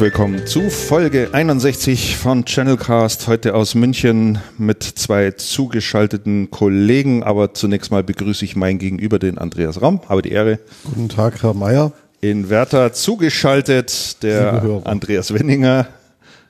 Willkommen 0.00 0.46
zu 0.46 0.70
Folge 0.70 1.28
61 1.32 2.16
von 2.16 2.46
Channelcast. 2.46 3.28
Heute 3.28 3.54
aus 3.54 3.74
München 3.74 4.38
mit 4.56 4.82
zwei 4.82 5.32
zugeschalteten 5.32 6.50
Kollegen. 6.50 7.22
Aber 7.22 7.52
zunächst 7.52 7.90
mal 7.90 8.02
begrüße 8.02 8.42
ich 8.46 8.56
meinen 8.56 8.78
Gegenüber, 8.78 9.18
den 9.18 9.36
Andreas 9.36 9.82
Ramm. 9.82 10.00
Habe 10.08 10.22
die 10.22 10.30
Ehre. 10.32 10.58
Guten 10.84 11.10
Tag, 11.10 11.42
Herr 11.42 11.52
Mayer. 11.52 11.92
In 12.22 12.48
Werther 12.48 12.94
zugeschaltet 12.94 14.22
der 14.22 14.80
Andreas 14.84 15.34
Wenninger. 15.34 15.86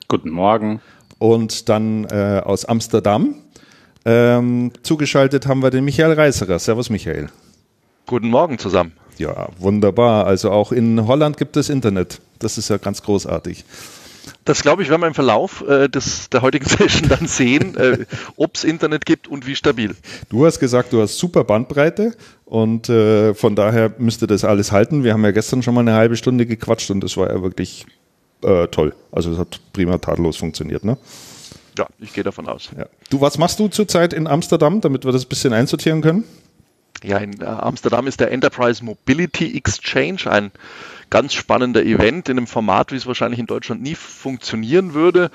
Guten 0.07 0.29
Morgen. 0.29 0.79
Und 1.19 1.67
dann 1.67 2.05
äh, 2.05 2.41
aus 2.45 2.63
Amsterdam 2.63 3.35
ähm, 4.05 4.71
zugeschaltet 4.81 5.45
haben 5.45 5.61
wir 5.61 5.71
den 5.71 5.83
Michael 5.83 6.13
Reißerer. 6.13 6.57
Servus, 6.57 6.89
Michael. 6.89 7.27
Guten 8.07 8.29
Morgen 8.29 8.57
zusammen. 8.59 8.93
Ja, 9.21 9.49
wunderbar. 9.59 10.25
Also 10.25 10.49
auch 10.49 10.71
in 10.71 11.05
Holland 11.05 11.37
gibt 11.37 11.55
es 11.55 11.69
Internet. 11.69 12.21
Das 12.39 12.57
ist 12.57 12.69
ja 12.69 12.77
ganz 12.77 13.03
großartig. 13.03 13.63
Das 14.45 14.63
glaube 14.63 14.81
ich, 14.81 14.89
werden 14.89 15.01
wir 15.01 15.07
im 15.07 15.13
Verlauf 15.13 15.63
äh, 15.67 15.87
des, 15.89 16.29
der 16.31 16.41
heutigen 16.41 16.65
Session 16.67 17.07
dann 17.07 17.27
sehen, 17.27 17.77
äh, 17.77 18.05
ob 18.35 18.55
es 18.55 18.63
Internet 18.63 19.05
gibt 19.05 19.27
und 19.27 19.45
wie 19.45 19.55
stabil. 19.55 19.95
Du 20.29 20.45
hast 20.45 20.59
gesagt, 20.59 20.91
du 20.93 21.01
hast 21.01 21.19
super 21.19 21.43
Bandbreite 21.43 22.15
und 22.45 22.89
äh, 22.89 23.35
von 23.35 23.55
daher 23.55 23.93
müsste 23.99 24.25
das 24.25 24.43
alles 24.43 24.71
halten. 24.71 25.03
Wir 25.03 25.13
haben 25.13 25.23
ja 25.23 25.31
gestern 25.31 25.61
schon 25.61 25.75
mal 25.75 25.81
eine 25.81 25.93
halbe 25.93 26.17
Stunde 26.17 26.47
gequatscht 26.47 26.89
und 26.89 27.01
das 27.01 27.15
war 27.15 27.29
ja 27.29 27.43
wirklich 27.43 27.85
äh, 28.43 28.67
toll. 28.69 28.95
Also 29.11 29.31
es 29.33 29.37
hat 29.37 29.59
prima 29.71 29.99
tadellos 29.99 30.37
funktioniert, 30.37 30.83
ne? 30.83 30.97
Ja, 31.77 31.85
ich 31.99 32.11
gehe 32.11 32.23
davon 32.23 32.47
aus. 32.47 32.71
Ja. 32.75 32.87
Du, 33.11 33.21
was 33.21 33.37
machst 33.37 33.59
du 33.59 33.67
zurzeit 33.67 34.13
in 34.13 34.25
Amsterdam, 34.25 34.81
damit 34.81 35.05
wir 35.05 35.11
das 35.11 35.25
ein 35.25 35.29
bisschen 35.29 35.53
einsortieren 35.53 36.01
können? 36.01 36.23
Ja, 37.03 37.17
in 37.17 37.41
äh, 37.41 37.45
Amsterdam 37.45 38.07
ist 38.07 38.19
der 38.19 38.31
Enterprise 38.31 38.83
Mobility 38.83 39.57
Exchange 39.57 40.29
ein 40.29 40.51
ganz 41.09 41.33
spannender 41.33 41.83
Event 41.83 42.29
in 42.29 42.37
einem 42.37 42.47
Format, 42.47 42.91
wie 42.91 42.95
es 42.95 43.07
wahrscheinlich 43.07 43.39
in 43.39 43.47
Deutschland 43.47 43.81
nie 43.81 43.95
funktionieren 43.95 44.93
würde. 44.93 45.31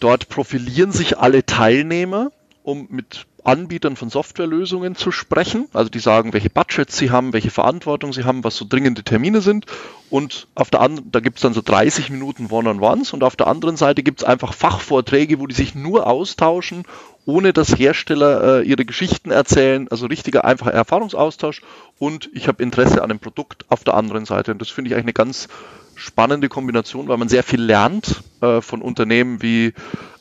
Dort 0.00 0.28
profilieren 0.28 0.92
sich 0.92 1.18
alle 1.18 1.44
Teilnehmer, 1.44 2.30
um 2.62 2.86
mit 2.90 3.26
Anbietern 3.46 3.96
von 3.96 4.10
Softwarelösungen 4.10 4.96
zu 4.96 5.12
sprechen. 5.12 5.68
Also 5.72 5.88
die 5.88 5.98
sagen, 5.98 6.32
welche 6.32 6.50
Budgets 6.50 6.96
sie 6.96 7.10
haben, 7.10 7.32
welche 7.32 7.50
Verantwortung 7.50 8.12
sie 8.12 8.24
haben, 8.24 8.44
was 8.44 8.56
so 8.56 8.66
dringende 8.68 9.04
Termine 9.04 9.40
sind. 9.40 9.66
Und 10.10 10.48
auf 10.54 10.70
der 10.70 10.80
anderen, 10.80 11.10
da 11.12 11.20
gibt 11.20 11.36
es 11.36 11.42
dann 11.42 11.54
so 11.54 11.62
30 11.64 12.10
Minuten 12.10 12.46
One-on-Ones 12.50 13.12
und 13.12 13.22
auf 13.22 13.36
der 13.36 13.46
anderen 13.46 13.76
Seite 13.76 14.02
gibt 14.02 14.20
es 14.20 14.24
einfach 14.24 14.52
Fachvorträge, 14.52 15.38
wo 15.40 15.46
die 15.46 15.54
sich 15.54 15.74
nur 15.74 16.06
austauschen, 16.06 16.84
ohne 17.24 17.52
dass 17.52 17.78
Hersteller 17.78 18.60
äh, 18.60 18.62
ihre 18.66 18.84
Geschichten 18.84 19.30
erzählen. 19.30 19.88
Also 19.90 20.06
richtiger, 20.06 20.44
einfacher 20.44 20.72
Erfahrungsaustausch 20.72 21.62
und 21.98 22.30
ich 22.32 22.48
habe 22.48 22.62
Interesse 22.62 23.02
an 23.02 23.08
dem 23.08 23.18
Produkt 23.18 23.64
auf 23.68 23.84
der 23.84 23.94
anderen 23.94 24.24
Seite. 24.24 24.52
Und 24.52 24.60
das 24.60 24.70
finde 24.70 24.88
ich 24.88 24.94
eigentlich 24.94 25.06
eine 25.06 25.12
ganz 25.12 25.48
spannende 25.94 26.48
Kombination, 26.48 27.08
weil 27.08 27.16
man 27.16 27.28
sehr 27.28 27.42
viel 27.42 27.60
lernt 27.60 28.22
äh, 28.40 28.60
von 28.60 28.82
Unternehmen 28.82 29.42
wie 29.42 29.72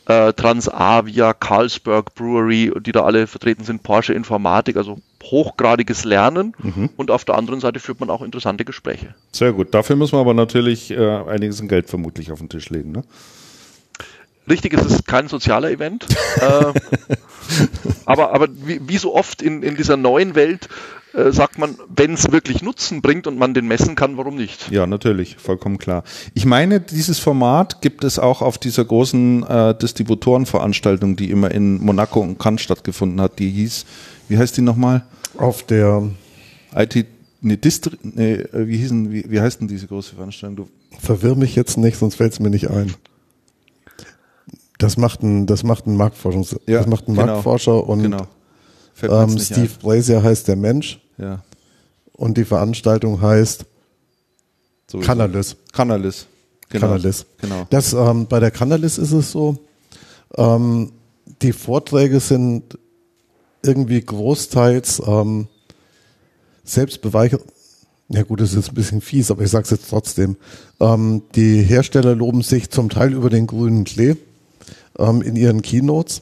äh, 0.07 0.33
Transavia, 0.33 1.33
Carlsberg 1.33 2.13
Brewery, 2.15 2.71
die 2.81 2.91
da 2.91 3.03
alle 3.03 3.27
vertreten 3.27 3.63
sind, 3.63 3.83
Porsche 3.83 4.13
Informatik, 4.13 4.77
also 4.77 4.99
hochgradiges 5.23 6.05
Lernen 6.05 6.55
mhm. 6.61 6.89
und 6.97 7.09
auf 7.09 7.25
der 7.25 7.35
anderen 7.35 7.59
Seite 7.59 7.79
führt 7.79 7.99
man 7.99 8.09
auch 8.09 8.21
interessante 8.21 8.65
Gespräche. 8.65 9.15
Sehr 9.31 9.53
gut. 9.53 9.73
Dafür 9.73 9.95
muss 9.95 10.11
man 10.11 10.21
aber 10.21 10.33
natürlich 10.33 10.91
äh, 10.91 10.97
einiges 10.97 11.59
an 11.61 11.67
Geld 11.67 11.89
vermutlich 11.89 12.31
auf 12.31 12.39
den 12.39 12.49
Tisch 12.49 12.69
legen. 12.69 12.91
Ne? 12.91 13.03
Richtig, 14.47 14.73
es 14.73 14.85
ist 14.85 15.07
kein 15.07 15.27
sozialer 15.27 15.71
Event. 15.71 16.05
äh, 16.39 16.73
aber 18.05 18.33
aber 18.33 18.47
wie, 18.51 18.79
wie, 18.87 18.97
so 18.97 19.15
oft 19.15 19.41
in, 19.41 19.63
in 19.63 19.75
dieser 19.75 19.97
neuen 19.97 20.35
Welt 20.35 20.69
äh, 21.15 21.31
sagt 21.31 21.57
man, 21.57 21.75
wenn 21.95 22.13
es 22.13 22.31
wirklich 22.31 22.61
Nutzen 22.61 23.01
bringt 23.01 23.27
und 23.27 23.37
man 23.37 23.53
den 23.53 23.67
messen 23.67 23.95
kann, 23.95 24.17
warum 24.17 24.35
nicht? 24.35 24.69
Ja, 24.69 24.85
natürlich, 24.85 25.37
vollkommen 25.37 25.77
klar. 25.77 26.03
Ich 26.33 26.45
meine, 26.45 26.81
dieses 26.81 27.19
Format 27.19 27.81
gibt 27.81 28.03
es 28.03 28.19
auch 28.19 28.41
auf 28.41 28.57
dieser 28.57 28.83
großen 28.83 29.43
äh, 29.43 29.75
Distributorenveranstaltung, 29.77 31.15
die 31.15 31.31
immer 31.31 31.51
in 31.51 31.83
Monaco 31.83 32.19
und 32.19 32.37
Cannes 32.37 32.61
stattgefunden 32.61 33.21
hat. 33.21 33.39
Die 33.39 33.49
hieß, 33.49 33.85
wie 34.27 34.37
heißt 34.37 34.57
die 34.57 34.61
nochmal? 34.61 35.05
Auf 35.37 35.63
der 35.63 36.03
IT, 36.75 37.05
nee, 37.41 37.57
Distri, 37.57 37.97
nee, 38.03 38.33
äh, 38.33 38.67
wie 38.67 38.77
hießen, 38.77 39.11
wie, 39.11 39.29
wie 39.29 39.39
heißt 39.39 39.61
denn 39.61 39.67
diese 39.67 39.87
große 39.87 40.15
Veranstaltung? 40.15 40.55
Du 40.55 40.69
Verwirr 40.99 41.35
mich 41.35 41.55
jetzt 41.55 41.77
nicht, 41.77 41.97
sonst 41.97 42.15
fällt 42.15 42.33
es 42.33 42.39
mir 42.39 42.49
nicht 42.49 42.69
ein. 42.69 42.93
Das 44.77 44.97
macht 44.97 45.23
ein, 45.23 45.45
das 45.45 45.63
macht 45.63 45.87
ein 45.87 45.95
Marktforschungs, 45.95 46.57
ja, 46.67 46.79
das 46.79 46.87
macht 46.87 47.07
ein 47.07 47.15
genau, 47.15 47.27
Marktforscher 47.27 47.87
und 47.87 48.03
genau. 48.03 48.27
ähm, 49.03 49.39
Steve 49.39 49.69
Brazier 49.81 50.21
heißt 50.21 50.47
der 50.47 50.57
Mensch. 50.57 50.99
Ja. 51.17 51.43
Und 52.13 52.37
die 52.37 52.45
Veranstaltung 52.45 53.21
heißt 53.21 53.65
Sowieso. 54.87 55.07
Canalis. 55.07 55.55
Canalis. 55.71 56.27
Genau. 56.69 56.87
Canalis. 56.87 57.25
Genau. 57.41 57.67
Das, 57.69 57.93
ähm, 57.93 58.27
bei 58.27 58.39
der 58.39 58.51
Canalis 58.51 58.97
ist 58.97 59.11
es 59.11 59.31
so, 59.31 59.57
ähm, 60.37 60.91
die 61.41 61.53
Vorträge 61.53 62.19
sind 62.19 62.77
irgendwie 63.63 64.01
großteils 64.01 65.01
ähm, 65.05 65.47
selbstbeweichert. 66.63 67.41
Ja 68.09 68.21
gut, 68.21 68.39
das 68.39 68.53
ist 68.53 68.69
ein 68.69 68.75
bisschen 68.75 69.01
fies, 69.01 69.31
aber 69.31 69.43
ich 69.43 69.49
sage 69.49 69.63
es 69.63 69.71
jetzt 69.71 69.89
trotzdem. 69.89 70.37
Ähm, 70.79 71.23
die 71.33 71.63
Hersteller 71.63 72.13
loben 72.13 72.43
sich 72.43 72.69
zum 72.69 72.89
Teil 72.89 73.13
über 73.13 73.29
den 73.29 73.47
grünen 73.47 73.83
Klee 73.83 74.15
ähm, 74.99 75.21
in 75.23 75.35
ihren 75.35 75.63
Keynotes. 75.63 76.21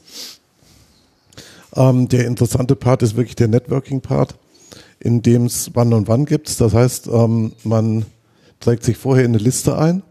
Ähm, 1.76 2.08
der 2.08 2.26
interessante 2.26 2.76
Part 2.76 3.02
ist 3.02 3.16
wirklich 3.16 3.36
der 3.36 3.48
Networking-Part 3.48 4.34
in 5.00 5.22
dem 5.22 5.46
es 5.46 5.70
wann 5.74 5.92
und 5.92 6.08
wann 6.08 6.24
gibt. 6.24 6.60
Das 6.60 6.72
heißt, 6.72 7.08
ähm, 7.08 7.52
man 7.64 8.06
trägt 8.60 8.84
sich 8.84 8.96
vorher 8.96 9.24
in 9.24 9.32
eine 9.32 9.42
Liste 9.42 9.76
ein 9.76 10.02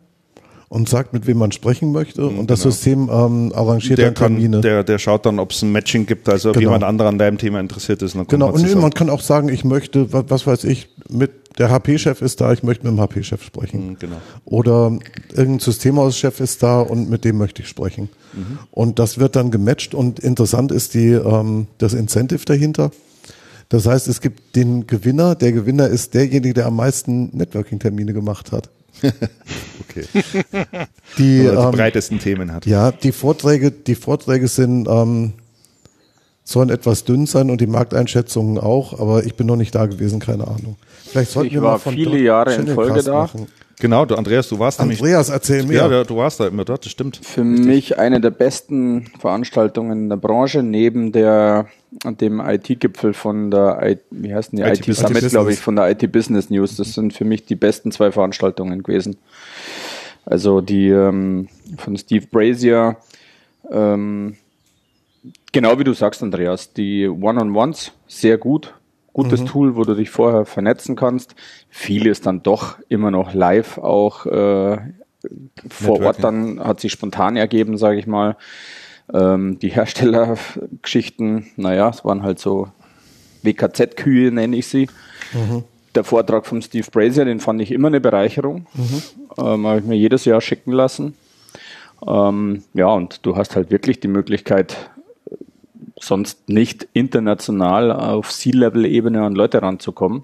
und 0.74 0.90
sagt, 0.90 1.14
mit 1.14 1.28
wem 1.28 1.38
man 1.38 1.52
sprechen 1.52 1.92
möchte. 1.92 2.22
Mhm, 2.22 2.40
und 2.40 2.50
das 2.50 2.62
genau. 2.62 2.72
System 2.72 3.10
ähm, 3.12 3.52
arrangiert 3.54 4.00
der 4.00 4.06
dann 4.12 4.16
Termine. 4.16 4.58
Kann, 4.58 4.62
der, 4.64 4.84
der 4.84 4.98
schaut 4.98 5.24
dann, 5.26 5.38
ob 5.38 5.52
es 5.52 5.62
ein 5.62 5.72
Matching 5.72 6.08
gibt, 6.08 6.28
also 6.28 6.50
ob 6.50 6.56
genau. 6.56 6.70
jemand 6.70 6.84
anderer 6.84 7.10
an 7.10 7.20
deinem 7.20 7.38
Thema 7.38 7.60
interessiert 7.60 8.02
ist. 8.02 8.18
genau, 8.28 8.52
und 8.52 8.76
man 8.76 8.92
kann 8.92 9.12
auch 9.12 9.22
sagen, 9.22 9.50
ich 9.50 9.64
möchte, 9.64 10.12
was, 10.14 10.26
was 10.30 10.48
weiß 10.48 10.64
ich, 10.64 10.90
mit 11.10 11.60
der 11.60 11.70
HP-Chef 11.70 12.24
ist 12.24 12.42
da, 12.42 12.52
ich 12.52 12.64
möchte 12.64 12.88
mit 12.88 12.98
dem 12.98 13.02
HP-Chef 13.02 13.44
sprechen. 13.44 13.90
Mhm, 13.90 14.00
genau. 14.00 14.16
Oder 14.46 14.98
irgendein 15.30 15.60
Systemhauschef 15.60 16.40
ist 16.40 16.64
da 16.64 16.82
und 16.82 17.08
mit 17.08 17.24
dem 17.24 17.38
möchte 17.38 17.62
ich 17.62 17.68
sprechen. 17.68 18.10
Mhm. 18.34 18.58
Und 18.72 18.98
das 18.98 19.20
wird 19.20 19.36
dann 19.36 19.52
gematcht 19.52 19.94
und 19.94 20.20
interessant 20.20 20.72
ist 20.72 20.96
die, 20.96 21.12
ähm, 21.12 21.68
das 21.78 21.94
Incentive 21.94 22.46
dahinter. 22.46 22.90
Das 23.74 23.88
heißt, 23.88 24.08
es 24.08 24.22
gibt 24.22 24.56
den 24.56 24.86
Gewinner. 24.86 25.34
Der 25.34 25.52
Gewinner 25.52 25.88
ist 25.88 26.14
derjenige, 26.14 26.54
der 26.54 26.68
am 26.68 26.76
meisten 26.76 27.36
Networking-Termine 27.36 28.14
gemacht 28.14 28.52
hat. 28.52 28.70
okay. 29.02 30.06
Die, 31.18 31.24
die 31.40 31.46
ähm, 31.48 31.72
breitesten 31.72 32.20
Themen 32.20 32.52
hat. 32.52 32.68
Ja, 32.68 32.92
die 32.92 33.12
Vorträge, 33.12 33.72
die 33.72 33.96
Vorträge 33.96 34.48
sind 34.48 34.88
ähm, 34.88 35.34
sollen 36.44 36.70
etwas 36.70 37.04
dünn 37.04 37.26
sein 37.26 37.50
und 37.50 37.62
die 37.62 37.66
Markteinschätzungen 37.66 38.60
auch, 38.60 39.00
aber 39.00 39.26
ich 39.26 39.34
bin 39.34 39.48
noch 39.48 39.56
nicht 39.56 39.74
da 39.74 39.88
gewesen, 39.88 40.20
keine 40.20 40.44
Ahnung. 40.44 40.76
Vielleicht 41.06 41.32
sollten 41.32 41.48
ich 41.48 41.54
wir 41.54 41.64
war 41.64 41.72
mal 41.72 41.78
von 41.80 41.96
viele 41.96 42.20
Jahre 42.20 42.54
in 42.54 42.68
Folge 42.68 43.02
da. 43.02 43.22
Machen. 43.22 43.48
Genau, 43.80 44.06
du 44.06 44.16
Andreas, 44.16 44.48
du 44.50 44.60
warst 44.60 44.80
Andreas, 44.80 45.30
erzähl 45.30 45.64
mir. 45.66 45.90
Ja, 45.90 46.04
du 46.04 46.16
warst 46.16 46.40
da 46.40 46.48
immer 46.48 46.64
dort, 46.66 46.86
das 46.86 46.92
stimmt. 46.92 47.18
Für 47.18 47.42
Richtig. 47.42 47.66
mich 47.66 48.00
eine 48.00 48.22
der 48.22 48.30
besten 48.30 49.08
Veranstaltungen 49.20 50.04
in 50.04 50.10
der 50.10 50.18
Branche, 50.18 50.64
neben 50.64 51.12
der 51.12 51.68
dem 52.04 52.40
IT-Gipfel 52.40 53.14
von 53.14 53.52
der, 53.52 53.80
I, 53.84 53.98
wie 54.10 54.34
heißt 54.34 54.52
denn 54.52 54.58
die 54.58 54.64
IT, 54.64 54.88
IT 54.88 54.96
Summit, 54.96 55.30
glaube 55.30 55.54
ich, 55.54 55.60
von 55.60 55.76
der 55.76 55.90
IT 55.92 56.12
Business 56.12 56.50
News. 56.50 56.76
Das 56.76 56.94
sind 56.94 57.14
für 57.14 57.26
mich 57.26 57.46
die 57.46 57.56
besten 57.56 57.92
zwei 57.92 58.12
Veranstaltungen 58.12 58.84
gewesen. 58.84 59.18
Also 60.26 60.62
die 60.62 60.90
ähm, 60.90 61.50
von 61.78 61.98
Steve 61.98 62.26
Brazier, 62.28 62.98
ähm, 63.72 64.38
genau 65.52 65.78
wie 65.80 65.84
du 65.84 65.94
sagst, 65.94 66.24
Andreas, 66.24 66.74
die 66.74 67.08
One-on-Ones 67.08 67.92
sehr 68.08 68.38
gut, 68.38 68.74
gutes 69.14 69.42
mhm. 69.42 69.46
Tool, 69.46 69.76
wo 69.76 69.84
du 69.84 69.94
dich 69.94 70.10
vorher 70.10 70.46
vernetzen 70.46 70.96
kannst. 70.96 71.36
Viel 71.70 72.08
ist 72.08 72.26
dann 72.26 72.44
doch 72.44 72.78
immer 72.90 73.12
noch 73.12 73.34
live 73.34 73.78
auch 73.78 74.26
äh, 74.26 74.78
vor 75.70 76.02
Ort 76.02 76.24
dann 76.24 76.60
hat 76.60 76.80
sich 76.80 76.92
spontan 76.92 77.38
ergeben, 77.38 77.78
sage 77.78 78.00
ich 78.00 78.08
mal. 78.08 78.36
Ähm, 79.14 79.60
die 79.60 79.70
Herstellergeschichten, 79.70 81.48
naja, 81.56 81.90
es 81.90 82.04
waren 82.04 82.24
halt 82.24 82.40
so 82.40 82.68
WKZ-Kühe, 83.44 84.32
nenne 84.32 84.56
ich 84.56 84.68
sie. 84.68 84.88
Mhm. 85.34 85.64
Der 85.96 86.04
Vortrag 86.04 86.46
von 86.46 86.62
Steve 86.62 86.88
Brazier, 86.92 87.26
den 87.26 87.40
fand 87.40 87.62
ich 87.62 87.72
immer 87.72 87.90
eine 87.90 88.02
Bereicherung. 88.02 88.66
Mhm. 88.74 89.02
Ähm, 89.38 89.68
Habe 89.68 89.80
ich 89.80 89.86
mir 89.86 89.96
jedes 89.96 90.26
Jahr 90.26 90.42
schicken 90.42 90.72
lassen. 90.72 91.16
Ähm, 92.06 92.64
ja, 92.74 92.88
und 92.88 93.26
du 93.26 93.36
hast 93.36 93.56
halt 93.56 93.72
wirklich 93.72 94.00
die 94.00 94.08
Möglichkeit, 94.08 94.90
sonst 96.06 96.50
nicht 96.50 96.88
international 96.94 97.92
auf 97.92 98.32
C-Level-Ebene 98.32 99.22
an 99.22 99.34
Leute 99.34 99.62
ranzukommen. 99.62 100.24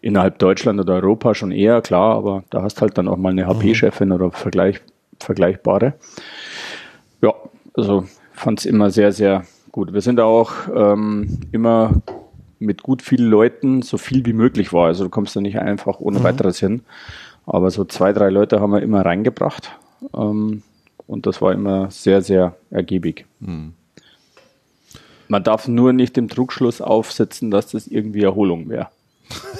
Innerhalb 0.00 0.38
Deutschland 0.38 0.80
oder 0.80 0.94
Europa 0.94 1.34
schon 1.34 1.52
eher, 1.52 1.80
klar, 1.80 2.16
aber 2.16 2.44
da 2.50 2.62
hast 2.62 2.80
halt 2.80 2.98
dann 2.98 3.08
auch 3.08 3.16
mal 3.16 3.30
eine 3.30 3.46
HP-Chefin 3.46 4.08
mhm. 4.08 4.14
oder 4.14 4.30
Vergleich, 4.32 4.80
vergleichbare. 5.20 5.94
Ja, 7.20 7.34
also 7.74 8.04
fand 8.32 8.60
es 8.60 8.66
immer 8.66 8.90
sehr, 8.90 9.12
sehr 9.12 9.44
gut. 9.70 9.92
Wir 9.92 10.00
sind 10.00 10.18
auch 10.18 10.52
ähm, 10.74 11.38
immer 11.52 12.02
mit 12.58 12.82
gut 12.82 13.02
vielen 13.02 13.28
Leuten 13.28 13.82
so 13.82 13.98
viel 13.98 14.24
wie 14.26 14.32
möglich 14.32 14.72
war. 14.72 14.86
Also 14.86 15.04
du 15.04 15.10
kommst 15.10 15.36
da 15.36 15.40
nicht 15.40 15.58
einfach 15.58 16.00
ohne 16.00 16.20
mhm. 16.20 16.24
weiteres 16.24 16.58
hin. 16.58 16.82
Aber 17.46 17.70
so 17.70 17.84
zwei, 17.84 18.12
drei 18.12 18.30
Leute 18.30 18.60
haben 18.60 18.72
wir 18.72 18.82
immer 18.82 19.04
reingebracht. 19.04 19.70
Ähm, 20.14 20.62
und 21.06 21.26
das 21.26 21.42
war 21.42 21.52
immer 21.52 21.90
sehr, 21.90 22.22
sehr 22.22 22.56
ergiebig. 22.70 23.26
Mhm. 23.40 23.74
Man 25.32 25.42
darf 25.42 25.66
nur 25.66 25.94
nicht 25.94 26.18
im 26.18 26.28
Trugschluss 26.28 26.82
aufsetzen, 26.82 27.50
dass 27.50 27.68
das 27.68 27.86
irgendwie 27.86 28.22
Erholung 28.22 28.68
wäre. 28.68 28.88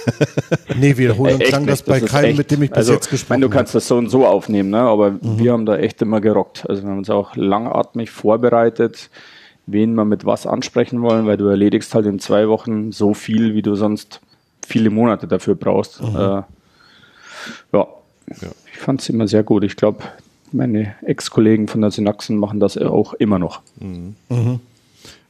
nee, 0.76 0.98
wir 0.98 1.16
holen 1.16 1.36
uns 1.36 1.50
lang 1.50 1.66
das 1.66 1.82
bei 1.82 1.98
das 1.98 2.10
keinem, 2.10 2.28
echt, 2.28 2.36
mit 2.36 2.50
dem 2.50 2.62
ich 2.64 2.68
bis 2.68 2.76
also, 2.76 2.92
jetzt 2.92 3.08
gesprochen 3.08 3.42
habe. 3.42 3.50
Du 3.50 3.56
kannst 3.56 3.74
das 3.74 3.88
so 3.88 3.96
und 3.96 4.10
so 4.10 4.26
aufnehmen, 4.26 4.68
ne? 4.68 4.80
aber 4.80 5.12
mhm. 5.12 5.38
wir 5.38 5.50
haben 5.50 5.64
da 5.64 5.78
echt 5.78 6.02
immer 6.02 6.20
gerockt. 6.20 6.68
Also 6.68 6.82
wir 6.82 6.90
haben 6.90 6.98
uns 6.98 7.08
auch 7.08 7.36
langatmig 7.36 8.10
vorbereitet, 8.10 9.08
wen 9.64 9.94
wir 9.94 10.04
mit 10.04 10.26
was 10.26 10.46
ansprechen 10.46 11.00
wollen, 11.00 11.24
weil 11.24 11.38
du 11.38 11.46
erledigst 11.46 11.94
halt 11.94 12.04
in 12.04 12.18
zwei 12.18 12.50
Wochen 12.50 12.92
so 12.92 13.14
viel, 13.14 13.54
wie 13.54 13.62
du 13.62 13.74
sonst 13.74 14.20
viele 14.66 14.90
Monate 14.90 15.26
dafür 15.26 15.54
brauchst. 15.54 16.02
Mhm. 16.02 16.16
Äh, 16.16 16.18
ja. 16.18 16.46
ja. 17.72 17.86
ich 18.70 18.78
fand 18.78 19.00
es 19.00 19.08
immer 19.08 19.26
sehr 19.26 19.42
gut. 19.42 19.64
Ich 19.64 19.76
glaube, 19.76 20.02
meine 20.52 20.96
Ex-Kollegen 21.00 21.66
von 21.66 21.80
der 21.80 21.90
Synaxen 21.90 22.36
machen 22.36 22.60
das 22.60 22.76
auch 22.76 23.14
immer 23.14 23.38
noch. 23.38 23.62
Mhm. 23.80 24.16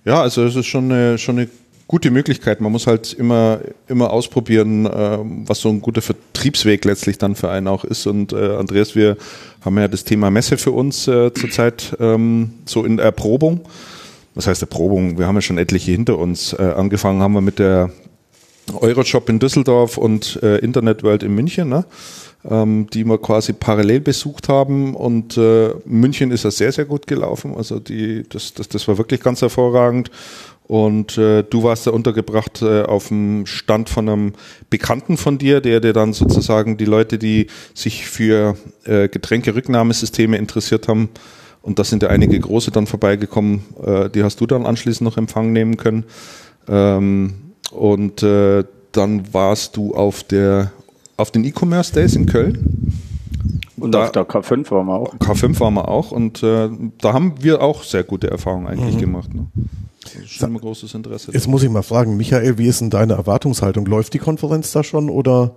Ja, 0.04 0.20
also 0.22 0.44
es 0.44 0.56
ist 0.56 0.66
schon 0.66 0.90
eine, 0.90 1.16
schon 1.16 1.38
eine 1.38 1.48
gute 1.86 2.10
Möglichkeit. 2.10 2.60
Man 2.60 2.72
muss 2.72 2.86
halt 2.86 3.12
immer, 3.12 3.60
immer 3.86 4.10
ausprobieren, 4.10 4.86
äh, 4.86 5.18
was 5.46 5.60
so 5.60 5.68
ein 5.68 5.80
guter 5.80 6.02
Vertriebsweg 6.02 6.84
letztlich 6.84 7.18
dann 7.18 7.36
für 7.36 7.50
einen 7.50 7.68
auch 7.68 7.84
ist. 7.84 8.06
Und 8.06 8.32
äh, 8.32 8.56
Andreas, 8.56 8.94
wir 8.94 9.16
haben 9.64 9.78
ja 9.78 9.88
das 9.88 10.04
Thema 10.04 10.30
Messe 10.30 10.56
für 10.58 10.72
uns 10.72 11.06
äh, 11.06 11.32
zurzeit 11.34 11.96
ähm, 12.00 12.54
so 12.64 12.84
in 12.84 12.98
Erprobung. 12.98 13.60
Was 14.34 14.46
heißt 14.46 14.62
Erprobung? 14.62 15.18
Wir 15.18 15.26
haben 15.26 15.34
ja 15.34 15.42
schon 15.42 15.58
etliche 15.58 15.92
hinter 15.92 16.18
uns. 16.18 16.52
Äh, 16.54 16.62
angefangen 16.62 17.20
haben 17.20 17.34
wir 17.34 17.42
mit 17.42 17.58
der 17.58 17.90
Euroshop 18.72 19.28
in 19.28 19.38
Düsseldorf 19.38 19.98
und 19.98 20.40
äh, 20.42 20.58
Internet 20.58 21.02
World 21.02 21.22
in 21.22 21.34
München. 21.34 21.68
Ne? 21.68 21.84
Ähm, 22.48 22.86
die 22.92 23.04
wir 23.04 23.18
quasi 23.18 23.52
parallel 23.52 24.00
besucht 24.00 24.48
haben. 24.48 24.94
Und 24.94 25.36
äh, 25.36 25.70
München 25.84 26.30
ist 26.30 26.44
ja 26.44 26.50
sehr, 26.50 26.72
sehr 26.72 26.84
gut 26.84 27.06
gelaufen. 27.06 27.54
Also 27.56 27.78
die, 27.78 28.24
das, 28.28 28.54
das, 28.54 28.68
das 28.68 28.88
war 28.88 28.98
wirklich 28.98 29.20
ganz 29.20 29.42
hervorragend. 29.42 30.10
Und 30.66 31.18
äh, 31.18 31.42
du 31.42 31.64
warst 31.64 31.86
da 31.86 31.90
untergebracht 31.90 32.62
äh, 32.62 32.82
auf 32.82 33.08
dem 33.08 33.46
Stand 33.46 33.90
von 33.90 34.08
einem 34.08 34.32
Bekannten 34.70 35.16
von 35.16 35.36
dir, 35.36 35.60
der 35.60 35.80
dir 35.80 35.92
dann 35.92 36.12
sozusagen 36.12 36.76
die 36.76 36.84
Leute, 36.84 37.18
die 37.18 37.48
sich 37.74 38.06
für 38.06 38.56
äh, 38.84 39.08
Getränke-Rücknahmesysteme 39.08 40.36
interessiert 40.36 40.88
haben, 40.88 41.10
und 41.62 41.78
da 41.78 41.84
sind 41.84 42.02
ja 42.02 42.08
einige 42.08 42.38
große 42.38 42.72
dann 42.72 42.86
vorbeigekommen, 42.86 43.62
äh, 43.84 44.10
die 44.10 44.24
hast 44.24 44.40
du 44.40 44.46
dann 44.46 44.66
anschließend 44.66 45.08
noch 45.08 45.16
empfangen 45.16 45.52
nehmen 45.52 45.76
können. 45.76 46.04
Ähm, 46.68 47.34
und 47.70 48.22
äh, 48.22 48.64
dann 48.90 49.32
warst 49.32 49.76
du 49.76 49.94
auf 49.94 50.24
der 50.24 50.72
auf 51.16 51.30
den 51.30 51.44
E-Commerce 51.44 51.92
Days 51.92 52.16
in 52.16 52.26
Köln. 52.26 52.98
Und 53.76 53.92
da, 53.92 54.04
auf 54.04 54.12
der 54.12 54.24
K5 54.24 54.70
waren 54.70 54.86
wir 54.86 54.94
auch. 54.94 55.14
K5 55.16 55.58
waren 55.58 55.74
wir 55.74 55.88
auch 55.88 56.12
und 56.12 56.42
äh, 56.42 56.70
da 56.98 57.12
haben 57.12 57.42
wir 57.42 57.62
auch 57.62 57.82
sehr 57.82 58.04
gute 58.04 58.30
Erfahrungen 58.30 58.68
eigentlich 58.68 58.94
mhm. 58.96 59.00
gemacht. 59.00 59.34
Ne? 59.34 59.46
Das 60.04 60.14
ist 60.14 60.30
schon 60.30 60.52
ein 60.54 60.58
großes 60.58 60.94
Interesse. 60.94 61.32
Jetzt 61.32 61.46
da. 61.46 61.50
muss 61.50 61.62
ich 61.62 61.70
mal 61.70 61.82
fragen, 61.82 62.16
Michael, 62.16 62.58
wie 62.58 62.66
ist 62.66 62.80
denn 62.80 62.90
deine 62.90 63.14
Erwartungshaltung? 63.14 63.86
Läuft 63.86 64.14
die 64.14 64.18
Konferenz 64.18 64.72
da 64.72 64.84
schon 64.84 65.10
oder? 65.10 65.56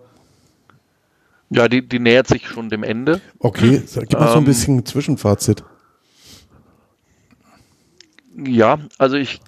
Ja, 1.50 1.68
die, 1.68 1.88
die 1.88 2.00
nähert 2.00 2.28
sich 2.28 2.48
schon 2.48 2.70
dem 2.70 2.84
Ende. 2.84 3.22
Okay, 3.40 3.84
gib 3.94 4.14
mal 4.14 4.22
ähm, 4.22 4.28
so 4.28 4.34
ein 4.34 4.38
ähm, 4.40 4.46
bisschen 4.46 4.86
Zwischenfazit. 4.86 5.64
Ja, 8.36 8.80
also 8.98 9.16
ich 9.16 9.40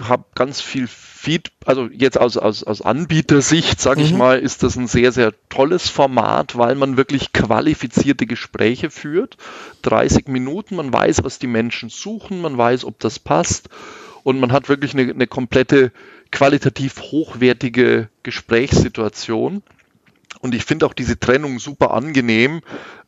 habe 0.00 0.24
ganz 0.34 0.60
viel 0.60 0.86
Feed, 0.86 1.50
also 1.64 1.88
jetzt 1.92 2.18
aus, 2.18 2.36
aus, 2.36 2.62
aus 2.62 2.82
Anbietersicht, 2.82 3.80
sage 3.80 4.02
ich 4.02 4.12
mhm. 4.12 4.18
mal, 4.18 4.38
ist 4.38 4.62
das 4.62 4.76
ein 4.76 4.86
sehr, 4.86 5.12
sehr 5.12 5.32
tolles 5.48 5.88
Format, 5.88 6.56
weil 6.56 6.74
man 6.74 6.96
wirklich 6.96 7.32
qualifizierte 7.32 8.26
Gespräche 8.26 8.90
führt. 8.90 9.36
30 9.82 10.28
Minuten, 10.28 10.76
man 10.76 10.92
weiß, 10.92 11.24
was 11.24 11.38
die 11.38 11.46
Menschen 11.46 11.88
suchen, 11.88 12.40
man 12.40 12.56
weiß, 12.56 12.84
ob 12.84 12.98
das 13.00 13.18
passt 13.18 13.68
und 14.22 14.40
man 14.40 14.52
hat 14.52 14.68
wirklich 14.68 14.94
eine, 14.94 15.10
eine 15.10 15.26
komplette 15.26 15.92
qualitativ 16.30 17.00
hochwertige 17.00 18.08
Gesprächssituation. 18.22 19.62
Und 20.40 20.54
ich 20.54 20.64
finde 20.64 20.86
auch 20.86 20.92
diese 20.92 21.18
Trennung 21.18 21.58
super 21.58 21.92
angenehm. 21.92 22.60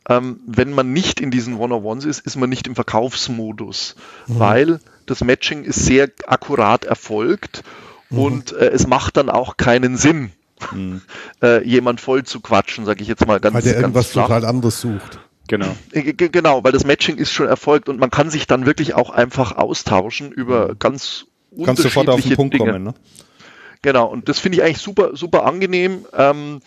Ähm, 0.09 0.41
wenn 0.47 0.71
man 0.71 0.91
nicht 0.91 1.21
in 1.21 1.31
diesen 1.31 1.55
One-on-Ones 1.55 2.05
ist, 2.05 2.25
ist 2.25 2.35
man 2.35 2.49
nicht 2.49 2.67
im 2.67 2.75
Verkaufsmodus, 2.75 3.95
mhm. 4.27 4.39
weil 4.39 4.79
das 5.05 5.23
Matching 5.23 5.63
ist 5.63 5.85
sehr 5.85 6.09
akkurat 6.27 6.85
erfolgt 6.85 7.63
mhm. 8.09 8.19
und 8.19 8.53
äh, 8.53 8.69
es 8.69 8.87
macht 8.87 9.17
dann 9.17 9.29
auch 9.29 9.57
keinen 9.57 9.97
Sinn, 9.97 10.31
mhm. 10.71 11.01
äh, 11.41 11.63
jemand 11.67 12.01
voll 12.01 12.23
zu 12.23 12.39
quatschen, 12.39 12.85
sage 12.85 13.01
ich 13.01 13.07
jetzt 13.07 13.25
mal 13.25 13.39
ganz 13.39 13.53
Weil 13.55 13.61
der 13.61 13.73
ganz 13.73 13.83
irgendwas 13.83 14.07
flach. 14.07 14.27
total 14.27 14.45
anderes 14.45 14.81
sucht. 14.81 15.19
Genau. 15.47 15.75
Äh, 15.91 16.13
genau, 16.13 16.63
weil 16.63 16.71
das 16.71 16.85
Matching 16.85 17.17
ist 17.17 17.31
schon 17.31 17.47
erfolgt 17.47 17.89
und 17.89 17.99
man 17.99 18.09
kann 18.09 18.29
sich 18.29 18.47
dann 18.47 18.65
wirklich 18.65 18.93
auch 18.93 19.09
einfach 19.09 19.57
austauschen 19.57 20.31
über 20.31 20.69
mhm. 20.69 20.79
ganz 20.79 21.25
unterschiedliche 21.51 21.65
Kannst 21.65 21.83
sofort 21.83 22.09
auf 22.09 22.21
den 22.21 22.35
Punkt 22.35 22.53
Dinge. 22.53 22.71
kommen, 22.71 22.83
ne? 22.83 22.93
Genau, 23.81 24.05
und 24.05 24.29
das 24.29 24.39
finde 24.39 24.57
ich 24.57 24.63
eigentlich 24.63 24.77
super, 24.77 25.15
super 25.15 25.45
angenehm. 25.45 26.05
Ähm, 26.13 26.61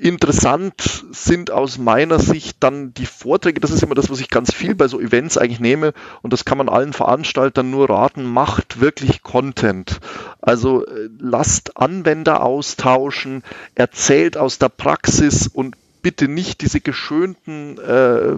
Interessant 0.00 1.04
sind 1.10 1.50
aus 1.50 1.76
meiner 1.76 2.18
Sicht 2.18 2.56
dann 2.60 2.94
die 2.94 3.04
Vorträge. 3.04 3.60
Das 3.60 3.70
ist 3.70 3.82
immer 3.82 3.94
das, 3.94 4.08
was 4.08 4.20
ich 4.20 4.30
ganz 4.30 4.50
viel 4.54 4.74
bei 4.74 4.88
so 4.88 4.98
Events 4.98 5.36
eigentlich 5.36 5.60
nehme. 5.60 5.92
Und 6.22 6.32
das 6.32 6.46
kann 6.46 6.56
man 6.56 6.70
allen 6.70 6.94
Veranstaltern 6.94 7.70
nur 7.70 7.90
raten. 7.90 8.24
Macht 8.24 8.80
wirklich 8.80 9.22
Content. 9.22 10.00
Also 10.40 10.86
äh, 10.86 11.10
lasst 11.18 11.76
Anwender 11.76 12.42
austauschen, 12.42 13.42
erzählt 13.74 14.38
aus 14.38 14.58
der 14.58 14.70
Praxis 14.70 15.46
und 15.46 15.76
bitte 16.00 16.28
nicht 16.28 16.62
diese 16.62 16.80
geschönten 16.80 17.78
äh, 17.78 18.36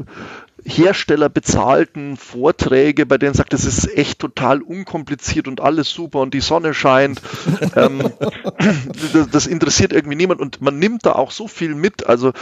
herstellerbezahlten 0.64 2.16
Vorträge, 2.16 3.06
bei 3.06 3.18
denen 3.18 3.34
sagt, 3.34 3.52
es 3.54 3.64
ist 3.64 3.96
echt 3.96 4.18
total 4.18 4.62
unkompliziert 4.62 5.48
und 5.48 5.60
alles 5.60 5.90
super 5.90 6.20
und 6.20 6.34
die 6.34 6.40
Sonne 6.40 6.74
scheint. 6.74 7.20
ähm, 7.76 8.12
das, 9.12 9.28
das, 9.30 9.46
interessiert 9.46 9.92
irgendwie 9.92 10.16
niemand 10.16 10.40
und 10.40 10.60
man 10.60 10.78
nimmt 10.78 11.04
da 11.04 11.12
auch 11.12 11.30
so 11.30 11.48
viel 11.48 11.74
mit. 11.74 12.06
Also 12.06 12.32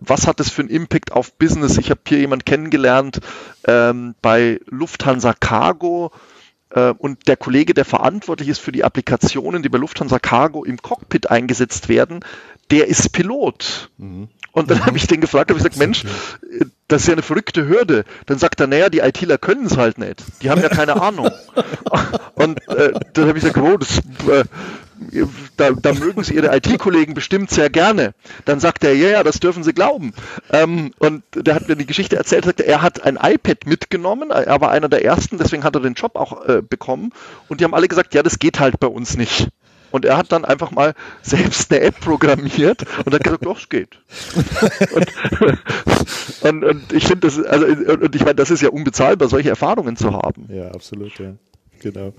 was 0.00 0.26
hat 0.26 0.40
das 0.40 0.50
für 0.50 0.62
einen 0.62 0.70
Impact 0.70 1.12
auf 1.12 1.34
Business? 1.34 1.78
Ich 1.78 1.90
habe 1.90 2.00
hier 2.06 2.18
jemanden 2.18 2.44
kennengelernt 2.44 3.20
ähm, 3.66 4.14
bei 4.22 4.60
Lufthansa 4.66 5.32
Cargo 5.32 6.12
äh, 6.70 6.92
und 6.96 7.26
der 7.28 7.36
Kollege, 7.36 7.74
der 7.74 7.84
verantwortlich 7.84 8.48
ist 8.48 8.60
für 8.60 8.72
die 8.72 8.84
Applikationen, 8.84 9.62
die 9.62 9.68
bei 9.68 9.78
Lufthansa 9.78 10.18
Cargo 10.18 10.64
im 10.64 10.80
Cockpit 10.80 11.30
eingesetzt 11.30 11.88
werden, 11.88 12.20
der 12.70 12.88
ist 12.88 13.12
Pilot. 13.12 13.90
Mhm. 13.98 14.28
Und 14.54 14.70
dann 14.70 14.78
mhm. 14.78 14.86
habe 14.86 14.96
ich 14.96 15.08
den 15.08 15.20
gefragt, 15.20 15.50
habe 15.50 15.58
ich 15.58 15.64
gesagt, 15.64 15.78
Mensch, 15.78 16.04
das 16.86 17.02
ist 17.02 17.08
ja 17.08 17.14
eine 17.14 17.22
verrückte 17.22 17.66
Hürde. 17.66 18.04
Dann 18.26 18.38
sagt 18.38 18.60
er, 18.60 18.68
naja, 18.68 18.88
die 18.88 19.00
ITler 19.00 19.36
können 19.36 19.66
es 19.66 19.76
halt 19.76 19.98
nicht. 19.98 20.22
Die 20.42 20.48
haben 20.48 20.62
ja 20.62 20.68
keine 20.68 21.00
Ahnung. 21.02 21.28
Und 22.36 22.66
äh, 22.68 22.92
dann 23.14 23.28
habe 23.28 23.36
ich 23.36 23.44
gesagt, 23.44 23.58
oh, 23.58 23.76
das, 23.76 23.98
äh, 24.28 24.44
da, 25.56 25.72
da 25.72 25.92
mögen 25.92 26.22
sie 26.22 26.34
ihre 26.34 26.54
IT-Kollegen 26.56 27.14
bestimmt 27.14 27.50
sehr 27.50 27.68
gerne. 27.68 28.14
Dann 28.44 28.60
sagt 28.60 28.84
er, 28.84 28.94
ja, 28.94 29.08
ja, 29.08 29.22
das 29.24 29.40
dürfen 29.40 29.64
sie 29.64 29.72
glauben. 29.72 30.14
Ähm, 30.52 30.92
und 31.00 31.24
der 31.34 31.56
hat 31.56 31.66
mir 31.68 31.74
die 31.74 31.86
Geschichte 31.86 32.14
erzählt, 32.14 32.44
sagte, 32.44 32.64
er 32.64 32.80
hat 32.80 33.02
ein 33.02 33.18
iPad 33.20 33.66
mitgenommen, 33.66 34.30
er 34.30 34.60
war 34.60 34.70
einer 34.70 34.88
der 34.88 35.04
ersten, 35.04 35.36
deswegen 35.36 35.64
hat 35.64 35.74
er 35.74 35.80
den 35.80 35.94
Job 35.94 36.14
auch 36.14 36.46
äh, 36.46 36.62
bekommen. 36.62 37.10
Und 37.48 37.60
die 37.60 37.64
haben 37.64 37.74
alle 37.74 37.88
gesagt, 37.88 38.14
ja, 38.14 38.22
das 38.22 38.38
geht 38.38 38.60
halt 38.60 38.78
bei 38.78 38.86
uns 38.86 39.16
nicht. 39.16 39.48
Und 39.94 40.04
er 40.04 40.16
hat 40.16 40.32
dann 40.32 40.44
einfach 40.44 40.72
mal 40.72 40.92
selbst 41.22 41.72
eine 41.72 41.82
App 41.82 42.00
programmiert 42.00 42.84
und 43.04 43.14
hat 43.14 43.22
gesagt, 43.22 43.46
doch, 43.46 43.60
es 43.60 43.68
geht. 43.68 44.00
und, 44.92 45.06
und, 46.42 46.64
und, 46.64 46.92
ich 46.92 47.06
finde 47.06 47.28
das, 47.28 47.40
also, 47.40 47.64
und 47.66 48.12
ich 48.12 48.22
meine, 48.24 48.34
das 48.34 48.50
ist 48.50 48.60
ja 48.60 48.70
unbezahlbar, 48.70 49.28
solche 49.28 49.50
Erfahrungen 49.50 49.94
zu 49.94 50.12
haben. 50.12 50.48
Ja, 50.52 50.66
absolut, 50.72 51.16
ja. 51.20 51.34
Genau. 51.78 52.12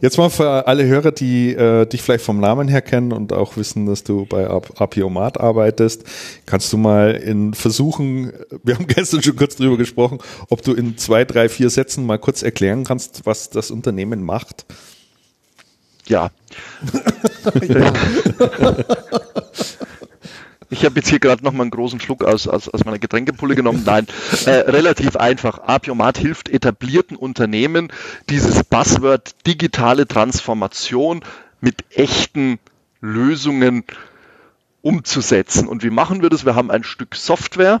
Jetzt 0.00 0.16
mal 0.16 0.30
für 0.30 0.66
alle 0.66 0.86
Hörer, 0.86 1.12
die 1.12 1.50
äh, 1.50 1.84
dich 1.84 2.00
vielleicht 2.00 2.24
vom 2.24 2.40
Namen 2.40 2.68
her 2.68 2.80
kennen 2.80 3.12
und 3.12 3.34
auch 3.34 3.58
wissen, 3.58 3.84
dass 3.84 4.04
du 4.04 4.24
bei 4.24 4.48
Apiomat 4.48 5.38
arbeitest, 5.38 6.04
kannst 6.46 6.72
du 6.72 6.78
mal 6.78 7.10
in 7.10 7.52
Versuchen, 7.52 8.32
wir 8.62 8.76
haben 8.76 8.86
gestern 8.88 9.22
schon 9.22 9.36
kurz 9.36 9.56
drüber 9.56 9.76
gesprochen, 9.76 10.20
ob 10.48 10.62
du 10.62 10.72
in 10.72 10.96
zwei, 10.96 11.26
drei, 11.26 11.50
vier 11.50 11.68
Sätzen 11.68 12.06
mal 12.06 12.18
kurz 12.18 12.42
erklären 12.42 12.84
kannst, 12.84 13.26
was 13.26 13.50
das 13.50 13.70
Unternehmen 13.70 14.22
macht. 14.22 14.64
Ja. 16.06 16.30
Ich 20.70 20.84
habe 20.84 20.96
jetzt 20.96 21.08
hier 21.08 21.20
gerade 21.20 21.44
noch 21.44 21.52
mal 21.52 21.62
einen 21.62 21.70
großen 21.70 22.00
Schluck 22.00 22.24
aus, 22.24 22.48
aus, 22.48 22.68
aus 22.68 22.84
meiner 22.84 22.98
Getränkepulle 22.98 23.54
genommen. 23.54 23.84
Nein, 23.86 24.06
äh, 24.46 24.50
relativ 24.50 25.14
einfach. 25.16 25.58
Apiomat 25.58 26.18
hilft 26.18 26.48
etablierten 26.48 27.16
Unternehmen, 27.16 27.92
dieses 28.28 28.64
Buzzword 28.64 29.46
digitale 29.46 30.08
Transformation 30.08 31.22
mit 31.60 31.84
echten 31.90 32.58
Lösungen 33.00 33.84
umzusetzen. 34.82 35.68
Und 35.68 35.82
wie 35.84 35.90
machen 35.90 36.22
wir 36.22 36.30
das? 36.30 36.44
Wir 36.44 36.54
haben 36.54 36.70
ein 36.70 36.84
Stück 36.84 37.14
Software, 37.14 37.80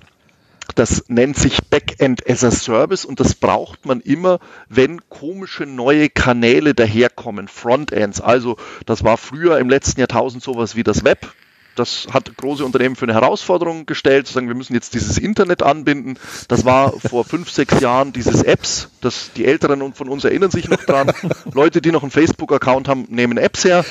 das 0.74 1.04
nennt 1.08 1.36
sich 1.36 1.58
Backend 1.68 2.28
as 2.28 2.44
a 2.44 2.50
Service 2.50 3.04
und 3.04 3.20
das 3.20 3.34
braucht 3.34 3.86
man 3.86 4.00
immer, 4.00 4.40
wenn 4.68 5.08
komische 5.08 5.66
neue 5.66 6.08
Kanäle 6.08 6.74
daherkommen, 6.74 7.48
Frontends. 7.48 8.20
Also 8.20 8.56
das 8.86 9.04
war 9.04 9.16
früher 9.16 9.58
im 9.58 9.68
letzten 9.68 10.00
Jahrtausend 10.00 10.42
sowas 10.42 10.76
wie 10.76 10.82
das 10.82 11.04
Web. 11.04 11.32
das 11.76 12.06
hat 12.12 12.36
große 12.36 12.64
Unternehmen 12.64 12.96
für 12.96 13.04
eine 13.04 13.14
Herausforderung 13.14 13.84
gestellt, 13.86 14.26
zu 14.26 14.32
sagen, 14.32 14.48
wir 14.48 14.54
müssen 14.54 14.74
jetzt 14.74 14.94
dieses 14.94 15.18
Internet 15.18 15.62
anbinden. 15.62 16.18
Das 16.48 16.64
war 16.64 16.92
vor 16.92 17.24
fünf, 17.24 17.50
sechs 17.50 17.80
Jahren 17.80 18.12
dieses 18.12 18.42
Apps, 18.42 18.90
das 19.00 19.32
die 19.34 19.44
Älteren 19.44 19.92
von 19.92 20.08
uns 20.08 20.24
erinnern 20.24 20.50
sich 20.50 20.68
noch 20.68 20.84
dran. 20.84 21.12
Leute, 21.52 21.80
die 21.80 21.90
noch 21.90 22.02
einen 22.02 22.12
Facebook-Account 22.12 22.88
haben, 22.88 23.06
nehmen 23.08 23.38
Apps 23.38 23.64
her. 23.64 23.84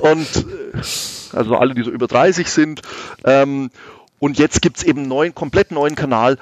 Und 0.00 0.26
äh, 0.36 1.36
also 1.36 1.56
alle, 1.56 1.74
die 1.74 1.82
so 1.82 1.90
über 1.90 2.06
30 2.06 2.48
sind. 2.48 2.82
Ähm, 3.24 3.70
und 4.18 4.38
jetzt 4.38 4.62
gibt's 4.62 4.82
eben 4.82 5.00
einen 5.00 5.08
neuen, 5.08 5.34
komplett 5.34 5.70
neuen 5.70 5.94
Kanal, 5.94 6.38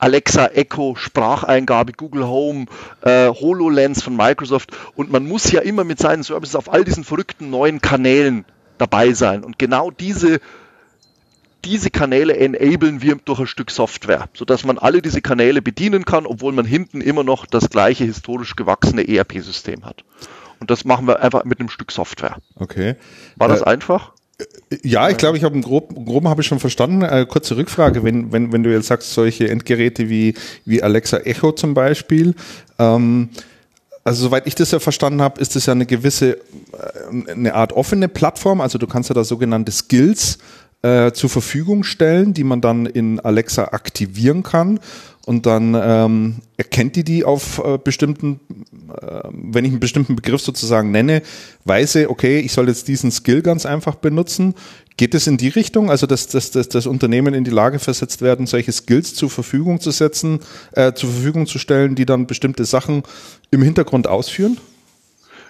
Alexa, 0.00 0.46
Echo, 0.46 0.96
Spracheingabe, 0.96 1.92
Google 1.92 2.26
Home, 2.26 2.66
äh, 3.02 3.28
HoloLens 3.28 4.02
von 4.02 4.16
Microsoft. 4.16 4.70
Und 4.94 5.12
man 5.12 5.26
muss 5.26 5.52
ja 5.52 5.60
immer 5.60 5.84
mit 5.84 5.98
seinen 5.98 6.22
Services 6.22 6.56
auf 6.56 6.72
all 6.72 6.84
diesen 6.84 7.04
verrückten 7.04 7.50
neuen 7.50 7.82
Kanälen 7.82 8.46
dabei 8.78 9.12
sein. 9.12 9.44
Und 9.44 9.58
genau 9.58 9.90
diese, 9.90 10.40
diese 11.66 11.90
Kanäle 11.90 12.34
enablen 12.34 13.02
wir 13.02 13.16
durch 13.16 13.40
ein 13.40 13.46
Stück 13.46 13.70
Software, 13.70 14.30
sodass 14.32 14.64
man 14.64 14.78
alle 14.78 15.02
diese 15.02 15.20
Kanäle 15.20 15.60
bedienen 15.60 16.06
kann, 16.06 16.24
obwohl 16.24 16.52
man 16.52 16.64
hinten 16.64 17.02
immer 17.02 17.22
noch 17.22 17.44
das 17.44 17.68
gleiche 17.68 18.04
historisch 18.04 18.56
gewachsene 18.56 19.06
ERP-System 19.06 19.84
hat. 19.84 20.04
Und 20.60 20.70
das 20.70 20.86
machen 20.86 21.06
wir 21.06 21.20
einfach 21.20 21.44
mit 21.44 21.60
einem 21.60 21.68
Stück 21.68 21.92
Software. 21.92 22.38
Okay. 22.54 22.96
War 23.36 23.48
das 23.48 23.62
äh, 23.62 23.64
einfach? 23.64 24.12
Ja, 24.82 25.08
ich 25.08 25.16
glaube, 25.16 25.36
ich 25.36 25.44
habe 25.44 25.54
im 25.54 25.62
Groben, 25.62 26.28
habe 26.28 26.42
ich 26.42 26.46
schon 26.46 26.60
verstanden. 26.60 27.02
Äh, 27.02 27.26
kurze 27.28 27.56
Rückfrage, 27.56 28.04
wenn, 28.04 28.32
wenn, 28.32 28.52
wenn 28.52 28.62
du 28.62 28.72
jetzt 28.72 28.86
sagst, 28.86 29.12
solche 29.12 29.48
Endgeräte 29.48 30.08
wie, 30.08 30.34
wie 30.64 30.82
Alexa 30.82 31.18
Echo 31.18 31.52
zum 31.52 31.74
Beispiel, 31.74 32.34
ähm, 32.78 33.30
also 34.04 34.24
soweit 34.24 34.46
ich 34.46 34.54
das 34.54 34.70
ja 34.70 34.78
verstanden 34.78 35.20
habe, 35.22 35.40
ist 35.40 35.56
das 35.56 35.66
ja 35.66 35.72
eine 35.72 35.86
gewisse, 35.86 36.36
äh, 36.36 37.30
eine 37.30 37.54
Art 37.54 37.72
offene 37.72 38.08
Plattform. 38.08 38.60
Also 38.60 38.78
du 38.78 38.86
kannst 38.86 39.08
ja 39.08 39.14
da 39.14 39.24
sogenannte 39.24 39.72
Skills 39.72 40.38
äh, 40.82 41.12
zur 41.12 41.30
Verfügung 41.30 41.84
stellen, 41.84 42.32
die 42.32 42.44
man 42.44 42.60
dann 42.60 42.86
in 42.86 43.20
Alexa 43.20 43.64
aktivieren 43.64 44.42
kann. 44.42 44.80
Und 45.26 45.46
dann 45.46 45.76
ähm, 45.80 46.36
erkennt 46.56 46.96
die 46.96 47.04
die 47.04 47.24
auf 47.24 47.62
äh, 47.64 47.78
bestimmten, 47.78 48.40
wenn 49.30 49.64
ich 49.64 49.70
einen 49.70 49.80
bestimmten 49.80 50.16
Begriff 50.16 50.40
sozusagen 50.40 50.90
nenne, 50.90 51.22
weise, 51.64 52.10
okay, 52.10 52.40
ich 52.40 52.52
soll 52.52 52.68
jetzt 52.68 52.88
diesen 52.88 53.10
Skill 53.10 53.42
ganz 53.42 53.66
einfach 53.66 53.96
benutzen. 53.96 54.54
Geht 54.96 55.14
es 55.14 55.26
in 55.26 55.36
die 55.36 55.48
Richtung, 55.48 55.90
also 55.90 56.06
dass, 56.06 56.28
dass, 56.28 56.50
dass 56.50 56.68
das 56.68 56.86
Unternehmen 56.86 57.32
in 57.34 57.44
die 57.44 57.50
Lage 57.50 57.78
versetzt 57.78 58.20
werden, 58.20 58.46
solche 58.46 58.72
Skills 58.72 59.14
zur 59.14 59.30
Verfügung 59.30 59.80
zu 59.80 59.90
setzen, 59.90 60.40
äh, 60.72 60.92
zur 60.92 61.10
Verfügung 61.10 61.46
zu 61.46 61.58
stellen, 61.58 61.94
die 61.94 62.06
dann 62.06 62.26
bestimmte 62.26 62.64
Sachen 62.64 63.02
im 63.50 63.62
Hintergrund 63.62 64.06
ausführen? 64.06 64.58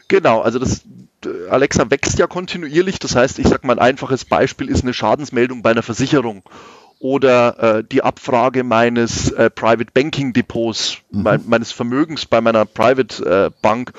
Genau, 0.08 0.40
also 0.40 0.58
das 0.58 0.82
Alexa 1.50 1.90
wächst 1.90 2.18
ja 2.18 2.26
kontinuierlich. 2.26 2.98
Das 2.98 3.14
heißt, 3.14 3.38
ich 3.38 3.48
sage 3.48 3.66
mal, 3.66 3.74
ein 3.74 3.90
einfaches 3.90 4.24
Beispiel 4.24 4.68
ist 4.68 4.82
eine 4.82 4.94
Schadensmeldung 4.94 5.62
bei 5.62 5.70
einer 5.70 5.82
Versicherung 5.82 6.42
oder 7.00 7.78
äh, 7.78 7.84
die 7.84 8.02
Abfrage 8.02 8.62
meines 8.62 9.32
äh, 9.32 9.50
Private 9.50 9.90
Banking 9.92 10.32
Depots, 10.32 10.98
mhm. 11.10 11.22
mein, 11.22 11.40
meines 11.46 11.72
Vermögens 11.72 12.26
bei 12.26 12.40
meiner 12.40 12.66
Private 12.66 13.24
äh, 13.24 13.50
Bank. 13.62 13.92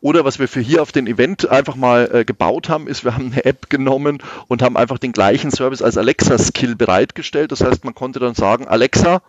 Oder 0.00 0.24
was 0.24 0.38
wir 0.38 0.48
für 0.48 0.60
hier 0.60 0.80
auf 0.80 0.92
den 0.92 1.06
Event 1.06 1.50
einfach 1.50 1.76
mal 1.76 2.08
äh, 2.10 2.24
gebaut 2.24 2.70
haben, 2.70 2.86
ist, 2.86 3.04
wir 3.04 3.14
haben 3.14 3.32
eine 3.32 3.44
App 3.44 3.68
genommen 3.68 4.22
und 4.48 4.62
haben 4.62 4.78
einfach 4.78 4.98
den 4.98 5.12
gleichen 5.12 5.50
Service 5.50 5.82
als 5.82 5.98
Alexa 5.98 6.38
Skill 6.38 6.74
bereitgestellt. 6.74 7.52
Das 7.52 7.60
heißt, 7.62 7.84
man 7.84 7.94
konnte 7.94 8.18
dann 8.20 8.34
sagen, 8.34 8.66
Alexa, 8.66 9.20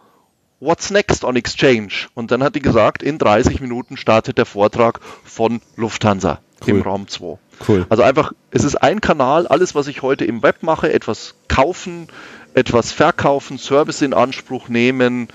what's 0.62 0.92
next 0.92 1.26
on 1.26 1.36
Exchange? 1.36 2.08
Und 2.14 2.32
dann 2.32 2.42
hat 2.44 2.56
die 2.56 2.62
gesagt, 2.62 3.04
in 3.04 3.18
30 3.18 3.60
Minuten 3.60 3.98
startet 3.98 4.38
der 4.38 4.46
Vortrag 4.46 5.02
von 5.26 5.60
Lufthansa 5.76 6.40
cool. 6.62 6.70
im 6.70 6.82
Raum 6.84 7.08
2. 7.08 7.38
Cool. 7.68 7.86
Also 7.90 8.04
einfach, 8.04 8.32
es 8.52 8.64
ist 8.64 8.76
ein 8.76 9.02
Kanal, 9.02 9.48
alles, 9.48 9.76
was 9.76 9.88
ich 9.88 10.02
heute 10.02 10.26
im 10.26 10.42
Web 10.42 10.64
mache, 10.64 10.92
etwas 10.92 11.36
kaufen, 11.48 12.08
etwas 12.54 12.92
verkaufen, 12.92 13.58
Service 13.58 14.02
in 14.02 14.14
Anspruch 14.14 14.70
nehmen, 14.70 15.28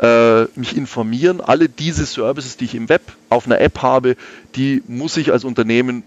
äh, 0.00 0.44
mich 0.56 0.76
informieren. 0.76 1.40
Alle 1.40 1.68
diese 1.68 2.04
Services, 2.04 2.56
die 2.56 2.64
ich 2.64 2.74
im 2.74 2.88
Web 2.88 3.02
auf 3.30 3.46
einer 3.46 3.60
App 3.60 3.82
habe, 3.82 4.16
die 4.56 4.82
muss 4.88 5.16
ich 5.16 5.32
als 5.32 5.44
Unternehmen 5.44 6.02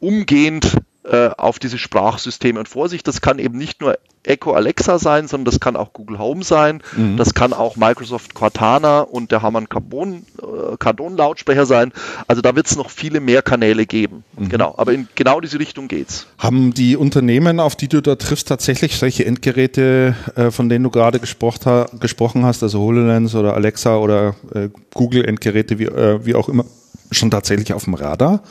umgehend 0.00 0.76
äh, 1.04 1.30
auf 1.36 1.58
diese 1.58 1.78
Sprachsysteme. 1.78 2.60
Und 2.60 2.68
Vorsicht, 2.68 3.08
das 3.08 3.20
kann 3.20 3.38
eben 3.38 3.58
nicht 3.58 3.80
nur 3.80 3.98
Echo 4.24 4.52
Alexa 4.52 5.00
sein, 5.00 5.26
sondern 5.26 5.46
das 5.46 5.58
kann 5.58 5.74
auch 5.74 5.92
Google 5.92 6.18
Home 6.18 6.44
sein, 6.44 6.80
mhm. 6.96 7.16
das 7.16 7.34
kann 7.34 7.52
auch 7.52 7.74
Microsoft 7.74 8.34
Cortana 8.34 9.00
und 9.00 9.32
der 9.32 9.42
Harman 9.42 9.68
Carbon, 9.68 10.24
äh, 10.40 10.76
Cardon 10.78 11.16
Lautsprecher 11.16 11.66
sein. 11.66 11.92
Also 12.28 12.40
da 12.40 12.54
wird 12.54 12.66
es 12.66 12.76
noch 12.76 12.88
viele 12.88 13.18
mehr 13.18 13.42
Kanäle 13.42 13.84
geben. 13.84 14.22
Mhm. 14.38 14.48
Genau, 14.48 14.74
aber 14.76 14.92
in 14.92 15.08
genau 15.16 15.40
diese 15.40 15.58
Richtung 15.58 15.88
geht's. 15.88 16.28
Haben 16.38 16.72
die 16.72 16.96
Unternehmen, 16.96 17.58
auf 17.58 17.74
die 17.74 17.88
du 17.88 18.00
da 18.00 18.14
triffst, 18.14 18.46
tatsächlich 18.46 18.96
solche 18.96 19.24
Endgeräte, 19.24 20.14
äh, 20.36 20.50
von 20.52 20.68
denen 20.68 20.84
du 20.84 20.90
gerade 20.90 21.18
gesprochen, 21.18 21.86
gesprochen 21.98 22.44
hast, 22.44 22.62
also 22.62 22.78
HoloLens 22.78 23.34
oder 23.34 23.54
Alexa 23.54 23.96
oder 23.96 24.36
äh, 24.54 24.68
Google 24.94 25.24
Endgeräte, 25.24 25.80
wie, 25.80 25.86
äh, 25.86 26.24
wie 26.24 26.36
auch 26.36 26.48
immer, 26.48 26.64
schon 27.10 27.32
tatsächlich 27.32 27.72
auf 27.74 27.84
dem 27.84 27.94
Radar? 27.94 28.44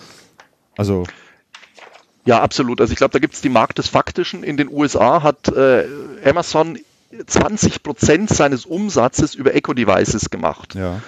Also 0.75 1.05
ja, 2.25 2.41
absolut. 2.41 2.81
Also 2.81 2.91
ich 2.91 2.97
glaube, 2.97 3.13
da 3.13 3.19
gibt 3.19 3.33
es 3.33 3.41
die 3.41 3.49
Markt 3.49 3.77
des 3.77 3.87
Faktischen. 3.87 4.43
In 4.43 4.57
den 4.57 4.69
USA 4.69 5.23
hat 5.23 5.47
äh, 5.49 5.85
Amazon 6.23 6.77
20 7.25 7.83
Prozent 7.83 8.29
seines 8.29 8.65
Umsatzes 8.65 9.35
über 9.35 9.53
Eco-Devices 9.53 10.29
gemacht. 10.29 10.75
Ja. 10.75 11.01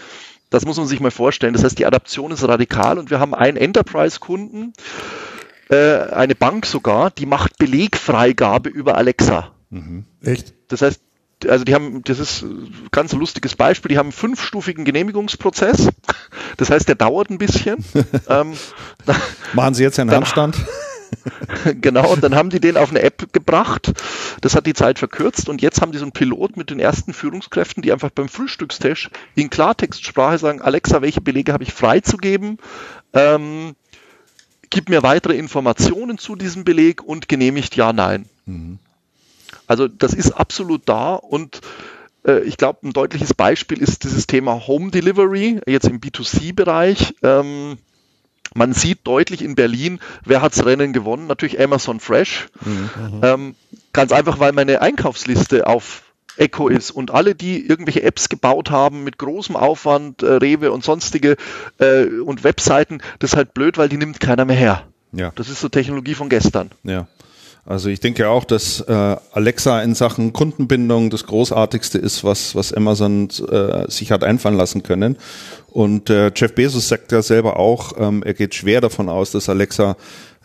Das 0.50 0.66
muss 0.66 0.78
man 0.78 0.88
sich 0.88 1.00
mal 1.00 1.12
vorstellen. 1.12 1.54
Das 1.54 1.64
heißt, 1.64 1.80
die 1.80 1.86
Adaption 1.86 2.32
ist 2.32 2.48
radikal 2.48 2.98
und 3.00 3.10
wir 3.10 3.20
haben 3.20 3.34
einen 3.34 3.58
Enterprise-Kunden, 3.58 4.74
äh, 5.70 5.98
eine 5.98 6.36
Bank 6.36 6.66
sogar, 6.66 7.10
die 7.10 7.26
macht 7.26 7.58
Belegfreigabe 7.58 8.70
über 8.70 8.96
Alexa. 8.98 9.52
Mhm. 9.70 10.06
Echt? 10.22 10.54
Das 10.68 10.82
heißt, 10.82 11.02
also 11.48 11.66
die 11.66 11.74
haben, 11.74 12.04
das 12.04 12.20
ist 12.20 12.44
ein 12.44 12.88
ganz 12.92 13.14
lustiges 13.14 13.56
Beispiel, 13.56 13.90
die 13.90 13.98
haben 13.98 14.08
einen 14.08 14.14
fünfstufigen 14.14 14.86
Genehmigungsprozess. 14.86 15.90
Das 16.58 16.70
heißt, 16.70 16.88
der 16.88 16.96
dauert 16.96 17.30
ein 17.30 17.38
bisschen. 17.38 17.84
ähm, 18.30 18.54
Machen 19.54 19.74
Sie 19.74 19.84
jetzt 19.84 20.00
einen 20.00 20.12
Handstand? 20.12 20.56
genau, 21.82 22.12
und 22.12 22.24
dann 22.24 22.36
haben 22.36 22.50
die 22.50 22.60
den 22.60 22.78
auf 22.78 22.90
eine 22.90 23.02
App 23.02 23.32
gebracht. 23.34 23.94
Das 24.42 24.56
hat 24.56 24.66
die 24.66 24.74
Zeit 24.74 25.00
verkürzt 25.00 25.50
und 25.50 25.62
jetzt 25.62 25.82
haben 25.82 25.92
die 25.92 25.98
so 25.98 26.06
einen 26.06 26.12
Pilot 26.12 26.58
mit 26.58 26.70
den 26.70 26.80
ersten 26.80 27.14
Führungskräften, 27.14 27.82
die 27.82 27.92
einfach 27.92 28.10
beim 28.10 28.30
Frühstückstisch 28.30 29.10
in 29.36 29.50
Klartextsprache 29.50 30.38
sagen, 30.38 30.62
Alexa, 30.62 31.02
welche 31.02 31.22
Belege 31.22 31.54
habe 31.54 31.64
ich 31.64 31.74
freizugeben? 31.74 32.58
Ähm, 33.14 33.76
gib 34.70 34.90
mir 34.90 35.04
weitere 35.04 35.38
Informationen 35.38 36.18
zu 36.18 36.36
diesem 36.36 36.64
Beleg 36.64 37.04
und 37.04 37.30
genehmigt 37.30 37.76
ja, 37.76 37.94
nein. 37.94 38.26
Mhm. 38.46 38.80
Also 39.68 39.88
das 39.88 40.14
ist 40.14 40.32
absolut 40.32 40.82
da 40.86 41.16
und 41.16 41.62
äh, 42.26 42.42
ich 42.42 42.58
glaube, 42.58 42.88
ein 42.88 42.94
deutliches 42.94 43.34
Beispiel 43.34 43.82
ist 43.82 44.04
dieses 44.04 44.28
Thema 44.28 44.68
Home 44.68 44.92
Delivery, 44.92 45.62
jetzt 45.68 45.88
im 45.88 46.00
B2C-Bereich. 46.00 47.16
Ähm, 47.24 47.78
man 48.54 48.74
sieht 48.74 49.00
deutlich 49.06 49.42
in 49.44 49.56
Berlin, 49.56 50.00
wer 50.26 50.42
hat's 50.42 50.66
Rennen 50.66 50.94
gewonnen? 50.94 51.28
Natürlich 51.28 51.60
Amazon 51.60 52.00
Fresh. 52.00 52.48
Mhm. 52.64 53.22
Ähm, 53.22 53.56
ganz 53.94 54.12
einfach, 54.12 54.40
weil 54.40 54.52
meine 54.54 54.82
Einkaufsliste 54.82 55.68
auf 55.68 56.04
Echo 56.38 56.68
ist 56.68 56.92
und 56.92 57.12
alle, 57.12 57.36
die 57.36 57.66
irgendwelche 57.66 58.02
Apps 58.02 58.30
gebaut 58.30 58.72
haben 58.72 59.04
mit 59.04 59.18
großem 59.18 59.56
Aufwand, 59.56 60.24
äh, 60.24 60.34
Rewe 60.34 60.72
und 60.72 60.84
sonstige 60.84 61.38
äh, 61.78 62.06
und 62.06 62.44
Webseiten, 62.44 63.02
das 63.20 63.32
ist 63.32 63.38
halt 63.38 63.54
blöd, 63.54 63.78
weil 63.78 63.90
die 63.90 63.98
nimmt 63.98 64.20
keiner 64.20 64.46
mehr 64.46 64.56
her. 64.56 64.84
Ja. 65.12 65.32
Das 65.36 65.50
ist 65.50 65.62
so 65.62 65.70
Technologie 65.70 66.16
von 66.16 66.30
gestern. 66.30 66.72
Ja. 66.84 67.08
Also 67.66 67.88
ich 67.90 68.02
denke 68.02 68.28
auch, 68.28 68.44
dass 68.44 68.82
äh, 68.82 69.16
Alexa 69.32 69.82
in 69.82 69.96
Sachen 69.96 70.34
Kundenbindung 70.34 71.10
das 71.10 71.26
Großartigste 71.26 71.98
ist, 71.98 72.26
was, 72.26 72.56
was 72.56 72.74
Amazon 72.74 73.30
äh, 73.50 73.90
sich 73.90 74.12
hat 74.12 74.24
einfallen 74.24 74.58
lassen 74.58 74.84
können. 74.84 75.18
Und 75.70 76.10
äh, 76.10 76.32
Jeff 76.36 76.54
Bezos 76.56 76.90
sagt 76.90 77.14
ja 77.14 77.22
selber 77.22 77.58
auch, 77.58 77.94
ähm, 77.98 78.22
er 78.24 78.34
geht 78.34 78.54
schwer 78.54 78.82
davon 78.82 79.08
aus, 79.08 79.32
dass 79.32 79.48
Alexa 79.48 79.96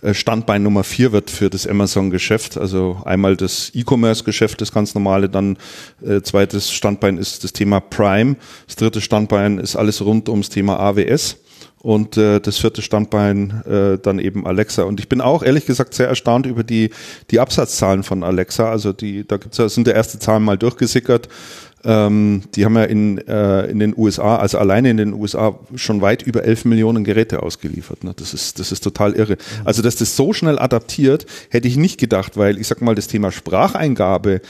äh, 0.00 0.14
Standbein 0.14 0.62
Nummer 0.62 0.84
vier 0.84 1.10
wird 1.10 1.28
für 1.28 1.50
das 1.50 1.66
Amazon-Geschäft. 1.66 2.56
Also 2.56 3.02
einmal 3.04 3.36
das 3.36 3.72
E-Commerce-Geschäft, 3.74 4.60
das 4.60 4.70
ganz 4.70 4.94
normale, 4.94 5.28
dann 5.28 5.58
äh, 6.06 6.20
zweites 6.22 6.70
Standbein 6.70 7.18
ist 7.18 7.42
das 7.42 7.52
Thema 7.52 7.80
Prime, 7.80 8.36
das 8.66 8.76
dritte 8.76 9.00
Standbein 9.00 9.58
ist 9.58 9.74
alles 9.74 10.04
rund 10.04 10.28
ums 10.28 10.50
Thema 10.50 10.78
AWS 10.78 11.36
und 11.80 12.16
äh, 12.16 12.40
das 12.40 12.58
vierte 12.58 12.82
Standbein 12.82 13.62
äh, 13.66 13.98
dann 13.98 14.18
eben 14.18 14.46
Alexa. 14.46 14.82
Und 14.82 15.00
ich 15.00 15.08
bin 15.08 15.20
auch 15.20 15.42
ehrlich 15.42 15.66
gesagt 15.66 15.94
sehr 15.94 16.08
erstaunt 16.08 16.46
über 16.46 16.64
die 16.64 16.90
die 17.30 17.40
Absatzzahlen 17.40 18.02
von 18.02 18.22
Alexa. 18.22 18.70
Also 18.70 18.92
die 18.92 19.26
da 19.26 19.36
gibt's 19.36 19.58
ja 19.58 19.68
sind 19.68 19.86
der 19.86 19.94
erste 19.94 20.18
Zahlen 20.18 20.42
mal 20.42 20.58
durchgesickert. 20.58 21.28
Ähm, 21.84 22.42
die 22.54 22.64
haben 22.64 22.74
ja 22.76 22.84
in, 22.84 23.18
äh, 23.28 23.66
in 23.66 23.78
den 23.78 23.94
USA, 23.96 24.36
also 24.36 24.58
alleine 24.58 24.90
in 24.90 24.96
den 24.96 25.12
USA, 25.12 25.58
schon 25.76 26.00
weit 26.00 26.22
über 26.22 26.42
11 26.42 26.64
Millionen 26.64 27.04
Geräte 27.04 27.42
ausgeliefert. 27.42 28.02
Ne? 28.02 28.12
Das, 28.16 28.34
ist, 28.34 28.58
das 28.58 28.72
ist 28.72 28.82
total 28.82 29.12
irre. 29.12 29.36
Also, 29.64 29.80
dass 29.80 29.94
das 29.94 30.16
so 30.16 30.32
schnell 30.32 30.58
adaptiert, 30.58 31.26
hätte 31.50 31.68
ich 31.68 31.76
nicht 31.76 32.00
gedacht, 32.00 32.36
weil 32.36 32.58
ich 32.58 32.66
sag 32.66 32.82
mal, 32.82 32.96
das 32.96 33.06
Thema 33.06 33.30
Spracheingabe 33.30 34.40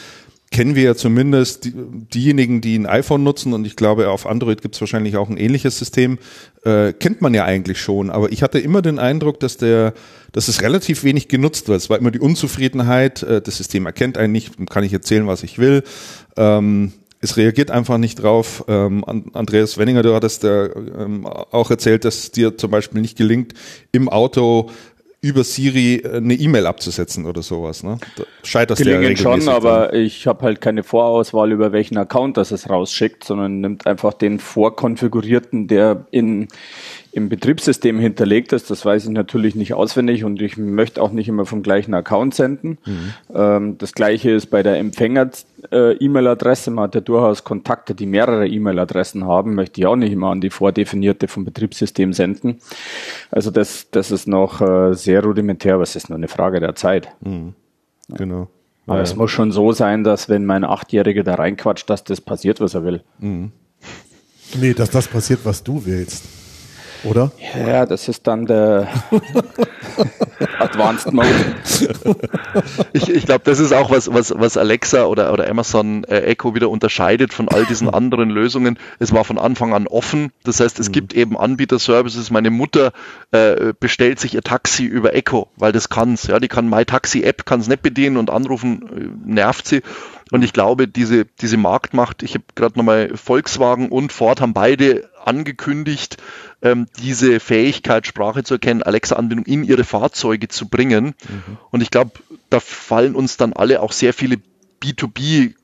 kennen 0.51 0.75
wir 0.75 0.83
ja 0.83 0.95
zumindest 0.95 1.65
die, 1.65 1.73
diejenigen, 1.75 2.61
die 2.61 2.79
ein 2.79 2.87
iPhone 2.87 3.23
nutzen 3.23 3.53
und 3.53 3.67
ich 3.67 3.77
glaube, 3.77 4.09
auf 4.09 4.27
Android 4.27 4.63
gibt 4.63 4.75
es 4.75 4.81
wahrscheinlich 4.81 5.17
auch 5.17 5.29
ein 5.29 5.37
ähnliches 5.37 5.79
System, 5.79 6.19
äh, 6.65 6.93
kennt 6.93 7.21
man 7.21 7.35
ja 7.35 7.45
eigentlich 7.45 7.81
schon. 7.81 8.11
Aber 8.11 8.33
ich 8.33 8.43
hatte 8.43 8.59
immer 8.59 8.83
den 8.83 8.99
Eindruck, 8.99 9.41
dass 9.41 9.57
der, 9.57 9.95
dass 10.33 10.49
es 10.49 10.63
relativ 10.63 11.05
wenig 11.05 11.29
genutzt 11.29 11.69
wird. 11.69 11.81
Es 11.81 11.91
war 11.91 11.99
immer 11.99 12.11
die 12.11 12.21
Unzufriedenheit, 12.21 13.23
äh, 13.23 13.43
das 13.43 13.57
System 13.59 13.87
erkennt 13.87 14.17
einen 14.17 14.33
nicht, 14.33 14.55
kann 14.71 14.85
ich 14.85 14.93
erzählen, 14.93 15.27
was 15.27 15.43
ich 15.43 15.59
will. 15.59 15.83
Ähm, 16.37 16.93
es 17.21 17.37
reagiert 17.37 17.71
einfach 17.71 17.99
nicht 17.99 18.23
drauf. 18.23 18.65
Ähm, 18.69 19.05
Andreas 19.33 19.77
Wenninger, 19.77 20.03
du 20.03 20.15
hattest 20.15 20.45
äh, 20.45 20.67
ähm, 20.67 21.27
auch 21.27 21.71
erzählt, 21.71 22.05
dass 22.05 22.31
dir 22.31 22.57
zum 22.57 22.71
Beispiel 22.71 23.01
nicht 23.01 23.19
gelingt, 23.19 23.55
im 23.91 24.09
Auto 24.09 24.71
über 25.21 25.43
Siri 25.45 25.97
äh, 25.97 26.17
eine 26.17 26.35
E-Mail 26.35 26.67
abzusetzen 26.67 27.27
oder 27.27 27.43
sowas. 27.43 27.83
Ne? 27.83 27.99
Da 28.17 28.25
scheitert 28.43 28.79
Gelingen 28.79 29.17
schon, 29.17 29.49
aber 29.49 29.93
ich 29.93 30.27
habe 30.27 30.45
halt 30.45 30.61
keine 30.61 30.83
Vorauswahl 30.83 31.51
über 31.51 31.73
welchen 31.73 31.99
Account 31.99 32.37
das 32.37 32.51
es 32.53 32.71
rausschickt, 32.71 33.25
sondern 33.25 33.61
nimmt 33.61 33.87
einfach 33.87 34.15
den 34.15 34.39
vorkonfigurierten, 34.39 35.67
der 35.67 36.07
in 36.11 36.49
im 37.13 37.29
Betriebssystem 37.29 37.99
hinterlegt 37.99 38.53
ist. 38.53 38.71
Das 38.71 38.85
weiß 38.85 39.05
ich 39.05 39.11
natürlich 39.11 39.55
nicht 39.55 39.75
auswendig 39.75 40.25
und 40.25 40.43
ich 40.43 40.57
möchte 40.57 41.03
auch 41.03 41.11
nicht 41.11 41.29
immer 41.29 41.47
vom 41.47 41.63
gleichen 41.63 41.95
Account 41.95 42.35
senden. 42.35 42.79
Mhm. 42.85 43.13
Ähm, 43.35 43.79
das 43.79 43.95
gleiche 43.95 44.31
ist 44.31 44.47
bei 44.47 44.63
der 44.63 44.79
Empfänger-E-Mail-Adresse. 44.79 46.71
Man 46.71 46.85
hat 46.85 46.95
ja 46.95 47.01
durchaus 47.01 47.45
Kontakte, 47.45 47.95
die 47.95 48.07
mehrere 48.07 48.47
E-Mail-Adressen 48.47 49.25
haben, 49.25 49.55
möchte 49.55 49.81
ich 49.81 49.87
auch 49.87 49.97
nicht 49.97 50.13
immer 50.13 50.29
an 50.29 50.41
die 50.41 50.51
vordefinierte 50.51 51.29
vom 51.29 51.45
Betriebssystem 51.45 52.13
senden. 52.13 52.59
Also 53.31 53.51
das, 53.51 53.91
das 53.91 54.11
ist 54.11 54.29
noch 54.29 54.61
äh, 54.61 54.95
sehr 54.95 55.23
rudimentär, 55.25 55.75
aber 55.75 55.85
es 55.85 55.97
ist 55.97 56.11
nur 56.11 56.19
eine 56.19 56.29
Frage 56.29 56.61
der 56.61 56.75
Zeit. 56.75 57.09
Mhm. 57.21 57.55
Genau. 58.11 58.49
Aber 58.87 58.99
ja. 58.99 59.03
es 59.03 59.17
muss 59.17 59.31
schon 59.31 59.53
so 59.53 59.73
sein, 59.73 60.05
dass 60.05 60.29
wenn 60.29 60.47
mein 60.47 60.65
Achtjähriger 60.65 61.23
da 61.23 61.35
reinquatscht, 61.35 61.89
dass 61.91 62.05
das 62.05 62.21
passiert, 62.21 62.61
was 62.61 62.75
er 62.75 62.85
will. 62.85 63.03
Mhm. 63.19 63.53
Nee, 64.59 64.73
dass 64.73 64.91
das 64.91 65.09
passiert, 65.09 65.41
was 65.45 65.63
du 65.63 65.85
willst 65.85 66.38
oder? 67.05 67.31
Ja, 67.55 67.87
das 67.87 68.09
ist 68.09 68.27
dann 68.27 68.47
der 68.47 68.89
Advanced 70.59 71.13
Mode. 71.13 71.29
ich 72.93 73.09
ich 73.09 73.27
glaube, 73.27 73.43
das 73.45 73.61
ist 73.61 73.73
auch 73.73 73.91
was, 73.91 74.13
was, 74.13 74.33
was 74.37 74.57
Alexa 74.57 75.05
oder, 75.05 75.33
oder 75.33 75.49
Amazon 75.49 76.05
äh, 76.05 76.21
Echo 76.23 76.55
wieder 76.55 76.71
unterscheidet 76.71 77.33
von 77.33 77.49
all 77.49 77.65
diesen 77.67 77.89
anderen 77.89 78.31
Lösungen. 78.31 78.79
Es 78.99 79.13
war 79.13 79.25
von 79.25 79.39
Anfang 79.39 79.75
an 79.75 79.87
offen. 79.87 80.33
Das 80.45 80.61
heißt, 80.61 80.79
es 80.79 80.89
mhm. 80.89 80.93
gibt 80.93 81.15
eben 81.15 81.39
Anbieterservices. 81.39 82.31
Meine 82.31 82.51
Mutter 82.51 82.93
äh, 83.31 83.73
bestellt 83.79 84.21
sich 84.21 84.35
ihr 84.35 84.43
Taxi 84.43 84.85
über 84.85 85.15
Echo, 85.15 85.49
weil 85.57 85.73
das 85.73 85.89
kann's. 85.89 86.27
Ja, 86.27 86.41
die 86.41 86.49
kann 86.49 86.69
My 86.69 86.85
Taxi 86.85 87.23
App, 87.23 87.47
kann 87.47 87.61
es 87.61 87.69
nicht 87.69 87.83
bedienen 87.83 88.17
und 88.17 88.31
anrufen, 88.31 89.15
äh, 89.27 89.31
nervt 89.31 89.67
sie. 89.67 89.83
Und 90.31 90.43
ich 90.43 90.53
glaube, 90.53 90.89
diese, 90.89 91.25
diese 91.25 91.57
Marktmacht, 91.57 92.23
ich 92.23 92.35
habe 92.35 92.45
gerade 92.55 92.79
nochmal 92.79 93.17
Volkswagen 93.17 93.89
und 93.89 94.13
Ford 94.13 94.41
haben 94.41 94.53
beide 94.53 95.09
angekündigt, 95.29 96.17
ähm, 96.63 96.87
diese 96.99 97.39
Fähigkeit, 97.39 98.07
Sprache 98.07 98.43
zu 98.43 98.55
erkennen, 98.55 98.83
Alexa-Anbindung 98.83 99.47
in 99.47 99.63
ihre 99.63 99.85
Fahrzeuge 99.85 100.49
zu 100.49 100.69
bringen. 100.69 101.15
Mhm. 101.29 101.59
Und 101.71 101.83
ich 101.83 101.91
glaube, 101.91 102.13
da 102.51 102.59
fallen 102.61 103.15
uns 103.15 103.37
dann 103.37 103.53
alle 103.53 103.81
auch 103.81 103.93
sehr 103.93 104.13
viele 104.13 104.39
B2B 104.83 105.55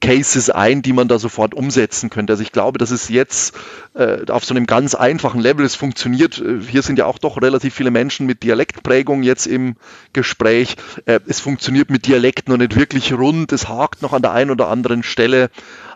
Cases 0.00 0.50
ein, 0.50 0.82
die 0.82 0.92
man 0.92 1.08
da 1.08 1.18
sofort 1.18 1.54
umsetzen 1.54 2.10
könnte. 2.10 2.32
Also 2.32 2.42
ich 2.42 2.52
glaube, 2.52 2.78
dass 2.78 2.90
es 2.90 3.08
jetzt 3.08 3.54
äh, 3.94 4.30
auf 4.30 4.44
so 4.44 4.54
einem 4.54 4.66
ganz 4.66 4.94
einfachen 4.94 5.40
Level, 5.40 5.64
es 5.64 5.74
funktioniert, 5.74 6.40
äh, 6.40 6.60
hier 6.60 6.82
sind 6.82 6.98
ja 6.98 7.06
auch 7.06 7.18
doch 7.18 7.40
relativ 7.40 7.74
viele 7.74 7.90
Menschen 7.90 8.26
mit 8.26 8.42
Dialektprägung 8.42 9.22
jetzt 9.22 9.46
im 9.46 9.76
Gespräch, 10.12 10.76
äh, 11.06 11.20
es 11.26 11.40
funktioniert 11.40 11.90
mit 11.90 12.06
Dialekt 12.06 12.48
noch 12.48 12.56
nicht 12.56 12.76
wirklich 12.76 13.12
rund, 13.12 13.52
es 13.52 13.68
hakt 13.68 14.02
noch 14.02 14.12
an 14.12 14.22
der 14.22 14.32
einen 14.32 14.50
oder 14.50 14.68
anderen 14.68 15.02
Stelle, 15.02 15.50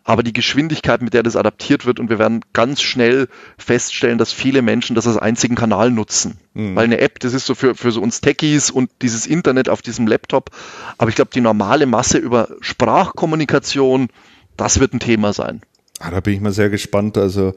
aber 0.06 0.22
die 0.22 0.32
Geschwindigkeit, 0.32 1.02
mit 1.02 1.14
der 1.14 1.24
das 1.24 1.34
adaptiert 1.34 1.84
wird 1.84 1.98
und 1.98 2.08
wir 2.08 2.20
werden 2.20 2.44
ganz 2.52 2.80
schnell 2.80 3.28
feststellen, 3.58 4.18
dass 4.18 4.32
viele 4.32 4.62
Menschen 4.62 4.94
das 4.94 5.08
als 5.08 5.18
einzigen 5.18 5.56
Kanal 5.56 5.90
nutzen. 5.90 6.38
Mhm. 6.54 6.76
Weil 6.76 6.84
eine 6.84 7.00
App, 7.00 7.18
das 7.18 7.34
ist 7.34 7.44
so 7.44 7.56
für, 7.56 7.74
für 7.74 7.90
so 7.90 8.00
uns 8.00 8.20
Techies 8.20 8.70
und 8.70 8.88
dieses 9.02 9.26
Internet 9.26 9.68
auf 9.68 9.82
diesem 9.82 10.06
Laptop. 10.06 10.50
Aber 10.96 11.10
ich 11.10 11.16
glaube, 11.16 11.32
die 11.34 11.40
normale 11.40 11.86
Masse 11.86 12.18
über 12.18 12.48
Sprachkommunikation, 12.60 14.08
das 14.56 14.78
wird 14.78 14.94
ein 14.94 15.00
Thema 15.00 15.32
sein. 15.32 15.60
Ah, 15.98 16.10
da 16.10 16.20
bin 16.20 16.34
ich 16.34 16.40
mal 16.40 16.52
sehr 16.52 16.70
gespannt, 16.70 17.16
also 17.18 17.54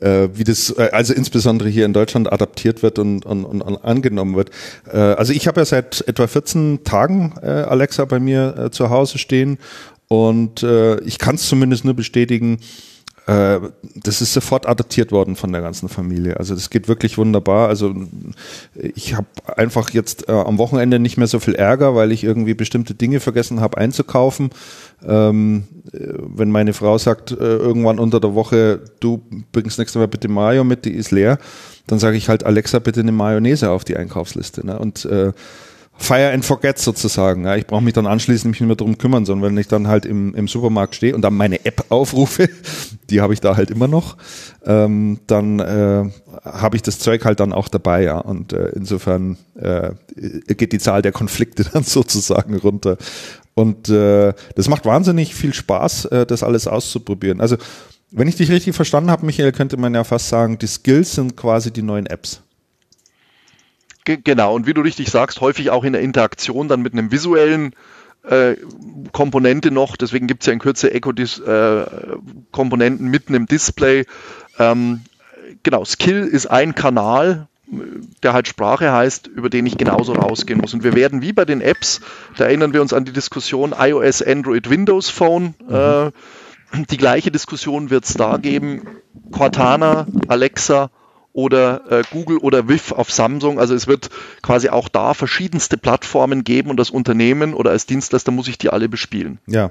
äh, 0.00 0.28
wie 0.32 0.44
das, 0.44 0.70
äh, 0.70 0.90
also 0.92 1.12
insbesondere 1.12 1.68
hier 1.68 1.84
in 1.86 1.92
Deutschland 1.92 2.32
adaptiert 2.32 2.82
wird 2.82 2.98
und, 2.98 3.26
und, 3.26 3.44
und 3.44 3.84
angenommen 3.84 4.36
wird. 4.36 4.50
Äh, 4.86 4.96
also 4.96 5.32
ich 5.32 5.46
habe 5.48 5.60
ja 5.60 5.64
seit 5.64 6.06
etwa 6.06 6.26
14 6.26 6.84
Tagen 6.84 7.34
äh, 7.42 7.46
Alexa 7.46 8.04
bei 8.04 8.20
mir 8.20 8.56
äh, 8.56 8.70
zu 8.70 8.90
Hause 8.90 9.18
stehen 9.18 9.58
und 10.12 10.64
äh, 10.64 10.98
ich 11.02 11.20
kann 11.20 11.36
es 11.36 11.46
zumindest 11.48 11.84
nur 11.84 11.94
bestätigen, 11.94 12.58
äh, 13.26 13.60
das 13.94 14.20
ist 14.20 14.32
sofort 14.32 14.66
adaptiert 14.66 15.12
worden 15.12 15.36
von 15.36 15.52
der 15.52 15.62
ganzen 15.62 15.88
Familie. 15.88 16.36
Also 16.36 16.54
das 16.54 16.68
geht 16.68 16.88
wirklich 16.88 17.16
wunderbar. 17.16 17.68
Also 17.68 17.94
ich 18.74 19.14
habe 19.14 19.28
einfach 19.56 19.90
jetzt 19.90 20.28
äh, 20.28 20.32
am 20.32 20.58
Wochenende 20.58 20.98
nicht 20.98 21.16
mehr 21.16 21.28
so 21.28 21.38
viel 21.38 21.54
Ärger, 21.54 21.94
weil 21.94 22.10
ich 22.10 22.24
irgendwie 22.24 22.54
bestimmte 22.54 22.94
Dinge 22.94 23.20
vergessen 23.20 23.60
habe 23.60 23.78
einzukaufen. 23.78 24.50
Ähm, 25.06 25.68
äh, 25.92 25.98
wenn 26.18 26.50
meine 26.50 26.72
Frau 26.72 26.98
sagt, 26.98 27.30
äh, 27.30 27.34
irgendwann 27.36 28.00
unter 28.00 28.18
der 28.18 28.34
Woche, 28.34 28.80
du 28.98 29.22
bringst 29.52 29.78
nächstes 29.78 30.00
Mal 30.00 30.08
bitte 30.08 30.26
Mayo 30.26 30.64
mit, 30.64 30.84
die 30.84 30.94
ist 30.94 31.12
leer, 31.12 31.38
dann 31.86 32.00
sage 32.00 32.16
ich 32.16 32.28
halt, 32.28 32.44
Alexa, 32.44 32.80
bitte 32.80 32.98
eine 32.98 33.12
Mayonnaise 33.12 33.70
auf 33.70 33.84
die 33.84 33.96
Einkaufsliste. 33.96 34.66
Ne? 34.66 34.76
Und 34.76 35.04
äh, 35.04 35.32
Fire 36.00 36.32
and 36.32 36.44
Forget 36.44 36.78
sozusagen. 36.78 37.44
Ja, 37.44 37.56
ich 37.56 37.66
brauche 37.66 37.82
mich 37.82 37.92
dann 37.92 38.06
anschließend 38.06 38.52
nicht 38.52 38.66
mehr 38.66 38.74
drum 38.74 38.96
kümmern, 38.96 39.26
sondern 39.26 39.50
wenn 39.50 39.58
ich 39.58 39.68
dann 39.68 39.86
halt 39.86 40.06
im, 40.06 40.34
im 40.34 40.48
Supermarkt 40.48 40.94
stehe 40.94 41.14
und 41.14 41.20
dann 41.20 41.34
meine 41.34 41.64
App 41.66 41.84
aufrufe, 41.90 42.48
die 43.10 43.20
habe 43.20 43.34
ich 43.34 43.40
da 43.40 43.56
halt 43.56 43.70
immer 43.70 43.86
noch, 43.86 44.16
ähm, 44.64 45.20
dann 45.26 45.60
äh, 45.60 46.10
habe 46.42 46.76
ich 46.76 46.82
das 46.82 46.98
Zeug 46.98 47.26
halt 47.26 47.38
dann 47.38 47.52
auch 47.52 47.68
dabei, 47.68 48.02
ja. 48.02 48.18
Und 48.18 48.54
äh, 48.54 48.70
insofern 48.74 49.36
äh, 49.56 49.90
geht 50.54 50.72
die 50.72 50.78
Zahl 50.78 51.02
der 51.02 51.12
Konflikte 51.12 51.64
dann 51.72 51.84
sozusagen 51.84 52.56
runter. 52.56 52.96
Und 53.52 53.90
äh, 53.90 54.32
das 54.54 54.68
macht 54.68 54.86
wahnsinnig 54.86 55.34
viel 55.34 55.52
Spaß, 55.52 56.06
äh, 56.06 56.26
das 56.26 56.42
alles 56.42 56.66
auszuprobieren. 56.66 57.42
Also, 57.42 57.56
wenn 58.10 58.26
ich 58.26 58.36
dich 58.36 58.50
richtig 58.50 58.74
verstanden 58.74 59.10
habe, 59.10 59.26
Michael, 59.26 59.52
könnte 59.52 59.76
man 59.76 59.94
ja 59.94 60.02
fast 60.02 60.30
sagen, 60.30 60.58
die 60.58 60.66
Skills 60.66 61.14
sind 61.14 61.36
quasi 61.36 61.70
die 61.70 61.82
neuen 61.82 62.06
Apps. 62.06 62.40
Genau, 64.18 64.54
und 64.54 64.66
wie 64.66 64.74
du 64.74 64.80
richtig 64.80 65.10
sagst, 65.10 65.40
häufig 65.40 65.70
auch 65.70 65.84
in 65.84 65.92
der 65.92 66.02
Interaktion 66.02 66.66
dann 66.68 66.82
mit 66.82 66.92
einem 66.92 67.12
visuellen 67.12 67.74
äh, 68.22 68.56
Komponente 69.12 69.70
noch, 69.70 69.96
deswegen 69.96 70.26
gibt 70.26 70.42
es 70.42 70.46
ja 70.46 70.52
in 70.52 70.58
Kürze 70.58 70.92
Echo-Komponenten 70.92 73.06
äh, 73.06 73.10
mitten 73.10 73.34
im 73.34 73.46
Display. 73.46 74.04
Ähm, 74.58 75.02
genau, 75.62 75.84
Skill 75.84 76.26
ist 76.26 76.46
ein 76.46 76.74
Kanal, 76.74 77.46
der 78.22 78.32
halt 78.32 78.48
Sprache 78.48 78.92
heißt, 78.92 79.28
über 79.28 79.48
den 79.48 79.66
ich 79.66 79.78
genauso 79.78 80.12
rausgehen 80.12 80.60
muss. 80.60 80.74
Und 80.74 80.82
wir 80.82 80.94
werden 80.94 81.22
wie 81.22 81.32
bei 81.32 81.44
den 81.44 81.60
Apps, 81.60 82.00
da 82.36 82.46
erinnern 82.46 82.72
wir 82.72 82.82
uns 82.82 82.92
an 82.92 83.04
die 83.04 83.12
Diskussion 83.12 83.74
iOS, 83.78 84.22
Android, 84.22 84.68
Windows 84.68 85.08
Phone, 85.08 85.54
mhm. 85.66 85.74
äh, 85.74 86.10
die 86.90 86.96
gleiche 86.96 87.30
Diskussion 87.30 87.90
wird 87.90 88.04
es 88.04 88.14
da 88.14 88.36
geben. 88.36 88.86
Cortana, 89.32 90.06
Alexa, 90.28 90.90
oder 91.32 91.90
äh, 91.90 92.02
Google 92.10 92.38
oder 92.38 92.68
WIF 92.68 92.92
auf 92.92 93.10
Samsung. 93.10 93.58
Also 93.58 93.74
es 93.74 93.86
wird 93.86 94.10
quasi 94.42 94.68
auch 94.68 94.88
da 94.88 95.14
verschiedenste 95.14 95.76
Plattformen 95.76 96.44
geben 96.44 96.70
und 96.70 96.76
das 96.76 96.90
Unternehmen 96.90 97.54
oder 97.54 97.70
als 97.70 97.86
Dienstleister 97.86 98.32
muss 98.32 98.48
ich 98.48 98.58
die 98.58 98.70
alle 98.70 98.88
bespielen. 98.88 99.38
Ja. 99.46 99.70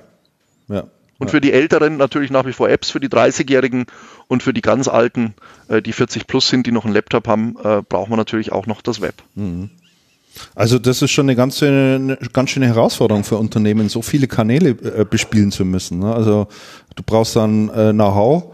Ja. 0.67 0.86
Und 1.17 1.32
für 1.32 1.41
die 1.41 1.52
Älteren 1.52 1.98
natürlich 1.98 2.32
nach 2.32 2.45
wie 2.45 2.54
vor 2.54 2.69
Apps, 2.69 2.91
für 2.91 3.02
die 3.02 3.10
30-Jährigen 3.10 3.88
und 4.28 4.41
für 4.41 4.54
die 4.54 4.62
ganz 4.62 4.88
Alten, 4.88 5.34
äh, 5.67 5.82
die 5.82 5.91
40 5.91 6.28
plus 6.28 6.48
sind, 6.48 6.65
die 6.65 6.72
noch 6.72 6.86
einen 6.86 6.93
Laptop 6.93 7.28
haben, 7.28 7.58
äh, 7.62 7.82
braucht 7.82 8.10
man 8.10 8.17
natürlich 8.17 8.54
auch 8.54 8.67
noch 8.67 8.82
das 8.82 9.02
Web. 9.02 9.15
Mhm. 9.36 9.69
Also 10.56 10.80
das 10.80 11.02
ist 11.02 11.12
schon 11.12 11.26
eine 11.26 11.36
ganz, 11.36 11.62
eine 11.62 12.17
ganz 12.32 12.52
schöne 12.52 12.67
Herausforderung 12.67 13.26
für 13.26 13.36
Unternehmen, 13.36 13.89
so 13.89 14.02
viele 14.02 14.28
Kanäle 14.28 14.69
äh, 14.69 15.04
bespielen 15.04 15.52
zu 15.52 15.65
müssen. 15.65 16.00
Ne? 16.00 16.13
Also 16.13 16.48
du 16.95 17.04
brauchst 17.06 17.36
dann 17.36 17.67
äh, 17.69 17.91
Know-how, 17.91 18.54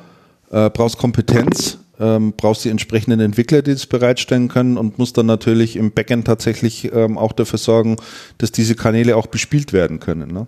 äh, 0.50 0.72
brauchst 0.72 0.98
Kompetenz, 0.98 1.78
ähm, 2.00 2.34
brauchst 2.36 2.66
die 2.66 2.70
entsprechenden 2.70 3.20
Entwickler, 3.20 3.62
die 3.62 3.72
das 3.72 3.86
bereitstellen 3.86 4.48
können 4.48 4.78
und 4.78 4.98
musst 4.98 5.18
dann 5.18 5.26
natürlich 5.26 5.76
im 5.76 5.92
Backend 5.92 6.26
tatsächlich 6.26 6.92
ähm, 6.94 7.18
auch 7.18 7.32
dafür 7.32 7.60
sorgen, 7.60 7.98
dass 8.38 8.52
diese 8.52 8.76
Kanäle 8.76 9.16
auch 9.16 9.28
bespielt 9.28 9.74
werden 9.74 10.00
können. 10.00 10.32
Ne? 10.32 10.48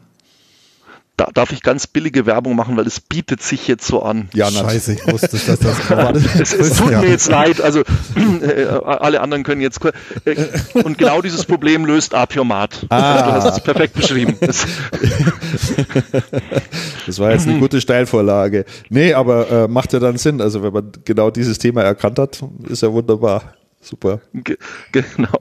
Da 1.18 1.30
darf 1.34 1.52
ich 1.52 1.64
ganz 1.64 1.88
billige 1.88 2.28
Werbung 2.28 2.56
machen, 2.56 2.78
weil 2.78 2.86
es 2.86 3.00
bietet 3.00 3.42
sich 3.42 3.68
jetzt 3.68 3.88
so 3.88 4.04
an. 4.04 4.30
Ja, 4.34 4.52
Scheiße, 4.52 4.94
ich 4.94 5.08
wusste, 5.12 5.38
dass 5.38 5.60
das 5.60 5.90
war. 5.90 6.16
es, 6.40 6.54
es 6.54 6.78
tut 6.78 6.92
mir 6.92 7.10
jetzt 7.10 7.28
leid, 7.28 7.60
also 7.60 7.82
äh, 8.42 8.66
alle 8.66 9.22
anderen 9.22 9.44
können 9.44 9.60
jetzt 9.60 9.80
äh, 10.26 10.36
und 10.74 11.00
genau 11.00 11.22
dieses 11.24 11.46
Problem 11.46 11.86
löst 11.86 12.14
Apiomat. 12.14 12.86
Ah. 12.90 13.24
Du 13.24 13.32
hast 13.32 13.58
es 13.58 13.64
perfekt 13.64 13.94
beschrieben. 13.94 14.38
Das, 14.48 14.66
das 17.06 17.20
war 17.20 17.32
jetzt 17.32 17.48
eine 17.48 17.60
gute 17.60 17.82
Steilvorlage. 17.82 18.66
Nee, 18.90 19.14
aber 19.14 19.50
äh, 19.50 19.68
macht 19.68 19.92
ja 19.94 20.00
dann 20.00 20.18
Sinn. 20.18 20.42
Also 20.42 20.64
wenn 20.64 20.72
man 20.72 20.92
genau 21.06 21.32
dieses 21.32 21.58
Thema 21.58 21.82
erkannt 21.82 22.20
hat, 22.20 22.44
ist 22.70 22.82
ja 22.84 22.92
wunderbar. 22.92 23.54
Super. 23.82 24.22
Ge 24.34 24.58
genau. 24.92 25.40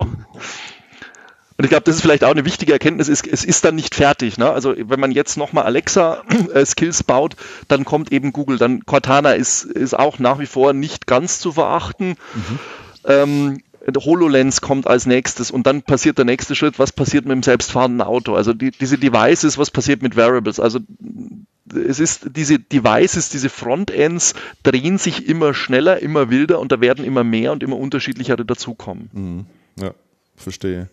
Und 1.58 1.64
ich 1.64 1.70
glaube, 1.70 1.84
das 1.84 1.96
ist 1.96 2.02
vielleicht 2.02 2.24
auch 2.24 2.30
eine 2.30 2.44
wichtige 2.44 2.72
Erkenntnis, 2.72 3.08
ist, 3.08 3.26
es 3.26 3.44
ist 3.44 3.64
dann 3.64 3.74
nicht 3.74 3.94
fertig. 3.94 4.36
Ne? 4.36 4.50
Also 4.50 4.74
wenn 4.76 5.00
man 5.00 5.10
jetzt 5.10 5.36
nochmal 5.36 5.64
Alexa-Skills 5.64 7.00
äh, 7.00 7.04
baut, 7.04 7.36
dann 7.68 7.84
kommt 7.84 8.12
eben 8.12 8.32
Google. 8.32 8.58
Dann 8.58 8.84
Cortana 8.84 9.32
ist, 9.32 9.64
ist 9.64 9.98
auch 9.98 10.18
nach 10.18 10.38
wie 10.38 10.46
vor 10.46 10.74
nicht 10.74 11.06
ganz 11.06 11.40
zu 11.40 11.52
verachten. 11.52 12.16
Mhm. 12.34 12.58
Ähm, 13.04 13.62
HoloLens 13.96 14.60
kommt 14.60 14.86
als 14.86 15.06
nächstes 15.06 15.50
und 15.50 15.66
dann 15.66 15.82
passiert 15.82 16.18
der 16.18 16.24
nächste 16.24 16.56
Schritt, 16.56 16.78
was 16.78 16.92
passiert 16.92 17.24
mit 17.24 17.32
dem 17.32 17.42
selbstfahrenden 17.42 18.02
Auto? 18.02 18.34
Also 18.34 18.52
die, 18.52 18.72
diese 18.72 18.98
Devices, 18.98 19.58
was 19.58 19.70
passiert 19.70 20.02
mit 20.02 20.16
Variables? 20.16 20.58
Also 20.58 20.80
es 21.72 22.00
ist 22.00 22.30
diese 22.36 22.58
Devices, 22.58 23.28
diese 23.28 23.48
Frontends 23.48 24.34
drehen 24.62 24.98
sich 24.98 25.28
immer 25.28 25.54
schneller, 25.54 26.00
immer 26.00 26.30
wilder 26.30 26.58
und 26.58 26.72
da 26.72 26.80
werden 26.80 27.04
immer 27.04 27.24
mehr 27.24 27.52
und 27.52 27.62
immer 27.62 27.76
unterschiedlichere 27.76 28.44
dazukommen. 28.44 29.10
Mhm. 29.12 29.46
Ja, 29.80 29.92
verstehe. 30.36 30.88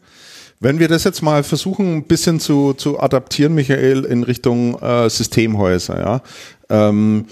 Wenn 0.63 0.79
wir 0.79 0.87
das 0.87 1.03
jetzt 1.03 1.21
mal 1.21 1.43
versuchen, 1.43 1.97
ein 1.97 2.03
bisschen 2.03 2.39
zu, 2.39 2.73
zu 2.73 2.97
adaptieren, 2.97 3.53
Michael, 3.53 4.05
in 4.05 4.23
Richtung 4.23 4.81
äh, 4.81 5.09
Systemhäuser, 5.09 5.99
ja. 5.99 6.21
Ähm, 6.69 7.25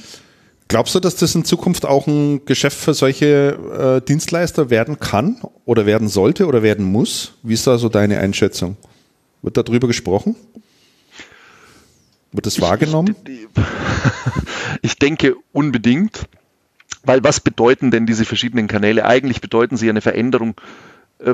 glaubst 0.67 0.95
du, 0.95 0.99
dass 0.99 1.15
das 1.15 1.33
in 1.33 1.45
Zukunft 1.45 1.85
auch 1.85 2.07
ein 2.07 2.43
Geschäft 2.43 2.77
für 2.77 2.93
solche 2.93 4.01
äh, 4.01 4.05
Dienstleister 4.05 4.69
werden 4.69 4.99
kann 4.99 5.39
oder 5.63 5.85
werden 5.85 6.09
sollte 6.09 6.45
oder 6.45 6.61
werden 6.61 6.83
muss? 6.83 7.35
Wie 7.41 7.53
ist 7.53 7.65
da 7.65 7.77
so 7.77 7.87
deine 7.87 8.19
Einschätzung? 8.19 8.75
Wird 9.41 9.55
darüber 9.55 9.87
gesprochen? 9.87 10.35
Wird 12.33 12.45
das 12.45 12.59
wahrgenommen? 12.59 13.15
Ich, 13.25 13.47
ich 14.81 14.95
denke 14.97 15.37
unbedingt, 15.53 16.27
weil 17.05 17.23
was 17.23 17.39
bedeuten 17.39 17.91
denn 17.91 18.05
diese 18.05 18.25
verschiedenen 18.25 18.67
Kanäle? 18.67 19.05
Eigentlich 19.05 19.39
bedeuten 19.39 19.77
sie 19.77 19.89
eine 19.89 20.01
Veränderung 20.01 20.55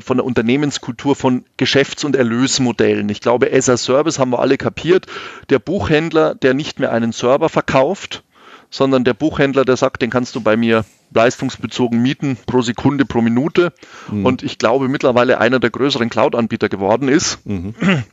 von 0.01 0.17
der 0.17 0.25
Unternehmenskultur 0.25 1.15
von 1.15 1.45
Geschäfts- 1.57 2.03
und 2.03 2.15
Erlösmodellen. 2.15 3.09
Ich 3.09 3.21
glaube, 3.21 3.51
as 3.51 3.69
a 3.69 3.77
Service 3.77 4.19
haben 4.19 4.31
wir 4.31 4.39
alle 4.39 4.57
kapiert. 4.57 5.05
Der 5.49 5.59
Buchhändler, 5.59 6.35
der 6.35 6.53
nicht 6.53 6.79
mehr 6.79 6.91
einen 6.91 7.11
Server 7.11 7.49
verkauft, 7.49 8.23
sondern 8.69 9.03
der 9.03 9.13
Buchhändler, 9.13 9.63
der 9.63 9.77
sagt, 9.77 10.01
den 10.01 10.09
kannst 10.09 10.35
du 10.35 10.41
bei 10.41 10.57
mir 10.57 10.83
leistungsbezogen 11.13 12.01
mieten 12.01 12.37
pro 12.45 12.61
Sekunde, 12.61 13.05
pro 13.05 13.21
Minute. 13.21 13.71
Mhm. 14.11 14.25
Und 14.25 14.43
ich 14.43 14.57
glaube, 14.57 14.89
mittlerweile 14.89 15.39
einer 15.39 15.59
der 15.59 15.69
größeren 15.69 16.09
Cloud-Anbieter 16.09 16.69
geworden 16.69 17.07
ist. 17.07 17.45
Mhm. 17.45 17.73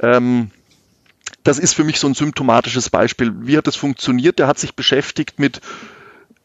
Ähm, 0.00 0.50
das 1.44 1.60
ist 1.60 1.74
für 1.74 1.84
mich 1.84 2.00
so 2.00 2.08
ein 2.08 2.14
symptomatisches 2.14 2.90
Beispiel. 2.90 3.32
Wie 3.42 3.56
hat 3.56 3.68
das 3.68 3.76
funktioniert? 3.76 4.40
Der 4.40 4.48
hat 4.48 4.58
sich 4.58 4.74
beschäftigt 4.74 5.38
mit 5.38 5.60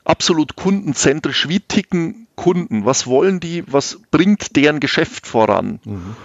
absolut 0.03 0.55
kundenzentrisch. 0.55 1.49
Wie 1.49 1.59
ticken 1.59 2.27
Kunden? 2.39 2.85
Was 2.85 3.05
wollen 3.05 3.41
die? 3.41 3.65
Was 3.67 3.99
bringt 4.11 4.55
deren 4.55 4.79
Geschäft 4.79 5.27
voran? 5.27 5.81
Mhm. 5.83 6.15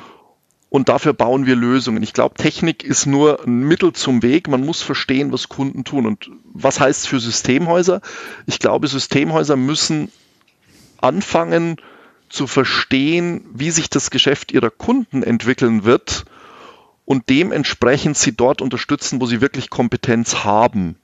Und 0.70 0.88
dafür 0.88 1.12
bauen 1.12 1.44
wir 1.44 1.56
Lösungen. 1.56 2.04
Ich 2.04 2.12
glaube, 2.12 2.36
Technik 2.36 2.84
ist 2.84 3.06
nur 3.06 3.44
ein 3.44 3.64
Mittel 3.64 3.92
zum 3.92 4.22
Weg. 4.22 4.46
Man 4.46 4.64
muss 4.64 4.80
verstehen, 4.80 5.32
was 5.32 5.48
Kunden 5.48 5.82
tun. 5.82 6.06
Und 6.06 6.30
was 6.52 6.78
heißt 6.78 7.00
es 7.00 7.06
für 7.06 7.18
Systemhäuser? 7.18 8.00
Ich 8.46 8.60
glaube, 8.60 8.86
Systemhäuser 8.86 9.56
müssen 9.56 10.12
anfangen 10.98 11.78
zu 12.28 12.46
verstehen, 12.46 13.44
wie 13.52 13.72
sich 13.72 13.90
das 13.90 14.10
Geschäft 14.10 14.52
ihrer 14.52 14.70
Kunden 14.70 15.24
entwickeln 15.24 15.82
wird 15.82 16.26
und 17.04 17.28
dementsprechend 17.28 18.16
sie 18.16 18.36
dort 18.36 18.62
unterstützen, 18.62 19.20
wo 19.20 19.26
sie 19.26 19.40
wirklich 19.40 19.68
Kompetenz 19.68 20.44
haben. 20.44 20.94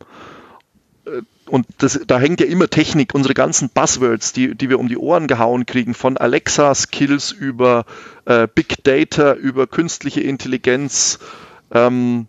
Und 1.50 1.66
das, 1.78 2.00
da 2.06 2.20
hängt 2.20 2.40
ja 2.40 2.46
immer 2.46 2.68
Technik, 2.68 3.12
unsere 3.12 3.34
ganzen 3.34 3.70
Buzzwords, 3.70 4.32
die, 4.32 4.54
die 4.54 4.70
wir 4.70 4.78
um 4.78 4.86
die 4.86 4.96
Ohren 4.96 5.26
gehauen 5.26 5.66
kriegen, 5.66 5.94
von 5.94 6.16
Alexa-Skills 6.16 7.32
über 7.32 7.86
äh, 8.24 8.46
Big 8.46 8.84
Data, 8.84 9.32
über 9.32 9.66
künstliche 9.66 10.20
Intelligenz, 10.20 11.18
ähm, 11.72 12.28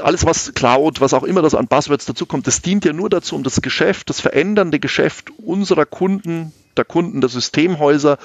alles 0.00 0.24
was 0.24 0.54
Cloud, 0.54 1.00
was 1.00 1.12
auch 1.12 1.24
immer 1.24 1.42
das 1.42 1.56
an 1.56 1.66
Buzzwords 1.66 2.06
dazukommt, 2.06 2.46
das 2.46 2.62
dient 2.62 2.84
ja 2.84 2.92
nur 2.92 3.10
dazu, 3.10 3.34
um 3.34 3.42
das 3.42 3.60
Geschäft, 3.62 4.10
das 4.10 4.20
verändernde 4.20 4.78
Geschäft 4.78 5.30
unserer 5.38 5.84
Kunden, 5.84 6.52
der 6.76 6.84
Kunden 6.84 7.20
der 7.20 7.30
Systemhäuser 7.30 8.16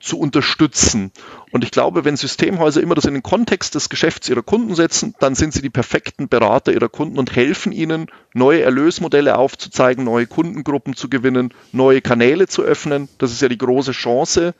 zu 0.00 0.18
unterstützen. 0.18 1.12
Und 1.50 1.64
ich 1.64 1.70
glaube, 1.70 2.04
wenn 2.04 2.16
Systemhäuser 2.16 2.80
immer 2.80 2.94
das 2.94 3.04
in 3.04 3.14
den 3.14 3.22
Kontext 3.22 3.74
des 3.74 3.88
Geschäfts 3.88 4.28
ihrer 4.28 4.42
Kunden 4.42 4.74
setzen, 4.74 5.14
dann 5.18 5.34
sind 5.34 5.52
sie 5.52 5.62
die 5.62 5.70
perfekten 5.70 6.28
Berater 6.28 6.72
ihrer 6.72 6.88
Kunden 6.88 7.18
und 7.18 7.34
helfen 7.34 7.72
ihnen, 7.72 8.06
neue 8.34 8.62
Erlösmodelle 8.62 9.36
aufzuzeigen, 9.36 10.04
neue 10.04 10.26
Kundengruppen 10.26 10.94
zu 10.94 11.08
gewinnen, 11.08 11.52
neue 11.72 12.00
Kanäle 12.00 12.46
zu 12.46 12.62
öffnen. 12.62 13.08
Das 13.18 13.32
ist 13.32 13.42
ja 13.42 13.48
die 13.48 13.58
große 13.58 13.92
Chance 13.92 14.54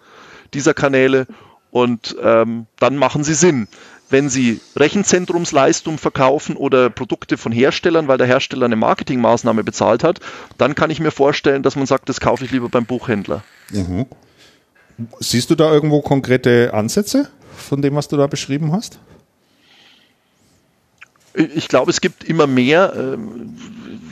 dieser 0.54 0.74
Kanäle. 0.74 1.26
Und 1.70 2.16
ähm, 2.22 2.66
dann 2.78 2.96
machen 2.96 3.24
sie 3.24 3.34
Sinn. 3.34 3.68
Wenn 4.10 4.30
Sie 4.30 4.60
Rechenzentrumsleistung 4.74 5.98
verkaufen 5.98 6.56
oder 6.56 6.88
Produkte 6.88 7.36
von 7.36 7.52
Herstellern, 7.52 8.08
weil 8.08 8.16
der 8.16 8.26
Hersteller 8.26 8.64
eine 8.64 8.76
Marketingmaßnahme 8.76 9.64
bezahlt 9.64 10.02
hat, 10.02 10.20
dann 10.56 10.74
kann 10.74 10.88
ich 10.88 10.98
mir 10.98 11.10
vorstellen, 11.10 11.62
dass 11.62 11.76
man 11.76 11.84
sagt, 11.84 12.08
das 12.08 12.18
kaufe 12.18 12.44
ich 12.44 12.50
lieber 12.50 12.70
beim 12.70 12.86
Buchhändler. 12.86 13.44
Mhm. 13.70 14.06
Siehst 15.20 15.50
du 15.50 15.54
da 15.54 15.72
irgendwo 15.72 16.00
konkrete 16.00 16.74
Ansätze 16.74 17.28
von 17.56 17.82
dem, 17.82 17.94
was 17.94 18.08
du 18.08 18.16
da 18.16 18.26
beschrieben 18.26 18.72
hast? 18.72 18.98
Ich 21.34 21.68
glaube, 21.68 21.90
es 21.90 22.00
gibt 22.00 22.24
immer 22.24 22.46
mehr. 22.46 23.16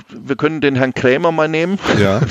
Wir 0.09 0.37
können 0.37 0.61
den 0.61 0.77
Herrn 0.77 0.95
Krämer 0.95 1.33
mal 1.33 1.49
nehmen. 1.49 1.79
Ja. 1.99 2.21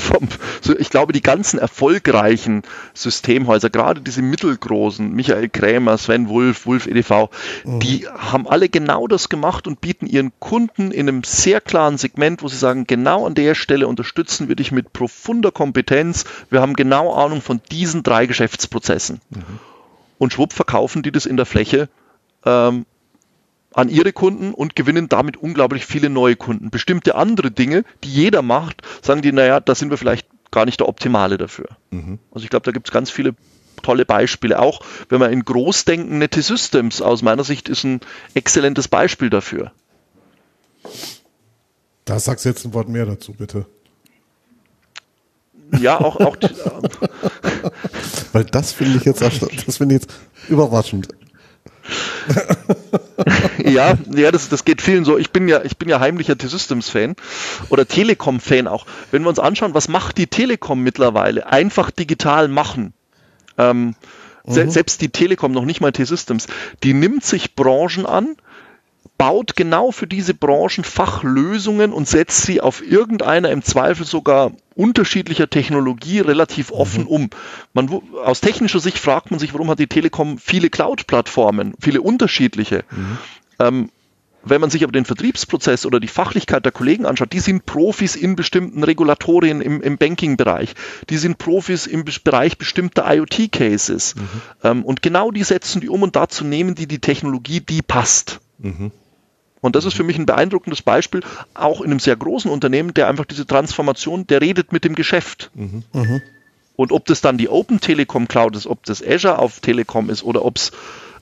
Ich 0.78 0.90
glaube, 0.90 1.12
die 1.12 1.22
ganzen 1.22 1.60
erfolgreichen 1.60 2.62
Systemhäuser, 2.92 3.70
gerade 3.70 4.00
diese 4.00 4.20
mittelgroßen, 4.20 5.12
Michael 5.12 5.48
Krämer, 5.48 5.96
Sven 5.96 6.28
Wulf, 6.28 6.66
Wulf 6.66 6.88
EDV, 6.88 7.28
mhm. 7.64 7.80
die 7.80 8.08
haben 8.08 8.48
alle 8.48 8.68
genau 8.68 9.06
das 9.06 9.28
gemacht 9.28 9.68
und 9.68 9.80
bieten 9.80 10.06
ihren 10.06 10.32
Kunden 10.40 10.90
in 10.90 11.08
einem 11.08 11.22
sehr 11.22 11.60
klaren 11.60 11.98
Segment, 11.98 12.42
wo 12.42 12.48
sie 12.48 12.56
sagen, 12.56 12.86
genau 12.86 13.26
an 13.26 13.34
der 13.34 13.54
Stelle 13.54 13.86
unterstützen 13.86 14.48
wir 14.48 14.56
dich 14.56 14.72
mit 14.72 14.92
profunder 14.92 15.52
Kompetenz. 15.52 16.24
Wir 16.50 16.60
haben 16.60 16.74
genau 16.74 17.12
Ahnung 17.14 17.42
von 17.42 17.60
diesen 17.70 18.02
drei 18.02 18.26
Geschäftsprozessen. 18.26 19.20
Mhm. 19.30 19.44
Und 20.18 20.32
schwupp 20.32 20.52
verkaufen 20.52 21.02
die 21.02 21.12
das 21.12 21.26
in 21.26 21.36
der 21.36 21.46
Fläche 21.46 21.88
ähm, 22.44 22.86
an 23.76 23.90
ihre 23.90 24.12
Kunden 24.12 24.54
und 24.54 24.74
gewinnen 24.74 25.08
damit 25.08 25.36
unglaublich 25.36 25.84
viele 25.84 26.08
neue 26.08 26.34
Kunden. 26.34 26.70
Bestimmte 26.70 27.14
andere 27.14 27.50
Dinge, 27.50 27.84
die 28.02 28.10
jeder 28.10 28.40
macht, 28.40 28.82
sagen 29.02 29.20
die, 29.20 29.32
naja, 29.32 29.60
da 29.60 29.74
sind 29.74 29.90
wir 29.90 29.98
vielleicht 29.98 30.26
gar 30.50 30.64
nicht 30.64 30.80
der 30.80 30.88
Optimale 30.88 31.36
dafür. 31.36 31.68
Mhm. 31.90 32.18
Also 32.30 32.44
ich 32.44 32.50
glaube, 32.50 32.64
da 32.64 32.72
gibt 32.72 32.88
es 32.88 32.92
ganz 32.92 33.10
viele 33.10 33.34
tolle 33.82 34.06
Beispiele. 34.06 34.58
Auch 34.60 34.80
wenn 35.10 35.20
man 35.20 35.30
in 35.30 35.44
Großdenken, 35.44 36.16
Nette 36.16 36.40
Systems 36.40 37.02
aus 37.02 37.20
meiner 37.20 37.44
Sicht 37.44 37.68
ist 37.68 37.84
ein 37.84 38.00
exzellentes 38.32 38.88
Beispiel 38.88 39.28
dafür. 39.28 39.72
Da 42.06 42.18
sagst 42.18 42.46
du 42.46 42.48
jetzt 42.48 42.64
ein 42.64 42.72
Wort 42.72 42.88
mehr 42.88 43.04
dazu, 43.04 43.34
bitte. 43.34 43.66
Ja, 45.78 46.00
auch, 46.00 46.16
auch 46.16 46.36
Weil 48.32 48.44
das 48.44 48.72
finde 48.72 48.96
ich 48.98 49.04
jetzt 49.04 49.20
das 49.20 49.76
finde 49.76 49.96
ich 49.96 50.02
jetzt 50.02 50.14
überraschend. 50.48 51.08
ja, 53.64 53.94
ja, 54.14 54.30
das, 54.30 54.48
das 54.48 54.64
geht 54.64 54.82
vielen 54.82 55.04
so. 55.04 55.18
Ich 55.18 55.30
bin 55.30 55.48
ja, 55.48 55.62
ich 55.62 55.76
bin 55.76 55.88
ja 55.88 56.00
heimlicher 56.00 56.36
T-Systems-Fan 56.36 57.16
oder 57.68 57.86
Telekom-Fan 57.86 58.68
auch. 58.68 58.86
Wenn 59.10 59.22
wir 59.22 59.28
uns 59.28 59.38
anschauen, 59.38 59.74
was 59.74 59.88
macht 59.88 60.18
die 60.18 60.26
Telekom 60.26 60.82
mittlerweile? 60.82 61.46
Einfach 61.46 61.90
digital 61.90 62.48
machen. 62.48 62.92
Ähm, 63.58 63.94
mhm. 64.44 64.52
se 64.52 64.70
selbst 64.70 65.00
die 65.00 65.08
Telekom, 65.08 65.52
noch 65.52 65.64
nicht 65.64 65.80
mal 65.80 65.92
T-Systems, 65.92 66.46
die 66.82 66.94
nimmt 66.94 67.24
sich 67.24 67.54
Branchen 67.54 68.06
an, 68.06 68.36
baut 69.18 69.56
genau 69.56 69.90
für 69.90 70.06
diese 70.06 70.34
Branchen 70.34 70.84
Fachlösungen 70.84 71.92
und 71.92 72.08
setzt 72.08 72.42
sie 72.42 72.60
auf 72.60 72.82
irgendeiner 72.82 73.50
im 73.50 73.62
Zweifel 73.62 74.06
sogar 74.06 74.52
unterschiedlicher 74.74 75.48
Technologie 75.48 76.20
relativ 76.20 76.70
offen 76.70 77.02
mhm. 77.02 77.08
um. 77.08 77.30
Man, 77.72 77.90
aus 78.24 78.40
technischer 78.40 78.80
Sicht 78.80 78.98
fragt 78.98 79.30
man 79.30 79.40
sich, 79.40 79.54
warum 79.54 79.70
hat 79.70 79.78
die 79.78 79.86
Telekom 79.86 80.38
viele 80.38 80.70
Cloud-Plattformen, 80.70 81.74
viele 81.80 82.02
unterschiedliche. 82.02 82.84
Mhm. 82.90 83.18
Ähm, 83.58 83.90
wenn 84.48 84.60
man 84.60 84.70
sich 84.70 84.84
aber 84.84 84.92
den 84.92 85.04
Vertriebsprozess 85.04 85.86
oder 85.86 85.98
die 85.98 86.06
Fachlichkeit 86.06 86.64
der 86.64 86.70
Kollegen 86.70 87.04
anschaut, 87.04 87.32
die 87.32 87.40
sind 87.40 87.66
Profis 87.66 88.14
in 88.14 88.36
bestimmten 88.36 88.84
Regulatorien 88.84 89.60
im, 89.60 89.82
im 89.82 89.98
Banking-Bereich. 89.98 90.74
Die 91.10 91.16
sind 91.16 91.38
Profis 91.38 91.88
im 91.88 92.04
Bereich 92.04 92.56
bestimmter 92.56 93.12
IoT-Cases. 93.12 94.14
Mhm. 94.14 94.22
Ähm, 94.62 94.84
und 94.84 95.02
genau 95.02 95.32
die 95.32 95.42
setzen 95.42 95.80
die 95.80 95.88
um 95.88 96.04
und 96.04 96.14
dazu 96.14 96.44
nehmen 96.44 96.76
die 96.76 96.86
die 96.86 97.00
Technologie, 97.00 97.60
die 97.60 97.82
passt. 97.82 98.40
Mhm. 98.58 98.92
Und 99.60 99.74
das 99.74 99.84
ist 99.84 99.94
für 99.94 100.04
mich 100.04 100.18
ein 100.18 100.26
beeindruckendes 100.26 100.82
Beispiel, 100.82 101.22
auch 101.54 101.80
in 101.80 101.90
einem 101.90 101.98
sehr 101.98 102.16
großen 102.16 102.50
Unternehmen, 102.50 102.94
der 102.94 103.08
einfach 103.08 103.24
diese 103.24 103.46
Transformation, 103.46 104.26
der 104.26 104.40
redet 104.40 104.72
mit 104.72 104.84
dem 104.84 104.94
Geschäft. 104.94 105.50
Mhm. 105.54 105.82
Mhm. 105.92 106.22
Und 106.76 106.92
ob 106.92 107.06
das 107.06 107.22
dann 107.22 107.38
die 107.38 107.48
Open 107.48 107.80
Telekom 107.80 108.28
Cloud 108.28 108.54
ist, 108.54 108.66
ob 108.66 108.84
das 108.84 109.02
Azure 109.02 109.38
auf 109.38 109.60
Telekom 109.60 110.10
ist 110.10 110.22
oder 110.22 110.44
ob 110.44 110.56
es 110.56 110.72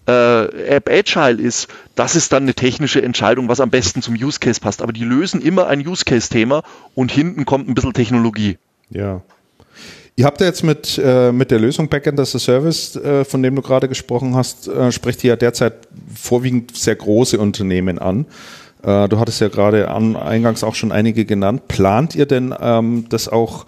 äh, 0.07 0.67
App 0.67 0.91
Agile 0.91 1.41
ist, 1.41 1.69
das 1.95 2.17
ist 2.17 2.33
dann 2.33 2.43
eine 2.43 2.55
technische 2.55 3.01
Entscheidung, 3.01 3.49
was 3.49 3.61
am 3.61 3.71
besten 3.71 4.03
zum 4.03 4.15
Use 4.15 4.41
Case 4.41 4.61
passt. 4.61 4.83
Aber 4.83 4.93
die 4.93 5.05
lösen 5.05 5.41
immer 5.41 5.69
ein 5.69 5.87
Use 5.87 6.05
Case 6.05 6.29
Thema 6.29 6.63
und 6.95 7.13
hinten 7.13 7.45
kommt 7.45 7.69
ein 7.69 7.75
bisschen 7.75 7.93
Technologie. 7.95 8.59
Ja. 8.91 9.23
Ihr 10.17 10.27
habt 10.27 10.41
ja 10.41 10.47
jetzt 10.47 10.63
mit, 10.63 11.01
äh, 11.03 11.33
mit 11.33 11.51
der 11.51 11.59
Lösung 11.59 11.89
Backend 11.89 12.21
as 12.21 12.37
a 12.37 12.39
Service, 12.39 12.95
äh, 12.95 13.25
von 13.25 13.43
dem 13.43 13.57
du 13.57 13.63
gerade 13.63 13.89
gesprochen 13.89 14.37
hast, 14.37 14.69
äh, 14.69 14.93
sprecht 14.93 15.25
ihr 15.25 15.31
ja 15.31 15.37
derzeit 15.37 15.89
vorwiegend 16.15 16.77
sehr 16.77 16.95
große 16.95 17.39
Unternehmen 17.39 17.99
an. 17.99 18.27
Äh, 18.85 19.09
du 19.09 19.19
hattest 19.19 19.41
ja 19.41 19.49
gerade 19.49 19.91
an, 19.91 20.15
eingangs 20.15 20.63
auch 20.63 20.77
schon 20.77 20.93
einige 20.93 21.25
genannt. 21.25 21.67
Plant 21.67 22.15
ihr 22.15 22.27
denn 22.27 22.55
ähm, 22.61 23.07
das 23.09 23.29
auch 23.29 23.67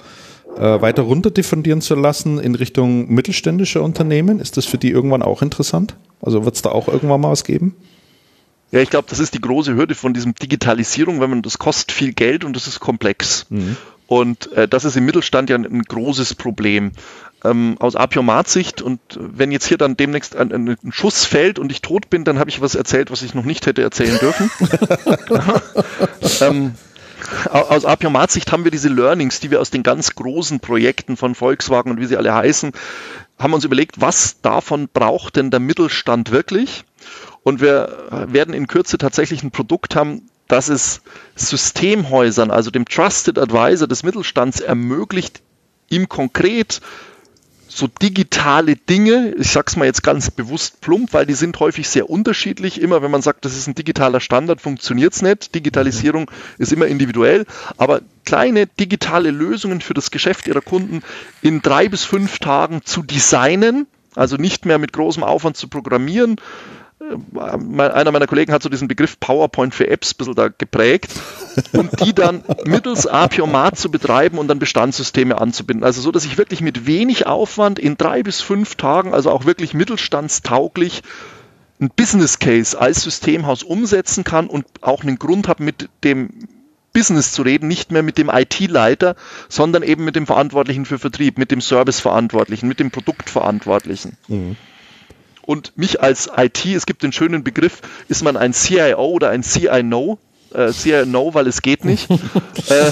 äh, 0.57 0.81
weiter 0.81 1.03
runter 1.03 1.31
diffundieren 1.31 1.81
zu 1.81 1.97
lassen 1.97 2.39
in 2.39 2.55
Richtung 2.55 3.13
mittelständischer 3.13 3.83
Unternehmen? 3.83 4.39
Ist 4.39 4.57
das 4.57 4.67
für 4.67 4.79
die 4.79 4.91
irgendwann 4.91 5.23
auch 5.23 5.43
interessant? 5.43 5.97
Also 6.23 6.45
wird 6.45 6.55
es 6.55 6.63
da 6.63 6.71
auch 6.71 6.87
irgendwann 6.87 7.21
mal 7.21 7.31
was 7.31 7.43
geben? 7.43 7.75
Ja, 8.71 8.81
ich 8.81 8.91
glaube, 8.91 9.07
das 9.09 9.19
ist 9.19 9.35
die 9.35 9.41
große 9.41 9.75
Hürde 9.75 9.95
von 9.95 10.13
diesem 10.15 10.35
Digitalisierung, 10.35 11.21
wenn 11.21 11.31
man 11.31 11.43
das 11.43 11.59
kostet 11.59 11.93
viel 11.93 12.13
Geld 12.13 12.45
und 12.45 12.55
das 12.55 12.67
ist 12.67 12.81
komplex. 12.81 13.47
Mhm. 13.49 13.77
Und 14.07 14.53
äh, 14.53 14.69
das 14.69 14.85
ist 14.85 14.97
im 14.97 15.05
Mittelstand 15.05 15.51
ja 15.51 15.57
ein, 15.57 15.65
ein 15.65 15.83
großes 15.83 16.35
Problem. 16.35 16.93
Ähm, 17.45 17.77
aus 17.81 17.97
Apiomat-Sicht 17.97 18.81
und 18.83 19.01
wenn 19.17 19.53
jetzt 19.53 19.67
hier 19.67 19.77
dann 19.79 19.97
demnächst 19.97 20.37
ein, 20.37 20.53
ein, 20.53 20.79
Schuss 20.91 21.25
fällt 21.25 21.59
und 21.59 21.71
ich 21.71 21.83
tot 21.83 22.09
bin, 22.09 22.25
dann 22.25 22.39
habe 22.39 22.49
ich 22.49 22.61
was 22.61 22.75
erzählt, 22.75 23.11
was 23.11 23.23
ich 23.23 23.35
noch 23.35 23.45
nicht 23.45 23.67
hätte 23.67 23.83
erzählen 23.83 24.19
dürfen. 24.19 24.51
ähm, 26.41 26.75
aus 27.51 27.85
Apiomat-Sicht 27.85 28.53
haben 28.53 28.65
wir 28.65 28.71
diese 28.71 28.89
Learnings, 28.89 29.41
die 29.41 29.51
wir 29.51 29.61
aus 29.61 29.71
den 29.71 29.83
ganz 29.83 30.15
großen 30.15 30.61
Projekten 30.61 31.17
von 31.17 31.35
Volkswagen 31.35 31.91
und 31.91 32.01
wie 32.01 32.07
sie 32.07 32.17
alle 32.17 32.35
heißen, 32.35 32.73
haben 33.39 33.53
uns 33.53 33.65
überlegt, 33.65 34.01
was 34.01 34.41
davon 34.41 34.89
braucht 34.93 35.37
denn 35.37 35.51
der 35.51 35.61
Mittelstand 35.61 36.31
wirklich? 36.31 36.85
Und 37.43 37.61
wir 37.61 38.27
werden 38.29 38.55
in 38.55 38.67
Kürze 38.67 38.99
tatsächlich 38.99 39.43
ein 39.43 39.51
Produkt 39.51 39.95
haben, 39.95 40.23
dass 40.49 40.69
es 40.69 41.01
Systemhäusern, 41.35 42.51
also 42.51 42.71
dem 42.71 42.85
Trusted 42.85 43.39
Advisor 43.39 43.89
des 43.89 44.03
Mittelstands 44.03 44.61
ermöglicht, 44.61 45.43
ihm 45.89 46.09
konkret 46.09 46.81
so 47.69 47.89
digitale 47.89 48.77
Dinge, 48.77 49.35
ich 49.39 49.51
sag's 49.51 49.77
mal 49.77 49.85
jetzt 49.85 50.03
ganz 50.03 50.31
bewusst 50.31 50.81
plump, 50.81 51.13
weil 51.13 51.27
die 51.27 51.35
sind 51.35 51.61
häufig 51.61 51.89
sehr 51.89 52.09
unterschiedlich. 52.09 52.81
Immer 52.81 53.03
wenn 53.03 53.11
man 53.11 53.21
sagt, 53.21 53.45
das 53.45 53.57
ist 53.57 53.67
ein 53.67 53.75
digitaler 53.75 54.21
Standard, 54.21 54.63
funktioniert's 54.63 55.21
nicht. 55.21 55.55
Digitalisierung 55.55 56.31
ist 56.57 56.73
immer 56.73 56.87
individuell, 56.87 57.45
aber 57.77 58.01
kleine 58.25 58.67
digitale 58.67 59.31
Lösungen 59.31 59.83
für 59.83 59.95
das 59.95 60.11
Geschäft 60.11 60.47
ihrer 60.47 60.63
Kunden 60.63 61.03
in 61.43 61.61
drei 61.61 61.89
bis 61.89 62.05
fünf 62.05 62.39
Tagen 62.39 62.81
zu 62.85 63.03
designen, 63.03 63.87
also 64.15 64.37
nicht 64.37 64.65
mehr 64.65 64.79
mit 64.79 64.95
großem 64.95 65.23
Aufwand 65.23 65.59
zu 65.59 65.69
programmieren, 65.69 66.37
einer 67.37 68.13
meiner 68.13 68.27
Kollegen 68.27 68.53
hat 68.53 68.63
so 68.63 68.69
diesen 68.69 68.89
Begriff 68.89 69.19
PowerPoint 69.21 69.75
für 69.75 69.89
Apps 69.89 70.13
ein 70.13 70.17
bisschen 70.19 70.35
da 70.35 70.49
geprägt 70.49 71.13
und 71.73 72.01
die 72.01 72.15
dann 72.15 72.43
mittels 72.65 73.07
Apiomat 73.07 73.79
zu 73.79 73.91
betreiben 73.91 74.39
und 74.39 74.49
dann 74.49 74.59
Bestandssysteme 74.59 75.41
anzubinden. 75.41 75.85
Also 75.85 76.01
so, 76.01 76.11
dass 76.13 76.25
ich 76.25 76.39
wirklich 76.39 76.61
mit 76.61 76.87
wenig 76.87 77.27
Aufwand 77.27 77.79
in 77.79 77.97
drei 77.97 78.23
bis 78.23 78.41
fünf 78.41 78.75
Tagen, 78.77 79.15
also 79.15 79.31
auch 79.31 79.45
wirklich 79.45 79.75
mittelstandstauglich, 79.75 81.03
ein 81.81 81.91
Business 81.95 82.39
Case 82.39 82.79
als 82.79 83.03
Systemhaus 83.03 83.63
umsetzen 83.63 84.25
kann 84.25 84.47
und 84.47 84.65
auch 84.81 85.03
einen 85.03 85.19
Grund 85.19 85.47
habe, 85.47 85.63
mit 85.63 85.91
dem 86.05 86.31
Business 86.95 87.33
zu 87.33 87.43
reden, 87.43 87.69
nicht 87.69 87.93
mehr 87.93 88.03
mit 88.03 88.17
dem 88.17 88.31
IT-Leiter, 88.33 89.17
sondern 89.51 89.83
eben 89.83 90.05
mit 90.05 90.17
dem 90.17 90.27
Verantwortlichen 90.27 90.87
für 90.87 90.99
Vertrieb, 90.99 91.37
mit 91.37 91.51
dem 91.51 91.61
Service-Verantwortlichen, 91.61 92.67
mit 92.67 92.81
dem 92.81 92.91
Produktverantwortlichen. 92.91 94.17
Mhm 94.29 94.57
und 95.47 95.73
mich 95.77 96.03
als 96.03 96.29
IT, 96.37 96.65
es 96.67 96.87
gibt 96.87 97.03
den 97.03 97.13
schönen 97.13 97.45
Begriff, 97.45 97.81
ist 98.09 98.23
man 98.23 98.37
ein 98.37 98.53
CIO 98.53 99.05
oder 99.05 99.31
ein 99.31 99.43
CINO? 99.43 100.19
Äh, 100.53 100.73
CINO, 100.73 101.35
weil 101.35 101.47
es 101.47 101.63
geht 101.63 101.85
nicht. 101.85 102.09
äh, 102.69 102.91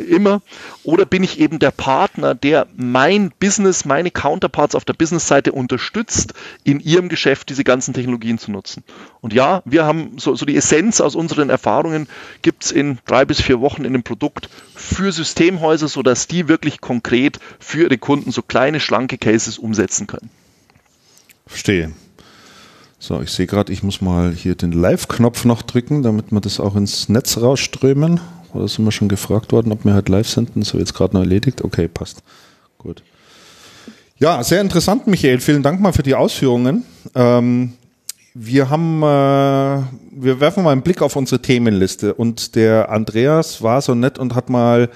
immer. 0.00 0.42
Oder 0.84 1.04
bin 1.04 1.22
ich 1.22 1.38
eben 1.38 1.58
der 1.58 1.70
Partner, 1.70 2.34
der 2.34 2.66
mein 2.76 3.32
Business, 3.38 3.84
meine 3.84 4.10
Counterparts 4.10 4.74
auf 4.74 4.84
der 4.84 4.94
Business-Seite 4.94 5.52
unterstützt, 5.52 6.34
in 6.64 6.80
ihrem 6.80 7.08
Geschäft 7.08 7.50
diese 7.50 7.64
ganzen 7.64 7.94
Technologien 7.94 8.38
zu 8.38 8.50
nutzen. 8.50 8.82
Und 9.20 9.32
ja, 9.32 9.62
wir 9.64 9.84
haben 9.84 10.18
so, 10.18 10.34
so 10.34 10.46
die 10.46 10.56
Essenz 10.56 11.00
aus 11.00 11.14
unseren 11.14 11.50
Erfahrungen 11.50 12.08
gibt 12.42 12.64
es 12.64 12.72
in 12.72 12.98
drei 13.06 13.24
bis 13.24 13.40
vier 13.40 13.60
Wochen 13.60 13.84
in 13.84 13.92
dem 13.92 14.02
Produkt 14.02 14.48
für 14.74 15.12
Systemhäuser, 15.12 15.88
sodass 15.88 16.26
die 16.26 16.48
wirklich 16.48 16.80
konkret 16.80 17.38
für 17.58 17.82
ihre 17.82 17.98
Kunden 17.98 18.32
so 18.32 18.42
kleine, 18.42 18.80
schlanke 18.80 19.18
Cases 19.18 19.58
umsetzen 19.58 20.06
können. 20.06 20.30
Verstehe. 21.52 21.92
So, 22.98 23.20
ich 23.20 23.30
sehe 23.30 23.46
gerade, 23.46 23.70
ich 23.74 23.82
muss 23.82 24.00
mal 24.00 24.32
hier 24.32 24.54
den 24.54 24.72
Live-Knopf 24.72 25.44
noch 25.44 25.60
drücken, 25.60 26.02
damit 26.02 26.32
wir 26.32 26.40
das 26.40 26.58
auch 26.58 26.76
ins 26.76 27.10
Netz 27.10 27.36
rausströmen. 27.36 28.20
Oder 28.54 28.68
sind 28.68 28.86
wir 28.86 28.90
schon 28.90 29.10
gefragt 29.10 29.52
worden, 29.52 29.70
ob 29.70 29.84
wir 29.84 29.92
halt 29.92 30.08
live 30.08 30.26
senden? 30.26 30.60
Das 30.60 30.70
habe 30.70 30.78
ich 30.78 30.88
jetzt 30.88 30.96
gerade 30.96 31.14
noch 31.14 31.20
erledigt. 31.20 31.62
Okay, 31.62 31.88
passt. 31.88 32.22
Gut. 32.78 33.02
Ja, 34.16 34.42
sehr 34.42 34.62
interessant, 34.62 35.06
Michael. 35.08 35.40
Vielen 35.40 35.62
Dank 35.62 35.78
mal 35.78 35.92
für 35.92 36.02
die 36.02 36.14
Ausführungen. 36.14 36.84
Ähm, 37.14 37.74
wir 38.32 38.70
haben, 38.70 39.02
äh, 39.02 39.04
wir 39.04 40.40
werfen 40.40 40.64
mal 40.64 40.72
einen 40.72 40.82
Blick 40.82 41.02
auf 41.02 41.16
unsere 41.16 41.42
Themenliste 41.42 42.14
und 42.14 42.54
der 42.54 42.88
Andreas 42.88 43.60
war 43.60 43.82
so 43.82 43.94
nett 43.94 44.18
und 44.18 44.34
hat 44.34 44.48
mal 44.48 44.88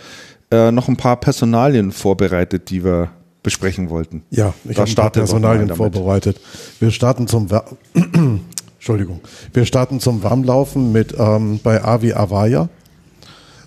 äh, 0.50 0.70
noch 0.70 0.88
ein 0.88 0.96
paar 0.96 1.20
Personalien 1.20 1.92
vorbereitet, 1.92 2.70
die 2.70 2.82
wir 2.82 3.10
besprechen 3.46 3.90
wollten. 3.90 4.24
Ja, 4.30 4.54
ich 4.68 4.76
habe 4.76 4.90
ein 4.90 4.94
paar 4.96 5.10
Personalien 5.10 5.68
vorbereitet. 5.68 6.40
Wir 6.80 6.90
starten 6.90 7.28
zum 7.28 7.46
Entschuldigung. 8.74 9.20
Wir 9.52 9.64
starten 9.66 10.00
zum 10.00 10.24
Warmlaufen 10.24 10.90
mit 10.90 11.14
ähm, 11.16 11.60
bei 11.62 11.80
Avi 11.84 12.12
Avaya. 12.12 12.68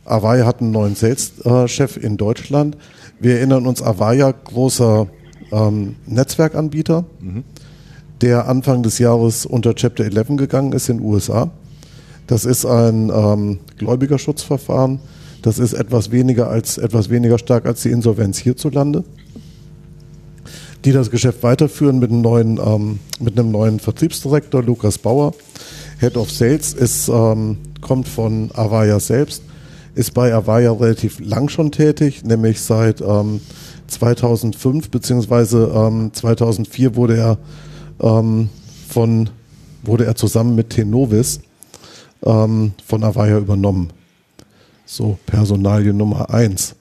Avaya 0.03 0.45
hat 0.45 0.59
einen 0.59 0.71
neuen 0.71 0.95
Sales-Chef 0.95 1.95
in 1.95 2.17
Deutschland. 2.17 2.75
Wir 3.21 3.37
erinnern 3.37 3.65
uns, 3.65 3.81
Avaya, 3.81 4.33
großer 4.33 5.07
ähm, 5.53 5.95
Netzwerkanbieter, 6.05 7.05
mhm. 7.21 7.45
der 8.19 8.49
Anfang 8.49 8.83
des 8.83 8.99
Jahres 8.99 9.45
unter 9.45 9.75
Chapter 9.75 10.03
11 10.03 10.35
gegangen 10.35 10.73
ist 10.73 10.89
in 10.89 10.97
den 10.97 11.05
USA. 11.05 11.51
Das 12.27 12.43
ist 12.43 12.65
ein 12.65 13.09
ähm, 13.09 13.59
Gläubigerschutzverfahren. 13.77 14.99
Das 15.41 15.57
ist 15.57 15.71
etwas 15.71 16.11
weniger 16.11 16.49
als 16.49 16.77
etwas 16.77 17.09
weniger 17.09 17.37
stark 17.37 17.65
als 17.65 17.81
die 17.83 17.91
Insolvenz 17.91 18.39
hierzulande 18.39 19.05
die 20.85 20.91
das 20.91 21.11
Geschäft 21.11 21.43
weiterführen 21.43 21.99
mit 21.99 22.11
einem 22.11 22.21
neuen, 22.21 22.57
ähm, 22.57 22.99
mit 23.19 23.37
einem 23.37 23.51
neuen 23.51 23.79
Vertriebsdirektor, 23.79 24.63
Lukas 24.63 24.97
Bauer. 24.97 25.33
Head 25.99 26.15
of 26.15 26.31
Sales 26.31 26.73
ist, 26.73 27.09
ähm, 27.09 27.57
kommt 27.81 28.07
von 28.07 28.51
Avaya 28.53 28.99
selbst, 28.99 29.43
ist 29.95 30.13
bei 30.13 30.33
Avaya 30.33 30.71
relativ 30.71 31.19
lang 31.19 31.49
schon 31.49 31.71
tätig, 31.71 32.23
nämlich 32.23 32.61
seit 32.61 33.01
ähm, 33.01 33.41
2005 33.87 34.89
beziehungsweise 34.89 35.71
ähm, 35.75 36.11
2004 36.13 36.95
wurde 36.95 37.17
er 37.17 37.37
ähm, 38.01 38.49
von 38.87 39.29
wurde 39.83 40.05
er 40.05 40.15
zusammen 40.15 40.55
mit 40.55 40.71
Tenovis 40.71 41.41
ähm, 42.23 42.73
von 42.85 43.03
Avaya 43.03 43.37
übernommen. 43.37 43.91
So, 44.85 45.17
Personalie 45.25 45.93
Nummer 45.93 46.29
eins. 46.29 46.75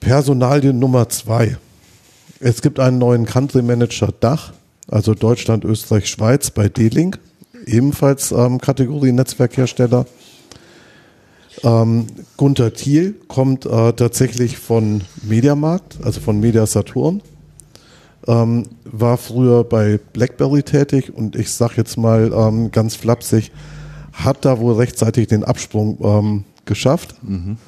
Personalie 0.00 0.72
Nummer 0.72 1.08
zwei. 1.08 1.56
Es 2.42 2.62
gibt 2.62 2.80
einen 2.80 2.96
neuen 2.96 3.26
Country 3.26 3.60
Manager 3.60 4.08
Dach, 4.18 4.54
also 4.88 5.12
Deutschland, 5.12 5.62
Österreich, 5.62 6.08
Schweiz 6.08 6.50
bei 6.50 6.70
D-Link, 6.70 7.18
ebenfalls 7.66 8.32
ähm, 8.32 8.58
Kategorie 8.58 9.12
Netzwerkhersteller. 9.12 10.06
Ähm, 11.62 12.06
Gunther 12.38 12.72
Thiel 12.72 13.14
kommt 13.28 13.66
äh, 13.66 13.92
tatsächlich 13.92 14.56
von 14.56 15.02
Mediamarkt, 15.22 15.98
also 16.02 16.20
von 16.22 16.40
Media 16.40 16.64
Saturn. 16.64 17.20
Ähm, 18.26 18.64
war 18.84 19.18
früher 19.18 19.62
bei 19.62 20.00
BlackBerry 20.14 20.62
tätig 20.62 21.12
und 21.14 21.36
ich 21.36 21.50
sag 21.52 21.76
jetzt 21.76 21.98
mal 21.98 22.32
ähm, 22.34 22.70
ganz 22.70 22.96
flapsig, 22.96 23.52
hat 24.14 24.46
da 24.46 24.58
wohl 24.58 24.76
rechtzeitig 24.76 25.28
den 25.28 25.44
Absprung 25.44 25.98
ähm, 26.02 26.44
geschafft. 26.64 27.16
Mhm. 27.22 27.58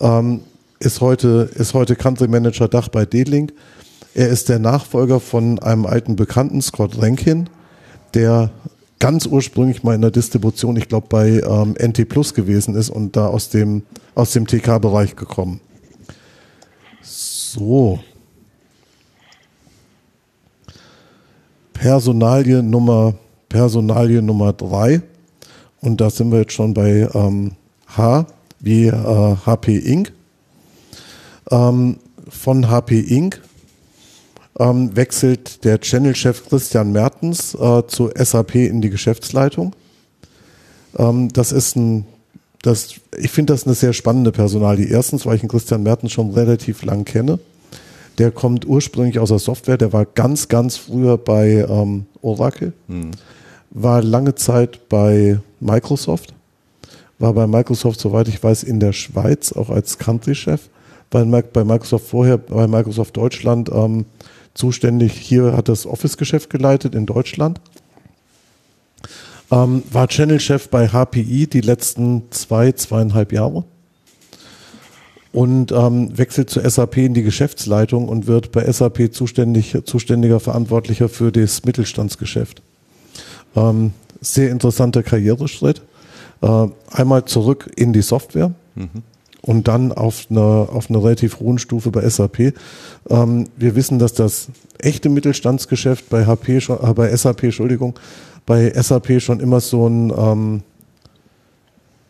Ähm, 0.00 0.40
ist 0.80 1.00
heute 1.00 1.50
ist 1.54 1.74
heute 1.74 1.94
Country 1.94 2.26
Manager 2.26 2.66
Dach 2.66 2.88
bei 2.88 3.04
D-Link. 3.04 3.52
Er 4.18 4.30
ist 4.30 4.48
der 4.48 4.58
Nachfolger 4.58 5.20
von 5.20 5.60
einem 5.60 5.86
alten 5.86 6.16
Bekannten, 6.16 6.60
Scott 6.60 7.00
Rankin, 7.00 7.48
der 8.14 8.50
ganz 8.98 9.26
ursprünglich 9.26 9.84
mal 9.84 9.94
in 9.94 10.00
der 10.00 10.10
Distribution, 10.10 10.76
ich 10.76 10.88
glaube 10.88 11.06
bei 11.08 11.40
ähm, 11.40 11.76
NT 11.80 12.08
Plus 12.08 12.34
gewesen 12.34 12.74
ist 12.74 12.90
und 12.90 13.14
da 13.14 13.28
aus 13.28 13.48
dem, 13.48 13.84
aus 14.16 14.32
dem 14.32 14.48
TK-Bereich 14.48 15.14
gekommen. 15.14 15.60
So. 17.00 18.00
Personalie 21.72 22.60
Nummer, 22.60 23.14
Personalie 23.48 24.20
Nummer 24.20 24.52
drei. 24.52 25.00
Und 25.80 26.00
da 26.00 26.10
sind 26.10 26.32
wir 26.32 26.40
jetzt 26.40 26.54
schon 26.54 26.74
bei 26.74 27.08
ähm, 27.14 27.52
H, 27.96 28.26
wie 28.58 28.86
äh, 28.86 29.36
HP 29.46 29.76
Inc. 29.76 30.12
Ähm, 31.52 31.98
von 32.28 32.68
HP 32.68 32.98
Inc 32.98 33.42
ähm, 34.58 34.96
wechselt 34.96 35.64
der 35.64 35.80
Channel-Chef 35.80 36.48
Christian 36.48 36.92
Mertens 36.92 37.54
äh, 37.54 37.86
zu 37.86 38.10
SAP 38.14 38.56
in 38.56 38.80
die 38.80 38.90
Geschäftsleitung. 38.90 39.74
Ähm, 40.96 41.28
das 41.32 41.52
ist 41.52 41.76
ein 41.76 42.06
das, 42.62 42.94
ich 43.16 43.30
finde 43.30 43.52
das 43.52 43.66
eine 43.66 43.74
sehr 43.74 43.92
spannende 43.92 44.32
Personalie. 44.32 44.86
Erstens, 44.86 45.26
weil 45.26 45.36
ich 45.36 45.40
den 45.40 45.48
Christian 45.48 45.82
Mertens 45.82 46.12
schon 46.12 46.30
relativ 46.30 46.82
lang 46.82 47.04
kenne. 47.04 47.38
Der 48.18 48.32
kommt 48.32 48.66
ursprünglich 48.66 49.20
aus 49.20 49.28
der 49.28 49.38
Software, 49.38 49.78
der 49.78 49.92
war 49.92 50.04
ganz, 50.04 50.48
ganz 50.48 50.76
früher 50.76 51.16
bei 51.16 51.64
ähm, 51.68 52.06
Oracle, 52.20 52.72
hm. 52.88 53.12
war 53.70 54.02
lange 54.02 54.34
Zeit 54.34 54.88
bei 54.88 55.38
Microsoft, 55.60 56.34
war 57.20 57.32
bei 57.32 57.46
Microsoft, 57.46 58.00
soweit 58.00 58.26
ich 58.26 58.42
weiß, 58.42 58.64
in 58.64 58.80
der 58.80 58.92
Schweiz 58.92 59.52
auch 59.52 59.70
als 59.70 59.98
Country-Chef, 59.98 60.62
bei, 61.10 61.22
bei 61.24 61.62
Microsoft 61.62 62.08
vorher, 62.08 62.38
bei 62.38 62.66
Microsoft 62.66 63.16
Deutschland 63.16 63.70
ähm, 63.72 64.04
zuständig, 64.58 65.12
hier 65.12 65.56
hat 65.56 65.68
das 65.68 65.86
Office-Geschäft 65.86 66.50
geleitet 66.50 66.94
in 66.94 67.06
Deutschland 67.06 67.60
ähm, 69.50 69.82
war 69.90 70.08
Channel-Chef 70.08 70.68
bei 70.68 70.88
HPI 70.88 71.46
die 71.46 71.60
letzten 71.60 72.30
zwei, 72.30 72.72
zweieinhalb 72.72 73.32
Jahre 73.32 73.64
und 75.32 75.72
ähm, 75.72 76.16
wechselt 76.16 76.50
zur 76.50 76.68
SAP 76.68 76.98
in 76.98 77.14
die 77.14 77.22
Geschäftsleitung 77.22 78.08
und 78.08 78.26
wird 78.26 78.52
bei 78.52 78.70
SAP 78.70 79.12
zuständig, 79.12 79.76
zuständiger 79.84 80.40
Verantwortlicher 80.40 81.08
für 81.08 81.32
das 81.32 81.64
Mittelstandsgeschäft. 81.64 82.62
Ähm, 83.56 83.92
sehr 84.20 84.50
interessanter 84.50 85.02
Karriereschritt. 85.02 85.82
Äh, 86.40 86.66
einmal 86.90 87.24
zurück 87.24 87.70
in 87.76 87.92
die 87.92 88.02
Software 88.02 88.52
mhm. 88.74 89.02
Und 89.42 89.68
dann 89.68 89.92
auf 89.92 90.26
einer 90.30 90.68
auf 90.72 90.90
einer 90.90 91.02
relativ 91.02 91.40
hohen 91.40 91.58
Stufe 91.58 91.90
bei 91.90 92.08
SAP. 92.08 92.54
Ähm, 93.08 93.48
wir 93.56 93.74
wissen, 93.76 93.98
dass 93.98 94.14
das 94.14 94.48
echte 94.78 95.08
Mittelstandsgeschäft 95.08 96.08
bei 96.08 96.26
HP, 96.26 96.58
äh, 96.58 96.94
bei 96.94 97.14
SAP, 97.14 97.44
Entschuldigung, 97.44 97.98
bei 98.46 98.70
SAP 98.70 99.20
schon 99.20 99.40
immer 99.40 99.60
so 99.60 99.88
ein 99.88 100.12
ähm, 100.16 100.62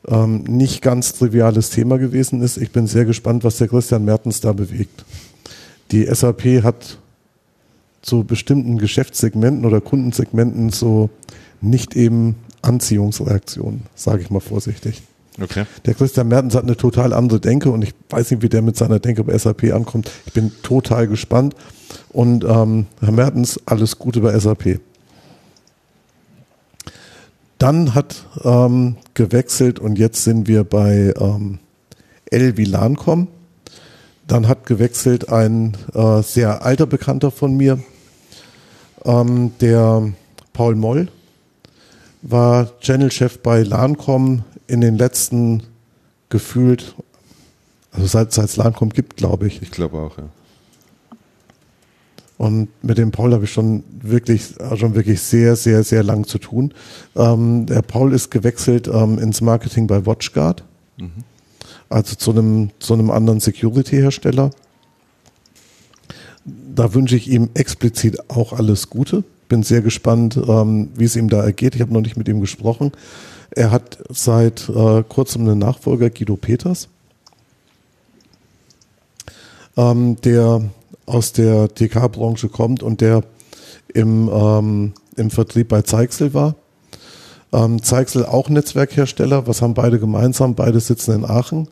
ähm, 0.07 0.45
nicht 0.45 0.83
ganz 0.83 1.13
triviales 1.13 1.71
Thema 1.71 1.99
gewesen 1.99 2.43
ist. 2.43 2.57
Ich 2.57 2.71
bin 2.71 2.87
sehr 2.87 3.05
gespannt, 3.05 3.45
was 3.45 3.59
der 3.59 3.69
Christian 3.69 4.05
Mertens 4.05 4.41
da 4.41 4.53
bewegt. 4.53 5.05
Die 5.91 6.07
SAP 6.07 6.63
hat 6.63 6.99
zu 8.03 8.25
bestimmten 8.25 8.79
Geschäftssegmenten 8.79 9.65
oder 9.65 9.81
Kundensegmenten 9.81 10.71
so 10.71 11.11
nicht 11.61 11.97
eben 11.97 12.37
Anziehungsreaktionen, 12.63 13.83
sage 13.95 14.23
ich 14.23 14.31
mal 14.31 14.41
vorsichtig. 14.41 15.03
Okay. 15.41 15.65
Der 15.87 15.95
Christian 15.95 16.29
Mertens 16.29 16.55
hat 16.55 16.65
eine 16.65 16.77
total 16.77 17.13
andere 17.13 17.41
Denke 17.41 17.71
und 17.71 17.83
ich 17.83 17.95
weiß 18.11 18.31
nicht, 18.31 18.43
wie 18.43 18.49
der 18.49 18.63
mit 18.63 18.77
seiner 18.77 18.99
Denke 18.99 19.25
bei 19.25 19.39
SAP 19.39 19.73
ankommt. 19.73 20.11
Ich 20.27 20.33
bin 20.33 20.51
total 20.63 21.07
gespannt. 21.07 21.55
Und 22.11 22.45
ähm, 22.45 22.87
Herr 23.01 23.13
Mertens, 23.13 23.61
alles 23.67 23.99
Gute 23.99 24.21
bei 24.21 24.39
SAP. 24.39 24.81
Dann 27.59 27.95
hat 27.95 28.27
ähm, 28.45 28.97
gewechselt 29.15 29.79
und 29.79 29.99
jetzt 29.99 30.25
sind 30.25 30.49
wir 30.49 30.65
bei 30.65 31.13
ähm, 31.19 31.59
El 32.31 32.57
Vilancom. 32.57 33.29
Dann 34.27 34.47
hat 34.47 34.67
gewechselt 34.67 35.29
ein 35.31 35.77
äh, 35.95 36.23
sehr 36.23 36.65
alter 36.65 36.87
Bekannter 36.87 37.31
von 37.31 37.57
mir, 37.57 37.81
ähm, 39.05 39.53
der 39.61 40.13
Paul 40.53 40.75
Moll, 40.75 41.09
war 42.23 42.79
Channel-Chef 42.81 43.39
bei 43.39 43.63
Lancom 43.63 44.45
in 44.69 44.81
den 44.81 44.97
letzten 44.97 45.65
gefühlt, 46.29 46.95
also 47.91 48.07
seit 48.07 48.37
es 48.37 48.57
Lancom 48.57 48.91
gibt, 48.91 49.17
glaube 49.17 49.49
ich. 49.49 49.63
Ich 49.63 49.71
glaube 49.71 49.99
auch, 49.99 50.19
ja. 50.19 50.29
Und 52.37 52.69
mit 52.85 52.99
dem 52.99 53.11
Paul 53.11 53.35
habe 53.35 53.45
ich 53.45 53.53
schon 53.53 53.83
wirklich, 54.01 54.55
schon 54.77 54.95
wirklich 54.95 55.21
sehr, 55.21 55.57
sehr, 55.57 55.83
sehr 55.83 56.05
lang 56.05 56.25
zu 56.25 56.39
tun. 56.39 56.73
Ähm, 57.17 57.67
der 57.67 57.83
Paul 57.83 58.13
ist 58.13 58.31
gewechselt 58.31 58.87
ähm, 58.87 59.19
ins 59.19 59.41
Marketing 59.41 59.89
bei 59.89 60.07
WatchGuard. 60.07 60.63
Mhm. 60.99 61.25
Also 61.89 62.15
zu 62.15 62.31
einem, 62.31 62.71
zu 62.79 62.95
einem 62.95 63.11
anderen 63.11 63.41
Security-Hersteller. 63.41 64.53
Da 66.45 66.95
wünsche 66.95 67.17
ich 67.17 67.29
ihm 67.29 67.51
explizit 67.55 68.31
auch 68.31 68.53
alles 68.53 68.89
Gute. 68.89 69.25
Bin 69.49 69.65
sehr 69.65 69.81
gespannt, 69.81 70.37
ähm, 70.37 70.91
wie 70.95 71.05
es 71.05 71.17
ihm 71.17 71.29
da 71.29 71.43
ergeht. 71.43 71.75
Ich 71.75 71.81
habe 71.81 71.93
noch 71.93 72.03
nicht 72.03 72.17
mit 72.17 72.29
ihm 72.29 72.41
gesprochen. 72.41 72.93
Er 73.51 73.71
hat 73.71 73.99
seit 74.11 74.69
äh, 74.69 75.03
kurzem 75.03 75.43
einen 75.43 75.59
Nachfolger, 75.59 76.11
Guido 76.11 76.37
Peters. 76.37 76.89
Ähm, 79.77 80.17
der 80.23 80.63
aus 81.07 81.33
der 81.33 81.73
TK-Branche 81.75 82.49
kommt 82.49 82.83
und 82.83 83.01
der 83.01 83.23
im, 83.95 84.29
ähm, 84.33 84.93
im 85.17 85.31
Vertrieb 85.31 85.69
bei 85.69 85.83
Zeichsel 85.83 86.35
war. 86.35 86.55
Ähm, 87.53 87.83
Zeichsel 87.83 88.27
auch 88.27 88.49
Netzwerkhersteller. 88.49 89.47
Was 89.47 89.63
haben 89.63 89.75
beide 89.75 89.99
gemeinsam? 89.99 90.55
Beide 90.55 90.81
sitzen 90.81 91.15
in 91.15 91.25
Aachen. 91.25 91.69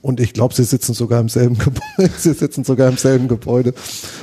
Und 0.00 0.20
ich 0.20 0.32
glaube, 0.32 0.54
sie 0.54 0.64
sitzen 0.64 0.94
sogar 0.94 1.20
im 1.20 1.28
selben 1.28 1.58
Gebäude. 1.58 2.12
sie 2.16 2.32
sitzen 2.32 2.64
sogar 2.64 2.88
im 2.88 2.96
selben 2.96 3.28
Gebäude. 3.28 3.74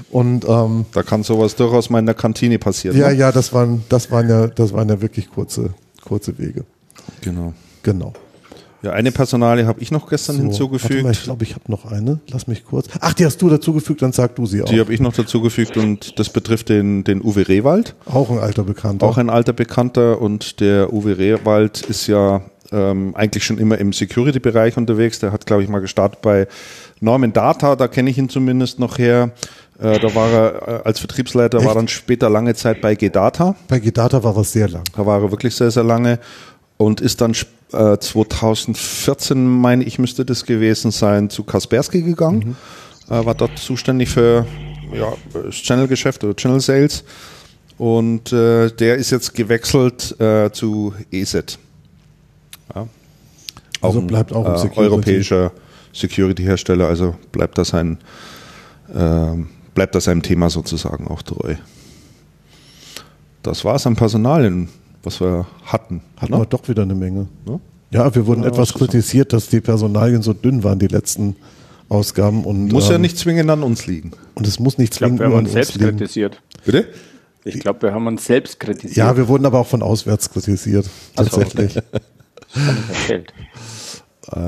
Und 0.09 0.45
ähm, 0.47 0.85
da 0.93 1.03
kann 1.03 1.23
sowas 1.23 1.55
durchaus 1.55 1.89
mal 1.89 1.99
in 1.99 2.05
der 2.05 2.15
Kantine 2.15 2.57
passieren. 2.57 2.97
Ja, 2.97 3.09
ne? 3.09 3.15
ja, 3.15 3.31
das 3.31 3.53
waren, 3.53 3.83
das 3.89 4.09
waren 4.09 4.29
ja, 4.29 4.47
das 4.47 4.73
waren 4.73 4.89
ja 4.89 5.01
wirklich 5.01 5.29
kurze, 5.29 5.73
kurze 6.03 6.37
Wege. 6.39 6.63
Genau. 7.25 7.53
Genau. 7.83 8.13
Ja, 8.83 8.91
eine 8.91 9.11
Personale 9.11 9.65
habe 9.65 9.81
ich 9.81 9.89
noch 9.89 10.07
gestern 10.07 10.35
so, 10.35 10.43
hinzugefügt. 10.43 11.01
Mal, 11.01 11.11
ich 11.11 11.23
glaube, 11.23 11.43
ich 11.43 11.55
habe 11.55 11.63
noch 11.69 11.91
eine. 11.91 12.19
Lass 12.29 12.45
mich 12.45 12.63
kurz. 12.63 12.87
Ach, 12.99 13.13
die 13.13 13.25
hast 13.25 13.41
du 13.41 13.49
dazugefügt, 13.49 14.03
dann 14.03 14.11
sag 14.11 14.35
du 14.35 14.45
sie 14.45 14.61
auch. 14.61 14.67
Die 14.67 14.79
habe 14.79 14.93
ich 14.93 14.99
noch 14.99 15.13
dazugefügt 15.13 15.75
und 15.75 16.19
das 16.19 16.29
betrifft 16.29 16.69
den, 16.69 17.03
den 17.03 17.23
Uwe 17.23 17.47
Rehwald. 17.47 17.95
Auch 18.05 18.29
ein 18.29 18.37
alter 18.37 18.63
Bekannter. 18.63 19.07
Auch 19.07 19.17
ein 19.17 19.31
alter 19.31 19.53
Bekannter 19.53 20.21
und 20.21 20.59
der 20.59 20.93
Uwe 20.93 21.17
Rehwald 21.17 21.81
ist 21.81 22.05
ja 22.05 22.43
ähm, 22.71 23.15
eigentlich 23.15 23.43
schon 23.43 23.57
immer 23.57 23.79
im 23.79 23.91
Security-Bereich 23.91 24.77
unterwegs. 24.77 25.19
Der 25.19 25.31
hat, 25.31 25.47
glaube 25.47 25.63
ich, 25.63 25.69
mal 25.69 25.79
gestartet 25.79 26.21
bei 26.21 26.47
Norman 26.99 27.33
Data, 27.33 27.75
da 27.75 27.87
kenne 27.87 28.11
ich 28.11 28.19
ihn 28.19 28.29
zumindest 28.29 28.79
noch 28.79 28.99
her. 28.99 29.31
Äh, 29.79 29.99
da 29.99 30.15
war 30.15 30.31
er 30.31 30.67
äh, 30.67 30.81
als 30.85 30.99
Vertriebsleiter, 30.99 31.57
Echt? 31.57 31.67
war 31.67 31.73
dann 31.73 31.87
später 31.87 32.29
lange 32.29 32.53
Zeit 32.55 32.81
bei 32.81 32.95
G-Data. 32.95 33.55
Bei 33.67 33.79
G-Data 33.79 34.23
war 34.23 34.37
er 34.37 34.43
sehr 34.43 34.69
lang. 34.69 34.83
Da 34.95 35.05
war 35.05 35.21
er 35.21 35.31
wirklich 35.31 35.55
sehr, 35.55 35.71
sehr 35.71 35.83
lange 35.83 36.19
und 36.77 37.01
ist 37.01 37.21
dann 37.21 37.33
äh, 37.71 37.97
2014, 37.97 39.47
meine 39.47 39.83
ich, 39.83 39.99
müsste 39.99 40.25
das 40.25 40.45
gewesen 40.45 40.91
sein, 40.91 41.29
zu 41.29 41.43
Kaspersky 41.43 42.01
gegangen. 42.01 42.55
Mhm. 43.09 43.15
Äh, 43.15 43.25
war 43.25 43.35
dort 43.35 43.57
zuständig 43.57 44.09
für 44.09 44.45
ja, 44.93 45.13
das 45.33 45.55
Channel-Geschäft 45.55 46.23
oder 46.23 46.35
Channel 46.35 46.59
Sales. 46.59 47.03
Und 47.77 48.31
äh, 48.31 48.69
der 48.71 48.95
ist 48.95 49.11
jetzt 49.11 49.33
gewechselt 49.33 50.19
äh, 50.19 50.49
zu 50.51 50.93
ESET. 51.11 51.59
Ja. 52.73 52.87
Also 53.81 53.99
auch 53.99 54.03
bleibt 54.03 54.33
auch 54.33 54.45
ein 54.45 54.55
äh, 54.55 54.57
Security. 54.57 54.79
europäischer 54.79 55.51
Security-Hersteller, 55.93 56.87
also 56.87 57.15
bleibt 57.31 57.57
das 57.57 57.73
ein 57.73 57.97
ähm, 58.93 59.49
bleibt 59.73 59.95
das 59.95 60.07
einem 60.07 60.21
Thema 60.21 60.49
sozusagen 60.49 61.07
auch 61.07 61.21
treu. 61.21 61.55
Das 63.43 63.63
war 63.65 63.75
es 63.75 63.85
am 63.85 63.95
Personal 63.95 64.45
in 64.45 64.69
was 65.05 65.21
wir 65.21 65.45
hatten. 65.65 66.01
Hatten 66.17 66.33
ne? 66.33 66.39
wir 66.39 66.45
doch 66.45 66.67
wieder 66.67 66.83
eine 66.83 66.95
Menge. 66.95 67.27
Ne? 67.45 67.59
Ja, 67.91 68.13
wir 68.13 68.25
wurden 68.25 68.43
ja, 68.43 68.49
etwas 68.49 68.73
kritisiert, 68.73 69.33
dass 69.33 69.47
die 69.47 69.61
Personalien 69.61 70.21
so 70.21 70.33
dünn 70.33 70.63
waren, 70.63 70.79
die 70.79 70.87
letzten 70.87 71.35
Ausgaben. 71.89 72.43
Und, 72.43 72.71
muss 72.71 72.87
ähm, 72.87 72.91
ja 72.93 72.97
nicht 72.97 73.17
zwingend 73.17 73.49
an 73.49 73.63
uns 73.63 73.87
liegen. 73.87 74.11
Und 74.33 74.47
es 74.47 74.59
muss 74.59 74.77
nicht 74.77 74.93
zwingend 74.93 75.19
glaub, 75.19 75.31
wir 75.31 75.37
haben 75.37 75.45
uns 75.45 75.53
selbst 75.53 75.75
liegen. 75.75 75.97
kritisiert. 75.97 76.41
Bitte? 76.65 76.87
Ich 77.43 77.59
glaube, 77.59 77.83
wir 77.83 77.93
haben 77.93 78.07
uns 78.07 78.25
selbst 78.25 78.59
kritisiert. 78.59 78.97
Ja, 78.97 79.15
wir 79.15 79.27
wurden 79.27 79.45
aber 79.45 79.59
auch 79.59 79.67
von 79.67 79.83
auswärts 79.83 80.31
kritisiert. 80.31 80.89
Tatsächlich. 81.15 81.73
So, 81.73 81.81
okay. 83.03 83.15
äh, 84.31 84.41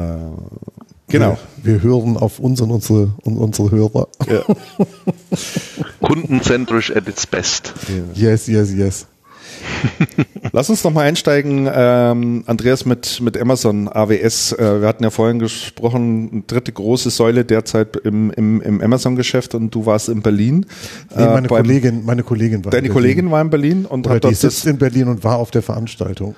genau. 1.07 1.37
Wir, 1.61 1.75
wir, 1.75 1.83
hören 1.83 2.17
auf 2.17 2.39
uns 2.39 2.59
und 2.59 2.71
unsere, 2.71 3.13
und 3.21 3.37
unsere 3.37 3.69
Hörer. 3.69 4.07
Ja. 4.27 4.41
Kundenzentrisch 6.01 6.89
at 6.89 7.07
its 7.07 7.27
best. 7.27 7.71
Yes, 8.15 8.47
yes, 8.47 8.73
yes. 8.73 9.05
Lass 10.51 10.69
uns 10.69 10.83
noch 10.83 10.91
mal 10.91 11.03
einsteigen, 11.03 11.69
ähm, 11.71 12.43
Andreas, 12.45 12.85
mit, 12.85 13.19
mit 13.21 13.37
Amazon 13.37 13.87
AWS. 13.87 14.53
Äh, 14.53 14.81
wir 14.81 14.87
hatten 14.87 15.03
ja 15.03 15.09
vorhin 15.09 15.39
gesprochen, 15.39 16.43
dritte 16.47 16.71
große 16.71 17.09
Säule 17.09 17.45
derzeit 17.45 17.95
im, 17.97 18.31
im, 18.31 18.61
im 18.61 18.81
Amazon-Geschäft 18.81 19.55
und 19.55 19.73
du 19.73 19.85
warst 19.85 20.09
in 20.09 20.21
Berlin. 20.21 20.65
Nee, 21.15 21.25
meine, 21.25 21.47
äh, 21.47 21.49
beim, 21.49 21.63
Kollegin, 21.63 22.05
meine 22.05 22.23
Kollegin 22.23 22.65
war 22.65 22.71
Deine 22.71 22.89
Kollegin 22.89 23.29
war 23.31 23.41
in 23.41 23.49
Berlin 23.49 23.85
und 23.85 24.05
Oder 24.05 24.15
hat 24.15 24.23
die 24.23 24.33
sitzt 24.33 24.65
in 24.65 24.77
Berlin 24.77 25.07
und 25.07 25.23
war 25.23 25.37
auf 25.37 25.51
der 25.51 25.61
Veranstaltung. 25.61 26.35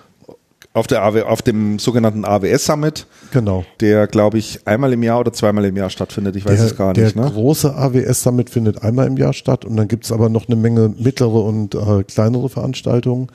Auf, 0.72 0.86
der 0.86 1.01
AW, 1.03 1.24
auf 1.24 1.41
dem 1.41 1.80
sogenannten 1.80 2.26
AWS 2.26 2.65
Summit. 2.65 3.07
Genau. 3.32 3.65
Der, 3.80 4.05
glaube 4.05 4.38
ich, 4.38 4.67
einmal 4.67 4.93
im 4.93 5.01
Jahr 5.01 5.20
oder 5.20 5.34
zweimal 5.34 5.65
im 5.65 5.76
Jahr 5.76 5.89
stattfindet. 5.89 6.36
Ich 6.36 6.45
weiß 6.45 6.57
der, 6.57 6.65
es 6.67 6.78
gar 6.78 6.93
nicht. 6.93 7.15
Der 7.15 7.24
ne? 7.24 7.32
große 7.32 7.76
AWS 7.76 8.22
Summit 8.22 8.51
findet 8.51 8.84
einmal 8.84 9.07
im 9.07 9.17
Jahr 9.17 9.34
statt 9.34 9.65
und 9.65 9.76
dann 9.78 9.88
gibt 9.88 10.05
es 10.05 10.11
aber 10.11 10.30
noch 10.30 10.47
eine 10.47 10.55
Menge 10.55 10.93
mittlere 10.95 11.43
und 11.43 11.74
äh, 11.74 12.03
kleinere 12.03 12.49
Veranstaltungen. 12.49 13.28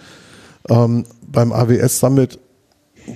Ähm, 0.68 1.04
beim 1.26 1.52
AWS 1.52 1.98
Summit, 1.98 2.38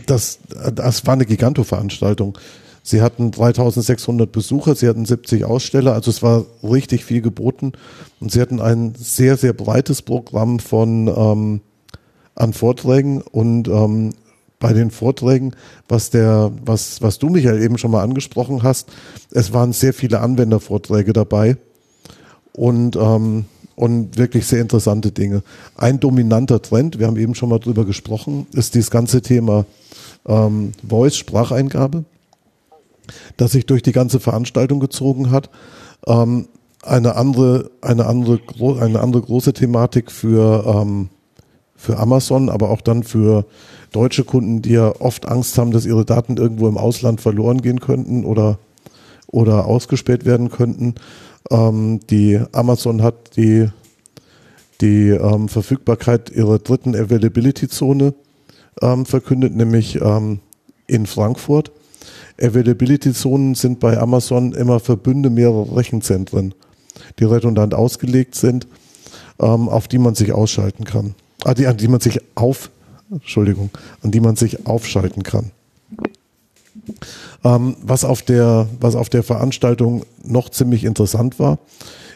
das, 0.06 0.40
das 0.74 1.06
war 1.06 1.14
eine 1.14 1.24
Giganto-Veranstaltung. 1.24 2.36
Sie 2.82 3.02
hatten 3.02 3.30
3600 3.30 4.32
Besucher, 4.32 4.74
sie 4.74 4.88
hatten 4.88 5.04
70 5.04 5.44
Aussteller, 5.44 5.92
also 5.92 6.10
es 6.10 6.22
war 6.22 6.46
richtig 6.62 7.04
viel 7.04 7.20
geboten 7.20 7.72
und 8.18 8.32
sie 8.32 8.40
hatten 8.40 8.60
ein 8.60 8.94
sehr, 8.96 9.36
sehr 9.36 9.52
breites 9.52 10.02
Programm 10.02 10.58
von 10.58 11.06
ähm, 11.06 11.60
an 12.38 12.52
Vorträgen 12.52 13.20
und 13.20 13.68
ähm, 13.68 14.14
bei 14.60 14.72
den 14.72 14.90
Vorträgen, 14.90 15.52
was 15.88 16.10
der, 16.10 16.50
was, 16.64 17.00
was 17.02 17.18
du 17.18 17.28
Michael 17.28 17.62
eben 17.62 17.78
schon 17.78 17.90
mal 17.90 18.02
angesprochen 18.02 18.62
hast. 18.62 18.88
Es 19.30 19.52
waren 19.52 19.72
sehr 19.72 19.94
viele 19.94 20.20
Anwendervorträge 20.20 21.12
dabei 21.12 21.56
und, 22.52 22.96
ähm, 22.96 23.44
und 23.76 24.18
wirklich 24.18 24.46
sehr 24.46 24.60
interessante 24.60 25.12
Dinge. 25.12 25.42
Ein 25.76 26.00
dominanter 26.00 26.60
Trend, 26.60 26.98
wir 26.98 27.06
haben 27.06 27.16
eben 27.16 27.34
schon 27.34 27.50
mal 27.50 27.60
drüber 27.60 27.84
gesprochen, 27.84 28.46
ist 28.52 28.74
dieses 28.74 28.90
ganze 28.90 29.22
Thema 29.22 29.64
ähm, 30.26 30.72
Voice, 30.86 31.16
Spracheingabe, 31.16 32.04
das 33.36 33.52
sich 33.52 33.66
durch 33.66 33.82
die 33.82 33.92
ganze 33.92 34.18
Veranstaltung 34.18 34.80
gezogen 34.80 35.30
hat. 35.30 35.50
Ähm, 36.06 36.48
eine 36.82 37.16
andere, 37.16 37.70
eine 37.80 38.06
andere, 38.06 38.40
eine 38.80 39.00
andere 39.00 39.22
große 39.22 39.52
Thematik 39.52 40.10
für, 40.10 40.64
ähm, 40.66 41.10
für 41.78 41.96
Amazon, 41.96 42.50
aber 42.50 42.70
auch 42.70 42.82
dann 42.82 43.04
für 43.04 43.46
deutsche 43.92 44.24
Kunden, 44.24 44.60
die 44.60 44.72
ja 44.72 44.92
oft 45.00 45.26
Angst 45.26 45.56
haben, 45.56 45.70
dass 45.70 45.86
ihre 45.86 46.04
Daten 46.04 46.36
irgendwo 46.36 46.68
im 46.68 46.76
Ausland 46.76 47.20
verloren 47.20 47.62
gehen 47.62 47.80
könnten 47.80 48.24
oder, 48.24 48.58
oder 49.28 49.64
ausgespäht 49.64 50.26
werden 50.26 50.50
könnten. 50.50 50.96
Ähm, 51.50 52.00
die 52.10 52.40
Amazon 52.52 53.02
hat 53.02 53.36
die, 53.36 53.68
die 54.80 55.10
ähm, 55.10 55.48
Verfügbarkeit 55.48 56.30
ihrer 56.30 56.58
dritten 56.58 56.94
Availability-Zone 56.96 58.12
ähm, 58.82 59.06
verkündet, 59.06 59.54
nämlich 59.54 60.00
ähm, 60.00 60.40
in 60.88 61.06
Frankfurt. 61.06 61.70
Availability-Zonen 62.40 63.54
sind 63.54 63.78
bei 63.78 63.98
Amazon 63.98 64.52
immer 64.52 64.80
Verbünde 64.80 65.30
mehrerer 65.30 65.76
Rechenzentren, 65.76 66.54
die 67.20 67.24
redundant 67.24 67.72
ausgelegt 67.72 68.34
sind, 68.34 68.66
ähm, 69.40 69.68
auf 69.68 69.86
die 69.86 69.98
man 69.98 70.16
sich 70.16 70.32
ausschalten 70.32 70.84
kann. 70.84 71.14
Ah, 71.44 71.54
die, 71.54 71.66
an 71.66 71.76
die 71.76 71.88
man 71.88 72.00
sich 72.00 72.20
auf, 72.34 72.70
Entschuldigung, 73.10 73.70
an 74.02 74.10
die 74.10 74.20
man 74.20 74.36
sich 74.36 74.66
aufschalten 74.66 75.22
kann. 75.22 75.52
Ähm, 77.44 77.76
was, 77.82 78.04
auf 78.04 78.22
der, 78.22 78.66
was 78.80 78.96
auf 78.96 79.08
der 79.08 79.22
Veranstaltung 79.22 80.04
noch 80.24 80.48
ziemlich 80.48 80.84
interessant 80.84 81.38
war, 81.38 81.58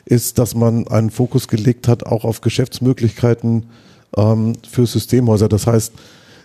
ist, 0.05 0.39
dass 0.39 0.55
man 0.55 0.89
einen 0.89 1.11
Fokus 1.11 1.47
gelegt 1.47 1.87
hat, 1.87 2.05
auch 2.05 2.25
auf 2.25 2.41
Geschäftsmöglichkeiten 2.41 3.67
ähm, 4.17 4.55
für 4.69 4.87
Systemhäuser. 4.87 5.49
Das 5.49 5.67
heißt, 5.67 5.93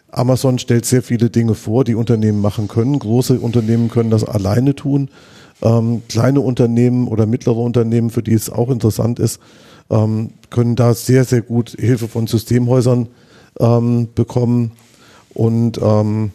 Amazon 0.09 0.59
stellt 0.59 0.85
sehr 0.85 1.01
viele 1.01 1.29
Dinge 1.29 1.55
vor, 1.55 1.83
die 1.83 1.95
Unternehmen 1.95 2.41
machen 2.41 2.67
können. 2.67 2.97
Große 2.99 3.39
Unternehmen 3.39 3.89
können 3.89 4.11
das 4.11 4.23
alleine 4.23 4.75
tun. 4.75 5.09
Ähm, 5.61 6.03
kleine 6.07 6.41
Unternehmen 6.41 7.07
oder 7.07 7.25
mittlere 7.25 7.57
Unternehmen, 7.57 8.11
für 8.11 8.23
die 8.23 8.33
es 8.33 8.49
auch 8.49 8.69
interessant 8.69 9.19
ist, 9.19 9.39
ähm, 9.89 10.31
können 10.49 10.75
da 10.75 10.93
sehr, 10.93 11.23
sehr 11.23 11.41
gut 11.41 11.71
Hilfe 11.71 12.07
von 12.07 12.27
Systemhäusern 12.27 13.07
ähm, 13.59 14.09
bekommen. 14.13 14.71
Und, 15.33 15.79
ähm, 15.81 16.31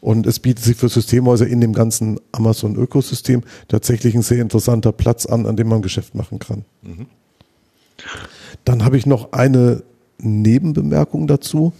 und 0.00 0.26
es 0.26 0.38
bietet 0.38 0.64
sich 0.64 0.76
für 0.76 0.88
Systemhäuser 0.88 1.46
in 1.46 1.60
dem 1.60 1.72
ganzen 1.72 2.20
Amazon-Ökosystem 2.32 3.42
tatsächlich 3.68 4.14
ein 4.14 4.22
sehr 4.22 4.40
interessanter 4.40 4.92
Platz 4.92 5.26
an, 5.26 5.46
an 5.46 5.56
dem 5.56 5.68
man 5.68 5.82
Geschäft 5.82 6.14
machen 6.14 6.38
kann. 6.38 6.64
Mhm. 6.82 7.06
Dann 8.64 8.84
habe 8.84 8.96
ich 8.96 9.06
noch 9.06 9.32
eine 9.32 9.82
Nebenbemerkung 10.18 11.26
dazu. 11.26 11.72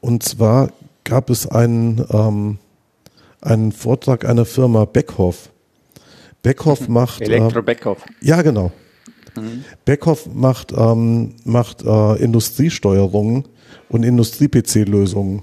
Und 0.00 0.22
zwar 0.22 0.70
gab 1.04 1.30
es 1.30 1.46
einen, 1.46 2.04
ähm, 2.10 2.58
einen 3.40 3.72
Vortrag 3.72 4.24
einer 4.24 4.44
Firma 4.44 4.84
Beckhoff. 4.84 5.50
Beckhoff 6.42 6.88
macht. 6.88 7.20
Elektro 7.20 7.62
Beckhoff. 7.62 8.04
Äh, 8.06 8.26
ja, 8.26 8.42
genau. 8.42 8.72
Mhm. 9.36 9.64
Beckhoff 9.84 10.28
macht, 10.32 10.72
ähm, 10.72 11.34
macht 11.44 11.82
äh, 11.82 12.16
Industriesteuerungen 12.16 13.44
und 13.88 14.02
Industrie-PC-Lösungen. 14.02 15.42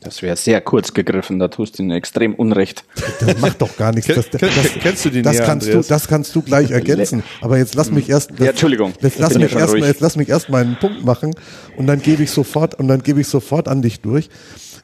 Das 0.00 0.20
wäre 0.20 0.36
sehr 0.36 0.60
kurz 0.60 0.92
gegriffen, 0.92 1.38
da 1.38 1.48
tust 1.48 1.78
du 1.78 1.82
ihnen 1.82 1.92
extrem 1.92 2.34
Unrecht. 2.34 2.84
Das 3.20 3.40
macht 3.40 3.62
doch 3.62 3.74
gar 3.78 3.92
nichts. 3.92 4.14
Das, 4.14 4.28
das, 4.28 4.40
das, 4.40 4.72
Kennst 4.80 5.04
du 5.06 5.10
den 5.10 5.22
das, 5.22 5.40
kannst 5.40 5.66
du, 5.66 5.80
das 5.80 6.06
kannst 6.06 6.36
du 6.36 6.42
gleich 6.42 6.70
ergänzen. 6.72 7.22
Aber 7.40 7.56
jetzt 7.56 7.74
lass 7.74 7.90
mich 7.90 8.10
erst. 8.10 8.38
ja, 8.38 8.50
Entschuldigung. 8.50 8.92
Jetzt 9.00 9.18
lass, 9.18 9.34
mich 9.34 9.54
erst 9.54 9.72
mal, 9.72 9.86
jetzt 9.86 10.00
lass 10.00 10.16
mich 10.16 10.28
erst 10.28 10.50
mal 10.50 10.62
einen 10.62 10.76
Punkt 10.76 11.02
machen 11.06 11.34
und 11.78 11.86
dann 11.86 12.02
gebe 12.02 12.22
ich 12.22 12.30
sofort 12.30 12.74
und 12.74 12.88
dann 12.88 13.02
gebe 13.02 13.22
ich 13.22 13.28
sofort 13.28 13.66
an 13.66 13.80
dich 13.80 14.02
durch. 14.02 14.28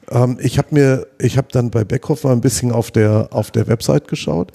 Ähm, 0.09 0.39
ich 0.41 0.57
habe 0.57 0.69
mir, 0.71 1.07
ich 1.19 1.37
habe 1.37 1.49
dann 1.51 1.69
bei 1.69 1.83
Beckhoff 1.83 2.23
mal 2.23 2.31
ein 2.31 2.41
bisschen 2.41 2.71
auf 2.71 2.89
der 2.89 3.27
auf 3.29 3.51
der 3.51 3.67
Website 3.67 4.07
geschaut 4.07 4.51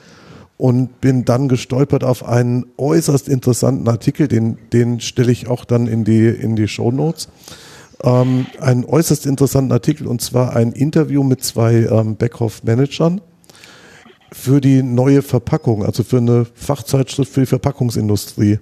und 0.57 1.01
bin 1.01 1.25
dann 1.25 1.49
gestolpert 1.49 2.05
auf 2.05 2.25
einen 2.27 2.67
äußerst 2.79 3.29
interessanten 3.29 3.89
Artikel, 3.89 4.29
den 4.29 4.59
den 4.73 5.01
stelle 5.01 5.33
ich 5.33 5.49
auch 5.49 5.65
dann 5.65 5.87
in 5.87 6.05
die 6.05 6.27
in 6.27 6.57
die 6.57 6.69
Show 6.69 6.91
Notes 6.91 7.29
ähm, 8.03 8.47
einen 8.61 8.85
äußerst 8.85 9.27
interessanten 9.27 9.73
Artikel 9.73 10.07
und 10.07 10.21
zwar 10.21 10.55
ein 10.55 10.73
Interview 10.73 11.23
mit 11.23 11.43
zwei 11.43 11.87
ähm, 11.91 12.17
Backhoff-Managern 12.17 13.21
für 14.33 14.61
die 14.61 14.83
neue 14.83 15.23
Verpackung, 15.23 15.85
also 15.85 16.03
für 16.03 16.19
eine 16.19 16.47
Fachzeitschrift 16.55 17.33
für 17.33 17.41
die 17.41 17.47
Verpackungsindustrie. 17.47 18.59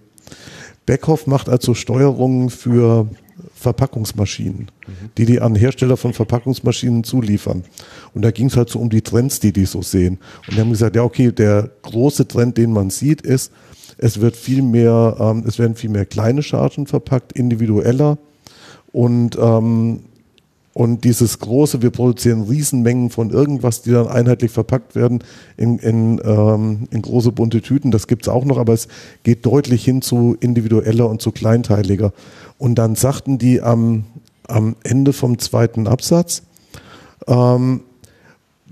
Beckhoff 0.87 1.27
macht 1.27 1.49
also 1.49 1.75
Steuerungen 1.75 2.51
für 2.51 3.09
Verpackungsmaschinen, 3.55 4.71
die 5.19 5.27
die 5.27 5.41
an 5.41 5.55
Hersteller 5.55 5.97
von 5.97 6.13
Verpackungsmaschinen 6.13 7.05
zuliefern. 7.05 7.65
Und 8.15 8.23
da 8.23 8.31
ging 8.31 8.47
es 8.47 8.57
halt 8.57 8.69
so 8.69 8.79
um 8.79 8.91
die 8.91 9.03
Trends, 9.03 9.41
die 9.41 9.53
die 9.53 9.67
so 9.67 9.83
sehen. 9.83 10.19
Und 10.47 10.57
die 10.57 10.61
haben 10.61 10.71
gesagt, 10.71 10.97
ja 10.97 11.03
okay, 11.03 11.33
der 11.33 11.71
große 11.83 12.29
Trend, 12.29 12.59
den 12.59 12.73
man 12.73 12.91
sieht, 12.91 13.23
ist, 13.23 13.53
es 13.99 14.21
wird 14.21 14.37
viel 14.37 14.63
mehr, 14.63 15.17
ähm, 15.19 15.45
es 15.47 15.59
werden 15.59 15.77
viel 15.77 15.91
mehr 15.91 16.07
kleine 16.07 16.43
Chargen 16.43 16.87
verpackt, 16.87 17.33
individueller 17.33 18.19
und, 18.93 19.37
ähm, 19.41 20.01
und 20.73 21.05
dieses 21.05 21.39
große, 21.39 21.83
wir 21.83 21.91
produzieren 21.91 22.43
Riesenmengen 22.43 23.11
von 23.11 23.31
irgendwas, 23.31 23.83
die 23.83 23.93
dann 23.93 24.09
einheitlich 24.09 24.51
verpackt 24.51 24.97
werden 24.97 25.23
in, 25.57 25.79
in, 25.79 26.21
ähm, 26.25 26.89
in 26.91 27.03
große 27.03 27.31
bunte 27.31 27.63
Tüten, 27.63 27.93
das 27.93 28.09
gibt's 28.09 28.29
auch 28.29 28.45
noch, 28.45 28.59
aber 28.59 28.73
es 28.73 28.89
geht 29.23 29.47
deutlich 29.47 29.85
hin 29.85 30.03
zu 30.03 30.37
individueller 30.41 31.09
und 31.09 31.23
zu 31.23 31.31
kleinteiliger. 31.31 32.13
Und 32.65 32.77
dann 32.77 32.95
sagten 32.95 33.37
die 33.37 33.61
am, 33.61 34.05
am 34.49 34.75
Ende 34.85 35.13
vom 35.13 35.39
zweiten 35.39 35.87
Absatz, 35.87 36.45
ähm, 37.27 37.83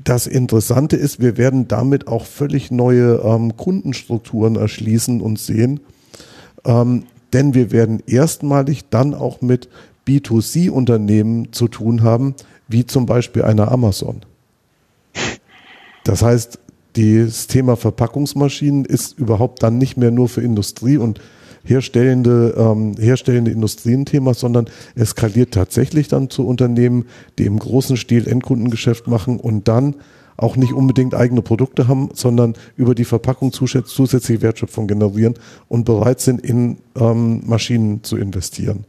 das 0.03 0.27
Interessante 0.27 0.97
ist, 0.97 1.21
wir 1.21 1.37
werden 1.37 1.69
damit 1.69 2.09
auch 2.09 2.25
völlig 2.25 2.71
neue 2.71 3.17
ähm, 3.23 3.55
Kundenstrukturen 3.59 4.57
erschließen 4.57 5.21
und 5.21 5.39
sehen, 5.39 5.81
ähm, 6.65 7.05
denn 7.35 7.53
wir 7.53 7.71
werden 7.71 8.03
erstmalig 8.07 8.89
dann 8.89 9.13
auch 9.13 9.43
mit 9.43 9.69
B2C-Unternehmen 10.09 11.53
zu 11.53 11.69
tun 11.69 12.03
haben, 12.03 12.35
wie 12.69 12.87
zum 12.87 13.05
Beispiel 13.05 13.43
einer 13.43 13.71
Amazon. 13.71 14.23
Das 16.05 16.23
heißt, 16.23 16.59
das 16.97 17.47
Thema 17.47 17.77
Verpackungsmaschinen 17.77 18.87
ist 18.87 19.19
überhaupt 19.19 19.63
dann 19.63 19.77
nicht 19.77 19.99
mehr 19.99 20.11
nur 20.11 20.31
für 20.31 20.41
Industrie 20.41 20.97
und 20.97 21.21
herstellende, 21.65 22.55
ähm, 22.57 22.95
herstellende 22.99 23.51
Industrien 23.51 24.05
Thema, 24.05 24.35
sondern 24.35 24.67
es 24.95 25.11
skaliert 25.11 25.53
tatsächlich 25.55 26.09
dann 26.09 26.31
zu 26.31 26.47
Unternehmen, 26.47 27.07
die 27.39 27.47
im 27.47 27.59
großen 27.59 27.97
Stil 27.97 28.29
Endkundengeschäft 28.29 29.07
machen 29.07 29.39
und 29.39 29.69
dann 29.69 29.97
auch 30.37 30.57
nicht 30.57 30.73
unbedingt 30.73 31.15
eigene 31.15 31.43
Produkte 31.43 31.89
haben, 31.89 32.11
sondern 32.15 32.55
über 32.77 32.95
die 32.95 33.05
Verpackung 33.05 33.53
zusätzliche 33.53 34.43
Wertschöpfung 34.43 34.87
generieren 34.87 35.35
und 35.69 35.85
bereit 35.85 36.21
sind, 36.21 36.41
in 36.41 36.79
ähm, 36.97 37.43
Maschinen 37.47 38.03
zu 38.03 38.17
investieren. 38.17 38.85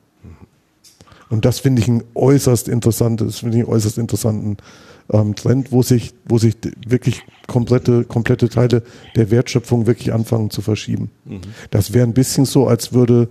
Und 1.29 1.45
das 1.45 1.59
finde 1.59 1.81
ich 1.81 1.87
ein 1.87 2.03
äußerst 2.15 2.67
interessantes, 2.67 3.39
finde 3.39 3.57
ich 3.57 3.63
einen 3.63 3.73
äußerst 3.73 3.97
interessanten 3.97 4.57
ähm, 5.11 5.35
Trend, 5.35 5.71
wo 5.71 5.81
sich, 5.81 6.13
wo 6.25 6.37
sich 6.37 6.55
wirklich 6.87 7.23
komplette, 7.47 8.03
komplette 8.03 8.49
Teile 8.49 8.83
der 9.15 9.31
Wertschöpfung 9.31 9.85
wirklich 9.85 10.13
anfangen 10.13 10.49
zu 10.49 10.61
verschieben. 10.61 11.11
Mhm. 11.25 11.41
Das 11.71 11.93
wäre 11.93 12.05
ein 12.05 12.13
bisschen 12.13 12.45
so, 12.45 12.67
als 12.67 12.93
würde 12.93 13.29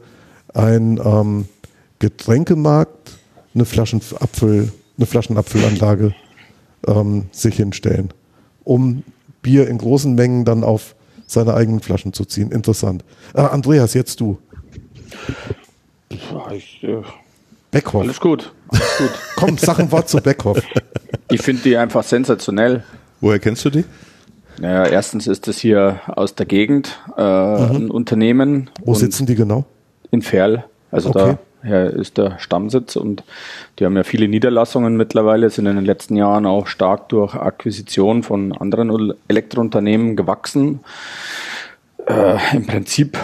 ein 0.55 1.01
ähm, 1.03 1.47
Getränkemarkt 1.99 3.19
eine 3.55 3.65
Flaschenapfel, 3.65 4.73
eine 4.97 5.07
Flaschenapfelanlage 5.07 6.15
ähm, 6.87 7.27
sich 7.33 7.57
hinstellen, 7.57 8.13
um 8.65 9.05
Bier 9.43 9.69
in 9.69 9.79
großen 9.79 10.15
Mengen 10.15 10.45
dann 10.45 10.65
auf 10.65 10.95
seine 11.27 11.55
eigenen 11.55 11.81
Flaschen 11.81 12.13
zu 12.13 12.25
ziehen. 12.25 12.51
Interessant. 12.51 13.05
Äh, 13.35 13.41
Andreas, 13.41 13.95
jetzt 13.95 14.21
du. 14.21 14.39
Ich, 16.09 16.83
äh 16.83 17.03
Beckhoff. 17.71 18.03
Alles 18.03 18.21
gut. 18.21 18.53
Alles 18.69 18.99
gut. 18.99 19.11
Komm, 19.37 19.59
sag 19.59 19.79
ein 19.79 19.91
Wort 19.91 20.09
zu 20.09 20.19
Beckhoff. 20.19 20.63
Ich 21.33 21.43
finde 21.43 21.63
die 21.63 21.77
einfach 21.77 22.03
sensationell. 22.03 22.85
Woher 23.21 23.39
kennst 23.39 23.65
du 23.65 23.71
die? 23.71 23.85
Naja, 24.61 24.87
erstens 24.87 25.27
ist 25.27 25.49
es 25.49 25.59
hier 25.59 26.01
aus 26.07 26.35
der 26.35 26.47
Gegend 26.47 26.99
äh, 27.17 27.23
mhm. 27.23 27.77
ein 27.77 27.91
Unternehmen. 27.91 28.71
Wo 28.85 28.95
sitzen 28.95 29.27
die 29.27 29.35
genau? 29.35 29.65
In 30.11 30.23
Ferl. 30.23 30.65
Also 30.91 31.11
okay. 31.11 31.37
daher 31.63 31.91
ist 31.91 32.19
der 32.19 32.39
Stammsitz 32.39 32.97
und 32.97 33.25
die 33.79 33.87
haben 33.87 33.97
ja 33.97 34.05
viele 34.05 34.29
Niederlassungen 34.29 34.97
mittlerweile, 34.97 35.49
sind 35.49 35.67
in 35.67 35.77
den 35.77 35.85
letzten 35.87 36.17
Jahren 36.17 36.45
auch 36.45 36.67
stark 36.67 37.09
durch 37.09 37.35
Akquisition 37.35 38.23
von 38.23 38.53
anderen 38.53 39.15
Elektrounternehmen 39.29 40.17
gewachsen. 40.17 40.81
Äh, 42.07 42.37
Im 42.55 42.67
Prinzip 42.67 43.17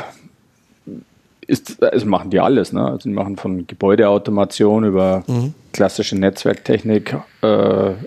ist, 1.49 1.83
es 1.83 2.05
machen 2.05 2.31
die 2.31 2.41
alles, 2.41 2.73
ne? 2.73 2.85
Also 2.85 3.09
die 3.09 3.15
machen 3.15 3.37
von 3.37 3.67
Gebäudeautomation 3.67 4.85
über 4.85 5.25
mhm. 5.27 5.55
klassische 5.73 6.17
Netzwerktechnik, 6.17 7.17
äh, 7.41 7.47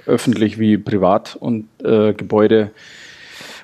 öffentlich 0.05 0.59
wie 0.59 0.77
privat 0.77 1.35
und 1.39 1.67
äh, 1.83 2.13
Gebäude, 2.13 2.69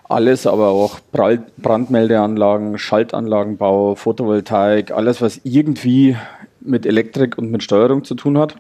alles, 0.09 0.47
aber 0.47 0.69
auch 0.69 0.99
Brandmeldeanlagen, 1.11 2.77
Schaltanlagenbau, 2.77 3.95
Photovoltaik, 3.95 4.91
alles, 4.91 5.21
was 5.21 5.41
irgendwie 5.43 6.17
mit 6.59 6.85
Elektrik 6.85 7.37
und 7.37 7.51
mit 7.51 7.61
Steuerung 7.61 8.03
zu 8.03 8.15
tun 8.15 8.37
hat. 8.37 8.55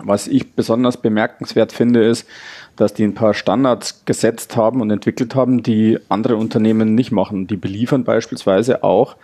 Was 0.00 0.28
ich 0.28 0.52
besonders 0.52 0.98
bemerkenswert 0.98 1.72
finde, 1.72 2.04
ist, 2.04 2.28
dass 2.76 2.94
die 2.94 3.02
ein 3.02 3.14
paar 3.14 3.34
Standards 3.34 4.04
gesetzt 4.04 4.56
haben 4.56 4.80
und 4.80 4.90
entwickelt 4.90 5.34
haben, 5.34 5.64
die 5.64 5.98
andere 6.08 6.36
Unternehmen 6.36 6.94
nicht 6.94 7.10
machen. 7.10 7.48
Die 7.48 7.56
beliefern 7.56 8.04
beispielsweise 8.04 8.84
auch 8.84 9.16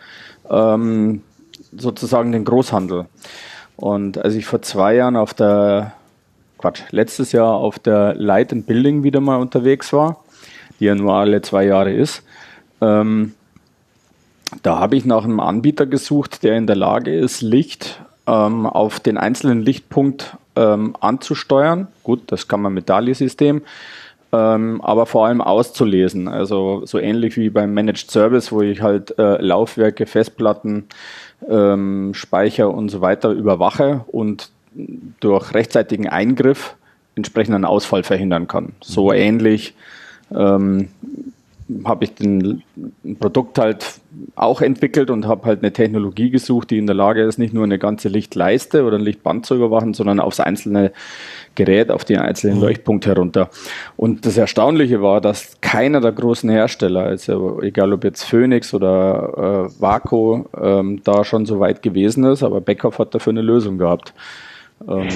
ähm, 0.49 1.23
sozusagen 1.77 2.33
den 2.33 2.45
Großhandel. 2.45 3.07
Und 3.77 4.19
als 4.19 4.35
ich 4.35 4.47
vor 4.47 4.63
zwei 4.63 4.95
Jahren 4.95 5.17
auf 5.17 5.35
der, 5.35 5.93
Quatsch, 6.59 6.83
letztes 6.91 7.33
Jahr 7.33 7.55
auf 7.55 7.79
der 7.79 8.15
Light 8.15 8.53
and 8.53 8.67
Building 8.67 9.03
wieder 9.03 9.21
mal 9.21 9.37
unterwegs 9.37 9.93
war, 9.93 10.25
die 10.79 10.85
ja 10.85 10.95
nur 10.95 11.15
alle 11.15 11.43
zwei 11.43 11.65
Jahre 11.65 11.93
ist, 11.93 12.23
ähm, 12.81 13.35
da 14.63 14.79
habe 14.79 14.97
ich 14.97 15.05
nach 15.05 15.25
einem 15.25 15.41
Anbieter 15.41 15.87
gesucht, 15.87 16.43
der 16.43 16.57
in 16.57 16.67
der 16.67 16.77
Lage 16.77 17.15
ist, 17.15 17.43
Licht 17.43 18.01
ähm, 18.27 18.67
auf 18.67 19.01
den 19.01 19.19
einzelnen 19.19 19.63
Lichtpunkt 19.63 20.37
ähm, 20.57 20.95
anzusteuern. 21.01 21.89
Gut, 22.03 22.23
das 22.27 22.47
kann 22.49 22.63
man 22.63 22.73
mit 22.73 22.89
DALI-System, 22.89 23.63
ähm, 24.35 24.81
aber 24.81 25.07
vor 25.07 25.27
allem 25.27 25.41
auszulesen. 25.41 26.27
Also 26.27 26.83
so 26.85 26.99
ähnlich 26.99 27.37
wie 27.37 27.51
beim 27.51 27.73
Managed 27.73 28.11
Service, 28.11 28.51
wo 28.51 28.63
ich 28.63 28.83
halt 28.83 29.17
äh, 29.19 29.41
Laufwerke, 29.41 30.07
Festplatten, 30.07 30.87
ähm, 31.49 32.15
Speicher 32.15 32.73
und 32.73 32.89
so 32.89 33.01
weiter 33.01 33.31
überwache 33.31 34.05
und 34.09 34.51
durch 35.21 35.55
rechtzeitigen 35.55 36.09
Eingriff 36.09 36.75
entsprechenden 37.15 37.65
Ausfall 37.65 38.03
verhindern 38.03 38.49
kann. 38.49 38.73
So 38.81 39.11
mhm. 39.11 39.15
ähnlich 39.15 39.75
ähm, 40.35 40.89
habe 41.85 42.05
ich 42.05 42.15
den, 42.15 42.63
Produkt 43.19 43.59
halt 43.59 44.01
auch 44.37 44.61
entwickelt 44.61 45.11
und 45.11 45.27
habe 45.27 45.47
halt 45.47 45.61
eine 45.63 45.73
Technologie 45.73 46.31
gesucht, 46.31 46.71
die 46.71 46.79
in 46.79 46.87
der 46.87 46.95
Lage 46.95 47.23
ist, 47.23 47.39
nicht 47.39 47.53
nur 47.53 47.65
eine 47.65 47.79
ganze 47.79 48.09
Lichtleiste 48.09 48.85
oder 48.85 48.99
ein 48.99 49.03
Lichtband 49.03 49.47
zu 49.47 49.55
überwachen, 49.55 49.95
sondern 49.95 50.21
aufs 50.21 50.41
einzelne 50.41 50.93
Gerät, 51.55 51.91
auf 51.91 52.05
den 52.05 52.19
einzelnen 52.19 52.57
mhm. 52.57 52.63
Leuchtpunkt 52.63 53.07
herunter. 53.07 53.51
Und 53.97 54.27
das 54.27 54.37
Erstaunliche 54.37 55.03
war, 55.03 55.21
dass 55.21 55.61
keiner 55.61 56.01
der 56.01 56.13
großen 56.13 56.51
Hersteller, 56.51 57.05
also 57.05 57.61
egal 57.63 57.93
ob 57.93 58.05
jetzt 58.05 58.25
Phoenix 58.25 58.73
oder 58.75 59.69
äh, 59.69 59.81
Vaco, 59.81 60.49
ähm, 60.61 61.01
da 61.05 61.25
schon 61.25 61.47
so 61.47 61.61
weit 61.61 61.83
gewesen 61.83 62.25
ist, 62.25 62.43
aber 62.43 62.61
Beckhoff 62.61 62.99
hat 62.99 63.15
dafür 63.15 63.33
eine 63.33 63.43
Lösung 63.43 63.79
gehabt. 63.79 64.15
Ähm, 64.89 65.09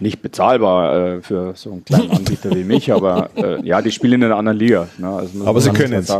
nicht 0.00 0.22
bezahlbar 0.22 0.96
äh, 0.96 1.22
für 1.22 1.54
so 1.54 1.72
einen 1.72 1.84
kleinen 1.84 2.10
Anbieter 2.16 2.50
wie 2.54 2.64
mich, 2.64 2.92
aber 2.92 3.30
äh, 3.36 3.64
ja, 3.66 3.82
die 3.82 3.90
spielen 3.90 4.14
in 4.14 4.24
einer 4.24 4.36
anderen 4.36 4.58
Liga. 4.58 4.88
Ne? 4.98 5.08
Also 5.08 5.46
aber 5.46 5.60
sie 5.60 5.70
können 5.70 5.94
es. 5.94 6.14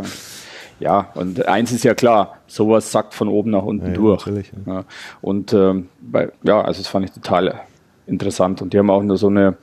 Ja, 0.80 1.10
und 1.14 1.46
eins 1.46 1.70
ist 1.70 1.84
ja 1.84 1.94
klar, 1.94 2.38
sowas 2.48 2.90
sackt 2.90 3.14
von 3.14 3.28
oben 3.28 3.52
nach 3.52 3.62
unten 3.62 3.88
ja, 3.88 3.92
durch. 3.92 4.26
Ja. 4.26 4.32
Ja. 4.66 4.84
Und 5.20 5.52
ähm, 5.52 5.88
bei, 6.00 6.30
ja, 6.42 6.60
also 6.60 6.82
das 6.82 6.88
fand 6.88 7.04
ich 7.04 7.12
total 7.12 7.60
interessant. 8.06 8.62
Und 8.62 8.72
die 8.72 8.78
haben 8.78 8.90
auch 8.90 9.02
nur 9.02 9.16
so 9.16 9.28
eine 9.28 9.56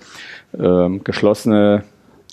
ähm, 0.58 1.04
geschlossene, 1.04 1.84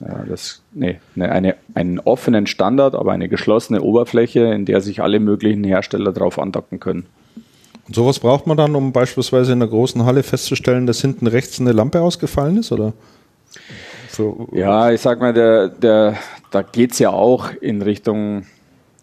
ja, 0.01 0.25
das, 0.29 0.63
nee, 0.73 1.01
eine, 1.17 1.33
eine, 1.33 1.57
einen 1.75 1.99
offenen 1.99 2.47
Standard, 2.47 2.95
aber 2.95 3.11
eine 3.11 3.29
geschlossene 3.29 3.83
Oberfläche, 3.83 4.45
in 4.53 4.67
der 4.67 4.81
sich 4.81 5.03
alle 5.03 5.19
möglichen 5.19 5.65
Hersteller 5.65 6.13
drauf 6.13 6.39
andocken 6.39 6.79
können. 6.79 7.07
Und 7.87 7.95
sowas 7.95 8.19
braucht 8.19 8.47
man 8.47 8.57
dann, 8.57 8.75
um 8.75 8.93
beispielsweise 8.93 9.53
in 9.53 9.63
einer 9.63 9.71
großen 9.71 10.05
Halle 10.05 10.23
festzustellen, 10.23 10.87
dass 10.87 11.01
hinten 11.01 11.27
rechts 11.27 11.61
eine 11.61 11.73
Lampe 11.73 12.01
ausgefallen 12.01 12.59
ist, 12.59 12.73
oder? 12.73 12.93
So. 14.11 14.49
Ja, 14.53 14.91
ich 14.91 15.01
sag 15.01 15.21
mal, 15.21 15.33
der, 15.33 15.69
der, 15.69 16.17
da 16.51 16.63
geht's 16.63 16.99
ja 16.99 17.11
auch 17.11 17.51
in 17.61 17.83
Richtung 17.83 18.47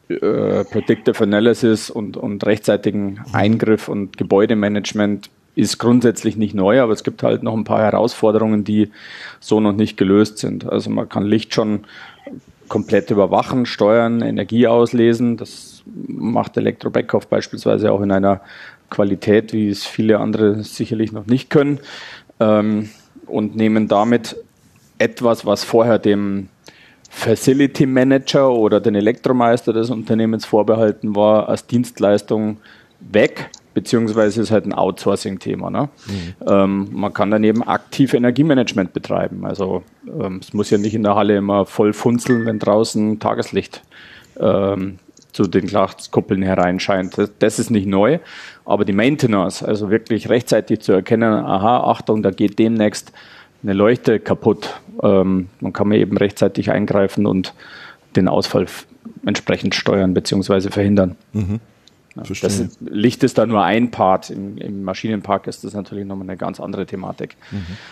äh, 0.09 0.65
Predictive 0.65 1.23
Analysis 1.23 1.89
und, 1.89 2.17
und 2.17 2.45
rechtzeitigen 2.45 3.21
Eingriff 3.31 3.87
und 3.87 4.17
Gebäudemanagement 4.17 5.29
ist 5.55 5.77
grundsätzlich 5.77 6.35
nicht 6.35 6.55
neu, 6.55 6.81
aber 6.81 6.93
es 6.93 7.03
gibt 7.03 7.23
halt 7.23 7.43
noch 7.43 7.53
ein 7.53 7.63
paar 7.63 7.81
Herausforderungen, 7.81 8.63
die 8.63 8.91
so 9.39 9.59
noch 9.59 9.73
nicht 9.73 9.97
gelöst 9.97 10.39
sind. 10.39 10.67
Also 10.67 10.89
man 10.89 11.07
kann 11.07 11.23
Licht 11.23 11.53
schon 11.53 11.85
komplett 12.69 13.11
überwachen, 13.11 13.65
steuern, 13.65 14.21
Energie 14.21 14.67
auslesen. 14.67 15.37
Das 15.37 15.83
macht 15.85 16.57
Elektro-Backhoff 16.57 17.27
beispielsweise 17.27 17.91
auch 17.91 18.01
in 18.01 18.11
einer 18.11 18.41
Qualität, 18.93 19.53
wie 19.53 19.69
es 19.69 19.85
viele 19.85 20.19
andere 20.19 20.63
sicherlich 20.63 21.11
noch 21.11 21.25
nicht 21.25 21.49
können. 21.49 21.79
Ähm, 22.39 22.89
und 23.25 23.55
nehmen 23.55 23.87
damit 23.87 24.37
etwas, 24.97 25.45
was 25.45 25.63
vorher 25.63 25.99
dem 25.99 26.49
Facility 27.09 27.85
Manager 27.85 28.51
oder 28.51 28.79
den 28.79 28.95
Elektromeister 28.95 29.73
des 29.73 29.89
Unternehmens 29.89 30.45
vorbehalten 30.45 31.15
war, 31.15 31.49
als 31.49 31.67
Dienstleistung 31.67 32.57
weg 32.99 33.49
beziehungsweise 33.73 34.41
ist 34.41 34.51
halt 34.51 34.65
ein 34.65 34.73
Outsourcing-Thema. 34.73 35.69
Ne? 35.69 35.89
Mhm. 36.05 36.47
Ähm, 36.47 36.87
man 36.91 37.13
kann 37.13 37.31
daneben 37.31 37.63
aktiv 37.63 38.13
Energiemanagement 38.13 38.93
betreiben. 38.93 39.45
Also 39.45 39.83
ähm, 40.07 40.39
es 40.41 40.53
muss 40.53 40.69
ja 40.69 40.77
nicht 40.77 40.93
in 40.93 41.03
der 41.03 41.15
Halle 41.15 41.37
immer 41.37 41.65
voll 41.65 41.93
funzeln, 41.93 42.45
wenn 42.45 42.59
draußen 42.59 43.19
Tageslicht 43.19 43.81
ähm, 44.39 44.99
zu 45.31 45.43
den 45.43 45.65
Glaskuppeln 45.65 46.43
hereinscheint. 46.43 47.17
Das, 47.17 47.31
das, 47.39 47.59
ist 47.59 47.71
nicht 47.71 47.87
neu, 47.87 48.19
aber 48.65 48.85
die 48.85 48.93
Maintenance, 48.93 49.63
also 49.63 49.89
wirklich 49.89 50.29
rechtzeitig 50.29 50.81
zu 50.81 50.93
erkennen, 50.93 51.33
aha, 51.33 51.89
Achtung, 51.89 52.23
da 52.23 52.31
geht 52.31 52.59
demnächst 52.59 53.11
eine 53.61 53.73
Leuchte 53.73 54.19
kaputt. 54.19 54.81
Ähm, 55.01 55.49
man 55.59 55.73
kann 55.73 55.87
mir 55.87 55.97
eben 55.97 56.17
rechtzeitig 56.17 56.71
eingreifen 56.71 57.25
und 57.25 57.53
den 58.15 58.27
Ausfall 58.27 58.67
entsprechend 59.25 59.75
steuern 59.75 60.13
bzw. 60.13 60.69
verhindern. 60.69 61.15
Mhm. 61.33 61.59
Das 62.15 62.29
Licht 62.79 63.23
ist 63.23 63.39
da 63.39 63.47
nur 63.47 63.63
ein 63.63 63.89
Part. 63.89 64.29
Im, 64.29 64.59
Im, 64.59 64.83
Maschinenpark 64.83 65.47
ist 65.47 65.63
das 65.63 65.73
natürlich 65.73 66.05
nochmal 66.05 66.29
eine 66.29 66.37
ganz 66.37 66.59
andere 66.59 66.85
Thematik. 66.85 67.35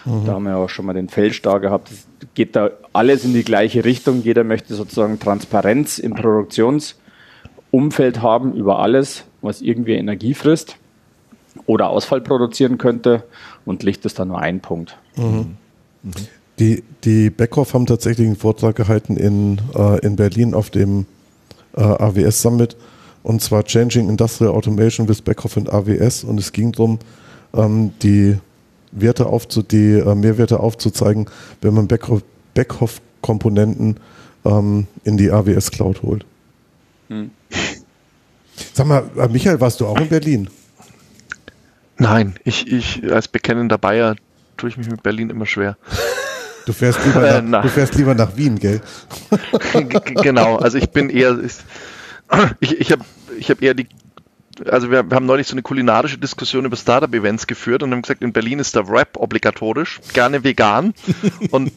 Mhm. 0.05 0.26
Da 0.26 0.34
haben 0.34 0.43
wir 0.43 0.57
auch 0.57 0.69
schon 0.69 0.86
mal 0.86 0.93
den 0.93 1.09
Feldstar 1.09 1.59
gehabt. 1.59 1.89
Es 1.89 2.07
geht 2.36 2.55
da 2.55 2.69
alles 2.93 3.26
in 3.26 3.34
die 3.34 3.43
gleiche 3.43 3.84
Richtung. 3.84 4.22
Jeder 4.22 4.43
möchte 4.43 4.76
sozusagen 4.76 5.19
Transparenz 5.19 5.97
im 5.97 6.13
Produktionsumfeld 6.13 8.22
haben 8.22 8.53
über 8.53 8.78
alles, 8.78 9.26
was 9.42 9.62
irgendwie 9.62 9.94
Energie 9.94 10.34
frisst 10.34 10.78
oder 11.66 11.89
Ausfall 11.89 12.22
produzieren 12.22 12.78
könnte. 12.78 13.24
Und 13.66 13.84
Licht 13.84 14.06
ist 14.06 14.20
da 14.20 14.26
nur 14.26 14.39
ein 14.39 14.60
Punkt. 14.60 14.98
Mhm. 15.16 15.58
Mhm. 16.04 16.12
Die, 16.60 16.84
die 17.04 17.30
Beckhoff 17.30 17.74
haben 17.74 17.86
tatsächlich 17.86 18.28
einen 18.28 18.36
Vortrag 18.36 18.76
gehalten 18.76 19.18
in, 19.18 19.60
äh, 19.76 20.06
in 20.06 20.16
Berlin 20.16 20.54
auf 20.54 20.70
dem 20.70 21.06
äh, 21.76 21.82
AWS 21.82 22.42
Summit 22.42 22.76
und 23.24 23.42
zwar 23.42 23.64
Changing 23.64 24.10
Industrial 24.10 24.54
Automation 24.54 25.08
with 25.08 25.22
Backhoff 25.22 25.58
und 25.58 25.72
AWS 25.72 26.24
und 26.24 26.39
es 26.39 26.52
ging 26.52 26.72
darum, 26.72 27.00
ähm, 27.54 27.92
die 28.02 28.38
Werte 28.92 29.28
aufzu 29.28 29.62
die 29.62 29.94
äh, 29.94 30.16
Mehrwerte 30.16 30.60
aufzuzeigen, 30.60 31.28
wenn 31.62 31.74
man 31.74 31.88
Backhoff-Komponenten 31.88 33.98
ähm, 34.44 34.88
in 35.04 35.18
die 35.18 35.32
AWS 35.32 35.72
Cloud 35.72 36.04
holt. 36.04 36.26
Hm. 37.10 37.32
Sag 38.74 38.88
mal, 38.88 39.10
äh, 39.18 39.28
Michael, 39.28 39.60
warst 39.60 39.80
du 39.80 39.88
auch 39.88 39.99
in 39.99 40.10
Berlin? 40.10 40.49
Nein, 41.97 42.36
ich, 42.43 42.72
ich 42.72 43.12
als 43.12 43.28
bekennender 43.28 43.78
Bayer 43.78 44.16
tue 44.58 44.70
ich 44.70 44.78
mich 44.78 44.89
mit 44.89 45.04
Berlin 45.04 45.30
immer 45.30 45.45
schwer. 45.45 45.78
Du 46.68 46.74
fährst 46.74 47.04
lieber 47.04 47.28
äh, 47.28 47.41
nach, 47.41 47.64
du 47.64 47.70
fährst 47.70 47.95
lieber 47.95 48.14
nach 48.14 48.38
Wien, 48.38 48.60
gell? 48.60 48.82
genau, 50.22 50.58
also 50.58 50.78
ich 50.78 50.91
bin 50.91 51.10
eher, 51.10 51.39
ich, 52.60 52.80
ich 52.80 52.91
habe 52.91 53.04
ich 53.39 53.49
hab 53.49 53.64
eher 53.64 53.74
die, 53.74 53.88
also 54.70 54.91
wir, 54.91 55.10
wir, 55.10 55.16
haben 55.16 55.26
neulich 55.26 55.47
so 55.47 55.54
eine 55.54 55.64
kulinarische 55.64 56.20
Diskussion 56.20 56.66
über 56.66 56.76
Startup-Events 56.76 57.47
geführt 57.47 57.82
und 57.82 57.91
haben 57.91 58.04
gesagt, 58.04 58.22
in 58.22 58.32
Berlin 58.32 58.60
ist 58.60 58.76
der 58.76 58.88
Wrap 58.88 59.18
obligatorisch, 59.18 59.99
gerne 60.14 60.43
vegan 60.43 60.93
und 61.49 61.72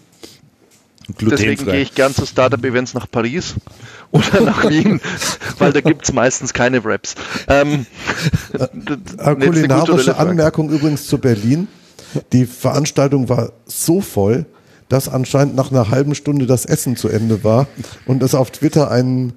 Deswegen 1.21 1.65
gehe 1.67 1.81
ich 1.81 1.95
gern 1.95 2.15
zu 2.15 2.25
Startup-Events 2.27 2.95
nach 2.95 3.11
Paris 3.11 3.55
oder 4.11 4.41
nach 4.41 4.69
Wien, 4.69 5.01
weil 5.59 5.73
da 5.73 5.81
gibt 5.81 6.05
es 6.05 6.13
meistens 6.13 6.53
keine 6.53 6.85
Wraps. 6.85 7.15
Ähm, 7.49 7.87
äh, 8.53 9.35
kulinarische 9.35 10.17
Anmerkung 10.17 10.71
übrigens 10.71 11.07
zu 11.07 11.19
Berlin. 11.19 11.69
Die 12.33 12.47
Veranstaltung 12.47 13.29
war 13.29 13.53
so 13.67 14.01
voll, 14.01 14.47
dass 14.89 15.09
anscheinend 15.09 15.57
nach 15.57 15.71
einer 15.71 15.91
halben 15.91 16.15
Stunde 16.15 16.47
das 16.47 16.65
Essen 16.65 16.97
zu 16.97 17.09
Ende 17.09 17.45
war 17.45 17.67
und 18.07 18.23
es 18.23 18.35
auf 18.35 18.51
Twitter 18.51 18.91
einen 18.91 19.35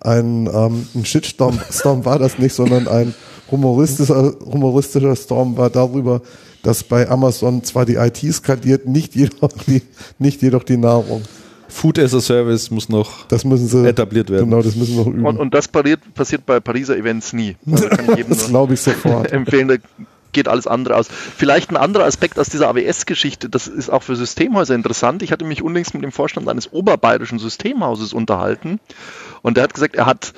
ein, 0.00 0.48
ähm, 0.52 0.86
ein 0.94 1.04
Shitstorm 1.04 1.60
Storm 1.70 2.04
war 2.04 2.18
das 2.18 2.38
nicht, 2.38 2.54
sondern 2.54 2.88
ein 2.88 3.14
humoristischer, 3.50 4.34
humoristischer 4.40 5.14
Storm 5.14 5.56
war 5.56 5.70
darüber, 5.70 6.22
dass 6.62 6.84
bei 6.84 7.08
Amazon 7.08 7.64
zwar 7.64 7.86
die 7.86 7.94
IT 7.94 8.18
skaliert, 8.32 8.86
nicht 8.86 9.14
jedoch 9.14 9.52
die, 9.66 9.82
nicht 10.18 10.42
jedoch 10.42 10.64
die 10.64 10.76
Nahrung. 10.76 11.22
Food 11.70 11.98
as 11.98 12.14
a 12.14 12.20
Service 12.20 12.70
muss 12.70 12.88
noch 12.88 13.26
das 13.28 13.44
müssen 13.44 13.68
sie, 13.68 13.86
etabliert 13.86 14.28
werden. 14.28 14.50
Genau, 14.50 14.62
das 14.62 14.74
müssen 14.74 14.96
wir 14.96 15.04
noch 15.04 15.12
üben. 15.12 15.24
Und, 15.24 15.38
und 15.38 15.54
das 15.54 15.68
passiert, 15.68 16.00
passiert 16.14 16.44
bei 16.44 16.60
Pariser 16.60 16.96
Events 16.96 17.32
nie. 17.32 17.56
Also 17.70 17.88
das 18.28 18.48
glaube 18.48 18.74
ich 18.74 18.80
sofort. 18.80 19.32
empfehlen, 19.32 19.68
da 19.68 19.76
geht 20.32 20.48
alles 20.48 20.66
andere 20.66 20.96
aus. 20.96 21.08
Vielleicht 21.08 21.70
ein 21.70 21.76
anderer 21.76 22.04
Aspekt 22.04 22.38
aus 22.38 22.48
dieser 22.48 22.68
AWS-Geschichte, 22.68 23.48
das 23.48 23.66
ist 23.66 23.90
auch 23.90 24.02
für 24.02 24.16
Systemhäuser 24.16 24.74
interessant. 24.74 25.22
Ich 25.22 25.32
hatte 25.32 25.44
mich 25.44 25.62
unlängst 25.62 25.94
mit 25.94 26.02
dem 26.02 26.12
Vorstand 26.12 26.48
eines 26.48 26.72
oberbayerischen 26.72 27.38
Systemhauses 27.38 28.12
unterhalten 28.12 28.80
und 29.42 29.56
der 29.56 29.64
hat 29.64 29.74
gesagt, 29.74 29.96
er 29.96 30.06
hat 30.06 30.32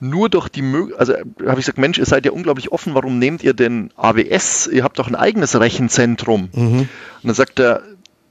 nur 0.00 0.28
durch 0.28 0.48
die 0.48 0.62
Möglichkeit, 0.62 1.00
also 1.00 1.14
habe 1.14 1.60
ich 1.60 1.66
gesagt, 1.66 1.78
Mensch, 1.78 1.98
ihr 1.98 2.06
seid 2.06 2.26
ja 2.26 2.32
unglaublich 2.32 2.72
offen, 2.72 2.94
warum 2.94 3.18
nehmt 3.18 3.42
ihr 3.42 3.54
denn 3.54 3.90
AWS? 3.96 4.68
Ihr 4.68 4.84
habt 4.84 4.98
doch 4.98 5.08
ein 5.08 5.14
eigenes 5.14 5.58
Rechenzentrum. 5.58 6.50
Mhm. 6.52 6.78
Und 6.80 6.88
dann 7.22 7.34
sagt 7.34 7.58
er, 7.58 7.82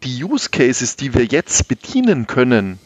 die 0.03 0.23
Use 0.23 0.49
Cases, 0.49 0.95
die 0.95 1.13
wir 1.13 1.25
jetzt 1.25 1.67
bedienen 1.67 2.27
können, 2.27 2.79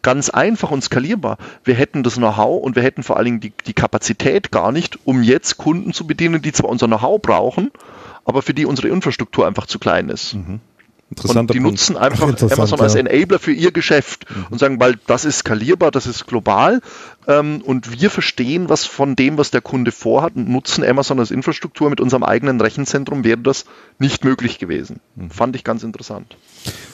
ganz 0.00 0.30
einfach 0.30 0.70
und 0.70 0.82
skalierbar. 0.82 1.38
Wir 1.64 1.74
hätten 1.74 2.02
das 2.02 2.16
Know-how 2.16 2.62
und 2.62 2.74
wir 2.74 2.82
hätten 2.82 3.02
vor 3.02 3.16
allen 3.16 3.26
Dingen 3.26 3.40
die, 3.40 3.52
die 3.66 3.72
Kapazität 3.72 4.50
gar 4.50 4.72
nicht, 4.72 4.98
um 5.04 5.22
jetzt 5.22 5.58
Kunden 5.58 5.92
zu 5.92 6.06
bedienen, 6.06 6.42
die 6.42 6.52
zwar 6.52 6.70
unser 6.70 6.86
Know-how 6.86 7.20
brauchen, 7.20 7.70
aber 8.24 8.42
für 8.42 8.54
die 8.54 8.66
unsere 8.66 8.88
Infrastruktur 8.88 9.46
einfach 9.46 9.66
zu 9.66 9.78
klein 9.78 10.08
ist. 10.08 10.34
Mhm. 10.34 10.60
Und 11.24 11.50
die 11.50 11.60
Punkt. 11.60 11.72
nutzen 11.72 11.96
einfach 11.96 12.28
Amazon 12.28 12.80
als 12.80 12.94
Enabler 12.94 13.38
für 13.38 13.52
ihr 13.52 13.72
Geschäft 13.72 14.26
mhm. 14.28 14.46
und 14.50 14.58
sagen, 14.58 14.80
weil 14.80 14.96
das 15.06 15.24
ist 15.24 15.38
skalierbar, 15.38 15.90
das 15.90 16.06
ist 16.06 16.26
global 16.26 16.80
ähm, 17.28 17.62
und 17.64 18.00
wir 18.00 18.10
verstehen 18.10 18.68
was 18.68 18.84
von 18.84 19.14
dem, 19.14 19.38
was 19.38 19.50
der 19.50 19.60
Kunde 19.60 19.92
vorhat 19.92 20.34
und 20.34 20.48
nutzen 20.48 20.84
Amazon 20.84 21.18
als 21.20 21.30
Infrastruktur. 21.30 21.90
Mit 21.90 22.00
unserem 22.00 22.22
eigenen 22.22 22.60
Rechenzentrum 22.60 23.24
wäre 23.24 23.38
das 23.38 23.64
nicht 23.98 24.24
möglich 24.24 24.58
gewesen. 24.58 25.00
Mhm. 25.14 25.30
Fand 25.30 25.56
ich 25.56 25.64
ganz 25.64 25.82
interessant. 25.82 26.36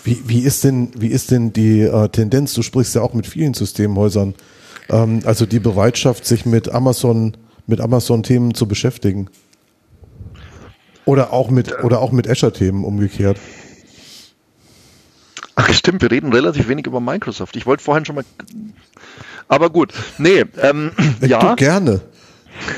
Wie, 0.05 0.23
wie, 0.27 0.41
ist 0.41 0.65
denn, 0.65 0.91
wie 0.97 1.09
ist 1.09 1.31
denn 1.31 1.53
die 1.53 1.81
äh, 1.81 2.09
Tendenz? 2.09 2.55
Du 2.55 2.63
sprichst 2.63 2.95
ja 2.95 3.03
auch 3.03 3.15
mit 3.15 3.27
vielen 3.27 3.55
Systemhäusern. 3.55 4.35
Ähm, 4.91 5.21
also 5.25 5.47
die 5.47 5.61
Bereitschaft, 5.61 6.27
sich 6.27 6.45
mit 6.45 6.69
Amazon, 6.69 7.37
mit 7.67 7.81
Amazon-Themen 7.81 8.55
zu 8.55 8.67
beschäftigen. 8.67 9.29
Oder 11.07 11.33
auch 11.33 11.51
mit, 11.51 11.83
oder 11.85 12.01
auch 12.01 12.13
mit 12.13 12.29
Azure-Themen 12.29 12.85
umgekehrt. 12.85 13.39
Ach 15.61 15.73
stimmt, 15.73 16.03
wir 16.03 16.11
reden 16.13 16.33
relativ 16.33 16.69
wenig 16.69 16.87
über 16.87 17.01
Microsoft. 17.01 17.57
Ich 17.57 17.67
wollte 17.67 17.83
vorhin 17.83 18.05
schon 18.05 18.15
mal. 18.15 18.25
Aber 19.49 19.71
gut, 19.71 19.93
nee, 20.17 20.45
ähm, 20.63 20.93
ich 21.21 21.31
ja. 21.31 21.57
gerne. 21.57 22.01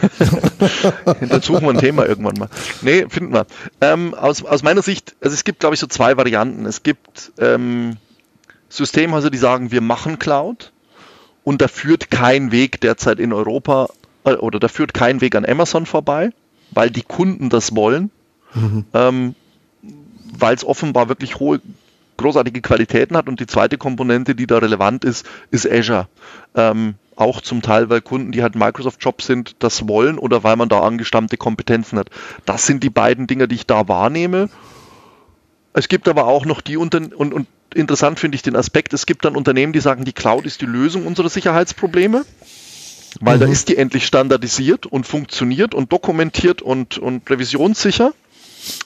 Dann 1.28 1.42
suchen 1.42 1.62
wir 1.62 1.70
ein 1.70 1.78
Thema 1.78 2.06
irgendwann 2.06 2.38
mal. 2.38 2.48
Nee, 2.80 3.04
finden 3.10 3.34
wir. 3.34 3.44
Ähm, 3.82 4.14
aus, 4.14 4.42
aus 4.42 4.62
meiner 4.62 4.80
Sicht, 4.80 5.14
also 5.20 5.34
es 5.34 5.44
gibt, 5.44 5.60
glaube 5.60 5.74
ich, 5.74 5.80
so 5.80 5.88
zwei 5.88 6.16
Varianten. 6.16 6.64
Es 6.64 6.82
gibt 6.82 7.32
ähm, 7.38 7.98
Systemhäuser, 8.70 9.28
die 9.28 9.38
sagen, 9.38 9.70
wir 9.70 9.82
machen 9.82 10.18
Cloud 10.18 10.72
und 11.44 11.60
da 11.60 11.68
führt 11.68 12.10
kein 12.10 12.50
Weg 12.50 12.80
derzeit 12.80 13.20
in 13.20 13.34
Europa 13.34 13.88
äh, 14.24 14.32
oder 14.32 14.58
da 14.58 14.68
führt 14.68 14.94
kein 14.94 15.20
Weg 15.20 15.34
an 15.34 15.44
Amazon 15.44 15.84
vorbei, 15.84 16.30
weil 16.70 16.88
die 16.88 17.02
Kunden 17.02 17.50
das 17.50 17.76
wollen. 17.76 18.10
Mhm. 18.54 18.86
Ähm, 18.94 19.34
weil 20.38 20.54
es 20.54 20.64
offenbar 20.64 21.10
wirklich 21.10 21.38
hohe 21.38 21.60
großartige 22.20 22.60
Qualitäten 22.60 23.16
hat. 23.16 23.28
Und 23.28 23.40
die 23.40 23.46
zweite 23.46 23.78
Komponente, 23.78 24.34
die 24.34 24.46
da 24.46 24.58
relevant 24.58 25.04
ist, 25.04 25.26
ist 25.50 25.70
Azure. 25.70 26.08
Ähm, 26.54 26.94
auch 27.16 27.40
zum 27.42 27.60
Teil, 27.60 27.90
weil 27.90 28.00
Kunden, 28.00 28.32
die 28.32 28.42
halt 28.42 28.54
Microsoft-Jobs 28.54 29.26
sind, 29.26 29.56
das 29.58 29.86
wollen 29.86 30.18
oder 30.18 30.42
weil 30.42 30.56
man 30.56 30.68
da 30.68 30.80
angestammte 30.80 31.36
Kompetenzen 31.36 31.98
hat. 31.98 32.08
Das 32.46 32.66
sind 32.66 32.82
die 32.82 32.90
beiden 32.90 33.26
Dinge, 33.26 33.46
die 33.46 33.56
ich 33.56 33.66
da 33.66 33.88
wahrnehme. 33.88 34.48
Es 35.72 35.88
gibt 35.88 36.08
aber 36.08 36.26
auch 36.26 36.46
noch 36.46 36.60
die 36.62 36.76
Unter 36.76 36.98
und, 36.98 37.34
und 37.34 37.46
interessant 37.74 38.18
finde 38.18 38.36
ich 38.36 38.42
den 38.42 38.56
Aspekt, 38.56 38.92
es 38.92 39.06
gibt 39.06 39.24
dann 39.24 39.36
Unternehmen, 39.36 39.72
die 39.72 39.80
sagen, 39.80 40.04
die 40.04 40.12
Cloud 40.12 40.46
ist 40.46 40.60
die 40.60 40.66
Lösung 40.66 41.06
unserer 41.06 41.28
Sicherheitsprobleme, 41.28 42.24
weil 43.20 43.36
mhm. 43.36 43.40
da 43.40 43.46
ist 43.46 43.68
die 43.68 43.76
endlich 43.76 44.06
standardisiert 44.06 44.86
und 44.86 45.06
funktioniert 45.06 45.74
und 45.74 45.92
dokumentiert 45.92 46.62
und, 46.62 46.98
und 46.98 47.30
revisionssicher. 47.30 48.12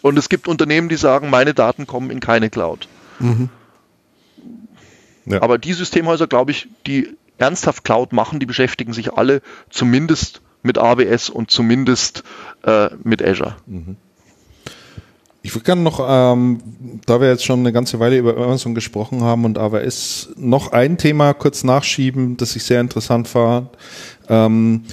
Und 0.02 0.18
es 0.18 0.28
gibt 0.28 0.46
Unternehmen, 0.46 0.88
die 0.88 0.96
sagen, 0.96 1.30
meine 1.30 1.54
Daten 1.54 1.86
kommen 1.86 2.10
in 2.10 2.20
keine 2.20 2.50
Cloud. 2.50 2.88
Mhm. 3.18 3.48
Ja. 5.26 5.42
Aber 5.42 5.58
die 5.58 5.72
Systemhäuser, 5.72 6.26
glaube 6.26 6.50
ich, 6.50 6.68
die 6.86 7.16
ernsthaft 7.38 7.84
Cloud 7.84 8.12
machen, 8.12 8.40
die 8.40 8.46
beschäftigen 8.46 8.92
sich 8.92 9.14
alle 9.14 9.42
zumindest 9.70 10.42
mit 10.62 10.78
AWS 10.78 11.30
und 11.30 11.50
zumindest 11.50 12.24
äh, 12.64 12.90
mit 13.02 13.22
Azure. 13.22 13.56
Mhm. 13.66 13.96
Ich 15.42 15.54
würde 15.54 15.64
gerne 15.64 15.82
noch, 15.82 16.00
ähm, 16.08 16.62
da 17.04 17.20
wir 17.20 17.28
jetzt 17.28 17.44
schon 17.44 17.60
eine 17.60 17.72
ganze 17.72 18.00
Weile 18.00 18.16
über 18.16 18.34
Amazon 18.34 18.74
gesprochen 18.74 19.22
haben 19.22 19.44
und 19.44 19.58
AWS, 19.58 20.30
noch 20.36 20.72
ein 20.72 20.96
Thema 20.96 21.34
kurz 21.34 21.64
nachschieben, 21.64 22.38
das 22.38 22.56
ich 22.56 22.64
sehr 22.64 22.80
interessant 22.80 23.28
fand. 23.28 23.68
Ähm, 24.30 24.84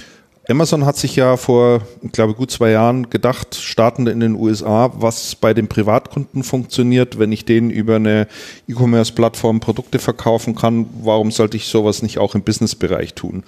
Amazon 0.52 0.84
hat 0.84 0.98
sich 0.98 1.16
ja 1.16 1.38
vor, 1.38 1.80
ich 2.02 2.12
glaube, 2.12 2.34
gut 2.34 2.50
zwei 2.50 2.72
Jahren 2.72 3.08
gedacht, 3.08 3.54
startend 3.54 4.06
in 4.06 4.20
den 4.20 4.34
USA, 4.34 4.92
was 4.94 5.34
bei 5.34 5.54
den 5.54 5.66
Privatkunden 5.66 6.42
funktioniert, 6.42 7.18
wenn 7.18 7.32
ich 7.32 7.46
denen 7.46 7.70
über 7.70 7.96
eine 7.96 8.28
E-Commerce-Plattform 8.68 9.60
Produkte 9.60 9.98
verkaufen 9.98 10.54
kann, 10.54 10.84
warum 11.02 11.30
sollte 11.30 11.56
ich 11.56 11.68
sowas 11.68 12.02
nicht 12.02 12.18
auch 12.18 12.34
im 12.34 12.42
Business-Bereich 12.42 13.14
tun? 13.14 13.44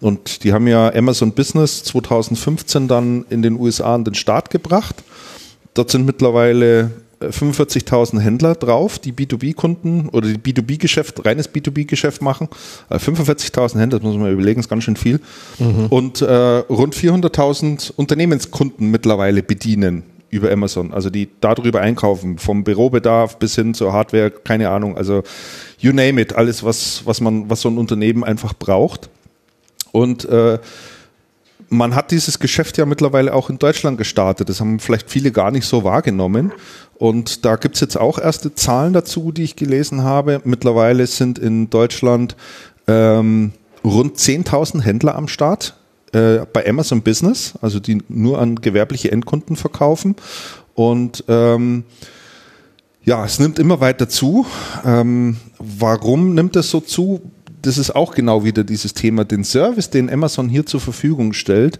Und 0.00 0.44
die 0.44 0.54
haben 0.54 0.66
ja 0.66 0.90
Amazon 0.94 1.32
Business 1.32 1.84
2015 1.84 2.88
dann 2.88 3.26
in 3.28 3.42
den 3.42 3.60
USA 3.60 3.94
an 3.94 4.04
den 4.04 4.14
Start 4.14 4.48
gebracht. 4.48 5.04
Dort 5.74 5.90
sind 5.90 6.06
mittlerweile 6.06 6.90
45.000 7.20 8.20
Händler 8.20 8.54
drauf, 8.54 8.98
die 8.98 9.12
B2B-Kunden 9.12 10.08
oder 10.10 10.28
die 10.28 10.38
B2B-Geschäft, 10.38 11.24
reines 11.24 11.52
B2B-Geschäft 11.52 12.20
machen. 12.20 12.48
45.000 12.90 13.76
äh, 13.76 13.80
Händler, 13.80 13.98
das 13.98 14.06
muss 14.06 14.16
man 14.16 14.32
überlegen, 14.32 14.60
ist 14.60 14.68
ganz 14.68 14.84
schön 14.84 14.96
viel. 14.96 15.20
Mhm. 15.58 15.86
Und 15.86 16.20
äh, 16.20 16.26
rund 16.26 16.94
400.000 16.94 17.92
Unternehmenskunden 17.96 18.90
mittlerweile 18.90 19.42
bedienen 19.42 20.02
über 20.28 20.50
Amazon, 20.50 20.92
also 20.92 21.08
die 21.08 21.28
darüber 21.40 21.80
einkaufen, 21.80 22.38
vom 22.38 22.64
Bürobedarf 22.64 23.38
bis 23.38 23.54
hin 23.54 23.74
zur 23.74 23.92
Hardware, 23.92 24.30
keine 24.30 24.70
Ahnung, 24.70 24.96
also 24.96 25.22
you 25.78 25.92
name 25.92 26.20
it, 26.20 26.34
alles 26.34 26.64
was 26.64 27.02
was 27.04 27.20
man 27.20 27.48
was 27.48 27.60
so 27.60 27.68
ein 27.68 27.78
Unternehmen 27.78 28.24
einfach 28.24 28.52
braucht. 28.52 29.08
Und 29.92 30.24
äh, 30.26 30.58
man 31.68 31.94
hat 31.94 32.10
dieses 32.10 32.38
Geschäft 32.38 32.78
ja 32.78 32.86
mittlerweile 32.86 33.34
auch 33.34 33.50
in 33.50 33.58
Deutschland 33.58 33.98
gestartet. 33.98 34.48
Das 34.48 34.60
haben 34.60 34.78
vielleicht 34.78 35.10
viele 35.10 35.32
gar 35.32 35.50
nicht 35.50 35.66
so 35.66 35.84
wahrgenommen. 35.84 36.52
Und 36.98 37.44
da 37.44 37.56
gibt's 37.56 37.80
jetzt 37.80 37.96
auch 37.96 38.18
erste 38.18 38.54
Zahlen 38.54 38.92
dazu, 38.92 39.32
die 39.32 39.42
ich 39.42 39.56
gelesen 39.56 40.02
habe. 40.02 40.40
Mittlerweile 40.44 41.06
sind 41.06 41.38
in 41.38 41.68
Deutschland 41.70 42.36
ähm, 42.86 43.52
rund 43.84 44.16
10.000 44.16 44.82
Händler 44.82 45.16
am 45.16 45.28
Start 45.28 45.76
äh, 46.12 46.38
bei 46.52 46.66
Amazon 46.68 47.02
Business, 47.02 47.54
also 47.60 47.80
die 47.80 48.02
nur 48.08 48.40
an 48.40 48.56
gewerbliche 48.56 49.12
Endkunden 49.12 49.56
verkaufen. 49.56 50.16
Und 50.74 51.24
ähm, 51.28 51.84
ja, 53.04 53.24
es 53.24 53.38
nimmt 53.38 53.58
immer 53.58 53.80
weiter 53.80 54.08
zu. 54.08 54.46
Ähm, 54.84 55.36
warum 55.58 56.34
nimmt 56.34 56.56
es 56.56 56.70
so 56.70 56.80
zu? 56.80 57.20
Das 57.66 57.78
ist 57.78 57.94
auch 57.94 58.14
genau 58.14 58.44
wieder 58.44 58.64
dieses 58.64 58.94
Thema. 58.94 59.24
Den 59.24 59.44
Service, 59.44 59.90
den 59.90 60.08
Amazon 60.10 60.48
hier 60.48 60.66
zur 60.66 60.80
Verfügung 60.80 61.32
stellt, 61.32 61.78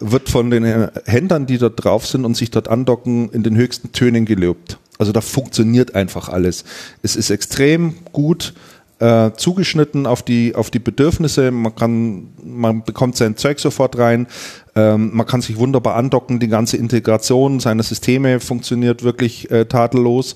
wird 0.00 0.28
von 0.28 0.50
den 0.50 0.88
Händlern, 1.06 1.46
die 1.46 1.58
dort 1.58 1.82
drauf 1.82 2.06
sind 2.06 2.24
und 2.24 2.36
sich 2.36 2.50
dort 2.50 2.68
andocken, 2.68 3.30
in 3.30 3.42
den 3.42 3.56
höchsten 3.56 3.92
Tönen 3.92 4.24
gelobt. 4.24 4.78
Also 4.98 5.12
da 5.12 5.20
funktioniert 5.20 5.94
einfach 5.94 6.28
alles. 6.28 6.64
Es 7.02 7.14
ist 7.14 7.30
extrem 7.30 7.94
gut 8.12 8.54
äh, 9.00 9.30
zugeschnitten 9.36 10.06
auf 10.06 10.22
die 10.22 10.54
auf 10.54 10.70
die 10.70 10.80
Bedürfnisse. 10.80 11.50
Man 11.50 11.74
kann, 11.74 12.28
man 12.42 12.82
bekommt 12.82 13.16
sein 13.16 13.36
Zeug 13.36 13.60
sofort 13.60 13.96
rein. 13.98 14.26
Ähm, 14.74 15.10
man 15.14 15.26
kann 15.26 15.40
sich 15.40 15.56
wunderbar 15.56 15.94
andocken. 15.94 16.40
Die 16.40 16.48
ganze 16.48 16.76
Integration 16.76 17.60
seiner 17.60 17.84
Systeme 17.84 18.40
funktioniert 18.40 19.04
wirklich 19.04 19.50
äh, 19.50 19.66
tadellos 19.66 20.34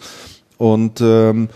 und 0.59 1.01
ähm, 1.01 1.49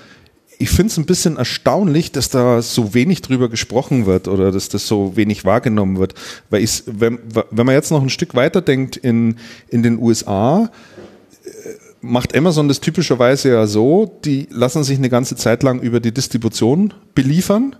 ich 0.59 0.71
finde 0.71 0.91
es 0.91 0.97
ein 0.97 1.07
bisschen 1.07 1.37
erstaunlich, 1.37 2.13
dass 2.13 2.31
da 2.31 2.63
so 2.63 2.95
wenig 2.95 3.23
drüber 3.23 3.49
gesprochen 3.49 4.07
wird 4.07 4.29
oder 4.29 4.53
dass 4.53 4.69
das 4.69 4.87
so 4.87 5.17
wenig 5.17 5.45
wahrgenommen 5.45 5.99
wird. 5.99 6.15
Weil 6.51 6.63
ich, 6.63 6.83
wenn, 6.87 7.19
wenn 7.51 7.67
man 7.67 7.75
jetzt 7.75 7.91
noch 7.91 8.03
ein 8.03 8.11
Stück 8.11 8.35
weiter 8.35 8.63
denkt 8.63 8.97
in, 8.97 9.37
in 9.69 9.83
den 9.83 9.99
USA, 9.99 10.71
äh, 11.45 11.49
macht 12.01 12.37
Amazon 12.37 12.69
das 12.69 12.81
typischerweise 12.81 13.51
ja 13.51 13.67
so, 13.67 14.19
die 14.25 14.49
lassen 14.51 14.85
sich 14.85 14.99
eine 14.99 15.11
ganze 15.11 15.37
Zeit 15.37 15.63
lang 15.63 15.81
über 15.81 16.01
die 16.01 16.13
Distribution 16.13 16.95
beliefern. 17.15 17.77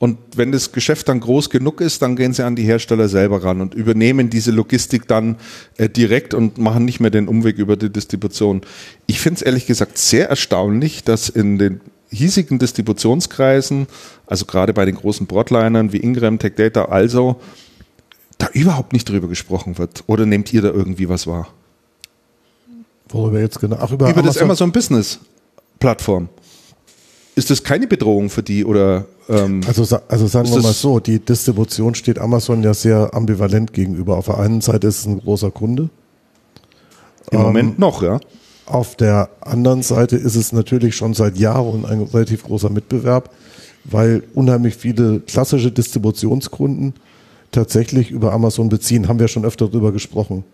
Und 0.00 0.18
wenn 0.36 0.52
das 0.52 0.70
Geschäft 0.70 1.08
dann 1.08 1.18
groß 1.18 1.50
genug 1.50 1.80
ist, 1.80 2.02
dann 2.02 2.14
gehen 2.14 2.32
sie 2.32 2.44
an 2.44 2.54
die 2.54 2.62
Hersteller 2.62 3.08
selber 3.08 3.42
ran 3.42 3.60
und 3.60 3.74
übernehmen 3.74 4.30
diese 4.30 4.52
Logistik 4.52 5.08
dann 5.08 5.36
äh, 5.76 5.88
direkt 5.88 6.34
und 6.34 6.58
machen 6.58 6.84
nicht 6.84 7.00
mehr 7.00 7.10
den 7.10 7.26
Umweg 7.26 7.58
über 7.58 7.76
die 7.76 7.90
Distribution. 7.90 8.60
Ich 9.06 9.20
finde 9.20 9.38
es 9.38 9.42
ehrlich 9.42 9.66
gesagt 9.66 9.98
sehr 9.98 10.28
erstaunlich, 10.28 11.02
dass 11.02 11.28
in 11.28 11.58
den 11.58 11.80
hiesigen 12.10 12.58
Distributionskreisen, 12.58 13.86
also 14.26 14.46
gerade 14.46 14.72
bei 14.72 14.84
den 14.84 14.94
großen 14.94 15.26
Broadlinern 15.26 15.92
wie 15.92 15.98
Ingram, 15.98 16.38
Tech 16.38 16.54
Data, 16.56 16.86
also, 16.86 17.36
da 18.38 18.48
überhaupt 18.52 18.92
nicht 18.92 19.08
drüber 19.08 19.28
gesprochen 19.28 19.78
wird. 19.78 20.04
Oder 20.06 20.26
nehmt 20.26 20.52
ihr 20.52 20.62
da 20.62 20.68
irgendwie 20.68 21.08
was 21.08 21.26
wahr? 21.26 21.48
Worüber 23.08 23.40
jetzt 23.40 23.60
genau? 23.60 23.76
Ach, 23.80 23.90
über, 23.90 24.08
über 24.08 24.20
Amazon? 24.20 24.26
das 24.26 24.38
Amazon 24.38 24.72
Business 24.72 25.18
Plattform. 25.78 26.28
ist 27.34 27.50
das 27.50 27.62
keine 27.62 27.86
Bedrohung 27.86 28.30
für 28.30 28.42
die 28.42 28.64
oder? 28.64 29.06
Ähm, 29.28 29.60
also, 29.66 29.82
also 30.08 30.26
sagen 30.26 30.48
wir 30.48 30.60
mal 30.60 30.72
so, 30.72 31.00
die 31.00 31.18
Distribution 31.18 31.94
steht 31.94 32.18
Amazon 32.18 32.62
ja 32.62 32.74
sehr 32.74 33.10
ambivalent 33.12 33.72
gegenüber. 33.72 34.16
Auf 34.16 34.26
der 34.26 34.38
einen 34.38 34.60
Seite 34.60 34.86
ist 34.86 35.00
es 35.00 35.06
ein 35.06 35.20
großer 35.20 35.50
Kunde. 35.50 35.90
Im 37.30 37.38
ähm, 37.38 37.44
Moment 37.44 37.78
noch, 37.78 38.02
ja. 38.02 38.20
Auf 38.68 38.96
der 38.96 39.30
anderen 39.40 39.82
Seite 39.82 40.16
ist 40.16 40.34
es 40.34 40.52
natürlich 40.52 40.94
schon 40.94 41.14
seit 41.14 41.38
Jahren 41.38 41.86
ein 41.86 42.02
relativ 42.02 42.44
großer 42.44 42.68
Mitbewerb, 42.68 43.30
weil 43.84 44.22
unheimlich 44.34 44.76
viele 44.76 45.20
klassische 45.20 45.72
Distributionskunden 45.72 46.92
tatsächlich 47.50 48.10
über 48.10 48.34
Amazon 48.34 48.68
beziehen. 48.68 49.08
Haben 49.08 49.20
wir 49.20 49.28
schon 49.28 49.46
öfter 49.46 49.68
darüber 49.68 49.90
gesprochen. 49.90 50.44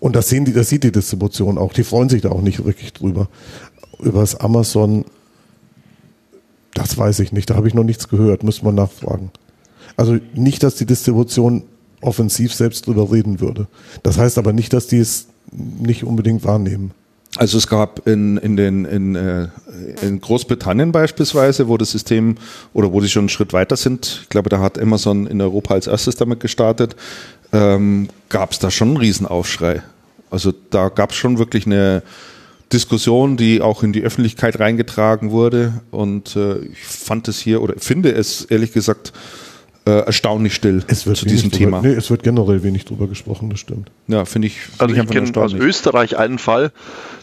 Und 0.00 0.16
das 0.16 0.28
sehen 0.28 0.44
die, 0.44 0.52
das 0.52 0.68
sieht 0.68 0.84
die 0.84 0.92
Distribution 0.92 1.56
auch. 1.56 1.72
Die 1.72 1.82
freuen 1.82 2.10
sich 2.10 2.20
da 2.20 2.28
auch 2.28 2.42
nicht 2.42 2.62
wirklich 2.62 2.92
drüber. 2.92 3.28
Über 3.98 4.20
das 4.20 4.34
Amazon, 4.34 5.06
das 6.74 6.98
weiß 6.98 7.20
ich 7.20 7.32
nicht. 7.32 7.48
Da 7.48 7.54
habe 7.54 7.68
ich 7.68 7.74
noch 7.74 7.84
nichts 7.84 8.08
gehört. 8.08 8.42
Müssen 8.42 8.66
wir 8.66 8.72
nachfragen. 8.72 9.30
Also 9.96 10.18
nicht, 10.34 10.62
dass 10.62 10.74
die 10.74 10.86
Distribution 10.86 11.62
offensiv 12.02 12.52
selbst 12.52 12.86
drüber 12.86 13.10
reden 13.10 13.40
würde. 13.40 13.66
Das 14.02 14.18
heißt 14.18 14.36
aber 14.36 14.52
nicht, 14.52 14.74
dass 14.74 14.88
die 14.88 14.98
es 14.98 15.28
nicht 15.52 16.04
unbedingt 16.04 16.44
wahrnehmen. 16.44 16.92
Also 17.36 17.56
es 17.56 17.66
gab 17.66 18.06
in, 18.06 18.36
in, 18.36 18.56
den, 18.56 18.84
in, 18.84 19.14
äh, 19.14 19.48
in 20.02 20.20
Großbritannien 20.20 20.92
beispielsweise, 20.92 21.66
wo 21.66 21.78
das 21.78 21.90
System 21.90 22.36
oder 22.74 22.92
wo 22.92 23.00
sie 23.00 23.08
schon 23.08 23.22
einen 23.22 23.28
Schritt 23.30 23.54
weiter 23.54 23.76
sind, 23.76 24.20
ich 24.22 24.28
glaube, 24.28 24.50
da 24.50 24.60
hat 24.60 24.78
Amazon 24.78 25.26
in 25.26 25.40
Europa 25.40 25.72
als 25.72 25.86
erstes 25.86 26.16
damit 26.16 26.40
gestartet, 26.40 26.94
ähm, 27.52 28.08
gab 28.28 28.52
es 28.52 28.58
da 28.58 28.70
schon 28.70 28.88
einen 28.88 28.96
Riesenaufschrei. 28.98 29.82
Also 30.30 30.52
da 30.70 30.90
gab 30.90 31.10
es 31.10 31.16
schon 31.16 31.38
wirklich 31.38 31.64
eine 31.64 32.02
Diskussion, 32.72 33.36
die 33.36 33.60
auch 33.60 33.82
in 33.82 33.92
die 33.92 34.02
Öffentlichkeit 34.02 34.58
reingetragen 34.58 35.30
wurde. 35.30 35.74
Und 35.90 36.36
äh, 36.36 36.58
ich 36.60 36.84
fand 36.84 37.28
es 37.28 37.38
hier 37.38 37.62
oder 37.62 37.74
finde 37.78 38.12
es 38.12 38.44
ehrlich 38.44 38.72
gesagt 38.72 39.12
äh, 39.84 39.90
erstaunlich 39.90 40.54
still 40.54 40.84
es 40.86 41.06
wird 41.06 41.16
zu 41.16 41.26
diesem 41.26 41.50
drüber, 41.50 41.58
Thema. 41.58 41.82
Nee, 41.82 41.94
es 41.94 42.10
wird 42.10 42.22
generell 42.22 42.62
wenig 42.62 42.84
drüber 42.84 43.08
gesprochen, 43.08 43.50
das 43.50 43.60
stimmt. 43.60 43.90
Ja, 44.06 44.24
finde 44.24 44.46
ich. 44.46 44.60
Find 44.60 44.80
also 44.80 44.94
ich, 44.94 45.02
ich 45.02 45.10
kenne 45.10 45.36
aus 45.36 45.54
Österreich 45.54 46.16
einen 46.16 46.38
Fall, 46.38 46.72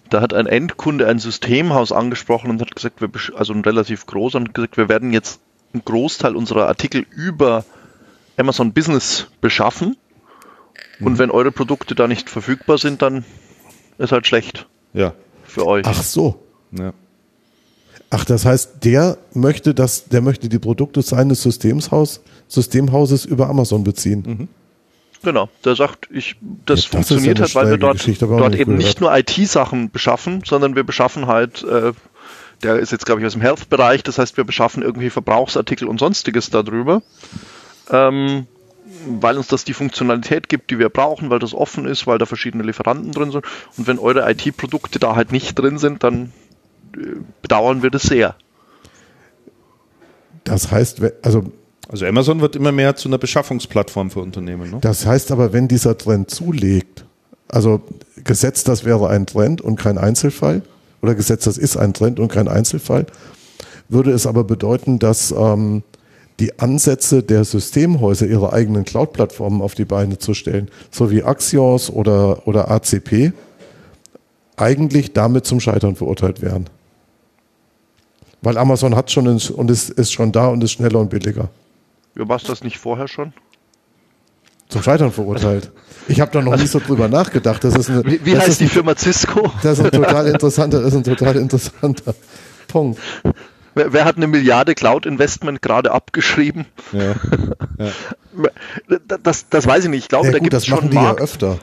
da 0.10 0.22
hat 0.22 0.34
ein 0.34 0.46
Endkunde 0.46 1.08
ein 1.08 1.20
Systemhaus 1.20 1.92
angesprochen 1.92 2.50
und 2.50 2.62
hat 2.62 2.76
gesagt, 2.76 3.02
wir, 3.02 3.10
also 3.36 3.54
ein 3.54 3.62
relativ 3.62 4.06
groß, 4.06 4.36
und 4.36 4.54
gesagt, 4.54 4.78
wir 4.78 4.90
werden 4.90 5.14
jetzt 5.14 5.40
einen 5.74 5.86
Großteil 5.86 6.36
unserer 6.36 6.68
Artikel 6.68 7.06
über 7.12 7.64
Amazon 8.38 8.74
Business 8.74 9.28
beschaffen. 9.42 9.98
Und 11.00 11.14
mhm. 11.14 11.20
wenn 11.20 11.32
eure 11.32 11.52
Produkte 11.52 11.96
da 11.96 12.08
nicht 12.08 12.30
verfügbar 12.30 12.78
sind, 12.78 13.02
dann 13.02 13.24
ist 13.98 14.12
halt 14.12 14.28
schlecht. 14.28 14.68
Ja. 14.94 15.14
Für 15.44 15.66
euch. 15.66 15.86
Ach 15.86 16.02
so. 16.02 16.44
Ja. 16.72 16.94
Ach, 18.12 18.26
das 18.26 18.46
heißt, 18.46 18.84
der 18.84 19.18
möchte 19.34 19.74
das, 19.74 20.06
der 20.06 20.22
möchte 20.22 20.50
die 20.50 20.60
Produkte 20.60 21.02
seines 21.02 21.44
Systemhaus, 21.44 22.22
Systemhauses 22.48 23.26
über 23.26 23.50
Amazon 23.50 23.84
beziehen. 23.84 24.24
Mhm. 24.26 24.48
Genau, 25.22 25.50
der 25.66 25.76
sagt, 25.76 26.08
ich, 26.12 26.38
das, 26.40 26.40
ja, 26.40 26.56
das 26.76 26.86
funktioniert 26.86 27.40
halt, 27.40 27.54
weil 27.54 27.70
wir 27.72 27.78
dort, 27.78 28.08
dort 28.08 28.56
eben 28.56 28.78
gehört. 28.78 28.78
nicht 28.78 29.02
nur 29.02 29.16
IT-Sachen 29.16 29.92
beschaffen, 29.92 30.44
sondern 30.46 30.76
wir 30.76 30.84
beschaffen 30.84 31.28
halt, 31.28 31.62
äh, 31.64 31.92
der 32.64 32.80
ist 32.80 32.92
jetzt 32.92 33.06
glaube 33.06 33.22
ich 33.22 33.28
aus 33.28 33.34
dem 33.34 33.42
Health-Bereich, 33.42 34.02
das 34.04 34.18
heißt, 34.18 34.38
wir 34.38 34.46
beschaffen 34.46 34.82
irgendwie 34.82 35.10
Verbrauchsartikel 35.10 35.88
und 35.88 36.00
sonstiges 36.00 36.50
darüber, 36.50 37.02
ähm, 37.92 38.48
weil 39.08 39.38
uns 39.38 39.48
das 39.48 39.66
die 39.66 39.74
Funktionalität 39.74 40.48
gibt, 40.48 40.72
die 40.72 40.80
wir 40.80 40.90
brauchen, 40.90 41.30
weil 41.30 41.40
das 41.40 41.54
offen 41.54 41.86
ist, 41.86 42.08
weil 42.08 42.18
da 42.18 42.26
verschiedene 42.26 42.64
Lieferanten 42.64 43.12
drin 43.12 43.32
sind. 43.32 43.46
Und 43.78 43.88
wenn 43.88 44.00
eure 44.00 44.30
IT-Produkte 44.32 45.00
da 45.00 45.16
halt 45.16 45.32
nicht 45.32 45.60
drin 45.60 45.78
sind, 45.78 46.04
dann 46.04 46.32
bedauern 47.42 47.84
wir 47.84 47.90
das 47.90 48.04
sehr. 48.04 48.36
Das 50.44 50.72
heißt, 50.72 51.02
also 51.22 51.52
also 51.90 52.06
Amazon 52.06 52.40
wird 52.40 52.56
immer 52.56 52.72
mehr 52.72 52.96
zu 52.96 53.10
einer 53.10 53.18
Beschaffungsplattform 53.18 54.12
für 54.12 54.20
Unternehmen. 54.20 54.70
Ne? 54.70 54.78
Das 54.80 55.08
heißt 55.08 55.32
aber, 55.32 55.54
wenn 55.54 55.68
dieser 55.68 55.98
Trend 55.98 56.30
zulegt, 56.30 57.04
also 57.48 57.82
gesetzt, 58.24 58.68
das 58.68 58.86
wäre 58.86 59.10
ein 59.10 59.26
Trend 59.26 59.60
und 59.60 59.76
kein 59.76 59.98
Einzelfall, 59.98 60.62
oder 61.02 61.16
gesetzt, 61.16 61.48
das 61.48 61.58
ist 61.58 61.78
ein 61.78 61.94
Trend 61.94 62.20
und 62.20 62.32
kein 62.32 62.48
Einzelfall, 62.48 63.08
würde 63.88 64.12
es 64.12 64.28
aber 64.28 64.44
bedeuten, 64.44 65.00
dass 65.00 65.32
ähm, 65.32 65.82
die 66.40 66.60
Ansätze 66.60 67.24
der 67.24 67.44
Systemhäuser, 67.44 68.28
ihre 68.28 68.54
eigenen 68.54 68.86
Cloud-Plattformen 68.86 69.64
auf 69.64 69.74
die 69.74 69.86
Beine 69.86 70.20
zu 70.20 70.36
stellen, 70.36 70.70
so 70.92 71.10
wie 71.10 71.24
Axios 71.24 71.90
oder, 71.90 72.48
oder 72.48 72.70
ACP, 72.70 73.34
eigentlich 74.58 75.14
damit 75.14 75.46
zum 75.46 75.60
Scheitern 75.60 75.96
verurteilt 75.96 76.44
wären. 76.44 76.68
Weil 78.42 78.58
Amazon 78.58 78.96
hat 78.96 79.12
schon 79.12 79.28
und 79.28 79.72
ist, 79.72 79.90
ist 79.90 80.12
schon 80.12 80.32
da 80.32 80.48
und 80.48 80.64
ist 80.64 80.72
schneller 80.72 81.00
und 81.00 81.10
billiger. 81.10 81.50
Ja, 82.16 82.28
war 82.28 82.40
das 82.40 82.64
nicht 82.64 82.78
vorher 82.78 83.08
schon? 83.08 83.34
Zum 84.70 84.84
Scheitern 84.84 85.12
verurteilt. 85.12 85.72
Ich 86.08 86.22
habe 86.22 86.32
da 86.32 86.42
noch 86.42 86.56
nicht 86.56 86.70
so 86.70 86.80
drüber 86.80 87.08
nachgedacht. 87.08 87.64
Das 87.64 87.76
ist 87.76 87.90
eine, 87.90 88.06
wie 88.06 88.24
wie 88.24 88.38
heißt 88.38 88.62
die 88.62 88.68
Firma 88.68 88.96
Cisco? 88.96 89.52
Das 89.64 89.80
ist 89.80 89.86
ein 89.86 89.92
total 89.92 90.28
interessanter, 90.28 90.82
das 90.82 90.94
ist 90.94 90.98
ein 90.98 91.04
total 91.04 91.36
interessanter 91.38 92.14
Punkt. 92.68 93.00
Wer, 93.76 93.94
wer 93.94 94.06
hat 94.06 94.18
eine 94.18 94.28
Milliarde 94.28 94.76
Cloud-Investment 94.76 95.62
gerade 95.62 95.92
abgeschrieben? 95.92 96.66
Ja, 96.92 97.16
ja. 97.80 98.50
Das, 99.24 99.50
das 99.50 99.66
weiß 99.66 99.86
ich 99.86 99.90
nicht. 99.90 100.04
Ich 100.04 100.10
glaube, 100.10 100.28
ja, 100.28 100.34
da 100.34 100.40
gibt 100.40 100.54
es 100.54 100.66
schon 100.66 100.78
machen 100.78 100.90
die 100.92 100.96
Markt. 100.96 101.20
ja 101.20 101.24
öfter. 101.24 101.60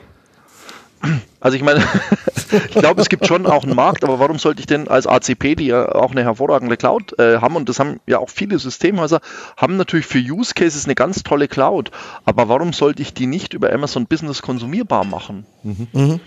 Also 1.39 1.55
ich 1.55 1.63
meine, 1.63 1.83
ich 2.69 2.75
glaube, 2.75 3.01
es 3.01 3.09
gibt 3.09 3.27
schon 3.27 3.45
auch 3.45 3.63
einen 3.63 3.75
Markt, 3.75 4.03
aber 4.03 4.19
warum 4.19 4.39
sollte 4.39 4.59
ich 4.59 4.65
denn 4.65 4.87
als 4.87 5.07
ACP, 5.07 5.55
die 5.55 5.67
ja 5.67 5.93
auch 5.93 6.11
eine 6.11 6.23
hervorragende 6.23 6.77
Cloud 6.77 7.17
äh, 7.19 7.37
haben, 7.37 7.55
und 7.55 7.69
das 7.69 7.79
haben 7.79 7.99
ja 8.07 8.19
auch 8.19 8.29
viele 8.29 8.57
Systemhäuser, 8.59 9.21
haben 9.55 9.77
natürlich 9.77 10.05
für 10.05 10.19
Use 10.19 10.53
Cases 10.53 10.85
eine 10.85 10.95
ganz 10.95 11.23
tolle 11.23 11.47
Cloud, 11.47 11.91
aber 12.25 12.49
warum 12.49 12.73
sollte 12.73 13.01
ich 13.01 13.13
die 13.13 13.27
nicht 13.27 13.53
über 13.53 13.71
Amazon 13.71 14.07
Business 14.07 14.41
konsumierbar 14.41 15.05
machen? 15.05 15.45
Mhm. 15.63 15.87
Mhm. 15.93 16.19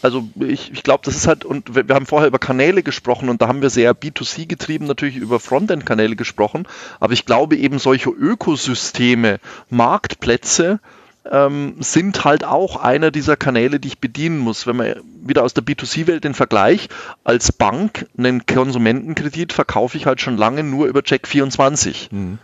Also 0.00 0.28
ich, 0.38 0.70
ich 0.72 0.84
glaube, 0.84 1.02
das 1.04 1.16
ist 1.16 1.26
halt, 1.26 1.44
und 1.44 1.74
wir, 1.74 1.88
wir, 1.88 1.94
haben 1.94 2.06
vorher 2.06 2.28
über 2.28 2.38
Kanäle 2.38 2.82
gesprochen 2.82 3.28
und 3.28 3.42
da 3.42 3.48
haben 3.48 3.62
wir 3.62 3.70
sehr 3.70 3.94
B2C 3.94 4.46
getrieben, 4.46 4.86
natürlich 4.86 5.16
über 5.16 5.40
Frontend-Kanäle 5.40 6.14
gesprochen, 6.14 6.68
aber 7.00 7.12
ich 7.14 7.26
glaube 7.26 7.56
eben 7.56 7.80
solche 7.80 8.10
Ökosysteme, 8.10 9.40
Marktplätze, 9.70 10.78
ähm, 11.30 11.76
sind 11.80 12.24
halt 12.24 12.44
auch 12.44 12.76
einer 12.76 13.10
dieser 13.10 13.36
Kanäle, 13.36 13.80
die 13.80 13.88
ich 13.88 13.98
bedienen 13.98 14.38
muss. 14.38 14.66
Wenn 14.66 14.76
man 14.76 14.94
wieder 15.22 15.44
aus 15.44 15.54
der 15.54 15.64
B2C-Welt 15.64 16.24
den 16.24 16.34
Vergleich, 16.34 16.88
als 17.24 17.52
Bank 17.52 18.06
einen 18.16 18.46
Konsumentenkredit 18.46 19.52
verkaufe 19.52 19.96
ich 19.96 20.06
halt 20.06 20.20
schon 20.20 20.36
lange 20.36 20.62
nur 20.62 20.86
über 20.86 21.00
Check24. 21.00 22.08
Mhm. 22.10 22.38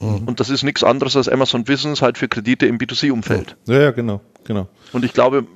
Mhm. 0.00 0.22
Und 0.26 0.40
das 0.40 0.50
ist 0.50 0.64
nichts 0.64 0.82
anderes 0.82 1.16
als 1.16 1.28
Amazon 1.28 1.64
Business 1.64 2.02
halt 2.02 2.18
für 2.18 2.28
Kredite 2.28 2.66
im 2.66 2.78
B2C-Umfeld. 2.78 3.56
Ja, 3.66 3.80
ja, 3.80 3.90
genau, 3.92 4.20
genau. 4.44 4.66
Und 4.92 5.04
ich 5.04 5.12
glaube, 5.12 5.46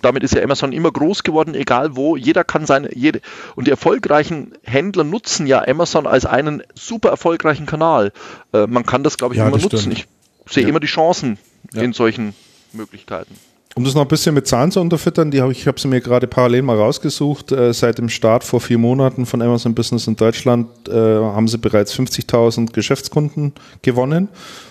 damit 0.00 0.22
ist 0.22 0.34
ja 0.34 0.42
Amazon 0.42 0.72
immer 0.72 0.92
groß 0.92 1.24
geworden, 1.24 1.54
egal 1.54 1.96
wo. 1.96 2.16
Jeder 2.16 2.44
kann 2.44 2.66
seine, 2.66 2.94
jede, 2.94 3.20
und 3.56 3.66
die 3.66 3.72
erfolgreichen 3.72 4.52
Händler 4.62 5.02
nutzen 5.02 5.46
ja 5.46 5.66
Amazon 5.66 6.06
als 6.06 6.24
einen 6.24 6.62
super 6.74 7.08
erfolgreichen 7.08 7.66
Kanal. 7.66 8.12
Äh, 8.52 8.68
man 8.68 8.86
kann 8.86 9.02
das, 9.02 9.18
glaube 9.18 9.34
ich, 9.34 9.38
ja, 9.38 9.48
immer 9.48 9.58
nutzen. 9.58 9.78
Stimmt. 9.78 10.06
Ich 10.46 10.52
sehe 10.52 10.62
ja. 10.62 10.68
immer 10.68 10.80
die 10.80 10.86
Chancen 10.86 11.38
ja. 11.72 11.82
in 11.82 11.92
solchen 11.92 12.34
Möglichkeiten. 12.72 13.34
Um 13.74 13.84
das 13.84 13.94
noch 13.94 14.02
ein 14.02 14.08
bisschen 14.08 14.34
mit 14.34 14.46
Zahlen 14.46 14.70
zu 14.70 14.80
unterfüttern, 14.80 15.30
die 15.30 15.42
hab 15.42 15.50
ich, 15.50 15.60
ich 15.60 15.66
habe 15.66 15.78
sie 15.78 15.86
mir 15.86 16.00
gerade 16.00 16.26
parallel 16.26 16.62
mal 16.62 16.78
rausgesucht. 16.78 17.52
Äh, 17.52 17.74
seit 17.74 17.98
dem 17.98 18.08
Start 18.08 18.42
vor 18.42 18.62
vier 18.62 18.78
Monaten 18.78 19.26
von 19.26 19.42
Amazon 19.42 19.74
Business 19.74 20.06
in 20.06 20.16
Deutschland 20.16 20.88
äh, 20.88 20.92
haben 20.92 21.46
sie 21.46 21.58
bereits 21.58 21.94
50.000 21.94 22.72
Geschäftskunden 22.72 23.52
gewonnen 23.82 24.28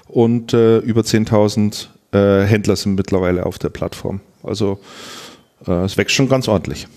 und 0.07 0.53
äh, 0.53 0.79
über 0.79 1.01
10.000 1.01 1.87
äh, 2.13 2.45
Händler 2.47 2.75
sind 2.75 2.95
mittlerweile 2.95 3.45
auf 3.45 3.59
der 3.59 3.69
Plattform. 3.69 4.21
Also 4.41 4.79
äh, 5.67 5.83
es 5.83 5.97
wächst 5.97 6.15
schon 6.15 6.27
ganz 6.27 6.47
ordentlich. 6.47 6.87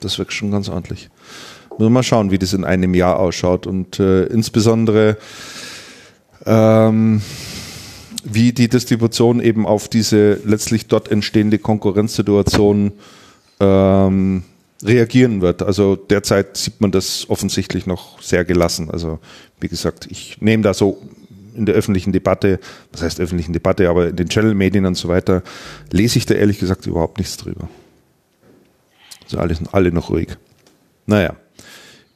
Das 0.00 0.18
wächst 0.18 0.32
schon 0.32 0.50
ganz 0.50 0.70
ordentlich. 0.70 1.10
Müssen 1.72 1.82
wir 1.82 1.90
mal 1.90 2.02
schauen, 2.02 2.30
wie 2.30 2.38
das 2.38 2.54
in 2.54 2.64
einem 2.64 2.94
Jahr 2.94 3.18
ausschaut 3.18 3.66
und 3.66 4.00
äh, 4.00 4.24
insbesondere 4.24 5.18
ähm, 6.46 7.20
wie 8.24 8.52
die 8.52 8.68
Distribution 8.68 9.40
eben 9.40 9.66
auf 9.66 9.88
diese 9.88 10.40
letztlich 10.44 10.86
dort 10.86 11.10
entstehende 11.10 11.58
Konkurrenzsituation 11.58 12.92
ähm, 13.60 14.42
reagieren 14.82 15.40
wird. 15.40 15.62
Also 15.62 15.96
derzeit 15.96 16.56
sieht 16.56 16.80
man 16.80 16.90
das 16.90 17.28
offensichtlich 17.28 17.86
noch 17.86 18.20
sehr 18.20 18.44
gelassen. 18.44 18.90
Also 18.90 19.18
wie 19.60 19.68
gesagt, 19.68 20.08
ich 20.10 20.40
nehme 20.40 20.62
da 20.62 20.74
so 20.74 21.00
in 21.54 21.66
der 21.66 21.74
öffentlichen 21.74 22.12
Debatte, 22.12 22.58
was 22.92 23.02
heißt 23.02 23.20
öffentlichen 23.20 23.52
Debatte, 23.52 23.88
aber 23.88 24.08
in 24.08 24.16
den 24.16 24.28
Channel-Medien 24.28 24.86
und 24.86 24.96
so 24.96 25.08
weiter, 25.08 25.42
lese 25.90 26.18
ich 26.18 26.26
da 26.26 26.34
ehrlich 26.34 26.58
gesagt 26.58 26.86
überhaupt 26.86 27.18
nichts 27.18 27.36
drüber. 27.36 27.68
Also 29.24 29.38
alle, 29.38 29.56
alle 29.72 29.92
noch 29.92 30.10
ruhig. 30.10 30.36
Naja, 31.06 31.36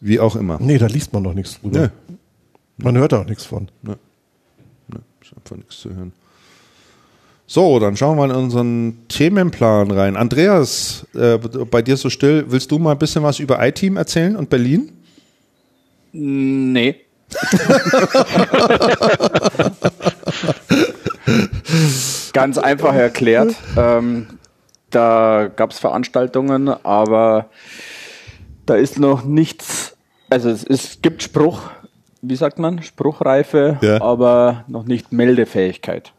wie 0.01 0.21
auch 0.21 0.37
immer. 0.37 0.59
Nee, 0.61 0.79
da 0.79 0.87
liest 0.87 1.13
man 1.13 1.23
noch 1.23 1.35
nichts 1.35 1.61
drüber. 1.61 1.91
Nee. 2.09 2.17
Man 2.79 2.97
hört 2.99 3.15
auch 3.15 3.27
nichts 3.27 3.45
von. 3.45 3.69
Nee. 3.83 3.95
Einfach 5.39 5.57
nichts 5.57 5.81
zu 5.81 5.95
hören. 5.95 6.13
So, 7.47 7.79
dann 7.79 7.97
schauen 7.97 8.19
wir 8.19 8.27
mal 8.27 8.35
in 8.35 8.45
unseren 8.45 9.09
Themenplan 9.09 9.91
rein. 9.91 10.17
Andreas, 10.17 11.07
äh, 11.15 11.39
bei 11.39 11.81
dir 11.81 11.97
so 11.97 12.11
still, 12.11 12.45
willst 12.49 12.71
du 12.71 12.79
mal 12.79 12.93
ein 12.93 12.99
bisschen 12.99 13.23
was 13.23 13.39
über 13.39 13.65
iTeam 13.67 13.97
erzählen 13.97 14.37
und 14.37 14.51
Berlin? 14.51 14.93
Nee. 16.13 16.97
Ganz 22.33 22.59
einfach 22.59 22.95
erklärt. 22.95 23.55
Ähm, 23.77 24.27
da 24.91 25.51
gab 25.55 25.71
es 25.71 25.79
Veranstaltungen, 25.79 26.69
aber 26.69 27.49
da 28.67 28.75
ist 28.75 28.99
noch 28.99 29.25
nichts. 29.25 29.97
Also 30.31 30.51
es, 30.51 30.65
es 30.65 31.01
gibt 31.01 31.23
Spruch, 31.23 31.71
wie 32.23 32.37
sagt 32.37 32.59
man, 32.59 32.83
Spruchreife, 32.83 33.79
ja. 33.81 34.01
aber 34.01 34.65
noch 34.69 34.85
nicht 34.85 35.13
Meldefähigkeit. 35.13 36.13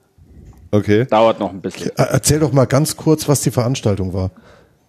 Okay. 0.72 1.06
Dauert 1.06 1.40
noch 1.40 1.50
ein 1.50 1.62
bisschen. 1.62 1.92
Erzähl 1.96 2.40
doch 2.40 2.52
mal 2.52 2.66
ganz 2.66 2.96
kurz, 2.96 3.28
was 3.28 3.42
die 3.42 3.52
Veranstaltung 3.52 4.14
war. 4.14 4.32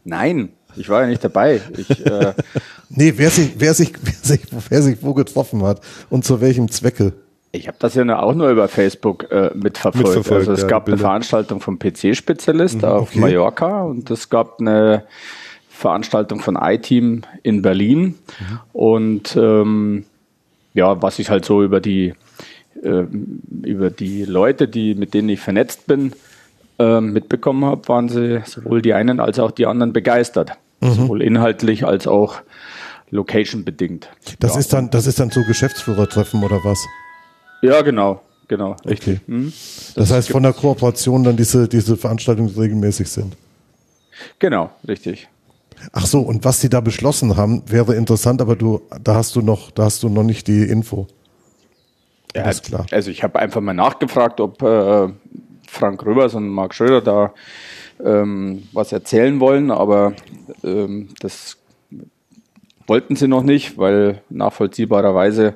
Nein, 0.04 0.50
ich 0.76 0.88
war 0.88 1.02
ja 1.02 1.06
nicht 1.06 1.24
dabei. 1.24 1.60
Ich, 1.76 2.06
äh 2.06 2.34
nee, 2.88 3.14
wer 3.16 3.30
sich, 3.30 3.54
wer, 3.58 3.74
sich, 3.74 3.92
wer, 4.02 4.12
sich, 4.12 4.42
wer 4.68 4.82
sich 4.82 4.98
wo 5.02 5.14
getroffen 5.14 5.62
hat 5.62 5.80
und 6.10 6.24
zu 6.24 6.40
welchem 6.40 6.70
Zwecke. 6.70 7.12
Ich 7.52 7.66
habe 7.66 7.76
das 7.80 7.94
ja 7.94 8.18
auch 8.20 8.34
nur 8.34 8.48
über 8.50 8.68
Facebook 8.68 9.30
äh, 9.32 9.50
mitverfolgt. 9.54 10.06
mitverfolgt. 10.06 10.48
Also 10.48 10.52
es 10.52 10.62
ja, 10.62 10.68
gab 10.68 10.86
eine 10.86 10.98
Veranstaltung 10.98 11.60
vom 11.60 11.80
PC-Spezialist 11.80 12.82
mhm, 12.82 12.84
auf 12.84 13.10
okay. 13.10 13.18
Mallorca 13.18 13.82
und 13.82 14.08
es 14.10 14.30
gab 14.30 14.60
eine 14.60 15.04
Veranstaltung 15.68 16.40
von 16.40 16.56
iTeam 16.56 17.22
in 17.42 17.62
Berlin. 17.62 18.02
Mhm. 18.04 18.14
Und 18.72 19.36
ähm, 19.36 20.04
ja, 20.74 21.00
was 21.02 21.18
ich 21.18 21.30
halt 21.30 21.44
so 21.44 21.62
über 21.62 21.80
die 21.80 22.14
äh, 22.82 23.04
über 23.62 23.90
die 23.90 24.24
Leute, 24.24 24.68
die 24.68 24.94
mit 24.94 25.14
denen 25.14 25.28
ich 25.28 25.40
vernetzt 25.40 25.86
bin, 25.86 26.12
äh, 26.78 27.00
mitbekommen 27.00 27.64
habe, 27.64 27.86
waren 27.88 28.08
sie 28.08 28.42
sowohl 28.44 28.82
die 28.82 28.94
einen 28.94 29.20
als 29.20 29.38
auch 29.38 29.50
die 29.50 29.66
anderen 29.66 29.92
begeistert, 29.92 30.52
mhm. 30.80 30.92
sowohl 30.92 31.22
inhaltlich 31.22 31.84
als 31.84 32.06
auch 32.06 32.40
location 33.10 33.64
bedingt. 33.64 34.08
Das 34.38 34.54
ja. 34.54 34.60
ist 34.60 34.72
dann, 34.72 34.90
das 34.90 35.06
ist 35.06 35.20
dann 35.20 35.30
so 35.30 35.42
Geschäftsführertreffen 35.42 36.42
oder 36.42 36.60
was? 36.64 36.78
Ja, 37.60 37.82
genau, 37.82 38.22
genau, 38.48 38.76
richtig. 38.86 39.20
Okay. 39.20 39.32
Mhm. 39.32 39.46
Das, 39.46 39.94
das, 39.94 40.12
heißt 40.12 40.30
von 40.30 40.42
der 40.42 40.52
Kooperation 40.52 41.24
dann 41.24 41.36
diese 41.36 41.68
diese 41.68 41.96
Veranstaltungen 41.96 42.54
regelmäßig 42.56 43.08
sind. 43.08 43.36
Genau, 44.38 44.70
richtig. 44.86 45.28
Ach 45.92 46.06
so, 46.06 46.20
und 46.20 46.44
was 46.44 46.60
sie 46.60 46.68
da 46.68 46.80
beschlossen 46.80 47.36
haben, 47.36 47.62
wäre 47.66 47.94
interessant, 47.94 48.40
aber 48.40 48.56
du, 48.56 48.82
da 49.02 49.14
hast 49.14 49.34
du 49.36 49.40
noch, 49.40 49.70
da 49.70 49.84
hast 49.84 50.02
du 50.02 50.08
noch 50.08 50.22
nicht 50.22 50.46
die 50.46 50.62
Info. 50.62 51.06
Ja, 52.34 52.48
ist 52.48 52.64
klar. 52.64 52.86
Also 52.90 53.10
ich 53.10 53.22
habe 53.22 53.38
einfach 53.38 53.60
mal 53.60 53.74
nachgefragt, 53.74 54.40
ob 54.40 54.62
äh, 54.62 55.08
Frank 55.68 56.04
Röbers 56.04 56.34
und 56.34 56.48
Marc 56.48 56.74
Schröder 56.74 57.00
da 57.00 57.34
ähm, 58.04 58.64
was 58.72 58.92
erzählen 58.92 59.40
wollen, 59.40 59.70
aber 59.70 60.14
ähm, 60.64 61.08
das 61.20 61.56
wollten 62.86 63.16
sie 63.16 63.28
noch 63.28 63.42
nicht, 63.42 63.78
weil 63.78 64.22
nachvollziehbarerweise 64.30 65.54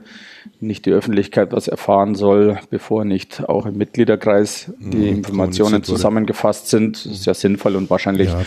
nicht 0.60 0.86
die 0.86 0.90
Öffentlichkeit 0.90 1.52
was 1.52 1.68
erfahren 1.68 2.14
soll, 2.14 2.58
bevor 2.70 3.04
nicht 3.04 3.48
auch 3.48 3.66
im 3.66 3.76
Mitgliederkreis 3.76 4.72
die 4.78 4.96
mhm, 4.96 5.16
Informationen 5.18 5.82
zusammengefasst 5.82 6.68
sind. 6.68 7.04
Das 7.04 7.12
ist 7.12 7.26
ja 7.26 7.34
sinnvoll 7.34 7.76
und 7.76 7.90
wahrscheinlich 7.90 8.28
ja, 8.28 8.40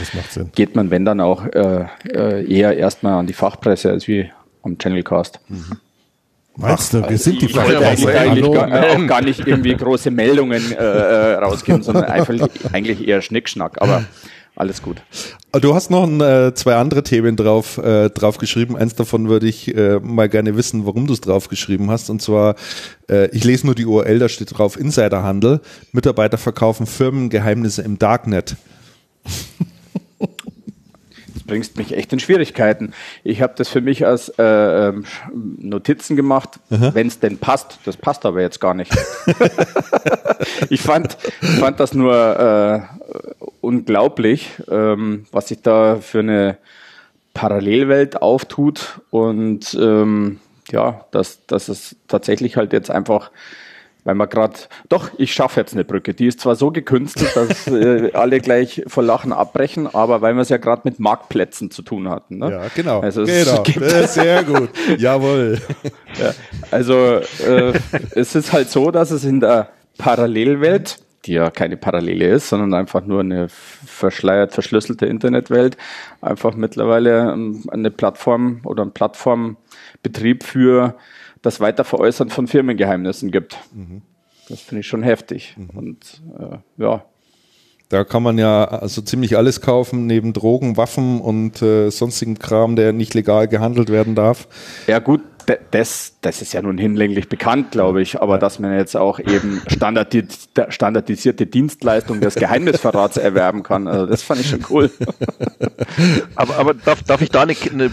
geht 0.55 0.75
man, 0.75 0.91
wenn 0.91 1.05
dann 1.05 1.21
auch 1.21 1.45
äh, 1.45 1.85
äh, 2.05 2.53
eher 2.53 2.77
erstmal 2.77 3.13
an 3.13 3.27
die 3.27 3.33
Fachpresse 3.33 3.91
als 3.91 4.07
wie 4.07 4.29
am 4.63 4.77
Channelcast. 4.77 5.39
Mhm. 5.49 5.77
Meinst 6.59 6.93
du, 6.93 7.07
wir 7.07 7.17
sind 7.19 7.41
die 7.41 7.49
Fachpresse. 7.49 8.19
eigentlich 8.19 8.51
gar, 8.51 8.71
äh, 8.71 8.95
auch 8.95 9.07
gar 9.07 9.21
nicht 9.21 9.45
irgendwie 9.45 9.75
große 9.75 10.09
Meldungen 10.09 10.71
äh, 10.71 10.75
äh 10.75 11.33
rausgeben, 11.35 11.83
sondern 11.83 12.05
einfach 12.05 12.33
eigentlich 12.73 13.07
eher 13.07 13.21
Schnickschnack. 13.21 13.79
Aber 13.79 14.05
alles 14.57 14.81
gut. 14.81 15.01
Du 15.53 15.73
hast 15.75 15.89
noch 15.89 16.03
ein, 16.03 16.19
äh, 16.19 16.53
zwei 16.53 16.75
andere 16.75 17.03
Themen 17.03 17.35
drauf, 17.35 17.77
äh, 17.77 18.09
drauf 18.09 18.37
geschrieben. 18.37 18.75
Eins 18.75 18.95
davon 18.95 19.29
würde 19.29 19.47
ich 19.47 19.75
äh, 19.75 19.99
mal 19.99 20.29
gerne 20.29 20.57
wissen, 20.57 20.85
warum 20.85 21.07
du 21.07 21.13
es 21.13 21.21
drauf 21.21 21.47
geschrieben 21.47 21.89
hast. 21.89 22.09
Und 22.09 22.21
zwar, 22.21 22.55
äh, 23.09 23.29
ich 23.29 23.43
lese 23.43 23.65
nur 23.65 23.75
die 23.75 23.85
URL, 23.85 24.19
da 24.19 24.29
steht 24.29 24.57
drauf 24.57 24.79
Insiderhandel. 24.79 25.61
Mitarbeiter 25.91 26.37
verkaufen 26.37 26.85
Firmengeheimnisse 26.85 27.81
im 27.81 27.99
Darknet 27.99 28.55
bringst 31.47 31.77
mich 31.77 31.95
echt 31.95 32.13
in 32.13 32.19
Schwierigkeiten. 32.19 32.93
Ich 33.23 33.41
habe 33.41 33.53
das 33.55 33.69
für 33.69 33.81
mich 33.81 34.05
als 34.05 34.29
äh, 34.37 34.43
ähm, 34.43 35.05
Notizen 35.33 36.15
gemacht, 36.15 36.59
wenn 36.69 37.07
es 37.07 37.19
denn 37.19 37.37
passt. 37.37 37.79
Das 37.85 37.97
passt 37.97 38.25
aber 38.25 38.41
jetzt 38.41 38.59
gar 38.59 38.73
nicht. 38.73 38.95
ich 40.69 40.81
fand, 40.81 41.17
fand 41.59 41.79
das 41.79 41.93
nur 41.93 42.15
äh, 42.39 42.81
unglaublich, 43.61 44.51
ähm, 44.69 45.25
was 45.31 45.47
sich 45.47 45.61
da 45.61 45.97
für 45.97 46.19
eine 46.19 46.57
Parallelwelt 47.33 48.21
auftut 48.21 49.01
und 49.09 49.77
ähm, 49.79 50.39
ja, 50.71 51.05
dass, 51.11 51.45
dass 51.45 51.69
es 51.69 51.95
tatsächlich 52.07 52.57
halt 52.57 52.73
jetzt 52.73 52.91
einfach 52.91 53.31
weil 54.07 54.15
man 54.15 54.29
gerade, 54.29 54.53
doch, 54.87 55.09
ich 55.17 55.33
schaffe 55.33 55.59
jetzt 55.59 55.73
eine 55.73 55.83
Brücke. 55.83 56.13
Die 56.13 56.27
ist 56.27 56.39
zwar 56.39 56.55
so 56.55 56.71
gekünstelt, 56.71 57.35
dass 57.35 57.67
äh, 57.67 58.11
alle 58.13 58.39
gleich 58.39 58.81
vor 58.87 59.03
Lachen 59.03 59.33
abbrechen, 59.33 59.93
aber 59.93 60.21
weil 60.21 60.33
wir 60.33 60.43
es 60.43 60.49
ja 60.49 60.55
gerade 60.55 60.83
mit 60.85 60.97
Marktplätzen 60.97 61.71
zu 61.71 61.81
tun 61.81 62.07
hatten. 62.07 62.37
Ne? 62.37 62.51
Ja, 62.51 62.61
genau. 62.73 63.01
Also 63.01 63.23
es 63.23 63.45
genau. 63.73 64.05
sehr 64.05 64.45
gut. 64.45 64.69
Jawohl. 64.97 65.59
Ja, 66.17 66.33
also 66.71 67.19
äh, 67.45 67.73
es 68.11 68.33
ist 68.33 68.53
halt 68.53 68.69
so, 68.69 68.91
dass 68.91 69.11
es 69.11 69.25
in 69.25 69.41
der 69.41 69.71
Parallelwelt 69.97 70.99
die 71.25 71.33
ja 71.33 71.49
keine 71.49 71.75
Parallele 71.75 72.29
ist, 72.29 72.47
sondern 72.47 72.73
einfach 72.73 73.03
nur 73.03 73.19
eine 73.19 73.49
verschleiert, 73.49 74.53
verschlüsselte 74.53 75.07
Internetwelt, 75.07 75.75
einfach 76.21 76.55
mittlerweile 76.55 77.33
ähm, 77.33 77.65
eine 77.69 77.91
Plattform 77.91 78.61
oder 78.63 78.83
ein 78.83 78.93
Plattformbetrieb 78.93 80.45
für 80.45 80.95
das 81.47 81.59
Weiterveräußern 81.59 82.29
von 82.29 82.47
Firmengeheimnissen 82.47 83.31
gibt. 83.31 83.57
Mhm. 83.73 84.01
Das 84.49 84.61
finde 84.61 84.81
ich 84.81 84.87
schon 84.87 85.03
heftig. 85.03 85.55
Mhm. 85.57 85.77
Und 85.77 86.21
äh, 86.37 86.57
ja. 86.81 87.05
Da 87.89 88.03
kann 88.03 88.21
man 88.21 88.37
ja 88.37 88.65
also 88.65 89.01
ziemlich 89.01 89.37
alles 89.37 89.61
kaufen, 89.61 90.07
neben 90.07 90.33
Drogen, 90.33 90.75
Waffen 90.75 91.21
und 91.21 91.61
äh, 91.61 91.89
sonstigen 91.89 92.37
Kram, 92.37 92.75
der 92.75 92.91
nicht 92.91 93.13
legal 93.13 93.47
gehandelt 93.47 93.89
werden 93.89 94.13
darf. 94.13 94.49
Ja 94.87 94.99
gut, 94.99 95.21
das, 95.71 96.17
das 96.21 96.41
ist 96.41 96.53
ja 96.53 96.61
nun 96.61 96.77
hinlänglich 96.77 97.29
bekannt, 97.29 97.71
glaube 97.71 98.01
ich, 98.01 98.21
aber 98.21 98.37
dass 98.37 98.59
man 98.59 98.75
jetzt 98.75 98.97
auch 98.97 99.19
eben 99.19 99.61
standardis 99.67 100.49
standardisierte 100.69 101.45
Dienstleistungen 101.45 102.19
des 102.19 102.35
Geheimnisverrats 102.35 103.17
erwerben 103.17 103.63
kann, 103.63 103.87
also 103.87 104.05
das 104.05 104.23
fand 104.23 104.41
ich 104.41 104.49
schon 104.49 104.65
cool. 104.69 104.91
aber, 106.35 106.57
aber 106.57 106.73
darf, 106.73 107.01
darf 107.03 107.21
ich 107.21 107.29
da 107.29 107.43
eine, 107.43 107.55
eine 107.71 107.91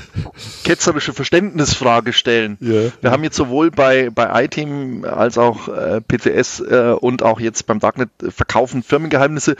ketzerische 0.65 1.13
Verständnisfrage 1.13 2.13
stellen? 2.13 2.59
Yeah. 2.61 2.91
Wir 3.01 3.11
haben 3.13 3.23
jetzt 3.23 3.37
sowohl 3.37 3.71
bei, 3.71 4.11
bei 4.11 4.45
iTeam 4.45 5.05
als 5.05 5.39
auch 5.39 5.69
äh, 5.69 6.01
PCS 6.01 6.61
äh, 6.61 6.97
und 6.99 7.23
auch 7.23 7.39
jetzt 7.39 7.67
beim 7.67 7.79
Darknet 7.79 8.11
verkaufen 8.31 8.83
Firmengeheimnisse 8.83 9.55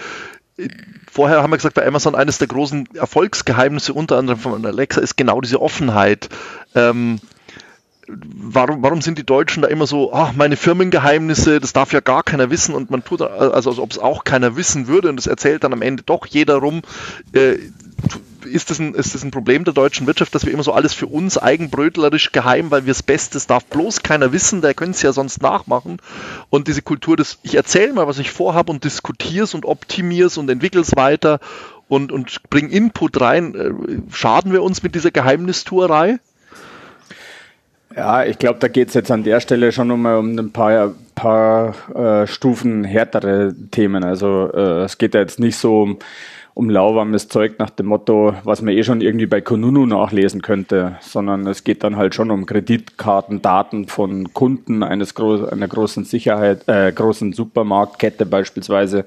vorher 1.11 1.43
haben 1.43 1.51
wir 1.51 1.57
gesagt, 1.57 1.75
bei 1.75 1.87
Amazon 1.87 2.15
eines 2.15 2.39
der 2.39 2.47
großen 2.47 2.89
Erfolgsgeheimnisse 2.95 3.93
unter 3.93 4.19
anderem 4.19 4.39
von 4.39 4.65
Alexa 4.65 5.01
ist 5.01 5.17
genau 5.17 5.41
diese 5.41 5.61
Offenheit. 5.61 6.29
Ähm, 6.75 7.19
warum, 8.09 8.83
warum 8.83 9.01
sind 9.01 9.19
die 9.19 9.27
Deutschen 9.27 9.63
da 9.63 9.69
immer 9.69 9.87
so, 9.87 10.13
ach, 10.13 10.33
meine 10.33 10.57
Firmengeheimnisse, 10.57 11.61
das 11.61 11.73
darf 11.73 11.93
ja 11.93 12.01
gar 12.01 12.23
keiner 12.23 12.51
wissen 12.51 12.75
und 12.75 12.91
man 12.91 13.05
tut, 13.05 13.23
also 13.23 13.71
als 13.71 13.79
ob 13.79 13.91
es 13.91 13.99
auch 13.99 14.25
keiner 14.25 14.57
wissen 14.57 14.87
würde 14.87 15.09
und 15.09 15.17
das 15.17 15.27
erzählt 15.27 15.65
dann 15.65 15.73
am 15.73 15.83
Ende 15.83 16.03
doch 16.03 16.27
jeder 16.27 16.57
rum. 16.57 16.83
Äh, 17.33 17.59
ist 18.45 18.71
das, 18.71 18.79
ein, 18.79 18.95
ist 18.95 19.15
das 19.15 19.25
ein 19.25 19.31
Problem 19.31 19.65
der 19.65 19.73
deutschen 19.73 20.07
Wirtschaft, 20.07 20.35
dass 20.35 20.45
wir 20.45 20.53
immer 20.53 20.63
so 20.63 20.73
alles 20.73 20.93
für 20.93 21.07
uns 21.07 21.39
eigenbrötlerisch 21.39 22.33
geheim, 22.33 22.71
weil 22.71 22.85
wir 22.85 22.91
es 22.91 23.03
Bestes 23.03 23.47
darf 23.47 23.65
bloß 23.65 24.03
keiner 24.03 24.33
wissen, 24.33 24.61
der 24.61 24.75
könnte 24.75 24.93
es 24.93 25.03
ja 25.03 25.13
sonst 25.13 25.43
nachmachen. 25.43 25.99
Und 26.51 26.69
diese 26.69 26.83
Kultur 26.83 27.17
des, 27.17 27.39
ich 27.43 27.55
erzähle 27.55 27.95
mal, 27.95 28.07
was 28.07 28.19
ich 28.19 28.31
vorhabe 28.31 28.71
und 28.71 28.85
diskutiere 28.85 29.45
es 29.45 29.55
und 29.55 29.65
optimiere 29.65 30.27
es 30.27 30.37
und 30.37 30.51
entwickle 30.51 30.83
es 30.83 30.95
weiter 30.95 31.41
und, 31.89 32.13
und 32.13 32.43
bring 32.51 32.69
Input 32.69 33.21
rein. 33.21 33.55
Äh, 33.55 34.15
schaden 34.15 34.53
wir 34.53 34.63
uns 34.63 34.83
mit 34.83 34.95
dieser 34.95 35.11
Geheimnistuerei? 35.11 36.19
Ja, 37.97 38.25
ich 38.25 38.39
glaube, 38.39 38.59
da 38.59 38.67
geht 38.67 38.89
es 38.89 38.95
jetzt 38.95 39.11
an 39.11 39.23
der 39.23 39.41
Stelle 39.41 39.71
schon 39.71 39.87
nochmal 39.87 40.17
um 40.17 40.37
ein 40.37 40.51
paar, 40.51 40.95
paar 41.15 41.75
äh, 41.95 42.27
Stufen 42.27 42.83
härtere 42.83 43.55
Themen. 43.71 44.03
Also 44.03 44.51
äh, 44.53 44.83
es 44.83 44.99
geht 44.99 45.15
ja 45.15 45.21
jetzt 45.21 45.39
nicht 45.39 45.57
so 45.57 45.83
um, 45.83 45.99
um 46.55 46.71
lauwarmes 46.71 47.29
Zeug 47.29 47.61
nach 47.61 47.71
dem 47.71 47.87
Motto, 47.87 48.35
was 48.43 48.63
man 48.63 48.75
eh 48.75 48.83
schon 48.83 49.01
irgendwie 49.01 49.27
bei 49.27 49.41
Konunu 49.41 49.87
nachlesen 49.87 50.43
könnte, 50.43 50.97
sondern 51.03 51.47
es 51.47 51.63
geht 51.63 51.85
dann 51.85 51.97
halt 51.97 52.17
schon 52.17 52.33
um 52.33 52.47
Kreditkartendaten 52.47 53.87
von 53.87 54.35
Kunden 54.35 54.83
eines 54.83 55.15
gro 55.15 55.47
einer 55.47 55.69
großen 55.69 56.05
Sicherheit, 56.05 56.67
äh, 56.67 56.91
großen 56.91 57.33
Supermarktkette 57.33 58.27
beispielsweise, 58.27 59.05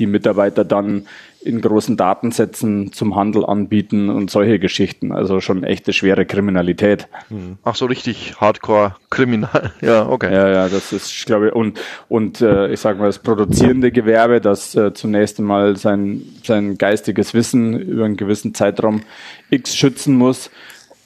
die 0.00 0.06
Mitarbeiter 0.06 0.64
dann 0.64 1.06
in 1.44 1.60
großen 1.60 1.96
Datensätzen 1.96 2.92
zum 2.92 3.16
Handel 3.16 3.44
anbieten 3.44 4.08
und 4.08 4.30
solche 4.30 4.58
Geschichten. 4.58 5.12
Also 5.12 5.40
schon 5.40 5.62
echte 5.62 5.92
schwere 5.92 6.24
Kriminalität. 6.24 7.06
Hm. 7.28 7.58
Ach 7.62 7.74
so, 7.74 7.86
richtig 7.86 8.40
Hardcore 8.40 8.96
kriminal. 9.10 9.72
Ja, 9.80 10.08
okay. 10.08 10.32
Ja, 10.32 10.48
ja, 10.48 10.68
das 10.68 10.92
ist, 10.92 11.10
ich 11.10 11.26
glaube, 11.26 11.52
und, 11.52 11.78
und 12.08 12.40
äh, 12.40 12.72
ich 12.72 12.80
sage 12.80 12.98
mal, 12.98 13.06
das 13.06 13.18
produzierende 13.18 13.92
Gewerbe, 13.92 14.40
das 14.40 14.74
äh, 14.74 14.94
zunächst 14.94 15.38
einmal 15.38 15.76
sein, 15.76 16.22
sein 16.42 16.78
geistiges 16.78 17.34
Wissen 17.34 17.78
über 17.78 18.06
einen 18.06 18.16
gewissen 18.16 18.54
Zeitraum 18.54 19.02
X 19.50 19.76
schützen 19.76 20.16
muss 20.16 20.50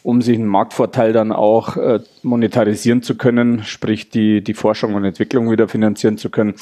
um 0.04 0.22
sich 0.22 0.38
einen 0.38 0.46
Marktvorteil 0.46 1.12
dann 1.12 1.32
auch 1.32 1.76
äh, 1.76 2.00
monetarisieren 2.22 3.02
zu 3.02 3.16
können, 3.16 3.64
sprich 3.64 4.08
die, 4.08 4.42
die 4.42 4.54
Forschung 4.54 4.94
und 4.94 5.04
Entwicklung 5.04 5.50
wieder 5.50 5.68
finanzieren 5.68 6.16
zu 6.16 6.30
können. 6.30 6.54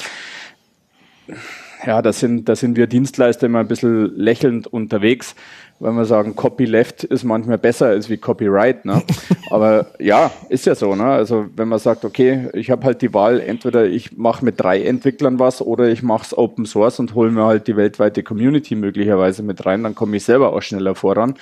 Ja, 1.85 2.01
da 2.01 2.13
sind, 2.13 2.49
da 2.49 2.57
sind 2.57 2.77
wir 2.77 2.87
Dienstleister 2.87 3.47
immer 3.47 3.61
ein 3.61 3.69
bisschen 3.69 4.17
lächelnd 4.17 4.67
unterwegs 4.67 5.35
weil 5.79 5.93
wir 5.93 6.05
sagen, 6.05 6.37
Copyleft 6.37 7.05
ist 7.05 7.25
manchmal 7.25 7.59
besser 7.59 7.87
als 7.87 8.09
wie 8.09 8.17
Copyright. 8.17 8.85
Ne? 8.85 9.03
Aber 9.51 9.87
ja, 9.99 10.31
ist 10.49 10.67
ja 10.67 10.75
so. 10.75 10.95
Ne? 10.95 11.05
Also 11.05 11.47
wenn 11.55 11.69
man 11.69 11.79
sagt, 11.79 12.05
okay, 12.05 12.49
ich 12.55 12.71
habe 12.71 12.85
halt 12.85 13.03
die 13.03 13.13
Wahl, 13.13 13.41
entweder 13.41 13.85
ich 13.85 14.17
mache 14.17 14.45
mit 14.45 14.61
drei 14.61 14.83
Entwicklern 14.83 15.39
was 15.39 15.61
oder 15.61 15.89
ich 15.89 16.03
mache 16.03 16.25
es 16.25 16.37
Open 16.37 16.67
Source 16.67 16.99
und 16.99 17.15
hole 17.15 17.31
mir 17.31 17.45
halt 17.45 17.67
die 17.67 17.77
weltweite 17.77 18.23
Community 18.23 18.75
möglicherweise 18.75 19.43
mit 19.43 19.65
rein, 19.67 19.83
dann 19.83 19.95
komme 19.95 20.17
ich 20.17 20.25
selber 20.25 20.53
auch 20.53 20.63
schneller 20.63 20.95
voran 20.95 21.35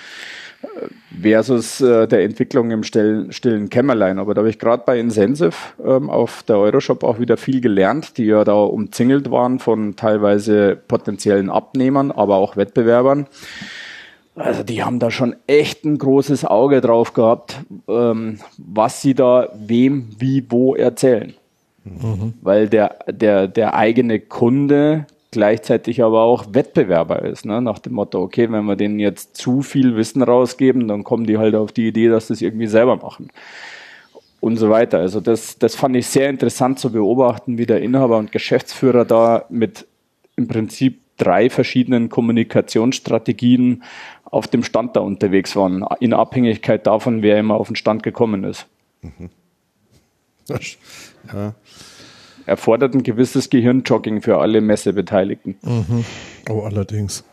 versus 1.21 1.81
äh, 1.81 2.07
der 2.07 2.25
Entwicklung 2.25 2.71
im 2.71 2.83
stillen, 2.83 3.33
stillen 3.33 3.71
Kämmerlein. 3.71 4.19
Aber 4.19 4.35
da 4.35 4.41
habe 4.41 4.51
ich 4.51 4.59
gerade 4.59 4.83
bei 4.85 4.99
Insensive 4.99 5.55
ähm, 5.85 6.11
auf 6.11 6.43
der 6.43 6.59
Euroshop 6.59 7.05
auch 7.05 7.19
wieder 7.19 7.37
viel 7.37 7.61
gelernt, 7.61 8.19
die 8.19 8.25
ja 8.25 8.45
da 8.45 8.55
umzingelt 8.55 9.31
waren 9.31 9.59
von 9.59 9.97
teilweise 9.97 10.77
potenziellen 10.77 11.51
Abnehmern, 11.51 12.11
aber 12.11 12.37
auch 12.37 12.57
Wettbewerbern. 12.57 13.27
Also 14.37 14.65
die 14.65 14.83
haben 14.83 14.99
da 14.99 15.11
schon 15.11 15.37
echt 15.47 15.85
ein 15.85 15.97
großes 15.99 16.45
Auge 16.45 16.81
drauf 16.81 17.13
gehabt, 17.13 17.61
ähm, 17.89 18.41
was 18.59 19.01
sie 19.01 19.15
da 19.15 19.49
wem, 19.55 20.09
wie, 20.19 20.45
wo 20.49 20.75
erzählen. 20.75 21.35
Mhm. 21.85 22.35
Weil 22.43 22.69
der, 22.69 22.97
der, 23.09 23.47
der 23.47 23.75
eigene 23.75 24.19
Kunde 24.19 25.07
gleichzeitig 25.35 26.03
aber 26.03 26.23
auch 26.23 26.47
Wettbewerber 26.51 27.23
ist, 27.23 27.45
ne? 27.45 27.61
nach 27.61 27.79
dem 27.79 27.95
Motto, 27.95 28.23
okay, 28.23 28.51
wenn 28.51 28.65
wir 28.65 28.77
denen 28.77 28.99
jetzt 28.99 29.37
zu 29.37 29.63
viel 29.63 29.97
Wissen 29.97 30.23
rausgeben, 30.23 30.89
dann 30.89 31.05
kommen 31.05 31.27
die 31.27 31.39
halt 31.39 31.55
auf 31.55 31.73
die 31.73 31.87
Idee, 31.89 32.09
dass 32.09 32.29
sie 32.29 32.35
es 32.35 32.43
irgendwie 32.43 32.67
selber 32.67 32.97
machen 32.97 33.29
und 34.41 34.57
so 34.57 34.71
weiter. 34.71 34.99
Also 34.99 35.21
das, 35.21 35.59
das 35.59 35.75
fand 35.75 35.97
ich 35.97 36.07
sehr 36.07 36.29
interessant 36.29 36.79
zu 36.79 36.93
beobachten, 36.93 37.59
wie 37.59 37.67
der 37.67 37.81
Inhaber 37.81 38.19
und 38.19 38.33
Geschäftsführer 38.33 39.05
da 39.05 39.45
mit 39.49 39.87
im 40.37 40.49
Prinzip 40.49 41.01
drei 41.17 41.49
verschiedenen 41.49 42.09
Kommunikationsstrategien 42.09 43.83
auf 44.25 44.49
dem 44.49 44.63
Stand 44.63 44.97
da 44.97 45.01
unterwegs 45.01 45.55
waren, 45.57 45.85
in 46.01 46.13
Abhängigkeit 46.13 46.87
davon, 46.87 47.23
wer 47.23 47.39
immer 47.39 47.55
auf 47.55 47.69
den 47.69 47.77
Stand 47.77 48.03
gekommen 48.03 48.45
ist. 48.45 48.67
Mhm. 49.03 49.31
Ja. 51.33 51.55
Erfordert 52.47 52.95
ein 52.95 53.03
gewisses 53.03 53.51
Gehirnjogging 53.51 54.23
für 54.23 54.39
alle 54.39 54.61
Messebeteiligten. 54.61 55.57
Mhm. 55.63 56.05
Oh, 56.49 56.61
allerdings. 56.61 57.25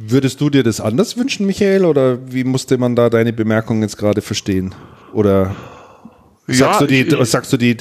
Würdest 0.00 0.40
du 0.40 0.50
dir 0.50 0.62
das 0.62 0.80
anders 0.80 1.16
wünschen, 1.16 1.46
Michael, 1.46 1.84
oder 1.84 2.18
wie 2.32 2.44
musste 2.44 2.78
man 2.78 2.96
da 2.96 3.10
deine 3.10 3.32
Bemerkung 3.32 3.82
jetzt 3.82 3.96
gerade 3.98 4.22
verstehen? 4.22 4.74
Oder 5.12 5.54
Sagst, 6.50 6.80
ja, 6.80 6.86
du 6.86 7.04
die, 7.04 7.24
sagst 7.26 7.52
du 7.52 7.58
die, 7.58 7.76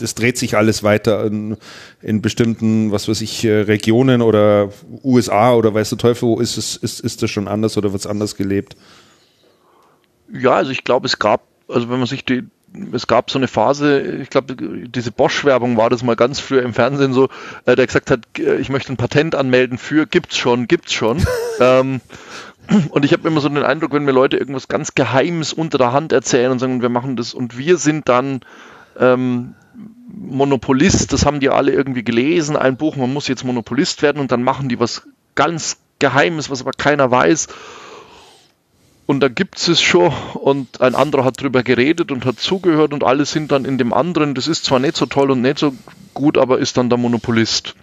es 0.00 0.14
dreht 0.14 0.38
sich 0.38 0.56
alles 0.56 0.84
weiter 0.84 1.24
in, 1.24 1.56
in, 2.00 2.22
bestimmten, 2.22 2.92
was 2.92 3.08
weiß 3.08 3.20
ich, 3.22 3.44
äh, 3.44 3.62
Regionen 3.62 4.22
oder 4.22 4.70
USA 5.02 5.52
oder 5.54 5.74
weißt 5.74 5.90
du 5.90 5.96
Teufel, 5.96 6.28
wo 6.28 6.38
ist 6.38 6.56
es, 6.56 6.76
ist, 6.76 7.00
ist 7.00 7.24
das 7.24 7.30
schon 7.32 7.48
anders 7.48 7.76
oder 7.76 7.90
wird 7.90 7.98
es 7.98 8.06
anders 8.06 8.36
gelebt? 8.36 8.76
Ja, 10.32 10.52
also 10.52 10.70
ich 10.70 10.84
glaube, 10.84 11.06
es 11.06 11.18
gab, 11.18 11.42
also 11.66 11.90
wenn 11.90 11.98
man 11.98 12.06
sich 12.06 12.24
die, 12.24 12.44
es 12.92 13.06
gab 13.06 13.30
so 13.30 13.38
eine 13.38 13.48
Phase, 13.48 14.00
ich 14.00 14.30
glaube, 14.30 14.56
diese 14.56 15.12
Bosch-Werbung 15.12 15.76
war 15.76 15.90
das 15.90 16.02
mal 16.02 16.16
ganz 16.16 16.40
früher 16.40 16.62
im 16.62 16.74
Fernsehen 16.74 17.12
so, 17.12 17.28
äh, 17.66 17.76
der 17.76 17.86
gesagt 17.86 18.10
hat, 18.10 18.20
äh, 18.38 18.56
ich 18.56 18.68
möchte 18.68 18.92
ein 18.92 18.96
Patent 18.96 19.34
anmelden 19.34 19.78
für, 19.78 20.06
gibt's 20.06 20.36
schon, 20.36 20.66
gibt's 20.66 20.92
schon. 20.92 21.24
ähm, 21.60 22.00
und 22.90 23.04
ich 23.04 23.12
habe 23.12 23.28
immer 23.28 23.40
so 23.40 23.48
den 23.48 23.62
Eindruck, 23.62 23.92
wenn 23.92 24.04
mir 24.04 24.12
Leute 24.12 24.36
irgendwas 24.36 24.68
ganz 24.68 24.94
Geheimes 24.94 25.52
unter 25.52 25.78
der 25.78 25.92
Hand 25.92 26.12
erzählen 26.12 26.50
und 26.50 26.58
sagen, 26.58 26.82
wir 26.82 26.88
machen 26.88 27.16
das 27.16 27.34
und 27.34 27.58
wir 27.58 27.76
sind 27.76 28.08
dann 28.08 28.40
ähm, 28.98 29.54
Monopolist, 30.08 31.12
das 31.12 31.26
haben 31.26 31.40
die 31.40 31.50
alle 31.50 31.72
irgendwie 31.72 32.04
gelesen, 32.04 32.56
ein 32.56 32.76
Buch, 32.76 32.96
man 32.96 33.12
muss 33.12 33.28
jetzt 33.28 33.44
Monopolist 33.44 34.02
werden 34.02 34.20
und 34.20 34.32
dann 34.32 34.42
machen 34.42 34.68
die 34.68 34.80
was 34.80 35.02
ganz 35.34 35.78
Geheimes, 35.98 36.50
was 36.50 36.60
aber 36.60 36.72
keiner 36.72 37.10
weiß. 37.10 37.48
Und 39.06 39.20
da 39.20 39.28
gibt 39.28 39.68
es 39.68 39.82
schon. 39.82 40.12
Und 40.34 40.80
ein 40.80 40.94
anderer 40.94 41.24
hat 41.24 41.40
drüber 41.40 41.62
geredet 41.62 42.10
und 42.10 42.24
hat 42.24 42.38
zugehört 42.38 42.92
und 42.92 43.04
alle 43.04 43.26
sind 43.26 43.52
dann 43.52 43.64
in 43.64 43.78
dem 43.78 43.92
anderen, 43.92 44.34
das 44.34 44.48
ist 44.48 44.64
zwar 44.64 44.78
nicht 44.78 44.96
so 44.96 45.06
toll 45.06 45.30
und 45.30 45.42
nicht 45.42 45.58
so 45.58 45.74
gut, 46.14 46.38
aber 46.38 46.58
ist 46.58 46.76
dann 46.76 46.88
der 46.88 46.98
Monopolist. 46.98 47.74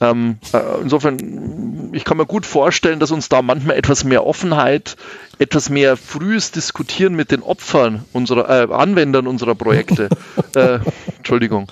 Ähm, 0.00 0.38
äh, 0.52 0.60
insofern, 0.80 1.90
ich 1.92 2.04
kann 2.04 2.16
mir 2.16 2.26
gut 2.26 2.46
vorstellen, 2.46 3.00
dass 3.00 3.10
uns 3.10 3.28
da 3.28 3.42
manchmal 3.42 3.76
etwas 3.76 4.04
mehr 4.04 4.24
Offenheit, 4.24 4.96
etwas 5.40 5.70
mehr 5.70 5.96
frühes 5.96 6.52
Diskutieren 6.52 7.14
mit 7.14 7.32
den 7.32 7.42
Opfern 7.42 8.04
unserer 8.12 8.48
äh, 8.48 8.72
Anwendern 8.72 9.26
unserer 9.26 9.56
Projekte, 9.56 10.08
äh, 10.54 10.78
Entschuldigung, 11.16 11.70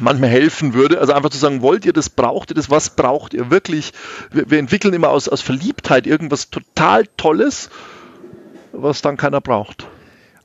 manchmal 0.00 0.30
helfen 0.30 0.74
würde. 0.74 1.00
Also 1.00 1.12
einfach 1.12 1.30
zu 1.30 1.38
sagen, 1.38 1.62
wollt 1.62 1.84
ihr 1.84 1.92
das, 1.92 2.10
braucht 2.10 2.50
ihr 2.50 2.54
das, 2.54 2.70
was 2.70 2.90
braucht 2.90 3.34
ihr 3.34 3.50
wirklich? 3.50 3.92
Wir, 4.30 4.50
wir 4.50 4.58
entwickeln 4.58 4.94
immer 4.94 5.10
aus, 5.10 5.28
aus 5.28 5.40
Verliebtheit 5.40 6.06
irgendwas 6.06 6.50
total 6.50 7.06
Tolles, 7.16 7.70
was 8.72 9.02
dann 9.02 9.16
keiner 9.16 9.40
braucht. 9.40 9.86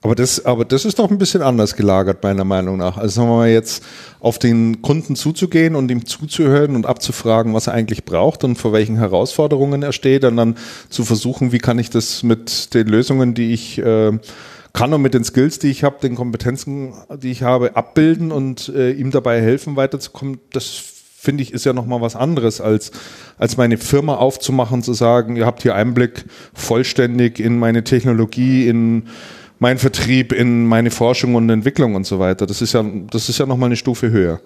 Aber 0.02 0.14
das, 0.14 0.46
aber 0.46 0.64
das 0.64 0.86
ist 0.86 1.00
doch 1.00 1.10
ein 1.10 1.18
bisschen 1.18 1.42
anders 1.42 1.76
gelagert, 1.76 2.22
meiner 2.24 2.44
Meinung 2.44 2.78
nach. 2.78 2.98
Also 2.98 3.16
sagen 3.16 3.30
wir 3.30 3.36
mal 3.38 3.50
jetzt 3.50 3.84
auf 4.20 4.38
den 4.38 4.82
Kunden 4.82 5.16
zuzugehen 5.16 5.76
und 5.76 5.90
ihm 5.90 6.06
zuzuhören 6.06 6.76
und 6.76 6.86
abzufragen, 6.86 7.54
was 7.54 7.68
er 7.68 7.74
eigentlich 7.74 8.06
braucht 8.06 8.44
und 8.44 8.58
vor 8.58 8.74
welchen 8.74 8.98
Herausforderungen 8.98 9.82
er 9.82 9.94
steht 9.94 10.24
und 10.24 10.38
dann 10.38 10.56
zu 10.90 11.04
versuchen, 11.04 11.52
wie 11.52 11.58
kann 11.58 11.80
ich 11.80 11.90
das 11.90 12.22
mit 12.22 12.74
den 12.76 12.88
Lösungen, 12.88 13.34
die 13.34 13.54
ich 13.54 13.80
äh, 13.80 14.12
kann 14.78 14.94
und 14.94 15.02
mit 15.02 15.16
den 15.16 15.24
Skills, 15.24 15.58
die 15.58 15.72
ich 15.72 15.84
habe, 15.84 15.98
den 16.04 16.14
Kompetenzen, 16.14 16.94
die 17.18 17.32
ich 17.32 17.42
habe, 17.42 17.76
abbilden 17.76 18.32
und 18.32 18.70
äh, 18.70 18.92
ihm 18.92 19.10
dabei 19.10 19.42
helfen, 19.42 19.76
weiterzukommen. 19.76 20.40
Das 20.54 20.68
finde 21.18 21.42
ich, 21.42 21.52
ist 21.52 21.66
ja 21.66 21.74
nochmal 21.74 22.00
was 22.00 22.16
anderes, 22.16 22.62
als, 22.62 22.92
als 23.40 23.58
meine 23.58 23.80
Firma 23.80 24.18
aufzumachen, 24.18 24.84
zu 24.84 24.94
sagen, 24.94 25.36
ihr 25.36 25.48
habt 25.48 25.64
hier 25.64 25.74
Einblick 25.74 26.26
vollständig 26.54 27.40
in 27.40 27.58
meine 27.58 27.84
Technologie, 27.84 28.68
in 28.68 29.08
mein 29.58 29.80
Vertrieb 29.80 30.32
in 30.32 30.68
meine 30.68 30.92
Forschung 30.92 31.34
und 31.34 31.50
Entwicklung 31.50 31.96
und 31.96 32.06
so 32.06 32.20
weiter. 32.20 32.46
Das 32.46 32.62
ist 32.62 32.74
ja, 32.74 32.86
das 33.10 33.30
ist 33.30 33.40
ja 33.40 33.48
nochmal 33.48 33.70
eine 33.70 33.78
Stufe 33.78 34.12
höher. 34.12 34.40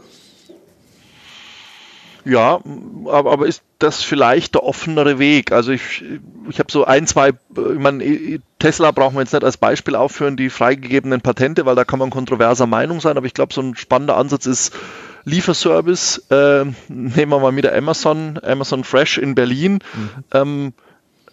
Ja, 2.23 2.59
aber, 3.05 3.31
aber 3.31 3.47
ist 3.47 3.63
das 3.79 4.03
vielleicht 4.03 4.55
der 4.55 4.63
offenere 4.63 5.17
Weg? 5.17 5.51
Also 5.51 5.71
ich, 5.71 6.03
ich 6.49 6.59
habe 6.59 6.71
so 6.71 6.85
ein, 6.85 7.07
zwei, 7.07 7.29
ich 7.29 7.79
meine, 7.79 8.39
Tesla 8.59 8.91
brauchen 8.91 9.15
wir 9.15 9.21
jetzt 9.21 9.33
nicht 9.33 9.43
als 9.43 9.57
Beispiel 9.57 9.95
aufführen, 9.95 10.37
die 10.37 10.49
freigegebenen 10.49 11.21
Patente, 11.21 11.65
weil 11.65 11.75
da 11.75 11.83
kann 11.83 11.99
man 11.99 12.11
kontroverser 12.11 12.67
Meinung 12.67 13.01
sein, 13.01 13.17
aber 13.17 13.25
ich 13.25 13.33
glaube, 13.33 13.53
so 13.53 13.61
ein 13.61 13.75
spannender 13.75 14.17
Ansatz 14.17 14.45
ist 14.45 14.73
Lieferservice. 15.23 16.25
Äh, 16.29 16.65
nehmen 16.89 17.31
wir 17.31 17.39
mal 17.39 17.55
wieder 17.55 17.75
Amazon, 17.75 18.39
Amazon 18.43 18.83
Fresh 18.83 19.17
in 19.17 19.35
Berlin. 19.35 19.79
Mhm. 19.93 20.09
Ähm, 20.33 20.73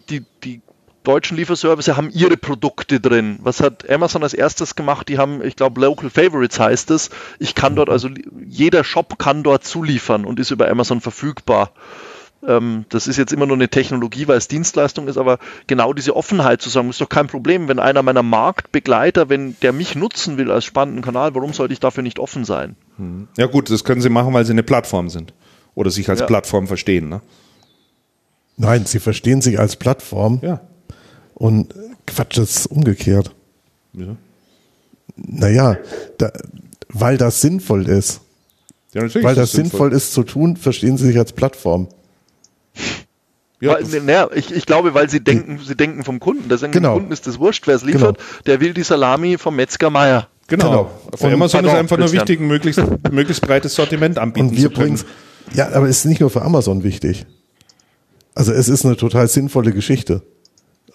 die, 0.09 0.25
die 0.43 0.61
deutschen 1.03 1.37
Lieferservice 1.37 1.89
haben 1.89 2.09
ihre 2.11 2.37
Produkte 2.37 2.99
drin. 2.99 3.39
Was 3.41 3.61
hat 3.61 3.89
Amazon 3.89 4.23
als 4.23 4.33
erstes 4.33 4.75
gemacht? 4.75 5.07
Die 5.09 5.17
haben, 5.17 5.43
ich 5.43 5.55
glaube, 5.55 5.81
Local 5.81 6.09
Favorites 6.09 6.59
heißt 6.59 6.91
es. 6.91 7.09
Ich 7.39 7.55
kann 7.55 7.75
dort, 7.75 7.89
also 7.89 8.09
jeder 8.45 8.83
Shop 8.83 9.17
kann 9.17 9.43
dort 9.43 9.63
zuliefern 9.63 10.25
und 10.25 10.39
ist 10.39 10.51
über 10.51 10.69
Amazon 10.69 11.01
verfügbar. 11.01 11.71
Ähm, 12.47 12.85
das 12.89 13.07
ist 13.07 13.17
jetzt 13.17 13.33
immer 13.33 13.45
nur 13.45 13.57
eine 13.57 13.69
Technologie, 13.69 14.27
weil 14.27 14.37
es 14.37 14.47
Dienstleistung 14.47 15.07
ist, 15.07 15.17
aber 15.17 15.39
genau 15.67 15.93
diese 15.93 16.15
Offenheit 16.15 16.61
zu 16.61 16.69
sagen, 16.69 16.89
ist 16.89 17.01
doch 17.01 17.09
kein 17.09 17.27
Problem, 17.27 17.67
wenn 17.67 17.79
einer 17.79 18.01
meiner 18.01 18.23
Marktbegleiter, 18.23 19.29
wenn 19.29 19.57
der 19.61 19.73
mich 19.73 19.95
nutzen 19.95 20.37
will 20.37 20.51
als 20.51 20.63
spannenden 20.63 21.03
Kanal, 21.03 21.35
warum 21.35 21.53
sollte 21.53 21.73
ich 21.73 21.79
dafür 21.79 22.03
nicht 22.03 22.19
offen 22.19 22.45
sein? 22.45 22.75
Hm. 22.97 23.27
Ja 23.37 23.47
gut, 23.47 23.69
das 23.69 23.83
können 23.83 24.01
sie 24.01 24.09
machen, 24.09 24.33
weil 24.33 24.45
sie 24.45 24.53
eine 24.53 24.63
Plattform 24.63 25.09
sind 25.09 25.33
oder 25.75 25.91
sich 25.91 26.09
als 26.09 26.21
ja. 26.21 26.25
Plattform 26.25 26.67
verstehen. 26.67 27.09
Ne? 27.09 27.21
Nein, 28.55 28.85
sie 28.85 28.99
verstehen 28.99 29.41
sich 29.41 29.59
als 29.59 29.75
Plattform. 29.75 30.39
Ja. 30.41 30.61
Und 31.39 31.73
Quatsch, 32.05 32.37
das 32.37 32.57
ist 32.57 32.65
umgekehrt. 32.67 33.33
Ja. 33.93 34.15
Naja, 35.15 35.77
da, 36.17 36.31
weil 36.89 37.17
das 37.17 37.41
sinnvoll 37.41 37.87
ist. 37.87 38.21
Ja, 38.93 39.01
natürlich 39.03 39.25
weil 39.25 39.35
das 39.35 39.53
sinnvoll. 39.53 39.93
ist 39.93 40.13
zu 40.13 40.23
tun, 40.23 40.57
verstehen 40.57 40.97
sie 40.97 41.07
sich 41.07 41.17
als 41.17 41.33
Plattform. 41.33 41.87
Ja, 43.61 43.77
weil, 43.81 44.01
na, 44.05 44.29
ich, 44.33 44.51
ich 44.51 44.65
glaube, 44.65 44.93
weil 44.93 45.09
sie 45.09 45.21
denken, 45.21 45.59
sie 45.65 45.75
denken 45.75 46.03
vom 46.03 46.19
Kunden. 46.19 46.49
Deswegen 46.49 46.71
genau. 46.71 46.93
Dem 46.93 46.99
Kunden 46.99 47.13
ist 47.13 47.25
das 47.25 47.39
wurscht, 47.39 47.67
wer 47.67 47.75
es 47.75 47.83
liefert. 47.83 48.17
Genau. 48.17 48.39
Der 48.45 48.59
will 48.59 48.73
die 48.73 48.83
Salami 48.83 49.37
vom 49.37 49.55
Metzger 49.55 49.89
Meier. 49.89 50.27
Genau. 50.47 50.69
genau. 50.69 50.91
Für 51.15 51.31
Amazon 51.31 51.65
ist 51.65 51.73
einfach 51.73 51.97
nur 51.97 52.11
wichtig, 52.11 52.39
ein 52.39 52.47
möglichst, 52.47 52.81
möglichst 53.11 53.45
breites 53.45 53.75
Sortiment 53.75 54.17
anbieten 54.17 54.49
Und 54.49 54.57
wir 54.57 54.69
zu 54.69 54.81
können. 54.81 54.99
Ja, 55.53 55.71
aber 55.71 55.87
es 55.87 55.99
ist 55.99 56.05
nicht 56.05 56.19
nur 56.19 56.29
für 56.29 56.41
Amazon 56.41 56.83
wichtig. 56.83 57.25
Also 58.35 58.51
es 58.51 58.67
ist 58.67 58.85
eine 58.85 58.97
total 58.97 59.27
sinnvolle 59.27 59.71
Geschichte. 59.71 60.21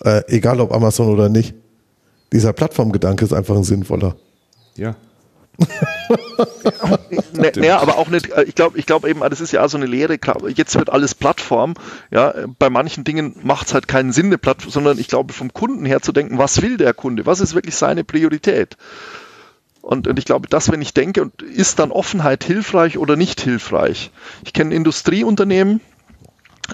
Äh, 0.01 0.23
egal 0.29 0.61
ob 0.61 0.73
Amazon 0.73 1.09
oder 1.09 1.29
nicht. 1.29 1.55
Dieser 2.33 2.53
Plattformgedanke 2.53 3.25
ist 3.25 3.33
einfach 3.33 3.57
ein 3.57 3.65
sinnvoller. 3.65 4.17
Ja. 4.77 4.97
naja, 7.33 7.79
aber 7.79 7.97
auch 7.99 8.09
nicht, 8.09 8.31
äh, 8.33 8.43
ich 8.43 8.57
glaube 8.57 8.77
ich 8.77 8.87
glaube 8.87 9.09
eben, 9.09 9.21
das 9.21 9.41
ist 9.41 9.53
ja 9.53 9.65
auch 9.65 9.69
so 9.69 9.77
eine 9.77 9.87
Lehre, 9.87 10.19
jetzt 10.55 10.75
wird 10.77 10.91
alles 10.91 11.15
Plattform, 11.15 11.75
ja, 12.11 12.35
bei 12.59 12.71
manchen 12.71 13.05
Dingen 13.05 13.37
macht 13.43 13.69
es 13.69 13.75
halt 13.75 13.87
keinen 13.87 14.13
Sinn, 14.13 14.27
eine 14.27 14.39
Plattform, 14.39 14.73
sondern 14.73 14.99
ich 14.99 15.07
glaube, 15.07 15.33
vom 15.33 15.53
Kunden 15.53 15.85
her 15.85 16.03
zu 16.03 16.11
denken, 16.11 16.39
was 16.39 16.61
will 16.61 16.77
der 16.77 16.93
Kunde, 16.93 17.25
was 17.25 17.41
ist 17.41 17.55
wirklich 17.55 17.77
seine 17.77 18.03
Priorität? 18.03 18.77
Und, 19.81 20.09
und 20.09 20.19
ich 20.19 20.25
glaube, 20.25 20.49
das, 20.49 20.73
wenn 20.73 20.81
ich 20.81 20.95
denke, 20.95 21.31
ist 21.55 21.79
dann 21.79 21.93
Offenheit 21.93 22.43
hilfreich 22.43 22.97
oder 22.97 23.17
nicht 23.17 23.41
hilfreich? 23.41 24.11
Ich 24.45 24.55
kenne 24.55 24.75
Industrieunternehmen, 24.75 25.81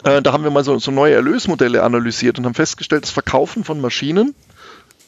äh, 0.05 0.23
da 0.23 0.33
haben 0.33 0.45
wir 0.45 0.51
mal 0.51 0.65
so, 0.65 0.79
so 0.79 0.91
neue 0.91 1.15
Erlösmodelle 1.15 1.83
analysiert 1.83 2.39
und 2.39 2.47
haben 2.47 2.55
festgestellt, 2.55 3.05
das 3.05 3.11
Verkaufen 3.11 3.65
von 3.65 3.81
Maschinen 3.81 4.35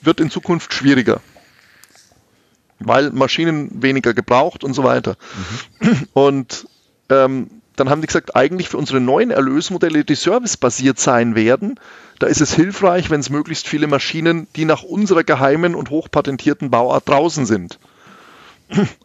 wird 0.01 0.20
in 0.20 0.30
Zukunft 0.30 0.74
schwieriger 0.74 1.20
weil 2.87 3.11
Maschinen 3.11 3.83
weniger 3.83 4.14
gebraucht 4.14 4.64
und 4.64 4.74
so 4.74 4.85
weiter. 4.85 5.16
Mhm. 5.80 6.09
Und 6.12 6.68
ähm, 7.09 7.51
dann 7.76 7.89
haben 7.89 8.01
die 8.01 8.07
gesagt, 8.07 8.37
eigentlich 8.37 8.68
für 8.68 8.76
unsere 8.76 9.01
neuen 9.01 9.30
Erlösmodelle, 9.30 10.05
die 10.05 10.14
servicebasiert 10.14 10.99
sein 10.99 11.35
werden, 11.35 11.80
da 12.18 12.26
ist 12.26 12.41
es 12.41 12.55
hilfreich, 12.55 13.11
wenn 13.11 13.20
es 13.20 13.30
möglichst 13.30 13.66
viele 13.66 13.87
Maschinen, 13.87 14.47
die 14.55 14.64
nach 14.64 14.83
unserer 14.83 15.24
geheimen 15.24 15.74
und 15.74 15.91
hochpatentierten 15.91 16.70
Bauart 16.70 17.09
draußen 17.09 17.47
sind. 17.47 17.78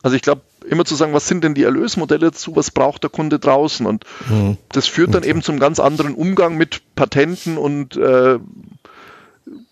Also 0.03 0.15
ich 0.15 0.21
glaube, 0.21 0.41
immer 0.67 0.85
zu 0.85 0.95
sagen, 0.95 1.13
was 1.13 1.27
sind 1.27 1.43
denn 1.43 1.53
die 1.53 1.63
Erlösmodelle 1.63 2.27
dazu, 2.27 2.55
was 2.55 2.71
braucht 2.71 3.03
der 3.03 3.09
Kunde 3.09 3.39
draußen? 3.39 3.85
Und 3.85 4.05
mhm. 4.29 4.57
das 4.69 4.87
führt 4.87 5.13
dann 5.13 5.23
eben 5.23 5.41
zum 5.41 5.59
ganz 5.59 5.79
anderen 5.79 6.13
Umgang 6.13 6.57
mit 6.57 6.81
Patenten 6.95 7.57
und 7.57 7.95
äh, 7.97 8.39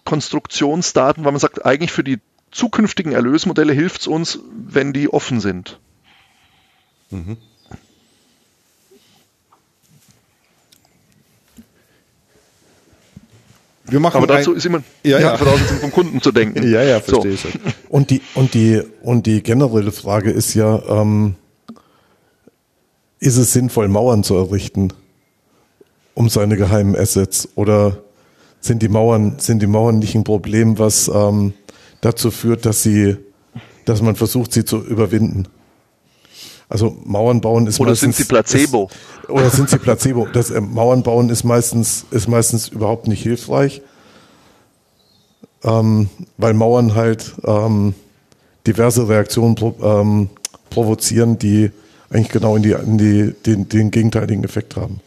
Konstruktionsdaten, 0.06 1.26
weil 1.26 1.32
man 1.32 1.40
sagt, 1.40 1.66
eigentlich 1.66 1.92
für 1.92 2.04
die 2.04 2.20
zukünftigen 2.52 3.12
Erlösmodelle 3.12 3.74
hilft 3.74 4.02
es 4.02 4.08
uns, 4.08 4.40
wenn 4.56 4.94
die 4.94 5.12
offen 5.12 5.40
sind. 5.40 5.80
Mhm. 7.10 7.38
Wir 13.88 14.00
machen 14.00 14.18
Aber 14.18 14.28
dazu 14.28 14.54
ist 14.54 14.66
immer 14.66 14.82
ja, 15.04 15.20
ja. 15.20 15.38
Voraussetzung 15.38 15.78
vom 15.78 15.92
Kunden 15.92 16.22
zu 16.22 16.32
denken. 16.32 16.64
Ja, 16.70 16.82
ja, 16.84 17.00
verstehe 17.00 17.38
so. 17.38 17.48
ich. 17.50 17.60
Und 17.90 18.10
die, 18.10 18.22
und, 18.34 18.54
die, 18.54 18.82
und 19.02 19.26
die 19.26 19.44
generelle 19.44 19.92
Frage 19.92 20.32
ist 20.32 20.54
ja, 20.56 20.82
ähm, 20.90 21.36
ist 23.20 23.38
es 23.38 23.54
sinnvoll, 23.54 23.88
Mauern 23.88 24.24
zu 24.24 24.36
errichten, 24.36 24.90
um 26.16 26.30
seine 26.30 26.58
geheimen 26.58 26.96
Assets? 26.96 27.50
Oder 27.56 28.00
sind 28.60 28.82
die 28.82 28.88
Mauern, 28.88 29.36
sind 29.38 29.62
die 29.62 29.68
Mauern 29.68 30.00
nicht 30.00 30.16
ein 30.16 30.24
Problem, 30.24 30.80
was 30.80 31.08
ähm, 31.08 31.54
dazu 32.02 32.32
führt, 32.32 32.66
dass 32.66 32.82
sie, 32.82 33.18
dass 33.86 34.02
man 34.02 34.16
versucht, 34.16 34.54
sie 34.54 34.66
zu 34.66 34.84
überwinden. 34.84 35.48
Also 36.68 36.98
Mauern 37.04 37.42
bauen 37.42 37.68
ist 37.68 37.80
oder 37.80 37.92
meistens, 37.92 38.18
sind 38.18 38.26
sie 38.26 38.30
Placebo? 38.30 38.90
Ist, 39.22 39.30
oder 39.30 39.50
sind 39.50 39.70
sie 39.70 39.78
Placebo? 39.78 40.28
Das 40.32 40.50
äh, 40.50 40.62
Mauern 40.62 41.04
bauen 41.04 41.30
ist 41.30 41.44
meistens 41.44 42.06
ist 42.12 42.28
meistens 42.28 42.70
überhaupt 42.70 43.08
nicht 43.08 43.22
hilfreich, 43.22 43.82
ähm, 45.64 46.10
weil 46.38 46.54
Mauern 46.54 46.96
halt 46.96 47.34
ähm, 47.46 47.94
diverse 48.66 49.08
Reaktionen 49.08 49.56
pro, 49.56 49.76
ähm, 49.82 50.30
provozieren, 50.70 51.38
die 51.38 51.72
eigentlich 52.10 52.30
genau 52.30 52.56
in 52.56 52.64
die, 52.64 52.72
in 52.72 52.98
die 52.98 53.34
den, 53.46 53.70
den 53.70 53.92
gegenteiligen 53.92 54.44
Effekt 54.44 54.76
haben. 54.76 55.02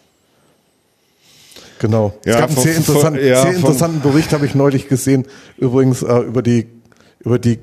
Genau. 1.80 2.12
Ja, 2.24 2.34
es 2.34 2.38
gab 2.38 2.50
einen 2.50 2.58
sehr, 2.58 2.76
interessant, 2.76 3.16
ja, 3.20 3.42
sehr 3.42 3.54
interessanten 3.54 4.00
Bericht, 4.00 4.32
habe 4.32 4.46
ich 4.46 4.54
neulich 4.54 4.88
gesehen, 4.88 5.26
übrigens 5.56 6.02
äh, 6.02 6.18
über 6.20 6.42
die 6.42 6.66
über 7.20 7.38
die 7.38 7.58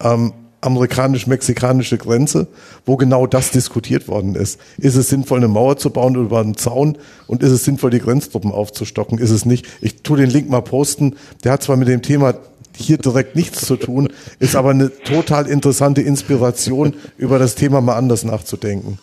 ähm, 0.00 0.32
amerikanisch-mexikanische 0.60 1.98
Grenze, 1.98 2.48
wo 2.84 2.96
genau 2.96 3.26
das 3.26 3.50
diskutiert 3.50 4.08
worden 4.08 4.34
ist. 4.34 4.58
Ist 4.78 4.96
es 4.96 5.08
sinnvoll, 5.08 5.38
eine 5.38 5.48
Mauer 5.48 5.76
zu 5.76 5.90
bauen 5.90 6.14
über 6.14 6.40
einen 6.40 6.56
Zaun 6.56 6.98
und 7.26 7.42
ist 7.42 7.52
es 7.52 7.64
sinnvoll, 7.64 7.90
die 7.90 8.00
Grenztruppen 8.00 8.50
aufzustocken? 8.50 9.18
Ist 9.18 9.30
es 9.30 9.44
nicht? 9.44 9.66
Ich 9.80 10.02
tue 10.02 10.18
den 10.18 10.30
Link 10.30 10.48
mal 10.48 10.62
posten. 10.62 11.16
Der 11.44 11.52
hat 11.52 11.62
zwar 11.62 11.76
mit 11.76 11.88
dem 11.88 12.02
Thema 12.02 12.34
hier 12.76 12.98
direkt 12.98 13.34
nichts 13.36 13.66
zu 13.66 13.76
tun, 13.76 14.08
ist 14.38 14.54
aber 14.54 14.70
eine 14.70 14.90
total 15.02 15.48
interessante 15.48 16.00
Inspiration, 16.00 16.94
über 17.16 17.38
das 17.38 17.54
Thema 17.56 17.80
mal 17.80 17.96
anders 17.96 18.24
nachzudenken. 18.24 18.98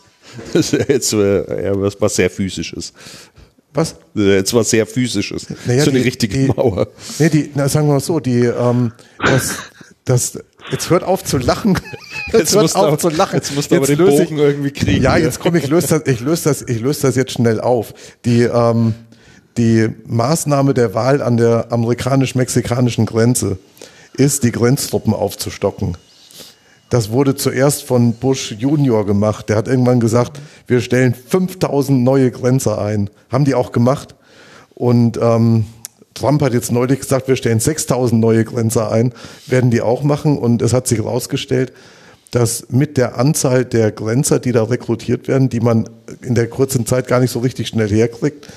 Das 0.54 0.74
ist 0.74 0.90
jetzt 0.90 1.14
äh, 1.14 1.72
was 2.00 2.16
sehr 2.16 2.30
physisches. 2.30 2.94
Was? 3.74 3.96
Jetzt 4.14 4.54
was 4.54 4.70
sehr 4.70 4.86
physisches. 4.86 5.48
Naja, 5.66 5.84
so 5.84 5.90
eine 5.92 6.00
die, 6.00 6.06
richtige 6.06 6.38
die, 6.38 6.48
Mauer. 6.48 6.88
Nee, 7.20 7.30
die, 7.30 7.52
na, 7.54 7.68
sagen 7.68 7.88
wir 7.88 7.94
mal 7.94 8.00
so, 8.00 8.22
die, 8.22 8.46
ähm, 8.46 8.94
das, 9.20 9.56
das, 10.06 10.40
jetzt 10.72 10.90
hört 10.90 11.04
auf 11.04 11.24
zu 11.24 11.38
lachen. 11.38 11.80
Jetzt, 12.28 12.54
jetzt 12.54 12.56
hört 12.56 12.76
auf 12.76 12.86
aber, 12.86 12.98
zu 12.98 13.10
lachen. 13.10 13.36
Jetzt 13.36 13.56
musst 13.56 13.72
du 13.72 13.76
jetzt 13.76 13.90
aber 13.90 13.96
den 13.96 14.06
Bogen 14.06 14.24
ich, 14.24 14.44
irgendwie 14.44 14.72
kriegen. 14.72 15.04
Ja, 15.04 15.16
jetzt 15.16 15.40
komm, 15.40 15.56
ich 15.56 15.68
löse 15.68 15.88
das, 15.88 16.02
ich 16.12 16.20
löse 16.22 16.44
das, 16.46 16.62
ich 16.64 16.82
löse 16.82 17.04
das 17.04 17.16
jetzt 17.16 17.34
schnell 17.34 17.62
auf. 17.62 17.94
Die, 18.26 18.42
ähm, 18.42 18.96
die 19.58 19.90
Maßnahme 20.06 20.74
der 20.74 20.94
Wahl 20.94 21.22
an 21.22 21.38
der 21.38 21.72
amerikanisch-mexikanischen 21.72 23.06
Grenze 23.06 23.58
ist, 24.18 24.44
die 24.44 24.52
Grenztruppen 24.52 25.14
aufzustocken. 25.14 25.98
Das 26.90 27.10
wurde 27.10 27.36
zuerst 27.36 27.84
von 27.84 28.14
Bush 28.14 28.52
Junior 28.58 29.06
gemacht. 29.06 29.50
Der 29.50 29.58
hat 29.58 29.68
irgendwann 29.68 30.00
gesagt, 30.00 30.40
wir 30.68 30.82
stellen 30.82 31.14
5000 31.14 32.04
neue 32.04 32.32
Grenzer 32.32 32.82
ein. 32.82 33.10
Haben 33.32 33.46
die 33.46 33.56
auch 33.56 33.72
gemacht. 33.72 34.16
Und 34.76 35.18
ähm, 35.22 35.66
Trump 36.16 36.42
hat 36.42 36.54
jetzt 36.54 36.72
neulich 36.72 37.02
gesagt, 37.02 37.28
wir 37.28 37.36
stellen 37.36 37.60
6000 37.60 38.20
neue 38.20 38.44
Grenzer 38.46 38.92
ein. 38.92 39.14
Werden 39.46 39.70
die 39.70 39.82
auch 39.82 40.02
machen. 40.02 40.38
Und 40.38 40.62
es 40.62 40.74
hat 40.74 40.88
sich 40.88 41.00
herausgestellt, 41.00 41.74
dass 42.32 42.68
mit 42.70 42.98
der 42.98 43.18
Anzahl 43.18 43.66
der 43.66 43.92
Grenzer, 43.92 44.40
die 44.40 44.52
da 44.52 44.64
rekrutiert 44.64 45.28
werden, 45.28 45.50
die 45.50 45.60
man 45.60 45.88
in 46.22 46.34
der 46.34 46.48
kurzen 46.48 46.86
Zeit 46.86 47.08
gar 47.08 47.20
nicht 47.20 47.32
so 47.32 47.40
richtig 47.40 47.68
schnell 47.68 47.90
herkriegt, 47.90 48.48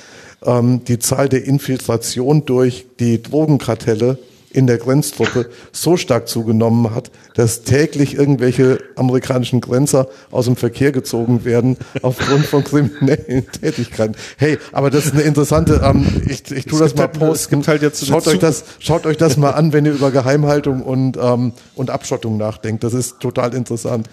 ähm, 0.44 0.84
die 0.84 0.98
Zahl 0.98 1.28
der 1.28 1.44
Infiltration 1.44 2.44
durch 2.44 2.86
die 3.00 3.22
Drogenkartelle 3.22 4.18
in 4.50 4.66
der 4.66 4.78
Grenztruppe 4.78 5.50
so 5.72 5.96
stark 5.96 6.28
zugenommen 6.28 6.94
hat, 6.94 7.10
dass 7.34 7.62
täglich 7.62 8.14
irgendwelche 8.14 8.78
amerikanischen 8.96 9.60
Grenzer 9.60 10.08
aus 10.30 10.46
dem 10.46 10.56
Verkehr 10.56 10.92
gezogen 10.92 11.44
werden 11.44 11.76
aufgrund 12.02 12.46
von 12.46 12.64
kriminellen 12.64 13.46
Tätigkeiten. 13.60 14.14
Hey, 14.36 14.58
aber 14.72 14.90
das 14.90 15.06
ist 15.06 15.14
eine 15.14 15.22
interessante, 15.22 15.80
ähm, 15.84 16.06
ich, 16.26 16.50
ich 16.50 16.66
tue 16.66 16.80
das 16.80 16.94
mal 16.94 17.02
halt, 17.02 17.18
posten. 17.18 17.66
Halt 17.66 17.82
jetzt 17.82 18.06
schaut, 18.06 18.26
euch 18.26 18.38
das, 18.38 18.64
schaut 18.78 19.06
euch 19.06 19.16
das 19.16 19.36
mal 19.36 19.50
an, 19.50 19.72
wenn 19.72 19.84
ihr 19.84 19.92
über 19.92 20.10
Geheimhaltung 20.10 20.82
und, 20.82 21.18
ähm, 21.20 21.52
und 21.74 21.90
Abschottung 21.90 22.36
nachdenkt. 22.38 22.84
Das 22.84 22.94
ist 22.94 23.20
total 23.20 23.54
interessant. 23.54 24.08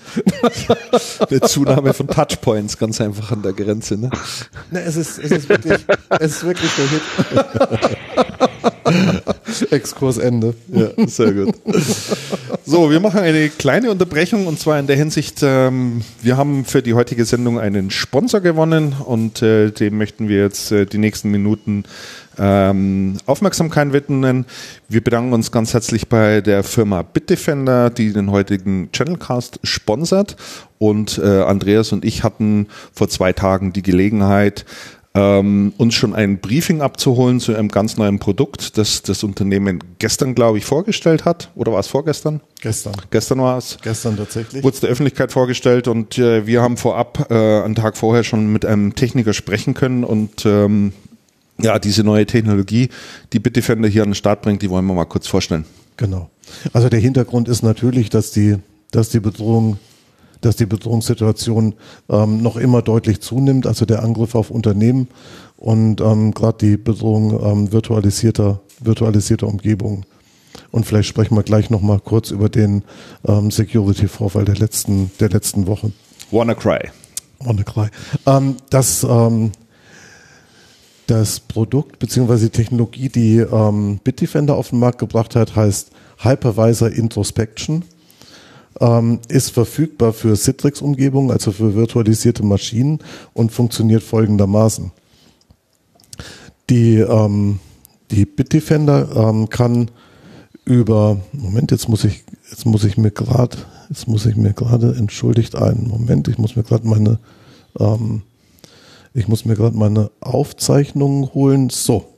Eine 1.30 1.42
Zunahme 1.42 1.94
von 1.94 2.08
Touchpoints 2.08 2.78
ganz 2.78 3.00
einfach 3.00 3.32
an 3.32 3.42
der 3.42 3.54
Grenze. 3.54 3.98
Ne? 3.98 4.10
Ne, 4.72 4.82
es 4.82 4.98
ist, 4.98 5.20
es 5.20 5.32
ist 5.32 5.50
wirklich, 5.50 5.86
es 6.20 6.32
ist 6.38 6.44
wirklich 6.46 6.72
der 6.76 6.88
Hit. 6.90 8.50
Exkurs 9.72 10.18
Ende. 10.18 10.54
Ja, 10.72 10.90
sehr 11.08 11.34
gut. 11.34 11.56
So, 12.66 12.90
wir 12.90 13.00
machen 13.00 13.20
eine 13.20 13.50
kleine 13.50 13.92
Unterbrechung 13.92 14.48
und 14.48 14.60
zwar 14.60 14.80
in 14.80 14.88
der 14.88 14.96
Hinsicht, 14.96 15.42
ähm, 15.44 16.02
wir 16.22 16.36
haben 16.38 16.66
für 16.66 16.82
die 16.82 16.94
heutige 16.94 17.26
Sendung 17.26 17.60
einen 17.60 17.92
Sponsor 17.92 18.42
gewonnen 18.42 18.94
und 18.94 19.42
äh, 19.42 19.72
dem 19.72 19.98
möchten 19.98 20.28
wir 20.28 20.40
jetzt 20.40 20.72
äh, 20.72 20.86
die 20.86 20.98
nächsten 20.98 21.30
Minuten 21.30 21.84
ähm, 22.38 23.18
Aufmerksamkeit 23.26 23.94
widmen. 23.94 24.46
Wir 24.90 25.04
bedanken 25.04 25.34
uns 25.34 25.52
ganz 25.52 25.74
herzlich 25.74 26.08
bei 26.08 26.42
der 26.42 26.64
Firma 26.64 27.02
Bitdefender, 27.02 27.90
die 27.90 28.14
den 28.14 28.32
heutigen 28.32 28.90
Channelcast 28.92 29.60
sponsert. 29.64 30.36
Und 30.78 31.18
äh, 31.18 31.42
Andreas 31.44 31.92
und 31.92 32.04
ich 32.04 32.24
hatten 32.24 32.68
vor 32.94 33.08
zwei 33.10 33.32
Tagen 33.34 33.74
die 33.74 33.84
Gelegenheit, 33.84 34.66
ähm, 35.16 35.74
uns 35.78 35.96
schon 35.96 36.14
ein 36.14 36.40
Briefing 36.40 36.82
abzuholen 36.82 37.40
zu 37.40 37.56
einem 37.56 37.70
ganz 37.70 37.96
neuen 37.96 38.20
Produkt, 38.20 38.78
das 38.78 39.02
das 39.02 39.24
Unternehmen 39.24 39.80
gestern, 39.98 40.36
glaube 40.36 40.58
ich, 40.58 40.66
vorgestellt 40.66 41.24
hat. 41.24 41.50
Oder 41.56 41.72
war 41.72 41.80
es 41.80 41.88
vorgestern? 41.88 42.42
Gestern. 42.62 42.94
Gestern 43.12 43.40
war 43.40 43.58
es. 43.58 43.78
Gestern 43.82 44.18
tatsächlich. 44.18 44.64
Wurde 44.64 44.76
es 44.76 44.82
der 44.82 44.90
Öffentlichkeit 44.90 45.32
vorgestellt 45.32 45.88
und 45.88 46.18
äh, 46.18 46.46
wir 46.46 46.62
haben 46.62 46.76
vorab, 46.76 47.28
äh, 47.32 47.62
einen 47.62 47.76
Tag 47.76 47.96
vorher 47.96 48.26
schon 48.26 48.52
mit 48.52 48.66
einem 48.66 48.94
Techniker 48.96 49.34
sprechen 49.34 49.74
können 49.74 50.04
und 50.04 50.46
ähm, 50.46 50.92
ja, 51.62 51.80
diese 51.80 52.04
neue 52.04 52.26
Technologie, 52.26 52.90
die 53.32 53.40
Bitdefender 53.40 53.88
hier 53.88 54.04
an 54.04 54.10
den 54.10 54.16
Start 54.16 54.42
bringt, 54.42 54.62
die 54.62 54.70
wollen 54.70 54.86
wir 54.86 54.94
mal 54.94 55.06
kurz 55.06 55.28
vorstellen. 55.28 55.64
Genau. 55.96 56.30
Also 56.74 56.90
der 56.90 57.00
Hintergrund 57.00 57.48
ist 57.48 57.64
natürlich, 57.64 58.10
dass 58.10 58.32
die, 58.32 58.58
dass 58.92 59.10
die 59.10 59.22
Bedrohung 59.22 59.78
dass 60.46 60.56
die 60.56 60.66
Bedrohungssituation 60.66 61.74
ähm, 62.10 62.42
noch 62.42 62.56
immer 62.58 62.82
deutlich 62.82 63.22
zunimmt, 63.22 63.68
also 63.68 63.86
der 63.86 64.04
Angriff 64.04 64.36
auf 64.36 64.52
Unternehmen 64.52 65.08
und 65.58 66.02
ähm, 66.02 66.34
gerade 66.34 66.58
die 66.60 66.78
Bedrohung 66.78 67.44
ähm, 67.44 67.72
virtualisierter, 67.72 68.62
virtualisierter 68.80 69.48
Umgebung. 69.48 70.06
Und 70.72 70.86
vielleicht 70.86 71.10
sprechen 71.10 71.36
wir 71.36 71.44
gleich 71.44 71.70
nochmal 71.70 72.00
kurz 72.00 72.32
über 72.32 72.50
den 72.50 72.84
ähm, 73.26 73.52
Security-Vorfall 73.52 74.46
der 74.46 74.56
letzten, 74.56 75.12
der 75.20 75.30
letzten 75.30 75.68
Woche. 75.68 75.92
WannaCry. 76.32 76.90
WannaCry. 77.40 77.88
Ähm, 78.26 78.58
das, 78.70 79.04
ähm, 79.04 79.52
das 81.08 81.40
Produkt 81.40 82.00
bzw. 82.00 82.38
die 82.38 82.50
Technologie, 82.50 83.10
die 83.10 83.38
ähm, 83.38 84.00
Bitdefender 84.04 84.56
auf 84.56 84.70
den 84.70 84.80
Markt 84.80 85.00
gebracht 85.00 85.36
hat, 85.36 85.56
heißt 85.56 85.92
Hypervisor 86.20 86.90
Introspection. 86.90 87.84
Ähm, 88.80 89.20
ist 89.28 89.52
verfügbar 89.52 90.14
für 90.14 90.36
Citrix-Umgebungen, 90.36 91.32
also 91.32 91.52
für 91.52 91.76
virtualisierte 91.76 92.44
Maschinen 92.44 93.00
und 93.34 93.52
funktioniert 93.52 94.04
folgendermaßen. 94.04 94.92
Die, 96.70 96.98
ähm, 96.98 97.60
die 98.12 98.26
Bitdefender 98.26 99.10
ähm, 99.16 99.50
kann 99.50 99.92
über, 100.66 101.20
Moment, 101.32 101.72
jetzt 101.72 101.88
muss 101.88 102.04
ich, 102.04 102.24
jetzt 102.50 102.66
muss 102.66 102.84
ich 102.84 102.98
mir 102.98 103.12
gerade, 103.12 103.58
jetzt 103.90 104.08
muss 104.08 104.26
ich 104.26 104.36
mir 104.36 104.54
gerade, 104.54 104.96
entschuldigt 104.96 105.56
einen 105.56 105.88
Moment, 105.88 106.28
ich 106.28 106.38
muss 106.38 106.56
mir 106.56 106.64
gerade 106.64 106.88
meine, 106.88 107.20
ähm, 107.80 108.24
ich 109.14 109.28
muss 109.28 109.46
mir 109.46 109.56
gerade 109.56 109.78
meine 109.78 110.12
Aufzeichnungen 110.20 111.34
holen. 111.34 111.70
So. 111.70 112.15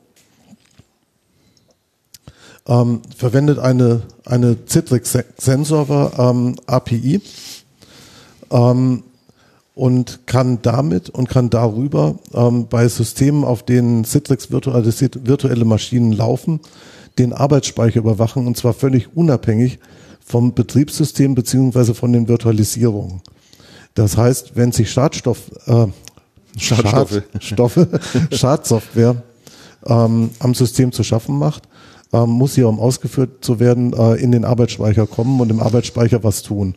Ähm, 2.67 3.01
verwendet 3.15 3.59
eine, 3.59 4.01
eine 4.25 4.57
Citrix 4.67 5.17
Sensor 5.37 6.11
ähm, 6.17 6.55
API 6.65 7.21
ähm, 8.51 9.03
und 9.73 10.25
kann 10.25 10.59
damit 10.61 11.09
und 11.09 11.29
kann 11.29 11.49
darüber 11.49 12.15
ähm, 12.33 12.67
bei 12.67 12.87
Systemen, 12.89 13.45
auf 13.45 13.63
denen 13.63 14.03
Citrix 14.03 14.51
virtuelle 14.51 15.65
Maschinen 15.65 16.11
laufen, 16.11 16.59
den 17.17 17.31
Arbeitsspeicher 17.31 17.99
überwachen 17.99 18.47
und 18.47 18.57
zwar 18.57 18.73
völlig 18.73 19.15
unabhängig 19.15 19.79
vom 20.25 20.53
Betriebssystem 20.53 21.35
beziehungsweise 21.35 21.93
von 21.93 22.11
den 22.11 22.27
Virtualisierungen. 22.27 23.21
Das 23.93 24.17
heißt, 24.17 24.55
wenn 24.55 24.73
sich 24.73 24.91
Schadstoff, 24.91 25.51
äh, 25.67 25.87
Schadstoffe. 26.57 27.23
Schadstoffe, 27.39 27.87
Schadsoftware 28.31 29.23
ähm, 29.85 30.31
am 30.39 30.53
System 30.53 30.91
zu 30.91 31.03
schaffen 31.03 31.39
macht, 31.39 31.63
ähm, 32.13 32.29
muss 32.29 32.53
sie, 32.53 32.63
um 32.63 32.79
ausgeführt 32.79 33.43
zu 33.43 33.59
werden, 33.59 33.93
äh, 33.93 34.15
in 34.15 34.31
den 34.31 34.45
Arbeitsspeicher 34.45 35.07
kommen 35.07 35.39
und 35.41 35.51
im 35.51 35.59
Arbeitsspeicher 35.59 36.23
was 36.23 36.43
tun. 36.43 36.75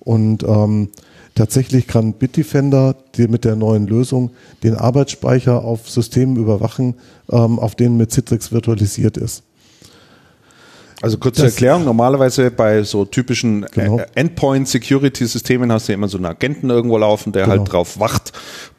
Und 0.00 0.42
ähm, 0.42 0.88
tatsächlich 1.34 1.86
kann 1.86 2.14
Bitdefender 2.14 2.96
die 3.16 3.28
mit 3.28 3.44
der 3.44 3.56
neuen 3.56 3.86
Lösung 3.86 4.30
den 4.62 4.74
Arbeitsspeicher 4.74 5.64
auf 5.64 5.88
Systemen 5.88 6.36
überwachen, 6.36 6.94
ähm, 7.30 7.58
auf 7.58 7.74
denen 7.74 7.96
mit 7.96 8.10
Citrix 8.12 8.52
virtualisiert 8.52 9.16
ist. 9.16 9.44
Also 11.02 11.18
kurze 11.18 11.42
das, 11.42 11.54
Erklärung, 11.54 11.84
normalerweise 11.84 12.52
bei 12.52 12.84
so 12.84 13.04
typischen 13.04 13.66
genau. 13.72 13.98
Äh, 13.98 14.06
Endpoint-Security-Systemen 14.14 15.72
hast 15.72 15.88
du 15.88 15.92
ja 15.92 15.94
immer 15.94 16.06
so 16.06 16.16
einen 16.16 16.26
Agenten 16.26 16.70
irgendwo 16.70 16.96
laufen, 16.96 17.32
der 17.32 17.48
halt 17.48 17.50
genau. 17.50 17.62
halt 17.64 17.72
drauf 17.72 17.98
wacht, 17.98 18.32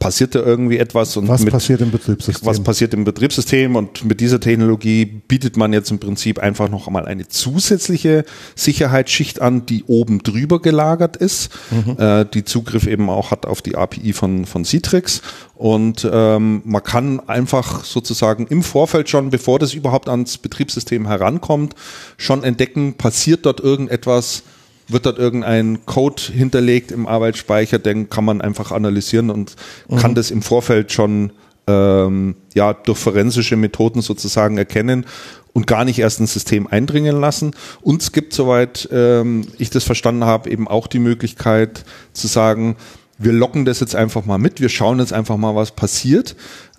passiert 0.04 0.36
da 0.36 0.40
irgendwie 0.40 0.78
etwas 0.78 1.18
und 1.18 1.28
was 1.28 1.42
mit, 1.42 1.54
passiert 1.54 1.82
im 1.82 1.92
Betriebssystem? 1.92 2.48
Was 2.48 2.62
passiert 2.62 2.94
im 2.94 3.04
Betriebssystem 3.04 3.76
und 3.76 4.06
mit 4.06 4.20
dieser 4.20 4.40
Technologie 4.40 5.06
bietet 5.06 5.58
man 5.58 5.74
jetzt 5.74 5.92
im 5.92 6.00
Prinzip 6.00 6.40
einfach 6.40 6.70
noch 6.70 6.88
einmal 6.88 7.06
eine 7.06 7.28
zusätzliche 7.28 8.26
Sicherheitsschicht 8.56 9.42
an, 9.42 9.66
die 9.66 9.84
oben 9.86 10.22
drüber 10.24 10.62
gelagert 10.62 11.16
ist, 11.18 11.50
mhm. 11.72 11.98
äh, 11.98 12.26
die 12.26 12.44
Zugriff 12.44 12.86
eben 12.86 13.10
auch 13.10 13.32
hat 13.32 13.46
auf 13.46 13.62
die 13.62 13.76
API 13.76 14.14
von, 14.14 14.46
von 14.46 14.66
Citrix 14.66 15.22
und 15.56 16.08
ähm, 16.12 16.62
man 16.66 16.84
kann 16.84 17.20
einfach 17.28 17.86
sozusagen 17.86 18.48
im 18.48 18.64
Vorfeld 18.64 19.10
schon, 19.10 19.30
bevor 19.30 19.60
das 19.60 19.74
überhaupt 19.74 20.10
ans 20.10 20.38
Betriebssystem 20.38 21.08
herankommt, 21.08 21.76
schon 22.18 22.44
entdecken, 22.44 22.96
passiert 22.96 23.46
dort 23.46 23.62
irgendetwas, 23.62 24.44
wird 24.88 25.06
dort 25.06 25.18
irgendein 25.18 25.86
Code 25.86 26.22
hinterlegt 26.22 26.92
im 26.92 27.08
Arbeitsspeicher, 27.08 27.80
den 27.80 28.10
kann 28.10 28.26
man 28.26 28.42
einfach 28.42 28.72
analysieren 28.72 29.30
und 29.30 29.56
mhm. 29.90 29.98
kann 29.98 30.16
das 30.16 30.32
im 30.32 30.42
Vorfeld 30.42 30.92
schon 30.92 31.32
ähm, 31.68 32.36
ja 32.54 32.74
durch 32.74 32.98
forensische 32.98 33.56
Methoden 33.56 34.02
sozusagen 34.02 34.58
erkennen 34.58 35.06
und 35.54 35.68
gar 35.68 35.86
nicht 35.86 36.00
erst 36.00 36.20
ins 36.20 36.34
System 36.34 36.68
eindringen 36.68 37.20
lassen. 37.20 37.52
Und 37.82 38.02
es 38.02 38.12
gibt, 38.12 38.34
soweit 38.34 38.90
ähm, 38.92 39.48
ich 39.58 39.70
das 39.70 39.84
verstanden 39.84 40.26
habe, 40.26 40.50
eben 40.50 40.68
auch 40.68 40.88
die 40.88 41.00
Möglichkeit 41.00 41.86
zu 42.12 42.28
sagen, 42.28 42.76
wir 43.18 43.32
locken 43.32 43.64
das 43.64 43.80
jetzt 43.80 43.96
einfach 43.96 44.26
mal 44.26 44.40
mit, 44.40 44.60
wir 44.60 44.70
schauen 44.70 45.00
jetzt 45.00 45.14
einfach 45.14 45.38
mal, 45.38 45.56
was 45.56 45.72
passiert, 45.72 46.36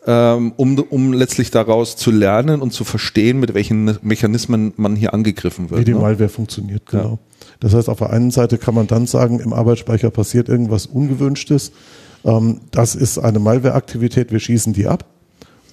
ähm, 0.07 0.53
um, 0.57 0.79
um 0.79 1.13
letztlich 1.13 1.51
daraus 1.51 1.97
zu 1.97 2.11
lernen 2.11 2.61
und 2.61 2.73
zu 2.73 2.85
verstehen, 2.85 3.39
mit 3.41 3.55
welchen 3.55 3.99
Mechanismen 4.03 4.75
man 4.77 4.97
hier 4.97 5.15
angegriffen 5.15 5.71
wird. 5.71 5.81
Wie 5.81 5.85
die 5.85 5.95
ne? 5.95 6.01
Malware 6.01 6.29
funktioniert, 6.29 6.87
genau. 6.87 7.11
Ja. 7.11 7.19
Das 7.61 7.75
heißt, 7.75 7.89
auf 7.89 7.99
der 7.99 8.11
einen 8.11 8.31
Seite 8.31 8.59
kann 8.59 8.75
man 8.75 8.87
dann 8.87 9.07
sagen, 9.07 9.41
im 9.41 9.53
Arbeitsspeicher 9.53 10.11
passiert 10.11 10.49
irgendwas 10.49 10.87
Ungewünschtes. 10.87 11.73
Ähm, 12.25 12.61
das 12.71 12.95
ist 12.95 13.19
eine 13.19 13.39
Malware-Aktivität, 13.39 14.33
wir 14.33 14.41
schießen 14.41 14.73
die 14.73 14.87
ab. 14.87 15.05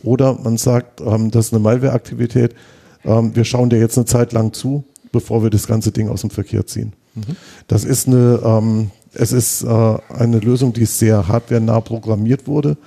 Oder 0.03 0.33
man 0.33 0.57
sagt, 0.57 1.01
ähm, 1.01 1.31
das 1.31 1.47
ist 1.47 1.53
eine 1.53 1.61
Malware-Aktivität, 1.61 2.55
ähm, 3.03 3.35
wir 3.35 3.45
schauen 3.45 3.69
dir 3.69 3.79
jetzt 3.79 3.97
eine 3.97 4.05
Zeit 4.05 4.33
lang 4.33 4.53
zu, 4.53 4.83
bevor 5.11 5.43
wir 5.43 5.49
das 5.49 5.67
ganze 5.67 5.91
Ding 5.91 6.09
aus 6.09 6.21
dem 6.21 6.29
Verkehr 6.29 6.65
ziehen. 6.65 6.93
Mhm. 7.15 7.35
Das 7.67 7.83
ist 7.83 8.07
eine, 8.07 8.39
ähm, 8.43 8.91
es 9.13 9.31
ist 9.31 9.63
äh, 9.63 9.97
eine 10.09 10.39
Lösung, 10.39 10.73
die 10.73 10.85
sehr 10.85 11.27
hardwarenah 11.27 11.81
programmiert 11.81 12.47
wurde. 12.47 12.77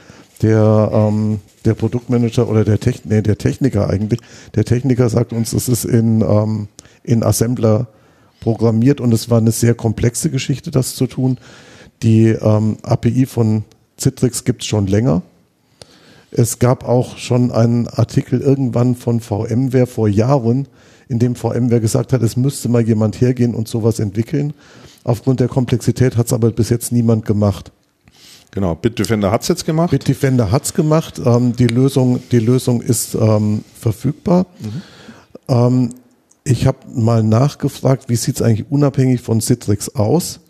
Der, 0.42 0.90
ähm, 0.92 1.40
der 1.64 1.74
Produktmanager 1.74 2.48
oder 2.48 2.64
der, 2.64 2.80
Techn 2.80 3.08
nee, 3.08 3.22
der 3.22 3.38
Techniker 3.38 3.88
eigentlich, 3.88 4.20
der 4.54 4.64
Techniker 4.64 5.08
sagt 5.08 5.32
uns, 5.32 5.52
es 5.52 5.68
ist 5.68 5.84
in, 5.84 6.22
ähm, 6.22 6.68
in 7.02 7.22
Assembler 7.22 7.86
programmiert 8.44 9.00
und 9.00 9.12
es 9.14 9.30
war 9.30 9.38
eine 9.38 9.52
sehr 9.52 9.74
komplexe 9.74 10.28
Geschichte, 10.28 10.70
das 10.70 10.94
zu 10.94 11.06
tun. 11.06 11.38
Die 12.02 12.26
ähm, 12.28 12.76
API 12.82 13.24
von 13.24 13.64
Citrix 13.98 14.44
gibt 14.44 14.60
es 14.60 14.68
schon 14.68 14.86
länger. 14.86 15.22
Es 16.30 16.58
gab 16.58 16.86
auch 16.86 17.16
schon 17.16 17.52
einen 17.52 17.88
Artikel 17.88 18.42
irgendwann 18.42 18.96
von 18.96 19.20
VMware 19.20 19.86
vor 19.86 20.08
Jahren, 20.08 20.68
in 21.08 21.18
dem 21.18 21.36
VMware 21.36 21.80
gesagt 21.80 22.12
hat, 22.12 22.22
es 22.22 22.36
müsste 22.36 22.68
mal 22.68 22.82
jemand 22.82 23.18
hergehen 23.18 23.54
und 23.54 23.66
sowas 23.66 23.98
entwickeln. 23.98 24.52
Aufgrund 25.04 25.40
der 25.40 25.48
Komplexität 25.48 26.18
hat 26.18 26.26
es 26.26 26.34
aber 26.34 26.50
bis 26.50 26.68
jetzt 26.68 26.92
niemand 26.92 27.24
gemacht. 27.24 27.72
Genau, 28.50 28.74
Bitdefender 28.74 29.30
hat 29.30 29.40
es 29.40 29.48
jetzt 29.48 29.64
gemacht. 29.64 29.90
Bitdefender 29.90 30.50
hat 30.50 30.64
es 30.64 30.74
gemacht. 30.74 31.18
Ähm, 31.24 31.56
die, 31.56 31.66
Lösung, 31.66 32.20
die 32.30 32.40
Lösung 32.40 32.82
ist 32.82 33.14
ähm, 33.14 33.64
verfügbar. 33.80 34.44
Mhm. 34.60 34.82
Ähm, 35.48 35.90
ich 36.44 36.66
habe 36.66 36.78
mal 36.94 37.22
nachgefragt, 37.22 38.08
wie 38.08 38.16
sieht 38.16 38.36
es 38.36 38.42
eigentlich 38.42 38.70
unabhängig 38.70 39.20
von 39.20 39.40
Citrix 39.40 39.94
aus? 39.94 40.40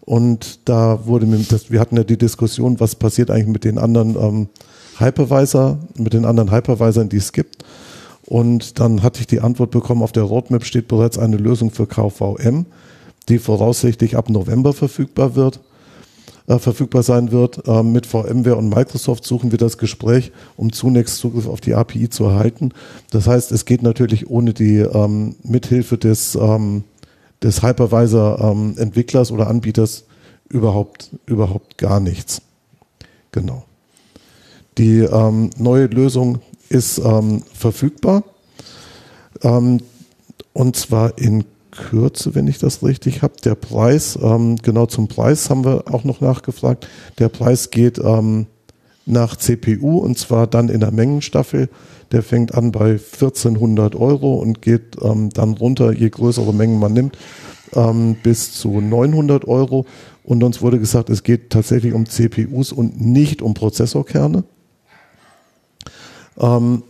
Und 0.00 0.60
da 0.68 1.06
wurde 1.06 1.26
mir, 1.26 1.38
das, 1.38 1.70
wir 1.70 1.80
hatten 1.80 1.96
ja 1.96 2.04
die 2.04 2.16
Diskussion, 2.16 2.80
was 2.80 2.94
passiert 2.94 3.30
eigentlich 3.30 3.46
mit 3.46 3.64
den 3.64 3.78
anderen 3.78 4.16
ähm, 4.16 4.48
Hypervisor, 4.98 5.78
mit 5.96 6.12
den 6.12 6.24
anderen 6.24 6.52
Hypervisern, 6.52 7.08
die 7.08 7.16
es 7.16 7.32
gibt. 7.32 7.64
Und 8.24 8.80
dann 8.80 9.02
hatte 9.02 9.20
ich 9.20 9.26
die 9.26 9.40
Antwort 9.40 9.72
bekommen, 9.72 10.02
auf 10.02 10.12
der 10.12 10.22
Roadmap 10.24 10.64
steht 10.64 10.88
bereits 10.88 11.18
eine 11.18 11.36
Lösung 11.36 11.70
für 11.70 11.86
KVM 11.86 12.66
die 13.28 13.38
voraussichtlich 13.38 14.16
ab 14.16 14.30
November 14.30 14.72
verfügbar 14.72 15.34
wird, 15.34 15.60
äh, 16.46 16.58
verfügbar 16.58 17.02
sein 17.02 17.32
wird. 17.32 17.66
Äh, 17.66 17.82
mit 17.82 18.06
VMware 18.06 18.56
und 18.56 18.68
Microsoft 18.68 19.24
suchen 19.24 19.50
wir 19.50 19.58
das 19.58 19.78
Gespräch, 19.78 20.32
um 20.56 20.72
zunächst 20.72 21.18
Zugriff 21.18 21.48
auf 21.48 21.60
die 21.60 21.74
API 21.74 22.08
zu 22.08 22.24
erhalten. 22.24 22.72
Das 23.10 23.26
heißt, 23.26 23.52
es 23.52 23.64
geht 23.64 23.82
natürlich 23.82 24.30
ohne 24.30 24.54
die 24.54 24.78
ähm, 24.78 25.36
Mithilfe 25.42 25.98
des, 25.98 26.34
ähm, 26.36 26.84
des 27.42 27.62
Hypervisor-Entwicklers 27.62 29.30
ähm, 29.30 29.36
oder 29.36 29.48
Anbieters 29.48 30.04
überhaupt, 30.48 31.10
überhaupt 31.26 31.78
gar 31.78 32.00
nichts. 32.00 32.42
Genau. 33.32 33.64
Die 34.78 35.00
ähm, 35.00 35.50
neue 35.56 35.86
Lösung 35.86 36.40
ist 36.68 36.98
ähm, 36.98 37.42
verfügbar. 37.52 38.22
Ähm, 39.42 39.80
und 40.52 40.76
zwar 40.76 41.18
in 41.18 41.44
Kürze, 41.76 42.34
wenn 42.34 42.48
ich 42.48 42.58
das 42.58 42.82
richtig 42.82 43.22
habe. 43.22 43.34
Der 43.44 43.54
Preis, 43.54 44.18
ähm, 44.20 44.56
genau 44.56 44.86
zum 44.86 45.08
Preis 45.08 45.50
haben 45.50 45.64
wir 45.64 45.84
auch 45.92 46.04
noch 46.04 46.20
nachgefragt. 46.20 46.88
Der 47.18 47.28
Preis 47.28 47.70
geht 47.70 47.98
ähm, 47.98 48.46
nach 49.06 49.36
CPU 49.36 49.98
und 49.98 50.18
zwar 50.18 50.46
dann 50.46 50.68
in 50.68 50.80
der 50.80 50.90
Mengenstaffel. 50.90 51.68
Der 52.12 52.22
fängt 52.22 52.54
an 52.54 52.72
bei 52.72 52.92
1400 52.92 53.94
Euro 53.94 54.34
und 54.34 54.62
geht 54.62 54.96
ähm, 55.02 55.30
dann 55.30 55.52
runter, 55.52 55.92
je 55.92 56.08
größere 56.08 56.52
Mengen 56.52 56.78
man 56.78 56.92
nimmt, 56.92 57.18
ähm, 57.74 58.16
bis 58.22 58.52
zu 58.52 58.80
900 58.80 59.46
Euro. 59.46 59.86
Und 60.24 60.42
uns 60.42 60.60
wurde 60.60 60.78
gesagt, 60.78 61.08
es 61.10 61.22
geht 61.22 61.50
tatsächlich 61.50 61.92
um 61.92 62.06
CPUs 62.06 62.72
und 62.72 63.00
nicht 63.00 63.42
um 63.42 63.54
Prozessorkerne. 63.54 64.44
Ähm, 66.38 66.82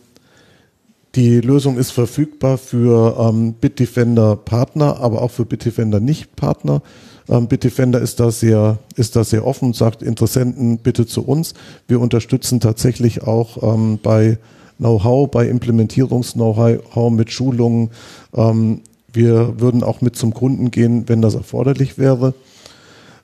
die 1.16 1.40
Lösung 1.40 1.78
ist 1.78 1.93
verfügbar 1.93 2.59
für 2.59 3.16
ähm, 3.18 3.55
Bitdefender 3.55 4.36
Partner, 4.36 5.01
aber 5.01 5.22
auch 5.22 5.30
für 5.30 5.47
Bitdefender 5.47 5.98
Nicht-Partner. 5.98 6.82
Ähm, 7.28 7.48
Bitdefender 7.48 8.01
ist 8.01 8.20
da 8.20 8.30
sehr, 8.30 8.78
ist 8.97 9.16
da 9.16 9.24
sehr 9.24 9.47
offen, 9.47 9.72
sagt 9.72 10.02
Interessenten 10.02 10.76
bitte 10.78 11.06
zu 11.06 11.22
uns. 11.22 11.55
Wir 11.88 12.01
unterstützen 12.01 12.60
tatsächlich 12.60 13.22
auch 13.22 13.62
ähm, 13.62 13.98
bei 14.02 14.38
Know-how, 14.76 15.30
bei 15.30 15.48
Implementierungs-Know-how 15.48 17.10
mit 17.10 17.32
Schulungen. 17.32 17.90
Ähm, 18.34 18.82
wir 19.10 19.59
würden 19.59 19.82
auch 19.82 20.02
mit 20.02 20.16
zum 20.16 20.34
Kunden 20.34 20.70
gehen, 20.70 21.09
wenn 21.09 21.22
das 21.22 21.34
erforderlich 21.34 21.97
wäre. 21.97 22.34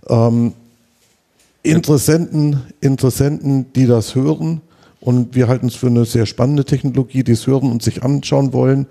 Ähm, 0.09 0.55
Interessenten, 1.63 2.63
Interessenten, 2.81 3.73
die 3.75 3.87
das 3.87 4.15
hören, 4.15 4.63
und 5.03 5.35
wir 5.35 5.49
halten 5.49 5.67
es 5.67 5.75
für 5.75 5.89
eine 5.89 6.05
sehr 6.05 6.27
spannende 6.27 6.65
Technologie, 6.65 7.25
die 7.25 7.33
es 7.33 7.49
hören 7.49 7.73
und 7.73 7.83
sich 7.83 8.05
anschauen 8.05 8.53
wollen. 8.53 8.87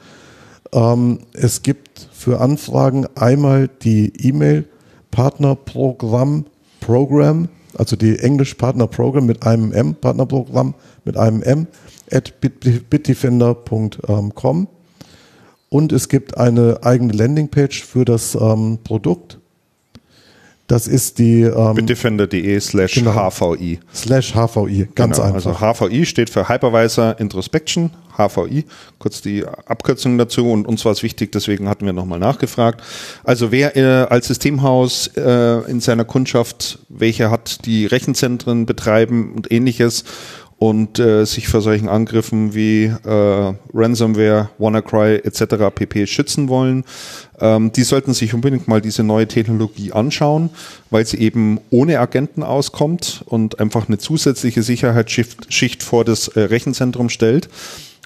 Ähm, 0.74 1.20
es 1.34 1.64
gibt 1.64 2.10
für 2.12 2.42
Anfragen 2.42 3.08
einmal 3.16 3.70
die 3.70 4.12
E-Mail 4.18 4.68
Partnerprogramm, 5.10 6.48
Program, 6.82 7.48
also 7.78 7.96
die 7.96 8.20
Englisch 8.20 8.56
Partnerprogramm 8.56 9.26
mit 9.26 9.46
einem 9.46 9.72
M, 9.72 9.96
Partnerprogramm 9.96 10.74
mit 11.06 11.16
einem 11.16 11.42
M, 11.44 11.68
at 12.12 12.42
bitdefender.com. 12.42 14.68
Und 15.70 15.94
es 15.94 16.10
gibt 16.10 16.38
eine 16.38 16.80
eigene 16.84 17.14
Landingpage 17.14 17.86
für 17.86 18.04
das 18.04 18.36
ähm, 18.36 18.80
Produkt. 18.84 19.40
Das 20.72 20.88
ist 20.88 21.20
die 21.20 21.42
ähm, 21.42 21.76
bitdefender.de 21.76 22.58
slash 22.62 22.94
genau. 22.94 23.30
HVI. 23.30 23.82
Slash 23.94 24.32
HVI, 24.32 24.88
ganz 24.96 25.18
genau, 25.18 25.34
einfach. 25.34 25.62
Also 25.62 25.88
HVI 25.90 26.06
steht 26.06 26.30
für 26.30 26.48
Hypervisor 26.48 27.20
Introspection, 27.20 27.90
HVI, 28.16 28.64
kurz 28.98 29.22
die 29.22 29.46
Abkürzung 29.46 30.18
dazu 30.18 30.50
und 30.50 30.66
uns 30.66 30.86
war 30.86 30.94
es 30.94 31.04
wichtig, 31.04 31.34
deswegen 31.34 31.68
hatten 31.68 31.86
wir 31.86 31.92
nochmal 31.92 32.20
nachgefragt. 32.20 32.82
Also 33.26 33.52
wer 33.52 33.76
äh, 33.76 34.08
als 34.10 34.28
Systemhaus 34.28 35.08
äh, 35.18 35.70
in 35.70 35.82
seiner 35.82 36.06
Kundschaft, 36.06 36.80
welche 36.88 37.30
hat 37.30 37.66
die 37.66 37.86
Rechenzentren 37.86 38.66
betreiben 38.66 39.34
und 39.36 39.52
ähnliches 39.52 40.06
und 40.62 41.00
äh, 41.00 41.26
sich 41.26 41.48
vor 41.48 41.62
solchen 41.62 41.90
Angriffen 41.90 42.54
wie 42.54 42.84
äh, 42.84 43.54
Ransomware, 43.74 44.52
WannaCry 44.60 45.16
etc. 45.16 45.74
pp. 45.74 46.06
schützen 46.06 46.50
wollen, 46.50 46.84
ähm, 47.40 47.72
die 47.72 47.82
sollten 47.82 48.14
sich 48.14 48.36
unbedingt 48.36 48.68
mal 48.68 48.80
diese 48.80 49.02
neue 49.02 49.28
Technologie 49.28 49.92
anschauen, 49.92 50.52
weil 50.92 51.04
sie 51.08 51.18
eben 51.18 51.60
ohne 51.72 52.00
Agenten 52.00 52.44
auskommt 52.44 53.24
und 53.26 53.60
einfach 53.60 53.88
eine 53.88 53.98
zusätzliche 53.98 54.62
Sicherheitsschicht 54.62 55.82
vor 55.82 56.06
das 56.06 56.28
äh, 56.28 56.42
Rechenzentrum 56.42 57.10
stellt. 57.10 57.50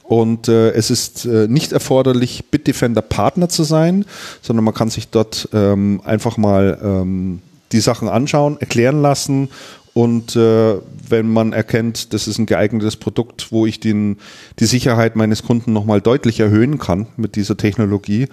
Und 0.03 0.48
äh, 0.48 0.69
es 0.72 0.91
ist 0.91 1.26
äh, 1.26 1.49
nicht 1.49 1.73
erforderlich, 1.73 2.45
Bitdefender 2.52 3.02
Partner 3.02 3.49
zu 3.49 3.64
sein, 3.64 4.06
sondern 4.41 4.64
man 4.64 4.73
kann 4.73 4.90
sich 4.90 5.10
dort 5.10 5.49
ähm, 5.52 5.99
einfach 6.06 6.38
mal 6.38 6.80
ähm, 6.82 7.41
die 7.73 7.82
Sachen 7.82 8.07
anschauen, 8.07 8.56
erklären 8.61 9.02
lassen 9.02 9.49
und 9.96 10.36
äh, 10.36 10.76
wenn 11.08 11.32
man 11.32 11.54
erkennt, 11.54 12.14
das 12.14 12.28
ist 12.28 12.38
ein 12.38 12.46
geeignetes 12.46 12.98
Produkt, 12.98 13.54
wo 13.54 13.66
ich 13.66 13.80
den, 13.80 14.18
die 14.60 14.66
Sicherheit 14.66 15.16
meines 15.16 15.44
Kunden 15.44 15.72
nochmal 15.72 16.02
deutlich 16.02 16.42
erhöhen 16.42 16.80
kann 16.80 17.08
mit 17.16 17.38
dieser 17.38 17.56
Technologie, 17.56 18.28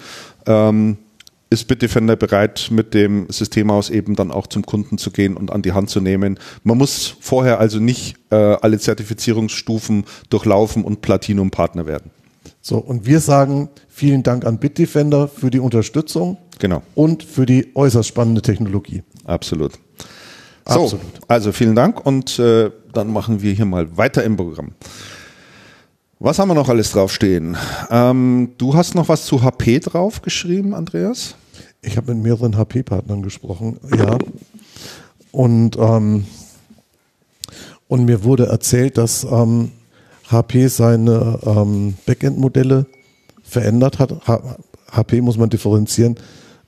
ähm, 0.44 0.97
ist 1.51 1.68
Bitdefender 1.68 2.16
bereit, 2.16 2.70
mit 2.72 2.94
dem 2.94 3.26
Systemhaus 3.28 3.90
eben 3.90 4.16
dann 4.16 4.32
auch 4.32 4.48
zum 4.48 4.66
Kunden 4.66 4.98
zu 4.98 5.12
gehen 5.12 5.36
und 5.36 5.52
an 5.52 5.62
die 5.62 5.70
Hand 5.70 5.89
zu 5.89 6.01
nehmen. 6.01 6.36
Man 6.64 6.78
muss 6.78 7.14
vorher 7.20 7.60
also 7.60 7.78
nicht 7.78 8.16
äh, 8.30 8.34
alle 8.34 8.80
Zertifizierungsstufen 8.80 10.02
durchlaufen 10.30 10.82
und 10.82 11.01
Platinum-Partner 11.01 11.86
werden. 11.86 12.10
So, 12.60 12.78
und 12.78 13.06
wir 13.06 13.20
sagen 13.20 13.68
vielen 13.89 14.24
Dank 14.24 14.44
an 14.44 14.59
Bitdefender 14.59 15.28
für 15.28 15.51
die 15.51 15.60
Unterstützung 15.60 16.39
genau. 16.59 16.82
und 16.97 17.22
für 17.22 17.47
die 17.47 17.68
äußerst 17.76 18.09
spannende 18.09 18.43
Technologie. 18.43 19.05
Absolut. 19.24 19.78
So, 20.66 20.84
Absolut. 20.84 21.05
also 21.28 21.52
vielen 21.52 21.74
Dank 21.74 22.05
und 22.06 22.39
äh, 22.39 22.70
dann 22.93 23.12
machen 23.12 23.43
wir 23.43 23.52
hier 23.52 23.64
mal 23.64 23.97
weiter 23.97 24.22
im 24.22 24.36
Programm. 24.36 24.72
Was 26.20 26.39
haben 26.39 26.48
wir 26.48 26.55
noch 26.55 26.68
alles 26.68 26.93
draufstehen? 26.93 27.56
Ähm, 27.90 28.52
du 28.59 28.74
hast 28.74 28.94
noch 28.94 29.09
was 29.09 29.26
zu 29.26 29.43
HP 29.43 29.80
draufgeschrieben, 29.80 30.72
Andreas? 30.72 31.34
Ich 31.82 31.97
habe 31.97 32.14
mit 32.14 32.22
mehreren 32.22 32.56
HP-Partnern 32.56 33.22
gesprochen, 33.22 33.78
ja. 33.97 34.18
Und, 35.32 35.76
ähm, 35.78 36.26
und 37.89 38.05
mir 38.05 38.22
wurde 38.22 38.47
erzählt, 38.47 38.98
dass 38.98 39.24
ähm, 39.24 39.72
HP 40.30 40.68
seine 40.68 41.40
ähm, 41.44 41.94
Backend-Modelle 42.06 42.86
verändert 43.43 43.98
hat. 43.98 44.26
H 44.28 44.56
HP 44.93 45.22
muss 45.22 45.39
man 45.39 45.51
differenzieren 45.51 46.16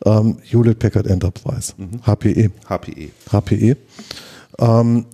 ähm, 0.05 0.39
Hewlett 0.43 0.78
Packard 0.78 1.06
Enterprise, 1.06 1.74
mhm. 1.76 2.01
HPE. 2.06 2.51
HPE. 2.68 3.10
HPE. 3.31 3.76
Ähm, 4.59 5.06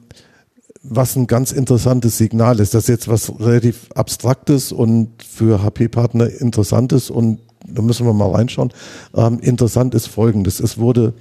was 0.82 1.14
ein 1.16 1.26
ganz 1.26 1.52
interessantes 1.52 2.16
Signal 2.16 2.58
ist. 2.58 2.74
Das 2.74 2.84
ist 2.84 2.88
jetzt 2.88 3.08
was 3.08 3.32
relativ 3.38 3.90
Abstraktes 3.94 4.72
und 4.72 5.22
für 5.22 5.62
HP-Partner 5.62 6.28
Interessantes 6.40 7.10
und 7.10 7.40
da 7.66 7.82
müssen 7.82 8.06
wir 8.06 8.14
mal 8.14 8.30
reinschauen. 8.30 8.72
Ähm, 9.14 9.38
interessant 9.40 9.94
ist 9.94 10.06
Folgendes. 10.06 10.60
Es 10.60 10.78
wurde, 10.78 11.12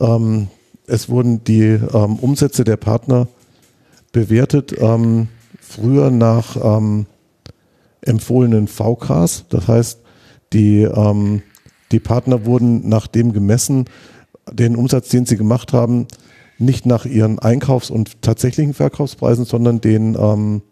ähm, 0.00 0.48
es 0.86 1.08
wurden 1.08 1.42
die 1.44 1.62
ähm, 1.62 2.16
Umsätze 2.20 2.64
der 2.64 2.76
Partner 2.76 3.26
bewertet, 4.12 4.74
ähm, 4.78 5.28
früher 5.60 6.10
nach 6.10 6.56
ähm, 6.62 7.06
empfohlenen 8.02 8.68
VKs. 8.68 9.46
Das 9.48 9.66
heißt, 9.66 9.98
die, 10.52 10.82
ähm, 10.82 11.42
die 11.94 12.00
Partner 12.00 12.44
wurden 12.44 12.88
nach 12.88 13.06
dem 13.06 13.32
gemessen, 13.32 13.84
den 14.50 14.74
Umsatz, 14.74 15.10
den 15.10 15.26
sie 15.26 15.36
gemacht 15.36 15.72
haben, 15.72 16.08
nicht 16.58 16.86
nach 16.86 17.06
ihren 17.06 17.38
Einkaufs- 17.38 17.88
und 17.88 18.20
tatsächlichen 18.20 18.74
Verkaufspreisen, 18.74 19.44
sondern 19.44 19.80
den, 19.80 20.16
ähm, 20.18 20.62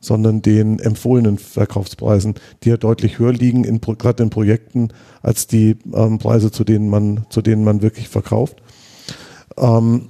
sondern 0.00 0.42
den 0.42 0.78
empfohlenen 0.78 1.38
Verkaufspreisen, 1.38 2.34
die 2.62 2.68
ja 2.68 2.76
deutlich 2.76 3.18
höher 3.18 3.32
liegen, 3.32 3.64
in, 3.64 3.80
gerade 3.80 4.22
in 4.22 4.28
Projekten, 4.28 4.88
als 5.22 5.46
die 5.46 5.78
ähm, 5.94 6.18
Preise, 6.18 6.50
zu 6.50 6.64
denen 6.64 6.90
man, 6.90 7.24
zu 7.30 7.40
denen 7.40 7.64
man 7.64 7.80
wirklich 7.80 8.10
verkauft. 8.10 8.62
Ähm, 9.56 10.08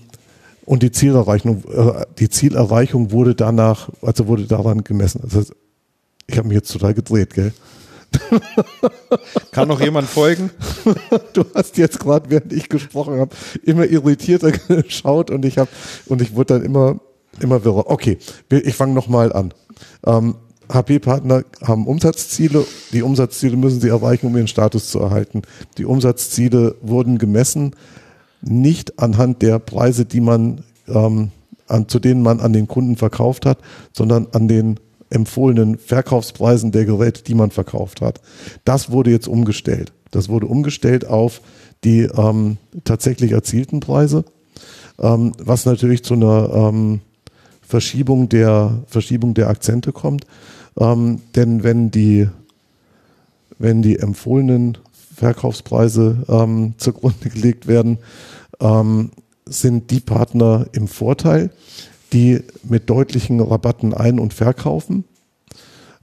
und 0.66 0.82
die 0.82 0.90
Zielerreichung, 0.90 1.62
äh, 1.72 2.06
die 2.18 2.28
Zielerreichung 2.28 3.12
wurde 3.12 3.36
danach, 3.36 3.88
also 4.02 4.26
wurde 4.26 4.46
daran 4.46 4.82
gemessen. 4.82 5.20
Also 5.22 5.44
ich 6.26 6.38
habe 6.38 6.48
mich 6.48 6.56
jetzt 6.56 6.72
total 6.72 6.94
gedreht, 6.94 7.34
gell? 7.34 7.52
Kann 9.52 9.68
noch 9.68 9.80
jemand 9.80 10.08
folgen? 10.08 10.50
Du 11.32 11.44
hast 11.54 11.76
jetzt 11.76 12.00
gerade, 12.00 12.30
während 12.30 12.52
ich 12.52 12.68
gesprochen 12.68 13.18
habe, 13.18 13.34
immer 13.62 13.84
irritierter 13.84 14.52
geschaut 14.52 15.30
und 15.30 15.44
ich 15.44 15.58
habe 15.58 15.70
und 16.06 16.20
ich 16.22 16.34
wurde 16.34 16.54
dann 16.54 16.62
immer 16.62 17.00
immer 17.38 17.64
wirrer. 17.64 17.88
Okay, 17.88 18.18
ich 18.50 18.74
fange 18.74 18.94
nochmal 18.94 19.32
an. 19.32 19.54
Ähm, 20.04 20.36
HP-Partner 20.72 21.44
haben 21.62 21.86
Umsatzziele. 21.86 22.64
Die 22.92 23.02
Umsatzziele 23.02 23.56
müssen 23.56 23.80
sie 23.80 23.88
erreichen, 23.88 24.26
um 24.26 24.36
ihren 24.36 24.48
Status 24.48 24.90
zu 24.90 25.00
erhalten. 25.00 25.42
Die 25.78 25.84
Umsatzziele 25.84 26.76
wurden 26.80 27.18
gemessen 27.18 27.74
nicht 28.42 28.98
anhand 28.98 29.42
der 29.42 29.58
Preise, 29.58 30.04
die 30.04 30.20
man 30.20 30.62
ähm, 30.88 31.30
an, 31.66 31.88
zu 31.88 31.98
denen 31.98 32.22
man 32.22 32.40
an 32.40 32.52
den 32.52 32.68
Kunden 32.68 32.96
verkauft 32.96 33.46
hat, 33.46 33.58
sondern 33.92 34.28
an 34.32 34.48
den 34.48 34.80
empfohlenen 35.10 35.78
Verkaufspreisen 35.78 36.72
der 36.72 36.84
Geräte, 36.84 37.22
die 37.22 37.34
man 37.34 37.50
verkauft 37.50 38.00
hat. 38.00 38.20
Das 38.64 38.90
wurde 38.90 39.10
jetzt 39.10 39.28
umgestellt. 39.28 39.92
Das 40.10 40.28
wurde 40.28 40.46
umgestellt 40.46 41.06
auf 41.06 41.40
die 41.84 42.02
ähm, 42.02 42.58
tatsächlich 42.84 43.32
erzielten 43.32 43.80
Preise, 43.80 44.24
ähm, 44.98 45.32
was 45.38 45.66
natürlich 45.66 46.04
zu 46.04 46.14
einer 46.14 46.50
ähm, 46.52 47.00
Verschiebung 47.62 48.28
der 48.28 48.82
Verschiebung 48.86 49.34
der 49.34 49.48
Akzente 49.48 49.92
kommt. 49.92 50.26
Ähm, 50.78 51.20
denn 51.34 51.62
wenn 51.62 51.90
die 51.90 52.28
wenn 53.58 53.82
die 53.82 53.98
empfohlenen 53.98 54.78
Verkaufspreise 55.14 56.24
ähm, 56.28 56.74
zugrunde 56.78 57.28
gelegt 57.28 57.66
werden, 57.66 57.98
ähm, 58.58 59.10
sind 59.44 59.90
die 59.90 60.00
Partner 60.00 60.66
im 60.72 60.88
Vorteil, 60.88 61.50
die 62.12 62.40
mit 62.62 62.90
deutlichen 62.90 63.40
Rabatten 63.40 63.94
ein- 63.94 64.18
und 64.18 64.34
verkaufen. 64.34 65.04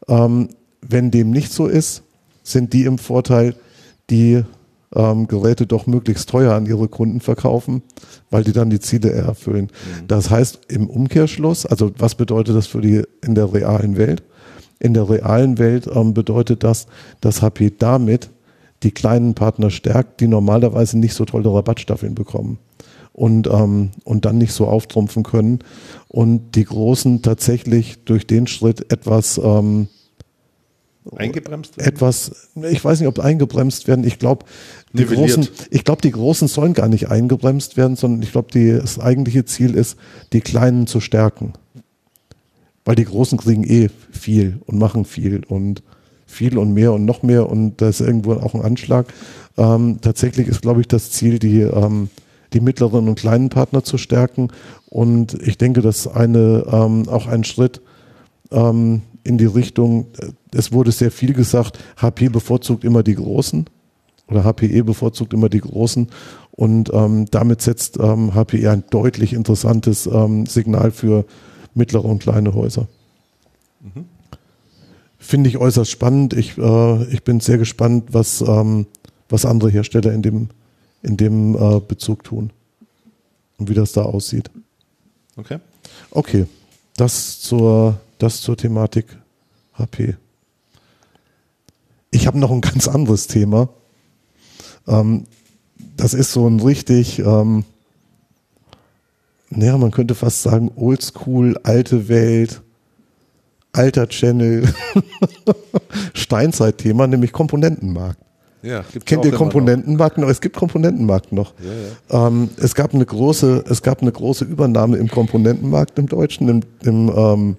Ähm, 0.07 0.49
wenn 0.81 1.11
dem 1.11 1.31
nicht 1.31 1.51
so 1.51 1.67
ist, 1.67 2.03
sind 2.43 2.73
die 2.73 2.85
im 2.85 2.97
Vorteil, 2.97 3.55
die 4.09 4.43
ähm, 4.95 5.27
Geräte 5.27 5.67
doch 5.67 5.85
möglichst 5.85 6.29
teuer 6.29 6.53
an 6.53 6.65
ihre 6.65 6.87
Kunden 6.87 7.19
verkaufen, 7.19 7.81
weil 8.29 8.43
die 8.43 8.53
dann 8.53 8.69
die 8.69 8.79
Ziele 8.79 9.11
erfüllen. 9.11 9.65
Mhm. 9.65 10.07
Das 10.07 10.29
heißt 10.29 10.61
im 10.69 10.89
Umkehrschluss, 10.89 11.65
also 11.65 11.91
was 11.97 12.15
bedeutet 12.15 12.55
das 12.55 12.67
für 12.67 12.81
die 12.81 13.03
in 13.23 13.35
der 13.35 13.53
realen 13.53 13.97
Welt? 13.97 14.23
In 14.79 14.93
der 14.93 15.09
realen 15.09 15.57
Welt 15.57 15.89
ähm, 15.93 16.13
bedeutet 16.13 16.63
das, 16.63 16.87
dass 17.19 17.41
HP 17.41 17.73
damit 17.77 18.29
die 18.83 18.91
kleinen 18.91 19.33
Partner 19.33 19.71
stärkt, 19.71 20.21
die 20.21 20.27
normalerweise 20.27 20.99
nicht 20.99 21.15
so 21.15 21.25
tolle 21.25 21.51
Rabattstaffeln 21.51 22.13
bekommen 22.13 22.59
und, 23.17 23.47
ähm, 23.47 23.89
und 24.03 24.25
dann 24.25 24.37
nicht 24.37 24.53
so 24.53 24.67
auftrumpfen 24.67 25.23
können. 25.23 25.59
Und 26.07 26.51
die 26.55 26.65
Großen 26.65 27.23
tatsächlich 27.23 27.97
durch 28.05 28.27
den 28.27 28.45
Schritt 28.45 28.93
etwas 28.93 29.41
ähm, 29.43 29.87
eingebremst 31.15 31.77
werden? 31.77 31.89
Etwas, 31.89 32.49
ich 32.69 32.85
weiß 32.85 32.99
nicht, 32.99 33.09
ob 33.09 33.19
eingebremst 33.19 33.87
werden. 33.87 34.05
Ich 34.05 34.19
glaube, 34.19 34.45
die 34.93 35.05
großen, 35.05 35.47
ich 35.71 35.83
glaube, 35.83 36.03
die 36.03 36.11
Großen 36.11 36.47
sollen 36.47 36.75
gar 36.75 36.89
nicht 36.89 37.09
eingebremst 37.09 37.75
werden, 37.75 37.95
sondern 37.95 38.21
ich 38.21 38.31
glaube, 38.31 38.49
das 38.51 38.99
eigentliche 38.99 39.45
Ziel 39.45 39.73
ist, 39.73 39.97
die 40.31 40.41
Kleinen 40.41 40.85
zu 40.85 40.99
stärken. 40.99 41.53
Weil 42.85 42.95
die 42.95 43.05
Großen 43.05 43.39
kriegen 43.39 43.63
eh 43.63 43.89
viel 44.11 44.59
und 44.67 44.77
machen 44.77 45.05
viel 45.05 45.43
und 45.43 45.81
viel 46.27 46.59
und 46.59 46.71
mehr 46.71 46.93
und 46.93 47.05
noch 47.05 47.23
mehr 47.23 47.49
und 47.49 47.81
da 47.81 47.89
ist 47.89 47.99
irgendwo 47.99 48.33
auch 48.33 48.53
ein 48.53 48.61
Anschlag. 48.61 49.11
Ähm, 49.57 49.97
tatsächlich 50.01 50.47
ist, 50.47 50.61
glaube 50.61 50.81
ich, 50.81 50.87
das 50.87 51.09
Ziel, 51.09 51.39
die 51.39 51.61
ähm, 51.61 52.09
die 52.53 52.61
mittleren 52.61 53.07
und 53.07 53.19
kleinen 53.19 53.49
Partner 53.49 53.83
zu 53.83 53.97
stärken. 53.97 54.49
Und 54.89 55.33
ich 55.41 55.57
denke, 55.57 55.81
dass 55.81 56.07
eine, 56.07 56.65
ähm, 56.71 57.07
auch 57.09 57.27
ein 57.27 57.43
Schritt 57.43 57.81
ähm, 58.51 59.01
in 59.23 59.37
die 59.37 59.45
Richtung, 59.45 60.07
äh, 60.19 60.27
es 60.53 60.71
wurde 60.71 60.91
sehr 60.91 61.11
viel 61.11 61.33
gesagt, 61.33 61.79
HP 61.97 62.29
bevorzugt 62.29 62.83
immer 62.83 63.03
die 63.03 63.15
Großen. 63.15 63.65
oder 64.29 64.43
HPE 64.43 64.83
bevorzugt 64.83 65.33
immer 65.33 65.49
die 65.49 65.61
großen 65.61 66.07
und 66.51 66.91
ähm, 66.93 67.27
damit 67.31 67.61
setzt 67.61 67.97
ähm, 67.97 68.33
HPE 68.33 68.71
ein 68.71 68.83
deutlich 68.89 69.33
interessantes 69.33 70.07
ähm, 70.07 70.45
Signal 70.45 70.91
für 70.91 71.25
mittlere 71.75 72.05
und 72.05 72.23
kleine 72.23 72.53
Häuser. 72.53 72.87
Mhm. 73.79 74.05
Finde 75.19 75.49
ich 75.49 75.57
äußerst 75.57 75.89
spannend. 75.89 76.33
Ich, 76.33 76.57
äh, 76.57 77.03
ich 77.13 77.23
bin 77.23 77.39
sehr 77.39 77.57
gespannt, 77.57 78.05
was, 78.11 78.41
ähm, 78.41 78.87
was 79.29 79.45
andere 79.45 79.69
Hersteller 79.69 80.11
in 80.13 80.21
dem, 80.21 80.49
in 81.07 81.15
dem 81.15 81.55
äh, 81.55 81.79
Bezug 81.79 82.23
tun 82.23 82.51
und 83.57 83.69
wie 83.69 83.73
das 83.73 83.93
da 83.93 84.03
aussieht. 84.03 84.51
Okay. 85.37 85.59
Okay, 86.11 86.45
das 86.97 87.39
zur, 87.39 87.99
das 88.17 88.41
zur 88.41 88.57
Thematik 88.57 89.05
HP. 89.73 90.15
Ich 92.11 92.27
habe 92.27 92.37
noch 92.37 92.51
ein 92.51 92.61
ganz 92.61 92.87
anderes 92.87 93.27
Thema. 93.27 93.69
Ähm, 94.85 95.23
das 95.95 96.13
ist 96.13 96.33
so 96.33 96.47
ein 96.47 96.59
richtig, 96.59 97.19
ähm, 97.19 97.63
naja, 99.49 99.77
man 99.77 99.91
könnte 99.91 100.13
fast 100.13 100.43
sagen, 100.43 100.71
oldschool, 100.75 101.57
alte 101.63 102.09
Welt, 102.09 102.61
alter 103.71 104.09
Channel, 104.09 104.67
Steinzeit-Thema, 106.13 107.07
nämlich 107.07 107.31
Komponentenmarkt. 107.31 108.26
Ja, 108.63 108.83
Kennt 109.05 109.23
ihr 109.23 109.31
Komponentenmarkt 109.31 110.17
noch? 110.17 110.29
Es 110.29 110.41
gibt 110.41 110.55
Komponentenmarkt 110.55 111.31
noch. 111.31 111.53
Ja, 111.59 112.17
ja. 112.19 112.27
Ähm, 112.27 112.49
es 112.57 112.73
gab 112.73 112.93
eine 112.93 113.05
große, 113.05 113.65
es 113.69 113.81
gab 113.81 114.01
eine 114.01 114.11
große 114.11 114.45
Übernahme 114.45 114.97
im 114.97 115.09
Komponentenmarkt 115.09 115.99
im 115.99 116.07
Deutschen, 116.07 116.49
im, 116.49 116.61
im 116.83 117.11
ähm, 117.15 117.57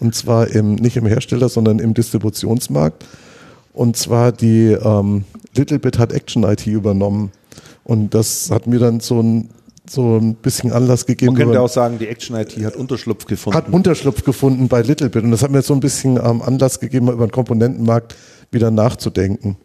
und 0.00 0.14
zwar 0.14 0.48
im, 0.48 0.74
nicht 0.74 0.96
im 0.96 1.06
Hersteller, 1.06 1.48
sondern 1.48 1.78
im 1.78 1.94
Distributionsmarkt. 1.94 3.04
Und 3.72 3.96
zwar 3.96 4.32
die 4.32 4.72
ähm, 4.72 5.24
Littlebit 5.54 5.98
hat 5.98 6.12
Action 6.12 6.42
IT 6.44 6.66
übernommen. 6.66 7.30
Und 7.84 8.14
das 8.14 8.50
hat 8.50 8.66
mir 8.66 8.78
dann 8.78 9.00
so 9.00 9.22
ein, 9.22 9.50
so 9.88 10.16
ein 10.16 10.34
bisschen 10.34 10.72
Anlass 10.72 11.06
gegeben. 11.06 11.34
Man 11.34 11.42
könnte 11.42 11.60
auch 11.60 11.68
sagen, 11.68 11.98
die 11.98 12.08
Action 12.08 12.36
IT 12.36 12.56
hat 12.64 12.76
Unterschlupf 12.76 13.26
gefunden. 13.26 13.56
Hat 13.56 13.72
Unterschlupf 13.72 14.24
gefunden 14.24 14.68
bei 14.68 14.82
Littlebit. 14.82 15.22
Und 15.22 15.30
das 15.30 15.42
hat 15.42 15.50
mir 15.50 15.62
so 15.62 15.74
ein 15.74 15.80
bisschen 15.80 16.16
ähm, 16.16 16.42
Anlass 16.42 16.80
gegeben, 16.80 17.08
über 17.08 17.26
den 17.26 17.32
Komponentenmarkt 17.32 18.16
wieder 18.50 18.70
nachzudenken. 18.70 19.56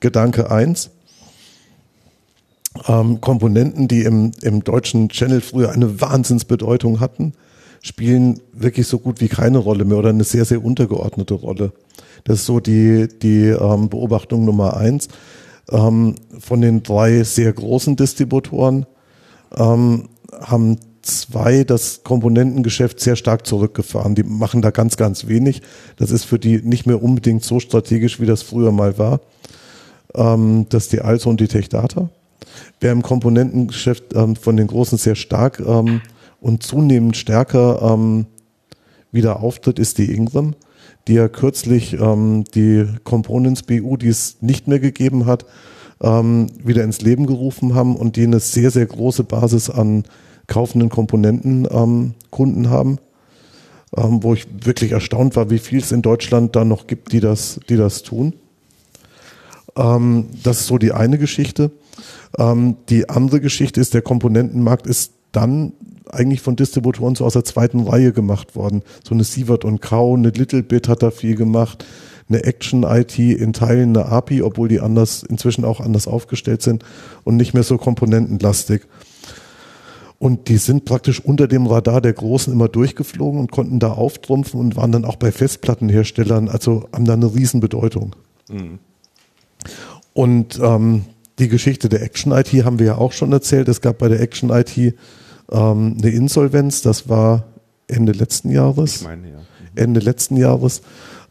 Gedanke 0.00 0.50
eins: 0.50 0.90
Ähm, 2.86 3.20
Komponenten, 3.20 3.88
die 3.88 4.02
im, 4.02 4.32
im 4.42 4.64
deutschen 4.64 5.08
Channel 5.08 5.40
früher 5.40 5.70
eine 5.70 6.00
Wahnsinnsbedeutung 6.00 7.00
hatten, 7.00 7.34
spielen 7.82 8.40
wirklich 8.52 8.86
so 8.86 8.98
gut 8.98 9.20
wie 9.20 9.28
keine 9.28 9.58
Rolle 9.58 9.84
mehr 9.84 9.98
oder 9.98 10.10
eine 10.10 10.24
sehr, 10.24 10.44
sehr 10.44 10.64
untergeordnete 10.64 11.34
Rolle. 11.34 11.72
Das 12.24 12.40
ist 12.40 12.46
so 12.46 12.60
die, 12.60 13.08
die 13.22 13.46
ähm, 13.46 13.88
Beobachtung 13.88 14.44
Nummer 14.44 14.76
eins. 14.76 15.08
Ähm, 15.70 16.16
von 16.38 16.60
den 16.60 16.82
drei 16.82 17.22
sehr 17.22 17.52
großen 17.52 17.96
Distributoren 17.96 18.86
ähm, 19.56 20.08
haben 20.40 20.78
zwei 21.02 21.64
das 21.64 22.02
Komponentengeschäft 22.04 23.00
sehr 23.00 23.16
stark 23.16 23.46
zurückgefahren. 23.46 24.14
Die 24.14 24.22
machen 24.22 24.62
da 24.62 24.70
ganz, 24.70 24.96
ganz 24.96 25.26
wenig. 25.26 25.62
Das 25.96 26.10
ist 26.10 26.24
für 26.24 26.38
die 26.38 26.60
nicht 26.62 26.86
mehr 26.86 27.02
unbedingt 27.02 27.44
so 27.44 27.60
strategisch, 27.60 28.20
wie 28.20 28.26
das 28.26 28.42
früher 28.42 28.72
mal 28.72 28.98
war. 28.98 29.20
Ähm, 30.14 30.66
das 30.68 30.84
ist 30.84 30.92
die 30.92 31.00
Also 31.00 31.30
und 31.30 31.40
die 31.40 31.48
Techdata. 31.48 32.10
Wer 32.80 32.92
im 32.92 33.02
Komponentengeschäft 33.02 34.14
ähm, 34.14 34.36
von 34.36 34.56
den 34.56 34.66
Großen 34.66 34.98
sehr 34.98 35.14
stark 35.14 35.60
ähm, 35.60 36.00
und 36.40 36.62
zunehmend 36.62 37.16
stärker 37.16 37.82
ähm, 37.82 38.26
wieder 39.12 39.40
auftritt, 39.40 39.78
ist 39.78 39.98
die 39.98 40.14
Ingram, 40.14 40.54
die 41.06 41.14
ja 41.14 41.28
kürzlich 41.28 41.94
ähm, 41.94 42.44
die 42.54 42.86
Components 43.04 43.62
BU, 43.62 43.96
die 43.96 44.08
es 44.08 44.38
nicht 44.40 44.68
mehr 44.68 44.80
gegeben 44.80 45.26
hat, 45.26 45.44
ähm, 46.02 46.46
wieder 46.64 46.84
ins 46.84 47.02
Leben 47.02 47.26
gerufen 47.26 47.74
haben 47.74 47.96
und 47.96 48.16
die 48.16 48.24
eine 48.24 48.40
sehr, 48.40 48.70
sehr 48.70 48.86
große 48.86 49.24
Basis 49.24 49.68
an 49.68 50.04
kaufenden 50.46 50.88
Komponentenkunden 50.88 52.14
ähm, 52.64 52.70
haben, 52.70 52.98
ähm, 53.96 54.22
wo 54.22 54.34
ich 54.34 54.46
wirklich 54.64 54.92
erstaunt 54.92 55.36
war, 55.36 55.50
wie 55.50 55.58
viel 55.58 55.80
es 55.80 55.92
in 55.92 56.02
Deutschland 56.02 56.56
da 56.56 56.64
noch 56.64 56.86
gibt, 56.86 57.12
die 57.12 57.20
das, 57.20 57.60
die 57.68 57.76
das 57.76 58.02
tun. 58.02 58.34
Ähm, 59.76 60.26
das 60.42 60.60
ist 60.60 60.66
so 60.66 60.78
die 60.78 60.92
eine 60.92 61.18
Geschichte. 61.18 61.70
Ähm, 62.38 62.76
die 62.88 63.08
andere 63.08 63.40
Geschichte 63.40 63.80
ist, 63.80 63.94
der 63.94 64.02
Komponentenmarkt 64.02 64.86
ist 64.86 65.12
dann 65.32 65.72
eigentlich 66.10 66.40
von 66.40 66.56
Distributoren 66.56 67.14
so 67.14 67.24
aus 67.24 67.34
der 67.34 67.44
zweiten 67.44 67.80
Reihe 67.80 68.12
gemacht 68.12 68.56
worden. 68.56 68.82
So 69.06 69.14
eine 69.14 69.24
Sievert 69.24 69.64
und 69.64 69.80
Kau, 69.80 70.14
eine 70.14 70.30
Littlebit 70.30 70.88
hat 70.88 71.02
da 71.02 71.10
viel 71.10 71.36
gemacht, 71.36 71.84
eine 72.28 72.44
Action 72.44 72.82
IT, 72.82 73.18
in 73.18 73.52
Teilen 73.52 73.96
eine 73.96 74.06
API, 74.06 74.42
obwohl 74.42 74.68
die 74.68 74.80
anders, 74.80 75.22
inzwischen 75.22 75.64
auch 75.64 75.80
anders 75.80 76.08
aufgestellt 76.08 76.62
sind 76.62 76.84
und 77.24 77.36
nicht 77.36 77.54
mehr 77.54 77.62
so 77.62 77.78
komponentenlastig. 77.78 78.82
Und 80.18 80.48
die 80.48 80.58
sind 80.58 80.84
praktisch 80.84 81.20
unter 81.24 81.48
dem 81.48 81.66
Radar 81.66 82.00
der 82.00 82.12
Großen 82.12 82.52
immer 82.52 82.68
durchgeflogen 82.68 83.40
und 83.40 83.50
konnten 83.50 83.78
da 83.78 83.92
auftrumpfen 83.92 84.60
und 84.60 84.76
waren 84.76 84.92
dann 84.92 85.06
auch 85.06 85.16
bei 85.16 85.32
Festplattenherstellern, 85.32 86.48
also 86.48 86.88
haben 86.92 87.06
da 87.06 87.14
eine 87.14 87.34
Riesenbedeutung. 87.34 88.14
Mhm. 88.50 88.80
Und 90.12 90.58
ähm, 90.62 91.04
die 91.38 91.48
Geschichte 91.48 91.88
der 91.88 92.02
Action 92.02 92.32
IT 92.32 92.52
haben 92.64 92.78
wir 92.78 92.86
ja 92.86 92.94
auch 92.98 93.12
schon 93.12 93.32
erzählt. 93.32 93.68
Es 93.68 93.80
gab 93.80 93.98
bei 93.98 94.08
der 94.08 94.20
Action 94.20 94.50
IT 94.50 94.76
ähm, 94.76 94.94
eine 95.50 96.10
Insolvenz, 96.10 96.82
das 96.82 97.08
war 97.08 97.44
Ende 97.88 98.12
letzten 98.12 98.50
Jahres. 98.50 98.96
Ich 98.96 99.02
meine, 99.02 99.28
ja. 99.28 99.38
Mhm. 99.38 99.42
Ende 99.74 100.00
letzten 100.00 100.36
Jahres. 100.36 100.82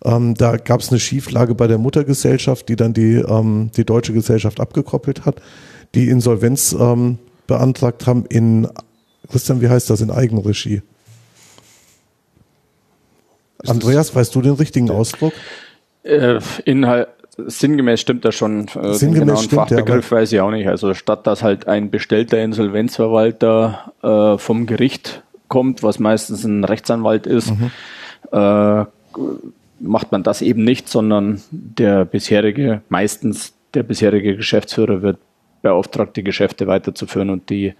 Ähm, 0.03 0.33
da 0.35 0.57
gab 0.57 0.79
es 0.79 0.89
eine 0.89 0.99
Schieflage 0.99 1.55
bei 1.55 1.67
der 1.67 1.77
Muttergesellschaft, 1.77 2.69
die 2.69 2.75
dann 2.75 2.93
die, 2.93 3.15
ähm, 3.15 3.71
die 3.75 3.85
deutsche 3.85 4.13
Gesellschaft 4.13 4.59
abgekoppelt 4.59 5.25
hat, 5.25 5.41
die 5.93 6.09
Insolvenz 6.09 6.75
ähm, 6.77 7.17
beantragt 7.47 8.07
haben 8.07 8.25
in, 8.25 8.67
Christian, 9.29 9.61
wie 9.61 9.69
heißt 9.69 9.89
das, 9.89 10.01
in 10.01 10.11
Eigenregie? 10.11 10.81
Andreas, 13.67 14.15
weißt 14.15 14.33
du 14.33 14.41
den 14.41 14.53
richtigen 14.53 14.89
Ausdruck? 14.89 15.33
Äh, 16.03 16.39
Inhalt, 16.63 17.09
sinngemäß 17.47 17.99
stimmt 18.01 18.25
das 18.25 18.35
schon. 18.35 18.67
Äh, 18.69 18.93
sinngemäß 18.93 19.43
stimmt, 19.43 19.61
Fachbegriff 19.61 20.11
ja, 20.11 20.17
weiß 20.17 20.31
ich 20.33 20.41
auch 20.41 20.51
nicht. 20.51 20.67
Also 20.67 20.93
statt 20.93 21.27
dass 21.27 21.43
halt 21.43 21.67
ein 21.67 21.89
bestellter 21.89 22.39
Insolvenzverwalter 22.39 23.93
äh, 24.01 24.37
vom 24.37 24.65
Gericht 24.65 25.23
kommt, 25.47 25.83
was 25.83 25.99
meistens 25.99 26.43
ein 26.43 26.63
Rechtsanwalt 26.63 27.27
ist, 27.27 27.51
mhm. 27.51 27.71
äh, 28.31 28.85
macht 29.79 30.11
man 30.11 30.23
das 30.23 30.41
eben 30.41 30.63
nicht, 30.63 30.89
sondern 30.89 31.41
der 31.51 32.05
bisherige, 32.05 32.81
meistens 32.89 33.53
der 33.73 33.83
bisherige 33.83 34.35
Geschäftsführer 34.35 35.01
wird 35.01 35.17
beauftragt, 35.61 36.15
die 36.15 36.23
Geschäfte 36.23 36.67
weiterzuführen 36.67 37.29
und 37.29 37.49
die 37.49 37.73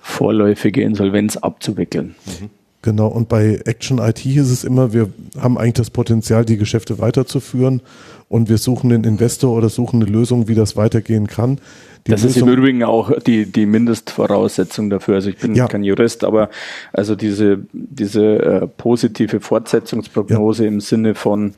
vorläufige 0.00 0.82
Insolvenz 0.82 1.36
abzuwickeln. 1.36 2.14
Mhm. 2.26 2.50
Genau, 2.86 3.08
und 3.08 3.28
bei 3.28 3.60
Action 3.64 3.98
IT 3.98 4.18
hieß 4.18 4.48
es 4.48 4.62
immer, 4.62 4.92
wir 4.92 5.08
haben 5.40 5.58
eigentlich 5.58 5.72
das 5.72 5.90
Potenzial, 5.90 6.44
die 6.44 6.56
Geschäfte 6.56 7.00
weiterzuführen 7.00 7.82
und 8.28 8.48
wir 8.48 8.58
suchen 8.58 8.92
einen 8.92 9.02
Investor 9.02 9.56
oder 9.56 9.70
suchen 9.70 10.00
eine 10.00 10.08
Lösung, 10.08 10.46
wie 10.46 10.54
das 10.54 10.76
weitergehen 10.76 11.26
kann. 11.26 11.58
Die 12.06 12.12
das 12.12 12.22
Lösung, 12.22 12.42
ist 12.42 12.46
im 12.46 12.52
Übrigen 12.56 12.84
auch 12.84 13.10
die, 13.18 13.50
die 13.50 13.66
Mindestvoraussetzung 13.66 14.88
dafür. 14.88 15.16
Also 15.16 15.30
ich 15.30 15.36
bin 15.36 15.56
ja. 15.56 15.66
kein 15.66 15.82
Jurist, 15.82 16.22
aber 16.22 16.48
also 16.92 17.16
diese, 17.16 17.58
diese 17.72 18.24
äh, 18.24 18.68
positive 18.68 19.40
Fortsetzungsprognose 19.40 20.62
ja. 20.62 20.68
im 20.68 20.80
Sinne 20.80 21.16
von, 21.16 21.54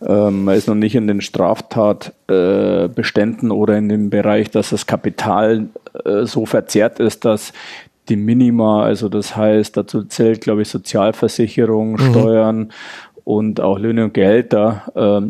ähm, 0.00 0.44
man 0.44 0.56
ist 0.56 0.66
noch 0.66 0.76
nicht 0.76 0.94
in 0.94 1.08
den 1.08 1.20
Straftatbeständen 1.20 3.50
äh, 3.50 3.52
oder 3.52 3.76
in 3.76 3.90
dem 3.90 4.08
Bereich, 4.08 4.50
dass 4.50 4.70
das 4.70 4.86
Kapital 4.86 5.66
äh, 6.06 6.24
so 6.24 6.46
verzerrt 6.46 7.00
ist, 7.00 7.26
dass 7.26 7.52
die 8.10 8.16
Minima, 8.16 8.82
also 8.82 9.08
das 9.08 9.36
heißt, 9.36 9.76
dazu 9.76 10.04
zählt, 10.04 10.40
glaube 10.40 10.62
ich, 10.62 10.68
Sozialversicherung, 10.68 11.92
mhm. 11.92 12.10
Steuern 12.10 12.72
und 13.24 13.60
auch 13.60 13.78
Löhne 13.78 14.04
und 14.04 14.14
Gehälter 14.14 14.82
äh, 14.94 15.26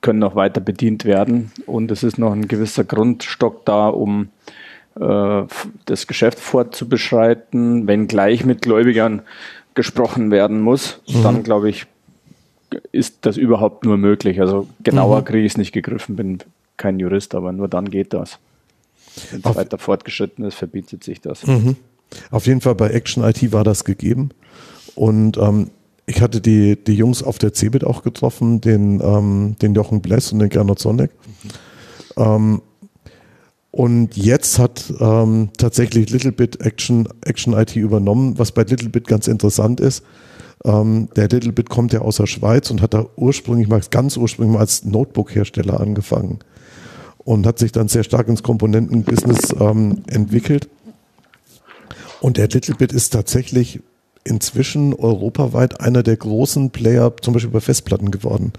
können 0.00 0.18
noch 0.18 0.34
weiter 0.34 0.60
bedient 0.60 1.04
werden. 1.04 1.52
Und 1.66 1.90
es 1.90 2.02
ist 2.02 2.18
noch 2.18 2.32
ein 2.32 2.48
gewisser 2.48 2.84
Grundstock 2.84 3.64
da, 3.64 3.88
um 3.88 4.28
äh, 5.00 5.42
das 5.84 6.06
Geschäft 6.06 6.40
fortzubeschreiten. 6.40 7.86
Wenn 7.86 8.08
gleich 8.08 8.44
mit 8.44 8.62
Gläubigern 8.62 9.22
gesprochen 9.74 10.30
werden 10.30 10.60
muss, 10.60 11.00
mhm. 11.08 11.22
dann 11.22 11.42
glaube 11.42 11.70
ich, 11.70 11.86
ist 12.92 13.18
das 13.22 13.36
überhaupt 13.36 13.84
nur 13.84 13.96
möglich. 13.96 14.40
Also 14.40 14.66
genauer 14.82 15.20
mhm. 15.20 15.24
kriege 15.24 15.46
ich 15.46 15.52
es 15.52 15.58
nicht 15.58 15.72
gegriffen, 15.72 16.16
bin 16.16 16.38
kein 16.76 16.98
Jurist, 16.98 17.34
aber 17.34 17.52
nur 17.52 17.68
dann 17.68 17.90
geht 17.90 18.12
das. 18.12 18.38
Wenn 19.30 19.40
es 19.44 19.56
weiter 19.56 19.78
fortgeschritten 19.78 20.44
ist, 20.44 20.56
verbietet 20.56 21.04
sich 21.04 21.20
das. 21.20 21.46
Mhm. 21.46 21.76
Auf 22.30 22.46
jeden 22.46 22.60
Fall 22.60 22.74
bei 22.74 22.90
Action 22.90 23.24
IT 23.24 23.52
war 23.52 23.64
das 23.64 23.84
gegeben. 23.84 24.30
Und 24.94 25.36
ähm, 25.38 25.70
ich 26.06 26.22
hatte 26.22 26.40
die, 26.40 26.76
die 26.82 26.94
Jungs 26.94 27.22
auf 27.22 27.38
der 27.38 27.52
CeBIT 27.52 27.84
auch 27.84 28.02
getroffen, 28.02 28.60
den, 28.60 29.00
ähm, 29.00 29.56
den 29.60 29.74
Jochen 29.74 30.00
Bless 30.00 30.32
und 30.32 30.38
den 30.38 30.48
Gernot 30.48 30.78
Sonneck. 30.78 31.10
Mhm. 32.16 32.22
Ähm, 32.22 32.62
und 33.72 34.16
jetzt 34.16 34.58
hat 34.58 34.90
ähm, 35.00 35.50
tatsächlich 35.58 36.08
Littlebit 36.08 36.62
Action, 36.62 37.08
Action 37.22 37.52
IT 37.52 37.76
übernommen, 37.76 38.38
was 38.38 38.52
bei 38.52 38.62
Littlebit 38.62 39.06
ganz 39.06 39.28
interessant 39.28 39.80
ist. 39.80 40.02
Ähm, 40.64 41.08
der 41.14 41.28
Littlebit 41.28 41.68
kommt 41.68 41.92
ja 41.92 42.00
aus 42.00 42.16
der 42.16 42.26
Schweiz 42.26 42.70
und 42.70 42.80
hat 42.80 42.94
da 42.94 43.04
ursprünglich 43.16 43.68
mal, 43.68 43.82
ganz 43.90 44.16
ursprünglich 44.16 44.54
mal 44.54 44.60
als 44.60 44.84
Notebook-Hersteller 44.84 45.78
angefangen. 45.78 46.38
und 47.18 47.44
hat 47.44 47.58
sich 47.58 47.72
dann 47.72 47.88
sehr 47.88 48.04
stark 48.04 48.28
ins 48.28 48.42
Komponentenbusiness 48.42 49.54
ähm, 49.60 50.04
entwickelt. 50.06 50.68
Und 52.26 52.38
der 52.38 52.48
Littlebit 52.48 52.90
ist 52.90 53.10
tatsächlich 53.10 53.78
inzwischen 54.24 54.94
europaweit 54.94 55.80
einer 55.80 56.02
der 56.02 56.16
großen 56.16 56.70
Player, 56.70 57.12
zum 57.22 57.34
Beispiel 57.34 57.52
bei 57.52 57.60
Festplatten 57.60 58.10
geworden, 58.10 58.52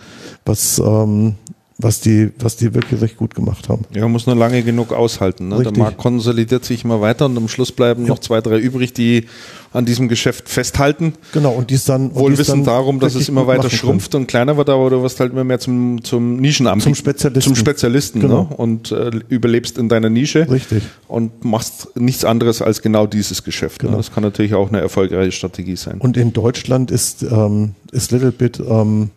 was 0.45 0.79
ähm, 0.79 1.35
was 1.79 1.99
die, 1.99 2.31
was 2.39 2.55
die 2.55 2.73
wirklich 2.73 2.99
recht 3.01 3.17
gut 3.17 3.35
gemacht 3.35 3.69
haben. 3.69 3.85
Ja, 3.93 4.07
muss 4.07 4.25
nur 4.25 4.35
lange 4.35 4.63
genug 4.63 4.91
aushalten. 4.91 5.49
Ne? 5.49 5.61
Der 5.61 5.77
Markt 5.77 5.97
konsolidiert 5.97 6.65
sich 6.65 6.83
immer 6.83 7.01
weiter 7.01 7.27
und 7.27 7.37
am 7.37 7.47
Schluss 7.47 7.71
bleiben 7.71 8.03
ja. 8.03 8.09
noch 8.09 8.19
zwei, 8.19 8.41
drei 8.41 8.57
übrig, 8.57 8.93
die 8.93 9.25
an 9.73 9.85
diesem 9.85 10.07
Geschäft 10.07 10.49
festhalten. 10.49 11.13
Genau, 11.33 11.51
und 11.51 11.69
die 11.69 11.77
dann 11.85 12.15
wohl 12.15 12.35
wissen 12.35 12.63
darum, 12.63 12.99
dass 12.99 13.13
es 13.13 13.29
immer 13.29 13.45
weiter 13.45 13.69
schrumpft 13.69 14.11
können. 14.11 14.23
und 14.23 14.27
kleiner 14.27 14.57
wird, 14.57 14.69
aber 14.69 14.89
du 14.89 15.03
wirst 15.03 15.19
halt 15.19 15.33
immer 15.33 15.43
mehr 15.43 15.59
zum, 15.59 16.03
zum 16.03 16.37
Nischenanbieter. 16.37 16.85
Zum 16.85 16.95
Spezialisten. 16.95 17.41
Zum 17.41 17.55
Spezialisten, 17.55 18.19
genau. 18.21 18.43
Ne? 18.49 18.55
Und 18.57 18.91
äh, 18.91 19.11
überlebst 19.29 19.77
in 19.77 19.87
deiner 19.87 20.09
Nische. 20.09 20.49
Richtig. 20.49 20.81
Und 21.07 21.45
machst 21.45 21.89
nichts 21.95 22.25
anderes 22.25 22.63
als 22.63 22.81
genau 22.81 23.05
dieses 23.05 23.43
Geschäft. 23.43 23.83
Ne? 23.83 23.89
Genau. 23.89 23.97
Ne? 23.97 24.03
Das 24.03 24.11
kann 24.11 24.23
natürlich 24.23 24.55
auch 24.55 24.69
eine 24.69 24.81
erfolgreiche 24.81 25.31
Strategie 25.31 25.75
sein. 25.75 25.99
Und 25.99 26.17
in 26.17 26.33
Deutschland 26.33 26.89
ist, 26.89 27.21
ähm, 27.21 27.75
ist 27.91 28.11
Little 28.11 28.31
Bit 28.31 28.59
ähm, 28.67 29.11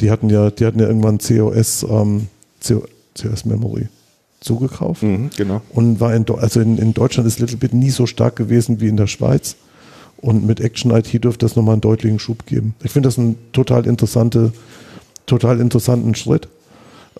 die 0.00 0.10
hatten 0.10 0.30
ja, 0.30 0.50
die 0.50 0.64
hatten 0.64 0.80
ja 0.80 0.86
irgendwann 0.86 1.18
COS, 1.18 1.86
ähm, 1.88 2.28
COS 2.64 3.44
Memory 3.44 3.88
zugekauft. 4.40 5.02
Mhm, 5.02 5.30
genau. 5.36 5.62
Und 5.70 6.00
war 6.00 6.14
in, 6.14 6.24
also 6.30 6.60
in, 6.60 6.78
in 6.78 6.94
Deutschland 6.94 7.26
ist 7.26 7.40
Little 7.40 7.56
Bit 7.56 7.74
nie 7.74 7.90
so 7.90 8.06
stark 8.06 8.36
gewesen 8.36 8.80
wie 8.80 8.88
in 8.88 8.96
der 8.96 9.06
Schweiz. 9.06 9.56
Und 10.20 10.44
mit 10.46 10.60
Action 10.60 10.90
IT 10.90 11.12
dürfte 11.24 11.46
das 11.46 11.54
nochmal 11.54 11.74
einen 11.74 11.80
deutlichen 11.80 12.18
Schub 12.18 12.46
geben. 12.46 12.74
Ich 12.82 12.90
finde 12.90 13.08
das 13.08 13.18
einen 13.18 13.36
total 13.52 13.86
interessante, 13.86 14.52
total 15.26 15.60
interessanten 15.60 16.14
Schritt. 16.14 16.48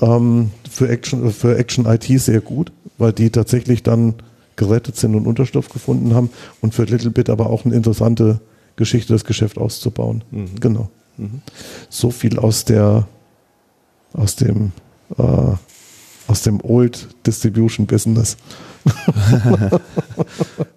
Ähm, 0.00 0.50
für, 0.68 0.88
Action, 0.88 1.30
für 1.30 1.56
Action 1.56 1.86
IT 1.86 2.04
sehr 2.20 2.40
gut, 2.40 2.72
weil 2.98 3.12
die 3.12 3.30
tatsächlich 3.30 3.82
dann 3.82 4.14
gerettet 4.56 4.96
sind 4.96 5.14
und 5.14 5.26
Unterstoff 5.26 5.68
gefunden 5.68 6.14
haben. 6.14 6.30
Und 6.60 6.74
für 6.74 6.84
Little 6.84 7.10
Bit 7.10 7.30
aber 7.30 7.50
auch 7.50 7.64
eine 7.64 7.74
interessante 7.74 8.40
Geschichte, 8.74 9.12
das 9.12 9.24
Geschäft 9.24 9.58
auszubauen. 9.58 10.24
Mhm. 10.30 10.60
Genau. 10.60 10.90
So 11.88 12.10
viel 12.10 12.38
aus 12.38 12.64
der 12.64 13.06
aus 14.12 14.36
dem 14.36 14.72
äh, 15.16 15.54
aus 16.28 16.42
dem 16.42 16.60
Old 16.62 17.08
Distribution 17.26 17.86
Business. 17.86 18.36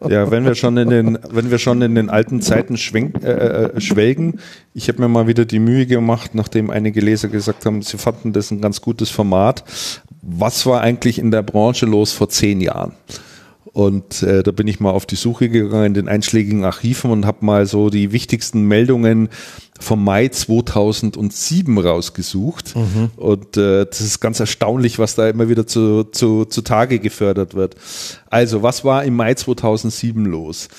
ja, 0.10 0.32
wenn 0.32 0.46
wir 0.46 0.56
schon 0.56 0.78
in 0.78 0.90
den, 0.90 1.20
wenn 1.30 1.52
wir 1.52 1.60
schon 1.60 1.82
in 1.82 1.96
den 1.96 2.10
alten 2.10 2.42
Zeiten 2.42 2.78
schwenk, 2.78 3.24
äh, 3.24 3.66
äh, 3.66 3.82
schwelgen, 3.82 4.40
ich 4.74 4.88
habe 4.88 5.02
mir 5.02 5.08
mal 5.10 5.28
wieder 5.28 5.46
die 5.46 5.60
Mühe 5.60 5.86
gemacht, 5.86 6.36
nachdem 6.36 6.70
einige 6.70 7.02
Leser 7.02 7.28
gesagt 7.28 7.66
haben, 7.66 7.82
sie 7.82 7.98
fanden 7.98 8.34
das 8.34 8.52
ein 8.52 8.62
ganz 8.62 8.82
gutes 8.82 9.10
Format. 9.10 9.64
Was 10.22 10.66
war 10.66 10.82
eigentlich 10.82 11.20
in 11.20 11.32
der 11.32 11.44
Branche 11.44 11.86
los 11.86 12.14
vor 12.14 12.30
zehn 12.30 12.62
Jahren? 12.62 12.94
Und 13.74 14.22
äh, 14.24 14.44
da 14.44 14.52
bin 14.52 14.68
ich 14.68 14.80
mal 14.80 14.92
auf 14.92 15.06
die 15.06 15.16
Suche 15.16 15.48
gegangen 15.48 15.88
in 15.88 15.94
den 15.94 16.08
einschlägigen 16.10 16.66
Archiven 16.66 17.12
und 17.12 17.26
habe 17.26 17.46
mal 17.46 17.66
so 17.66 17.90
die 17.90 18.12
wichtigsten 18.12 18.68
Meldungen 18.68 19.30
vom 19.82 20.04
Mai 20.04 20.28
2007 20.30 21.78
rausgesucht. 21.78 22.76
Mhm. 22.76 23.12
Und 23.18 23.58
äh, 23.58 23.86
das 23.86 24.02
ist 24.02 24.20
ganz 24.20 24.40
erstaunlich, 24.40 25.00
was 25.00 25.16
da 25.16 25.28
immer 25.28 25.50
wieder 25.50 25.68
zu, 25.68 26.04
zu, 26.06 26.46
zu 26.46 26.62
Tage 26.62 27.00
gefördert 27.00 27.54
wird. 27.54 27.76
Also, 28.30 28.64
was 28.64 28.86
war 28.86 29.04
im 29.04 29.16
Mai 29.16 29.34
2007 29.34 30.26
los? 30.26 30.70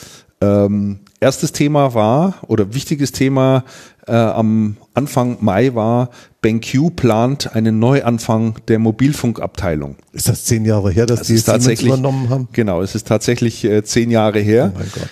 Ähm, 0.41 1.01
erstes 1.21 1.53
Thema 1.53 1.95
war, 1.95 2.35
oder 2.49 2.75
wichtiges 2.75 3.13
Thema 3.13 3.65
äh, 4.07 4.13
am 4.13 4.77
Anfang 4.95 5.39
Mai 5.41 5.75
war, 5.75 6.11
BenQ 6.41 6.97
plant 6.97 7.55
einen 7.55 7.79
Neuanfang 7.79 8.57
der 8.67 8.81
Mobilfunkabteilung. 8.81 9.97
Ist 10.13 10.29
das 10.29 10.45
zehn 10.45 10.65
Jahre 10.65 10.91
her, 10.91 11.07
dass 11.07 11.21
das 11.21 11.29
die 11.29 11.37
Siemens 11.39 11.83
übernommen 11.83 12.29
haben? 12.29 12.49
Genau, 12.53 12.83
es 12.83 12.97
ist 12.97 13.07
tatsächlich 13.07 13.65
äh, 13.65 13.85
zehn 13.85 14.11
Jahre 14.11 14.41
her. 14.41 14.73
Oh 14.75 14.79
mein 14.79 14.91
Gott. 14.93 15.09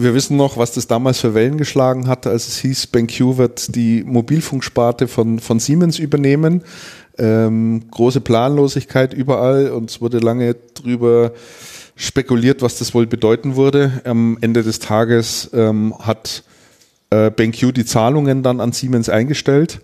Wir 0.00 0.14
wissen 0.14 0.36
noch, 0.36 0.56
was 0.56 0.72
das 0.72 0.86
damals 0.86 1.20
für 1.20 1.34
Wellen 1.34 1.58
geschlagen 1.58 2.08
hat, 2.08 2.26
als 2.26 2.48
es 2.48 2.58
hieß, 2.58 2.86
BenQ 2.88 3.36
wird 3.36 3.74
die 3.74 4.02
Mobilfunksparte 4.04 5.06
von, 5.06 5.38
von 5.38 5.58
Siemens 5.58 5.98
übernehmen. 5.98 6.62
Ähm, 7.18 7.84
große 7.90 8.22
Planlosigkeit 8.22 9.12
überall 9.12 9.70
und 9.70 9.90
es 9.90 10.00
wurde 10.00 10.18
lange 10.18 10.56
drüber 10.74 11.32
spekuliert, 11.94 12.62
was 12.62 12.78
das 12.78 12.94
wohl 12.94 13.06
bedeuten 13.06 13.56
würde. 13.56 14.00
Am 14.04 14.38
Ende 14.40 14.62
des 14.62 14.78
Tages 14.78 15.50
ähm, 15.52 15.94
hat 15.98 16.42
äh, 17.10 17.30
BenQ 17.30 17.74
die 17.74 17.84
Zahlungen 17.84 18.42
dann 18.42 18.60
an 18.60 18.72
Siemens 18.72 19.10
eingestellt. 19.10 19.80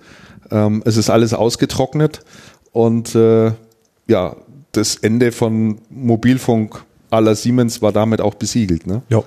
Ähm, 0.51 0.83
es 0.87 0.97
ist 0.97 1.11
alles 1.11 1.35
ausgetrocknet 1.35 2.21
und 2.73 3.15
äh, 3.15 3.53
ja, 4.07 4.37
das 4.73 4.97
Ende 4.97 5.33
von 5.33 5.81
Mobilfunk 5.91 6.83
aller 7.11 7.35
Siemens 7.35 7.83
war 7.83 7.93
damit 7.93 8.21
auch 8.21 8.35
besiegelt. 8.35 8.87
Ne? 8.87 9.03
Ja. 9.11 9.23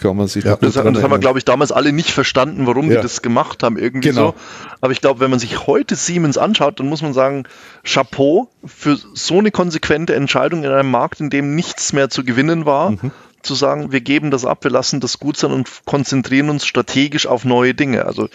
Kann 0.00 0.16
man 0.16 0.26
sich 0.28 0.44
ja, 0.44 0.56
das, 0.56 0.74
das 0.74 0.84
haben 0.84 1.10
wir, 1.10 1.18
glaube 1.18 1.38
ich, 1.38 1.44
damals 1.44 1.72
alle 1.72 1.92
nicht 1.92 2.10
verstanden, 2.10 2.66
warum 2.66 2.90
ja. 2.90 2.96
die 2.96 3.02
das 3.02 3.20
gemacht 3.20 3.62
haben, 3.62 3.76
irgendwie 3.76 4.08
genau. 4.08 4.28
so. 4.28 4.34
Aber 4.80 4.92
ich 4.92 5.00
glaube, 5.02 5.20
wenn 5.20 5.30
man 5.30 5.38
sich 5.38 5.66
heute 5.66 5.94
Siemens 5.94 6.38
anschaut, 6.38 6.80
dann 6.80 6.88
muss 6.88 7.02
man 7.02 7.12
sagen, 7.12 7.44
Chapeau 7.84 8.48
für 8.64 8.96
so 9.14 9.38
eine 9.38 9.50
konsequente 9.50 10.14
Entscheidung 10.14 10.64
in 10.64 10.70
einem 10.70 10.90
Markt, 10.90 11.20
in 11.20 11.28
dem 11.28 11.54
nichts 11.54 11.92
mehr 11.92 12.08
zu 12.08 12.24
gewinnen 12.24 12.64
war, 12.64 12.92
mhm. 12.92 13.10
zu 13.42 13.54
sagen, 13.54 13.92
wir 13.92 14.00
geben 14.00 14.30
das 14.30 14.46
ab, 14.46 14.64
wir 14.64 14.70
lassen 14.70 15.00
das 15.00 15.18
gut 15.18 15.36
sein 15.36 15.52
und 15.52 15.68
konzentrieren 15.84 16.48
uns 16.48 16.66
strategisch 16.66 17.26
auf 17.26 17.44
neue 17.44 17.74
Dinge. 17.74 18.06
Also 18.06 18.28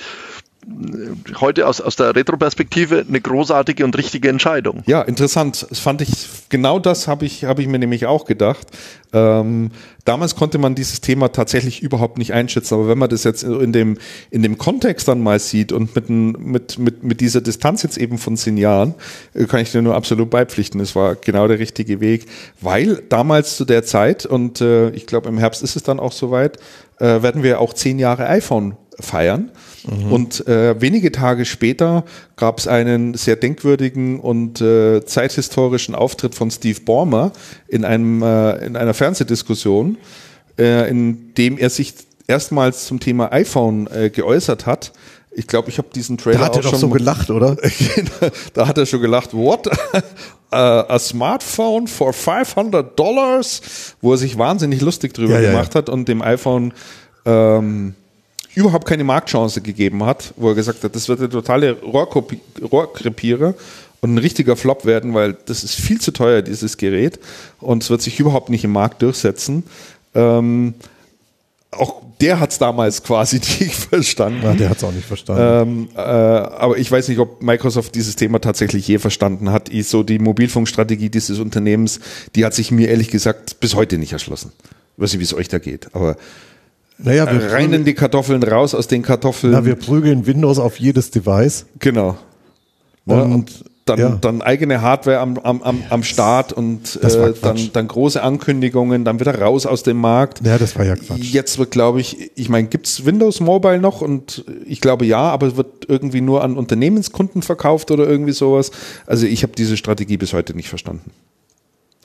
heute 1.40 1.68
aus, 1.68 1.80
aus 1.80 1.96
der 1.96 2.16
Retro-Perspektive 2.16 3.06
eine 3.08 3.22
großartige 3.22 3.86
und 3.86 3.98
richtige 3.98 4.30
Entscheidung. 4.30 4.84
Ja, 4.88 5.02
interessant. 5.02 5.68
Das 5.70 5.80
fand 5.80 6.02
ich, 6.02 6.10
genau 6.50 6.80
das 6.80 7.08
habe 7.08 7.26
ich, 7.26 7.46
habe 7.46 7.62
ich 7.62 7.68
mir 7.68 7.78
nämlich 7.78 8.08
auch 8.08 8.26
gedacht. 8.26 8.68
Ähm, 9.14 9.72
damals 10.06 10.36
konnte 10.36 10.58
man 10.58 10.74
dieses 10.74 11.02
Thema 11.02 11.32
tatsächlich 11.32 11.84
überhaupt 11.84 12.18
nicht 12.18 12.34
einschätzen, 12.34 12.74
aber 12.74 12.88
wenn 12.88 12.98
man 12.98 13.10
das 13.10 13.24
jetzt 13.24 13.44
in 13.44 13.72
dem, 13.72 13.98
in 14.32 14.42
dem 14.42 14.58
Kontext 14.58 15.08
dann 15.08 15.22
mal 15.22 15.40
sieht 15.40 15.72
und 15.72 15.96
mit, 15.96 16.10
mit, 16.10 16.80
mit, 16.80 17.04
mit 17.04 17.22
dieser 17.22 17.42
Distanz 17.42 17.84
jetzt 17.84 17.98
eben 17.98 18.18
von 18.18 18.36
zehn 18.36 18.58
Jahren, 18.58 18.96
äh, 19.34 19.46
kann 19.46 19.62
ich 19.62 19.72
dir 19.72 19.82
nur 19.82 19.96
absolut 19.96 20.30
beipflichten. 20.32 20.80
Es 20.82 20.96
war 20.96 21.16
genau 21.16 21.48
der 21.48 21.60
richtige 21.60 22.00
Weg, 22.00 22.26
weil 22.60 23.04
damals 23.08 23.56
zu 23.56 23.66
der 23.66 23.84
Zeit, 23.84 24.26
und 24.26 24.62
äh, 24.62 24.90
ich 24.90 25.06
glaube 25.06 25.30
im 25.30 25.38
Herbst 25.38 25.62
ist 25.62 25.76
es 25.76 25.84
dann 25.84 26.00
auch 26.00 26.12
soweit, 26.12 26.58
äh, 27.00 27.22
werden 27.22 27.44
wir 27.44 27.60
auch 27.60 27.74
zehn 27.74 28.00
Jahre 28.00 28.28
iPhone 28.28 28.78
feiern. 29.00 29.52
Mhm. 29.88 30.12
Und 30.12 30.48
äh, 30.48 30.80
wenige 30.82 31.12
Tage 31.12 31.46
später 31.46 32.04
gab 32.36 32.60
es 32.60 32.68
einen 32.68 33.14
sehr 33.14 33.36
denkwürdigen 33.36 34.20
und 34.20 34.62
äh, 34.62 35.06
zeithistorischen 35.06 35.96
Auftritt 35.96 36.36
von 36.36 36.52
Steve 36.52 36.82
Ballmer 36.82 37.32
in, 37.68 37.86
einem, 37.86 38.22
äh, 38.22 38.66
in 38.66 38.76
einer 38.76 38.94
Fernsehdiskussion, 38.94 39.98
äh, 40.58 40.90
in 40.90 41.34
dem 41.36 41.58
er 41.58 41.70
sich 41.70 41.94
erstmals 42.28 42.86
zum 42.86 43.00
Thema 43.00 43.32
iPhone 43.32 43.88
äh, 43.88 44.10
geäußert 44.10 44.66
hat. 44.66 44.92
Ich 45.38 45.48
glaube, 45.48 45.70
ich 45.70 45.78
habe 45.78 45.90
diesen 45.94 46.18
Trailer 46.18 46.40
da 46.40 46.46
hat 46.46 46.56
er 46.56 46.62
doch 46.62 46.76
so 46.76 46.90
gelacht, 46.90 47.30
oder? 47.30 47.58
da 48.54 48.68
hat 48.68 48.78
er 48.78 48.86
schon 48.86 49.02
gelacht. 49.02 49.34
What? 49.34 49.70
a 50.52 51.00
smartphone 51.00 51.88
for 51.88 52.14
500 52.14 52.98
Dollars, 52.98 53.96
wo 54.02 54.14
er 54.14 54.18
sich 54.18 54.38
wahnsinnig 54.38 54.82
lustig 54.82 55.14
drüber 55.14 55.42
ja, 55.42 55.52
gemacht 55.52 55.74
ja. 55.74 55.80
hat 55.80 55.90
und 55.90 56.08
dem 56.08 56.22
iPhone 56.22 56.74
ähm, 57.26 57.96
überhaupt 58.56 58.88
keine 58.88 59.04
Marktchance 59.04 59.62
gegeben 59.62 60.04
hat, 60.04 60.34
wo 60.38 60.50
er 60.50 60.56
gesagt 60.56 60.84
hat, 60.84 60.96
das 60.96 61.08
wird 61.08 61.20
eine 61.20 61.30
totale 61.30 61.78
Rohrkrepierer 61.82 63.54
und 64.02 64.14
ein 64.14 64.18
richtiger 64.18 64.56
Flop 64.56 64.86
werden, 64.86 65.14
weil 65.14 65.38
das 65.46 65.64
ist 65.64 65.76
viel 65.76 66.00
zu 66.00 66.12
teuer, 66.12 66.42
dieses 66.42 66.78
Gerät, 66.78 67.20
und 67.60 67.84
es 67.84 67.90
wird 67.90 68.02
sich 68.02 68.20
überhaupt 68.20 68.50
nicht 68.50 68.64
im 68.64 68.72
Markt 68.72 69.02
durchsetzen. 69.02 69.64
Ähm, 70.14 70.74
auch 71.72 72.02
der 72.22 72.40
hat 72.40 72.52
es 72.52 72.60
damals 72.60 73.04
quasi 73.04 73.38
nicht 73.60 73.76
verstanden. 73.76 74.44
Ja, 74.44 74.54
der 74.54 74.70
hat 74.70 74.78
es 74.78 74.84
auch 74.84 74.92
nicht 74.92 75.08
verstanden. 75.08 75.42
Ähm, 75.42 75.90
äh, 75.96 76.00
aber 76.00 76.78
ich 76.78 76.90
weiß 76.92 77.10
nicht, 77.10 77.20
ob 77.20 77.42
Microsoft 77.42 77.96
dieses 77.96 78.16
Thema 78.16 78.40
tatsächlich 78.40 78.88
je 78.88 79.00
verstanden 79.00 79.52
hat. 79.52 79.70
So 79.84 80.04
die 80.04 80.20
Mobilfunkstrategie 80.20 81.10
dieses 81.10 81.40
Unternehmens, 81.40 82.00
die 82.36 82.46
hat 82.46 82.54
sich 82.54 82.72
mir 82.72 82.90
ehrlich 82.90 83.10
gesagt 83.10 83.60
bis 83.60 83.76
heute 83.76 83.98
nicht 83.98 84.14
erschlossen. 84.14 84.52
Ich 84.96 85.04
weiß 85.04 85.12
nicht, 85.12 85.20
wie 85.20 85.26
es 85.26 85.34
euch 85.34 85.50
da 85.50 85.60
geht, 85.60 85.94
aber 85.94 86.16
naja, 86.98 87.32
wir 87.32 87.52
rein 87.52 87.74
in 87.74 87.86
die 87.86 87.94
Kartoffeln, 87.94 88.42
raus 88.44 88.74
aus 88.74 88.88
den 88.88 89.02
Kartoffeln. 89.02 89.54
Na, 89.54 89.66
wir 89.66 89.76
prügeln 89.76 90.26
Windows 90.26 90.60
auf 90.60 90.80
jedes 90.80 91.12
Device. 91.12 91.66
Genau. 91.80 92.18
Und, 93.06 93.32
und 93.32 93.64
dann, 93.86 94.00
ja. 94.00 94.18
dann 94.20 94.42
eigene 94.42 94.82
Hardware 94.82 95.20
am, 95.20 95.38
am, 95.38 95.62
am, 95.62 95.84
am 95.90 96.04
Start 96.04 96.54
und 96.54 97.00
äh, 97.04 97.34
dann, 97.40 97.70
dann 97.72 97.88
große 97.88 98.22
Ankündigungen, 98.22 99.06
dann 99.06 99.20
wieder 99.20 99.40
raus 99.40 99.68
aus 99.68 99.84
dem 99.84 99.98
Markt. 99.98 100.42
Ja, 100.44 100.58
das 100.58 100.76
war 100.76 100.86
ja 100.86 100.96
Quatsch. 100.96 101.20
Jetzt 101.20 101.60
wird, 101.60 101.70
glaube 101.70 102.02
ich, 102.02 102.32
ich 102.36 102.50
meine, 102.50 102.68
gibt's 102.68 103.06
Windows 103.06 103.42
Mobile 103.42 103.80
noch? 103.80 104.02
Und 104.02 104.44
ich 104.66 104.82
glaube 104.82 105.06
ja, 105.06 105.20
aber 105.20 105.48
es 105.48 105.56
wird 105.56 105.86
irgendwie 105.88 106.22
nur 106.22 106.44
an 106.44 106.58
Unternehmenskunden 106.58 107.44
verkauft 107.44 107.92
oder 107.92 108.08
irgendwie 108.08 108.32
sowas. 108.32 108.72
Also 109.06 109.28
ich 109.28 109.44
habe 109.44 109.54
diese 109.56 109.78
Strategie 109.78 110.18
bis 110.18 110.34
heute 110.34 110.56
nicht 110.56 110.70
verstanden. 110.70 111.12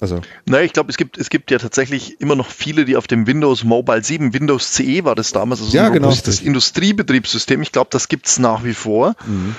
Also. 0.01 0.21
Naja, 0.47 0.65
ich 0.65 0.73
glaube, 0.73 0.91
es 0.91 0.97
gibt, 0.97 1.19
es 1.19 1.31
gibt 1.31 1.51
ja 1.51 1.59
tatsächlich 1.59 2.21
immer 2.21 2.35
noch 2.35 2.49
viele, 2.49 2.85
die 2.85 2.97
auf 2.97 3.07
dem 3.07 3.27
Windows 3.27 3.65
Mobile 3.65 4.03
7, 4.03 4.33
Windows 4.33 4.73
CE 4.73 5.05
war 5.05 5.15
das 5.15 5.33
damals, 5.33 5.61
also 5.61 5.77
ja, 5.77 5.87
so 5.87 5.93
genau. 5.93 6.09
das 6.09 6.41
Industriebetriebssystem, 6.41 7.61
ich 7.63 7.73
glaube, 7.73 7.89
das 7.91 8.09
gibt's 8.09 8.39
nach 8.39 8.65
wie 8.65 8.75
vor. 8.75 9.15
Mhm. 9.27 9.55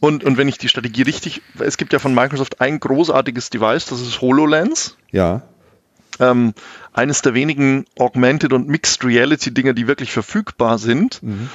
Und, 0.00 0.24
und 0.24 0.36
wenn 0.36 0.48
ich 0.48 0.58
die 0.58 0.68
Strategie 0.68 1.02
richtig, 1.02 1.42
es 1.58 1.76
gibt 1.76 1.92
ja 1.92 1.98
von 1.98 2.14
Microsoft 2.14 2.60
ein 2.60 2.80
großartiges 2.80 3.50
Device, 3.50 3.86
das 3.86 4.00
ist 4.00 4.20
HoloLens. 4.20 4.96
Ja. 5.10 5.42
Ähm, 6.20 6.54
eines 6.92 7.22
der 7.22 7.34
wenigen 7.34 7.84
Augmented 7.98 8.52
und 8.52 8.68
Mixed 8.68 9.04
Reality 9.04 9.54
Dinger, 9.54 9.72
die 9.72 9.86
wirklich 9.86 10.10
verfügbar 10.10 10.78
sind. 10.78 11.22
Mhm. 11.22 11.48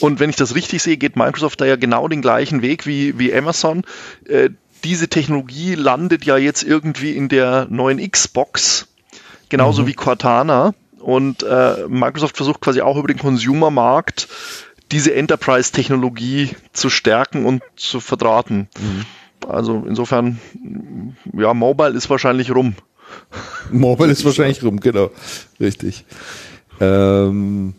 Und 0.00 0.20
wenn 0.20 0.30
ich 0.30 0.36
das 0.36 0.54
richtig 0.54 0.82
sehe, 0.82 0.98
geht 0.98 1.16
Microsoft 1.16 1.60
da 1.60 1.64
ja 1.64 1.76
genau 1.76 2.06
den 2.08 2.20
gleichen 2.20 2.60
Weg 2.60 2.86
wie, 2.86 3.18
wie 3.18 3.34
Amazon. 3.34 3.82
Äh, 4.28 4.50
diese 4.84 5.08
Technologie 5.08 5.74
landet 5.74 6.24
ja 6.24 6.36
jetzt 6.36 6.62
irgendwie 6.62 7.12
in 7.12 7.28
der 7.28 7.66
neuen 7.70 7.98
Xbox, 8.10 8.86
genauso 9.48 9.82
mhm. 9.82 9.86
wie 9.88 9.94
Cortana. 9.94 10.74
Und 11.00 11.42
äh, 11.42 11.86
Microsoft 11.88 12.36
versucht 12.36 12.60
quasi 12.60 12.80
auch 12.80 12.96
über 12.96 13.08
den 13.08 13.18
Consumer-Markt 13.18 14.28
diese 14.92 15.14
Enterprise-Technologie 15.14 16.50
zu 16.72 16.88
stärken 16.90 17.44
und 17.46 17.62
zu 17.76 18.00
verdrahten. 18.00 18.68
Mhm. 18.78 19.04
Also 19.48 19.84
insofern, 19.86 20.40
ja, 21.36 21.52
Mobile 21.52 21.90
ist 21.90 22.08
wahrscheinlich 22.08 22.54
rum. 22.54 22.74
Mobile 23.70 24.10
ist 24.10 24.24
wahrscheinlich 24.24 24.62
rum, 24.62 24.80
genau. 24.80 25.10
Richtig. 25.60 26.04
Ähm, 26.80 27.74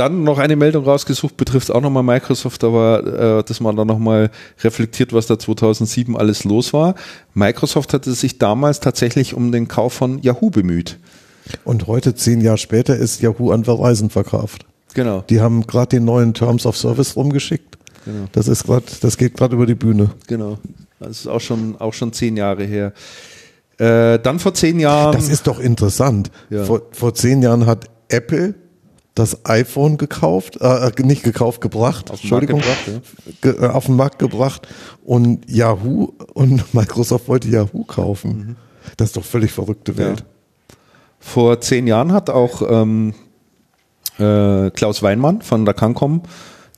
dann 0.00 0.24
noch 0.24 0.38
eine 0.38 0.56
Meldung 0.56 0.84
rausgesucht, 0.84 1.36
betrifft 1.36 1.70
auch 1.70 1.82
nochmal 1.82 2.02
Microsoft, 2.02 2.64
aber 2.64 3.40
äh, 3.40 3.44
dass 3.44 3.60
man 3.60 3.76
da 3.76 3.84
nochmal 3.84 4.30
reflektiert, 4.64 5.12
was 5.12 5.26
da 5.26 5.38
2007 5.38 6.16
alles 6.16 6.44
los 6.44 6.72
war. 6.72 6.94
Microsoft 7.34 7.92
hatte 7.92 8.12
sich 8.14 8.38
damals 8.38 8.80
tatsächlich 8.80 9.34
um 9.34 9.52
den 9.52 9.68
Kauf 9.68 9.92
von 9.92 10.18
Yahoo 10.22 10.48
bemüht. 10.48 10.98
Und 11.64 11.86
heute, 11.86 12.14
zehn 12.14 12.40
Jahre 12.40 12.56
später, 12.56 12.96
ist 12.96 13.20
Yahoo 13.20 13.50
an 13.50 13.64
Verizon 13.64 14.08
verkauft. 14.08 14.64
Genau. 14.94 15.22
Die 15.28 15.42
haben 15.42 15.66
gerade 15.66 15.96
den 15.96 16.06
neuen 16.06 16.32
Terms 16.32 16.64
of 16.64 16.78
Service 16.78 17.14
rumgeschickt. 17.14 17.76
Genau. 18.06 18.24
Das 18.32 18.48
ist 18.48 18.64
gerade, 18.64 18.86
das 19.02 19.18
geht 19.18 19.36
gerade 19.36 19.54
über 19.54 19.66
die 19.66 19.74
Bühne. 19.74 20.10
Genau. 20.26 20.58
Das 20.98 21.10
ist 21.10 21.26
auch 21.26 21.40
schon, 21.40 21.76
auch 21.78 21.92
schon 21.92 22.14
zehn 22.14 22.38
Jahre 22.38 22.64
her. 22.64 22.94
Äh, 23.76 24.18
dann 24.18 24.38
vor 24.38 24.54
zehn 24.54 24.80
Jahren. 24.80 25.12
Das 25.12 25.28
ist 25.28 25.46
doch 25.46 25.60
interessant. 25.60 26.30
Ja. 26.48 26.64
Vor, 26.64 26.82
vor 26.92 27.14
zehn 27.14 27.42
Jahren 27.42 27.66
hat 27.66 27.84
Apple 28.08 28.54
das 29.14 29.44
iPhone 29.44 29.96
gekauft, 29.98 30.58
äh, 30.60 30.88
äh, 30.88 31.02
nicht 31.02 31.22
gekauft, 31.22 31.60
gebracht, 31.60 32.10
auf 32.10 32.20
Entschuldigung, 32.20 32.60
gebracht, 32.60 33.02
ja. 33.44 33.68
äh, 33.68 33.70
auf 33.70 33.86
den 33.86 33.96
Markt 33.96 34.18
gebracht 34.18 34.68
und 35.04 35.50
Yahoo 35.50 36.12
und 36.34 36.74
Microsoft 36.74 37.28
wollte 37.28 37.48
Yahoo 37.48 37.84
kaufen. 37.84 38.30
Mhm. 38.30 38.56
Das 38.96 39.08
ist 39.08 39.16
doch 39.16 39.24
völlig 39.24 39.52
verrückte 39.52 39.96
Welt. 39.96 40.20
Ja. 40.20 40.26
Vor 41.18 41.60
zehn 41.60 41.86
Jahren 41.86 42.12
hat 42.12 42.30
auch 42.30 42.62
ähm, 42.68 43.14
äh, 44.18 44.70
Klaus 44.70 45.02
Weinmann 45.02 45.42
von 45.42 45.64
der 45.64 45.74
Cancom 45.74 46.22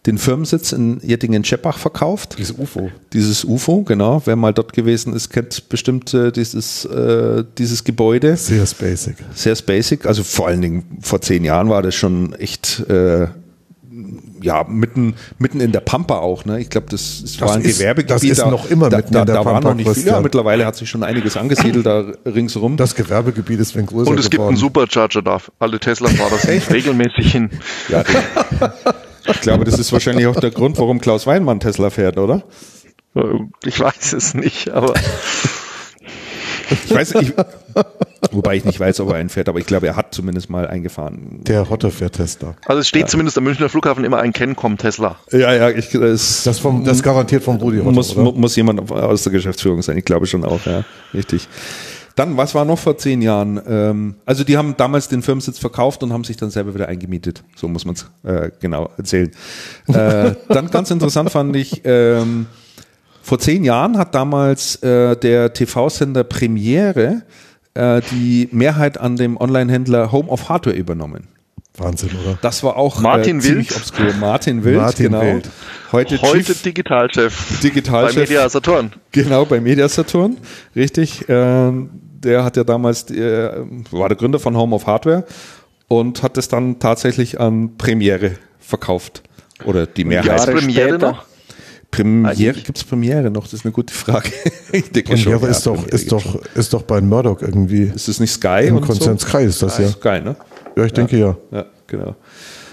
den 0.06 0.18
Firmensitz 0.18 0.72
in 0.72 1.00
Jettingen-Scheppach 1.02 1.78
verkauft. 1.78 2.36
Dieses 2.38 2.58
UFO. 2.58 2.90
Dieses 3.12 3.44
UFO, 3.44 3.82
genau. 3.82 4.20
Wer 4.24 4.34
mal 4.34 4.52
dort 4.52 4.72
gewesen 4.72 5.14
ist, 5.14 5.30
kennt 5.30 5.68
bestimmt 5.68 6.12
äh, 6.12 6.32
dieses, 6.32 6.84
äh, 6.86 7.44
dieses 7.58 7.84
Gebäude. 7.84 8.36
Sehr 8.36 8.66
basic. 8.78 9.16
Sehr 9.34 9.54
basic. 9.54 10.06
Also 10.06 10.24
vor 10.24 10.48
allen 10.48 10.60
Dingen 10.60 10.98
vor 11.00 11.20
zehn 11.20 11.44
Jahren 11.44 11.68
war 11.68 11.82
das 11.82 11.94
schon 11.94 12.32
echt 12.32 12.80
äh, 12.88 13.28
ja, 14.40 14.64
mitten, 14.64 15.14
mitten 15.38 15.60
in 15.60 15.70
der 15.70 15.80
Pampa 15.80 16.18
auch. 16.18 16.44
Ne? 16.44 16.60
Ich 16.60 16.68
glaube, 16.68 16.88
das, 16.90 17.20
das, 17.22 17.40
war 17.40 17.54
ein 17.54 17.62
ist, 17.62 17.78
Gewerbegebiet. 17.78 18.10
Das 18.10 18.24
ist 18.24 18.44
noch 18.44 18.68
immer 18.68 18.90
da, 18.90 18.96
mitten 18.96 19.12
da, 19.12 19.20
in 19.20 19.26
der 19.26 19.34
da 19.36 19.42
Pampa. 19.44 19.60
Da 19.60 19.64
war 19.64 19.74
noch 19.74 19.76
nicht 19.76 19.90
viel. 19.90 20.06
Ja, 20.06 20.20
mittlerweile 20.20 20.66
hat 20.66 20.74
sich 20.74 20.90
schon 20.90 21.04
einiges 21.04 21.36
angesiedelt 21.36 21.86
da 21.86 22.06
ringsrum. 22.26 22.76
Das 22.76 22.96
Gewerbegebiet 22.96 23.60
ist 23.60 23.76
wenn 23.76 23.86
größer 23.86 24.10
Und 24.10 24.18
es 24.18 24.28
geworden. 24.28 24.30
gibt 24.30 24.48
einen 24.48 24.56
Supercharger 24.56 25.22
da. 25.22 25.38
Alle 25.60 25.78
Tesla-Fahrer 25.78 26.38
sind 26.38 26.70
regelmäßig 26.70 27.30
hin. 27.30 27.50
Ja, 27.88 28.02
Ich 29.32 29.40
glaube, 29.40 29.64
das 29.64 29.78
ist 29.78 29.92
wahrscheinlich 29.92 30.26
auch 30.26 30.36
der 30.36 30.50
Grund, 30.50 30.78
warum 30.78 31.00
Klaus 31.00 31.26
Weinmann 31.26 31.60
Tesla 31.60 31.90
fährt, 31.90 32.18
oder? 32.18 32.42
Ich 33.64 33.78
weiß 33.78 34.12
es 34.14 34.34
nicht, 34.34 34.70
aber. 34.70 34.94
Ich 36.84 36.94
weiß 36.94 37.14
nicht, 37.14 37.34
wobei 38.30 38.56
ich 38.56 38.64
nicht 38.64 38.80
weiß, 38.80 39.00
ob 39.00 39.10
er 39.10 39.16
einen 39.16 39.28
fährt, 39.28 39.48
aber 39.48 39.58
ich 39.58 39.66
glaube, 39.66 39.86
er 39.86 39.96
hat 39.96 40.14
zumindest 40.14 40.48
mal 40.48 40.66
eingefahren. 40.66 41.40
Der 41.42 41.68
Hotte 41.68 41.90
fährt 41.90 42.14
Tesla. 42.14 42.54
Also 42.64 42.80
es 42.80 42.88
steht 42.88 43.02
ja. 43.02 43.06
zumindest 43.08 43.36
am 43.36 43.44
Münchner 43.44 43.68
Flughafen 43.68 44.04
immer 44.04 44.18
ein 44.18 44.32
Kencom 44.32 44.78
Tesla. 44.78 45.16
Ja, 45.30 45.52
ja, 45.52 45.70
ich, 45.70 45.90
das, 45.90 46.44
das, 46.44 46.58
vom, 46.58 46.84
das 46.84 47.02
garantiert 47.02 47.42
vom 47.42 47.56
Rudi 47.56 47.78
Hotte, 47.78 47.92
muss, 47.92 48.16
muss 48.16 48.56
jemand 48.56 48.90
aus 48.90 49.24
der 49.24 49.32
Geschäftsführung 49.32 49.82
sein, 49.82 49.98
ich 49.98 50.04
glaube 50.04 50.26
schon 50.26 50.44
auch, 50.44 50.64
ja, 50.64 50.84
richtig. 51.12 51.48
Dann, 52.16 52.36
was 52.36 52.54
war 52.54 52.64
noch 52.64 52.78
vor 52.78 52.98
zehn 52.98 53.22
Jahren? 53.22 53.60
Ähm, 53.66 54.14
also 54.26 54.44
die 54.44 54.56
haben 54.56 54.76
damals 54.76 55.08
den 55.08 55.22
Firmensitz 55.22 55.58
verkauft 55.58 56.02
und 56.02 56.12
haben 56.12 56.24
sich 56.24 56.36
dann 56.36 56.50
selber 56.50 56.74
wieder 56.74 56.88
eingemietet. 56.88 57.42
So 57.56 57.68
muss 57.68 57.84
man 57.84 57.94
es 57.94 58.06
äh, 58.22 58.50
genau 58.60 58.90
erzählen. 58.96 59.30
Äh, 59.88 60.34
dann 60.48 60.70
ganz 60.70 60.90
interessant 60.90 61.30
fand 61.30 61.56
ich, 61.56 61.82
ähm, 61.84 62.46
vor 63.22 63.38
zehn 63.38 63.64
Jahren 63.64 63.98
hat 63.98 64.14
damals 64.14 64.76
äh, 64.82 65.16
der 65.16 65.52
TV-Sender 65.52 66.24
Premiere 66.24 67.22
äh, 67.74 68.02
die 68.10 68.48
Mehrheit 68.52 68.98
an 68.98 69.16
dem 69.16 69.36
Online-Händler 69.36 70.12
Home 70.12 70.28
of 70.28 70.48
Hardware 70.48 70.76
übernommen. 70.76 71.28
Wahnsinn, 71.78 72.10
oder? 72.22 72.38
Das 72.42 72.62
war 72.62 72.76
auch 72.76 73.00
Martin 73.00 73.40
äh, 73.40 73.44
Wild. 73.44 73.74
obskur. 73.74 74.12
Martin 74.20 74.62
Wild, 74.62 74.76
Martin 74.76 75.06
genau. 75.06 75.22
Wild. 75.22 75.48
Heute, 75.90 76.20
Heute 76.20 76.54
Digitalchef. 76.54 77.60
Digitalchef. 77.60 78.14
Bei 78.14 78.20
Media 78.20 78.48
Saturn. 78.48 78.92
Genau, 79.12 79.46
bei 79.46 79.60
Media 79.60 79.88
Saturn. 79.88 80.36
Richtig. 80.76 81.28
Äh, 81.30 81.72
der 82.22 82.44
hat 82.44 82.56
ja 82.56 82.64
damals, 82.64 83.10
äh, 83.10 83.50
war 83.90 84.08
der 84.08 84.16
Gründer 84.16 84.38
von 84.38 84.56
Home 84.56 84.74
of 84.74 84.86
Hardware 84.86 85.24
und 85.88 86.22
hat 86.22 86.38
es 86.38 86.48
dann 86.48 86.78
tatsächlich 86.78 87.40
an 87.40 87.76
Premiere 87.76 88.32
verkauft. 88.58 89.22
Oder 89.64 89.86
die 89.86 90.04
Mehrheit. 90.04 90.26
Jahre 90.26 90.52
Premiere 90.52 90.98
noch? 90.98 91.24
Premiere, 91.90 92.54
gibt 92.54 92.78
es 92.78 92.84
Premiere 92.84 93.30
noch? 93.30 93.44
Das 93.44 93.52
ist 93.52 93.64
eine 93.66 93.72
gute 93.72 93.92
Frage. 93.92 94.30
ich 94.72 94.90
denke 94.90 95.12
Premiere 95.12 95.38
schon, 95.38 95.50
ist, 95.50 95.66
ja, 95.66 95.72
doch, 95.72 95.86
ist, 95.86 96.12
doch, 96.12 96.42
ist 96.54 96.72
doch 96.72 96.82
bei 96.82 97.00
Murdoch 97.00 97.42
irgendwie. 97.42 97.92
Ist 97.94 98.08
es 98.08 98.18
nicht 98.18 98.32
Sky? 98.32 98.64
Im 98.66 98.80
Konzern 98.80 99.18
so? 99.18 99.28
Sky 99.28 99.44
ist 99.44 99.62
das 99.62 99.74
Sky. 99.74 99.82
ja. 99.82 99.88
Sky, 99.88 100.20
ne? 100.24 100.36
Ja, 100.74 100.84
ich 100.84 100.92
denke 100.92 101.18
ja. 101.18 101.36
Ja, 101.50 101.66
genau. 101.86 102.16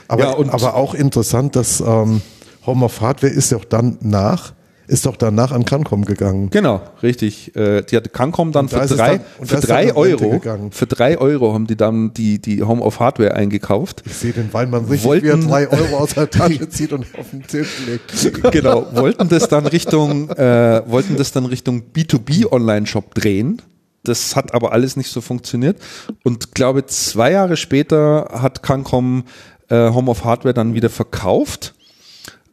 Aber, 0.07 0.23
ja, 0.23 0.31
und 0.31 0.49
aber 0.49 0.75
auch 0.75 0.93
interessant, 0.93 1.55
dass 1.55 1.81
ähm, 1.81 2.21
Home 2.65 2.85
of 2.85 3.01
Hardware 3.01 3.31
ist 3.31 3.51
ja 3.51 3.57
auch 3.57 3.65
dann 3.65 3.97
nach 4.01 4.53
ist 4.89 5.05
doch 5.05 5.15
danach 5.15 5.51
an 5.51 5.65
Cancom 5.65 6.03
gegangen. 6.03 6.49
Genau, 6.49 6.81
richtig. 7.03 7.55
Äh, 7.55 7.83
die 7.83 7.95
hatte 7.95 8.09
Cancom 8.09 8.51
dann 8.51 8.69
für 8.69 8.87
drei, 8.87 9.19
dann, 9.37 9.47
für 9.47 9.59
drei 9.59 9.95
Euro, 9.95 10.41
für 10.71 10.87
drei 10.87 11.17
Euro 11.19 11.53
haben 11.53 11.67
die 11.67 11.77
dann 11.77 12.13
die, 12.13 12.39
die 12.39 12.63
Home 12.63 12.81
of 12.81 12.99
Hardware 12.99 13.35
eingekauft. 13.35 14.01
Ich 14.05 14.15
sehe 14.15 14.33
den 14.33 14.51
Weinmann 14.51 14.85
richtig, 14.85 15.07
wollten, 15.07 15.25
wie 15.25 15.29
er 15.29 15.37
drei 15.37 15.69
Euro 15.69 15.97
aus 15.97 16.15
der 16.15 16.29
Tasche 16.29 16.67
zieht 16.69 16.91
und 16.91 17.05
auf 17.17 17.29
den 17.29 17.43
Tisch 17.43 17.77
legt. 17.85 18.09
Genau, 18.51 18.87
wollten 18.93 19.29
das 19.29 19.47
dann 19.47 19.67
Richtung, 19.67 20.29
äh, 20.31 20.81
wollten 20.87 21.17
das 21.17 21.31
dann 21.31 21.45
Richtung 21.45 21.83
B2B 21.93 22.51
Online-Shop 22.51 23.13
drehen. 23.13 23.61
Das 24.03 24.35
hat 24.35 24.53
aber 24.53 24.71
alles 24.71 24.95
nicht 24.95 25.11
so 25.11 25.21
funktioniert. 25.21 25.77
Und 26.23 26.55
glaube, 26.55 26.85
zwei 26.87 27.31
Jahre 27.31 27.57
später 27.57 28.29
hat 28.31 28.63
Cancom 28.63 29.25
äh, 29.69 29.91
Home 29.91 30.09
of 30.09 30.23
Hardware 30.23 30.53
dann 30.53 30.73
wieder 30.73 30.89
verkauft. 30.89 31.75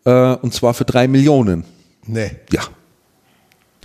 Äh, 0.04 0.34
und 0.34 0.52
zwar 0.52 0.74
für 0.74 0.84
drei 0.84 1.08
Millionen. 1.08 1.64
Nee. 2.06 2.36
Ja. 2.52 2.62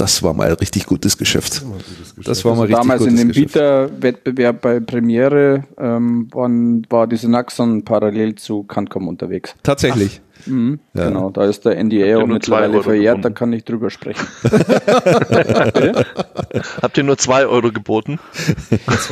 Das 0.02 0.24
war 0.24 0.34
mal 0.34 0.52
richtig 0.54 0.88
gutes 0.88 1.16
Geschäft. 1.16 1.58
Das 1.58 1.64
war, 1.64 1.74
gutes 1.74 2.16
Geschäft. 2.16 2.28
Das 2.28 2.44
war 2.44 2.56
mal 2.56 2.62
also 2.62 2.74
richtig 2.74 2.82
damals 2.82 3.04
gutes 3.04 3.22
in 3.22 3.28
dem 3.28 3.36
Bieterwettbewerb 3.36 4.62
bei 4.62 4.80
Premiere 4.80 5.66
ähm, 5.78 6.28
waren, 6.34 6.88
war 6.90 7.06
diese 7.06 7.30
Naxon 7.30 7.86
parallel 7.86 8.34
zu 8.34 8.64
Cancom 8.64 9.08
unterwegs. 9.08 9.54
Tatsächlich. 9.62 10.22
Mhm, 10.48 10.80
ja. 10.96 11.10
Genau, 11.10 11.30
da 11.30 11.46
ist 11.46 11.66
der 11.66 11.84
NDA 11.84 12.18
auch 12.18 12.26
mittlerweile 12.26 12.82
verjährt, 12.82 13.24
da 13.24 13.30
kann 13.30 13.54
ich 13.54 13.64
drüber 13.64 13.92
sprechen. 13.92 14.26
Habt 16.82 16.98
ihr 16.98 17.04
nur 17.04 17.20
zwei 17.20 17.46
Euro 17.46 17.72
geboten? 17.72 18.18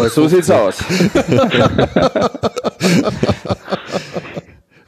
so 0.10 0.28
sieht's 0.28 0.50
aus. 0.50 0.80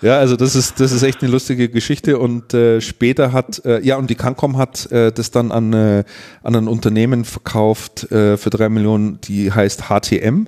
Ja, 0.01 0.17
also 0.17 0.35
das 0.35 0.55
ist, 0.55 0.79
das 0.79 0.91
ist 0.91 1.03
echt 1.03 1.21
eine 1.21 1.31
lustige 1.31 1.69
Geschichte 1.69 2.17
und 2.17 2.53
äh, 2.53 2.81
später 2.81 3.33
hat, 3.33 3.63
äh, 3.65 3.81
ja 3.81 3.97
und 3.97 4.09
die 4.09 4.15
Cancom 4.15 4.57
hat 4.57 4.91
äh, 4.91 5.11
das 5.11 5.29
dann 5.29 5.51
an, 5.51 5.73
äh, 5.73 6.03
an 6.41 6.55
ein 6.55 6.67
Unternehmen 6.67 7.23
verkauft 7.23 8.11
äh, 8.11 8.37
für 8.37 8.49
drei 8.49 8.69
Millionen, 8.69 9.21
die 9.21 9.51
heißt 9.51 9.83
HTM, 9.89 10.47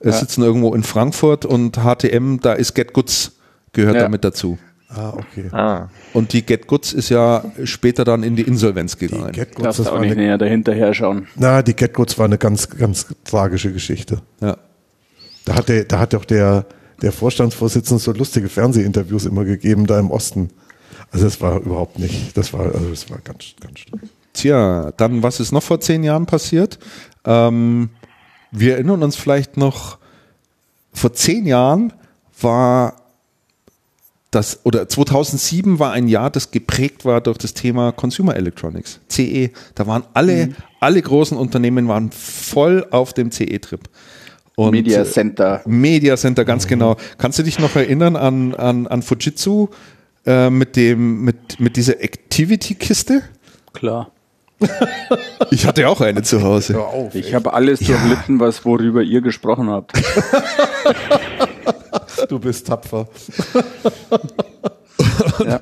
äh, 0.00 0.06
ja. 0.06 0.12
sitzen 0.12 0.42
irgendwo 0.42 0.74
in 0.74 0.82
Frankfurt 0.82 1.44
und 1.44 1.78
HTM, 1.78 2.38
da 2.40 2.54
ist 2.54 2.74
Get 2.74 2.94
Goods, 2.94 3.32
gehört 3.72 3.96
ja. 3.96 4.02
damit 4.02 4.24
dazu. 4.24 4.58
Ah, 4.88 5.12
okay. 5.16 5.48
Ah. 5.50 5.88
Und 6.12 6.32
die 6.32 6.46
Get 6.46 6.66
Goods 6.66 6.92
ist 6.92 7.08
ja 7.08 7.44
später 7.64 8.04
dann 8.04 8.22
in 8.22 8.36
die 8.36 8.42
Insolvenz 8.42 8.96
gegangen. 8.96 9.32
Die 9.32 9.40
Get 9.40 9.54
Goods, 9.54 9.78
das 9.78 9.88
auch 9.88 9.98
nicht 9.98 10.12
eine, 10.12 10.22
näher 10.22 10.38
dahinter 10.38 10.72
her 10.72 10.94
schauen. 10.94 11.26
Na, 11.34 11.62
die 11.62 11.74
Get 11.74 11.94
Goods 11.94 12.16
war 12.18 12.26
eine 12.26 12.38
ganz, 12.38 12.70
ganz 12.70 13.06
tragische 13.24 13.72
Geschichte. 13.72 14.22
Ja. 14.40 14.56
Da 15.44 15.56
hat 15.56 15.68
der, 15.68 15.84
da 15.84 15.98
hat 15.98 16.12
doch 16.14 16.24
der, 16.24 16.64
der 17.02 17.12
Vorstandsvorsitzende 17.12 18.02
so 18.02 18.12
lustige 18.12 18.48
Fernsehinterviews 18.48 19.26
immer 19.26 19.44
gegeben 19.44 19.86
da 19.86 19.98
im 19.98 20.10
Osten. 20.10 20.50
Also 21.10 21.26
das 21.26 21.40
war 21.40 21.60
überhaupt 21.60 21.98
nicht, 21.98 22.36
das 22.36 22.52
war, 22.52 22.74
also 22.74 22.90
das 22.90 23.10
war 23.10 23.18
ganz, 23.18 23.54
ganz 23.60 23.80
schlimm. 23.80 24.00
Tja, 24.32 24.92
dann 24.96 25.22
was 25.22 25.38
ist 25.40 25.52
noch 25.52 25.62
vor 25.62 25.80
zehn 25.80 26.02
Jahren 26.02 26.26
passiert? 26.26 26.78
Ähm, 27.24 27.90
wir 28.50 28.74
erinnern 28.74 29.02
uns 29.02 29.16
vielleicht 29.16 29.56
noch, 29.56 29.98
vor 30.92 31.12
zehn 31.12 31.46
Jahren 31.46 31.92
war 32.40 32.96
das, 34.34 34.60
oder 34.64 34.88
2007 34.88 35.78
war 35.78 35.92
ein 35.92 36.08
Jahr, 36.08 36.30
das 36.30 36.50
geprägt 36.50 37.04
war 37.04 37.20
durch 37.20 37.38
das 37.38 37.54
Thema 37.54 37.92
Consumer 37.92 38.36
Electronics, 38.36 38.98
CE. 39.08 39.50
Da 39.74 39.86
waren 39.86 40.02
alle, 40.12 40.48
mhm. 40.48 40.56
alle 40.80 41.00
großen 41.00 41.36
Unternehmen 41.36 41.86
waren 41.88 42.10
voll 42.10 42.86
auf 42.90 43.12
dem 43.12 43.30
CE-Trip. 43.30 43.88
Und 44.56 44.70
Media 44.70 45.04
Center. 45.04 45.62
Media 45.64 46.16
Center, 46.16 46.44
ganz 46.44 46.66
genau. 46.66 46.96
Kannst 47.18 47.38
du 47.38 47.42
dich 47.42 47.58
noch 47.58 47.74
erinnern 47.74 48.16
an, 48.16 48.54
an, 48.54 48.86
an 48.86 49.02
Fujitsu 49.02 49.68
äh, 50.26 50.48
mit, 50.50 50.76
dem, 50.76 51.22
mit, 51.24 51.58
mit 51.58 51.76
dieser 51.76 52.00
Activity-Kiste? 52.02 53.22
Klar. 53.72 54.10
Ich 55.50 55.66
hatte 55.66 55.88
auch 55.88 56.00
eine 56.00 56.22
zu 56.22 56.42
Hause. 56.42 56.80
Auf, 56.80 57.14
ich 57.14 57.34
habe 57.34 57.52
alles 57.52 57.80
ja. 57.80 57.96
durchlitten, 57.96 58.40
was 58.40 58.64
worüber 58.64 59.02
ihr 59.02 59.20
gesprochen 59.20 59.68
habt. 59.68 59.92
du 62.28 62.38
bist 62.38 62.66
tapfer. 62.66 63.08
ja. 65.46 65.60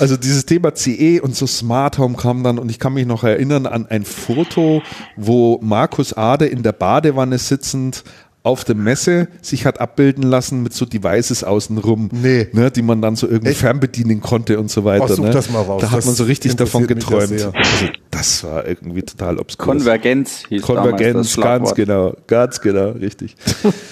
Also 0.00 0.16
dieses 0.16 0.46
Thema 0.46 0.74
CE 0.74 1.20
und 1.20 1.34
so 1.34 1.46
Smart 1.46 1.98
Home 1.98 2.16
kam 2.16 2.44
dann 2.44 2.58
und 2.58 2.70
ich 2.70 2.78
kann 2.78 2.94
mich 2.94 3.06
noch 3.06 3.24
erinnern 3.24 3.66
an 3.66 3.86
ein 3.86 4.04
Foto, 4.04 4.82
wo 5.16 5.58
Markus 5.60 6.12
Ade 6.12 6.46
in 6.46 6.62
der 6.62 6.72
Badewanne 6.72 7.38
sitzend 7.38 8.04
auf 8.42 8.64
der 8.64 8.76
Messe 8.76 9.28
sich 9.42 9.66
hat 9.66 9.80
abbilden 9.80 10.22
lassen 10.22 10.62
mit 10.62 10.72
so 10.72 10.86
Devices 10.86 11.44
außenrum, 11.44 12.08
nee. 12.12 12.48
ne, 12.52 12.70
die 12.70 12.82
man 12.82 13.02
dann 13.02 13.16
so 13.16 13.26
irgendwie 13.26 13.50
Echt? 13.50 13.60
fernbedienen 13.60 14.20
konnte 14.20 14.58
und 14.58 14.70
so 14.70 14.84
weiter. 14.84 15.04
Oh, 15.04 15.14
such 15.14 15.24
ne? 15.24 15.30
das 15.30 15.50
mal 15.50 15.62
raus. 15.62 15.82
Da 15.82 15.90
hat 15.90 16.04
man 16.04 16.14
so 16.14 16.24
richtig 16.24 16.56
davon 16.56 16.86
geträumt. 16.86 17.32
Das, 17.32 17.44
also, 17.54 17.86
das 18.10 18.44
war 18.44 18.66
irgendwie 18.66 19.02
total 19.02 19.38
obskur. 19.38 19.66
Konvergenz 19.66 20.44
hieß 20.48 20.62
Konvergenz, 20.62 21.36
ganz 21.36 21.74
genau, 21.74 22.16
ganz 22.26 22.60
genau, 22.60 22.90
richtig. 22.90 23.36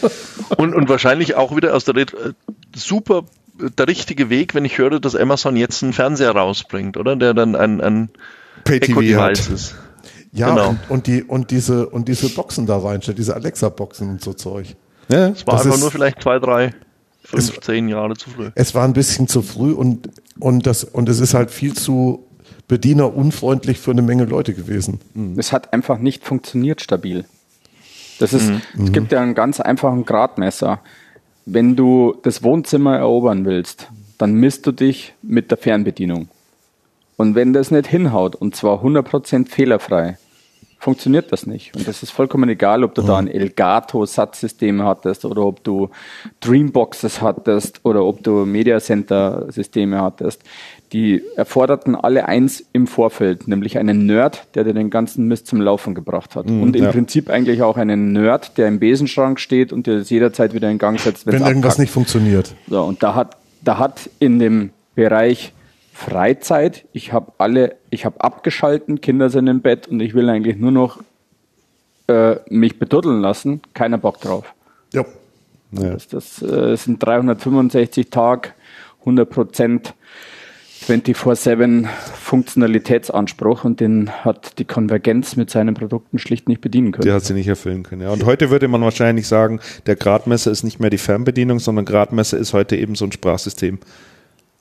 und, 0.56 0.74
und 0.74 0.89
wahrscheinlich 0.89 1.35
auch 1.35 1.55
wieder 1.56 1.74
aus 1.74 1.85
der 1.85 1.97
Red 1.97 2.14
äh, 2.14 2.32
super 2.74 3.24
der 3.59 3.89
richtige 3.89 4.31
Weg, 4.31 4.55
wenn 4.55 4.64
ich 4.64 4.78
höre, 4.78 5.01
dass 5.01 5.16
Amazon 5.16 5.56
jetzt 5.56 5.82
einen 5.82 5.93
Fernseher 5.93 6.31
rausbringt, 6.31 6.97
oder? 6.97 7.16
Der 7.16 7.35
dann 7.35 7.56
ein, 7.56 7.81
ein 7.81 8.10
Echo-Device 8.64 9.48
ist. 9.48 9.74
Ja, 10.37 10.51
genau. 10.51 10.69
und, 10.69 10.79
und, 10.91 11.07
die, 11.07 11.23
und, 11.23 11.51
diese, 11.51 11.89
und 11.89 12.09
diese 12.09 12.29
Boxen 12.29 12.67
da 12.67 12.79
reinstellt, 12.79 13.19
diese 13.19 13.35
Alexa-Boxen 13.35 14.11
und 14.11 14.23
so 14.23 14.35
Zeug. 14.35 14.77
Ja, 15.09 15.29
es 15.29 15.47
war 15.47 15.55
das 15.55 15.65
einfach 15.65 15.77
ist, 15.77 15.81
nur 15.81 15.91
vielleicht 15.91 16.23
zwei, 16.23 16.39
drei, 16.39 16.75
fünf, 17.25 17.57
es, 17.57 17.61
zehn 17.61 17.89
Jahre 17.89 18.17
zu 18.17 18.29
früh. 18.29 18.51
Es 18.55 18.75
war 18.75 18.85
ein 18.85 18.93
bisschen 18.93 19.29
zu 19.29 19.41
früh 19.41 19.73
und, 19.73 20.11
und, 20.39 20.67
das, 20.67 20.85
und 20.85 21.09
es 21.09 21.21
ist 21.21 21.33
halt 21.33 21.51
viel 21.51 21.73
zu 21.73 22.27
bedienerunfreundlich 22.69 23.79
für 23.79 23.93
eine 23.93 24.03
Menge 24.03 24.25
Leute 24.25 24.53
gewesen. 24.53 25.01
Mhm. 25.15 25.39
Es 25.39 25.53
hat 25.53 25.73
einfach 25.73 25.99
nicht 25.99 26.25
funktioniert 26.25 26.83
stabil. 26.83 27.25
Das 28.19 28.35
ist, 28.35 28.51
mhm. 28.51 28.61
es 28.85 28.93
gibt 28.93 29.13
ja 29.13 29.21
einen 29.21 29.35
ganz 29.35 29.61
einfachen 29.61 30.05
Gradmesser. 30.05 30.81
Wenn 31.47 31.77
du 31.77 32.15
das 32.23 32.43
Wohnzimmer 32.43 32.97
erobern 32.97 33.47
willst, 33.47 33.89
dann 34.19 34.35
misst 34.35 34.67
du 34.67 34.73
dich 34.73 35.15
mit 35.23 35.51
der 35.51 35.59
Fernbedienung. 35.59 36.29
Und 37.17 37.35
wenn 37.35 37.53
das 37.53 37.71
nicht 37.71 37.87
hinhaut, 37.87 38.35
und 38.35 38.55
zwar 38.55 38.83
100% 38.83 39.49
fehlerfrei, 39.49 40.19
funktioniert 40.87 41.33
das 41.33 41.49
nicht. 41.49 41.75
Und 41.75 41.89
das 41.89 42.05
ist 42.05 42.13
vollkommen 42.13 42.49
egal, 42.49 42.85
ob 42.85 42.95
du 42.95 43.03
da 43.03 43.19
ein 43.19 43.27
Elgato-Satzsystem 43.27 44.85
hattest 44.85 45.25
oder 45.25 45.43
ob 45.45 45.65
du 45.65 45.91
Dreamboxes 46.39 47.21
hattest 47.21 47.81
oder 47.83 48.05
ob 48.05 48.23
du 48.23 48.47
Media 48.47 48.79
Center-Systeme 48.79 50.01
hattest. 50.01 50.43
Die 50.93 51.25
erforderten 51.35 51.97
alle 51.97 52.29
eins 52.29 52.65
im 52.73 52.87
Vorfeld, 52.87 53.49
nämlich 53.49 53.79
einen 53.79 54.07
Nerd, 54.07 54.47
der 54.55 54.63
dir 54.63 54.75
den 54.75 54.89
ganzen 54.89 55.27
Mist 55.27 55.49
zum 55.49 55.61
Laufen 55.61 55.97
gebracht 55.97 56.37
hat. 56.37 56.49
Mhm, 56.49 56.63
und 56.63 56.77
im 56.77 56.85
ja. 56.85 56.93
Prinzip 56.93 57.31
eigentlich 57.31 57.63
auch 57.63 57.77
einen 57.77 58.13
Nerd, 58.13 58.57
der 58.57 58.69
im 58.69 58.79
Besenschrank 58.79 59.41
steht 59.41 59.73
und 59.73 59.89
dir 59.89 59.99
das 59.99 60.09
jederzeit 60.09 60.55
wieder 60.55 60.71
in 60.71 60.79
Gang 60.79 61.01
setzt, 61.01 61.27
wenn 61.27 61.35
irgendwas 61.35 61.55
abkackt. 61.55 61.79
nicht 61.81 61.91
funktioniert. 61.91 62.55
So, 62.69 62.81
und 62.85 63.03
da 63.03 63.17
hat, 63.17 63.37
da 63.65 63.79
hat 63.79 64.09
in 64.21 64.39
dem 64.39 64.71
Bereich 64.95 65.53
Freizeit. 65.97 66.85
Ich 66.93 67.14
habe 67.14 67.32
alle, 67.39 67.77
ich 67.89 68.05
habe 68.05 68.20
abgeschalten, 68.20 69.01
Kinder 69.01 69.31
sind 69.31 69.47
im 69.47 69.62
Bett 69.62 69.89
und 69.89 70.01
ich 70.01 70.12
will 70.12 70.28
eigentlich 70.28 70.59
nur 70.59 70.70
noch 70.70 71.01
äh, 72.06 72.36
mich 72.51 72.78
beduddeln 72.78 73.23
lassen. 73.23 73.62
Keiner 73.73 73.97
Bock 73.97 74.20
drauf. 74.20 74.55
Ja. 74.93 75.06
ja. 75.73 75.94
Das, 75.94 76.06
das 76.09 76.43
äh, 76.43 76.77
sind 76.77 77.02
365 77.02 78.10
Tage, 78.10 78.51
100 79.01 79.28
Prozent 79.31 79.94
24-7 80.86 81.86
Funktionalitätsanspruch 81.89 83.64
und 83.64 83.81
den 83.81 84.10
hat 84.10 84.59
die 84.59 84.66
Konvergenz 84.66 85.35
mit 85.36 85.48
seinen 85.48 85.73
Produkten 85.73 86.18
schlicht 86.18 86.47
nicht 86.47 86.60
bedienen 86.60 86.93
können. 86.93 87.06
Der 87.06 87.14
hat 87.14 87.24
sie 87.24 87.32
nicht 87.32 87.48
erfüllen 87.48 87.85
können. 87.85 88.02
Ja. 88.02 88.10
Und 88.10 88.27
heute 88.27 88.51
würde 88.51 88.68
man 88.68 88.82
wahrscheinlich 88.82 89.27
sagen, 89.27 89.60
der 89.86 89.97
Gradmesser 89.97 90.51
ist 90.51 90.62
nicht 90.62 90.78
mehr 90.78 90.90
die 90.90 90.98
Fernbedienung, 90.98 91.59
sondern 91.59 91.86
Gradmesser 91.86 92.36
ist 92.36 92.52
heute 92.52 92.77
eben 92.77 92.94
so 92.94 93.06
ein 93.06 93.12
Sprachsystem. 93.12 93.78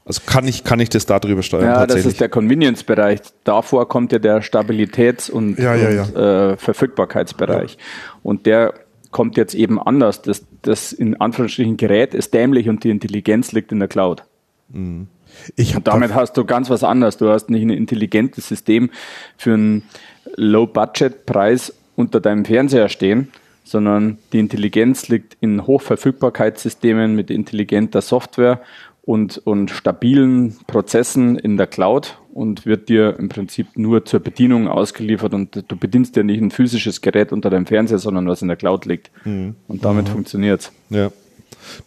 Also 0.05 0.21
kann 0.25 0.47
ich, 0.47 0.63
kann 0.63 0.79
ich 0.79 0.89
das 0.89 1.07
darüber 1.07 1.41
steuern? 1.41 1.65
Ja, 1.65 1.87
das 1.87 2.05
ist 2.05 2.21
der 2.21 2.29
Convenience-Bereich. 2.29 3.21
Davor 3.43 3.87
kommt 3.89 4.11
ja 4.11 4.19
der 4.19 4.43
Stabilitäts- 4.43 5.31
und, 5.31 5.57
ja, 5.57 5.73
ja, 5.73 5.89
ja. 5.89 6.03
und 6.03 6.15
äh, 6.15 6.57
Verfügbarkeitsbereich. 6.57 7.79
Und 8.21 8.45
der 8.45 8.75
kommt 9.09 9.35
jetzt 9.35 9.55
eben 9.55 9.81
anders. 9.81 10.21
Das, 10.21 10.45
das 10.61 10.93
in 10.93 11.19
Anführungsstrichen 11.19 11.77
Gerät 11.77 12.13
ist 12.13 12.35
dämlich 12.35 12.69
und 12.69 12.83
die 12.83 12.91
Intelligenz 12.91 13.51
liegt 13.51 13.71
in 13.71 13.79
der 13.79 13.87
Cloud. 13.87 14.23
Mhm. 14.69 15.07
Ich 15.55 15.75
und 15.75 15.87
damit 15.87 16.13
hast 16.13 16.37
du 16.37 16.45
ganz 16.45 16.69
was 16.69 16.83
anderes. 16.83 17.17
Du 17.17 17.29
hast 17.29 17.49
nicht 17.49 17.63
ein 17.63 17.71
intelligentes 17.71 18.47
System 18.47 18.91
für 19.37 19.53
einen 19.53 19.83
Low-Budget-Preis 20.35 21.73
unter 21.95 22.19
deinem 22.19 22.45
Fernseher 22.45 22.89
stehen, 22.89 23.31
sondern 23.63 24.17
die 24.33 24.39
Intelligenz 24.39 25.07
liegt 25.07 25.37
in 25.39 25.65
Hochverfügbarkeitssystemen 25.65 27.15
mit 27.15 27.31
intelligenter 27.31 28.01
Software 28.01 28.61
und, 29.05 29.37
und 29.45 29.69
stabilen 29.69 30.57
Prozessen 30.67 31.37
in 31.37 31.57
der 31.57 31.67
Cloud 31.67 32.17
und 32.33 32.65
wird 32.65 32.89
dir 32.89 33.15
im 33.19 33.29
Prinzip 33.29 33.67
nur 33.75 34.03
zur 34.05 34.19
Bedienung 34.19 34.67
ausgeliefert 34.67 35.33
und 35.33 35.63
du 35.67 35.77
bedienst 35.77 36.15
ja 36.15 36.23
nicht 36.23 36.41
ein 36.41 36.51
physisches 36.51 37.01
Gerät 37.01 37.31
unter 37.31 37.49
deinem 37.49 37.67
Fernseher, 37.67 37.99
sondern 37.99 38.27
was 38.27 38.41
in 38.41 38.47
der 38.47 38.57
Cloud 38.57 38.85
liegt. 38.85 39.11
Mhm. 39.25 39.55
Und 39.67 39.85
damit 39.85 40.07
mhm. 40.07 40.13
funktioniert's. 40.13 40.71
Ja. 40.89 41.11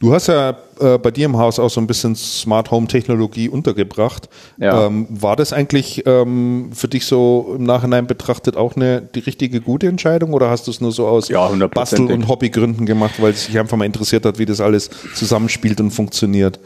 Du 0.00 0.12
hast 0.12 0.26
ja 0.28 0.56
äh, 0.80 0.98
bei 0.98 1.10
dir 1.10 1.26
im 1.26 1.36
Haus 1.36 1.58
auch 1.58 1.68
so 1.68 1.80
ein 1.80 1.86
bisschen 1.86 2.16
Smart 2.16 2.70
Home 2.70 2.86
Technologie 2.86 3.48
untergebracht. 3.48 4.28
Ja. 4.56 4.86
Ähm, 4.86 5.06
war 5.10 5.36
das 5.36 5.52
eigentlich 5.52 6.04
ähm, 6.06 6.70
für 6.72 6.88
dich 6.88 7.06
so 7.06 7.54
im 7.56 7.64
Nachhinein 7.64 8.06
betrachtet 8.06 8.56
auch 8.56 8.76
eine 8.76 9.02
die 9.02 9.20
richtige 9.20 9.60
gute 9.60 9.86
Entscheidung 9.86 10.32
oder 10.32 10.50
hast 10.50 10.66
du 10.66 10.70
es 10.70 10.80
nur 10.80 10.92
so 10.92 11.06
aus 11.06 11.28
ja, 11.28 11.48
Bastel- 11.68 12.10
und 12.10 12.28
Hobbygründen 12.28 12.86
gemacht, 12.86 13.14
weil 13.20 13.32
es 13.32 13.46
sich 13.46 13.58
einfach 13.58 13.76
mal 13.76 13.84
interessiert 13.84 14.24
hat, 14.24 14.38
wie 14.38 14.46
das 14.46 14.60
alles 14.60 14.90
zusammenspielt 15.14 15.80
und 15.80 15.90
funktioniert? 15.90 16.58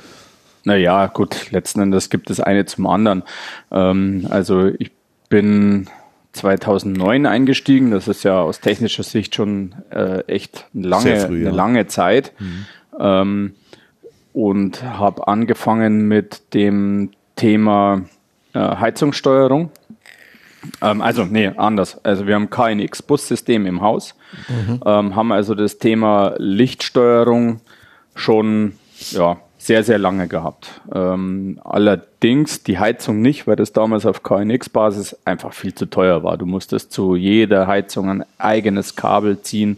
Naja, 0.65 1.07
gut, 1.07 1.51
letzten 1.51 1.81
Endes 1.81 2.11
gibt 2.11 2.31
es 2.31 2.41
eine 2.41 2.65
zum 2.67 2.87
anderen. 2.87 3.23
Ähm, 3.71 4.27
also 4.31 4.67
ich 4.79 4.93
bin 5.29 5.89
2009 6.33 7.27
eingestiegen, 7.27 7.91
das 7.91 8.09
ist 8.09 8.23
ja 8.23 8.41
aus 8.41 8.61
technischer 8.61 9.03
Sicht 9.03 9.35
schon 9.35 9.75
äh, 9.91 10.21
echt 10.27 10.67
lange, 10.73 11.21
früh, 11.21 11.41
eine 11.41 11.45
ja. 11.45 11.51
lange 11.51 11.87
Zeit. 11.89 12.33
Mhm. 12.39 12.67
Ähm, 12.99 13.55
und 14.33 14.83
habe 14.83 15.29
angefangen 15.29 16.09
mit 16.09 16.55
dem 16.55 17.11
Thema 17.37 18.03
äh, 18.55 18.59
Heizungssteuerung. 18.59 19.71
Ähm, 20.81 21.03
also, 21.03 21.25
nee, 21.25 21.49
anders. 21.49 22.03
Also 22.05 22.27
wir 22.27 22.35
haben 22.35 22.49
KNX-Bussystem 22.49 23.67
im 23.67 23.81
Haus, 23.81 24.15
mhm. 24.49 24.81
ähm, 24.87 25.17
haben 25.17 25.33
also 25.33 25.55
das 25.55 25.79
Thema 25.79 26.35
Lichtsteuerung 26.39 27.61
schon 28.15 28.75
ja, 29.11 29.39
sehr, 29.63 29.85
sehr 29.85 29.99
lange 29.99 30.27
gehabt. 30.27 30.81
Ähm, 30.93 31.61
allerdings 31.63 32.65
die 32.65 32.81
Heizung 32.81 33.23
nicht, 33.23 33.47
weil 33.47 33.55
das 33.55 33.73
damals 33.73 34.07
auf 34.07 34.25
KNX-Basis 34.25 35.17
einfach 35.25 35.53
viel 35.53 35.73
zu 35.73 35.87
teuer 35.87 36.25
war. 36.25 36.37
Du 36.37 36.47
musstest 36.47 36.91
zu 36.91 37.15
jeder 37.15 37.69
Heizung 37.69 38.09
ein 38.11 38.25
eigenes 38.39 38.97
Kabel 38.97 39.41
ziehen, 39.41 39.77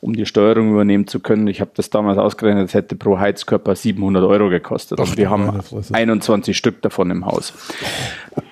um 0.00 0.16
die 0.16 0.26
Steuerung 0.26 0.72
übernehmen 0.72 1.06
zu 1.06 1.20
können. 1.20 1.46
Ich 1.46 1.60
habe 1.60 1.70
das 1.74 1.90
damals 1.90 2.18
ausgerechnet, 2.18 2.68
es 2.68 2.74
hätte 2.74 2.96
pro 2.96 3.20
Heizkörper 3.20 3.76
700 3.76 4.24
Euro 4.24 4.48
gekostet. 4.48 4.98
Ach, 5.00 5.08
und 5.08 5.16
wir 5.16 5.30
haben 5.30 5.60
21 5.92 6.56
Stück 6.56 6.82
davon 6.82 7.12
im 7.12 7.24
Haus. 7.24 7.52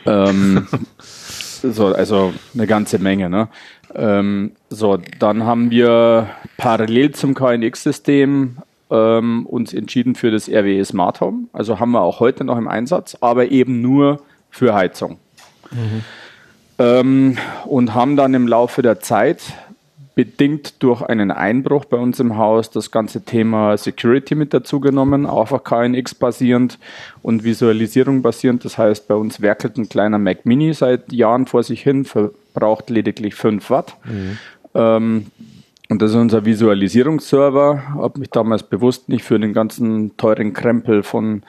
ähm, 0.06 0.68
so, 1.00 1.86
also 1.86 2.32
eine 2.54 2.68
ganze 2.68 3.00
Menge. 3.00 3.28
Ne? 3.28 3.48
Ähm, 3.96 4.52
so, 4.70 4.96
dann 5.18 5.42
haben 5.42 5.72
wir 5.72 6.28
parallel 6.56 7.10
zum 7.10 7.34
KNX-System 7.34 8.58
ähm, 8.90 9.46
uns 9.46 9.74
entschieden 9.74 10.14
für 10.14 10.30
das 10.30 10.48
RWE 10.48 10.84
Smart 10.84 11.20
Home. 11.20 11.44
Also 11.52 11.78
haben 11.78 11.92
wir 11.92 12.02
auch 12.02 12.20
heute 12.20 12.44
noch 12.44 12.58
im 12.58 12.68
Einsatz, 12.68 13.16
aber 13.20 13.50
eben 13.50 13.80
nur 13.80 14.20
für 14.50 14.74
Heizung. 14.74 15.18
Mhm. 15.70 16.04
Ähm, 16.78 17.38
und 17.66 17.94
haben 17.94 18.16
dann 18.16 18.34
im 18.34 18.46
Laufe 18.46 18.82
der 18.82 19.00
Zeit 19.00 19.42
bedingt 20.18 20.82
durch 20.82 21.00
einen 21.02 21.30
Einbruch 21.30 21.84
bei 21.84 21.96
uns 21.96 22.18
im 22.18 22.36
Haus 22.36 22.70
das 22.70 22.90
ganze 22.90 23.24
Thema 23.24 23.76
Security 23.76 24.34
mit 24.34 24.52
dazu 24.52 24.80
genommen, 24.80 25.26
auch 25.26 25.52
auf 25.52 25.62
KNX 25.62 26.16
basierend 26.16 26.76
und 27.22 27.44
Visualisierung 27.44 28.20
basierend. 28.20 28.64
Das 28.64 28.78
heißt, 28.78 29.06
bei 29.06 29.14
uns 29.14 29.40
werkelt 29.40 29.76
ein 29.76 29.88
kleiner 29.88 30.18
Mac 30.18 30.44
Mini 30.44 30.74
seit 30.74 31.12
Jahren 31.12 31.46
vor 31.46 31.62
sich 31.62 31.82
hin, 31.82 32.04
verbraucht 32.04 32.90
lediglich 32.90 33.36
5 33.36 33.70
Watt. 33.70 33.94
Mhm. 34.06 34.38
Ähm, 34.74 35.26
Und 35.88 36.02
das 36.02 36.10
ist 36.10 36.16
unser 36.16 36.44
Visualisierungsserver. 36.44 37.94
Habe 37.94 38.20
mich 38.20 38.30
damals 38.30 38.62
bewusst 38.62 39.08
nicht 39.08 39.24
für 39.24 39.38
den 39.38 39.54
ganzen 39.54 40.16
teuren 40.18 40.52
Krempel 40.52 41.02
von, 41.02 41.42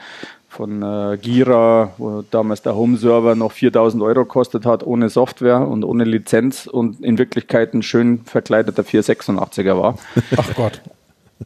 von 0.48 0.82
äh, 0.82 1.18
Gira, 1.18 1.92
wo 1.98 2.24
damals 2.32 2.62
der 2.62 2.76
Home-Server 2.76 3.36
noch 3.36 3.52
4000 3.52 4.02
Euro 4.02 4.24
kostet 4.24 4.66
hat, 4.66 4.86
ohne 4.86 5.10
Software 5.10 5.68
und 5.68 5.84
ohne 5.84 6.06
Lizenz 6.06 6.68
und 6.68 7.02
in 7.02 7.18
Wirklichkeit 7.18 7.74
ein 7.74 7.84
schön 7.84 8.22
verkleideter 8.24 8.84
486er 8.84 9.78
war. 9.78 9.98
Ach 10.38 10.56
Gott. 10.56 10.82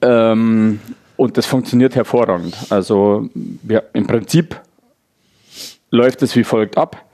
ähm, 0.02 0.80
und 1.18 1.38
das 1.38 1.48
funktioniert 1.48 1.96
hervorragend. 1.96 2.56
Also 2.70 3.28
wir, 3.34 3.86
im 3.94 4.06
Prinzip 4.06 4.60
läuft 5.90 6.22
es 6.22 6.36
wie 6.36 6.44
folgt 6.44 6.78
ab. 6.78 7.06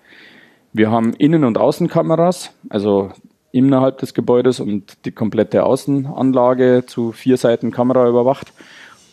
Wir 0.74 0.92
haben 0.92 1.14
Innen- 1.14 1.46
und 1.46 1.58
Außenkameras, 1.58 2.52
also 2.70 3.12
innerhalb 3.52 3.98
des 3.98 4.14
Gebäudes 4.14 4.60
und 4.60 5.06
die 5.06 5.12
komplette 5.12 5.64
Außenanlage 5.64 6.84
zu 6.86 7.12
vier 7.12 7.38
Seiten 7.38 7.72
Kamera 7.72 8.08
überwacht. 8.08 8.54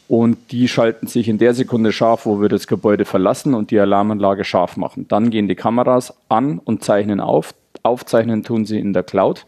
Und 0.09 0.53
die 0.53 0.69
schalten 0.69 1.09
sich 1.09 1.29
in 1.29 1.39
der 1.39 1.53
Sekunde 1.55 1.93
scharf, 1.93 2.27
wo 2.27 2.41
wir 2.41 2.49
das 2.49 2.69
Gebäude 2.69 3.05
verlassen 3.05 3.55
und 3.55 3.71
die 3.71 3.81
Alarmanlage 3.81 4.45
scharf 4.45 4.77
machen. 4.77 5.07
Dann 5.09 5.31
gehen 5.31 5.49
die 5.49 5.57
Kameras 5.57 6.15
an 6.29 6.61
und 6.65 6.85
zeichnen 6.85 7.21
auf. 7.21 7.55
Aufzeichnen 7.83 8.45
tun 8.45 8.67
sie 8.67 8.79
in 8.79 8.93
der 8.93 9.03
Cloud. 9.03 9.47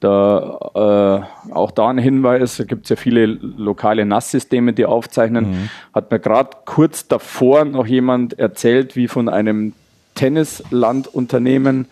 Da, 0.00 1.24
äh, 1.48 1.52
auch 1.54 1.70
da 1.70 1.88
ein 1.88 1.98
Hinweis, 1.98 2.56
da 2.56 2.64
gibt 2.64 2.84
es 2.84 2.90
ja 2.90 2.96
viele 2.96 3.24
lokale 3.24 4.04
NAS-Systeme, 4.04 4.72
die 4.72 4.84
aufzeichnen. 4.84 5.50
Mhm. 5.50 5.70
Hat 5.94 6.10
mir 6.10 6.18
gerade 6.18 6.50
kurz 6.64 7.06
davor 7.06 7.64
noch 7.64 7.86
jemand 7.86 8.38
erzählt, 8.38 8.96
wie 8.96 9.08
von 9.08 9.28
einem 9.28 9.72
Tennislandunternehmen, 10.14 11.86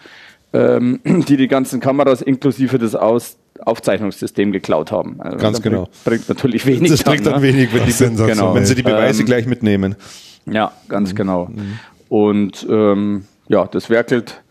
ähm, 0.53 1.01
die 1.05 1.37
die 1.37 1.49
ganzen 1.49 1.81
Kameras 1.81 2.23
inklusive 2.23 2.79
des 2.79 2.95
Aus 2.95 3.37
Aufzeichnungssystem 3.61 4.51
geklaut 4.51 4.91
haben. 4.91 5.21
Also 5.21 5.37
Ganz 5.37 5.63
genau. 5.63 5.85
Bringt, 6.05 6.05
bringt, 6.05 6.29
natürlich 6.29 6.67
wenig. 6.67 6.91
Das 6.91 7.05
bringt 7.05 7.27
dann, 7.27 7.37
ne? 7.37 7.43
wenig, 7.43 7.73
wenn, 7.73 7.87
die, 7.87 8.25
genau. 8.25 8.55
wenn 8.55 8.67
sie 8.67 8.75
die 8.75 8.83
Beweise 8.83 9.21
ähm, 9.21 9.27
gleich 9.27 9.47
mitnehmen. 9.47 9.95
Ja, 10.47 10.73
ganz 10.89 11.13
mhm. 11.13 11.17
genau. 11.17 11.45
Mhm. 11.47 11.79
Und 12.09 12.67
ähm, 12.69 13.27
ja, 13.49 13.67
das 13.67 13.89
werkelt 13.89 14.43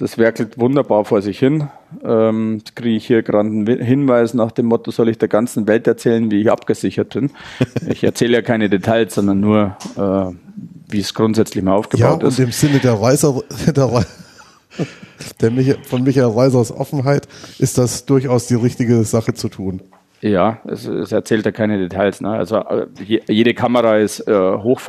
das 0.00 0.16
werkelt 0.16 0.58
wunderbar 0.58 1.04
vor 1.04 1.20
sich 1.20 1.38
hin. 1.38 1.68
Ähm, 2.02 2.56
jetzt 2.58 2.74
kriege 2.74 2.96
ich 2.96 3.06
hier 3.06 3.22
gerade 3.22 3.48
einen 3.48 3.66
Hinweis 3.66 4.32
nach 4.32 4.50
dem 4.50 4.64
Motto, 4.64 4.90
soll 4.90 5.10
ich 5.10 5.18
der 5.18 5.28
ganzen 5.28 5.66
Welt 5.66 5.86
erzählen, 5.86 6.30
wie 6.30 6.40
ich 6.40 6.50
abgesichert 6.50 7.12
bin. 7.12 7.30
Ich 7.88 8.02
erzähle 8.02 8.34
ja 8.34 8.42
keine 8.42 8.70
Details, 8.70 9.14
sondern 9.14 9.40
nur, 9.40 9.76
äh, 9.96 10.34
wie 10.88 11.00
es 11.00 11.12
grundsätzlich 11.12 11.62
mal 11.62 11.74
aufgebaut 11.74 12.22
ja, 12.22 12.28
ist. 12.28 12.38
Ja, 12.38 12.44
und 12.44 12.48
im 12.48 12.52
Sinne 12.52 12.78
der 12.78 12.94
Reiser, 12.94 13.42
der, 13.66 14.06
der 15.40 15.50
Michael, 15.50 15.78
von 15.84 16.02
Michael 16.02 16.30
Reisers 16.30 16.72
Offenheit 16.72 17.28
ist 17.58 17.78
das 17.78 18.06
durchaus 18.06 18.46
die 18.46 18.54
richtige 18.54 19.04
Sache 19.04 19.34
zu 19.34 19.48
tun. 19.48 19.82
Ja, 20.22 20.60
es, 20.66 20.86
es 20.86 21.12
erzählt 21.12 21.46
ja 21.46 21.52
keine 21.52 21.78
Details. 21.78 22.20
Ne? 22.20 22.28
Also 22.28 22.56
äh, 22.56 22.86
jede 23.26 23.54
Kamera 23.54 23.96
ist 23.96 24.28
äh, 24.28 24.34
hoch. 24.34 24.80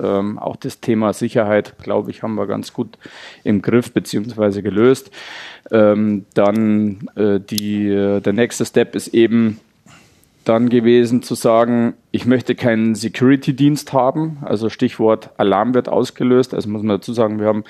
Ähm, 0.00 0.38
auch 0.38 0.56
das 0.56 0.80
Thema 0.80 1.14
Sicherheit, 1.14 1.78
glaube 1.82 2.10
ich, 2.10 2.22
haben 2.22 2.34
wir 2.34 2.46
ganz 2.46 2.74
gut 2.74 2.98
im 3.42 3.62
Griff 3.62 3.92
bzw. 3.92 4.60
gelöst. 4.60 5.10
Ähm, 5.70 6.26
dann 6.34 7.08
äh, 7.16 7.40
die, 7.40 7.88
äh, 7.88 8.20
der 8.20 8.34
nächste 8.34 8.66
Step 8.66 8.94
ist 8.94 9.08
eben 9.08 9.60
dann 10.44 10.68
gewesen 10.68 11.22
zu 11.22 11.34
sagen, 11.34 11.94
ich 12.10 12.26
möchte 12.26 12.54
keinen 12.54 12.94
Security-Dienst 12.94 13.92
haben. 13.92 14.38
Also 14.42 14.68
Stichwort 14.68 15.30
Alarm 15.38 15.74
wird 15.74 15.88
ausgelöst. 15.88 16.54
Also 16.54 16.68
muss 16.68 16.82
man 16.82 16.98
dazu 16.98 17.12
sagen, 17.12 17.38
wir 17.38 17.46
haben 17.46 17.64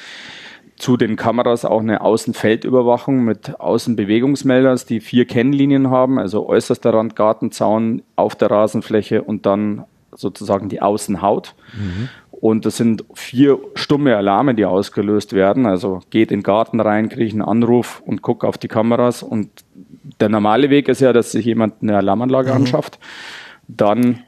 zu 0.81 0.97
den 0.97 1.17
Kameras 1.17 1.67
auch 1.67 1.81
eine 1.81 2.01
Außenfeldüberwachung 2.01 3.23
mit 3.23 3.61
Außenbewegungsmelders, 3.61 4.87
die 4.87 5.01
vier 5.01 5.27
Kennlinien 5.27 5.91
haben, 5.91 6.19
also 6.19 6.49
äußerster 6.49 6.95
Rand, 6.95 7.15
Gartenzaun 7.17 8.03
auf 8.17 8.35
der 8.35 8.51
Rasenfläche 8.51 9.23
und 9.23 9.45
dann 9.45 9.85
sozusagen 10.15 10.71
die 10.71 10.81
Außenhaut. 10.81 11.55
Mhm. 11.75 12.09
Und 12.31 12.65
das 12.65 12.79
sind 12.79 13.05
vier 13.13 13.59
stumme 13.75 14.17
Alarme, 14.17 14.55
die 14.55 14.65
ausgelöst 14.65 15.35
werden. 15.35 15.67
Also 15.67 16.01
geht 16.09 16.33
in 16.33 16.39
den 16.39 16.43
Garten 16.45 16.81
rein, 16.81 17.11
kriege 17.11 17.33
einen 17.33 17.43
Anruf 17.43 18.03
und 18.07 18.23
gucke 18.23 18.49
auf 18.49 18.57
die 18.57 18.69
Kameras. 18.69 19.23
Und 19.23 19.51
der 20.19 20.31
normale 20.31 20.71
Weg 20.71 20.89
ist 20.89 21.03
ja, 21.03 21.13
dass 21.13 21.33
sich 21.33 21.45
jemand 21.45 21.83
eine 21.83 21.99
Alarmanlage 21.99 22.51
mhm. 22.51 22.57
anschafft. 22.57 22.99
Dann 23.69 24.21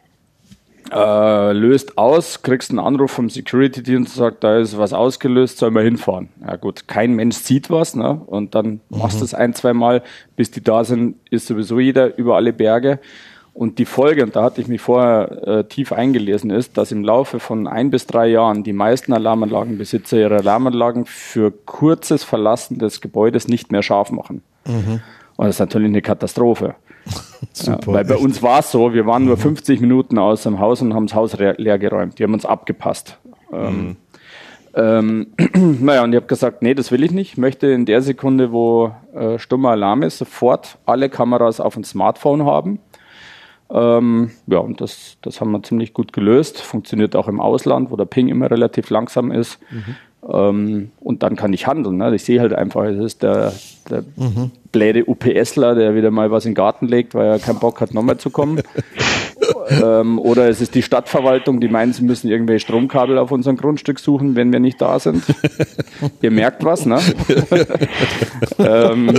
äh, 0.92 1.52
löst 1.52 1.96
aus, 1.96 2.42
kriegst 2.42 2.70
einen 2.70 2.78
Anruf 2.78 3.10
vom 3.10 3.30
Security-Dienst, 3.30 4.14
sagt, 4.14 4.44
da 4.44 4.58
ist 4.58 4.76
was 4.76 4.92
ausgelöst, 4.92 5.58
soll 5.58 5.70
man 5.70 5.84
hinfahren. 5.84 6.28
Ja 6.46 6.56
gut, 6.56 6.86
kein 6.86 7.14
Mensch 7.14 7.36
sieht 7.36 7.70
was, 7.70 7.96
ne? 7.96 8.20
Und 8.26 8.54
dann 8.54 8.80
mhm. 8.88 8.98
machst 8.98 9.20
du 9.20 9.24
es 9.24 9.34
ein, 9.34 9.54
zwei 9.54 9.72
Mal, 9.72 10.02
bis 10.36 10.50
die 10.50 10.62
da 10.62 10.84
sind, 10.84 11.16
ist 11.30 11.46
sowieso 11.46 11.80
jeder 11.80 12.16
über 12.18 12.36
alle 12.36 12.52
Berge. 12.52 12.98
Und 13.54 13.78
die 13.78 13.84
Folge, 13.84 14.22
und 14.22 14.34
da 14.34 14.44
hatte 14.44 14.62
ich 14.62 14.68
mich 14.68 14.80
vorher 14.80 15.46
äh, 15.46 15.64
tief 15.64 15.92
eingelesen, 15.92 16.50
ist, 16.50 16.78
dass 16.78 16.90
im 16.90 17.04
Laufe 17.04 17.38
von 17.38 17.66
ein 17.66 17.90
bis 17.90 18.06
drei 18.06 18.28
Jahren 18.28 18.62
die 18.62 18.72
meisten 18.72 19.12
Alarmanlagenbesitzer 19.12 20.18
ihre 20.18 20.36
Alarmanlagen 20.36 21.04
für 21.04 21.50
kurzes 21.50 22.24
Verlassen 22.24 22.78
des 22.78 23.02
Gebäudes 23.02 23.48
nicht 23.48 23.70
mehr 23.70 23.82
scharf 23.82 24.10
machen. 24.10 24.42
Mhm. 24.66 25.00
Und 25.36 25.46
das 25.46 25.56
ist 25.56 25.60
natürlich 25.60 25.88
eine 25.88 26.02
Katastrophe. 26.02 26.76
Super, 27.52 27.80
ja, 27.80 27.86
weil 27.86 28.04
bei 28.04 28.14
echt. 28.14 28.24
uns 28.24 28.42
war 28.42 28.60
es 28.60 28.70
so, 28.70 28.94
wir 28.94 29.06
waren 29.06 29.24
nur 29.24 29.36
50 29.36 29.80
mhm. 29.80 29.88
Minuten 29.88 30.18
aus 30.18 30.44
dem 30.44 30.58
Haus 30.58 30.80
und 30.82 30.94
haben 30.94 31.06
das 31.06 31.14
Haus 31.14 31.36
leer 31.36 31.78
geräumt. 31.78 32.18
Die 32.18 32.24
haben 32.24 32.34
uns 32.34 32.46
abgepasst. 32.46 33.18
Ähm, 33.52 33.86
mhm. 33.86 33.96
Ähm, 34.74 35.26
naja, 35.80 36.02
und 36.04 36.12
ich 36.12 36.16
habe 36.16 36.26
gesagt, 36.26 36.62
nee, 36.62 36.74
das 36.74 36.90
will 36.90 37.02
ich 37.02 37.10
nicht. 37.10 37.32
Ich 37.32 37.38
möchte 37.38 37.68
in 37.68 37.84
der 37.84 38.00
Sekunde, 38.00 38.52
wo 38.52 38.92
äh, 39.14 39.38
stummer 39.38 39.70
Alarm 39.70 40.02
ist, 40.02 40.18
sofort 40.18 40.78
alle 40.86 41.08
Kameras 41.08 41.60
auf 41.60 41.74
dem 41.74 41.84
Smartphone 41.84 42.44
haben. 42.44 42.78
Ähm, 43.70 44.30
ja, 44.46 44.58
und 44.58 44.80
das, 44.80 45.16
das 45.22 45.40
haben 45.40 45.50
wir 45.52 45.62
ziemlich 45.62 45.94
gut 45.94 46.12
gelöst. 46.12 46.60
Funktioniert 46.60 47.16
auch 47.16 47.28
im 47.28 47.40
Ausland, 47.40 47.90
wo 47.90 47.96
der 47.96 48.04
Ping 48.04 48.28
immer 48.28 48.50
relativ 48.50 48.90
langsam 48.90 49.30
ist. 49.30 49.58
Mhm. 49.70 49.96
Ähm, 50.28 50.92
und 51.00 51.22
dann 51.22 51.34
kann 51.34 51.52
ich 51.52 51.66
handeln. 51.66 51.96
Ne? 51.96 52.14
Ich 52.14 52.22
sehe 52.24 52.40
halt 52.40 52.52
einfach, 52.52 52.84
es 52.84 52.98
ist 52.98 53.22
der, 53.22 53.52
der 53.90 54.04
mhm. 54.16 54.52
bläde 54.70 55.04
UPSler, 55.04 55.74
der 55.74 55.96
wieder 55.96 56.10
mal 56.10 56.30
was 56.30 56.44
in 56.44 56.52
den 56.52 56.54
Garten 56.54 56.86
legt, 56.86 57.14
weil 57.14 57.26
er 57.26 57.38
keinen 57.40 57.58
Bock 57.58 57.80
hat, 57.80 57.92
nochmal 57.92 58.18
zu 58.18 58.30
kommen. 58.30 58.60
ähm, 59.82 60.20
oder 60.20 60.48
es 60.48 60.60
ist 60.60 60.76
die 60.76 60.82
Stadtverwaltung, 60.82 61.60
die 61.60 61.68
meinen, 61.68 61.92
sie 61.92 62.04
müssen 62.04 62.30
irgendwelche 62.30 62.66
Stromkabel 62.66 63.18
auf 63.18 63.32
unserem 63.32 63.56
Grundstück 63.56 63.98
suchen, 63.98 64.36
wenn 64.36 64.52
wir 64.52 64.60
nicht 64.60 64.80
da 64.80 65.00
sind. 65.00 65.24
Ihr 66.22 66.30
merkt 66.30 66.64
was, 66.64 66.86
ne? 66.86 67.00
ähm, 68.58 69.10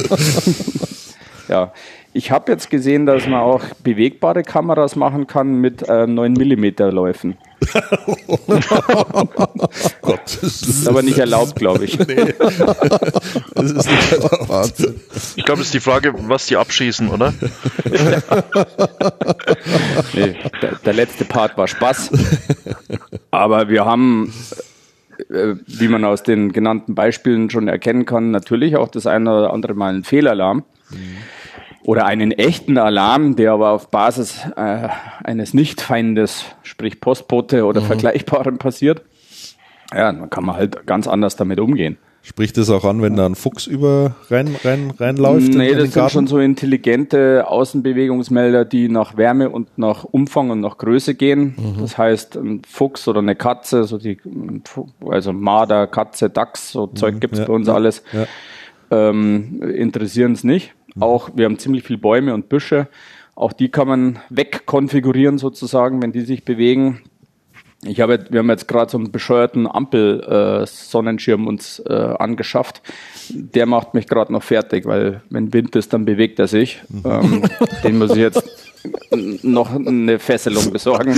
ja, 1.48 1.74
ich 2.14 2.32
habe 2.32 2.52
jetzt 2.52 2.70
gesehen, 2.70 3.06
dass 3.06 3.26
man 3.28 3.40
auch 3.40 3.64
bewegbare 3.84 4.44
Kameras 4.44 4.96
machen 4.96 5.26
kann 5.26 5.56
mit 5.56 5.82
äh, 5.88 6.06
9 6.06 6.34
mm 6.34 6.66
Läufen. 6.92 7.38
Gott, 10.02 10.38
das 10.42 10.62
ist 10.62 10.88
aber 10.88 11.02
nicht 11.02 11.18
erlaubt, 11.18 11.56
glaube 11.56 11.86
ich. 11.86 11.98
Nee. 11.98 12.34
Das 13.56 13.72
ist 13.72 13.90
nicht 13.90 14.12
erlaubt. 14.12 14.88
Ich 15.36 15.46
glaube, 15.46 15.62
es 15.62 15.68
ist 15.68 15.74
die 15.74 15.80
Frage, 15.80 16.14
was 16.28 16.46
die 16.48 16.58
abschießen, 16.58 17.10
oder? 17.10 17.34
nee, 20.14 20.36
der, 20.62 20.76
der 20.86 20.94
letzte 20.94 21.26
Part 21.26 21.58
war 21.58 21.68
Spaß. 21.68 22.12
Aber 23.32 23.70
wir 23.70 23.86
haben 23.86 24.32
äh, 25.30 25.56
wie 25.66 25.88
man 25.88 26.06
aus 26.06 26.24
den 26.24 26.52
genannten 26.52 26.96
Beispielen 26.96 27.50
schon 27.50 27.68
erkennen 27.68 28.06
kann, 28.06 28.32
natürlich 28.32 28.76
auch 28.76 28.90
das 28.90 29.08
eine 29.08 29.32
oder 29.32 29.54
andere 29.54 29.74
Mal 29.74 29.94
einen 29.94 30.04
Fehlalarm. 30.04 30.64
Mhm 30.94 31.18
oder 31.86 32.06
einen 32.06 32.32
echten 32.32 32.78
Alarm, 32.78 33.36
der 33.36 33.52
aber 33.52 33.72
auf 33.72 33.90
Basis 33.90 34.42
äh, 34.56 34.88
eines 35.24 35.54
Nichtfeindes, 35.54 36.46
sprich 36.64 37.02
Postbote 37.02 37.66
oder 37.66 37.82
mhm. 37.82 37.86
Vergleichbarem 37.86 38.58
passiert, 38.58 39.02
ja, 39.92 40.12
dann 40.12 40.30
kann 40.30 40.46
man 40.46 40.56
halt 40.56 40.88
ganz 40.88 41.08
anders 41.08 41.36
damit 41.36 41.60
umgehen. 41.60 41.98
Spricht 42.26 42.56
das 42.56 42.70
auch 42.70 42.86
an, 42.86 43.02
wenn 43.02 43.18
da 43.18 43.26
ein 43.26 43.36
Fuchs 43.36 43.68
über 43.68 44.16
rein, 44.30 44.56
rein, 44.64 44.94
reinläuft? 44.98 45.54
Nee, 45.54 45.76
das 45.76 45.92
sind 45.92 46.10
schon 46.10 46.26
so 46.26 46.40
intelligente 46.40 47.46
Außenbewegungsmelder, 47.50 48.64
die 48.64 48.88
nach 48.88 49.18
Wärme 49.18 49.50
und 49.50 49.78
nach 49.78 50.06
Umfang 50.06 50.50
und 50.50 50.62
nach 50.62 50.78
Größe 50.78 51.16
gehen. 51.16 51.54
Mhm. 51.58 51.82
Das 51.82 51.98
heißt, 51.98 52.38
ein 52.38 52.62
Fuchs 52.66 53.10
oder 53.10 53.20
eine 53.20 53.36
Katze, 53.36 53.84
so 53.84 53.98
die, 53.98 54.20
also 55.06 55.34
Marder, 55.34 55.86
Katze, 55.88 56.30
Dachs, 56.30 56.72
so 56.72 56.88
Zeug 56.88 57.16
mhm. 57.16 57.20
gibt's 57.20 57.40
ja, 57.40 57.46
bei 57.46 57.54
uns 57.54 57.68
ja, 57.68 57.74
alles, 57.74 58.04
ja. 58.14 58.26
ähm, 58.90 59.62
interessieren 59.62 60.32
es 60.32 60.46
nicht. 60.46 60.74
Auch 61.00 61.32
wir 61.36 61.46
haben 61.46 61.60
ziemlich 61.60 61.84
viele 61.84 62.00
Bäume 62.00 62.34
und 62.34 62.50
Büsche. 62.50 62.88
Auch 63.36 63.54
die 63.54 63.70
kann 63.70 63.88
man 63.88 64.20
wegkonfigurieren 64.30 65.38
sozusagen, 65.38 66.02
wenn 66.02 66.12
die 66.12 66.22
sich 66.22 66.46
bewegen. 66.46 67.02
Ich 67.86 68.00
habe, 68.00 68.26
wir 68.30 68.40
haben 68.40 68.50
jetzt 68.50 68.68
gerade 68.68 68.90
so 68.90 68.98
einen 68.98 69.12
bescheuerten 69.12 69.68
Ampel-Sonnenschirm 69.68 71.44
äh, 71.44 71.48
uns 71.48 71.80
äh, 71.80 71.94
angeschafft. 71.94 72.82
Der 73.30 73.66
macht 73.66 73.94
mich 73.94 74.08
gerade 74.08 74.32
noch 74.32 74.44
fertig, 74.44 74.86
weil 74.86 75.22
wenn 75.30 75.54
Wind 75.54 75.76
ist, 75.76 75.92
dann 75.92 76.06
bewegt 76.06 76.40
er 76.40 76.48
sich. 76.48 76.82
Mhm. 76.90 77.04
Ähm, 77.06 77.44
den 77.84 77.98
muss 77.98 78.12
ich 78.12 78.18
jetzt 78.18 78.44
noch 79.44 79.74
eine 79.74 80.20
Fesselung 80.20 80.72
besorgen. 80.72 81.18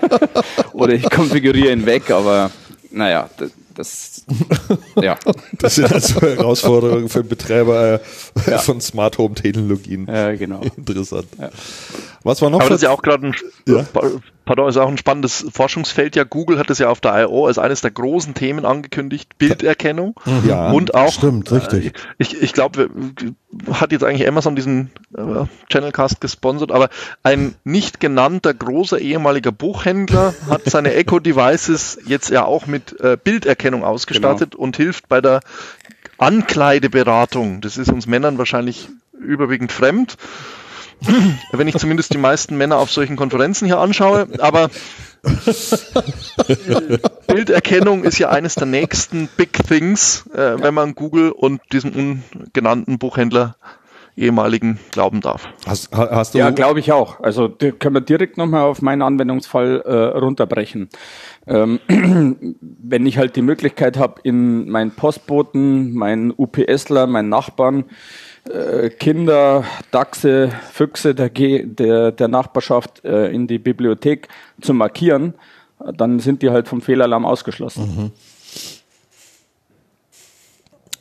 Oder 0.72 0.94
ich 0.94 1.08
konfiguriere 1.08 1.72
ihn 1.72 1.86
weg, 1.86 2.10
aber 2.10 2.50
naja, 2.90 3.28
das, 3.80 4.24
Ja. 5.02 5.18
Das 5.58 5.74
sind 5.74 5.92
also 5.92 6.20
Herausforderungen 6.20 7.08
für 7.08 7.24
Betreiber 7.24 8.00
äh, 8.46 8.50
ja. 8.50 8.58
von 8.58 8.80
Smart 8.80 9.18
Home 9.18 9.34
Technologien. 9.34 10.06
Ja, 10.06 10.34
genau. 10.34 10.60
Interessant. 10.76 11.26
Ja. 11.38 11.50
Was 12.22 12.42
war 12.42 12.50
noch? 12.50 12.60
Aber 12.60 12.68
das 12.68 12.76
ist 12.76 12.82
ja 12.82 12.90
auch 12.90 13.02
gerade 13.02 13.28
ein, 13.28 13.36
ja? 13.66 13.86
Pardon, 14.50 14.68
ist 14.68 14.78
auch 14.78 14.88
ein 14.88 14.98
spannendes 14.98 15.46
Forschungsfeld. 15.52 16.16
Ja, 16.16 16.24
Google 16.24 16.58
hat 16.58 16.70
es 16.70 16.80
ja 16.80 16.88
auf 16.88 17.00
der 17.00 17.22
I.O. 17.22 17.46
als 17.46 17.56
eines 17.56 17.82
der 17.82 17.92
großen 17.92 18.34
Themen 18.34 18.64
angekündigt, 18.64 19.38
Bilderkennung. 19.38 20.18
Mhm. 20.24 20.48
Ja, 20.48 20.72
und 20.72 20.92
auch. 20.96 21.12
Stimmt, 21.12 21.52
richtig. 21.52 21.86
Äh, 21.86 21.92
ich, 22.18 22.42
ich 22.42 22.52
glaube, 22.52 22.90
hat 23.72 23.92
jetzt 23.92 24.02
eigentlich 24.02 24.26
Amazon 24.26 24.56
diesen 24.56 24.90
äh, 25.16 25.44
Channelcast 25.70 26.20
gesponsert, 26.20 26.72
aber 26.72 26.88
ein 27.22 27.54
nicht 27.62 28.00
genannter 28.00 28.52
großer 28.52 28.98
ehemaliger 28.98 29.52
Buchhändler 29.52 30.34
hat 30.48 30.62
seine 30.64 30.94
Echo 30.94 31.20
Devices 31.20 32.00
jetzt 32.06 32.30
ja 32.30 32.44
auch 32.44 32.66
mit 32.66 32.98
äh, 32.98 33.16
Bilderkennung 33.22 33.84
ausgestattet 33.84 34.54
genau. 34.54 34.64
und 34.64 34.76
hilft 34.76 35.08
bei 35.08 35.20
der 35.20 35.42
Ankleideberatung. 36.18 37.60
Das 37.60 37.76
ist 37.76 37.92
uns 37.92 38.08
Männern 38.08 38.36
wahrscheinlich 38.36 38.88
überwiegend 39.12 39.70
fremd 39.70 40.16
wenn 41.52 41.68
ich 41.68 41.76
zumindest 41.76 42.12
die 42.12 42.18
meisten 42.18 42.56
Männer 42.56 42.78
auf 42.78 42.90
solchen 42.90 43.16
Konferenzen 43.16 43.66
hier 43.66 43.78
anschaue. 43.78 44.28
Aber 44.38 44.70
Bilderkennung 47.26 48.04
ist 48.04 48.18
ja 48.18 48.30
eines 48.30 48.54
der 48.54 48.66
nächsten 48.66 49.28
Big 49.36 49.52
Things, 49.66 50.26
äh, 50.34 50.62
wenn 50.62 50.74
man 50.74 50.94
Google 50.94 51.32
und 51.32 51.60
diesem 51.72 51.92
ungenannten 51.92 52.98
Buchhändler 52.98 53.56
ehemaligen 54.16 54.78
glauben 54.90 55.20
darf. 55.20 55.48
Hast, 55.66 55.96
hast 55.96 56.34
du 56.34 56.38
ja, 56.38 56.50
glaube 56.50 56.80
ich 56.80 56.92
auch. 56.92 57.20
Also 57.20 57.48
können 57.48 57.94
wir 57.94 58.00
direkt 58.00 58.36
nochmal 58.36 58.62
auf 58.62 58.82
meinen 58.82 59.02
Anwendungsfall 59.02 59.82
äh, 59.84 60.18
runterbrechen. 60.18 60.88
Ähm, 61.46 61.80
wenn 62.60 63.06
ich 63.06 63.18
halt 63.18 63.36
die 63.36 63.42
Möglichkeit 63.42 63.98
habe, 63.98 64.20
in 64.22 64.68
meinen 64.68 64.90
Postboten, 64.90 65.94
meinen 65.94 66.32
UPSler, 66.36 67.06
meinen 67.06 67.28
Nachbarn 67.28 67.84
äh, 68.48 68.90
Kinder, 68.90 69.64
Dachse, 69.90 70.50
Füchse 70.72 71.14
der, 71.14 71.28
der, 71.28 72.12
der 72.12 72.28
Nachbarschaft 72.28 73.04
äh, 73.04 73.28
in 73.30 73.46
die 73.46 73.58
Bibliothek 73.58 74.28
zu 74.60 74.74
markieren, 74.74 75.34
dann 75.94 76.20
sind 76.20 76.42
die 76.42 76.50
halt 76.50 76.68
vom 76.68 76.80
Fehlalarm 76.80 77.24
ausgeschlossen. 77.24 77.96
Mhm. 77.96 78.10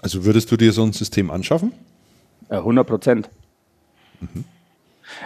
Also 0.02 0.26
würdest 0.26 0.52
du 0.52 0.58
dir 0.58 0.72
so 0.72 0.84
ein 0.84 0.94
System 0.94 1.30
anschaffen? 1.30 1.74
100 2.50 2.88
Prozent. 2.88 3.30
Mhm. 4.22 4.46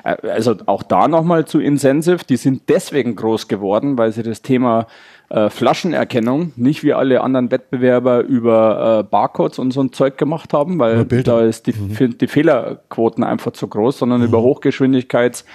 Äh, 0.03 0.27
also 0.27 0.56
auch 0.65 0.84
da 0.84 1.07
nochmal 1.07 1.45
zu 1.45 1.60
Insensive, 1.60 2.26
die 2.27 2.38
sind 2.38 2.64
deswegen 2.69 3.15
groß 3.15 3.48
geworden, 3.48 3.98
weil 3.98 4.11
sie 4.11 4.23
das 4.23 4.41
Thema 4.41 4.88
äh, 5.30 5.50
Flaschenerkennung 5.50 6.54
nicht 6.56 6.84
wie 6.84 6.94
alle 6.94 7.22
anderen 7.22 7.50
Wettbewerber 7.52 8.22
über 8.22 9.00
äh, 9.00 9.04
Barcodes 9.04 9.60
und 9.60 9.72
so 9.72 9.82
ein 9.82 9.91
Zeug 9.91 10.18
gemacht 10.18 10.54
haben, 10.54 10.80
weil 10.80 11.06
da 11.06 11.41
ist 11.41 11.68
die, 11.68 11.74
mhm. 11.74 12.18
die 12.18 12.28
Fehlerquoten 12.28 13.24
einfach 13.24 13.52
zu 13.54 13.68
groß, 13.68 14.00
sondern 14.00 14.20
mhm. 14.20 14.28
über 14.28 14.41
Hochgeschwindigkeits 14.41 15.45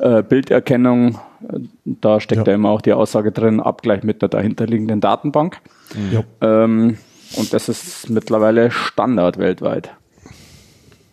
äh, 0.00 0.22
Bilderkennung, 0.22 1.18
äh, 1.42 1.60
da 1.84 2.20
steckt 2.20 2.38
ja. 2.38 2.44
da 2.44 2.52
immer 2.52 2.70
auch 2.70 2.80
die 2.80 2.92
Aussage 2.92 3.32
drin, 3.32 3.60
Abgleich 3.60 4.02
mit 4.02 4.22
der 4.22 4.28
dahinterliegenden 4.28 5.00
Datenbank. 5.00 5.58
Mhm. 5.94 6.24
Ähm, 6.40 6.98
und 7.36 7.52
das 7.52 7.68
ist 7.68 8.10
mittlerweile 8.10 8.70
Standard 8.70 9.38
weltweit. 9.38 9.90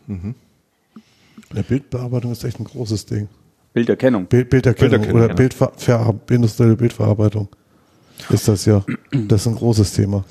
Mhm. 0.08 0.36
Ja, 1.54 1.62
Bildbearbeitung 1.62 2.32
ist 2.32 2.44
echt 2.44 2.60
ein 2.60 2.66
großes 2.66 3.06
Ding. 3.06 3.28
Bilderkennung. 3.74 4.26
Bild, 4.26 4.50
Bilderkennung, 4.50 5.02
Bilderkennung 5.02 5.24
oder 5.24 5.36
Bildver 5.36 5.72
industrielle 6.30 6.76
Bildverarbeitung 6.76 7.50
ist 8.30 8.48
das 8.48 8.66
ja. 8.66 8.84
Das 9.12 9.42
ist 9.42 9.48
ein 9.48 9.56
großes 9.56 9.94
Thema. 9.94 10.24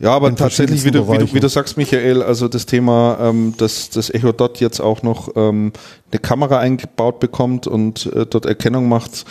Ja, 0.00 0.14
aber 0.14 0.34
tatsächlich, 0.34 0.84
wie 0.84 0.92
du, 0.92 1.10
wie, 1.10 1.18
du, 1.18 1.34
wie 1.34 1.40
du 1.40 1.48
sagst, 1.48 1.76
Michael, 1.76 2.22
also 2.22 2.46
das 2.46 2.66
Thema, 2.66 3.18
ähm, 3.20 3.54
dass 3.56 3.90
das 3.90 4.10
Echo 4.10 4.30
Dot 4.30 4.60
jetzt 4.60 4.80
auch 4.80 5.02
noch 5.02 5.30
ähm, 5.34 5.72
eine 6.12 6.20
Kamera 6.20 6.60
eingebaut 6.60 7.18
bekommt 7.18 7.66
und 7.66 8.06
äh, 8.14 8.24
dort 8.24 8.46
Erkennung 8.46 8.88
macht, 8.88 9.24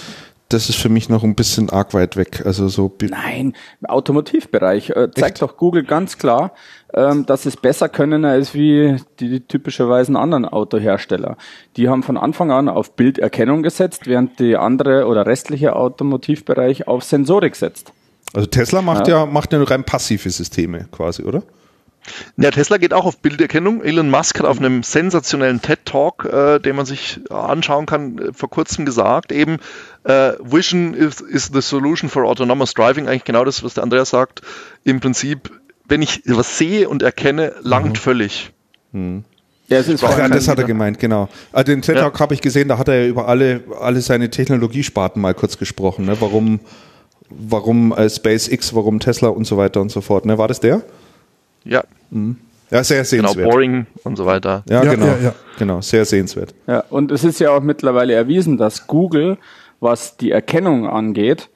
das 0.50 0.70
ist 0.70 0.78
für 0.78 0.90
mich 0.90 1.10
noch 1.10 1.24
ein 1.24 1.36
bisschen 1.36 1.70
arg 1.70 1.94
weit 1.94 2.16
weg. 2.16 2.44
Also 2.46 2.68
so 2.70 2.94
Nein, 3.02 3.54
im 3.82 3.88
Automotivbereich 3.88 4.92
äh, 4.92 5.12
zeigt 5.12 5.18
Echt? 5.18 5.42
doch 5.42 5.58
Google 5.58 5.84
ganz 5.84 6.18
klar, 6.18 6.54
ähm, 6.94 7.26
dass 7.26 7.46
es 7.46 7.58
besser 7.58 7.90
können 7.90 8.24
als 8.24 8.54
wie 8.54 8.98
die, 9.20 9.30
die 9.30 9.40
typischerweise 9.42 10.18
anderen 10.18 10.46
Autohersteller. 10.46 11.38
Die 11.76 11.90
haben 11.90 12.04
von 12.04 12.18
Anfang 12.18 12.52
an 12.52 12.70
auf 12.70 12.96
Bilderkennung 12.96 13.62
gesetzt, 13.62 14.08
während 14.08 14.40
die 14.40 14.56
andere 14.56 15.08
oder 15.08 15.26
restliche 15.26 15.76
Automotivbereich 15.76 16.88
auf 16.88 17.04
Sensorik 17.04 17.56
setzt. 17.56 17.92
Also 18.34 18.48
Tesla 18.48 18.82
macht 18.82 19.08
ja, 19.08 19.20
ja 19.20 19.26
macht 19.26 19.54
ja 19.54 19.62
rein 19.64 19.84
passive 19.84 20.30
Systeme 20.30 20.88
quasi, 20.92 21.24
oder? 21.24 21.44
Ja, 22.38 22.52
Tesla 22.52 22.78
geht 22.78 22.94
auch 22.94 23.06
auf 23.06 23.20
Bilderkennung. 23.20 23.84
Elon 23.84 24.10
Musk 24.10 24.40
hat 24.40 24.46
auf 24.46 24.60
einem 24.60 24.84
sensationellen 24.84 25.62
TED-Talk, 25.62 26.26
äh, 26.26 26.60
den 26.60 26.76
man 26.76 26.86
sich 26.86 27.20
anschauen 27.30 27.86
kann, 27.86 28.18
äh, 28.18 28.34
vor 28.34 28.50
kurzem 28.50 28.86
gesagt, 28.86 29.32
eben 29.32 29.58
äh, 30.04 30.34
Vision 30.40 30.94
is, 30.94 31.22
is 31.22 31.50
the 31.54 31.62
solution 31.62 32.10
for 32.10 32.26
autonomous 32.26 32.74
driving. 32.74 33.08
Eigentlich 33.08 33.26
genau 33.26 33.46
das, 33.46 33.64
was 33.64 33.74
der 33.74 33.84
Andreas 33.84 34.10
sagt. 34.10 34.42
Im 34.84 35.00
Prinzip, 35.00 35.52
wenn 35.88 36.02
ich 36.02 36.22
was 36.26 36.58
sehe 36.58 36.90
und 36.90 37.04
erkenne, 37.04 37.54
langt 37.62 37.94
mhm. 37.94 37.96
völlig. 37.96 38.52
Mhm. 38.92 39.24
Ja, 39.70 39.82
das, 39.82 40.02
ja, 40.02 40.30
das 40.30 40.48
hat 40.48 40.60
er 40.60 40.64
gemeint, 40.64 40.98
genau. 40.98 41.28
Also 41.52 41.74
den 41.74 41.82
TED-Talk 41.82 42.14
ja. 42.14 42.20
habe 42.22 42.34
ich 42.34 42.40
gesehen, 42.40 42.70
da 42.70 42.78
hat 42.78 42.88
er 42.88 43.04
ja 43.04 43.08
über 43.08 43.28
alle, 43.28 43.64
alle 43.82 44.00
seine 44.00 44.30
Technologiesparten 44.30 45.22
mal 45.22 45.34
kurz 45.34 45.58
gesprochen. 45.58 46.06
Ne? 46.06 46.16
Warum, 46.22 46.62
warum 47.30 47.92
äh, 47.92 48.10
SpaceX, 48.10 48.74
warum 48.74 49.02
Tesla 49.02 49.28
und 49.28 49.46
so 49.46 49.58
weiter 49.58 49.82
und 49.82 49.92
so 49.92 50.00
fort. 50.00 50.26
Ne? 50.26 50.38
War 50.38 50.48
das 50.48 50.62
der? 50.62 50.84
Ja. 51.68 51.84
Mhm. 52.10 52.38
Ja, 52.70 52.84
sehr 52.84 53.06
sehenswert. 53.06 53.38
Genau, 53.38 53.50
Boring 53.50 53.86
und 54.04 54.18
so 54.18 54.26
weiter. 54.26 54.64
Ja, 54.70 54.84
ja 54.84 54.94
genau. 54.94 55.06
Ja, 55.06 55.18
ja. 55.24 55.36
Genau, 55.58 55.82
sehr 55.82 56.04
sehenswert. 56.06 56.54
Ja, 56.68 56.84
und 56.90 57.12
es 57.12 57.24
ist 57.24 57.40
ja 57.40 57.52
auch 57.52 57.62
mittlerweile 57.62 58.14
erwiesen, 58.14 58.58
dass 58.58 58.88
Google, 58.88 59.38
was 59.80 60.18
die 60.18 60.32
Erkennung 60.32 60.88
angeht, 60.88 61.50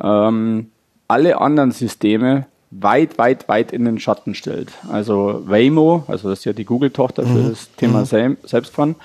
ähm, 0.00 0.70
alle 1.08 1.40
anderen 1.40 1.72
Systeme 1.72 2.46
weit, 2.70 3.18
weit, 3.18 3.48
weit 3.48 3.72
in 3.72 3.84
den 3.84 3.98
Schatten 3.98 4.34
stellt. 4.34 4.70
Also 4.90 5.42
Waymo, 5.46 6.04
also 6.06 6.28
das 6.28 6.40
ist 6.40 6.44
ja 6.44 6.52
die 6.52 6.64
Google-Tochter 6.64 7.24
für 7.24 7.28
mhm. 7.38 7.50
das 7.50 7.74
Thema 7.76 8.00
mhm. 8.02 8.36
Selbstfahren, 8.44 8.96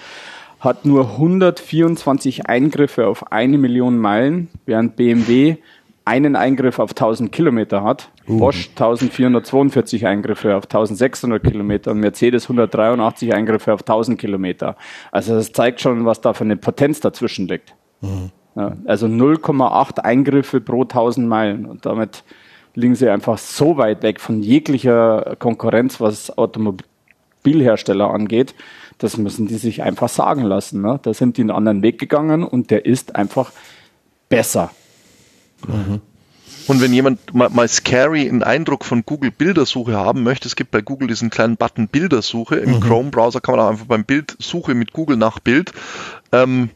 hat 0.59 0.85
nur 0.85 1.11
124 1.11 2.47
Eingriffe 2.47 3.07
auf 3.07 3.31
eine 3.31 3.57
Million 3.57 3.97
Meilen, 3.97 4.49
während 4.65 4.95
BMW 4.95 5.57
einen 6.05 6.35
Eingriff 6.35 6.79
auf 6.79 6.91
1000 6.91 7.31
Kilometer 7.31 7.83
hat, 7.83 8.09
uh. 8.27 8.37
Bosch 8.37 8.69
1442 8.69 10.05
Eingriffe 10.05 10.55
auf 10.55 10.65
1600 10.65 11.43
Kilometer 11.43 11.91
und 11.91 11.99
Mercedes 11.99 12.43
183 12.45 13.33
Eingriffe 13.33 13.73
auf 13.73 13.81
1000 13.81 14.19
Kilometer. 14.19 14.77
Also 15.11 15.35
das 15.35 15.51
zeigt 15.51 15.81
schon, 15.81 16.05
was 16.05 16.21
da 16.21 16.33
für 16.33 16.43
eine 16.43 16.57
Potenz 16.57 16.99
dazwischen 16.99 17.47
liegt. 17.47 17.73
Uh. 18.01 18.29
Ja, 18.55 18.77
also 18.85 19.07
0,8 19.07 19.99
Eingriffe 19.99 20.61
pro 20.61 20.83
1000 20.83 21.27
Meilen 21.27 21.65
und 21.65 21.85
damit 21.85 22.23
liegen 22.73 22.95
sie 22.95 23.09
einfach 23.09 23.37
so 23.37 23.77
weit 23.77 24.03
weg 24.03 24.19
von 24.19 24.41
jeglicher 24.41 25.35
Konkurrenz, 25.39 25.99
was 25.99 26.37
Automobilhersteller 26.37 28.09
angeht. 28.09 28.55
Das 28.97 29.17
müssen 29.17 29.47
die 29.47 29.55
sich 29.55 29.83
einfach 29.83 30.07
sagen 30.07 30.43
lassen. 30.43 30.81
Ne? 30.81 30.99
Da 31.01 31.13
sind 31.13 31.37
die 31.37 31.41
einen 31.41 31.51
anderen 31.51 31.81
Weg 31.81 31.99
gegangen 31.99 32.43
und 32.43 32.71
der 32.71 32.85
ist 32.85 33.15
einfach 33.15 33.51
besser. 34.29 34.71
Mhm. 35.67 36.01
Und 36.67 36.81
wenn 36.81 36.93
jemand 36.93 37.33
mal, 37.33 37.49
mal, 37.49 37.67
scary 37.67 38.27
einen 38.27 38.43
Eindruck 38.43 38.85
von 38.85 39.03
Google 39.05 39.31
Bildersuche 39.31 39.93
haben 39.93 40.23
möchte, 40.23 40.47
es 40.47 40.55
gibt 40.55 40.71
bei 40.71 40.81
Google 40.81 41.07
diesen 41.07 41.29
kleinen 41.29 41.57
Button 41.57 41.87
Bildersuche. 41.87 42.55
Im 42.55 42.75
mhm. 42.75 42.79
Chrome-Browser 42.79 43.39
kann 43.39 43.55
man 43.55 43.65
auch 43.65 43.69
einfach 43.69 43.85
beim 43.85 44.03
Bildsuche 44.03 44.73
mit 44.73 44.91
Google 44.91 45.17
nach 45.17 45.39
Bild. 45.39 45.73
Ähm, 46.31 46.69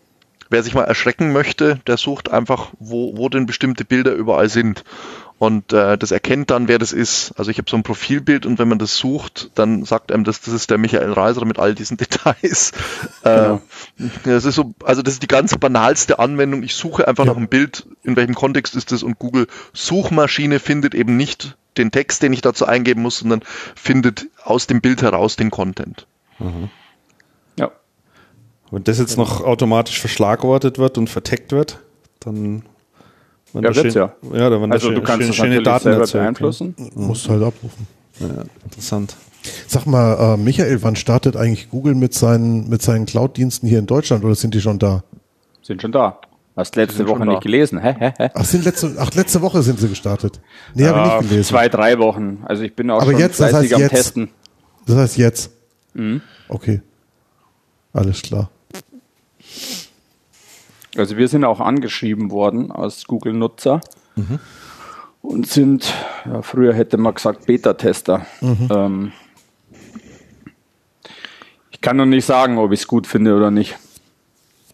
wer 0.49 0.63
sich 0.63 0.75
mal 0.75 0.83
erschrecken 0.83 1.31
möchte, 1.31 1.79
der 1.87 1.97
sucht 1.97 2.31
einfach, 2.31 2.71
wo, 2.79 3.17
wo 3.17 3.29
denn 3.29 3.45
bestimmte 3.45 3.85
Bilder 3.85 4.13
überall 4.13 4.49
sind. 4.49 4.83
Und 5.39 5.71
äh, 5.71 5.97
das 5.97 6.11
erkennt 6.11 6.51
dann, 6.51 6.67
wer 6.67 6.79
das 6.79 6.91
ist. 6.91 7.31
Also 7.37 7.49
ich 7.49 7.57
habe 7.57 7.69
so 7.69 7.77
ein 7.77 7.83
Profilbild 7.83 8.45
und 8.45 8.59
wenn 8.59 8.67
man 8.67 8.77
das 8.77 8.97
sucht, 8.97 9.51
dann 9.55 9.85
sagt 9.85 10.11
einem 10.11 10.25
das, 10.25 10.41
das 10.41 10.53
ist 10.53 10.69
der 10.69 10.77
Michael 10.77 11.13
Reiser 11.13 11.45
mit 11.45 11.57
all 11.57 11.73
diesen 11.73 11.95
Details. 11.97 12.73
Äh, 13.23 13.35
genau. 13.35 13.61
das 14.25 14.43
ist 14.43 14.55
so, 14.55 14.73
also 14.83 15.01
das 15.01 15.13
ist 15.13 15.23
die 15.23 15.27
ganz 15.27 15.57
banalste 15.57 16.19
Anwendung. 16.19 16.61
Ich 16.63 16.75
suche 16.75 17.07
einfach 17.07 17.23
ja. 17.23 17.31
nach 17.31 17.37
einem 17.37 17.47
Bild, 17.47 17.87
in 18.03 18.17
welchem 18.17 18.35
Kontext 18.35 18.75
ist 18.75 18.91
das 18.91 19.01
und 19.01 19.17
Google 19.17 19.47
Suchmaschine 19.71 20.59
findet 20.59 20.93
eben 20.93 21.15
nicht 21.15 21.55
den 21.77 21.91
Text, 21.91 22.21
den 22.21 22.33
ich 22.33 22.41
dazu 22.41 22.65
eingeben 22.65 23.01
muss, 23.01 23.19
sondern 23.19 23.41
findet 23.75 24.27
aus 24.43 24.67
dem 24.67 24.81
Bild 24.81 25.01
heraus 25.01 25.37
den 25.37 25.51
Content. 25.51 26.05
Mhm. 26.39 26.69
Ja. 27.57 27.71
Wenn 28.71 28.83
das 28.83 28.99
jetzt 28.99 29.17
noch 29.17 29.39
automatisch 29.39 30.01
verschlagwortet 30.01 30.79
wird 30.79 30.97
und 30.97 31.09
verteckt 31.09 31.53
wird, 31.53 31.79
dann 32.19 32.63
ja, 33.53 33.75
wird's 33.75 33.93
ja. 33.95 34.13
Ja, 34.33 34.49
da 34.49 34.61
waren 34.61 34.71
also 34.71 34.91
du 34.91 35.01
kannst 35.01 35.25
schön, 35.25 35.33
schöne 35.33 35.63
Daten 35.63 35.83
selber 35.83 36.05
beeinflussen. 36.07 36.75
Ja. 36.77 36.85
Musst 36.95 37.29
halt 37.29 37.43
abrufen. 37.43 37.87
Ja, 38.19 38.43
interessant. 38.63 39.15
Sag 39.67 39.85
mal, 39.85 40.35
äh, 40.35 40.37
Michael, 40.37 40.83
wann 40.83 40.95
startet 40.95 41.35
eigentlich 41.37 41.69
Google 41.69 41.95
mit 41.95 42.13
seinen, 42.13 42.69
mit 42.69 42.81
seinen 42.81 43.05
Cloud-Diensten 43.05 43.67
hier 43.67 43.79
in 43.79 43.85
Deutschland 43.85 44.23
oder 44.23 44.35
sind 44.35 44.53
die 44.53 44.61
schon 44.61 44.79
da? 44.79 45.03
Sind 45.61 45.81
schon 45.81 45.91
da. 45.91 46.19
Hast 46.55 46.75
letzte 46.75 47.07
Woche 47.07 47.25
nicht 47.25 47.41
gelesen? 47.41 47.79
Hä, 47.79 47.95
hä, 47.97 48.13
hä? 48.17 48.29
Ach, 48.33 48.43
sind 48.43 48.65
letzte, 48.65 48.93
ach, 48.99 49.13
letzte 49.13 49.41
Woche 49.41 49.61
sind 49.61 49.79
sie 49.79 49.87
gestartet. 49.87 50.41
Nee, 50.73 50.83
ja, 50.83 50.93
habe 50.93 51.07
ich 51.07 51.13
nicht 51.21 51.29
gelesen. 51.29 51.49
Zwei, 51.49 51.69
drei 51.69 51.97
Wochen. 51.99 52.43
Also 52.43 52.63
ich 52.63 52.75
bin 52.75 52.91
auch 52.91 53.01
Aber 53.01 53.11
schon 53.11 53.19
jetzt, 53.21 53.39
das 53.39 53.53
heißt 53.53 53.73
am 53.73 53.79
jetzt. 53.79 53.91
Testen. 53.91 54.29
Das 54.85 54.97
heißt 54.97 55.17
jetzt. 55.17 55.51
Mhm. 55.93 56.21
Okay. 56.49 56.81
Alles 57.93 58.21
klar. 58.21 58.49
Also 60.97 61.17
wir 61.17 61.27
sind 61.27 61.43
auch 61.43 61.59
angeschrieben 61.59 62.31
worden 62.31 62.71
als 62.71 63.05
Google-Nutzer 63.05 63.81
mhm. 64.15 64.39
und 65.21 65.47
sind, 65.47 65.93
ja, 66.25 66.41
früher 66.41 66.73
hätte 66.73 66.97
man 66.97 67.13
gesagt, 67.13 67.45
Beta-Tester. 67.45 68.25
Mhm. 68.41 68.67
Ähm, 68.71 69.11
ich 71.71 71.81
kann 71.81 71.97
noch 71.97 72.05
nicht 72.05 72.25
sagen, 72.25 72.57
ob 72.57 72.71
ich 72.71 72.81
es 72.81 72.87
gut 72.87 73.07
finde 73.07 73.35
oder 73.35 73.51
nicht. 73.51 73.77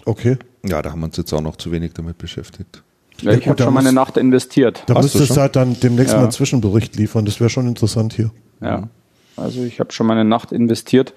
Okay. 0.05 0.37
Ja, 0.63 0.81
da 0.81 0.91
haben 0.91 1.01
wir 1.01 1.05
uns 1.05 1.17
jetzt 1.17 1.31
auch 1.33 1.41
noch 1.41 1.57
zu 1.57 1.71
wenig 1.71 1.93
damit 1.93 2.17
beschäftigt. 2.17 2.81
Ja, 3.21 3.31
ich 3.31 3.47
habe 3.47 3.61
schon 3.61 3.73
mal 3.73 3.81
eine 3.81 3.93
Nacht 3.93 4.17
investiert. 4.17 4.83
Da 4.87 4.99
müsstest 4.99 5.35
du 5.35 5.41
halt 5.41 5.55
dann 5.55 5.79
demnächst 5.79 6.11
ja. 6.11 6.17
mal 6.17 6.23
einen 6.23 6.31
Zwischenbericht 6.31 6.95
liefern. 6.95 7.25
Das 7.25 7.39
wäre 7.39 7.49
schon 7.49 7.67
interessant 7.67 8.13
hier. 8.13 8.31
Ja, 8.61 8.89
also 9.37 9.63
ich 9.63 9.79
habe 9.79 9.93
schon 9.93 10.07
mal 10.07 10.13
eine 10.13 10.25
Nacht 10.25 10.51
investiert. 10.51 11.13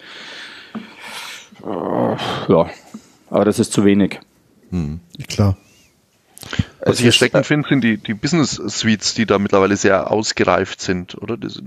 Uh, 1.62 2.16
ja, 2.48 2.66
aber 3.30 3.44
das 3.44 3.58
ist 3.58 3.72
zu 3.72 3.84
wenig. 3.84 4.20
Hm. 4.70 5.00
Klar. 5.28 5.56
Was 6.84 7.00
ich 7.00 7.06
erschreckend 7.06 7.46
finde, 7.46 7.68
sind 7.68 7.82
die, 7.82 7.96
die 7.96 8.14
Business 8.14 8.52
Suites, 8.52 9.14
die 9.14 9.26
da 9.26 9.38
mittlerweile 9.38 9.76
sehr 9.76 10.10
ausgereift 10.10 10.80
sind, 10.80 11.20
oder? 11.20 11.36
Das, 11.36 11.60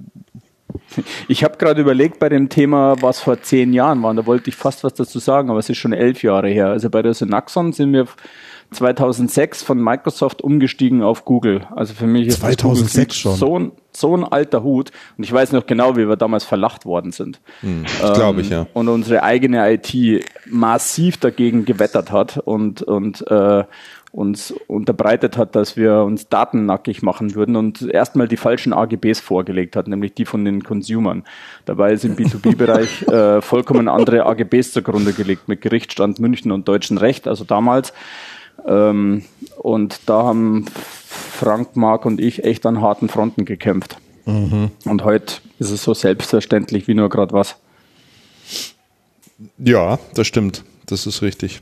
ich 1.28 1.44
habe 1.44 1.58
gerade 1.58 1.82
überlegt 1.82 2.20
bei 2.20 2.30
dem 2.30 2.50
Thema, 2.50 2.96
was 3.02 3.20
vor 3.20 3.42
zehn 3.42 3.74
Jahren 3.74 4.02
war. 4.04 4.14
Da 4.14 4.26
wollte 4.26 4.50
ich 4.50 4.56
fast 4.56 4.84
was 4.84 4.94
dazu 4.94 5.20
sagen, 5.20 5.50
aber 5.50 5.60
es 5.60 5.70
ist 5.70 5.78
schon 5.78 5.94
elf 5.94 6.24
Jahre 6.24 6.50
her. 6.50 6.68
Also 6.68 6.90
bei 6.90 7.02
der 7.02 7.14
Synaxon 7.14 7.74
sind 7.74 7.94
wir 7.94 8.08
2006 8.72 9.64
von 9.64 9.84
Microsoft 9.84 10.42
umgestiegen 10.42 11.04
auf 11.04 11.26
Google. 11.26 11.68
Also 11.76 11.94
für 11.94 12.08
mich 12.08 12.28
ist 12.28 12.40
2006 12.40 13.16
schon. 13.18 13.36
So, 13.36 13.60
ein, 13.60 13.72
so 13.92 14.16
ein 14.16 14.24
alter 14.24 14.64
Hut. 14.64 14.92
Und 15.18 15.26
ich 15.26 15.32
weiß 15.32 15.52
noch 15.52 15.66
genau, 15.66 15.98
wie 15.98 16.08
wir 16.08 16.16
damals 16.16 16.46
verlacht 16.46 16.86
worden 16.86 17.12
sind. 17.12 17.42
Hm, 17.60 17.86
ähm, 18.02 18.14
Glaube 18.14 18.42
ich, 18.42 18.50
ja. 18.50 18.68
Und 18.74 18.88
unsere 18.88 19.24
eigene 19.24 19.74
IT 19.74 20.24
massiv 20.50 21.18
dagegen 21.18 21.66
gewettert 21.66 22.12
hat 22.12 22.38
und, 22.38 22.82
und, 22.82 23.30
äh, 23.30 23.66
uns 24.12 24.52
unterbreitet 24.68 25.38
hat, 25.38 25.56
dass 25.56 25.78
wir 25.78 26.00
uns 26.00 26.28
datennackig 26.28 27.02
machen 27.02 27.34
würden 27.34 27.56
und 27.56 27.82
erstmal 27.82 28.28
die 28.28 28.36
falschen 28.36 28.74
AGBs 28.74 29.22
vorgelegt 29.22 29.78
hat, 29.78 29.88
nämlich 29.88 30.14
die 30.14 30.26
von 30.26 30.44
den 30.44 30.64
Consumern. 30.64 31.24
Dabei 31.64 31.94
ist 31.94 32.04
im 32.04 32.18
B2B-Bereich 32.18 33.04
äh, 33.08 33.42
vollkommen 33.42 33.88
andere 33.88 34.26
AGBs 34.26 34.74
zugrunde 34.74 35.14
gelegt 35.14 35.48
mit 35.48 35.62
Gerichtsstand 35.62 36.20
München 36.20 36.52
und 36.52 36.68
deutschen 36.68 36.98
Recht, 36.98 37.28
also 37.28 37.46
damals. 37.46 37.94
Ähm, 38.66 39.24
und 39.58 40.00
da 40.06 40.24
haben 40.24 40.66
Frank, 41.08 41.76
Mark 41.76 42.06
und 42.06 42.20
ich 42.20 42.44
echt 42.44 42.66
an 42.66 42.82
harten 42.82 43.10
Fronten 43.10 43.46
gekämpft. 43.46 43.98
Mhm. 44.26 44.72
Und 44.86 45.04
heute 45.04 45.36
ist 45.60 45.72
es 45.72 45.84
so 45.84 45.94
selbstverständlich 45.94 46.88
wie 46.88 46.94
nur 46.94 47.10
gerade 47.10 47.34
was. 47.34 47.56
Ja, 49.58 50.00
das 50.14 50.28
stimmt. 50.28 50.64
Das 50.86 51.08
ist 51.08 51.22
richtig. 51.22 51.62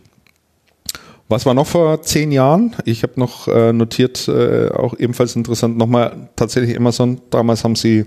Was 1.30 1.46
war 1.46 1.54
noch 1.54 1.68
vor 1.68 2.02
zehn 2.02 2.32
Jahren? 2.32 2.76
Ich 2.86 3.04
habe 3.04 3.14
noch 3.18 3.48
äh, 3.48 3.72
notiert, 3.72 4.28
äh, 4.28 4.70
auch 4.70 4.98
ebenfalls 4.98 5.36
interessant, 5.36 5.78
nochmal 5.78 6.30
tatsächlich 6.36 6.76
Amazon. 6.76 7.22
Damals 7.30 7.64
haben 7.64 7.76
sie 7.76 8.06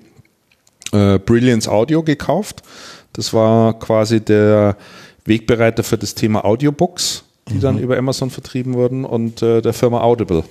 äh, 0.93 1.19
Brilliance 1.20 1.70
Audio 1.70 2.02
gekauft. 2.02 2.62
Das 3.12 3.32
war 3.32 3.78
quasi 3.78 4.20
der 4.20 4.77
Wegbereiter 5.24 5.85
für 5.85 5.98
das 5.98 6.16
Thema 6.16 6.44
Audiobooks, 6.44 7.22
die 7.48 7.55
mhm. 7.55 7.60
dann 7.60 7.78
über 7.78 7.97
Amazon 7.97 8.31
vertrieben 8.31 8.74
wurden 8.74 9.05
und 9.05 9.43
äh, 9.43 9.60
der 9.62 9.73
Firma 9.73 10.02
Audible, 10.02 10.44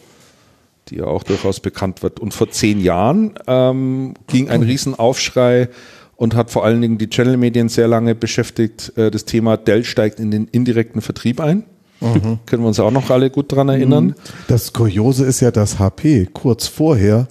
die 0.89 0.97
ja 0.97 1.05
auch 1.05 1.23
durchaus 1.23 1.59
bekannt 1.59 2.03
wird. 2.03 2.19
Und 2.19 2.34
vor 2.34 2.49
zehn 2.49 2.81
Jahren 2.81 3.35
ähm, 3.47 4.13
ging 4.27 4.49
ein 4.49 4.63
Riesenaufschrei 4.63 5.69
und 6.15 6.35
hat 6.35 6.51
vor 6.51 6.65
allen 6.65 6.81
Dingen 6.81 6.97
die 6.97 7.09
Channel-Medien 7.09 7.69
sehr 7.69 7.88
lange 7.88 8.13
beschäftigt. 8.13 8.93
Äh, 8.97 9.09
das 9.09 9.26
Thema 9.26 9.57
Dell 9.57 9.84
steigt 9.84 10.19
in 10.19 10.31
den 10.31 10.47
indirekten 10.47 11.01
Vertrieb 11.01 11.39
ein. 11.39 11.63
Mhm. 11.99 12.39
Können 12.45 12.63
wir 12.63 12.68
uns 12.68 12.80
auch 12.80 12.91
noch 12.91 13.09
alle 13.09 13.30
gut 13.30 13.51
dran 13.51 13.69
erinnern. 13.69 14.05
Mhm. 14.05 14.15
Das 14.47 14.73
Kuriose 14.73 15.26
ist 15.26 15.39
ja, 15.39 15.51
dass 15.51 15.80
HP 15.80 16.27
kurz 16.34 16.68
vorher 16.68 17.27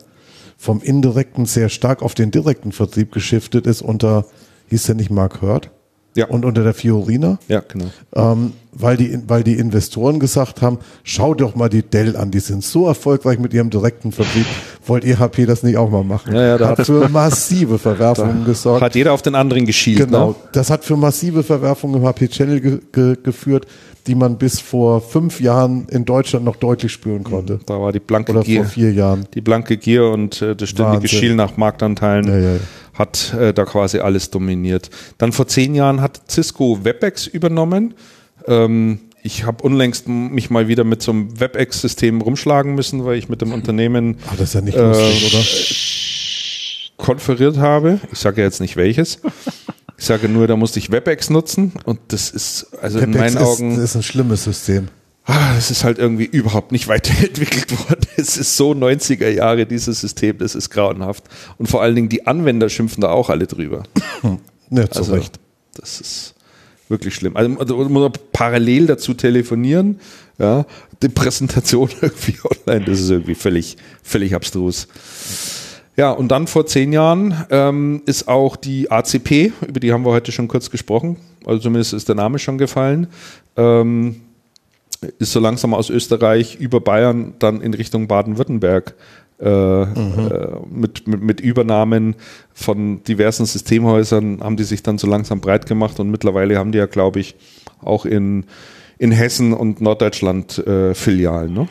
vom 0.56 0.82
indirekten 0.82 1.46
sehr 1.46 1.68
stark 1.68 2.02
auf 2.02 2.14
den 2.14 2.30
direkten 2.30 2.72
Vertrieb 2.72 3.12
geschiftet 3.12 3.66
ist 3.66 3.80
unter, 3.80 4.26
hieß 4.68 4.84
der 4.84 4.94
nicht 4.94 5.10
Mark 5.10 5.40
Hurt? 5.40 5.70
Ja. 6.16 6.26
Und 6.26 6.44
unter 6.44 6.64
der 6.64 6.74
Fiorina. 6.74 7.38
Ja, 7.48 7.62
genau. 7.66 7.86
Ähm, 8.14 8.52
weil, 8.72 8.96
die, 8.96 9.18
weil 9.26 9.42
die 9.42 9.54
Investoren 9.54 10.18
gesagt 10.18 10.62
haben, 10.62 10.78
schau 11.04 11.34
doch 11.34 11.54
mal 11.54 11.68
die 11.68 11.82
Dell 11.82 12.16
an, 12.16 12.30
die 12.30 12.40
sind 12.40 12.64
so 12.64 12.86
erfolgreich 12.86 13.38
mit 13.38 13.54
ihrem 13.54 13.70
direkten 13.70 14.12
Vertrieb. 14.12 14.46
Wollt 14.86 15.04
ihr 15.04 15.18
HP 15.18 15.46
das 15.46 15.62
nicht 15.62 15.76
auch 15.76 15.90
mal 15.90 16.04
machen? 16.04 16.34
Ja, 16.34 16.42
ja, 16.42 16.58
da 16.58 16.68
hat 16.70 16.86
für 16.86 17.08
massive 17.08 17.78
Verwerfungen 17.78 18.44
gesorgt. 18.44 18.82
Hat 18.82 18.94
jeder 18.94 19.12
auf 19.12 19.22
den 19.22 19.34
anderen 19.34 19.66
geschielt. 19.66 19.98
Genau. 19.98 20.30
Ne? 20.30 20.34
Das 20.52 20.70
hat 20.70 20.84
für 20.84 20.96
massive 20.96 21.42
Verwerfungen 21.42 22.00
im 22.00 22.06
HP-Channel 22.06 22.60
ge 22.60 22.80
ge 22.92 23.16
geführt 23.22 23.66
die 24.06 24.14
man 24.14 24.38
bis 24.38 24.60
vor 24.60 25.00
fünf 25.00 25.40
Jahren 25.40 25.86
in 25.90 26.04
Deutschland 26.04 26.44
noch 26.44 26.56
deutlich 26.56 26.92
spüren 26.92 27.22
konnte. 27.22 27.60
Da 27.66 27.80
war 27.80 27.92
die 27.92 28.00
blanke 28.00 28.32
Oder 28.32 28.42
Gier. 28.42 28.62
vor 28.62 28.72
vier 28.72 28.92
Jahren. 28.92 29.26
Die 29.34 29.40
blanke 29.40 29.76
Gier 29.76 30.04
und 30.04 30.40
äh, 30.42 30.56
das 30.56 30.70
ständige. 30.70 31.08
Schiel 31.08 31.34
nach 31.34 31.56
Marktanteilen 31.56 32.26
ja, 32.26 32.38
ja, 32.38 32.52
ja. 32.54 32.60
Hat 33.00 33.34
äh, 33.34 33.52
da 33.52 33.64
quasi 33.64 33.98
alles 33.98 34.30
dominiert. 34.30 34.90
Dann 35.18 35.32
vor 35.32 35.48
zehn 35.48 35.74
Jahren 35.74 36.00
hat 36.00 36.20
Cisco 36.30 36.84
WebEx 36.84 37.26
übernommen. 37.26 37.94
Ähm, 38.46 39.00
ich 39.22 39.44
habe 39.44 39.64
unlängst 39.64 40.08
mich 40.08 40.50
mal 40.50 40.68
wieder 40.68 40.84
mit 40.84 41.02
so 41.02 41.12
einem 41.12 41.40
WebEx-System 41.40 42.20
rumschlagen 42.20 42.74
müssen, 42.74 43.04
weil 43.04 43.18
ich 43.18 43.28
mit 43.28 43.42
dem 43.42 43.52
Unternehmen 43.52 44.18
Ach, 44.28 44.36
das 44.36 44.50
ist 44.50 44.54
ja 44.54 44.60
nicht 44.60 44.76
äh, 44.76 44.82
lustig, 44.82 45.34
oder? 46.96 47.04
konferiert 47.04 47.58
habe. 47.58 48.00
Ich 48.12 48.18
sage 48.18 48.40
ja 48.40 48.46
jetzt 48.46 48.60
nicht 48.60 48.76
welches. 48.76 49.18
Ich 49.98 50.04
sage 50.06 50.28
nur, 50.28 50.46
da 50.46 50.56
musste 50.56 50.78
ich 50.78 50.90
WebEx 50.90 51.28
nutzen 51.28 51.72
und 51.84 51.98
das 52.08 52.30
ist, 52.30 52.68
also 52.80 53.00
WebEx 53.00 53.14
in 53.14 53.20
meinen 53.20 53.36
ist, 53.36 53.42
Augen. 53.42 53.78
Ist 53.78 53.96
ein 53.96 54.02
schlimmes 54.02 54.44
System. 54.44 54.88
Ah, 55.24 55.54
es 55.56 55.70
ist 55.70 55.84
halt 55.84 55.98
irgendwie 55.98 56.24
überhaupt 56.24 56.72
nicht 56.72 56.88
weiterentwickelt 56.88 57.72
worden. 57.72 57.99
Es 58.16 58.36
ist 58.36 58.56
so 58.56 58.72
90er 58.72 59.28
Jahre, 59.28 59.66
dieses 59.66 60.00
System, 60.00 60.38
das 60.38 60.54
ist 60.54 60.70
grauenhaft. 60.70 61.24
Und 61.58 61.68
vor 61.68 61.82
allen 61.82 61.94
Dingen 61.94 62.08
die 62.08 62.26
Anwender 62.26 62.68
schimpfen 62.68 63.00
da 63.00 63.10
auch 63.10 63.30
alle 63.30 63.46
drüber. 63.46 63.82
Ja, 64.72 64.88
zu 64.88 65.00
also, 65.00 65.14
Recht. 65.14 65.40
Das 65.74 66.00
ist 66.00 66.36
wirklich 66.88 67.14
schlimm. 67.14 67.36
Also, 67.36 67.58
also 67.58 67.76
muss 67.76 68.02
man 68.02 68.12
parallel 68.32 68.86
dazu 68.86 69.14
telefonieren, 69.14 69.98
ja, 70.38 70.64
die 71.02 71.08
Präsentation 71.08 71.88
irgendwie 72.00 72.36
online, 72.44 72.84
das 72.84 73.00
ist 73.00 73.10
irgendwie 73.10 73.34
völlig, 73.34 73.76
völlig 74.02 74.34
abstrus. 74.34 74.88
Ja, 75.96 76.12
und 76.12 76.28
dann 76.28 76.46
vor 76.46 76.66
zehn 76.66 76.92
Jahren 76.92 77.44
ähm, 77.50 78.02
ist 78.06 78.28
auch 78.28 78.56
die 78.56 78.90
ACP, 78.90 79.52
über 79.66 79.80
die 79.80 79.92
haben 79.92 80.04
wir 80.04 80.12
heute 80.12 80.32
schon 80.32 80.48
kurz 80.48 80.70
gesprochen, 80.70 81.16
also 81.44 81.60
zumindest 81.60 81.92
ist 81.92 82.08
der 82.08 82.14
Name 82.14 82.38
schon 82.38 82.58
gefallen, 82.58 83.08
ähm, 83.56 84.20
ist 85.18 85.32
so 85.32 85.40
langsam 85.40 85.74
aus 85.74 85.90
Österreich 85.90 86.56
über 86.56 86.80
Bayern 86.80 87.34
dann 87.38 87.60
in 87.60 87.74
Richtung 87.74 88.06
Baden-Württemberg 88.06 88.94
äh, 89.40 89.84
mhm. 89.86 90.30
äh, 90.30 90.48
mit, 90.68 91.08
mit, 91.08 91.22
mit, 91.22 91.40
Übernahmen 91.40 92.16
von 92.52 93.02
diversen 93.04 93.46
Systemhäusern 93.46 94.40
haben 94.42 94.58
die 94.58 94.64
sich 94.64 94.82
dann 94.82 94.98
so 94.98 95.06
langsam 95.06 95.40
breit 95.40 95.66
gemacht 95.66 95.98
und 95.98 96.10
mittlerweile 96.10 96.58
haben 96.58 96.72
die 96.72 96.78
ja, 96.78 96.84
glaube 96.84 97.20
ich, 97.20 97.36
auch 97.80 98.04
in, 98.04 98.44
in 98.98 99.12
Hessen 99.12 99.54
und 99.54 99.80
Norddeutschland 99.80 100.58
äh, 100.58 100.94
Filialen. 100.94 101.54
Ne? 101.54 101.68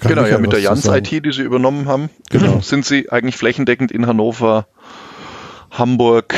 genau, 0.00 0.24
ja, 0.24 0.38
mit 0.38 0.52
der 0.52 0.60
Jans 0.60 0.86
IT, 0.86 1.10
die 1.10 1.32
sie 1.32 1.42
übernommen 1.42 1.86
haben, 1.86 2.10
genau. 2.30 2.60
sind 2.60 2.84
sie 2.84 3.10
eigentlich 3.10 3.36
flächendeckend 3.36 3.90
in 3.90 4.06
Hannover, 4.06 4.68
Hamburg, 5.72 6.34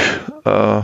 äh, 0.46 0.80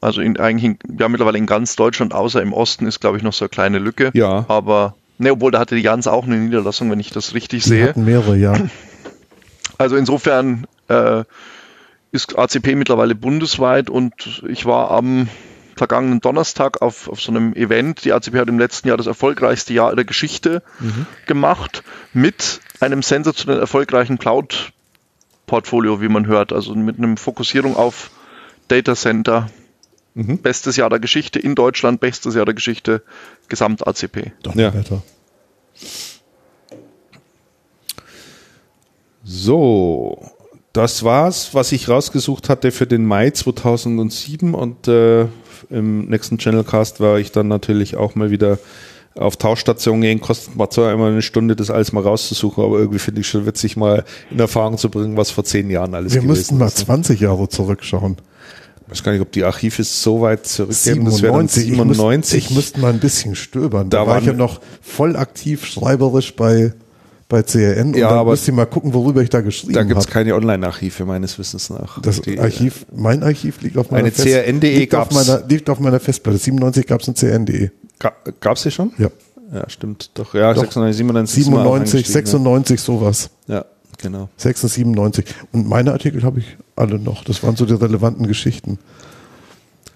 also 0.00 0.20
in, 0.20 0.38
eigentlich 0.38 0.64
in, 0.64 0.98
ja, 0.98 1.08
mittlerweile 1.08 1.38
in 1.38 1.46
ganz 1.46 1.76
Deutschland, 1.76 2.14
außer 2.14 2.40
im 2.42 2.52
Osten 2.52 2.86
ist, 2.86 3.00
glaube 3.00 3.16
ich, 3.16 3.22
noch 3.22 3.32
so 3.32 3.44
eine 3.44 3.50
kleine 3.50 3.78
Lücke. 3.78 4.10
Ja. 4.14 4.44
Aber, 4.48 4.94
ne, 5.18 5.32
obwohl 5.32 5.50
da 5.50 5.58
hatte 5.58 5.74
die 5.74 5.82
Jans 5.82 6.06
auch 6.06 6.24
eine 6.24 6.36
Niederlassung, 6.36 6.90
wenn 6.90 7.00
ich 7.00 7.10
das 7.10 7.34
richtig 7.34 7.64
die 7.64 7.68
sehe. 7.68 7.92
Mehrere, 7.96 8.36
ja. 8.36 8.54
Also 9.80 9.94
insofern 9.94 10.66
äh, 10.88 11.22
ist 12.10 12.36
ACP 12.36 12.74
mittlerweile 12.74 13.14
bundesweit 13.14 13.90
und 13.90 14.42
ich 14.48 14.66
war 14.66 14.90
am 14.90 15.28
vergangenen 15.76 16.20
Donnerstag 16.20 16.82
auf, 16.82 17.08
auf 17.08 17.20
so 17.20 17.30
einem 17.30 17.54
Event. 17.54 18.04
Die 18.04 18.12
ACP 18.12 18.34
hat 18.38 18.48
im 18.48 18.58
letzten 18.58 18.88
Jahr 18.88 18.96
das 18.96 19.06
erfolgreichste 19.06 19.72
Jahr 19.72 19.94
der 19.94 20.04
Geschichte 20.04 20.62
mhm. 20.80 21.06
gemacht 21.26 21.84
mit 22.12 22.60
einem 22.80 23.02
sensationell 23.02 23.60
erfolgreichen 23.60 24.18
Cloud-Portfolio, 24.18 26.00
wie 26.00 26.08
man 26.08 26.26
hört. 26.26 26.52
Also 26.52 26.74
mit 26.74 26.98
einer 26.98 27.16
Fokussierung 27.16 27.76
auf 27.76 28.10
Data 28.66 28.96
Center. 28.96 29.48
Mhm. 30.18 30.38
Bestes 30.38 30.76
Jahr 30.76 30.90
der 30.90 30.98
Geschichte 30.98 31.38
in 31.38 31.54
Deutschland, 31.54 32.00
bestes 32.00 32.34
Jahr 32.34 32.44
der 32.44 32.54
Geschichte, 32.54 33.02
Gesamt-ACP. 33.48 34.32
Doch, 34.42 34.56
ja. 34.56 34.74
Wetter. 34.74 35.00
So, 39.22 40.20
das 40.72 41.04
war's, 41.04 41.54
was 41.54 41.70
ich 41.70 41.88
rausgesucht 41.88 42.48
hatte 42.48 42.72
für 42.72 42.88
den 42.88 43.06
Mai 43.06 43.30
2007 43.30 44.54
und 44.54 44.88
äh, 44.88 45.26
im 45.70 46.06
nächsten 46.08 46.38
Channelcast 46.38 46.98
war 46.98 47.20
ich 47.20 47.30
dann 47.30 47.46
natürlich 47.46 47.94
auch 47.94 48.16
mal 48.16 48.32
wieder 48.32 48.58
auf 49.14 49.36
Tauschstationen 49.36 50.00
gehen, 50.00 50.20
kostet 50.20 50.56
mal 50.56 50.68
zwar 50.68 50.92
immer 50.92 51.06
eine 51.06 51.22
Stunde, 51.22 51.54
das 51.54 51.70
alles 51.70 51.92
mal 51.92 52.02
rauszusuchen, 52.02 52.64
aber 52.64 52.78
irgendwie 52.78 52.98
finde 52.98 53.20
ich 53.20 53.28
schon 53.28 53.46
witzig, 53.46 53.76
mal 53.76 54.04
in 54.32 54.40
Erfahrung 54.40 54.78
zu 54.78 54.90
bringen, 54.90 55.16
was 55.16 55.30
vor 55.30 55.44
zehn 55.44 55.70
Jahren 55.70 55.94
alles 55.94 56.12
Wir 56.14 56.22
gewesen 56.22 56.36
müssten 56.36 56.58
mal 56.58 56.70
20 56.72 57.20
Jahre 57.20 57.48
zurückschauen. 57.48 58.16
Ich 58.88 58.92
weiß 58.92 59.02
gar 59.02 59.12
nicht, 59.12 59.20
ob 59.20 59.30
die 59.32 59.44
Archive 59.44 59.84
so 59.84 60.22
weit 60.22 60.46
zurückgehen. 60.46 61.10
97. 61.10 61.64
97. 61.66 62.38
Ich, 62.38 62.44
müsste 62.44 62.54
müsst 62.54 62.78
mal 62.78 62.92
ein 62.92 63.00
bisschen 63.00 63.34
stöbern. 63.34 63.90
Da, 63.90 63.98
da 63.98 64.06
war 64.06 64.18
ich 64.18 64.26
ja 64.26 64.32
noch 64.32 64.60
voll 64.80 65.14
aktiv 65.16 65.66
schreiberisch 65.66 66.34
bei 66.34 66.72
bei 67.28 67.42
CRN 67.42 67.92
ja, 67.92 68.08
dann 68.08 68.18
aber 68.20 68.30
müsst 68.30 68.48
ihr 68.48 68.54
mal 68.54 68.64
gucken, 68.64 68.94
worüber 68.94 69.20
ich 69.20 69.28
da 69.28 69.42
geschrieben 69.42 69.74
habe. 69.74 69.84
Da 69.84 69.88
gibt 69.88 70.00
es 70.00 70.06
keine 70.06 70.34
Online-Archive 70.34 71.04
meines 71.04 71.38
Wissens 71.38 71.68
nach. 71.68 72.00
Das 72.00 72.22
die, 72.22 72.40
Archiv, 72.40 72.86
mein 72.94 73.22
Archiv 73.22 73.60
liegt 73.60 73.76
auf 73.76 73.90
meiner 73.90 74.04
Eine 74.04 74.12
CRN.de 74.12 74.78
liegt, 74.78 74.94
auf 74.94 75.10
meiner, 75.10 75.46
liegt 75.46 75.68
auf 75.68 75.78
meiner 75.78 76.00
Festplatte. 76.00 76.38
97 76.38 76.86
gab 76.86 77.02
es 77.02 77.08
ein 77.08 77.14
CRN.de. 77.14 77.68
Gab 77.98 78.56
es 78.56 78.62
die 78.62 78.70
schon? 78.70 78.92
Ja. 78.96 79.10
Ja, 79.52 79.68
stimmt. 79.68 80.10
Doch, 80.14 80.34
ja, 80.34 80.52
Doch. 80.52 80.62
96, 80.62 80.96
97. 80.98 81.44
97, 81.44 82.06
96, 82.06 82.80
sowas. 82.80 83.30
Ja, 83.46 83.64
genau. 83.98 84.28
96, 84.36 84.84
97. 84.84 85.24
Und 85.52 85.68
meine 85.68 85.92
Artikel 85.92 86.22
habe 86.22 86.40
ich 86.40 86.56
alle 86.76 86.98
noch. 86.98 87.24
Das 87.24 87.42
waren 87.42 87.56
so 87.56 87.66
die 87.66 87.74
relevanten 87.74 88.26
Geschichten. 88.26 88.78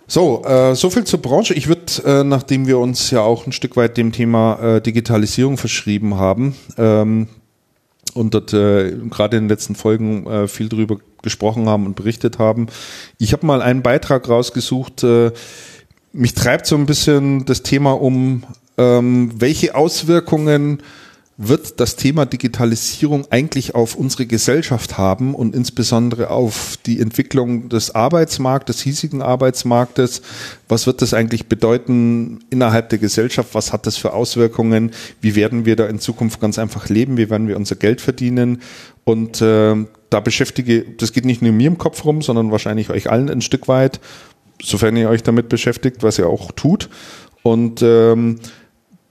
So, 0.06 0.44
äh, 0.44 0.74
so 0.74 0.90
viel 0.90 1.04
zur 1.04 1.22
Branche. 1.22 1.54
Ich 1.54 1.68
würde, 1.68 1.84
äh, 2.04 2.22
nachdem 2.22 2.66
wir 2.66 2.78
uns 2.78 3.10
ja 3.10 3.20
auch 3.22 3.46
ein 3.46 3.52
Stück 3.52 3.76
weit 3.76 3.96
dem 3.96 4.12
Thema 4.12 4.58
äh, 4.60 4.80
Digitalisierung 4.82 5.56
verschrieben 5.56 6.16
haben 6.16 6.54
ähm, 6.76 7.28
und 8.12 8.34
dort 8.34 8.52
äh, 8.52 8.92
gerade 9.08 9.38
in 9.38 9.44
den 9.44 9.48
letzten 9.48 9.74
Folgen 9.74 10.26
äh, 10.26 10.48
viel 10.48 10.68
drüber 10.68 10.98
gesprochen 11.22 11.66
haben 11.66 11.86
und 11.86 11.96
berichtet 11.96 12.38
haben, 12.38 12.66
ich 13.16 13.32
habe 13.32 13.46
mal 13.46 13.62
einen 13.62 13.82
Beitrag 13.82 14.28
rausgesucht. 14.28 15.02
Äh, 15.02 15.32
mich 16.12 16.34
treibt 16.34 16.66
so 16.66 16.76
ein 16.76 16.84
bisschen 16.84 17.46
das 17.46 17.62
Thema 17.62 17.92
um, 17.92 18.44
ähm, 18.76 19.30
welche 19.36 19.74
Auswirkungen 19.74 20.82
wird 21.48 21.80
das 21.80 21.96
Thema 21.96 22.24
Digitalisierung 22.24 23.26
eigentlich 23.30 23.74
auf 23.74 23.94
unsere 23.94 24.26
Gesellschaft 24.26 24.98
haben 24.98 25.34
und 25.34 25.54
insbesondere 25.54 26.30
auf 26.30 26.78
die 26.86 27.00
Entwicklung 27.00 27.68
des 27.68 27.94
Arbeitsmarktes, 27.94 28.76
des 28.76 28.82
hiesigen 28.82 29.22
Arbeitsmarktes? 29.22 30.22
Was 30.68 30.86
wird 30.86 31.02
das 31.02 31.14
eigentlich 31.14 31.46
bedeuten 31.46 32.40
innerhalb 32.50 32.90
der 32.90 32.98
Gesellschaft? 32.98 33.54
Was 33.54 33.72
hat 33.72 33.86
das 33.86 33.96
für 33.96 34.12
Auswirkungen? 34.12 34.92
Wie 35.20 35.34
werden 35.34 35.66
wir 35.66 35.76
da 35.76 35.86
in 35.86 35.98
Zukunft 35.98 36.40
ganz 36.40 36.58
einfach 36.58 36.88
leben? 36.88 37.16
Wie 37.16 37.28
werden 37.28 37.48
wir 37.48 37.56
unser 37.56 37.76
Geld 37.76 38.00
verdienen? 38.00 38.62
Und 39.04 39.42
äh, 39.42 39.74
da 40.10 40.20
beschäftige, 40.20 40.84
das 40.84 41.12
geht 41.12 41.24
nicht 41.24 41.42
nur 41.42 41.52
mir 41.52 41.66
im 41.66 41.78
Kopf 41.78 42.04
rum, 42.04 42.22
sondern 42.22 42.52
wahrscheinlich 42.52 42.90
euch 42.90 43.10
allen 43.10 43.28
ein 43.28 43.40
Stück 43.40 43.66
weit, 43.68 44.00
sofern 44.62 44.96
ihr 44.96 45.08
euch 45.08 45.22
damit 45.22 45.48
beschäftigt, 45.48 46.02
was 46.02 46.18
ihr 46.18 46.28
auch 46.28 46.52
tut. 46.52 46.88
Und 47.42 47.82
ähm, 47.82 48.38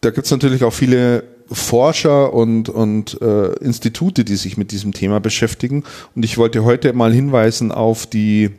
da 0.02 0.10
gibt 0.10 0.26
es 0.26 0.32
natürlich 0.32 0.64
auch 0.64 0.74
viele 0.74 1.24
Forscher 1.52 2.34
und, 2.34 2.70
und 2.70 3.22
äh, 3.22 3.54
Institute, 3.56 4.24
die 4.24 4.36
sich 4.36 4.58
mit 4.58 4.72
diesem 4.72 4.94
Thema 4.94 5.20
beschäftigen. 5.20 5.84
Und 6.16 6.24
ich 6.24 6.38
wollte 6.38 6.64
heute 6.64 6.94
mal 6.94 7.14
hinweisen 7.14 7.72
auf 7.72 8.06
die 8.06 8.52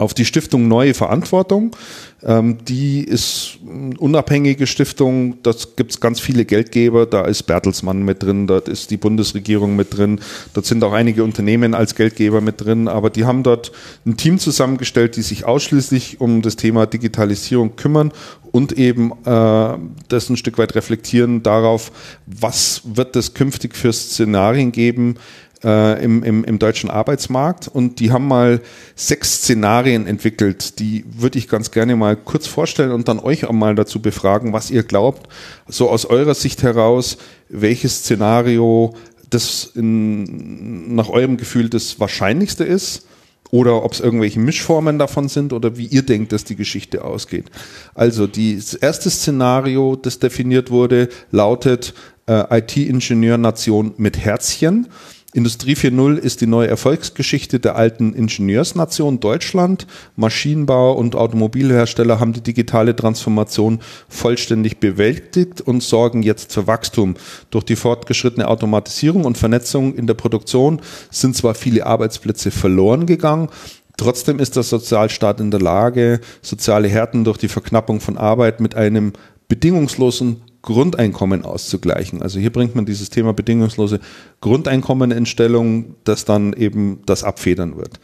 auf 0.00 0.14
die 0.14 0.24
Stiftung 0.24 0.66
Neue 0.66 0.94
Verantwortung. 0.94 1.76
Ähm, 2.22 2.58
die 2.64 3.02
ist 3.04 3.58
eine 3.66 3.96
unabhängige 3.98 4.66
Stiftung, 4.66 5.42
das 5.42 5.76
gibt 5.76 5.92
es 5.92 6.00
ganz 6.00 6.20
viele 6.20 6.44
Geldgeber, 6.44 7.06
da 7.06 7.24
ist 7.24 7.44
Bertelsmann 7.44 8.02
mit 8.02 8.22
drin, 8.22 8.46
dort 8.46 8.68
ist 8.68 8.90
die 8.90 8.98
Bundesregierung 8.98 9.76
mit 9.76 9.96
drin, 9.96 10.20
dort 10.52 10.66
sind 10.66 10.84
auch 10.84 10.92
einige 10.92 11.24
Unternehmen 11.24 11.74
als 11.74 11.94
Geldgeber 11.94 12.40
mit 12.40 12.62
drin, 12.62 12.88
aber 12.88 13.08
die 13.08 13.24
haben 13.24 13.42
dort 13.42 13.72
ein 14.04 14.16
Team 14.16 14.38
zusammengestellt, 14.38 15.16
die 15.16 15.22
sich 15.22 15.46
ausschließlich 15.46 16.20
um 16.20 16.42
das 16.42 16.56
Thema 16.56 16.86
Digitalisierung 16.86 17.76
kümmern 17.76 18.12
und 18.52 18.72
eben 18.72 19.12
äh, 19.24 19.78
das 20.08 20.28
ein 20.28 20.36
Stück 20.36 20.58
weit 20.58 20.74
reflektieren 20.74 21.42
darauf, 21.42 21.92
was 22.26 22.82
wird 22.84 23.16
es 23.16 23.32
künftig 23.32 23.76
für 23.76 23.92
Szenarien 23.92 24.72
geben, 24.72 25.16
äh, 25.64 26.02
im, 26.02 26.22
im, 26.22 26.44
im 26.44 26.58
deutschen 26.58 26.90
Arbeitsmarkt 26.90 27.68
und 27.68 28.00
die 28.00 28.12
haben 28.12 28.26
mal 28.26 28.60
sechs 28.94 29.36
Szenarien 29.36 30.06
entwickelt. 30.06 30.78
Die 30.78 31.04
würde 31.10 31.38
ich 31.38 31.48
ganz 31.48 31.70
gerne 31.70 31.96
mal 31.96 32.16
kurz 32.16 32.46
vorstellen 32.46 32.92
und 32.92 33.08
dann 33.08 33.18
euch 33.18 33.44
auch 33.44 33.52
mal 33.52 33.74
dazu 33.74 34.00
befragen, 34.00 34.52
was 34.52 34.70
ihr 34.70 34.82
glaubt, 34.82 35.30
so 35.68 35.90
aus 35.90 36.06
eurer 36.06 36.34
Sicht 36.34 36.62
heraus, 36.62 37.18
welches 37.48 38.00
Szenario 38.00 38.94
das 39.28 39.72
in, 39.74 40.94
nach 40.94 41.08
eurem 41.08 41.36
Gefühl 41.36 41.68
das 41.68 42.00
wahrscheinlichste 42.00 42.64
ist 42.64 43.06
oder 43.50 43.84
ob 43.84 43.92
es 43.92 44.00
irgendwelche 44.00 44.40
Mischformen 44.40 44.98
davon 44.98 45.28
sind 45.28 45.52
oder 45.52 45.76
wie 45.76 45.86
ihr 45.86 46.02
denkt, 46.02 46.32
dass 46.32 46.44
die 46.44 46.56
Geschichte 46.56 47.04
ausgeht. 47.04 47.46
Also 47.94 48.26
das 48.26 48.74
erste 48.74 49.10
Szenario, 49.10 49.96
das 49.96 50.18
definiert 50.18 50.70
wurde, 50.70 51.08
lautet 51.30 51.94
äh, 52.26 52.58
IT-Ingenieur-Nation 52.58 53.94
mit 53.96 54.18
Herzchen. 54.18 54.88
Industrie 55.32 55.74
4.0 55.74 56.16
ist 56.16 56.40
die 56.40 56.48
neue 56.48 56.66
Erfolgsgeschichte 56.66 57.60
der 57.60 57.76
alten 57.76 58.14
Ingenieursnation 58.14 59.20
Deutschland. 59.20 59.86
Maschinenbau 60.16 60.92
und 60.94 61.14
Automobilhersteller 61.14 62.18
haben 62.18 62.32
die 62.32 62.40
digitale 62.40 62.96
Transformation 62.96 63.78
vollständig 64.08 64.78
bewältigt 64.78 65.60
und 65.60 65.84
sorgen 65.84 66.24
jetzt 66.24 66.52
für 66.52 66.66
Wachstum. 66.66 67.14
Durch 67.50 67.62
die 67.62 67.76
fortgeschrittene 67.76 68.48
Automatisierung 68.48 69.24
und 69.24 69.38
Vernetzung 69.38 69.94
in 69.94 70.08
der 70.08 70.14
Produktion 70.14 70.82
sind 71.12 71.36
zwar 71.36 71.54
viele 71.54 71.86
Arbeitsplätze 71.86 72.50
verloren 72.50 73.06
gegangen, 73.06 73.48
Trotzdem 73.96 74.38
ist 74.38 74.56
der 74.56 74.62
Sozialstaat 74.62 75.40
in 75.40 75.50
der 75.50 75.60
Lage, 75.60 76.20
soziale 76.40 76.88
Härten 76.88 77.22
durch 77.22 77.36
die 77.36 77.48
Verknappung 77.48 78.00
von 78.00 78.16
Arbeit 78.16 78.58
mit 78.58 78.74
einem 78.74 79.12
bedingungslosen 79.46 80.40
Grundeinkommen 80.62 81.44
auszugleichen. 81.44 82.22
Also 82.22 82.38
hier 82.38 82.52
bringt 82.52 82.74
man 82.74 82.86
dieses 82.86 83.10
Thema 83.10 83.32
bedingungslose 83.32 84.00
Grundeinkommen 84.40 85.10
in 85.10 85.26
Stellung, 85.26 85.94
das 86.04 86.24
dann 86.24 86.52
eben 86.52 87.00
das 87.06 87.24
abfedern 87.24 87.76
wird. 87.76 87.98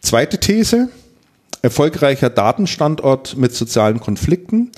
Zweite 0.00 0.38
These, 0.38 0.88
erfolgreicher 1.62 2.30
Datenstandort 2.30 3.36
mit 3.36 3.54
sozialen 3.54 3.98
Konflikten. 3.98 4.70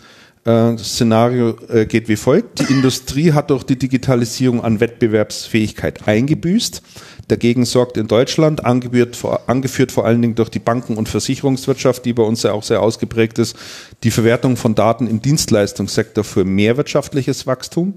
Äh, 0.45 0.77
das 0.77 0.95
Szenario 0.95 1.57
äh, 1.69 1.85
geht 1.85 2.09
wie 2.09 2.17
folgt. 2.17 2.61
Die 2.61 2.73
Industrie 2.73 3.33
hat 3.33 3.51
durch 3.51 3.65
die 3.65 3.77
Digitalisierung 3.77 4.63
an 4.63 4.81
Wettbewerbsfähigkeit 4.81 6.07
eingebüßt. 6.07 6.83
Dagegen 7.29 7.65
sorgt 7.65 7.97
in 7.97 8.07
Deutschland, 8.07 8.65
angeführt 8.65 9.17
vor, 9.17 9.41
angeführt 9.49 9.91
vor 9.91 10.05
allen 10.05 10.23
Dingen 10.23 10.37
durch 10.37 10.49
die 10.49 10.61
Banken- 10.61 10.97
und 10.97 11.09
Versicherungswirtschaft, 11.09 12.05
die 12.05 12.13
bei 12.13 12.23
uns 12.23 12.45
ja 12.45 12.53
auch 12.53 12.63
sehr 12.63 12.83
ausgeprägt 12.83 13.39
ist, 13.39 13.57
die 14.05 14.13
Verwertung 14.13 14.57
von 14.57 14.75
Daten 14.75 15.09
im 15.09 15.21
Dienstleistungssektor 15.21 16.23
für 16.23 16.45
mehr 16.45 16.77
wirtschaftliches 16.77 17.47
Wachstum. 17.47 17.95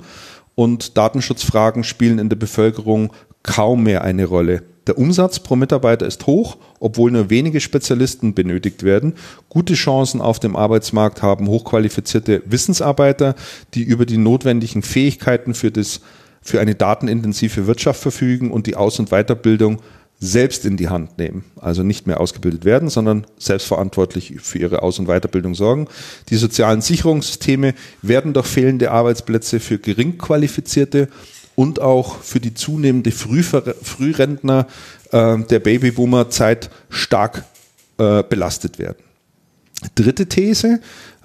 Und 0.55 0.97
Datenschutzfragen 0.97 1.83
spielen 1.83 2.19
in 2.19 2.29
der 2.29 2.35
Bevölkerung 2.35 3.13
kaum 3.43 3.83
mehr 3.83 4.03
eine 4.03 4.25
Rolle. 4.25 4.63
Der 4.87 4.97
Umsatz 4.97 5.39
pro 5.39 5.55
Mitarbeiter 5.55 6.07
ist 6.07 6.25
hoch, 6.25 6.57
obwohl 6.79 7.11
nur 7.11 7.29
wenige 7.29 7.61
Spezialisten 7.61 8.33
benötigt 8.33 8.81
werden. 8.81 9.13
Gute 9.47 9.75
Chancen 9.75 10.19
auf 10.19 10.39
dem 10.39 10.55
Arbeitsmarkt 10.55 11.21
haben 11.21 11.47
hochqualifizierte 11.47 12.41
Wissensarbeiter, 12.45 13.35
die 13.75 13.83
über 13.83 14.07
die 14.07 14.17
notwendigen 14.17 14.81
Fähigkeiten 14.81 15.53
für 15.53 15.69
das 15.69 16.01
für 16.41 16.59
eine 16.59 16.75
datenintensive 16.75 17.67
Wirtschaft 17.67 18.01
verfügen 18.01 18.51
und 18.51 18.67
die 18.67 18.75
Aus- 18.75 18.99
und 18.99 19.09
Weiterbildung 19.09 19.81
selbst 20.19 20.65
in 20.65 20.75
die 20.75 20.89
Hand 20.89 21.17
nehmen. 21.17 21.45
Also 21.59 21.83
nicht 21.83 22.05
mehr 22.05 22.19
ausgebildet 22.19 22.65
werden, 22.65 22.89
sondern 22.89 23.25
selbstverantwortlich 23.37 24.35
für 24.41 24.59
ihre 24.59 24.81
Aus- 24.81 24.99
und 24.99 25.07
Weiterbildung 25.07 25.55
sorgen. 25.55 25.87
Die 26.29 26.35
sozialen 26.35 26.81
Sicherungssysteme 26.81 27.73
werden 28.01 28.33
durch 28.33 28.47
fehlende 28.47 28.91
Arbeitsplätze 28.91 29.59
für 29.59 29.79
gering 29.79 30.17
qualifizierte 30.17 31.07
und 31.55 31.81
auch 31.81 32.21
für 32.21 32.39
die 32.39 32.53
zunehmende 32.53 33.11
Frühver 33.11 33.75
Frührentner 33.81 34.67
äh, 35.11 35.37
der 35.39 35.59
Babyboomer-Zeit 35.59 36.69
stark 36.89 37.45
äh, 37.97 38.23
belastet 38.23 38.77
werden. 38.77 39.03
Dritte 39.95 40.27
These, 40.27 40.81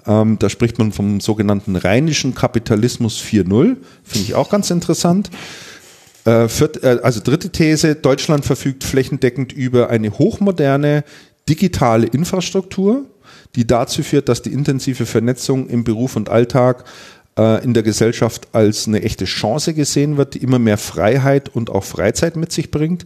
ähm, 0.07 0.37
da 0.39 0.49
spricht 0.49 0.77
man 0.77 0.91
vom 0.91 1.19
sogenannten 1.19 1.75
rheinischen 1.75 2.35
Kapitalismus 2.35 3.21
4.0. 3.21 3.77
Finde 4.03 4.25
ich 4.25 4.35
auch 4.35 4.49
ganz 4.49 4.69
interessant. 4.71 5.29
Äh, 6.25 6.47
viert, 6.47 6.83
äh, 6.83 6.99
also 7.03 7.21
dritte 7.23 7.49
These, 7.49 7.95
Deutschland 7.95 8.45
verfügt 8.45 8.83
flächendeckend 8.83 9.53
über 9.53 9.89
eine 9.89 10.11
hochmoderne 10.11 11.03
digitale 11.47 12.07
Infrastruktur, 12.07 13.05
die 13.55 13.67
dazu 13.67 14.03
führt, 14.03 14.29
dass 14.29 14.41
die 14.41 14.53
intensive 14.53 15.05
Vernetzung 15.05 15.69
im 15.69 15.83
Beruf 15.83 16.15
und 16.15 16.29
Alltag 16.29 16.85
äh, 17.37 17.63
in 17.63 17.73
der 17.73 17.83
Gesellschaft 17.83 18.47
als 18.53 18.87
eine 18.87 19.03
echte 19.03 19.25
Chance 19.25 19.73
gesehen 19.73 20.17
wird, 20.17 20.33
die 20.33 20.39
immer 20.39 20.59
mehr 20.59 20.77
Freiheit 20.77 21.49
und 21.49 21.69
auch 21.69 21.83
Freizeit 21.83 22.35
mit 22.35 22.51
sich 22.51 22.71
bringt. 22.71 23.05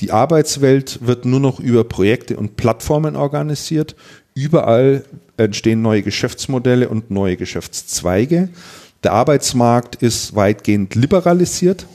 Die 0.00 0.12
Arbeitswelt 0.12 1.00
wird 1.06 1.24
nur 1.24 1.40
noch 1.40 1.60
über 1.60 1.84
Projekte 1.84 2.36
und 2.36 2.56
Plattformen 2.56 3.16
organisiert. 3.16 3.96
Überall 4.34 5.04
entstehen 5.38 5.82
neue 5.82 6.02
Geschäftsmodelle 6.02 6.88
und 6.88 7.10
neue 7.10 7.36
Geschäftszweige. 7.36 8.48
Der 9.02 9.12
Arbeitsmarkt 9.12 9.96
ist 9.96 10.34
weitgehend 10.34 10.94
liberalisiert. 10.94 11.86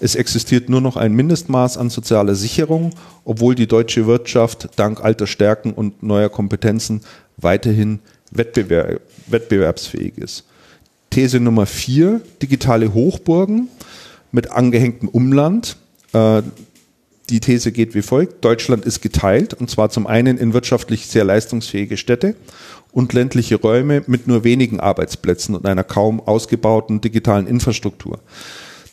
Es 0.00 0.14
existiert 0.14 0.68
nur 0.68 0.80
noch 0.80 0.96
ein 0.96 1.12
Mindestmaß 1.12 1.76
an 1.76 1.90
sozialer 1.90 2.34
Sicherung, 2.34 2.90
obwohl 3.24 3.54
die 3.54 3.66
deutsche 3.66 4.06
Wirtschaft 4.06 4.68
dank 4.76 5.02
alter 5.02 5.26
Stärken 5.26 5.72
und 5.72 6.02
neuer 6.02 6.28
Kompetenzen 6.28 7.02
weiterhin 7.36 8.00
wettbewerb, 8.30 9.00
wettbewerbsfähig 9.26 10.16
ist. 10.18 10.44
These 11.10 11.40
Nummer 11.40 11.66
vier, 11.66 12.20
digitale 12.40 12.94
Hochburgen 12.94 13.68
mit 14.32 14.50
angehängtem 14.52 15.08
Umland. 15.08 15.76
Äh, 16.12 16.42
die 17.30 17.40
These 17.40 17.72
geht 17.72 17.94
wie 17.94 18.02
folgt. 18.02 18.44
Deutschland 18.44 18.84
ist 18.84 19.00
geteilt 19.00 19.54
und 19.54 19.70
zwar 19.70 19.90
zum 19.90 20.06
einen 20.06 20.36
in 20.36 20.52
wirtschaftlich 20.52 21.06
sehr 21.06 21.24
leistungsfähige 21.24 21.96
Städte 21.96 22.34
und 22.92 23.12
ländliche 23.12 23.56
Räume 23.56 24.02
mit 24.06 24.26
nur 24.26 24.44
wenigen 24.44 24.80
Arbeitsplätzen 24.80 25.54
und 25.54 25.66
einer 25.66 25.84
kaum 25.84 26.20
ausgebauten 26.20 27.00
digitalen 27.00 27.46
Infrastruktur. 27.46 28.18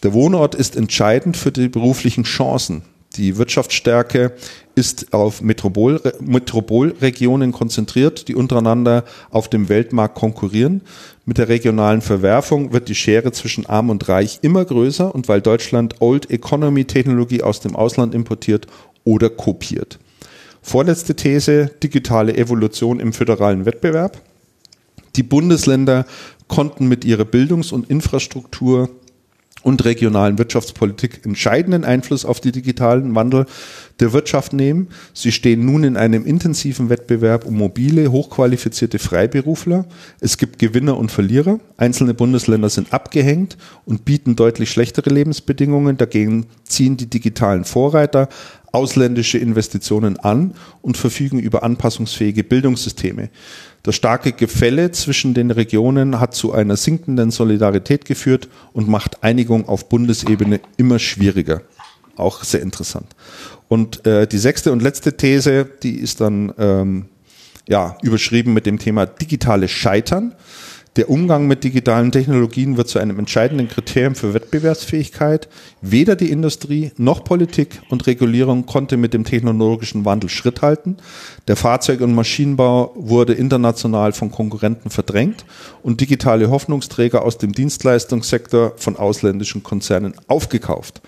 Der 0.03 0.13
Wohnort 0.13 0.53
ist 0.53 0.75
entscheidend 0.75 1.35
für 1.35 1.51
die 1.51 1.69
beruflichen 1.69 2.23
Chancen. 2.23 2.83
Die 3.15 3.37
Wirtschaftsstärke 3.37 4.33
ist 4.75 5.11
auf 5.11 5.41
Metropol, 5.41 6.01
Metropolregionen 6.19 7.51
konzentriert, 7.51 8.27
die 8.27 8.35
untereinander 8.35 9.05
auf 9.31 9.49
dem 9.49 9.69
Weltmarkt 9.69 10.15
konkurrieren. 10.15 10.81
Mit 11.25 11.39
der 11.39 11.47
regionalen 11.47 12.01
Verwerfung 12.01 12.73
wird 12.73 12.89
die 12.89 12.95
Schere 12.95 13.31
zwischen 13.31 13.65
Arm 13.65 13.89
und 13.89 14.07
Reich 14.07 14.39
immer 14.43 14.63
größer 14.63 15.15
und 15.15 15.27
weil 15.27 15.41
Deutschland 15.41 15.95
Old 15.99 16.29
Economy 16.29 16.85
Technologie 16.85 17.41
aus 17.41 17.59
dem 17.59 17.75
Ausland 17.75 18.13
importiert 18.13 18.67
oder 19.03 19.29
kopiert. 19.29 19.97
Vorletzte 20.61 21.15
These, 21.15 21.71
digitale 21.81 22.35
Evolution 22.35 22.99
im 22.99 23.13
föderalen 23.13 23.65
Wettbewerb. 23.65 24.21
Die 25.15 25.23
Bundesländer 25.23 26.05
konnten 26.47 26.87
mit 26.87 27.03
ihrer 27.03 27.25
Bildungs- 27.25 27.71
und 27.71 27.89
Infrastruktur 27.89 28.89
und 29.63 29.83
regionalen 29.85 30.37
Wirtschaftspolitik 30.37 31.25
entscheidenden 31.25 31.83
Einfluss 31.83 32.25
auf 32.25 32.39
die 32.39 32.51
digitalen 32.51 33.15
Wandel 33.15 33.45
der 33.99 34.13
Wirtschaft 34.13 34.53
nehmen. 34.53 34.87
Sie 35.13 35.31
stehen 35.31 35.65
nun 35.65 35.83
in 35.83 35.97
einem 35.97 36.25
intensiven 36.25 36.89
Wettbewerb 36.89 37.45
um 37.45 37.57
mobile, 37.57 38.11
hochqualifizierte 38.11 38.99
Freiberufler. 38.99 39.85
Es 40.19 40.37
gibt 40.37 40.59
Gewinner 40.59 40.97
und 40.97 41.11
Verlierer. 41.11 41.59
Einzelne 41.77 42.13
Bundesländer 42.13 42.69
sind 42.69 42.93
abgehängt 42.93 43.57
und 43.85 44.05
bieten 44.05 44.35
deutlich 44.35 44.69
schlechtere 44.69 45.09
Lebensbedingungen. 45.09 45.97
Dagegen 45.97 46.45
ziehen 46.63 46.97
die 46.97 47.09
digitalen 47.09 47.65
Vorreiter 47.65 48.29
ausländische 48.71 49.37
Investitionen 49.37 50.19
an 50.19 50.53
und 50.81 50.97
verfügen 50.97 51.39
über 51.39 51.63
anpassungsfähige 51.63 52.43
Bildungssysteme. 52.43 53.29
Das 53.87 53.95
starke 53.95 54.33
Gefälle 54.33 54.91
zwischen 54.91 55.33
den 55.33 55.49
Regionen 55.49 56.19
hat 56.19 56.35
zu 56.35 56.51
einer 56.51 56.75
sinkenden 56.75 57.31
Solidarität 57.31 58.03
geführt 58.03 58.49
und 58.73 58.89
macht 58.89 59.23
Einigung 59.23 59.69
auf 59.69 59.87
Bundesebene 59.87 60.59
immer 60.75 60.99
schwieriger. 60.99 61.61
Auch 62.17 62.43
sehr 62.43 62.61
interessant. 62.61 63.15
Und 63.69 64.05
äh, 64.05 64.27
die 64.27 64.39
sechste 64.39 64.73
und 64.73 64.81
letzte 64.81 65.15
These, 65.15 65.69
die 65.83 65.95
ist 65.99 66.19
dann 66.19 66.53
ähm, 66.57 67.05
ja 67.65 67.97
überschrieben 68.01 68.53
mit 68.53 68.65
dem 68.65 68.77
Thema 68.77 69.05
digitales 69.05 69.71
Scheitern. 69.71 70.35
Der 70.97 71.11
Umgang 71.11 71.45
mit 71.45 71.63
digitalen 71.63 72.11
Technologien 72.11 72.75
wird 72.75 72.87
zu 72.87 72.97
einem 72.97 73.19
entscheidenden 73.19 73.67
Kriterium 73.67 74.15
für 74.15 74.33
Wettbewerbsfähigkeit. 74.33 75.47
Weder 75.79 76.15
die 76.15 76.31
Industrie 76.31 76.91
noch 76.97 77.23
Politik 77.23 77.83
und 77.89 78.07
Regulierung 78.07 78.65
konnte 78.65 78.97
mit 78.97 79.13
dem 79.13 79.23
technologischen 79.23 80.05
Wandel 80.05 80.31
Schritt 80.31 80.63
halten. 80.63 80.97
Der 81.47 81.55
Fahrzeug- 81.55 82.01
und 82.01 82.15
Maschinenbau 82.15 82.93
wurde 82.95 83.33
international 83.33 84.11
von 84.11 84.31
Konkurrenten 84.31 84.89
verdrängt 84.89 85.45
und 85.83 86.01
digitale 86.01 86.49
Hoffnungsträger 86.49 87.23
aus 87.23 87.37
dem 87.37 87.53
Dienstleistungssektor 87.53 88.73
von 88.77 88.95
ausländischen 88.95 89.61
Konzernen 89.61 90.15
aufgekauft. 90.27 91.03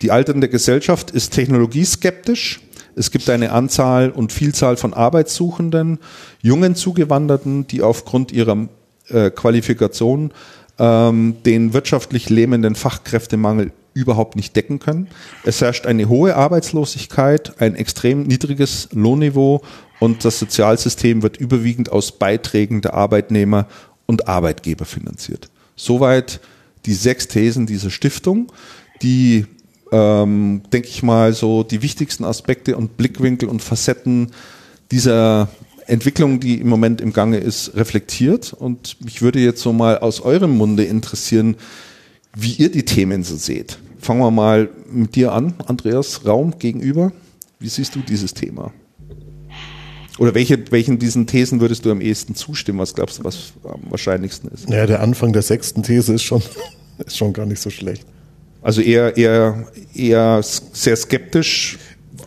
Die 0.00 0.12
alternde 0.12 0.48
Gesellschaft 0.48 1.10
ist 1.10 1.32
technologieskeptisch. 1.32 2.60
Es 2.94 3.10
gibt 3.10 3.28
eine 3.28 3.50
Anzahl 3.50 4.10
und 4.10 4.32
Vielzahl 4.32 4.76
von 4.76 4.94
Arbeitssuchenden, 4.94 5.98
jungen 6.40 6.76
Zugewanderten, 6.76 7.66
die 7.66 7.82
aufgrund 7.82 8.30
ihrer 8.30 8.68
äh, 9.08 9.30
Qualifikation 9.30 10.32
ähm, 10.78 11.36
den 11.44 11.72
wirtschaftlich 11.72 12.30
lähmenden 12.30 12.74
Fachkräftemangel 12.74 13.72
überhaupt 13.94 14.34
nicht 14.34 14.56
decken 14.56 14.80
können. 14.80 15.08
Es 15.44 15.60
herrscht 15.60 15.86
eine 15.86 16.08
hohe 16.08 16.34
Arbeitslosigkeit, 16.34 17.60
ein 17.60 17.76
extrem 17.76 18.24
niedriges 18.24 18.88
Lohnniveau 18.92 19.62
und 20.00 20.24
das 20.24 20.40
Sozialsystem 20.40 21.22
wird 21.22 21.36
überwiegend 21.36 21.92
aus 21.92 22.12
Beiträgen 22.12 22.80
der 22.80 22.94
Arbeitnehmer 22.94 23.66
und 24.06 24.28
Arbeitgeber 24.28 24.84
finanziert. 24.84 25.48
Soweit 25.76 26.40
die 26.86 26.94
sechs 26.94 27.28
Thesen 27.28 27.66
dieser 27.66 27.90
Stiftung, 27.90 28.52
die, 29.00 29.46
ähm, 29.92 30.62
denke 30.72 30.88
ich 30.88 31.02
mal, 31.02 31.32
so 31.32 31.62
die 31.62 31.82
wichtigsten 31.82 32.24
Aspekte 32.24 32.76
und 32.76 32.96
Blickwinkel 32.96 33.48
und 33.48 33.62
Facetten 33.62 34.32
dieser 34.90 35.48
Entwicklung, 35.86 36.40
die 36.40 36.60
im 36.60 36.68
Moment 36.68 37.00
im 37.00 37.12
Gange 37.12 37.38
ist, 37.38 37.74
reflektiert. 37.76 38.52
Und 38.52 38.96
mich 39.02 39.22
würde 39.22 39.40
jetzt 39.40 39.60
so 39.60 39.72
mal 39.72 39.98
aus 39.98 40.20
eurem 40.20 40.56
Munde 40.56 40.84
interessieren, 40.84 41.56
wie 42.36 42.52
ihr 42.52 42.70
die 42.70 42.84
Themen 42.84 43.22
so 43.22 43.36
seht. 43.36 43.78
Fangen 43.98 44.20
wir 44.20 44.30
mal 44.30 44.68
mit 44.90 45.14
dir 45.14 45.32
an, 45.32 45.54
Andreas 45.66 46.26
Raum 46.26 46.58
gegenüber. 46.58 47.12
Wie 47.58 47.68
siehst 47.68 47.94
du 47.94 48.00
dieses 48.00 48.34
Thema? 48.34 48.72
Oder 50.18 50.34
welche, 50.34 50.70
welchen 50.70 50.98
diesen 50.98 51.26
Thesen 51.26 51.60
würdest 51.60 51.84
du 51.84 51.90
am 51.90 52.00
ehesten 52.00 52.34
zustimmen? 52.34 52.78
Was 52.78 52.94
glaubst 52.94 53.18
du, 53.18 53.24
was 53.24 53.52
am 53.64 53.80
wahrscheinlichsten 53.90 54.50
ist? 54.50 54.68
Ja, 54.70 54.86
der 54.86 55.00
Anfang 55.00 55.32
der 55.32 55.42
sechsten 55.42 55.82
These 55.82 56.14
ist 56.14 56.22
schon, 56.22 56.42
ist 57.04 57.16
schon 57.16 57.32
gar 57.32 57.46
nicht 57.46 57.60
so 57.60 57.70
schlecht. 57.70 58.06
Also 58.62 58.80
eher, 58.80 59.16
eher, 59.16 59.66
eher 59.94 60.40
sehr 60.42 60.96
skeptisch 60.96 61.78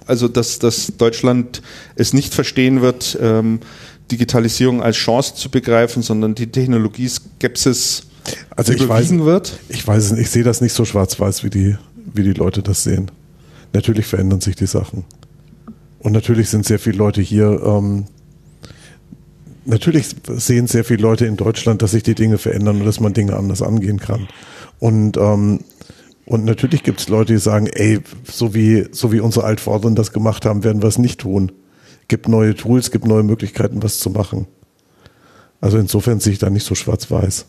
also 0.07 0.27
dass, 0.27 0.59
dass 0.59 0.93
Deutschland 0.97 1.61
es 1.95 2.13
nicht 2.13 2.34
verstehen 2.34 2.81
wird, 2.81 3.17
ähm, 3.21 3.59
Digitalisierung 4.11 4.81
als 4.81 4.95
Chance 4.95 5.35
zu 5.35 5.49
begreifen, 5.49 6.01
sondern 6.01 6.34
die 6.34 6.47
Technologieskepsis 6.47 8.03
also 8.55 8.73
ich 8.73 8.88
weiß, 8.88 9.11
wird? 9.19 9.59
Ich 9.69 9.88
weiß 9.88 10.05
es 10.05 10.11
nicht, 10.11 10.21
ich 10.21 10.29
sehe 10.29 10.43
das 10.43 10.61
nicht 10.61 10.73
so 10.73 10.85
schwarz-weiß, 10.85 11.43
wie 11.43 11.49
die, 11.49 11.77
wie 12.13 12.23
die 12.23 12.34
Leute 12.34 12.61
das 12.61 12.84
sehen. 12.84 13.11
Natürlich 13.73 14.05
verändern 14.05 14.41
sich 14.41 14.55
die 14.55 14.65
Sachen. 14.65 15.05
Und 15.99 16.11
natürlich 16.11 16.49
sind 16.49 16.65
sehr 16.65 16.79
viele 16.79 16.97
Leute 16.97 17.21
hier, 17.21 17.61
ähm, 17.63 18.05
natürlich 19.65 20.07
sehen 20.27 20.67
sehr 20.67 20.84
viele 20.84 21.01
Leute 21.01 21.25
in 21.25 21.38
Deutschland, 21.38 21.81
dass 21.81 21.91
sich 21.91 22.03
die 22.03 22.15
Dinge 22.15 22.38
verändern 22.38 22.79
und 22.79 22.85
dass 22.85 22.99
man 22.99 23.13
Dinge 23.13 23.35
anders 23.35 23.61
angehen 23.61 23.99
kann. 23.99 24.27
Und 24.79 25.17
ähm, 25.17 25.61
und 26.28 26.44
natürlich 26.44 26.84
gibt 26.84 26.99
es 26.99 27.08
Leute, 27.08 27.34
die 27.34 27.40
sagen, 27.40 27.68
ey, 27.68 28.02
so 28.26 28.54
wie, 28.54 28.88
so 28.91 29.14
wie 29.14 29.22
unsere 29.22 29.45
Altvorderen 29.45 29.95
das 29.95 30.12
gemacht 30.12 30.45
haben, 30.45 30.66
werden 30.66 30.82
wir 30.82 30.90
es 30.90 30.98
nicht 30.98 31.22
tun. 31.22 31.54
Gibt 32.10 32.28
neue 32.28 32.54
Tools, 32.54 32.91
gibt 32.91 33.06
neue 33.06 33.24
Möglichkeiten, 33.24 33.82
was 33.82 33.99
zu 33.99 34.10
machen. 34.10 34.45
Also 35.62 35.78
insofern 35.78 36.20
sehe 36.20 36.34
ich 36.34 36.40
da 36.40 36.49
nicht 36.49 36.66
so 36.66 36.76
schwarz-weiß. 36.76 37.45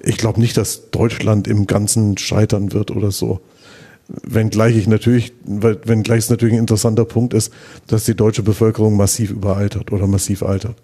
Ich 0.00 0.16
glaube 0.16 0.40
nicht, 0.40 0.56
dass 0.56 0.90
Deutschland 0.90 1.46
im 1.46 1.68
Ganzen 1.68 2.18
scheitern 2.18 2.72
wird 2.72 2.90
oder 2.90 3.12
so. 3.12 3.40
Wenngleich 4.08 4.76
ich 4.76 4.88
natürlich, 4.88 5.32
wenngleich 5.44 6.24
es 6.24 6.30
natürlich 6.30 6.56
ein 6.56 6.60
interessanter 6.60 7.04
Punkt 7.04 7.32
ist, 7.32 7.52
dass 7.86 8.04
die 8.04 8.16
deutsche 8.16 8.42
Bevölkerung 8.42 8.96
massiv 8.96 9.30
überaltert 9.30 9.92
oder 9.92 10.08
massiv 10.08 10.42
altert. 10.42 10.76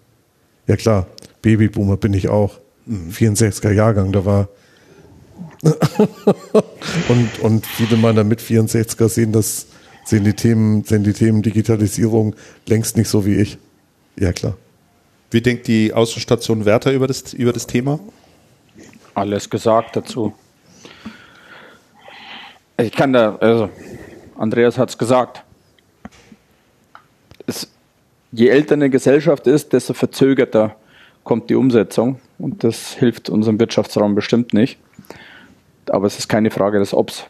Ja 0.67 0.77
klar, 0.77 1.07
Babyboomer 1.41 1.97
bin 1.97 2.13
ich 2.13 2.29
auch. 2.29 2.59
64er 2.89 3.69
mhm. 3.69 3.75
Jahrgang, 3.75 4.11
da 4.13 4.23
war 4.23 4.47
und, 7.09 7.39
und 7.39 7.65
viele 7.65 7.95
meiner 7.95 8.23
Mit-64er 8.23 9.07
sehen 9.07 9.31
das, 9.31 9.67
sehen 10.03 10.25
die 10.25 10.33
Themen, 10.33 10.83
sehen 10.83 11.03
die 11.03 11.13
Themen 11.13 11.41
Digitalisierung 11.41 12.35
längst 12.67 12.97
nicht 12.97 13.07
so 13.07 13.25
wie 13.25 13.35
ich. 13.35 13.57
Ja, 14.17 14.33
klar. 14.33 14.57
Wie 15.31 15.41
denkt 15.41 15.67
die 15.67 15.93
Außenstation 15.93 16.65
Werther 16.65 16.91
über 16.91 17.07
das, 17.07 17.33
über 17.33 17.53
das 17.53 17.65
Thema? 17.65 17.99
Alles 19.13 19.49
gesagt 19.49 19.95
dazu. 19.95 20.33
Ich 22.77 22.91
kann 22.91 23.13
da, 23.13 23.37
also, 23.37 23.69
Andreas 24.37 24.77
hat 24.77 24.89
es 24.89 24.97
gesagt. 24.97 25.43
je 28.31 28.49
älter 28.49 28.73
eine 28.73 28.89
Gesellschaft 28.89 29.47
ist, 29.47 29.71
desto 29.71 29.93
verzögerter 29.93 30.75
kommt 31.23 31.49
die 31.49 31.55
Umsetzung. 31.55 32.19
Und 32.37 32.65
das 32.65 32.93
hilft 32.95 33.29
unserem 33.29 33.59
Wirtschaftsraum 33.59 34.15
bestimmt 34.15 34.53
nicht 34.53 34.77
aber 35.89 36.07
es 36.07 36.17
ist 36.19 36.27
keine 36.27 36.51
Frage 36.51 36.79
des 36.79 36.93
Obs. 36.93 37.25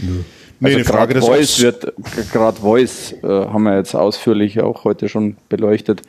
Nö. 0.00 0.22
Nee, 0.62 0.76
also 0.76 0.92
gerade 0.92 1.20
Voice 1.20 1.60
wird, 1.60 1.92
gerade 2.32 2.60
Voice 2.60 3.16
äh, 3.24 3.26
haben 3.26 3.64
wir 3.64 3.76
jetzt 3.76 3.96
ausführlich 3.96 4.60
auch 4.60 4.84
heute 4.84 5.08
schon 5.08 5.36
beleuchtet, 5.48 6.02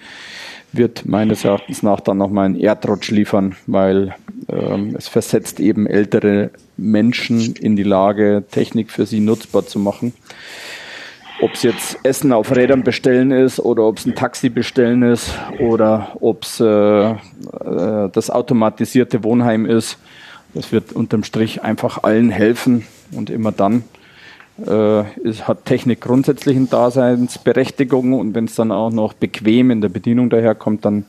wird 0.72 1.08
meines 1.08 1.44
Erachtens 1.44 1.82
nach 1.82 2.00
dann 2.02 2.20
nochmal 2.20 2.46
einen 2.46 2.60
Erdrutsch 2.60 3.10
liefern, 3.10 3.56
weil 3.66 4.14
ähm, 4.48 4.96
es 4.96 5.08
versetzt 5.08 5.60
eben 5.60 5.88
ältere 5.88 6.52
Menschen 6.78 7.56
in 7.56 7.76
die 7.76 7.84
Lage, 7.84 8.44
Technik 8.52 8.92
für 8.92 9.08
sie 9.08 9.22
nutzbar 9.22 9.66
zu 9.66 9.80
machen. 9.80 10.14
Ob 11.42 11.54
es 11.56 11.64
jetzt 11.64 11.98
Essen 12.04 12.32
auf 12.32 12.56
Rädern 12.56 12.84
bestellen 12.84 13.32
ist 13.32 13.60
oder 13.60 13.84
ob 13.88 13.98
es 13.98 14.06
ein 14.06 14.14
Taxi 14.14 14.50
bestellen 14.50 15.02
ist 15.02 15.32
oder 15.60 16.16
ob 16.22 16.44
es 16.44 16.60
äh, 16.60 16.66
äh, 16.66 17.16
das 18.14 18.30
automatisierte 18.30 19.24
Wohnheim 19.24 19.66
ist 19.66 19.98
das 20.54 20.72
wird 20.72 20.94
unterm 20.94 21.24
Strich 21.24 21.64
einfach 21.64 22.04
allen 22.04 22.30
helfen 22.30 22.86
und 23.12 23.30
immer 23.30 23.52
dann, 23.52 23.84
äh, 24.66 25.04
es 25.28 25.48
hat 25.48 25.66
Technik 25.66 26.02
grundsätzlich 26.02 26.56
eine 26.56 26.68
Daseinsberechtigung 26.68 28.14
und 28.14 28.36
wenn 28.36 28.46
es 28.46 28.56
dann 28.56 28.72
auch 28.72 28.92
noch 28.92 29.14
bequem 29.14 29.72
in 29.72 29.82
der 29.82 29.90
Bedienung 29.90 30.30
daherkommt, 30.30 30.86
dann 30.86 31.06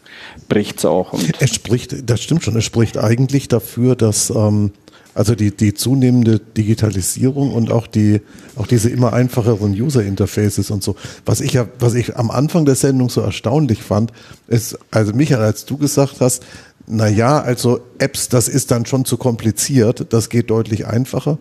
bricht 0.48 0.78
es 0.78 0.84
auch. 0.86 1.12
Es 1.40 1.54
spricht, 1.54 2.08
das 2.08 2.22
stimmt 2.22 2.42
schon, 2.42 2.56
es 2.56 2.64
spricht 2.64 2.96
eigentlich 2.96 3.48
dafür, 3.48 3.96
dass 3.96 4.30
ähm, 4.30 4.72
also 5.14 5.34
die, 5.34 5.56
die 5.56 5.74
zunehmende 5.74 6.40
Digitalisierung 6.40 7.52
und 7.52 7.70
auch 7.70 7.86
die, 7.86 8.20
auch 8.56 8.66
diese 8.66 8.90
immer 8.90 9.12
einfacheren 9.12 9.72
User 9.72 10.02
Interfaces 10.02 10.70
und 10.70 10.82
so. 10.82 10.96
Was 11.24 11.40
ich 11.40 11.52
ja, 11.52 11.66
was 11.78 11.94
ich 11.94 12.16
am 12.16 12.30
Anfang 12.30 12.64
der 12.64 12.74
Sendung 12.74 13.10
so 13.10 13.20
erstaunlich 13.20 13.82
fand, 13.82 14.12
ist, 14.48 14.78
also 14.90 15.12
Michael, 15.12 15.42
als 15.42 15.66
du 15.66 15.76
gesagt 15.76 16.20
hast, 16.20 16.44
na 16.86 17.08
ja, 17.08 17.40
also 17.40 17.80
Apps, 17.98 18.28
das 18.28 18.48
ist 18.48 18.70
dann 18.70 18.86
schon 18.86 19.04
zu 19.04 19.16
kompliziert, 19.16 20.06
das 20.10 20.28
geht 20.28 20.50
deutlich 20.50 20.86
einfacher. 20.86 21.38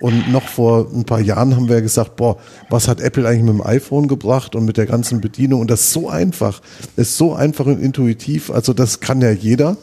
Und 0.00 0.30
noch 0.30 0.48
vor 0.48 0.88
ein 0.92 1.04
paar 1.04 1.20
Jahren 1.20 1.54
haben 1.54 1.68
wir 1.68 1.80
gesagt, 1.80 2.16
boah, 2.16 2.36
was 2.68 2.88
hat 2.88 3.00
Apple 3.00 3.26
eigentlich 3.28 3.44
mit 3.44 3.54
dem 3.54 3.66
iPhone 3.66 4.08
gebracht 4.08 4.56
und 4.56 4.64
mit 4.64 4.76
der 4.76 4.86
ganzen 4.86 5.20
Bedienung? 5.20 5.60
Und 5.60 5.70
das 5.70 5.82
ist 5.82 5.92
so 5.92 6.08
einfach, 6.08 6.60
ist 6.96 7.16
so 7.16 7.32
einfach 7.32 7.66
und 7.66 7.80
intuitiv. 7.80 8.50
Also 8.50 8.72
das 8.72 9.00
kann 9.00 9.20
ja 9.20 9.30
jeder. 9.30 9.76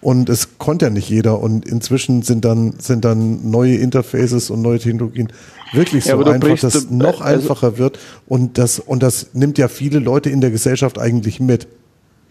Und 0.00 0.28
es 0.28 0.58
konnte 0.58 0.84
ja 0.86 0.90
nicht 0.90 1.08
jeder. 1.08 1.40
Und 1.40 1.66
inzwischen 1.66 2.22
sind 2.22 2.44
dann, 2.44 2.74
sind 2.78 3.04
dann 3.04 3.50
neue 3.50 3.76
Interfaces 3.76 4.50
und 4.50 4.62
neue 4.62 4.78
Technologien 4.78 5.32
wirklich 5.72 6.04
so 6.04 6.20
ja, 6.20 6.26
einfach, 6.26 6.60
dass 6.60 6.74
es 6.74 6.90
noch 6.90 7.20
also 7.20 7.48
einfacher 7.48 7.78
wird. 7.78 7.98
Und 8.26 8.58
das, 8.58 8.78
und 8.78 9.02
das 9.02 9.28
nimmt 9.32 9.58
ja 9.58 9.68
viele 9.68 9.98
Leute 9.98 10.30
in 10.30 10.40
der 10.40 10.50
Gesellschaft 10.50 10.98
eigentlich 10.98 11.40
mit. 11.40 11.66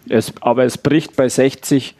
Es, 0.09 0.33
aber 0.41 0.65
es 0.65 0.77
bricht 0.77 1.15
bei 1.15 1.29
60, 1.29 1.95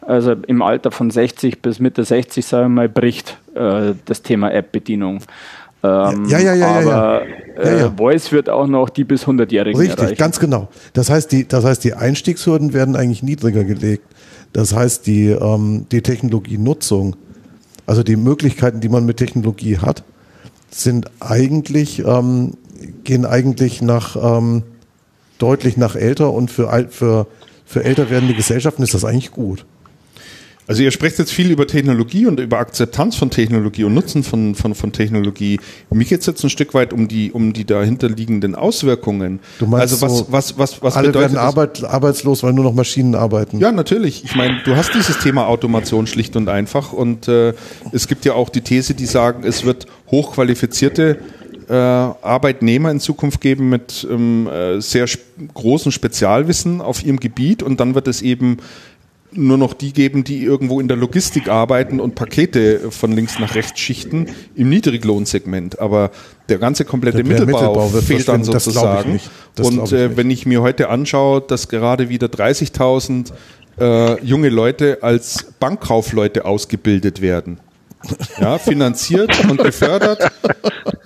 also 0.00 0.32
im 0.32 0.62
Alter 0.62 0.90
von 0.90 1.10
60 1.10 1.62
bis 1.62 1.78
Mitte 1.80 2.04
60, 2.04 2.44
sagen 2.44 2.64
wir 2.64 2.82
mal, 2.82 2.88
bricht 2.88 3.38
äh, 3.54 3.94
das 4.04 4.22
Thema 4.22 4.52
App-Bedienung. 4.52 5.22
Ähm, 5.82 6.26
ja, 6.26 6.38
ja, 6.38 6.54
ja, 6.54 6.68
aber 6.72 7.22
ja, 7.56 7.64
ja. 7.64 7.86
Äh, 7.86 7.90
Voice 7.96 8.32
wird 8.32 8.50
auch 8.50 8.66
noch 8.66 8.90
die 8.90 9.04
bis 9.04 9.26
100-Jährigen 9.26 9.80
Richtig, 9.80 9.98
erreichen. 9.98 10.16
ganz 10.16 10.38
genau. 10.38 10.68
Das 10.92 11.08
heißt, 11.08 11.32
die, 11.32 11.48
das 11.48 11.64
heißt, 11.64 11.82
die 11.84 11.94
Einstiegshürden 11.94 12.74
werden 12.74 12.96
eigentlich 12.96 13.22
niedriger 13.22 13.64
gelegt. 13.64 14.04
Das 14.52 14.74
heißt, 14.74 15.06
die, 15.06 15.28
ähm, 15.28 15.86
die 15.90 16.02
Technologienutzung, 16.02 17.16
also 17.86 18.02
die 18.02 18.16
Möglichkeiten, 18.16 18.80
die 18.80 18.90
man 18.90 19.06
mit 19.06 19.16
Technologie 19.16 19.78
hat, 19.78 20.02
sind 20.70 21.10
eigentlich, 21.20 22.04
ähm, 22.04 22.54
gehen 23.04 23.24
eigentlich 23.24 23.80
nach, 23.80 24.16
ähm, 24.16 24.62
deutlich 25.38 25.78
nach 25.78 25.96
älter 25.96 26.32
und 26.32 26.50
für, 26.50 26.88
für, 26.90 27.26
für 27.70 27.84
älter 27.84 28.10
werdende 28.10 28.34
Gesellschaften 28.34 28.82
ist 28.82 28.94
das 28.94 29.04
eigentlich 29.04 29.30
gut. 29.30 29.64
Also 30.66 30.82
ihr 30.82 30.90
sprecht 30.90 31.18
jetzt 31.18 31.32
viel 31.32 31.50
über 31.50 31.66
Technologie 31.68 32.26
und 32.26 32.40
über 32.40 32.58
Akzeptanz 32.58 33.14
von 33.16 33.30
Technologie 33.30 33.84
und 33.84 33.94
Nutzen 33.94 34.24
von, 34.24 34.56
von, 34.56 34.74
von 34.74 34.92
Technologie. 34.92 35.58
Mich 35.90 36.08
geht 36.08 36.20
es 36.20 36.26
jetzt 36.26 36.42
ein 36.42 36.50
Stück 36.50 36.74
weit 36.74 36.92
um 36.92 37.06
die, 37.06 37.30
um 37.32 37.52
die 37.52 37.64
dahinterliegenden 37.64 38.56
Auswirkungen. 38.56 39.38
Du 39.60 39.66
meinst 39.66 39.94
also 39.94 40.06
was, 40.06 40.18
so, 40.18 40.26
was, 40.30 40.58
was, 40.58 40.82
was 40.82 40.96
alle 40.96 41.14
werden 41.14 41.38
Arbeit, 41.38 41.84
arbeitslos, 41.84 42.42
weil 42.42 42.52
nur 42.52 42.64
noch 42.64 42.74
Maschinen 42.74 43.14
arbeiten. 43.14 43.58
Ja, 43.60 43.70
natürlich. 43.70 44.24
Ich 44.24 44.34
meine, 44.34 44.60
du 44.64 44.74
hast 44.74 44.92
dieses 44.94 45.18
Thema 45.18 45.46
Automation 45.46 46.08
schlicht 46.08 46.34
und 46.36 46.48
einfach 46.48 46.92
und 46.92 47.28
äh, 47.28 47.54
es 47.92 48.08
gibt 48.08 48.24
ja 48.24 48.34
auch 48.34 48.48
die 48.48 48.62
These, 48.62 48.94
die 48.94 49.06
sagen, 49.06 49.44
es 49.44 49.64
wird 49.64 49.86
hochqualifizierte 50.10 51.18
äh, 51.70 51.74
Arbeitnehmer 51.74 52.90
in 52.90 53.00
Zukunft 53.00 53.40
geben 53.40 53.68
mit 53.68 54.06
ähm, 54.10 54.48
äh, 54.48 54.80
sehr 54.80 55.04
sp 55.06 55.22
großem 55.54 55.92
Spezialwissen 55.92 56.80
auf 56.80 57.02
ihrem 57.02 57.18
Gebiet 57.18 57.62
und 57.62 57.80
dann 57.80 57.94
wird 57.94 58.08
es 58.08 58.20
eben 58.20 58.58
nur 59.32 59.58
noch 59.58 59.74
die 59.74 59.92
geben, 59.92 60.24
die 60.24 60.42
irgendwo 60.42 60.80
in 60.80 60.88
der 60.88 60.96
Logistik 60.96 61.48
arbeiten 61.48 62.00
und 62.00 62.14
Pakete 62.14 62.90
von 62.90 63.12
links 63.12 63.38
nach 63.38 63.54
rechts 63.54 63.78
schichten 63.78 64.26
im 64.56 64.68
Niedriglohnsegment. 64.68 65.78
Aber 65.78 66.10
der 66.48 66.58
ganze 66.58 66.84
komplette 66.84 67.18
der 67.18 67.26
Mittelbau, 67.26 67.86
Mittelbau 67.86 68.00
fehlt 68.00 68.28
dann 68.28 68.44
sozusagen. 68.44 69.20
Und 69.60 69.92
äh, 69.92 70.16
wenn 70.16 70.30
ich 70.30 70.46
mir 70.46 70.62
heute 70.62 70.88
anschaue, 70.88 71.40
dass 71.40 71.68
gerade 71.68 72.08
wieder 72.08 72.26
30.000 72.26 73.32
äh, 73.78 74.20
junge 74.24 74.48
Leute 74.48 74.98
als 75.02 75.46
Bankkaufleute 75.60 76.44
ausgebildet 76.44 77.20
werden, 77.20 77.60
ja, 78.40 78.58
finanziert 78.58 79.44
und 79.48 79.62
gefördert, 79.62 80.30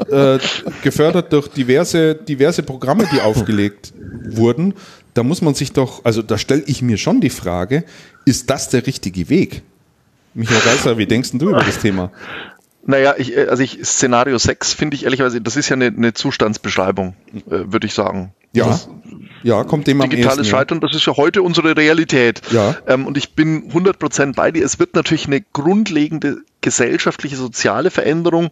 äh, 0.08 0.38
gefördert 0.82 1.32
durch 1.32 1.48
diverse, 1.48 2.14
diverse 2.14 2.62
Programme, 2.62 3.08
die 3.12 3.20
aufgelegt 3.20 3.92
wurden, 4.24 4.74
da 5.14 5.22
muss 5.22 5.42
man 5.42 5.54
sich 5.54 5.72
doch, 5.72 6.04
also 6.04 6.22
da 6.22 6.38
stelle 6.38 6.62
ich 6.66 6.82
mir 6.82 6.98
schon 6.98 7.20
die 7.20 7.30
Frage, 7.30 7.84
ist 8.24 8.50
das 8.50 8.68
der 8.68 8.86
richtige 8.86 9.28
Weg? 9.28 9.62
Michael 10.34 10.60
Reißer, 10.60 10.98
wie 10.98 11.06
denkst 11.06 11.30
du 11.32 11.50
über 11.50 11.62
das 11.62 11.78
Thema? 11.78 12.10
Naja, 12.86 13.14
ich, 13.16 13.36
äh, 13.36 13.46
also 13.46 13.62
ich, 13.62 13.78
Szenario 13.84 14.36
6 14.36 14.74
finde 14.74 14.96
ich 14.96 15.04
ehrlicherweise, 15.04 15.40
das 15.40 15.56
ist 15.56 15.68
ja 15.68 15.76
eine, 15.76 15.86
eine 15.86 16.12
Zustandsbeschreibung, 16.12 17.14
äh, 17.34 17.40
würde 17.46 17.86
ich 17.86 17.94
sagen. 17.94 18.34
Ja. 18.52 18.66
Das 18.66 18.88
ja, 19.44 19.62
kommt 19.62 19.86
dem 19.86 20.00
Digitales 20.00 20.38
am 20.38 20.44
Scheitern, 20.46 20.80
das 20.80 20.94
ist 20.94 21.04
ja 21.06 21.16
heute 21.18 21.42
unsere 21.42 21.76
Realität. 21.76 22.40
Ja. 22.50 22.76
Ähm, 22.86 23.06
und 23.06 23.18
ich 23.18 23.34
bin 23.34 23.70
100% 23.70 24.34
bei 24.34 24.50
dir. 24.50 24.64
Es 24.64 24.78
wird 24.78 24.94
natürlich 24.94 25.26
eine 25.26 25.42
grundlegende 25.42 26.38
gesellschaftliche, 26.62 27.36
soziale 27.36 27.90
Veränderung 27.90 28.50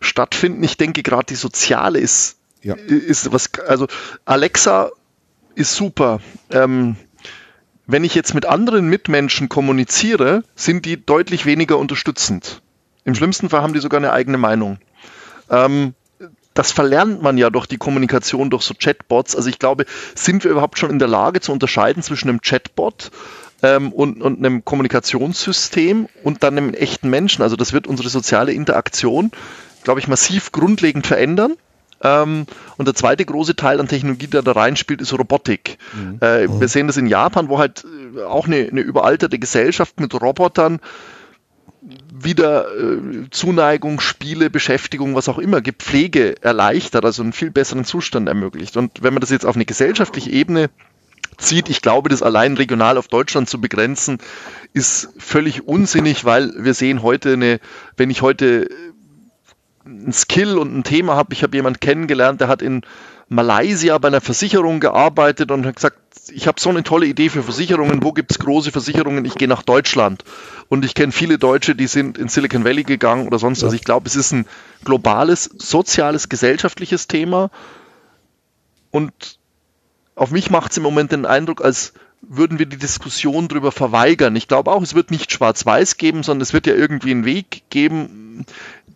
stattfinden. 0.00 0.62
Ich 0.62 0.76
denke, 0.76 1.02
gerade 1.02 1.26
die 1.26 1.34
soziale 1.34 1.98
ist, 1.98 2.36
ja. 2.62 2.74
ist 2.74 3.32
was, 3.32 3.50
also 3.66 3.88
Alexa 4.24 4.90
ist 5.56 5.74
super. 5.74 6.20
Ähm, 6.52 6.94
wenn 7.88 8.04
ich 8.04 8.14
jetzt 8.14 8.32
mit 8.32 8.46
anderen 8.46 8.88
Mitmenschen 8.88 9.48
kommuniziere, 9.48 10.44
sind 10.54 10.84
die 10.84 11.04
deutlich 11.04 11.46
weniger 11.46 11.78
unterstützend. 11.78 12.62
Im 13.04 13.16
schlimmsten 13.16 13.48
Fall 13.48 13.62
haben 13.62 13.72
die 13.72 13.80
sogar 13.80 13.98
eine 13.98 14.12
eigene 14.12 14.38
Meinung. 14.38 14.78
Ähm, 15.50 15.94
das 16.58 16.72
verlernt 16.72 17.22
man 17.22 17.38
ja 17.38 17.50
durch 17.50 17.66
die 17.66 17.76
Kommunikation 17.76 18.50
durch 18.50 18.64
so 18.64 18.74
Chatbots. 18.74 19.36
Also 19.36 19.48
ich 19.48 19.60
glaube, 19.60 19.84
sind 20.16 20.42
wir 20.42 20.50
überhaupt 20.50 20.76
schon 20.76 20.90
in 20.90 20.98
der 20.98 21.06
Lage 21.06 21.40
zu 21.40 21.52
unterscheiden 21.52 22.02
zwischen 22.02 22.28
einem 22.28 22.40
Chatbot 22.40 23.12
ähm, 23.62 23.92
und, 23.92 24.20
und 24.20 24.44
einem 24.44 24.64
Kommunikationssystem 24.64 26.08
und 26.24 26.42
dann 26.42 26.58
einem 26.58 26.74
echten 26.74 27.10
Menschen? 27.10 27.42
Also 27.42 27.54
das 27.54 27.72
wird 27.72 27.86
unsere 27.86 28.08
soziale 28.08 28.50
Interaktion, 28.50 29.30
glaube 29.84 30.00
ich, 30.00 30.08
massiv 30.08 30.50
grundlegend 30.50 31.06
verändern. 31.06 31.54
Ähm, 32.02 32.46
und 32.76 32.88
der 32.88 32.94
zweite 32.96 33.24
große 33.24 33.54
Teil 33.54 33.78
an 33.78 33.86
Technologie, 33.86 34.26
der 34.26 34.42
da 34.42 34.50
reinspielt, 34.50 35.00
ist 35.00 35.12
Robotik. 35.12 35.78
Mhm. 35.92 36.16
Äh, 36.16 36.40
wir 36.40 36.48
mhm. 36.48 36.66
sehen 36.66 36.86
das 36.88 36.96
in 36.96 37.06
Japan, 37.06 37.48
wo 37.48 37.60
halt 37.60 37.84
äh, 38.16 38.22
auch 38.24 38.48
eine, 38.48 38.56
eine 38.56 38.80
überalterte 38.80 39.38
Gesellschaft 39.38 40.00
mit 40.00 40.12
Robotern 40.20 40.80
wieder 42.12 42.66
äh, 42.76 43.30
Zuneigung, 43.30 44.00
Spiele, 44.00 44.50
Beschäftigung, 44.50 45.14
was 45.14 45.28
auch 45.28 45.38
immer 45.38 45.60
gibt, 45.60 45.82
Pflege 45.82 46.42
erleichtert, 46.42 47.04
also 47.04 47.22
einen 47.22 47.32
viel 47.32 47.50
besseren 47.50 47.84
Zustand 47.84 48.28
ermöglicht. 48.28 48.76
Und 48.76 49.02
wenn 49.02 49.14
man 49.14 49.20
das 49.20 49.30
jetzt 49.30 49.46
auf 49.46 49.54
eine 49.54 49.64
gesellschaftliche 49.64 50.30
Ebene 50.30 50.70
zieht, 51.36 51.68
ich 51.68 51.80
glaube, 51.80 52.08
das 52.08 52.22
allein 52.22 52.56
regional 52.56 52.98
auf 52.98 53.08
Deutschland 53.08 53.48
zu 53.48 53.60
begrenzen, 53.60 54.18
ist 54.72 55.10
völlig 55.18 55.66
unsinnig, 55.66 56.24
weil 56.24 56.52
wir 56.56 56.74
sehen 56.74 57.02
heute 57.02 57.34
eine, 57.34 57.60
wenn 57.96 58.10
ich 58.10 58.22
heute 58.22 58.68
ein 59.86 60.12
Skill 60.12 60.58
und 60.58 60.76
ein 60.76 60.84
Thema 60.84 61.16
habe. 61.16 61.32
Ich 61.32 61.42
habe 61.42 61.56
jemanden 61.56 61.80
kennengelernt, 61.80 62.40
der 62.40 62.48
hat 62.48 62.60
in 62.60 62.82
Malaysia 63.28 63.96
bei 63.98 64.08
einer 64.08 64.20
Versicherung 64.20 64.80
gearbeitet 64.80 65.50
und 65.50 65.66
hat 65.66 65.76
gesagt, 65.76 65.98
ich 66.30 66.46
habe 66.46 66.60
so 66.60 66.70
eine 66.70 66.82
tolle 66.82 67.06
Idee 67.06 67.28
für 67.28 67.42
Versicherungen, 67.42 68.02
wo 68.02 68.12
gibt 68.12 68.30
es 68.30 68.38
große 68.38 68.70
Versicherungen? 68.70 69.24
Ich 69.24 69.34
gehe 69.34 69.48
nach 69.48 69.62
Deutschland. 69.62 70.24
Und 70.68 70.84
ich 70.84 70.94
kenne 70.94 71.12
viele 71.12 71.38
Deutsche, 71.38 71.74
die 71.74 71.86
sind 71.86 72.18
in 72.18 72.28
Silicon 72.28 72.64
Valley 72.64 72.84
gegangen 72.84 73.26
oder 73.26 73.38
sonst. 73.38 73.60
Ja. 73.60 73.66
Also 73.66 73.76
ich 73.76 73.84
glaube, 73.84 74.06
es 74.06 74.16
ist 74.16 74.32
ein 74.32 74.46
globales, 74.84 75.44
soziales, 75.56 76.28
gesellschaftliches 76.28 77.06
Thema. 77.08 77.50
Und 78.90 79.38
auf 80.14 80.30
mich 80.30 80.50
macht 80.50 80.72
es 80.72 80.76
im 80.76 80.82
Moment 80.82 81.12
den 81.12 81.24
Eindruck, 81.26 81.64
als 81.64 81.94
würden 82.20 82.58
wir 82.58 82.66
die 82.66 82.76
Diskussion 82.76 83.48
darüber 83.48 83.72
verweigern. 83.72 84.36
Ich 84.36 84.48
glaube 84.48 84.70
auch, 84.72 84.82
es 84.82 84.94
wird 84.94 85.10
nicht 85.10 85.32
schwarz-weiß 85.32 85.96
geben, 85.96 86.22
sondern 86.22 86.42
es 86.42 86.52
wird 86.52 86.66
ja 86.66 86.74
irgendwie 86.74 87.12
einen 87.12 87.24
Weg 87.24 87.62
geben, 87.70 88.44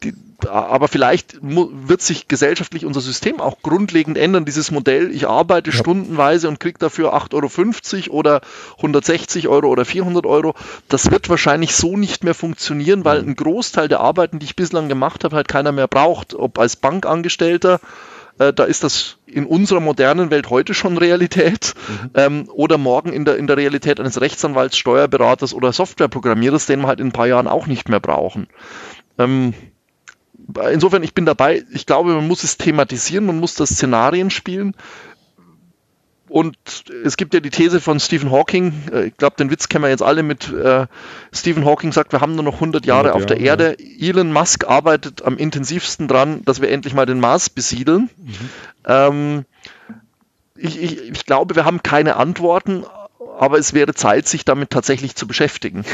die, 0.03 0.15
aber 0.47 0.89
vielleicht 0.89 1.39
wird 1.41 2.03
sich 2.03 2.29
gesellschaftlich 2.29 2.85
unser 2.85 3.01
System 3.01 3.41
auch 3.41 3.63
grundlegend 3.63 4.19
ändern. 4.19 4.45
Dieses 4.45 4.71
Modell, 4.71 5.11
ich 5.11 5.29
arbeite 5.29 5.71
ja. 5.71 5.77
stundenweise 5.77 6.49
und 6.49 6.61
kriege 6.61 6.79
dafür 6.79 7.15
8,50 7.15 8.09
Euro 8.11 8.19
oder 8.19 8.41
160 8.77 9.49
Euro 9.49 9.69
oder 9.69 9.85
400 9.85 10.27
Euro, 10.27 10.55
das 10.89 11.11
wird 11.11 11.29
wahrscheinlich 11.29 11.75
so 11.75 11.97
nicht 11.97 12.25
mehr 12.25 12.35
funktionieren, 12.35 13.05
weil 13.05 13.19
ein 13.19 13.37
Großteil 13.37 13.89
der 13.89 14.01
Arbeiten, 14.01 14.39
die 14.39 14.47
ich 14.47 14.57
bislang 14.57 14.89
gemacht 14.89 15.25
habe, 15.25 15.37
halt 15.37 15.49
keiner 15.49 15.73
mehr 15.73 15.89
braucht. 15.89 16.35
Ob 16.35 16.59
als 16.59 16.77
Bankangestellter, 16.77 17.81
äh, 18.39 18.53
da 18.53 18.65
ist 18.65 18.85
das 18.85 19.19
in 19.27 19.47
unserer 19.47 19.81
modernen 19.81 20.31
Welt 20.31 20.51
heute 20.51 20.75
schon 20.75 20.99
Realität 20.99 21.75
mhm. 21.89 22.11
ähm, 22.15 22.51
oder 22.53 22.79
morgen 22.79 23.13
in 23.13 23.25
der, 23.25 23.37
in 23.37 23.47
der 23.47 23.57
Realität 23.57 24.01
eines 24.01 24.21
Rechtsanwalts, 24.21 24.77
Steuerberaters 24.77 25.55
oder 25.55 25.73
Softwareprogrammierers, 25.73 26.67
den 26.67 26.81
wir 26.81 26.89
halt 26.89 27.01
in 27.01 27.09
ein 27.09 27.13
paar 27.13 27.27
Jahren 27.27 27.49
auch 27.49 27.67
nicht 27.67 27.89
mehr 27.89 28.01
brauchen. 28.01 28.47
Ähm, 29.19 29.55
insofern, 30.73 31.03
ich 31.03 31.15
bin 31.15 31.27
dabei. 31.27 31.65
Ich 31.73 31.87
glaube, 31.87 32.15
man 32.15 32.27
muss 32.27 32.45
es 32.45 32.57
thematisieren, 32.57 33.27
man 33.27 33.39
muss 33.39 33.55
das 33.55 33.71
Szenarien 33.71 34.31
spielen. 34.31 34.75
und 36.29 36.57
es 37.05 37.19
gibt 37.19 37.35
ja 37.35 37.41
die 37.41 37.51
These 37.51 37.81
von 37.81 38.01
Stephen 38.01 38.31
Hawking, 38.31 38.73
äh, 38.91 39.05
ich 39.05 39.17
glaube, 39.19 39.37
den 39.37 39.51
Witz 39.51 39.69
kennen 39.69 39.85
wir 39.85 39.91
jetzt 39.91 40.03
alle 40.03 40.23
mit, 40.23 40.51
äh, 40.51 40.87
Stephen 41.31 41.67
Hawking 41.67 41.93
sagt, 41.93 42.13
wir 42.13 42.23
haben 42.23 42.35
nur 42.35 42.45
noch 42.45 42.55
100 42.55 42.87
Jahre 42.87 43.13
100 43.13 43.15
auf 43.15 43.27
der 43.27 43.41
Erde. 43.41 43.77
Ja. 43.79 44.09
Elon 44.09 44.33
Musk 44.33 44.67
arbeitet 44.67 45.23
am 45.23 45.37
intensivsten 45.37 46.09
dran, 46.09 46.43
dass 46.45 46.63
wir 46.63 46.71
endlich 46.71 46.95
mal 46.95 47.05
den 47.05 47.21
Mars 47.21 47.51
besiedeln. 47.51 48.09
Mhm. 48.17 48.49
Ähm, 48.87 49.45
ich, 50.57 50.81
ich, 50.81 51.11
ich 51.11 51.27
glaube, 51.27 51.55
wir 51.55 51.65
haben 51.65 51.83
keine 51.83 52.17
Antworten, 52.17 52.85
aber 53.39 53.59
es 53.59 53.75
wäre 53.75 53.95
Zeit, 53.95 54.29
sich 54.29 54.45
damit 54.45 54.71
tatsächlich 54.71 55.15
zu 55.17 55.27
beschäftigen. 55.27 55.85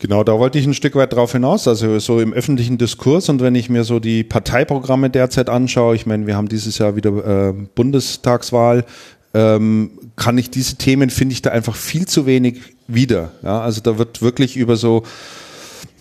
Genau, 0.00 0.24
da 0.24 0.38
wollte 0.38 0.58
ich 0.58 0.66
ein 0.66 0.72
Stück 0.72 0.94
weit 0.94 1.12
drauf 1.12 1.32
hinaus, 1.32 1.68
also 1.68 1.98
so 1.98 2.20
im 2.20 2.32
öffentlichen 2.32 2.78
Diskurs 2.78 3.28
und 3.28 3.42
wenn 3.42 3.54
ich 3.54 3.68
mir 3.68 3.84
so 3.84 4.00
die 4.00 4.24
Parteiprogramme 4.24 5.10
derzeit 5.10 5.50
anschaue, 5.50 5.94
ich 5.94 6.06
meine, 6.06 6.26
wir 6.26 6.36
haben 6.36 6.48
dieses 6.48 6.78
Jahr 6.78 6.96
wieder 6.96 7.50
äh, 7.50 7.52
Bundestagswahl, 7.74 8.86
ähm, 9.34 9.90
kann 10.16 10.38
ich 10.38 10.48
diese 10.48 10.76
Themen, 10.76 11.10
finde 11.10 11.34
ich 11.34 11.42
da 11.42 11.50
einfach 11.50 11.74
viel 11.74 12.06
zu 12.06 12.24
wenig 12.24 12.62
wieder. 12.88 13.32
Ja, 13.42 13.60
also 13.60 13.82
da 13.82 13.98
wird 13.98 14.22
wirklich 14.22 14.56
über 14.56 14.76
so 14.76 15.02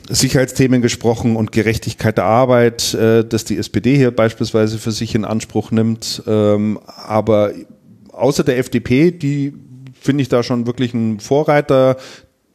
Sicherheitsthemen 0.08 0.82
gesprochen 0.82 1.36
und 1.36 1.52
Gerechtigkeit 1.52 2.18
der 2.18 2.24
Arbeit, 2.24 2.94
äh, 2.94 3.26
dass 3.26 3.44
die 3.44 3.58
SPD 3.58 3.98
hier 3.98 4.12
beispielsweise 4.12 4.78
für 4.78 4.94
sich 4.94 5.14
in 5.14 5.26
Anspruch 5.26 5.72
nimmt. 5.72 6.24
Ähm, 6.26 6.80
aber 6.86 7.52
außer 8.14 8.46
der 8.46 8.60
FDP, 8.60 9.12
die 9.12 9.54
finde 10.00 10.22
ich 10.22 10.30
da 10.30 10.42
schon 10.42 10.66
wirklich 10.66 10.94
ein 10.94 11.20
Vorreiter, 11.20 11.98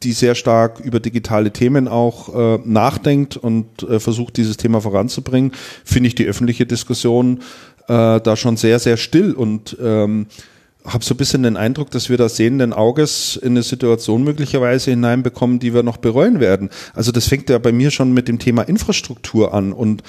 die 0.03 0.11
sehr 0.11 0.35
stark 0.35 0.79
über 0.79 0.99
digitale 0.99 1.51
Themen 1.51 1.87
auch 1.87 2.35
äh, 2.35 2.59
nachdenkt 2.63 3.37
und 3.37 3.83
äh, 3.83 3.99
versucht, 3.99 4.37
dieses 4.37 4.57
Thema 4.57 4.81
voranzubringen, 4.81 5.51
finde 5.83 6.07
ich 6.07 6.15
die 6.15 6.25
öffentliche 6.25 6.65
Diskussion 6.65 7.39
äh, 7.87 8.19
da 8.19 8.35
schon 8.35 8.57
sehr, 8.57 8.79
sehr 8.79 8.97
still 8.97 9.33
und 9.33 9.77
ähm, 9.81 10.27
habe 10.85 11.03
so 11.03 11.13
ein 11.13 11.17
bisschen 11.17 11.43
den 11.43 11.57
Eindruck, 11.57 11.89
dass 11.91 12.09
wir 12.09 12.17
da 12.17 12.29
sehenden 12.29 12.73
Auges 12.73 13.37
in 13.37 13.51
eine 13.51 13.63
Situation 13.63 14.23
möglicherweise 14.23 14.91
hineinbekommen, 14.91 15.59
die 15.59 15.73
wir 15.73 15.83
noch 15.83 15.97
bereuen 15.97 16.39
werden. 16.39 16.69
Also 16.93 17.11
das 17.11 17.27
fängt 17.27 17.49
ja 17.49 17.57
bei 17.57 17.71
mir 17.71 17.91
schon 17.91 18.13
mit 18.13 18.27
dem 18.27 18.37
Thema 18.39 18.63
Infrastruktur 18.63 19.53
an 19.53 19.73
und 19.73 20.03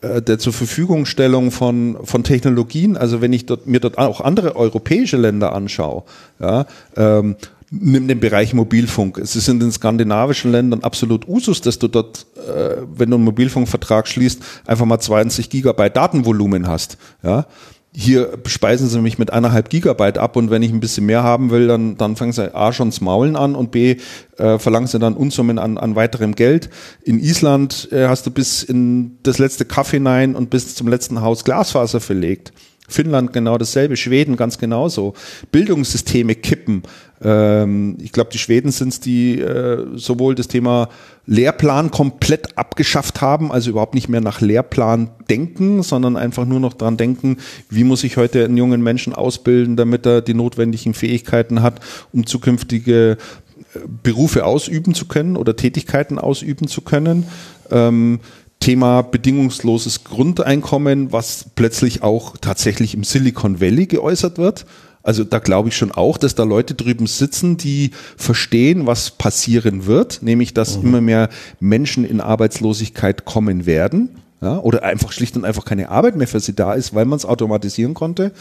äh, 0.00 0.22
der 0.22 0.38
zur 0.38 0.52
Verfügungstellung 0.52 1.50
von, 1.50 1.98
von 2.04 2.24
Technologien. 2.24 2.96
Also 2.96 3.20
wenn 3.20 3.32
ich 3.32 3.46
dort, 3.46 3.66
mir 3.66 3.80
dort 3.80 3.98
auch 3.98 4.20
andere 4.20 4.56
europäische 4.56 5.16
Länder 5.16 5.52
anschaue, 5.52 6.04
ja, 6.40 6.66
ähm, 6.96 7.36
nimm 7.72 8.06
den 8.06 8.20
Bereich 8.20 8.52
Mobilfunk. 8.52 9.18
Es 9.18 9.34
ist 9.34 9.48
in 9.48 9.58
den 9.58 9.72
skandinavischen 9.72 10.52
Ländern 10.52 10.82
absolut 10.82 11.26
Usus, 11.26 11.62
dass 11.62 11.78
du 11.78 11.88
dort, 11.88 12.26
äh, 12.36 12.82
wenn 12.94 13.10
du 13.10 13.16
einen 13.16 13.24
Mobilfunkvertrag 13.24 14.06
schließt, 14.06 14.42
einfach 14.66 14.84
mal 14.84 15.00
20 15.00 15.48
Gigabyte 15.48 15.96
Datenvolumen 15.96 16.68
hast. 16.68 16.98
Ja, 17.22 17.46
hier 17.94 18.38
speisen 18.46 18.88
sie 18.88 19.00
mich 19.00 19.18
mit 19.18 19.32
eineinhalb 19.32 19.68
Gigabyte 19.68 20.18
ab 20.18 20.36
und 20.36 20.50
wenn 20.50 20.62
ich 20.62 20.72
ein 20.72 20.80
bisschen 20.80 21.06
mehr 21.06 21.22
haben 21.22 21.50
will, 21.50 21.66
dann, 21.66 21.96
dann 21.96 22.16
fangen 22.16 22.32
sie 22.32 22.54
A 22.54 22.72
schon 22.72 22.90
das 22.90 23.00
Maulen 23.00 23.36
an 23.36 23.54
und 23.54 23.70
B 23.70 23.96
äh, 24.38 24.58
verlangen 24.58 24.86
sie 24.86 24.98
dann 24.98 25.14
Unsummen 25.14 25.58
an, 25.58 25.78
an 25.78 25.94
weiterem 25.94 26.34
Geld. 26.34 26.70
In 27.02 27.20
Island 27.20 27.88
äh, 27.92 28.06
hast 28.06 28.26
du 28.26 28.30
bis 28.30 28.62
in 28.62 29.18
das 29.22 29.38
letzte 29.38 29.64
Kaff 29.64 29.90
hinein 29.90 30.34
und 30.34 30.50
bis 30.50 30.74
zum 30.74 30.88
letzten 30.88 31.20
Haus 31.20 31.44
Glasfaser 31.44 32.00
verlegt. 32.00 32.52
Finnland 32.88 33.32
genau 33.32 33.58
dasselbe, 33.58 33.96
Schweden 33.96 34.36
ganz 34.36 34.58
genauso. 34.58 35.14
Bildungssysteme 35.50 36.34
kippen. 36.34 36.82
Ähm, 37.22 37.96
ich 38.00 38.12
glaube, 38.12 38.30
die 38.32 38.38
Schweden 38.38 38.72
sind 38.72 38.88
es, 38.88 39.00
die 39.00 39.40
äh, 39.40 39.86
sowohl 39.96 40.34
das 40.34 40.48
Thema 40.48 40.88
Lehrplan 41.26 41.90
komplett 41.90 42.58
abgeschafft 42.58 43.20
haben, 43.20 43.52
also 43.52 43.70
überhaupt 43.70 43.94
nicht 43.94 44.08
mehr 44.08 44.20
nach 44.20 44.40
Lehrplan 44.40 45.10
denken, 45.30 45.82
sondern 45.82 46.16
einfach 46.16 46.44
nur 46.44 46.58
noch 46.58 46.74
dran 46.74 46.96
denken, 46.96 47.36
wie 47.70 47.84
muss 47.84 48.02
ich 48.02 48.16
heute 48.16 48.44
einen 48.44 48.56
jungen 48.56 48.82
Menschen 48.82 49.12
ausbilden, 49.12 49.76
damit 49.76 50.04
er 50.04 50.20
die 50.20 50.34
notwendigen 50.34 50.94
Fähigkeiten 50.94 51.62
hat, 51.62 51.80
um 52.12 52.26
zukünftige 52.26 53.12
äh, 53.12 53.78
Berufe 54.02 54.44
ausüben 54.44 54.94
zu 54.94 55.06
können 55.06 55.36
oder 55.36 55.54
Tätigkeiten 55.54 56.18
ausüben 56.18 56.66
zu 56.66 56.80
können. 56.80 57.26
Ähm, 57.70 58.18
Thema 58.58 59.02
bedingungsloses 59.02 60.04
Grundeinkommen, 60.04 61.12
was 61.12 61.46
plötzlich 61.56 62.02
auch 62.02 62.36
tatsächlich 62.40 62.94
im 62.94 63.02
Silicon 63.02 63.60
Valley 63.60 63.86
geäußert 63.86 64.38
wird. 64.38 64.66
Also 65.02 65.24
da 65.24 65.38
glaube 65.38 65.68
ich 65.68 65.76
schon 65.76 65.90
auch, 65.90 66.16
dass 66.16 66.34
da 66.34 66.44
Leute 66.44 66.74
drüben 66.74 67.06
sitzen, 67.06 67.56
die 67.56 67.90
verstehen, 68.16 68.86
was 68.86 69.10
passieren 69.10 69.86
wird, 69.86 70.22
nämlich 70.22 70.54
dass 70.54 70.78
mhm. 70.78 70.86
immer 70.86 71.00
mehr 71.00 71.28
Menschen 71.60 72.04
in 72.04 72.20
Arbeitslosigkeit 72.20 73.24
kommen 73.24 73.66
werden. 73.66 74.10
Ja, 74.40 74.58
oder 74.58 74.82
einfach 74.82 75.12
schlicht 75.12 75.36
und 75.36 75.44
einfach 75.44 75.64
keine 75.64 75.88
Arbeit 75.88 76.16
mehr 76.16 76.26
für 76.26 76.40
sie 76.40 76.52
da 76.52 76.74
ist, 76.74 76.96
weil 76.96 77.04
man 77.04 77.16
es 77.16 77.24
automatisieren 77.24 77.94
konnte. 77.94 78.32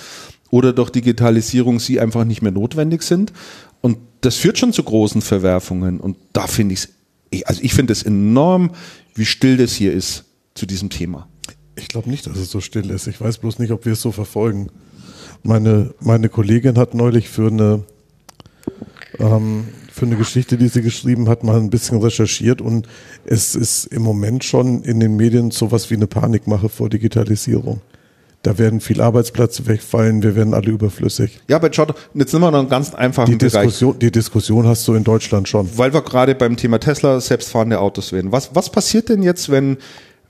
Oder 0.50 0.74
durch 0.74 0.90
Digitalisierung 0.90 1.80
sie 1.80 2.00
einfach 2.00 2.24
nicht 2.24 2.42
mehr 2.42 2.52
notwendig 2.52 3.04
sind. 3.04 3.32
Und 3.82 4.00
das 4.22 4.36
führt 4.36 4.58
schon 4.58 4.74
zu 4.74 4.82
großen 4.82 5.22
Verwerfungen. 5.22 6.00
Und 6.00 6.18
da 6.34 6.48
finde 6.48 6.74
ich 6.74 6.88
es, 7.32 7.46
also 7.46 7.62
ich 7.62 7.76
finde 7.76 7.94
es 7.94 8.02
enorm 8.02 8.72
wie 9.14 9.26
still 9.26 9.58
das 9.58 9.74
hier 9.74 9.94
ist 9.94 10.26
zu 10.56 10.66
diesem 10.66 10.90
Thema. 10.90 11.28
Ich 11.76 11.88
glaube 11.88 12.10
nicht, 12.10 12.26
dass 12.28 12.38
es 12.38 12.50
so 12.50 12.62
still 12.62 12.90
ist. 12.90 13.08
Ich 13.08 13.22
weiß 13.22 13.38
bloß 13.38 13.60
nicht, 13.60 13.72
ob 13.72 13.86
wir 13.86 13.94
es 13.94 14.02
so 14.02 14.12
verfolgen. 14.12 14.70
Meine, 15.44 15.94
meine 16.00 16.30
Kollegin 16.30 16.78
hat 16.78 16.94
neulich 16.94 17.30
für 17.30 17.48
eine, 17.48 17.84
ähm, 19.20 19.68
für 19.92 20.06
eine 20.06 20.16
Geschichte, 20.16 20.58
die 20.58 20.68
sie 20.68 20.82
geschrieben 20.82 21.28
hat, 21.30 21.44
mal 21.44 21.58
ein 21.58 21.70
bisschen 21.70 22.00
recherchiert 22.00 22.62
und 22.62 22.88
es 23.26 23.56
ist 23.56 23.86
im 23.86 24.04
Moment 24.04 24.44
schon 24.44 24.84
in 24.84 25.00
den 25.00 25.16
Medien 25.16 25.52
sowas 25.52 25.90
wie 25.90 25.96
eine 25.96 26.08
Panikmache 26.08 26.70
vor 26.70 26.90
Digitalisierung. 26.90 27.82
Da 28.44 28.58
werden 28.58 28.82
viel 28.82 29.02
Arbeitsplätze 29.02 29.68
wegfallen, 29.68 30.24
wir 30.24 30.36
werden 30.36 30.56
alle 30.56 30.72
überflüssig. 30.72 31.42
Ja, 31.48 31.58
aber 31.58 31.72
schau, 31.72 31.86
jetzt 32.16 32.34
nehmen 32.34 32.46
wir 32.46 32.52
noch 32.52 32.60
einen 32.60 32.70
ganz 32.70 32.96
einfachen 32.96 33.32
die 33.32 33.38
Diskussion, 33.38 34.00
Die 34.00 34.12
Diskussion 34.12 34.66
hast 34.66 34.88
du 34.88 34.96
in 34.96 35.04
Deutschland 35.04 35.48
schon. 35.48 35.70
Weil 35.78 35.94
wir 35.94 36.02
gerade 36.02 36.34
beim 36.34 36.58
Thema 36.58 36.80
Tesla 36.80 37.20
selbstfahrende 37.20 37.80
Autos 37.80 38.12
werden. 38.12 38.32
Was, 38.32 38.56
was 38.56 38.72
passiert 38.72 39.10
denn 39.10 39.22
jetzt, 39.22 39.52
wenn, 39.52 39.78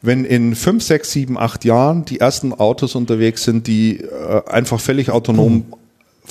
wenn 0.02 0.26
in 0.26 0.56
fünf, 0.56 0.84
sechs, 0.84 1.12
sieben, 1.12 1.38
acht 1.38 1.64
Jahren 1.64 2.06
die 2.06 2.20
ersten 2.20 2.54
Autos 2.54 2.96
unterwegs 2.96 3.44
sind, 3.44 3.68
die 3.68 4.00
äh, 4.00 4.42
einfach 4.48 4.80
völlig 4.80 5.12
autonom 5.12 5.66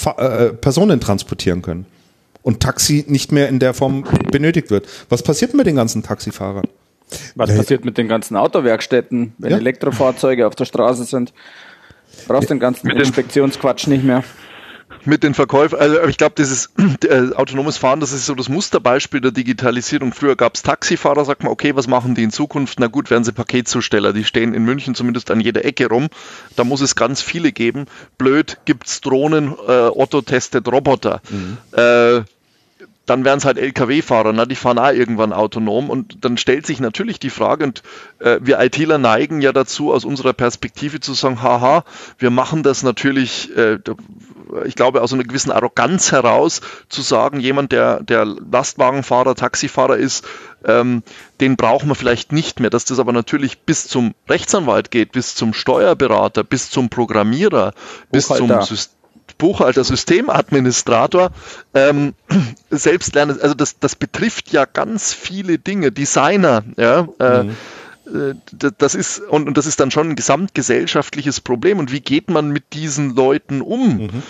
hm. 0.02 0.12
äh, 0.16 0.48
Personen 0.50 1.00
transportieren 1.00 1.62
können 1.62 1.86
und 2.42 2.60
Taxi 2.60 3.04
nicht 3.06 3.32
mehr 3.32 3.48
in 3.48 3.58
der 3.58 3.74
Form 3.74 4.04
benötigt 4.30 4.70
wird? 4.70 4.86
Was 5.08 5.22
passiert 5.22 5.54
mit 5.54 5.66
den 5.66 5.76
ganzen 5.76 6.02
Taxifahrern? 6.02 6.66
Was 7.34 7.54
passiert 7.54 7.84
mit 7.84 7.98
den 7.98 8.08
ganzen 8.08 8.36
Autowerkstätten, 8.36 9.32
wenn 9.38 9.50
ja. 9.50 9.56
Elektrofahrzeuge 9.56 10.46
auf 10.46 10.54
der 10.54 10.64
Straße 10.64 11.04
sind? 11.04 11.32
Brauchst 12.26 12.50
den 12.50 12.60
ganzen 12.60 12.88
Inspektionsquatsch 12.90 13.86
nicht 13.86 14.04
mehr. 14.04 14.22
Mit 15.04 15.22
den 15.22 15.34
Verkäufen, 15.34 15.78
also 15.78 16.02
ich 16.04 16.18
glaube, 16.18 16.34
dieses 16.36 16.70
äh, 17.04 17.32
autonomes 17.34 17.76
Fahren, 17.76 18.00
das 18.00 18.12
ist 18.12 18.26
so 18.26 18.34
das 18.34 18.48
Musterbeispiel 18.48 19.20
der 19.20 19.30
Digitalisierung. 19.30 20.12
Früher 20.12 20.36
gab 20.36 20.54
es 20.54 20.62
Taxifahrer, 20.62 21.24
sagt 21.24 21.42
man, 21.42 21.52
okay, 21.52 21.74
was 21.74 21.86
machen 21.86 22.14
die 22.14 22.22
in 22.22 22.30
Zukunft? 22.30 22.80
Na 22.80 22.86
gut, 22.86 23.10
werden 23.10 23.24
sie 23.24 23.32
Paketzusteller, 23.32 24.12
die 24.12 24.24
stehen 24.24 24.52
in 24.52 24.64
München 24.64 24.94
zumindest 24.94 25.30
an 25.30 25.40
jeder 25.40 25.64
Ecke 25.64 25.88
rum. 25.88 26.08
Da 26.56 26.64
muss 26.64 26.80
es 26.80 26.96
ganz 26.96 27.22
viele 27.22 27.52
geben. 27.52 27.86
Blöd 28.18 28.58
gibt's 28.64 29.00
Drohnen, 29.00 29.54
äh, 29.66 29.88
Otto 29.88 30.20
testet 30.22 30.68
Roboter. 30.68 31.22
Mhm. 31.30 31.58
Äh, 31.72 32.22
dann 33.10 33.24
wären 33.24 33.38
es 33.38 33.44
halt 33.44 33.58
Lkw-Fahrer, 33.58 34.32
ne? 34.32 34.46
die 34.46 34.54
fahren 34.54 34.78
auch 34.78 34.92
irgendwann 34.92 35.32
autonom 35.32 35.90
und 35.90 36.24
dann 36.24 36.36
stellt 36.36 36.64
sich 36.64 36.78
natürlich 36.78 37.18
die 37.18 37.30
Frage 37.30 37.64
und 37.64 37.82
äh, 38.20 38.38
wir 38.40 38.60
ITler 38.60 38.98
neigen 38.98 39.40
ja 39.40 39.52
dazu, 39.52 39.92
aus 39.92 40.04
unserer 40.04 40.32
Perspektive 40.32 41.00
zu 41.00 41.14
sagen, 41.14 41.42
haha, 41.42 41.84
wir 42.18 42.30
machen 42.30 42.62
das 42.62 42.84
natürlich, 42.84 43.54
äh, 43.56 43.78
ich 44.64 44.74
glaube, 44.74 45.02
aus 45.02 45.12
einer 45.12 45.24
gewissen 45.24 45.50
Arroganz 45.50 46.12
heraus, 46.12 46.60
zu 46.88 47.02
sagen, 47.02 47.40
jemand, 47.40 47.72
der, 47.72 48.02
der 48.02 48.24
Lastwagenfahrer, 48.24 49.34
Taxifahrer 49.34 49.96
ist, 49.96 50.24
ähm, 50.64 51.02
den 51.40 51.56
brauchen 51.56 51.88
wir 51.88 51.94
vielleicht 51.94 52.32
nicht 52.32 52.60
mehr, 52.60 52.70
dass 52.70 52.84
das 52.84 52.98
aber 52.98 53.12
natürlich 53.12 53.60
bis 53.60 53.86
zum 53.88 54.14
Rechtsanwalt 54.28 54.90
geht, 54.90 55.12
bis 55.12 55.34
zum 55.34 55.54
Steuerberater, 55.54 56.44
bis 56.44 56.70
zum 56.70 56.88
Programmierer, 56.88 57.72
bis 58.10 58.28
zum 58.28 58.48
System 58.62 59.00
Buchhalter, 59.38 59.84
Systemadministrator, 59.84 61.30
ähm, 61.74 62.14
selbst 62.70 63.14
lernen, 63.14 63.40
also 63.40 63.54
das, 63.54 63.78
das 63.78 63.96
betrifft 63.96 64.52
ja 64.52 64.66
ganz 64.66 65.14
viele 65.14 65.58
Dinge, 65.58 65.92
Designer, 65.92 66.62
ja, 66.76 67.08
äh, 67.18 67.44
mhm. 67.44 67.56
Äh, 68.14 68.34
das 68.78 68.94
ist, 68.94 69.20
und, 69.20 69.48
und 69.48 69.56
das 69.56 69.66
ist 69.66 69.80
dann 69.80 69.90
schon 69.90 70.10
ein 70.10 70.16
gesamtgesellschaftliches 70.16 71.40
Problem. 71.40 71.78
Und 71.78 71.92
wie 71.92 72.00
geht 72.00 72.30
man 72.30 72.50
mit 72.50 72.72
diesen 72.72 73.14
Leuten 73.14 73.60
um? 73.60 73.96
Mhm. 73.96 74.22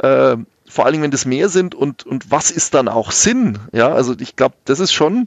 Äh, 0.00 0.36
vor 0.68 0.84
allen 0.84 0.92
Dingen, 0.92 1.04
wenn 1.04 1.10
das 1.10 1.26
mehr 1.26 1.48
sind 1.48 1.74
und, 1.74 2.06
und 2.06 2.30
was 2.30 2.50
ist 2.50 2.74
dann 2.74 2.88
auch 2.88 3.10
Sinn? 3.10 3.58
Ja, 3.72 3.92
also 3.92 4.14
ich 4.18 4.36
glaube, 4.36 4.54
das 4.64 4.78
ist 4.78 4.92
schon, 4.92 5.26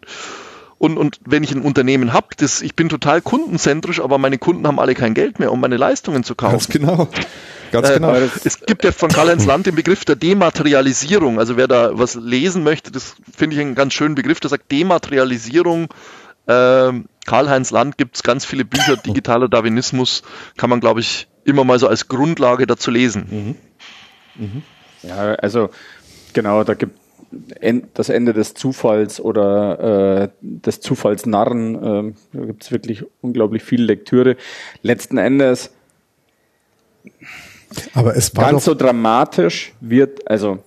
und, 0.78 0.98
und 0.98 1.20
wenn 1.26 1.44
ich 1.44 1.52
ein 1.52 1.62
Unternehmen 1.62 2.14
habe, 2.14 2.28
ich 2.40 2.76
bin 2.76 2.90
total 2.90 3.22
kundenzentrisch, 3.22 4.00
aber 4.02 4.18
meine 4.18 4.38
Kunden 4.38 4.68
haben 4.68 4.80
alle 4.80 4.96
kein 4.96 5.14
Geld 5.14 5.40
mehr, 5.40 5.52
um 5.52 5.60
meine 5.60 5.78
Leistungen 5.78 6.24
zu 6.24 6.36
kaufen. 6.36 6.54
Ganz 6.54 6.68
genau. 6.70 7.08
Ganz 7.72 7.90
äh, 7.90 7.94
genau. 7.96 8.14
es 8.14 8.60
gibt 8.66 8.84
ja 8.84 8.92
von 8.92 9.10
Karl-Heinz 9.10 9.46
Land 9.46 9.66
den 9.66 9.76
Begriff 9.76 10.06
der 10.06 10.16
Dematerialisierung. 10.16 11.40
Also 11.40 11.58
wer 11.58 11.68
da 11.68 11.98
was 11.98 12.16
lesen 12.16 12.64
möchte, 12.64 12.92
das 12.92 13.16
finde 13.36 13.56
ich 13.56 13.62
einen 13.62 13.76
ganz 13.76 13.94
schönen 13.94 14.16
Begriff, 14.16 14.40
der 14.40 14.50
sagt 14.50 14.72
Dematerialisierung. 14.72 15.88
Äh, 16.46 16.92
Karl-Heinz 17.26 17.72
Land 17.72 17.98
gibt 17.98 18.16
es 18.16 18.24
ganz 18.24 18.46
viele 18.46 18.66
Bücher, 18.66 18.98
digitaler 18.98 19.48
Darwinismus, 19.48 20.24
kann 20.58 20.70
man, 20.70 20.80
glaube 20.80 21.00
ich, 21.00 21.28
immer 21.46 21.64
mal 21.64 21.80
so 21.80 21.88
als 21.88 22.08
Grundlage 22.08 22.68
dazu 22.68 22.92
lesen. 22.92 23.58
Mhm. 24.38 24.46
Mhm. 24.46 24.64
Ja, 25.04 25.36
also 25.36 25.70
genau, 26.34 26.64
da 26.64 26.74
gibt 26.74 27.00
das 27.96 28.10
Ende 28.10 28.34
des 28.34 28.54
Zufalls 28.54 29.20
oder 29.20 30.24
äh, 30.24 30.30
des 30.42 30.82
Zufallsnarren, 30.82 31.76
äh, 31.76 32.14
da 32.34 32.46
gibt 32.46 32.64
es 32.64 32.72
wirklich 32.72 33.04
unglaublich 33.22 33.64
viel 33.64 33.82
Lektüre. 33.82 34.38
Letzten 34.84 35.18
Endes 35.18 35.72
aber 37.94 38.16
es 38.16 38.36
war 38.36 38.52
ganz 38.52 38.66
so 38.66 38.76
dramatisch 38.76 39.74
wird, 39.80 40.30
also 40.30 40.60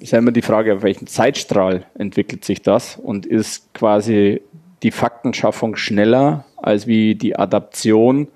ist 0.00 0.12
ja 0.12 0.18
immer 0.18 0.30
die 0.30 0.42
Frage, 0.42 0.74
auf 0.74 0.82
welchen 0.82 1.06
Zeitstrahl 1.06 1.84
entwickelt 1.98 2.44
sich 2.44 2.62
das 2.62 2.96
und 2.96 3.26
ist 3.26 3.74
quasi 3.74 4.40
die 4.82 4.90
Faktenschaffung 4.90 5.76
schneller 5.76 6.44
als 6.56 6.86
wie 6.86 7.14
die 7.14 7.36
Adaption 7.36 8.28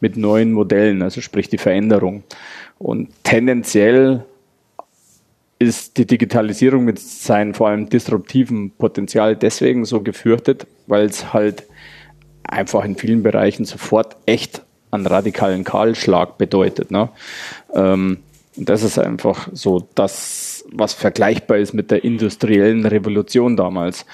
mit 0.00 0.16
neuen 0.16 0.52
Modellen, 0.52 1.02
also 1.02 1.20
sprich 1.20 1.48
die 1.48 1.58
Veränderung. 1.58 2.24
Und 2.78 3.08
tendenziell 3.22 4.24
ist 5.58 5.96
die 5.96 6.06
Digitalisierung 6.06 6.84
mit 6.84 6.98
seinem 6.98 7.54
vor 7.54 7.68
allem 7.68 7.88
disruptiven 7.88 8.70
Potenzial 8.72 9.36
deswegen 9.36 9.84
so 9.84 10.02
gefürchtet, 10.02 10.66
weil 10.86 11.06
es 11.06 11.32
halt 11.32 11.64
einfach 12.42 12.84
in 12.84 12.96
vielen 12.96 13.22
Bereichen 13.22 13.64
sofort 13.64 14.16
echt 14.26 14.62
einen 14.90 15.06
radikalen 15.06 15.64
Kahlschlag 15.64 16.38
bedeutet. 16.38 16.90
Ne? 16.90 17.08
Ähm, 17.74 18.18
das 18.56 18.82
ist 18.82 18.98
einfach 18.98 19.48
so 19.52 19.88
das, 19.94 20.64
was 20.70 20.94
vergleichbar 20.94 21.58
ist 21.58 21.72
mit 21.72 21.90
der 21.90 22.04
industriellen 22.04 22.86
Revolution 22.86 23.56
damals, 23.56 24.06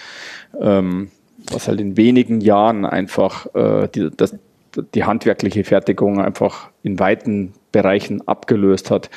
ähm, 0.60 1.10
was 1.50 1.68
halt 1.68 1.80
in 1.80 1.96
wenigen 1.96 2.40
Jahren 2.40 2.84
einfach 2.84 3.54
äh, 3.54 3.88
die, 3.94 4.10
das, 4.16 4.34
die 4.94 5.04
handwerkliche 5.04 5.64
Fertigung 5.64 6.20
einfach 6.20 6.68
in 6.82 6.98
weiten 6.98 7.52
Bereichen 7.72 8.26
abgelöst 8.26 8.90
hat. 8.90 9.10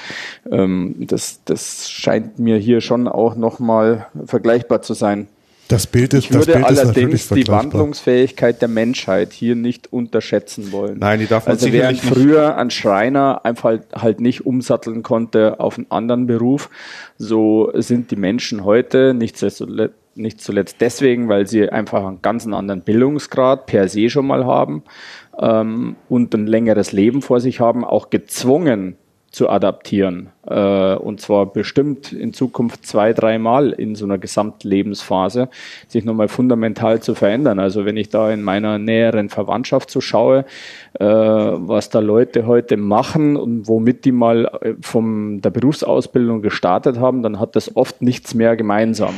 Ähm, 0.52 0.96
das, 1.00 1.42
das 1.46 1.90
scheint 1.90 2.40
mir 2.40 2.58
hier 2.58 2.82
schon 2.82 3.08
auch 3.08 3.36
nochmal 3.36 4.08
vergleichbar 4.26 4.82
zu 4.82 4.94
sein. 4.94 5.28
Das 5.70 5.88
Bild 5.88 6.14
ist, 6.14 6.26
ich 6.26 6.34
würde 6.34 6.54
Bild 6.54 6.66
allerdings 6.66 7.30
die 7.30 7.48
Wandlungsfähigkeit 7.48 8.62
der 8.62 8.68
Menschheit 8.68 9.32
hier 9.32 9.56
nicht 9.56 9.92
unterschätzen 9.94 10.72
wollen. 10.72 11.00
Nein, 11.00 11.20
die 11.20 11.26
darf 11.26 11.46
man 11.46 11.54
also 11.54 11.72
während 11.72 12.00
früher 12.00 12.58
ein 12.58 12.70
Schreiner 12.70 13.42
einfach 13.46 13.64
halt, 13.64 13.84
halt 13.96 14.20
nicht 14.20 14.46
umsatteln 14.46 15.04
konnte 15.04 15.60
auf 15.60 15.78
einen 15.78 15.90
anderen 15.90 16.28
Beruf, 16.28 16.70
so 17.18 17.72
sind 17.76 18.12
die 18.12 18.18
Menschen 18.18 18.66
heute 18.66 19.14
nicht 19.14 19.38
nicht 20.16 20.42
zuletzt 20.42 20.82
deswegen, 20.82 21.30
weil 21.30 21.48
sie 21.48 21.70
einfach 21.70 22.06
einen 22.06 22.22
ganz 22.22 22.46
anderen 22.46 22.82
Bildungsgrad 22.82 23.66
per 23.66 23.88
se 23.88 24.10
schon 24.10 24.28
mal 24.28 24.46
haben 24.46 24.84
ähm, 25.40 25.96
und 26.10 26.34
ein 26.34 26.48
längeres 26.48 26.92
Leben 26.92 27.22
vor 27.22 27.40
sich 27.40 27.60
haben, 27.60 27.84
auch 27.84 28.10
gezwungen 28.10 28.98
zu 29.32 29.50
adaptieren. 29.50 30.30
Äh, 30.48 30.96
und 30.96 31.22
zwar 31.22 31.46
bestimmt 31.46 32.12
in 32.12 32.34
Zukunft 32.34 32.86
zwei, 32.86 33.14
dreimal 33.14 33.72
in 33.72 33.96
so 33.96 34.06
einer 34.06 34.18
Gesamtlebensphase, 34.18 35.50
sich 35.88 36.04
nochmal 36.04 36.28
fundamental 36.28 37.02
zu 37.02 37.16
verändern. 37.16 37.60
Also 37.60 37.86
wenn 37.86 37.98
ich 37.98 38.10
da 38.10 38.32
in 38.32 38.44
meiner 38.44 38.78
näheren 38.78 39.30
Verwandtschaft 39.30 39.90
so 39.90 40.02
schaue, 40.02 40.46
äh, 41.00 41.06
was 41.06 41.90
da 41.90 42.00
Leute 42.00 42.46
heute 42.46 42.78
machen 42.78 43.38
und 43.38 43.68
womit 43.68 44.06
die 44.06 44.12
mal 44.12 44.46
äh, 44.62 44.74
von 44.82 45.42
der 45.42 45.50
Berufsausbildung 45.50 46.42
gestartet 46.42 47.00
haben, 47.00 47.24
dann 47.24 47.40
hat 47.40 47.56
das 47.56 47.76
oft 47.76 48.02
nichts 48.02 48.34
mehr 48.34 48.56
gemeinsam. 48.56 49.14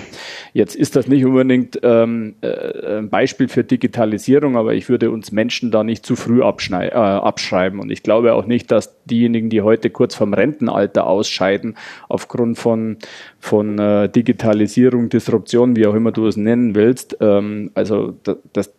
Jetzt 0.53 0.75
ist 0.75 0.95
das 0.95 1.07
nicht 1.07 1.25
unbedingt 1.25 1.79
ähm, 1.81 2.35
äh, 2.41 2.97
ein 2.99 3.09
Beispiel 3.09 3.47
für 3.47 3.63
Digitalisierung, 3.63 4.57
aber 4.57 4.73
ich 4.73 4.89
würde 4.89 5.09
uns 5.09 5.31
Menschen 5.31 5.71
da 5.71 5.83
nicht 5.83 6.05
zu 6.05 6.15
früh 6.15 6.41
abschreiben. 6.43 7.79
Und 7.79 7.91
ich 7.91 8.03
glaube 8.03 8.33
auch 8.33 8.45
nicht, 8.45 8.71
dass 8.71 9.03
diejenigen, 9.05 9.49
die 9.49 9.61
heute 9.61 9.89
kurz 9.89 10.15
vorm 10.15 10.33
Rentenalter 10.33 11.07
ausscheiden, 11.15 11.77
aufgrund 12.09 12.57
von, 12.57 12.97
von 13.39 13.79
äh, 13.79 14.09
Digitalisierung, 14.09 15.09
Disruption, 15.09 15.75
wie 15.75 15.87
auch 15.87 15.95
immer 15.95 16.11
du 16.11 16.27
es 16.27 16.37
nennen 16.37 16.75
willst, 16.75 17.17
ähm, 17.21 17.71
also 17.73 18.13
das, 18.53 18.71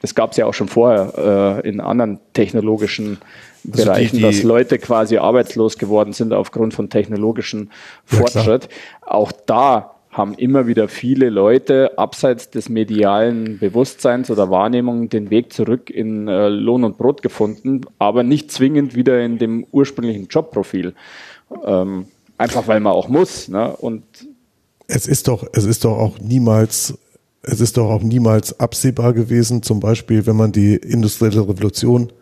das 0.00 0.14
gab 0.14 0.32
es 0.32 0.36
ja 0.36 0.46
auch 0.46 0.54
schon 0.54 0.68
vorher 0.68 1.60
äh, 1.62 1.68
in 1.68 1.80
anderen 1.80 2.20
technologischen 2.32 3.18
also 3.72 3.84
Bereichen, 3.84 4.16
die, 4.16 4.22
die 4.22 4.22
dass 4.22 4.42
Leute 4.42 4.78
quasi 4.78 5.18
arbeitslos 5.18 5.78
geworden 5.78 6.12
sind 6.12 6.32
aufgrund 6.32 6.74
von 6.74 6.90
technologischen 6.90 7.70
Fortschritt. 8.04 8.64
Ja, 8.64 9.12
auch 9.12 9.32
da 9.46 9.94
haben 10.10 10.34
immer 10.34 10.66
wieder 10.66 10.88
viele 10.88 11.28
Leute 11.30 11.96
abseits 11.98 12.50
des 12.50 12.68
medialen 12.68 13.58
Bewusstseins 13.58 14.30
oder 14.30 14.50
Wahrnehmung 14.50 15.08
den 15.08 15.30
Weg 15.30 15.52
zurück 15.52 15.90
in 15.90 16.28
äh, 16.28 16.48
Lohn 16.48 16.84
und 16.84 16.98
Brot 16.98 17.22
gefunden, 17.22 17.82
aber 17.98 18.22
nicht 18.22 18.50
zwingend 18.50 18.94
wieder 18.94 19.20
in 19.20 19.38
dem 19.38 19.66
ursprünglichen 19.70 20.26
Jobprofil. 20.28 20.94
Ähm, 21.64 22.06
einfach 22.36 22.68
weil 22.68 22.80
man 22.80 22.92
auch 22.92 23.08
muss. 23.08 23.48
Ne? 23.48 23.74
Und 23.76 24.04
es 24.86 25.06
ist 25.06 25.28
doch, 25.28 25.46
es 25.52 25.64
ist 25.64 25.84
doch 25.84 25.98
auch 25.98 26.18
niemals 26.18 26.94
es 27.42 27.60
ist 27.60 27.76
doch 27.76 27.90
auch 27.90 28.02
niemals 28.02 28.58
absehbar 28.60 29.12
gewesen, 29.12 29.62
zum 29.62 29.80
Beispiel, 29.80 30.26
wenn 30.26 30.36
man 30.36 30.52
die 30.52 30.74
industrielle 30.74 31.48
Revolution 31.48 32.12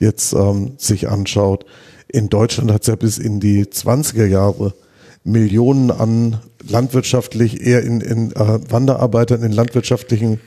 jetzt 0.00 0.32
ähm, 0.32 0.72
sich 0.78 1.08
anschaut. 1.08 1.64
In 2.08 2.28
Deutschland 2.28 2.72
hat 2.72 2.82
es 2.82 2.88
ja 2.88 2.96
bis 2.96 3.18
in 3.18 3.40
die 3.40 3.66
20er 3.66 4.26
Jahre 4.26 4.74
Millionen 5.22 5.90
an 5.90 6.40
landwirtschaftlich, 6.66 7.64
eher 7.64 7.82
in, 7.82 8.00
in 8.00 8.32
äh, 8.32 8.58
Wanderarbeitern 8.70 9.42
in 9.42 9.52
landwirtschaftlichen 9.52 10.40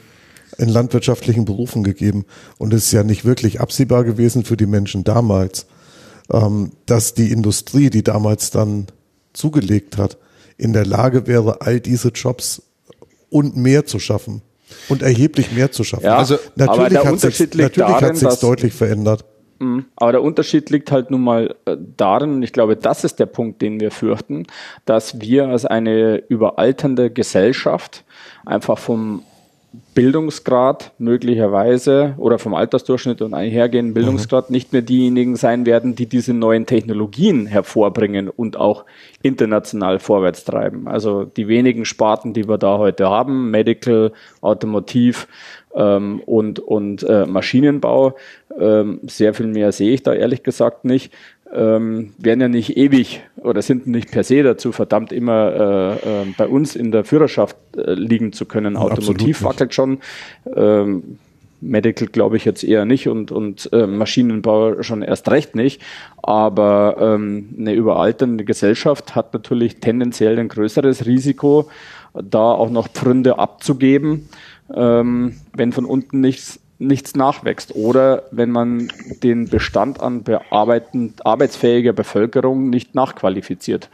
in 0.58 0.70
landwirtschaftlichen 0.70 1.45
Berufen 1.45 1.84
gegeben. 1.84 2.26
Und 2.58 2.74
es 2.74 2.86
ist 2.86 2.91
ja 2.91 3.04
nicht 3.04 3.26
wirklich 3.26 3.62
absehbar 3.62 4.04
gewesen 4.04 4.44
für 4.44 4.58
die 4.58 4.66
Menschen 4.66 5.04
damals, 5.04 5.68
ähm, 6.31 6.72
dass 6.86 7.14
die 7.14 7.31
Industrie, 7.31 7.89
die 7.89 8.04
damals 8.04 8.52
dann 8.52 8.88
zugelegt 9.34 9.97
hat, 9.97 10.18
in 10.57 10.73
der 10.73 10.86
Lage 10.86 11.28
wäre, 11.28 11.62
all 11.62 11.80
diese 11.80 12.10
Jobs 12.10 12.62
und 13.30 13.56
mehr 13.56 13.86
zu 13.86 13.99
schaffen 13.99 14.41
und 14.89 15.02
erheblich 15.02 15.52
mehr 15.52 15.72
zu 15.72 15.84
schaffen. 15.84 16.06
Ja, 16.06 16.18
also 16.18 16.38
natürlich 16.56 16.97
hat 16.97 17.20
sich 17.20 17.39
natürlich 17.39 17.72
darin, 17.72 18.10
hat 18.10 18.18
sich 18.18 18.36
deutlich 18.39 18.73
verändert. 18.73 19.26
Mhm. 19.60 19.86
Aber 19.96 20.12
der 20.12 20.22
Unterschied 20.22 20.70
liegt 20.70 20.91
halt 20.91 21.10
nun 21.10 21.22
mal 21.22 21.56
äh, 21.65 21.78
darin, 21.96 22.36
und 22.36 22.44
ich 22.44 22.54
glaube, 22.54 22.76
das 22.76 23.04
ist 23.04 23.20
der 23.20 23.26
Punkt, 23.26 23.62
den 23.62 23.80
wir 23.80 23.91
fürchten, 23.91 24.46
dass 24.86 25.20
wir 25.20 25.47
als 25.47 25.65
eine 25.65 26.18
überalternde 26.28 27.10
Gesellschaft 27.10 28.04
einfach 28.46 28.78
vom 28.78 29.23
Bildungsgrad 29.94 30.91
möglicherweise 30.99 32.14
oder 32.18 32.39
vom 32.39 32.54
Altersdurchschnitt 32.54 33.22
und 33.22 33.34
einhergehenden 33.34 33.94
Bildungsgrad 33.94 34.49
mhm. 34.49 34.54
nicht 34.54 34.73
mehr 34.73 34.81
diejenigen 34.81 35.36
sein 35.36 35.65
werden, 35.65 35.96
die 35.96 36.06
diese 36.06 36.34
neuen 36.34 36.65
Technologien 36.65 37.47
hervorbringen 37.47 38.30
und 38.30 38.57
auch 38.57 38.86
international 39.22 39.99
vorwärts 39.99 40.46
treiben. 40.46 40.88
Also 40.88 41.26
die 41.26 41.47
wenigen 41.47 41.86
Sparten, 41.86 42.34
die 42.34 42.47
wir 42.47 42.57
da 42.57 42.78
heute 42.78 43.10
haben, 43.10 43.49
Medical, 43.49 44.12
Automotiv 44.41 45.28
ähm, 45.73 46.22
und, 46.26 46.60
und 46.60 47.04
äh, 47.04 47.26
Maschinenbau, 47.26 48.15
ähm, 48.60 48.99
sehr 49.04 49.34
viel 49.34 49.47
mehr 49.47 49.72
sehe 49.72 49.94
ich 49.94 50.04
da 50.04 50.14
ehrlich 50.14 50.44
gesagt 50.44 50.86
nicht 50.86 51.14
ähm, 51.54 52.14
werden 52.18 52.42
ja 52.42 52.48
nicht 52.48 52.78
ewig 52.78 53.22
oder 53.38 53.62
sind 53.62 53.88
nicht 53.88 54.12
per 54.12 54.24
se 54.24 54.44
dazu 54.44 54.72
verdammt, 54.72 55.12
immer 55.12 56.00
äh, 56.04 56.22
äh, 56.22 56.26
bei 56.38 56.48
uns 56.48 56.76
in 56.76 56.92
der 56.92 57.04
Führerschaft 57.04 57.58
äh, 57.78 57.94
liegen 57.94 58.34
zu 58.34 58.46
können. 58.46 58.76
Automotiv 58.76 59.44
wackelt 59.44 59.74
schon. 59.74 60.00
Ähm, 60.56 61.18
Medical 61.60 62.08
glaube 62.08 62.38
ich 62.38 62.46
jetzt 62.46 62.64
eher 62.64 62.86
nicht 62.86 63.08
und, 63.08 63.32
und 63.32 63.70
äh, 63.74 63.88
Maschinenbau 63.88 64.84
schon 64.84 65.02
erst 65.02 65.30
recht 65.30 65.56
nicht. 65.56 65.82
Aber 66.22 66.98
ähm, 67.00 67.50
eine 67.58 67.74
überalternde 67.74 68.44
Gesellschaft 68.44 69.16
hat 69.16 69.34
natürlich 69.34 69.80
tendenziell 69.80 70.38
ein 70.38 70.50
größeres 70.50 71.06
Risiko, 71.06 71.70
da 72.14 72.52
auch 72.52 72.70
noch 72.70 72.90
Pfründe 72.90 73.40
abzugeben, 73.40 74.30
ähm, 74.74 75.38
wenn 75.54 75.72
von 75.72 75.86
unten 75.86 76.20
nichts 76.20 76.60
nichts 76.80 77.15
nachwächst 77.15 77.76
oder 77.76 78.23
wenn 78.31 78.52
man 78.52 78.89
den 79.23 79.47
Bestand 79.47 79.99
an 79.99 80.23
arbeitsfähiger 80.49 81.94
Bevölkerung 81.94 82.70
nicht 82.70 82.94
nachqualifiziert. 82.96 83.89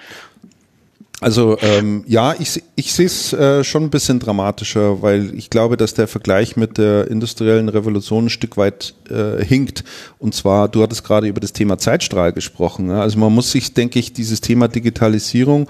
Also 1.24 1.58
ähm, 1.62 2.04
ja, 2.06 2.36
ich, 2.38 2.62
ich 2.76 2.92
sehe 2.92 3.06
es 3.06 3.32
äh, 3.32 3.64
schon 3.64 3.84
ein 3.84 3.90
bisschen 3.90 4.20
dramatischer, 4.20 5.02
weil 5.02 5.34
ich 5.36 5.50
glaube, 5.50 5.78
dass 5.78 5.94
der 5.94 6.10
Vergleich 6.10 6.58
mit 6.58 6.78
der 6.78 7.08
industriellen 7.10 7.70
Revolution 7.70 8.26
ein 8.26 8.30
Stück 8.30 8.58
weit 8.58 8.94
äh, 9.10 9.42
hinkt. 9.42 9.86
Und 10.20 10.36
zwar, 10.36 10.68
du 10.68 10.84
hattest 10.84 11.06
gerade 11.06 11.28
über 11.28 11.40
das 11.40 11.54
Thema 11.54 11.78
Zeitstrahl 11.78 12.34
gesprochen. 12.34 12.88
Ne? 12.88 13.00
Also 13.00 13.18
man 13.20 13.34
muss 13.34 13.52
sich, 13.52 13.74
denke 13.74 14.00
ich, 14.00 14.12
dieses 14.12 14.42
Thema 14.42 14.68
Digitalisierung 14.68 15.70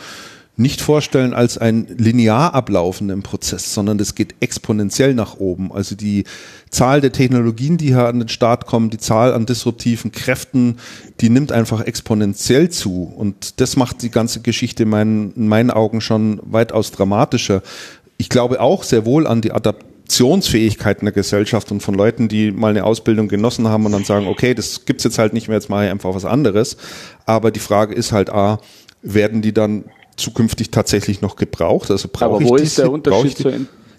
nicht 0.55 0.81
vorstellen 0.81 1.33
als 1.33 1.57
ein 1.57 1.87
linear 1.97 2.53
ablaufenden 2.53 3.23
Prozess, 3.23 3.73
sondern 3.73 3.97
das 3.97 4.13
geht 4.13 4.35
exponentiell 4.39 5.15
nach 5.15 5.37
oben. 5.37 5.71
Also 5.71 5.95
die 5.95 6.25
Zahl 6.69 7.01
der 7.01 7.11
Technologien, 7.11 7.77
die 7.77 7.87
hier 7.87 8.05
an 8.05 8.19
den 8.19 8.29
Start 8.29 8.67
kommen, 8.67 8.91
die 8.91 8.99
Zahl 8.99 9.33
an 9.33 9.47
disruptiven 9.47 10.11
Kräften, 10.11 10.77
die 11.21 11.29
nimmt 11.29 11.51
einfach 11.51 11.81
exponentiell 11.81 12.69
zu. 12.69 13.11
Und 13.15 13.59
das 13.61 13.77
macht 13.77 14.03
die 14.03 14.11
ganze 14.11 14.41
Geschichte 14.41 14.83
in 14.83 14.89
meinen, 14.89 15.33
in 15.33 15.47
meinen 15.47 15.71
Augen 15.71 16.01
schon 16.01 16.39
weitaus 16.43 16.91
dramatischer. 16.91 17.63
Ich 18.17 18.29
glaube 18.29 18.61
auch 18.61 18.83
sehr 18.83 19.07
wohl 19.07 19.25
an 19.25 19.41
die 19.41 19.53
Adaptionsfähigkeiten 19.53 21.05
der 21.05 21.13
Gesellschaft 21.13 21.71
und 21.71 21.81
von 21.81 21.95
Leuten, 21.95 22.27
die 22.27 22.51
mal 22.51 22.69
eine 22.69 22.83
Ausbildung 22.83 23.27
genossen 23.27 23.67
haben 23.67 23.87
und 23.87 23.91
dann 23.91 24.05
sagen, 24.05 24.27
okay, 24.27 24.53
das 24.53 24.85
gibt's 24.85 25.03
jetzt 25.03 25.17
halt 25.17 25.33
nicht 25.33 25.47
mehr, 25.47 25.57
jetzt 25.57 25.69
mache 25.71 25.85
ich 25.85 25.91
einfach 25.91 26.13
was 26.13 26.25
anderes. 26.25 26.77
Aber 27.25 27.49
die 27.49 27.59
Frage 27.59 27.95
ist 27.95 28.11
halt, 28.11 28.29
A, 28.29 28.59
werden 29.01 29.41
die 29.41 29.51
dann 29.51 29.85
zukünftig 30.17 30.71
tatsächlich 30.71 31.21
noch 31.21 31.35
gebraucht? 31.35 31.91
Also 31.91 32.09
brauche 32.11 32.35
Aber 32.35 32.43
wo 32.43 32.55
ist 32.55 32.77
der 32.77 32.91
Unterschied 32.91 33.37
zur 33.37 33.53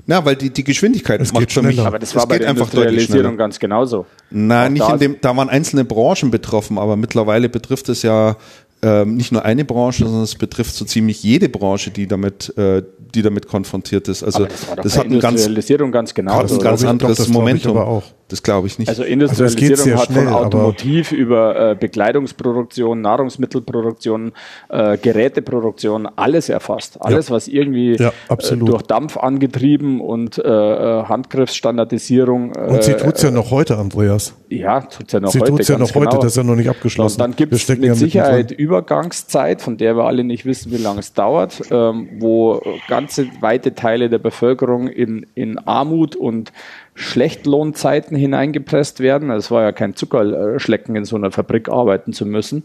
na, 0.07 0.25
weil 0.25 0.37
die, 0.37 0.51
die 0.51 0.65
Geschwindigkeit 0.65 1.21
es 1.21 1.33
macht 1.33 1.51
für 1.51 1.63
mich. 1.63 1.81
Aber 1.81 1.99
das 1.99 2.15
war 2.15 2.27
bei 2.27 2.39
der 2.39 2.51
Industrialisierung 2.51 3.37
ganz 3.37 3.59
genauso. 3.59 4.05
Nein, 4.31 4.75
nicht 4.75 4.87
in 4.89 4.99
dem, 4.99 5.17
da 5.21 5.35
waren 5.35 5.49
einzelne 5.49 5.85
Branchen 5.85 6.31
betroffen, 6.31 6.79
aber 6.79 6.97
mittlerweile 6.97 7.49
betrifft 7.49 7.89
es 7.89 8.03
ja 8.03 8.37
ähm, 8.83 9.17
nicht 9.17 9.33
nur 9.33 9.45
eine 9.45 9.65
Branche, 9.65 10.05
sondern 10.05 10.25
es 10.25 10.35
betrifft 10.35 10.75
so 10.75 10.85
ziemlich 10.85 11.23
jede 11.23 11.49
Branche, 11.49 11.91
die 11.91 12.07
damit, 12.07 12.57
äh, 12.59 12.83
die 13.15 13.23
damit 13.23 13.49
konfrontiert 13.49 14.09
ist. 14.09 14.23
Also 14.23 14.45
das, 14.45 14.67
das 14.83 14.99
hat 14.99 15.07
ein 15.07 15.21
ganz, 15.21 15.49
ganz, 15.91 16.15
genau 16.15 16.35
hat 16.35 16.53
ein 16.53 16.59
ganz 16.59 16.85
anderes 16.85 17.17
das 17.17 17.29
Momentum. 17.29 17.79
aber 17.79 17.87
auch. 17.87 18.03
Das 18.29 18.43
glaube 18.43 18.67
ich 18.69 18.79
nicht. 18.79 18.89
Also 18.89 19.05
Industrialisierung 19.05 19.79
also 19.79 19.97
hat 19.97 20.07
schnell, 20.07 20.25
von 20.25 20.33
Automotiv 20.33 21.13
über 21.13 21.73
äh, 21.73 21.75
Bekleidungsproduktion, 21.75 23.03
Nahrungsmittelproduktion, 23.03 24.33
äh, 24.71 24.97
Geräteproduktion, 24.97 26.09
alles 26.17 26.49
erfasst. 26.49 26.97
Alles, 27.01 27.29
ja. 27.29 27.35
was 27.35 27.49
irgendwie 27.49 27.97
ja, 27.97 28.13
äh, 28.31 28.57
durch 28.57 28.83
Dampf 28.83 29.19
angetrieben 29.19 30.01
und 30.01 30.39
äh, 30.39 30.43
äh, 30.43 31.05
Handgriffsstandardisierung. 31.05 32.57
und 32.57 32.83
sie 32.83 32.95
tut 32.95 33.17
es 33.17 33.23
ja 33.23 33.31
noch 33.31 33.51
heute, 33.51 33.77
Andreas. 33.77 34.35
Ja, 34.49 34.81
tut 34.81 35.09
es 35.09 35.13
ja 35.13 35.21
noch 35.21 35.31
sie 35.31 35.41
heute. 35.41 35.47
Sie 35.47 35.51
tut 35.53 35.61
es 35.61 35.69
ja 35.69 35.79
noch 35.79 35.93
genau. 35.93 36.07
heute, 36.07 36.17
das 36.19 36.33
ist 36.33 36.37
ja 36.37 36.45
noch 36.45 36.57
nicht 36.57 36.71
abgeschlossen. 36.71 37.21
Und 37.21 37.29
dann 37.29 37.37
gibt 37.37 37.53
es 37.53 37.69
mit 37.69 37.85
ja 37.85 37.95
Sicherheit 37.95 38.53
Übergangszeit, 38.53 39.61
von 39.61 39.77
der 39.77 39.97
wir 39.97 40.05
alle 40.05 40.25
nicht 40.25 40.47
wissen, 40.47 40.73
wie 40.73 40.79
lange 40.79 41.01
es 41.01 41.13
dauert, 41.13 41.61
ähm, 41.71 42.09
wo 42.21 42.63
ganze 42.89 43.27
weite 43.41 43.75
Teile 43.75 44.09
der 44.09 44.19
Bevölkerung 44.19 44.89
in, 44.89 45.27
in 45.35 45.59
Armut 45.59 46.17
und 46.17 46.53
Schlechtlohnzeiten 46.95 48.17
hineingepresst 48.17 49.01
werden. 49.01 49.31
Es 49.31 49.51
war 49.51 49.63
ja 49.63 49.73
kein 49.73 49.97
Zuckerschlecken, 49.97 50.95
in 50.95 51.05
so 51.05 51.17
einer 51.17 51.33
Fabrik 51.33 51.69
arbeiten 51.69 52.13
zu 52.13 52.25
müssen. 52.25 52.65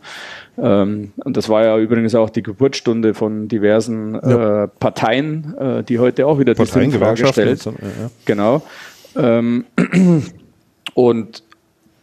Ähm, 0.58 1.14
und 1.18 1.36
das 1.36 1.50
war 1.50 1.66
ja 1.66 1.78
übrigens 1.80 2.14
auch 2.14 2.30
die 2.30 2.44
Geburtsstunde 2.44 3.16
von 3.16 3.48
diversen 3.48 4.14
ja. 4.14 4.66
äh, 4.66 4.68
Parteien, 4.68 5.56
äh, 5.58 5.84
die 5.84 5.98
heute 5.98 6.28
auch 6.28 6.38
wieder 6.38 6.54
die 6.54 6.66
Frage 6.66 7.28
stellt. 7.28 7.60
So, 7.60 7.72
ja. 7.72 8.12
Genau. 8.26 8.62
Ähm, 9.16 9.66
und 10.94 11.44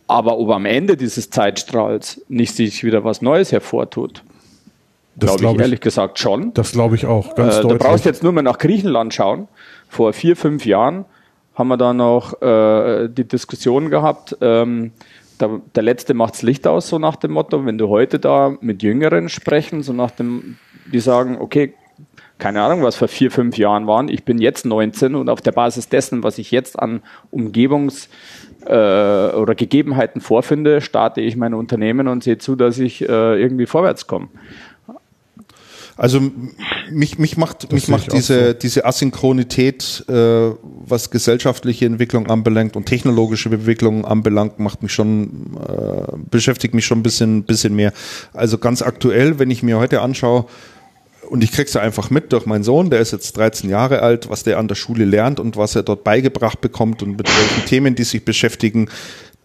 aber 0.09 0.39
ob 0.39 0.51
am 0.51 0.67
Ende 0.67 0.97
dieses 0.97 1.31
Zeitstrahls 1.31 2.23
nicht 2.29 2.55
sich 2.55 2.83
wieder 2.85 3.05
was 3.05 3.23
Neues 3.23 3.53
hervortut, 3.53 4.23
glaube 5.19 5.39
glaub 5.39 5.55
ich, 5.57 5.61
ehrlich 5.63 5.81
gesagt 5.81 6.19
schon. 6.19 6.53
Das 6.55 6.73
glaube 6.73 6.97
ich 6.97 7.07
auch, 7.07 7.35
ganz 7.35 7.57
äh, 7.57 7.63
deutlich. 7.63 7.79
Du 7.79 7.85
brauchst 7.85 8.05
jetzt 8.05 8.23
nur 8.23 8.33
mal 8.33 8.43
nach 8.43 8.59
Griechenland 8.59 9.15
schauen. 9.15 9.49
Vor 9.89 10.13
vier, 10.13 10.37
fünf 10.37 10.67
Jahren 10.67 11.05
haben 11.57 11.69
wir 11.69 11.77
da 11.77 11.93
noch 11.93 12.41
äh, 12.43 13.09
die 13.09 13.27
Diskussion 13.27 13.91
gehabt, 13.91 14.37
ähm, 14.41 14.93
der, 15.41 15.61
der 15.75 15.83
Letzte 15.83 16.15
macht's 16.15 16.43
Licht 16.43 16.67
aus, 16.67 16.89
so 16.89 16.99
nach 16.99 17.17
dem 17.17 17.33
Motto. 17.33 17.67
Wenn 17.67 17.79
du 17.79 17.89
heute 17.89 18.19
da 18.19 18.57
mit 18.61 18.83
Jüngeren 18.83 19.29
sprechen, 19.29 19.83
so 19.83 19.93
nach 19.93 20.11
dem, 20.11 20.57
die 20.93 21.01
sagen, 21.01 21.39
okay, 21.41 21.75
keine 22.39 22.63
Ahnung, 22.63 22.83
was 22.83 22.97
vor 22.97 23.09
vier, 23.09 23.31
fünf 23.31 23.57
Jahren 23.57 23.87
waren. 23.87 24.09
Ich 24.09 24.25
bin 24.25 24.39
jetzt 24.39 24.67
19 24.67 25.15
und 25.15 25.31
auf 25.31 25.41
der 25.41 25.53
Basis 25.53 25.89
dessen, 25.89 26.23
was 26.23 26.37
ich 26.39 26.51
jetzt 26.51 26.79
an 26.79 27.01
Umgebungs- 27.33 28.09
äh, 28.67 29.35
oder 29.35 29.55
Gegebenheiten 29.55 30.21
vorfinde, 30.21 30.81
starte 30.81 31.21
ich 31.21 31.37
mein 31.37 31.55
Unternehmen 31.55 32.09
und 32.09 32.25
sehe 32.25 32.39
zu, 32.39 32.57
dass 32.57 32.79
ich 32.79 33.09
äh, 33.09 33.41
irgendwie 33.41 33.67
vorwärts 33.67 34.07
komme. 34.07 34.29
Also 35.97 36.21
mich, 36.91 37.19
mich 37.19 37.39
macht, 37.39 37.73
mich 37.73 37.89
macht 37.89 38.13
diese, 38.13 38.49
so. 38.49 38.53
diese 38.53 38.85
Asynchronität, 38.85 40.05
äh, 40.09 40.51
was 40.63 41.11
gesellschaftliche 41.11 41.87
Entwicklung 41.87 42.27
anbelangt 42.27 42.77
und 42.77 42.85
technologische 42.85 43.49
Entwicklung 43.49 44.05
anbelangt, 44.05 44.59
macht 44.59 44.83
mich 44.83 44.93
schon, 44.93 45.57
äh, 45.67 46.17
beschäftigt 46.31 46.75
mich 46.75 46.85
schon 46.85 46.99
ein 46.99 47.03
bisschen, 47.03 47.45
bisschen 47.45 47.75
mehr. 47.75 47.95
Also 48.35 48.59
ganz 48.59 48.83
aktuell, 48.83 49.39
wenn 49.39 49.51
ich 49.51 49.63
mir 49.63 49.79
heute 49.79 50.03
anschaue, 50.03 50.45
und 51.31 51.43
ich 51.43 51.51
krieg's 51.51 51.75
ja 51.75 51.81
einfach 51.81 52.11
mit 52.11 52.33
durch 52.33 52.47
meinen 52.47 52.63
Sohn, 52.63 52.91
der 52.91 53.01
ist 53.01 53.13
jetzt 53.13 53.37
13 53.37 53.69
Jahre 53.69 54.01
alt, 54.03 54.31
was 54.31 54.45
der 54.45 54.59
an 54.59 54.69
der 54.69 54.77
Schule 54.77 55.05
lernt 55.05 55.41
und 55.41 55.57
was 55.57 55.75
er 55.75 55.83
dort 55.83 56.05
beigebracht 56.05 56.61
bekommt 56.61 57.03
und 57.03 57.17
mit 57.17 57.27
welchen 57.27 57.67
Themen 57.67 57.95
die 57.97 58.05
sich 58.05 58.25
beschäftigen, 58.25 58.89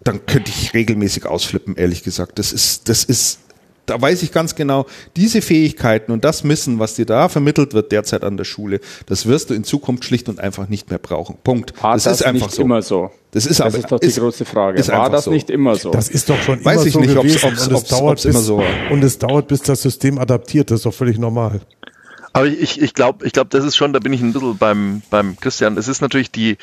dann 0.04 0.24
könnte 0.26 0.50
ich 0.50 0.74
regelmäßig 0.74 1.26
ausflippen, 1.26 1.76
ehrlich 1.76 2.02
gesagt. 2.02 2.38
Das 2.38 2.52
ist, 2.52 2.88
das 2.88 3.04
ist 3.04 3.40
da 3.86 4.00
weiß 4.00 4.22
ich 4.22 4.32
ganz 4.32 4.54
genau, 4.54 4.86
diese 5.16 5.42
Fähigkeiten 5.42 6.12
und 6.12 6.24
das 6.24 6.44
Wissen, 6.44 6.78
was 6.78 6.94
dir 6.94 7.06
da 7.06 7.28
vermittelt 7.28 7.74
wird 7.74 7.92
derzeit 7.92 8.24
an 8.24 8.36
der 8.36 8.44
Schule, 8.44 8.80
das 9.06 9.26
wirst 9.26 9.50
du 9.50 9.54
in 9.54 9.64
Zukunft 9.64 10.04
schlicht 10.04 10.28
und 10.28 10.38
einfach 10.38 10.68
nicht 10.68 10.90
mehr 10.90 10.98
brauchen. 10.98 11.36
Punkt. 11.42 11.74
War 11.82 11.94
das, 11.94 12.04
das 12.04 12.20
ist 12.20 12.26
einfach 12.26 12.46
nicht 12.46 12.56
so. 12.56 12.62
immer 12.62 12.82
so. 12.82 13.10
Das 13.32 13.46
ist, 13.46 13.60
das 13.60 13.66
aber, 13.66 13.78
ist 13.78 13.90
doch 13.90 13.98
die 13.98 14.06
ist, 14.06 14.18
große 14.18 14.44
Frage. 14.44 14.86
War 14.88 15.10
das 15.10 15.24
so. 15.24 15.30
nicht 15.30 15.50
immer 15.50 15.74
so? 15.74 15.90
Das 15.90 16.08
ist 16.08 16.28
doch 16.28 16.40
schon 16.42 16.64
weiß 16.64 16.76
immer 16.76 16.86
ich 16.86 16.92
so 16.92 17.00
nicht, 17.00 17.14
gewesen. 17.14 17.40
Ob's, 17.44 17.68
ob's, 17.68 17.68
ob's, 17.68 17.68
und, 17.68 17.74
es 17.74 17.88
dauert 17.88 18.22
bis, 18.22 18.44
so 18.44 18.62
und 18.90 19.04
es 19.04 19.18
dauert, 19.18 19.48
bis 19.48 19.62
das 19.62 19.82
System 19.82 20.18
adaptiert. 20.18 20.70
Das 20.70 20.80
ist 20.80 20.86
doch 20.86 20.94
völlig 20.94 21.18
normal. 21.18 21.62
Aber 22.34 22.46
ich, 22.46 22.80
ich 22.80 22.94
glaube, 22.94 23.26
ich 23.26 23.32
glaube, 23.32 23.50
das 23.50 23.64
ist 23.64 23.76
schon, 23.76 23.92
da 23.92 23.98
bin 23.98 24.12
ich 24.12 24.20
ein 24.20 24.32
bisschen 24.32 24.56
beim, 24.58 25.02
beim 25.10 25.38
Christian. 25.38 25.76
Es 25.76 25.88
ist 25.88 26.00
natürlich 26.00 26.30
die, 26.30 26.56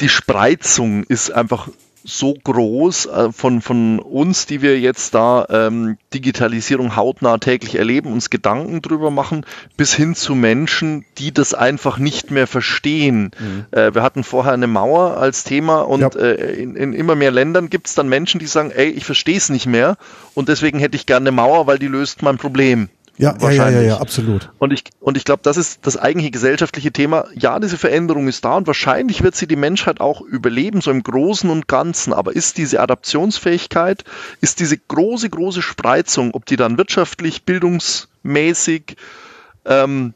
die 0.00 0.08
Spreizung 0.08 1.04
ist 1.04 1.30
einfach 1.30 1.68
so 2.04 2.34
groß 2.34 3.06
äh, 3.06 3.32
von, 3.32 3.60
von 3.60 3.98
uns, 3.98 4.46
die 4.46 4.62
wir 4.62 4.78
jetzt 4.78 5.14
da 5.14 5.46
ähm, 5.50 5.96
Digitalisierung 6.14 6.96
hautnah 6.96 7.38
täglich 7.38 7.76
erleben, 7.76 8.12
uns 8.12 8.30
Gedanken 8.30 8.82
drüber 8.82 9.10
machen, 9.10 9.44
bis 9.76 9.94
hin 9.94 10.14
zu 10.14 10.34
Menschen, 10.34 11.04
die 11.18 11.32
das 11.32 11.54
einfach 11.54 11.98
nicht 11.98 12.30
mehr 12.30 12.46
verstehen. 12.46 13.30
Mhm. 13.38 13.66
Äh, 13.70 13.94
wir 13.94 14.02
hatten 14.02 14.24
vorher 14.24 14.52
eine 14.52 14.66
Mauer 14.66 15.16
als 15.16 15.44
Thema 15.44 15.80
und 15.82 16.00
ja. 16.00 16.20
äh, 16.20 16.54
in, 16.54 16.76
in, 16.76 16.92
immer 16.92 17.14
mehr 17.14 17.30
Ländern 17.30 17.70
gibt 17.70 17.86
es 17.86 17.94
dann 17.94 18.08
Menschen, 18.08 18.40
die 18.40 18.46
sagen, 18.46 18.70
ey, 18.70 18.88
ich 18.88 19.04
verstehe 19.04 19.36
es 19.36 19.48
nicht 19.48 19.66
mehr 19.66 19.96
und 20.34 20.48
deswegen 20.48 20.78
hätte 20.78 20.96
ich 20.96 21.06
gerne 21.06 21.28
eine 21.28 21.36
Mauer, 21.36 21.66
weil 21.66 21.78
die 21.78 21.88
löst 21.88 22.22
mein 22.22 22.38
Problem. 22.38 22.88
Ja, 23.18 23.36
ja, 23.40 23.70
ja, 23.70 23.82
ja, 23.82 23.96
absolut. 23.98 24.50
Und 24.58 24.72
ich, 24.72 24.84
und 25.00 25.16
ich 25.16 25.24
glaube, 25.24 25.42
das 25.42 25.56
ist 25.56 25.86
das 25.86 25.96
eigentliche 25.96 26.30
gesellschaftliche 26.30 26.92
Thema. 26.92 27.26
Ja, 27.34 27.58
diese 27.60 27.76
Veränderung 27.76 28.26
ist 28.26 28.44
da 28.44 28.56
und 28.56 28.66
wahrscheinlich 28.66 29.22
wird 29.22 29.36
sie 29.36 29.46
die 29.46 29.56
Menschheit 29.56 30.00
auch 30.00 30.22
überleben, 30.22 30.80
so 30.80 30.90
im 30.90 31.02
Großen 31.02 31.50
und 31.50 31.68
Ganzen. 31.68 32.12
Aber 32.12 32.34
ist 32.34 32.56
diese 32.56 32.80
Adaptionsfähigkeit, 32.80 34.04
ist 34.40 34.60
diese 34.60 34.78
große, 34.78 35.28
große 35.28 35.60
Spreizung, 35.60 36.32
ob 36.32 36.46
die 36.46 36.56
dann 36.56 36.78
wirtschaftlich, 36.78 37.44
bildungsmäßig, 37.44 38.96
ähm, 39.66 40.14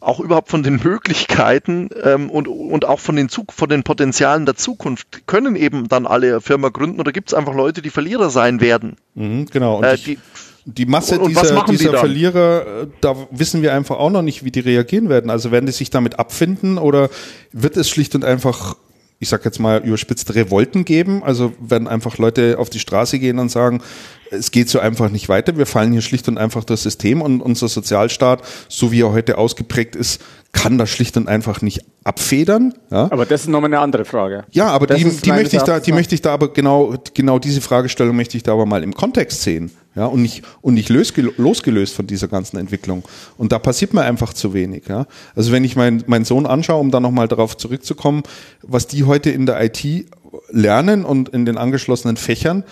auch 0.00 0.18
überhaupt 0.18 0.48
von 0.48 0.62
den 0.62 0.76
Möglichkeiten 0.84 1.90
ähm, 2.02 2.30
und, 2.30 2.48
und 2.48 2.84
auch 2.86 3.00
von 3.00 3.16
den, 3.16 3.28
Zug 3.28 3.52
von 3.52 3.68
den 3.68 3.82
Potenzialen 3.82 4.46
der 4.46 4.56
Zukunft 4.56 5.26
können 5.26 5.56
eben 5.56 5.88
dann 5.88 6.06
alle 6.06 6.40
Firma 6.40 6.70
gründen 6.70 7.00
oder 7.00 7.12
gibt 7.12 7.30
es 7.30 7.34
einfach 7.34 7.54
Leute, 7.54 7.82
die 7.82 7.90
Verlierer 7.90 8.30
sein 8.30 8.60
werden? 8.60 8.96
Mhm, 9.14 9.46
genau. 9.46 9.82
Äh, 9.82 9.98
die, 9.98 10.18
die 10.64 10.86
Masse 10.86 11.18
und, 11.18 11.26
und 11.26 11.28
dieser, 11.30 11.64
dieser 11.64 11.92
die 11.92 11.96
Verlierer, 11.96 12.82
äh, 12.82 12.86
da 13.00 13.16
wissen 13.30 13.62
wir 13.62 13.74
einfach 13.74 13.96
auch 13.96 14.10
noch 14.10 14.22
nicht, 14.22 14.44
wie 14.44 14.50
die 14.50 14.60
reagieren 14.60 15.08
werden. 15.08 15.30
Also 15.30 15.50
werden 15.50 15.66
die 15.66 15.72
sich 15.72 15.90
damit 15.90 16.18
abfinden 16.18 16.78
oder 16.78 17.08
wird 17.52 17.76
es 17.76 17.88
schlicht 17.88 18.14
und 18.14 18.24
einfach, 18.24 18.76
ich 19.18 19.28
sag 19.28 19.44
jetzt 19.44 19.58
mal 19.58 19.82
überspitzt, 19.82 20.34
Revolten 20.34 20.84
geben? 20.84 21.22
Also 21.22 21.52
werden 21.60 21.88
einfach 21.88 22.18
Leute 22.18 22.58
auf 22.58 22.70
die 22.70 22.78
Straße 22.78 23.18
gehen 23.18 23.38
und 23.38 23.50
sagen, 23.50 23.82
es 24.30 24.50
geht 24.50 24.68
so 24.68 24.78
einfach 24.78 25.10
nicht 25.10 25.28
weiter. 25.28 25.56
Wir 25.56 25.66
fallen 25.66 25.92
hier 25.92 26.02
schlicht 26.02 26.28
und 26.28 26.38
einfach 26.38 26.64
das 26.64 26.82
System 26.82 27.20
und 27.20 27.40
unser 27.40 27.68
Sozialstaat, 27.68 28.42
so 28.68 28.92
wie 28.92 29.02
er 29.02 29.12
heute 29.12 29.38
ausgeprägt 29.38 29.96
ist, 29.96 30.22
kann 30.52 30.78
das 30.78 30.90
schlicht 30.90 31.16
und 31.16 31.28
einfach 31.28 31.62
nicht 31.62 31.84
abfedern. 32.04 32.74
Ja? 32.90 33.08
Aber 33.10 33.26
das 33.26 33.42
ist 33.42 33.48
nochmal 33.48 33.70
eine 33.70 33.80
andere 33.80 34.04
Frage. 34.04 34.44
Ja, 34.50 34.68
aber 34.68 34.86
die, 34.86 35.04
die 35.04 35.30
möchte 35.30 35.56
ich 35.56 35.62
da, 35.62 35.80
die 35.80 35.92
möchte 35.92 36.14
ich 36.14 36.22
da 36.22 36.32
aber 36.32 36.52
genau, 36.52 36.94
genau 37.14 37.38
diese 37.38 37.60
Fragestellung 37.60 38.16
möchte 38.16 38.36
ich 38.36 38.42
da 38.42 38.52
aber 38.52 38.66
mal 38.66 38.82
im 38.82 38.94
Kontext 38.94 39.42
sehen. 39.42 39.70
Ja, 39.96 40.06
und 40.06 40.22
nicht, 40.22 40.44
und 40.60 40.74
nicht 40.74 40.88
losgelöst 40.88 41.94
von 41.94 42.06
dieser 42.06 42.28
ganzen 42.28 42.58
Entwicklung. 42.58 43.02
Und 43.36 43.50
da 43.50 43.58
passiert 43.58 43.92
mir 43.92 44.02
einfach 44.02 44.32
zu 44.32 44.54
wenig. 44.54 44.84
Ja. 44.88 45.06
Also 45.34 45.50
wenn 45.50 45.64
ich 45.64 45.74
meinen 45.74 46.04
meinen 46.06 46.24
Sohn 46.24 46.46
anschaue, 46.46 46.80
um 46.80 46.92
da 46.92 47.00
nochmal 47.00 47.26
darauf 47.26 47.56
zurückzukommen, 47.56 48.22
was 48.62 48.86
die 48.86 49.04
heute 49.04 49.30
in 49.30 49.46
der 49.46 49.60
IT 49.62 50.06
lernen 50.50 51.04
und 51.04 51.30
in 51.30 51.44
den 51.44 51.58
angeschlossenen 51.58 52.16
Fächern, 52.16 52.64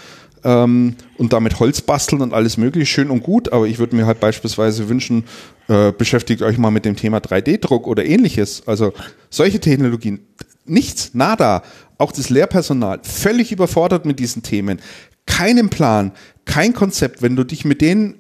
ähm, 0.44 0.94
und 1.16 1.32
damit 1.32 1.58
Holz 1.60 1.80
basteln 1.80 2.22
und 2.22 2.32
alles 2.32 2.56
mögliche, 2.56 2.86
schön 2.86 3.10
und 3.10 3.22
gut, 3.22 3.52
aber 3.52 3.66
ich 3.66 3.78
würde 3.78 3.96
mir 3.96 4.06
halt 4.06 4.20
beispielsweise 4.20 4.88
wünschen, 4.88 5.24
äh, 5.68 5.92
beschäftigt 5.92 6.42
euch 6.42 6.58
mal 6.58 6.70
mit 6.70 6.84
dem 6.84 6.96
Thema 6.96 7.18
3D-Druck 7.18 7.86
oder 7.86 8.04
ähnliches. 8.04 8.62
Also 8.66 8.92
solche 9.30 9.60
Technologien, 9.60 10.20
nichts, 10.64 11.10
nada. 11.14 11.62
Auch 12.00 12.12
das 12.12 12.30
Lehrpersonal 12.30 13.00
völlig 13.02 13.50
überfordert 13.50 14.04
mit 14.04 14.20
diesen 14.20 14.42
Themen. 14.42 14.80
Keinen 15.28 15.68
Plan, 15.68 16.12
kein 16.44 16.72
Konzept. 16.72 17.22
Wenn 17.22 17.36
du 17.36 17.44
dich 17.44 17.64
mit 17.64 17.80
denen 17.80 18.14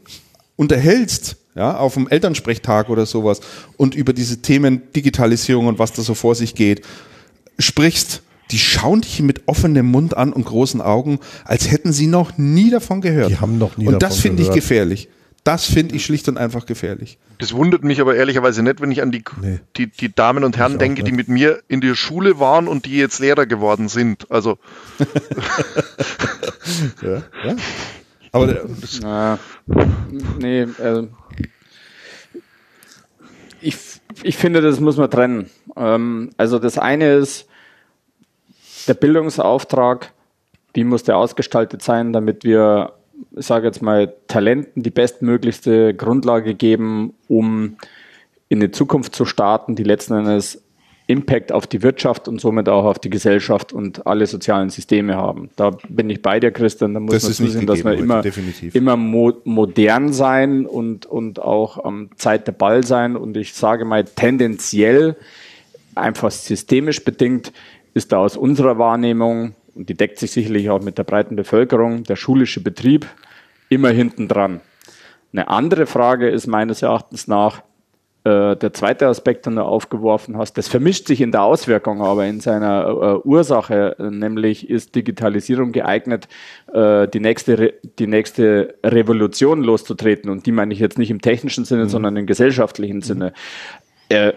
unterhältst, 0.56 1.36
ja, 1.56 1.76
auf 1.76 1.94
dem 1.94 2.08
Elternsprechtag 2.08 2.88
oder 2.88 3.04
sowas 3.04 3.40
und 3.76 3.96
über 3.96 4.12
diese 4.12 4.40
Themen 4.42 4.82
Digitalisierung 4.94 5.66
und 5.66 5.80
was 5.80 5.92
da 5.92 6.02
so 6.02 6.14
vor 6.14 6.36
sich 6.36 6.54
geht, 6.54 6.82
sprichst, 7.58 8.22
die 8.52 8.58
schauen 8.58 9.00
dich 9.00 9.20
mit 9.20 9.42
offenem 9.46 9.86
Mund 9.86 10.16
an 10.16 10.32
und 10.32 10.44
großen 10.44 10.80
Augen, 10.80 11.18
als 11.44 11.70
hätten 11.70 11.92
sie 11.92 12.06
noch 12.06 12.38
nie 12.38 12.70
davon 12.70 13.00
gehört. 13.00 13.30
Die 13.30 13.38
haben 13.38 13.58
noch 13.58 13.76
nie 13.76 13.88
Und 13.88 14.02
das 14.02 14.18
finde 14.18 14.42
ich 14.42 14.50
gefährlich. 14.50 15.08
Das 15.44 15.64
finde 15.64 15.94
ich 15.94 16.04
schlicht 16.04 16.28
und 16.28 16.36
einfach 16.36 16.66
gefährlich. 16.66 17.18
Das 17.38 17.54
wundert 17.54 17.84
mich 17.84 18.00
aber 18.00 18.14
ehrlicherweise 18.14 18.62
nicht, 18.62 18.80
wenn 18.80 18.90
ich 18.90 19.00
an 19.00 19.10
die, 19.10 19.22
nee. 19.40 19.60
die, 19.76 19.86
die 19.86 20.14
Damen 20.14 20.44
und 20.44 20.56
Herren 20.56 20.78
denke, 20.78 21.04
die 21.04 21.12
mit 21.12 21.28
mir 21.28 21.62
in 21.68 21.80
der 21.80 21.94
Schule 21.94 22.38
waren 22.38 22.68
und 22.68 22.84
die 22.84 22.96
jetzt 22.96 23.20
Lehrer 23.20 23.46
geworden 23.46 23.88
sind. 23.88 24.30
Also. 24.30 24.58
ja, 27.02 27.22
ja. 27.44 27.56
Aber 28.32 28.46
das 28.46 29.00
na, 29.00 29.38
nee, 30.38 30.66
also 30.78 31.08
ich, 33.60 33.76
ich 34.22 34.36
finde, 34.36 34.60
das 34.60 34.80
muss 34.80 34.96
man 34.96 35.10
trennen. 35.10 35.50
Ähm, 35.76 36.30
also 36.36 36.58
das 36.58 36.78
eine 36.78 37.14
ist 37.14 37.48
der 38.86 38.94
Bildungsauftrag, 38.94 40.12
wie 40.74 40.84
muss 40.84 41.02
der 41.02 41.16
ausgestaltet 41.16 41.82
sein, 41.82 42.12
damit 42.12 42.44
wir, 42.44 42.94
ich 43.36 43.46
sage 43.46 43.66
jetzt 43.66 43.82
mal, 43.82 44.14
Talenten 44.26 44.82
die 44.82 44.90
bestmöglichste 44.90 45.94
Grundlage 45.94 46.54
geben, 46.54 47.14
um 47.28 47.76
in 48.48 48.60
die 48.60 48.70
Zukunft 48.70 49.14
zu 49.14 49.24
starten, 49.24 49.76
die 49.76 49.84
letzten 49.84 50.14
Endes 50.14 50.62
Impact 51.08 51.52
auf 51.52 51.66
die 51.66 51.82
Wirtschaft 51.82 52.28
und 52.28 52.38
somit 52.38 52.68
auch 52.68 52.84
auf 52.84 52.98
die 52.98 53.08
Gesellschaft 53.08 53.72
und 53.72 54.06
alle 54.06 54.26
sozialen 54.26 54.68
Systeme 54.68 55.16
haben. 55.16 55.48
Da 55.56 55.70
bin 55.88 56.10
ich 56.10 56.20
bei 56.20 56.38
dir, 56.38 56.50
Christian. 56.50 56.92
Da 56.92 57.00
muss 57.00 57.14
das 57.14 57.22
man 57.24 57.32
zusehen, 57.32 57.66
dass 57.66 57.82
wir 57.82 57.94
immer, 57.94 58.22
immer 58.74 58.96
mo 58.98 59.32
modern 59.44 60.12
sein 60.12 60.66
und, 60.66 61.06
und 61.06 61.40
auch 61.40 61.82
am 61.82 62.10
Zeit 62.16 62.46
der 62.46 62.52
Ball 62.52 62.84
sein. 62.84 63.16
Und 63.16 63.38
ich 63.38 63.54
sage 63.54 63.86
mal 63.86 64.04
tendenziell, 64.04 65.16
einfach 65.94 66.30
systemisch 66.30 67.02
bedingt, 67.02 67.52
ist 67.94 68.12
da 68.12 68.18
aus 68.18 68.36
unserer 68.36 68.78
Wahrnehmung, 68.78 69.54
und 69.78 69.88
die 69.88 69.94
deckt 69.94 70.18
sich 70.18 70.32
sicherlich 70.32 70.68
auch 70.70 70.82
mit 70.82 70.98
der 70.98 71.04
breiten 71.04 71.36
Bevölkerung, 71.36 72.02
der 72.02 72.16
schulische 72.16 72.60
Betrieb 72.60 73.06
immer 73.68 73.90
hinten 73.90 74.28
dran. 74.28 74.60
Eine 75.32 75.48
andere 75.48 75.86
Frage 75.86 76.28
ist 76.28 76.46
meines 76.46 76.82
Erachtens 76.82 77.28
nach, 77.28 77.62
äh, 78.24 78.56
der 78.56 78.72
zweite 78.72 79.06
Aspekt, 79.06 79.46
den 79.46 79.56
du 79.56 79.62
aufgeworfen 79.62 80.36
hast, 80.36 80.58
das 80.58 80.66
vermischt 80.66 81.06
sich 81.06 81.20
in 81.20 81.30
der 81.30 81.42
Auswirkung, 81.42 82.02
aber 82.02 82.26
in 82.26 82.40
seiner 82.40 82.88
äh, 83.24 83.28
Ursache, 83.28 83.94
nämlich 83.98 84.68
ist 84.68 84.96
Digitalisierung 84.96 85.70
geeignet, 85.70 86.26
äh, 86.72 87.06
die, 87.06 87.20
nächste 87.20 87.74
die 87.98 88.08
nächste 88.08 88.74
Revolution 88.84 89.62
loszutreten. 89.62 90.30
Und 90.30 90.46
die 90.46 90.52
meine 90.52 90.74
ich 90.74 90.80
jetzt 90.80 90.98
nicht 90.98 91.10
im 91.10 91.20
technischen 91.20 91.64
Sinne, 91.64 91.84
mhm. 91.84 91.88
sondern 91.90 92.16
im 92.16 92.26
gesellschaftlichen 92.26 93.02
Sinne. 93.02 93.32
Äh, 94.10 94.32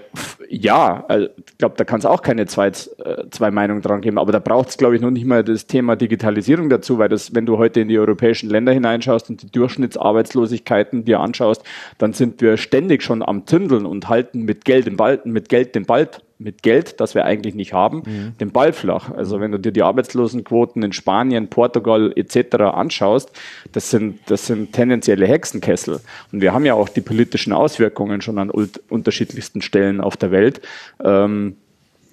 ja, 0.49 1.05
also 1.07 1.29
ich 1.37 1.57
glaube, 1.57 1.75
da 1.77 1.85
kann 1.85 1.99
es 1.99 2.05
auch 2.05 2.21
keine 2.21 2.45
zwei, 2.45 2.67
äh, 2.67 3.23
zwei 3.29 3.51
Meinungen 3.51 3.81
dran 3.81 4.01
geben, 4.01 4.17
aber 4.17 4.33
da 4.33 4.39
braucht 4.39 4.69
es, 4.69 4.77
glaube 4.77 4.95
ich, 4.95 5.01
noch 5.01 5.11
nicht 5.11 5.25
mal 5.25 5.45
das 5.45 5.65
Thema 5.65 5.95
Digitalisierung 5.95 6.69
dazu, 6.69 6.97
weil 6.97 7.07
das, 7.07 7.33
wenn 7.33 7.45
du 7.45 7.57
heute 7.57 7.79
in 7.79 7.87
die 7.87 7.97
europäischen 7.97 8.49
Länder 8.49 8.73
hineinschaust 8.73 9.29
und 9.29 9.43
die 9.43 9.51
Durchschnittsarbeitslosigkeiten 9.51 11.05
dir 11.05 11.21
anschaust, 11.21 11.63
dann 11.97 12.11
sind 12.11 12.41
wir 12.41 12.57
ständig 12.57 13.01
schon 13.01 13.23
am 13.23 13.47
Zündeln 13.47 13.85
und 13.85 14.09
halten 14.09 14.41
mit 14.43 14.65
Geld 14.65 14.87
den 14.87 14.97
Ball, 14.97 15.21
mit 15.23 15.47
Geld 15.47 15.73
den 15.73 15.85
Ball 15.85 16.09
mit 16.41 16.63
Geld, 16.63 16.99
das 16.99 17.15
wir 17.15 17.25
eigentlich 17.25 17.55
nicht 17.55 17.73
haben, 17.73 18.03
mhm. 18.05 18.37
den 18.39 18.51
Ball 18.51 18.73
flach. 18.73 19.11
Also 19.11 19.39
wenn 19.39 19.51
du 19.51 19.59
dir 19.59 19.71
die 19.71 19.83
Arbeitslosenquoten 19.83 20.83
in 20.83 20.93
Spanien, 20.93 21.49
Portugal 21.49 22.11
etc. 22.15 22.55
anschaust, 22.73 23.31
das 23.71 23.89
sind, 23.89 24.19
das 24.25 24.47
sind 24.47 24.73
tendenzielle 24.73 25.27
Hexenkessel. 25.27 25.99
Und 26.31 26.41
wir 26.41 26.53
haben 26.53 26.65
ja 26.65 26.73
auch 26.73 26.89
die 26.89 27.01
politischen 27.01 27.53
Auswirkungen 27.53 28.21
schon 28.21 28.37
an 28.37 28.49
unterschiedlichsten 28.49 29.61
Stellen 29.61 30.01
auf 30.01 30.17
der 30.17 30.31
Welt. 30.31 30.61
Ähm, 31.03 31.57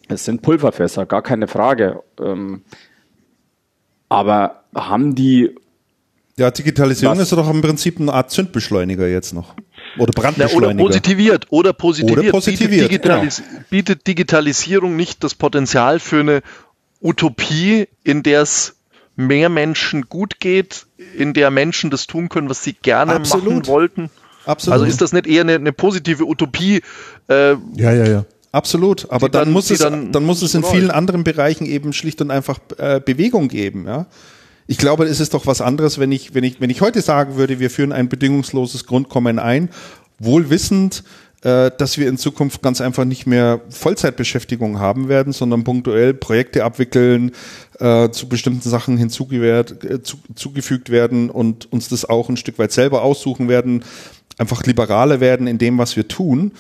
es 0.08 0.24
sind 0.24 0.42
Pulverfässer, 0.42 1.07
gar 1.07 1.23
keine 1.23 1.48
Frage. 1.48 2.02
Ähm, 2.20 2.62
aber 4.08 4.62
haben 4.74 5.15
die 5.15 5.55
ja, 6.36 6.50
Digitalisierung 6.50 7.16
Was? 7.16 7.24
ist 7.24 7.32
doch 7.32 7.50
im 7.50 7.60
Prinzip 7.60 8.00
eine 8.00 8.12
Art 8.12 8.31
Zündbeschleuniger 8.31 9.08
jetzt 9.08 9.34
noch. 9.34 9.55
Oder 9.98 10.12
Brandbeschleuniger. 10.12 10.82
oder 10.82 10.88
positiviert. 10.88 11.46
Oder 11.50 11.72
positiviert. 11.72 12.18
Oder 12.18 12.30
positiviert. 12.30 12.70
Bietet, 12.70 12.90
Digitalis 12.90 13.36
genau. 13.36 13.64
bietet 13.70 14.06
Digitalisierung 14.06 14.96
nicht 14.96 15.24
das 15.24 15.34
Potenzial 15.34 15.98
für 16.00 16.20
eine 16.20 16.42
Utopie, 17.00 17.88
in 18.04 18.22
der 18.22 18.42
es 18.42 18.76
mehr 19.16 19.48
Menschen 19.48 20.08
gut 20.08 20.38
geht, 20.40 20.86
in 21.16 21.34
der 21.34 21.50
Menschen 21.50 21.90
das 21.90 22.06
tun 22.06 22.28
können, 22.28 22.48
was 22.48 22.62
sie 22.62 22.74
gerne 22.74 23.14
Absolut. 23.14 23.48
machen 23.48 23.66
wollten? 23.66 24.10
Absolut. 24.46 24.72
Also 24.74 24.84
ist 24.86 25.00
das 25.00 25.12
nicht 25.12 25.26
eher 25.26 25.42
eine, 25.42 25.56
eine 25.56 25.72
positive 25.72 26.24
Utopie? 26.24 26.82
Äh, 27.28 27.50
ja, 27.76 27.92
ja, 27.92 28.08
ja. 28.08 28.24
Absolut, 28.50 29.10
aber 29.10 29.28
dann, 29.28 29.44
dann, 29.44 29.52
muss 29.52 29.70
es, 29.70 29.80
dann, 29.80 30.10
dann 30.10 30.24
muss 30.24 30.40
es 30.40 30.54
in 30.54 30.64
vielen 30.64 30.90
anderen 30.90 31.22
Bereichen 31.22 31.66
eben 31.66 31.92
schlicht 31.92 32.22
und 32.22 32.30
einfach 32.30 32.58
äh, 32.78 32.98
Bewegung 32.98 33.48
geben, 33.48 33.84
ja. 33.86 34.06
Ich 34.70 34.76
glaube, 34.76 35.05
es 35.06 35.18
ist 35.18 35.32
doch 35.32 35.47
was 35.47 35.62
anderes, 35.62 35.98
wenn 35.98 36.12
ich, 36.12 36.34
wenn 36.34 36.44
ich, 36.44 36.60
wenn 36.60 36.68
ich 36.68 36.82
heute 36.82 37.00
sagen 37.00 37.36
würde, 37.36 37.58
wir 37.58 37.70
führen 37.70 37.90
ein 37.90 38.10
bedingungsloses 38.10 38.84
Grundkommen 38.84 39.38
ein, 39.38 39.70
wohl 40.18 40.50
wissend, 40.50 41.05
äh, 41.42 41.70
dass 41.78 41.97
wir 41.97 42.06
in 42.06 42.18
Zukunft 42.18 42.60
ganz 42.60 42.82
einfach 42.82 43.06
nicht 43.06 43.26
mehr 43.26 43.62
Vollzeitbeschäftigung 43.70 44.78
haben 44.78 45.08
werden, 45.08 45.32
sondern 45.32 45.64
punktuell 45.64 46.12
Projekte 46.12 46.64
abwickeln, 46.64 47.32
äh, 47.78 48.10
zu 48.10 48.28
bestimmten 48.28 48.68
Sachen 48.68 48.98
hinzugewährt, 48.98 49.84
äh, 49.84 50.02
zu, 50.02 50.18
zugefügt 50.34 50.90
werden 50.90 51.30
und 51.30 51.72
uns 51.72 51.88
das 51.88 52.05
auch 52.05 52.28
ein 52.28 52.36
Stück 52.36 52.58
weit 52.58 52.72
selber 52.72 53.00
aussuchen 53.00 53.48
werden, 53.48 53.84
einfach 54.36 54.64
liberaler 54.64 55.20
werden 55.20 55.47
in 55.47 55.56
dem, 55.56 55.78
was 55.78 55.97
wir 55.97 56.08
tun, 56.08 56.52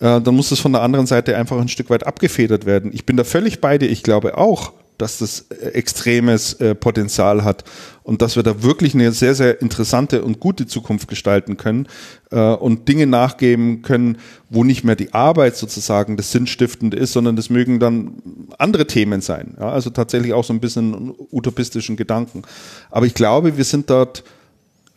äh, 0.00 0.20
dann 0.20 0.36
muss 0.36 0.50
es 0.50 0.60
von 0.60 0.72
der 0.72 0.82
anderen 0.82 1.06
Seite 1.06 1.34
einfach 1.34 1.58
ein 1.58 1.68
Stück 1.68 1.88
weit 1.88 2.06
abgefedert 2.06 2.66
werden. 2.66 2.90
Ich 2.92 3.06
bin 3.06 3.16
da 3.16 3.24
völlig 3.24 3.62
bei 3.62 3.78
dir. 3.78 3.88
Ich 3.88 4.02
glaube 4.02 4.36
auch, 4.36 4.74
dass 4.98 5.18
das 5.18 5.46
äh, 5.50 5.68
extremes 5.68 6.54
äh, 6.54 6.74
Potenzial 6.74 7.44
hat 7.44 7.64
und 8.02 8.22
dass 8.22 8.36
wir 8.36 8.42
da 8.42 8.62
wirklich 8.62 8.94
eine 8.94 9.12
sehr, 9.12 9.34
sehr 9.34 9.60
interessante 9.60 10.22
und 10.22 10.40
gute 10.40 10.66
Zukunft 10.66 11.08
gestalten 11.08 11.56
können 11.56 11.88
äh, 12.30 12.38
und 12.38 12.88
Dinge 12.88 13.06
nachgeben 13.06 13.82
können, 13.82 14.18
wo 14.50 14.62
nicht 14.62 14.84
mehr 14.84 14.96
die 14.96 15.12
Arbeit 15.14 15.56
sozusagen 15.56 16.16
das 16.16 16.30
Sinnstiftende 16.30 16.96
ist, 16.96 17.12
sondern 17.12 17.36
das 17.36 17.50
mögen 17.50 17.80
dann 17.80 18.22
andere 18.58 18.86
Themen 18.86 19.20
sein. 19.20 19.56
Ja, 19.58 19.70
also 19.70 19.90
tatsächlich 19.90 20.32
auch 20.32 20.44
so 20.44 20.52
ein 20.52 20.60
bisschen 20.60 21.14
utopistischen 21.30 21.96
Gedanken. 21.96 22.42
Aber 22.90 23.06
ich 23.06 23.14
glaube, 23.14 23.56
wir 23.56 23.64
sind 23.64 23.90
dort 23.90 24.22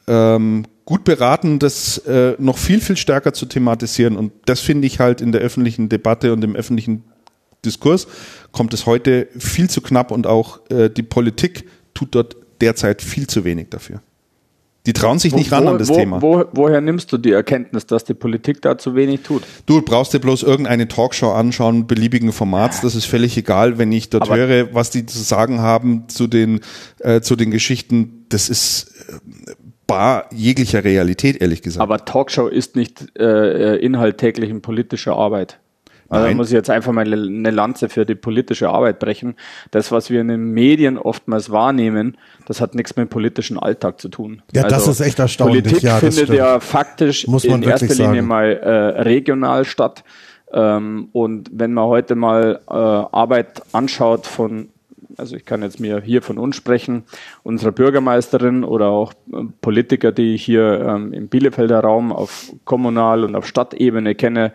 ähm, 0.08 0.66
gut 0.86 1.04
beraten, 1.04 1.60
das 1.60 1.98
äh, 2.00 2.36
noch 2.40 2.58
viel, 2.58 2.80
viel 2.80 2.98
stärker 2.98 3.34
zu 3.34 3.46
thematisieren. 3.46 4.16
Und 4.16 4.32
das 4.46 4.62
finde 4.62 4.88
ich 4.88 5.00
halt 5.00 5.22
in 5.22 5.32
der 5.32 5.42
öffentlichen 5.42 5.90
Debatte 5.90 6.32
und 6.34 6.44
im 6.44 6.56
öffentlichen 6.56 7.04
Diskurs 7.66 8.08
kommt 8.52 8.74
es 8.74 8.86
heute 8.86 9.28
viel 9.38 9.70
zu 9.70 9.82
knapp 9.82 10.12
und 10.12 10.28
auch 10.28 10.60
äh, 10.70 10.90
die 10.90 11.04
Politik 11.04 11.68
tut 11.94 12.16
dort 12.16 12.36
derzeit 12.62 13.02
viel 13.02 13.28
zu 13.28 13.44
wenig 13.44 13.70
dafür. 13.70 14.02
Die 14.88 14.94
trauen 14.94 15.20
sich 15.20 15.36
nicht 15.36 15.52
wo, 15.52 15.56
ran 15.56 15.68
an 15.68 15.78
das 15.78 15.90
wo, 15.90 15.96
Thema. 15.96 16.22
Wo, 16.22 16.46
woher 16.54 16.80
nimmst 16.80 17.12
du 17.12 17.18
die 17.18 17.34
Erkenntnis, 17.34 17.86
dass 17.86 18.06
die 18.06 18.14
Politik 18.14 18.62
da 18.62 18.78
zu 18.78 18.96
wenig 18.96 19.22
tut? 19.22 19.44
Du 19.66 19.82
brauchst 19.82 20.14
dir 20.14 20.20
bloß 20.20 20.44
irgendeine 20.44 20.88
Talkshow 20.88 21.32
anschauen, 21.32 21.88
beliebigen 21.88 22.32
Formats. 22.32 22.80
Das 22.80 22.96
ist 22.96 23.04
völlig 23.04 23.36
egal, 23.36 23.78
wenn 23.78 23.92
ich 23.92 24.10
dort 24.10 24.24
Aber 24.24 24.38
höre, 24.38 24.74
was 24.74 24.90
die 24.90 25.06
zu 25.06 25.20
sagen 25.20 25.60
haben 25.60 26.08
zu 26.08 26.28
den, 26.28 26.62
äh, 27.00 27.20
zu 27.20 27.36
den 27.36 27.52
Geschichten. 27.52 28.26
Das 28.30 28.48
ist 28.48 28.94
äh, 29.10 29.52
bar 29.88 30.30
jeglicher 30.34 30.86
Realität, 30.86 31.42
ehrlich 31.42 31.62
gesagt. 31.62 31.82
Aber 31.82 32.06
Talkshow 32.06 32.48
ist 32.48 32.78
nicht 32.78 33.08
äh, 33.20 33.76
Inhalt 33.76 34.20
täglichen 34.20 34.62
politischer 34.62 35.18
Arbeit. 35.18 35.60
Also 36.10 36.28
da 36.28 36.34
muss 36.34 36.48
ich 36.48 36.54
jetzt 36.54 36.70
einfach 36.70 36.92
mal 36.92 37.06
eine 37.06 37.52
Lanze 37.52 37.90
für 37.90 38.06
die 38.06 38.16
politische 38.16 38.70
Arbeit 38.70 39.00
brechen. 39.00 39.36
Das, 39.72 39.92
was 39.92 40.10
wir 40.10 40.22
in 40.22 40.30
den 40.30 40.52
Medien 40.52 40.98
oftmals 40.98 41.50
wahrnehmen, 41.50 42.18
das 42.46 42.62
hat 42.62 42.76
nichts 42.76 42.96
mit 42.96 43.08
dem 43.08 43.10
politischen 43.10 43.60
Alltag 43.60 44.00
zu 44.00 44.10
tun. 44.10 44.42
Ja, 44.54 44.64
also 44.64 44.76
das 44.76 44.88
ist 44.88 45.00
echt 45.02 45.20
erstaunlich. 45.20 45.64
Politik 45.64 45.84
ja, 45.84 45.98
findet 45.98 46.30
ja 46.30 46.60
faktisch 46.60 47.28
muss 47.28 47.46
man 47.48 47.62
in 47.62 47.70
erster 47.70 47.88
Linie 47.88 48.16
sagen. 48.16 48.28
mal 48.28 48.46
äh, 48.46 49.02
regional 49.02 49.66
statt. 49.66 50.04
Ähm, 50.52 51.10
und 51.12 51.50
wenn 51.52 51.74
man 51.74 51.86
heute 51.86 52.16
mal 52.16 52.62
äh, 52.70 52.74
Arbeit 52.74 53.64
anschaut 53.74 54.26
von 54.26 54.70
also 55.18 55.36
ich 55.36 55.46
kann 55.46 55.64
jetzt 55.64 55.80
mir 55.80 56.02
hier 56.02 56.22
von 56.22 56.38
uns 56.38 56.56
sprechen, 56.56 57.04
unserer 57.44 57.72
Bürgermeisterin 57.72 58.64
oder 58.64 58.90
auch 58.90 59.14
äh, 59.34 59.44
Politiker, 59.62 60.12
die 60.12 60.36
ich 60.36 60.44
hier 60.44 60.82
ähm, 60.82 61.14
im 61.14 61.28
Bielefelder 61.28 61.80
Raum 61.80 62.12
auf 62.12 62.54
Kommunal- 62.66 63.24
und 63.24 63.36
auf 63.36 63.48
Stadtebene 63.48 64.16
kenne, 64.16 64.54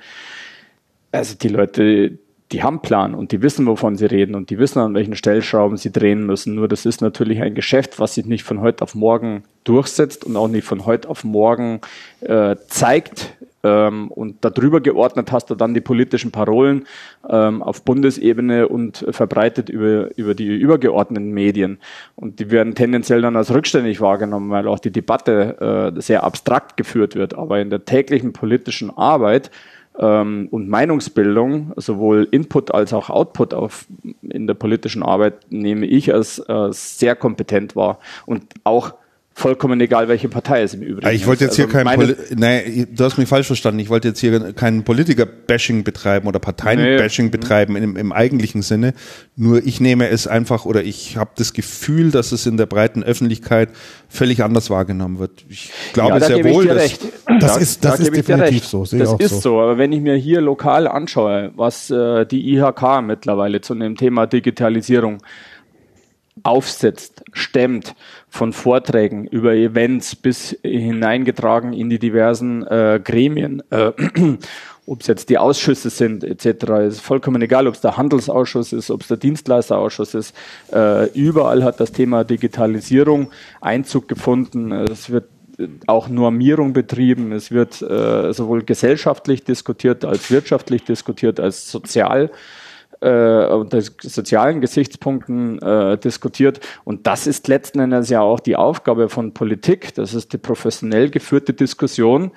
also 1.12 1.36
die 1.36 1.48
Leute, 1.48 2.18
die 2.50 2.62
haben 2.62 2.82
Plan 2.82 3.14
und 3.14 3.32
die 3.32 3.42
wissen, 3.42 3.66
wovon 3.66 3.96
sie 3.96 4.06
reden 4.06 4.34
und 4.34 4.50
die 4.50 4.58
wissen, 4.58 4.80
an 4.80 4.94
welchen 4.94 5.14
Stellschrauben 5.14 5.76
sie 5.76 5.92
drehen 5.92 6.26
müssen. 6.26 6.54
Nur 6.54 6.68
das 6.68 6.84
ist 6.84 7.00
natürlich 7.00 7.40
ein 7.40 7.54
Geschäft, 7.54 7.98
was 7.98 8.14
sich 8.14 8.26
nicht 8.26 8.44
von 8.44 8.60
heute 8.60 8.82
auf 8.82 8.94
morgen 8.94 9.44
durchsetzt 9.64 10.24
und 10.24 10.36
auch 10.36 10.48
nicht 10.48 10.66
von 10.66 10.84
heute 10.84 11.08
auf 11.08 11.24
morgen 11.24 11.80
äh, 12.20 12.56
zeigt. 12.68 13.34
Ähm, 13.64 14.10
und 14.10 14.44
darüber 14.44 14.80
geordnet 14.80 15.30
hast 15.30 15.48
du 15.48 15.54
dann 15.54 15.72
die 15.72 15.80
politischen 15.80 16.32
Parolen 16.32 16.86
ähm, 17.28 17.62
auf 17.62 17.84
Bundesebene 17.84 18.68
und 18.68 19.06
verbreitet 19.10 19.68
über, 19.68 20.10
über 20.16 20.34
die 20.34 20.48
übergeordneten 20.48 21.30
Medien. 21.30 21.78
Und 22.16 22.40
die 22.40 22.50
werden 22.50 22.74
tendenziell 22.74 23.22
dann 23.22 23.36
als 23.36 23.54
rückständig 23.54 24.00
wahrgenommen, 24.00 24.50
weil 24.50 24.66
auch 24.66 24.80
die 24.80 24.90
Debatte 24.90 25.92
äh, 25.96 26.00
sehr 26.00 26.24
abstrakt 26.24 26.76
geführt 26.76 27.14
wird. 27.14 27.34
Aber 27.34 27.60
in 27.60 27.70
der 27.70 27.84
täglichen 27.84 28.32
politischen 28.32 28.90
Arbeit 28.90 29.50
ähm, 29.98 30.48
und 30.50 30.68
Meinungsbildung, 30.68 31.72
sowohl 31.76 32.28
Input 32.30 32.72
als 32.72 32.92
auch 32.92 33.10
Output 33.10 33.54
auf, 33.54 33.86
in 34.22 34.46
der 34.46 34.54
politischen 34.54 35.02
Arbeit, 35.02 35.34
nehme 35.50 35.86
ich 35.86 36.12
als 36.12 36.38
äh, 36.38 36.68
sehr 36.70 37.16
kompetent 37.16 37.76
wahr. 37.76 37.98
Und 38.26 38.44
auch 38.64 38.94
Vollkommen 39.34 39.80
egal, 39.80 40.08
welche 40.08 40.28
Partei 40.28 40.62
es 40.62 40.74
im 40.74 40.82
Übrigen 40.82 41.06
ist. 41.06 41.14
Ich 41.14 41.26
wollte 41.26 41.44
jetzt 41.44 41.56
hier 41.56 41.64
also 41.64 41.78
kein, 41.78 41.86
Poli 41.96 42.14
nee, 42.34 42.86
du 42.90 43.04
hast 43.04 43.16
mich 43.16 43.28
falsch 43.28 43.46
verstanden. 43.46 43.80
Ich 43.80 43.88
wollte 43.88 44.08
jetzt 44.08 44.20
hier 44.20 44.52
kein 44.52 44.84
Politiker-Bashing 44.84 45.84
betreiben 45.84 46.28
oder 46.28 46.38
Parteien-Bashing 46.38 47.26
nee. 47.26 47.30
betreiben 47.30 47.76
im, 47.76 47.96
im 47.96 48.12
eigentlichen 48.12 48.60
Sinne. 48.60 48.92
Nur 49.34 49.64
ich 49.64 49.80
nehme 49.80 50.08
es 50.08 50.26
einfach 50.26 50.66
oder 50.66 50.84
ich 50.84 51.16
habe 51.16 51.30
das 51.36 51.54
Gefühl, 51.54 52.10
dass 52.10 52.32
es 52.32 52.44
in 52.44 52.58
der 52.58 52.66
breiten 52.66 53.02
Öffentlichkeit 53.02 53.70
völlig 54.08 54.42
anders 54.44 54.68
wahrgenommen 54.68 55.18
wird. 55.18 55.44
Ich 55.48 55.72
glaube 55.94 56.18
ja, 56.18 56.20
sehr 56.20 56.44
wohl, 56.44 56.66
dass 56.66 56.98
das 57.40 57.56
ist, 57.56 57.84
das 57.84 57.96
da 57.96 58.02
ist 58.04 58.14
definitiv 58.14 58.66
so. 58.66 58.80
Das 58.80 59.14
ist 59.18 59.30
so. 59.30 59.40
so. 59.40 59.60
Aber 59.60 59.78
wenn 59.78 59.92
ich 59.92 60.02
mir 60.02 60.16
hier 60.16 60.42
lokal 60.42 60.86
anschaue, 60.86 61.52
was 61.56 61.90
äh, 61.90 62.26
die 62.26 62.54
IHK 62.54 63.02
mittlerweile 63.02 63.62
zu 63.62 63.74
dem 63.74 63.96
Thema 63.96 64.26
Digitalisierung 64.26 65.22
aufsetzt, 66.42 67.22
stemmt, 67.32 67.94
von 68.32 68.54
Vorträgen 68.54 69.26
über 69.26 69.52
Events 69.52 70.16
bis 70.16 70.56
hineingetragen 70.62 71.74
in 71.74 71.90
die 71.90 71.98
diversen 71.98 72.66
äh, 72.66 72.98
Gremien, 73.04 73.62
äh, 73.68 73.92
ob 74.86 75.02
es 75.02 75.06
jetzt 75.06 75.28
die 75.28 75.36
Ausschüsse 75.36 75.90
sind 75.90 76.24
etc., 76.24 76.64
ist 76.88 77.02
vollkommen 77.02 77.42
egal, 77.42 77.66
ob 77.66 77.74
es 77.74 77.82
der 77.82 77.98
Handelsausschuss 77.98 78.72
ist, 78.72 78.90
ob 78.90 79.02
es 79.02 79.08
der 79.08 79.18
Dienstleisterausschuss 79.18 80.14
ist. 80.14 80.34
Äh, 80.72 81.10
überall 81.10 81.62
hat 81.62 81.78
das 81.78 81.92
Thema 81.92 82.24
Digitalisierung 82.24 83.30
Einzug 83.60 84.08
gefunden. 84.08 84.72
Es 84.72 85.10
wird 85.10 85.26
auch 85.86 86.08
Normierung 86.08 86.72
betrieben. 86.72 87.32
Es 87.32 87.50
wird 87.50 87.82
äh, 87.82 88.32
sowohl 88.32 88.64
gesellschaftlich 88.64 89.44
diskutiert 89.44 90.06
als 90.06 90.30
wirtschaftlich 90.30 90.84
diskutiert 90.84 91.38
als 91.38 91.70
sozial 91.70 92.30
äh, 93.02 93.46
unter 93.52 93.80
sozialen 93.80 94.60
Gesichtspunkten 94.60 95.60
äh, 95.60 95.98
diskutiert. 95.98 96.60
Und 96.84 97.06
das 97.06 97.26
ist 97.26 97.48
letzten 97.48 97.80
Endes 97.80 98.08
ja 98.10 98.20
auch 98.20 98.40
die 98.40 98.56
Aufgabe 98.56 99.08
von 99.08 99.34
Politik. 99.34 99.94
Das 99.94 100.14
ist 100.14 100.32
die 100.32 100.38
professionell 100.38 101.10
geführte 101.10 101.52
Diskussion 101.52 102.30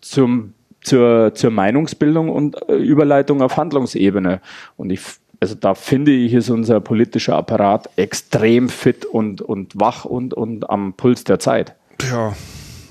zum, 0.00 0.54
zur, 0.82 1.34
zur 1.34 1.50
Meinungsbildung 1.50 2.28
und 2.28 2.56
äh, 2.68 2.76
Überleitung 2.76 3.42
auf 3.42 3.56
Handlungsebene. 3.56 4.40
Und 4.76 4.90
ich 4.90 5.00
also 5.38 5.54
da 5.54 5.74
finde 5.74 6.12
ich, 6.12 6.32
ist 6.32 6.48
unser 6.48 6.80
politischer 6.80 7.36
Apparat 7.36 7.90
extrem 7.96 8.70
fit 8.70 9.04
und, 9.04 9.42
und 9.42 9.78
wach 9.78 10.06
und, 10.06 10.32
und 10.32 10.70
am 10.70 10.94
Puls 10.94 11.24
der 11.24 11.38
Zeit. 11.38 11.74
Ja, 12.02 12.34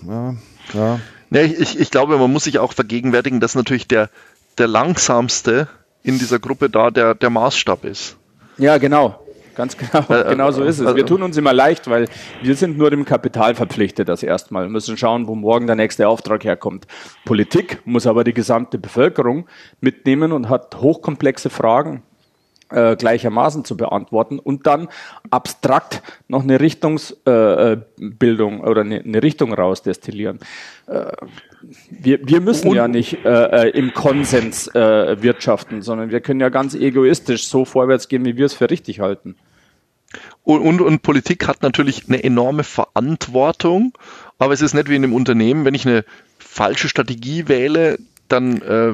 ja, 0.07 0.35
ja. 0.73 0.99
ja 1.31 1.41
ich, 1.41 1.79
ich 1.79 1.89
glaube, 1.89 2.17
man 2.17 2.31
muss 2.31 2.43
sich 2.43 2.59
auch 2.59 2.73
vergegenwärtigen, 2.73 3.39
dass 3.39 3.55
natürlich 3.55 3.87
der, 3.87 4.11
der 4.59 4.67
langsamste 4.67 5.67
in 6.05 6.19
dieser 6.19 6.39
Gruppe 6.39 6.69
da 6.69 6.91
der, 6.91 7.15
der 7.15 7.29
Maßstab 7.29 7.85
ist. 7.85 8.17
Ja, 8.57 8.77
genau. 8.77 9.19
Ganz 9.55 9.77
genau, 9.77 10.03
äh, 10.09 10.29
genau 10.29 10.51
so 10.51 10.63
ist 10.63 10.79
es. 10.79 10.95
Wir 10.95 11.05
tun 11.05 11.23
uns 11.23 11.37
immer 11.37 11.53
leicht, 11.53 11.89
weil 11.89 12.09
wir 12.41 12.55
sind 12.55 12.77
nur 12.77 12.91
dem 12.91 13.05
Kapital 13.05 13.55
verpflichtet 13.55 14.09
das 14.09 14.21
erstmal. 14.21 14.65
Wir 14.65 14.69
müssen 14.69 14.97
schauen, 14.97 15.27
wo 15.27 15.35
morgen 15.35 15.65
der 15.65 15.77
nächste 15.77 16.09
Auftrag 16.09 16.43
herkommt. 16.43 16.87
Politik 17.23 17.81
muss 17.85 18.05
aber 18.05 18.25
die 18.25 18.33
gesamte 18.33 18.77
Bevölkerung 18.77 19.47
mitnehmen 19.79 20.33
und 20.33 20.49
hat 20.49 20.81
hochkomplexe 20.81 21.49
Fragen 21.49 22.03
äh, 22.69 22.95
gleichermaßen 22.95 23.63
zu 23.63 23.77
beantworten 23.77 24.39
und 24.39 24.67
dann 24.67 24.89
abstrakt 25.29 26.01
noch 26.27 26.43
eine 26.43 26.59
Richtungsbildung 26.59 28.59
äh, 28.59 28.67
oder 28.67 28.81
eine, 28.81 28.99
eine, 28.99 29.23
Richtung 29.23 29.53
rausdestillieren. 29.53 30.39
Äh, 30.87 31.11
wir, 31.89 32.27
wir 32.27 32.41
müssen 32.41 32.71
ja 32.73 32.87
nicht 32.87 33.25
äh, 33.25 33.67
äh, 33.67 33.69
im 33.69 33.93
Konsens 33.93 34.67
äh, 34.67 35.21
wirtschaften, 35.21 35.81
sondern 35.81 36.11
wir 36.11 36.21
können 36.21 36.39
ja 36.39 36.49
ganz 36.49 36.75
egoistisch 36.75 37.47
so 37.47 37.65
vorwärts 37.65 38.07
gehen, 38.07 38.25
wie 38.25 38.37
wir 38.37 38.45
es 38.45 38.53
für 38.53 38.69
richtig 38.69 38.99
halten. 38.99 39.35
Und, 40.43 40.61
und, 40.61 40.81
und 40.81 41.01
Politik 41.01 41.47
hat 41.47 41.61
natürlich 41.63 42.07
eine 42.07 42.23
enorme 42.23 42.63
Verantwortung, 42.63 43.97
aber 44.37 44.53
es 44.53 44.61
ist 44.61 44.73
nicht 44.73 44.89
wie 44.89 44.95
in 44.95 45.03
einem 45.03 45.13
Unternehmen, 45.13 45.65
wenn 45.65 45.73
ich 45.73 45.85
eine 45.85 46.05
falsche 46.37 46.89
Strategie 46.89 47.47
wähle, 47.47 47.97
dann 48.27 48.61
äh, 48.61 48.93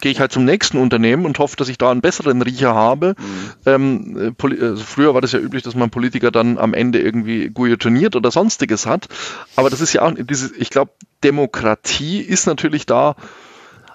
gehe 0.00 0.12
ich 0.12 0.20
halt 0.20 0.32
zum 0.32 0.44
nächsten 0.44 0.78
Unternehmen 0.78 1.24
und 1.24 1.38
hoffe, 1.38 1.56
dass 1.56 1.68
ich 1.68 1.78
da 1.78 1.90
einen 1.90 2.00
besseren 2.00 2.42
Riecher 2.42 2.74
habe. 2.74 3.14
Mhm. 3.18 3.52
Ähm, 3.66 4.34
äh, 4.38 4.62
also 4.62 4.82
früher 4.84 5.14
war 5.14 5.20
das 5.20 5.32
ja 5.32 5.38
üblich, 5.38 5.62
dass 5.62 5.74
man 5.74 5.90
Politiker 5.90 6.30
dann 6.30 6.58
am 6.58 6.74
Ende 6.74 7.00
irgendwie 7.00 7.48
guillotiniert 7.48 8.16
oder 8.16 8.30
sonstiges 8.30 8.86
hat. 8.86 9.08
Aber 9.56 9.70
das 9.70 9.80
ist 9.80 9.92
ja 9.92 10.02
auch 10.02 10.12
dieses, 10.16 10.52
ich 10.52 10.70
glaube, 10.70 10.92
Demokratie 11.22 12.20
ist 12.20 12.46
natürlich 12.46 12.86
da 12.86 13.16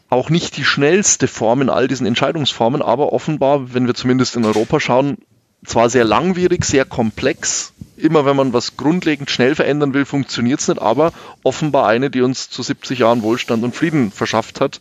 auch 0.10 0.30
nicht 0.30 0.58
die 0.58 0.66
schnellste 0.66 1.28
Form 1.28 1.62
in 1.62 1.70
all 1.70 1.88
diesen 1.88 2.08
Entscheidungsformen, 2.08 2.82
aber 2.82 3.14
offenbar, 3.14 3.74
wenn 3.74 3.86
wir 3.86 3.94
zumindest 3.94 4.36
in 4.36 4.46
Europa 4.46 4.80
schauen, 4.80 5.18
zwar 5.66 5.90
sehr 5.90 6.04
langwierig, 6.04 6.66
sehr 6.66 6.86
komplex. 6.86 7.74
Immer 7.98 8.26
wenn 8.26 8.36
man 8.36 8.54
was 8.54 8.78
grundlegend 8.78 9.30
schnell 9.30 9.56
verändern 9.56 9.94
will, 9.94 10.06
funktioniert 10.06 10.62
es 10.62 10.68
nicht, 10.68 10.82
aber 10.82 11.12
offenbar 11.44 11.88
eine, 11.88 12.10
die 12.10 12.22
uns 12.22 12.50
zu 12.50 12.64
70 12.64 13.00
Jahren 13.00 13.22
Wohlstand 13.22 13.64
und 13.64 13.76
Frieden 13.76 14.12
verschafft 14.12 14.62
hat. 14.62 14.80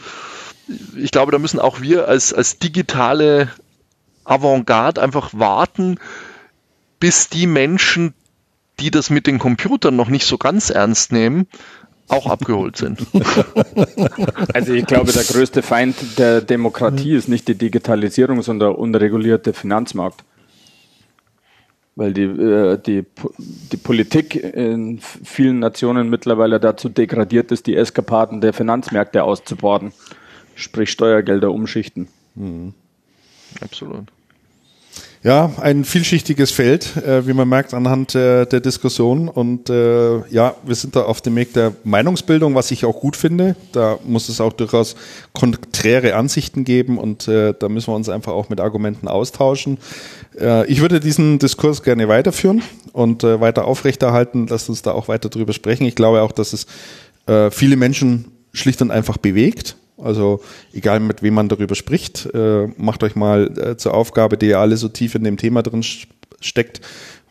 Ich 0.97 1.11
glaube, 1.11 1.33
da 1.33 1.39
müssen 1.39 1.59
auch 1.59 1.81
wir 1.81 2.09
als, 2.09 2.33
als 2.33 2.59
digitale 2.59 3.51
Avantgarde 4.25 5.01
einfach 5.01 5.31
warten, 5.33 5.99
bis 7.01 7.29
die 7.29 7.47
Menschen, 7.47 8.15
die 8.81 8.91
das 8.91 9.11
mit 9.11 9.27
den 9.27 9.39
Computern 9.39 9.97
noch 9.97 10.09
nicht 10.09 10.27
so 10.27 10.39
ganz 10.39 10.71
ernst 10.71 11.13
nehmen, 11.13 11.47
auch 12.09 12.27
abgeholt 12.27 12.77
sind. 12.77 13.01
Also 14.55 14.73
ich 14.73 14.87
glaube, 14.87 15.13
der 15.13 15.25
größte 15.25 15.63
Feind 15.63 16.19
der 16.19 16.41
Demokratie 16.41 17.15
ist 17.15 17.29
nicht 17.29 17.49
die 17.49 17.55
Digitalisierung, 17.55 18.43
sondern 18.43 18.71
der 18.71 18.79
unregulierte 18.79 19.53
Finanzmarkt 19.53 20.25
weil 21.99 22.13
die, 22.13 22.23
äh, 22.23 22.79
die, 22.79 23.05
die 23.73 23.77
Politik 23.77 24.37
in 24.37 25.01
vielen 25.01 25.59
Nationen 25.59 26.09
mittlerweile 26.09 26.61
dazu 26.61 26.89
degradiert 26.89 27.51
ist, 27.51 27.67
die 27.67 27.75
Eskapaden 27.75 28.41
der 28.41 28.53
Finanzmärkte 28.53 29.25
auszuborden, 29.25 29.93
sprich 30.59 30.91
Steuergelder 30.91 31.51
umschichten. 31.51 32.09
Mhm. 32.35 32.75
Absolut. 33.61 34.07
Ja, 35.25 35.51
ein 35.61 35.85
vielschichtiges 35.85 36.53
Feld, 36.53 36.97
äh, 36.97 37.27
wie 37.27 37.33
man 37.33 37.49
merkt 37.49 37.75
anhand 37.75 38.15
äh, 38.15 38.47
der 38.47 38.61
Diskussion. 38.61 39.29
Und 39.29 39.69
äh, 39.69 40.19
ja, 40.29 40.55
wir 40.65 40.77
sind 40.77 40.95
da 40.95 41.03
auf 41.03 41.21
dem 41.21 41.35
Weg 41.35 41.53
der 41.55 41.73
Meinungsbildung, 41.83 42.55
was 42.55 42.71
ich 42.71 42.85
auch 42.85 43.01
gut 43.01 43.17
finde. 43.17 43.57
Da 43.73 43.99
muss 44.05 44.29
es 44.29 44.41
auch 44.41 44.53
durchaus 44.53 44.95
konträre 45.33 46.15
Ansichten 46.15 46.63
geben 46.63 46.99
und 46.99 47.27
äh, 47.27 47.53
da 47.59 47.69
müssen 47.69 47.89
wir 47.89 47.97
uns 47.97 48.09
einfach 48.09 48.33
auch 48.33 48.49
mit 48.49 48.61
Argumenten 48.61 49.09
austauschen. 49.09 49.79
Äh, 50.39 50.67
ich 50.67 50.81
würde 50.81 51.01
diesen 51.01 51.41
Diskurs 51.41 51.83
gerne 51.83 52.07
weiterführen 52.07 52.63
und 52.93 53.25
äh, 53.25 53.41
weiter 53.41 53.65
aufrechterhalten. 53.65 54.47
Lasst 54.47 54.69
uns 54.69 54.83
da 54.83 54.93
auch 54.93 55.09
weiter 55.09 55.31
drüber 55.31 55.53
sprechen. 55.53 55.85
Ich 55.85 55.97
glaube 55.97 56.23
auch, 56.23 56.33
dass 56.33 56.53
es 56.53 56.67
äh, 57.27 57.51
viele 57.51 57.75
Menschen 57.75 58.27
schlicht 58.53 58.81
und 58.83 58.93
einfach 58.93 59.17
bewegt 59.17 59.77
also 59.99 60.41
egal 60.73 61.01
mit 61.01 61.23
wem 61.23 61.35
man 61.35 61.49
darüber 61.49 61.75
spricht, 61.75 62.29
äh, 62.35 62.69
macht 62.77 63.03
euch 63.03 63.17
mal 63.17 63.59
äh, 63.59 63.77
zur 63.77 63.95
Aufgabe, 63.95 64.39
die 64.39 64.47
ihr 64.47 64.61
alle 64.61 64.77
so 64.77 64.89
tief 64.89 65.15
in 65.15 65.25
dem 65.25 65.37
Thema 65.37 65.63
drin 65.63 65.85
steckt, 66.41 66.81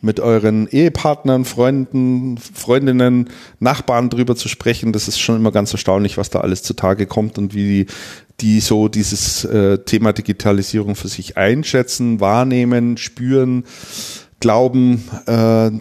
mit 0.02 0.20
euren 0.20 0.68
Ehepartnern, 0.68 1.46
Freunden, 1.46 2.38
Freundinnen, 2.38 3.30
Nachbarn 3.60 4.10
drüber 4.10 4.36
zu 4.36 4.48
sprechen. 4.48 4.94
Das 4.94 5.08
ist 5.08 5.20
schon 5.20 5.38
immer 5.38 5.52
ganz 5.52 5.72
erstaunlich, 5.72 6.18
was 6.18 6.30
da 6.30 6.42
alles 6.42 6.62
zutage 6.62 7.08
kommt 7.08 7.38
und 7.38 7.56
wie 7.56 7.86
die, 7.86 7.94
die 8.40 8.60
so 8.60 8.88
dieses 8.88 9.44
äh, 9.46 9.80
Thema 9.80 10.14
Digitalisierung 10.14 10.96
für 10.96 11.08
sich 11.08 11.38
einschätzen, 11.38 12.20
wahrnehmen, 12.20 12.98
spüren 12.98 13.64
glauben, 14.40 15.04
äh, 15.26 15.72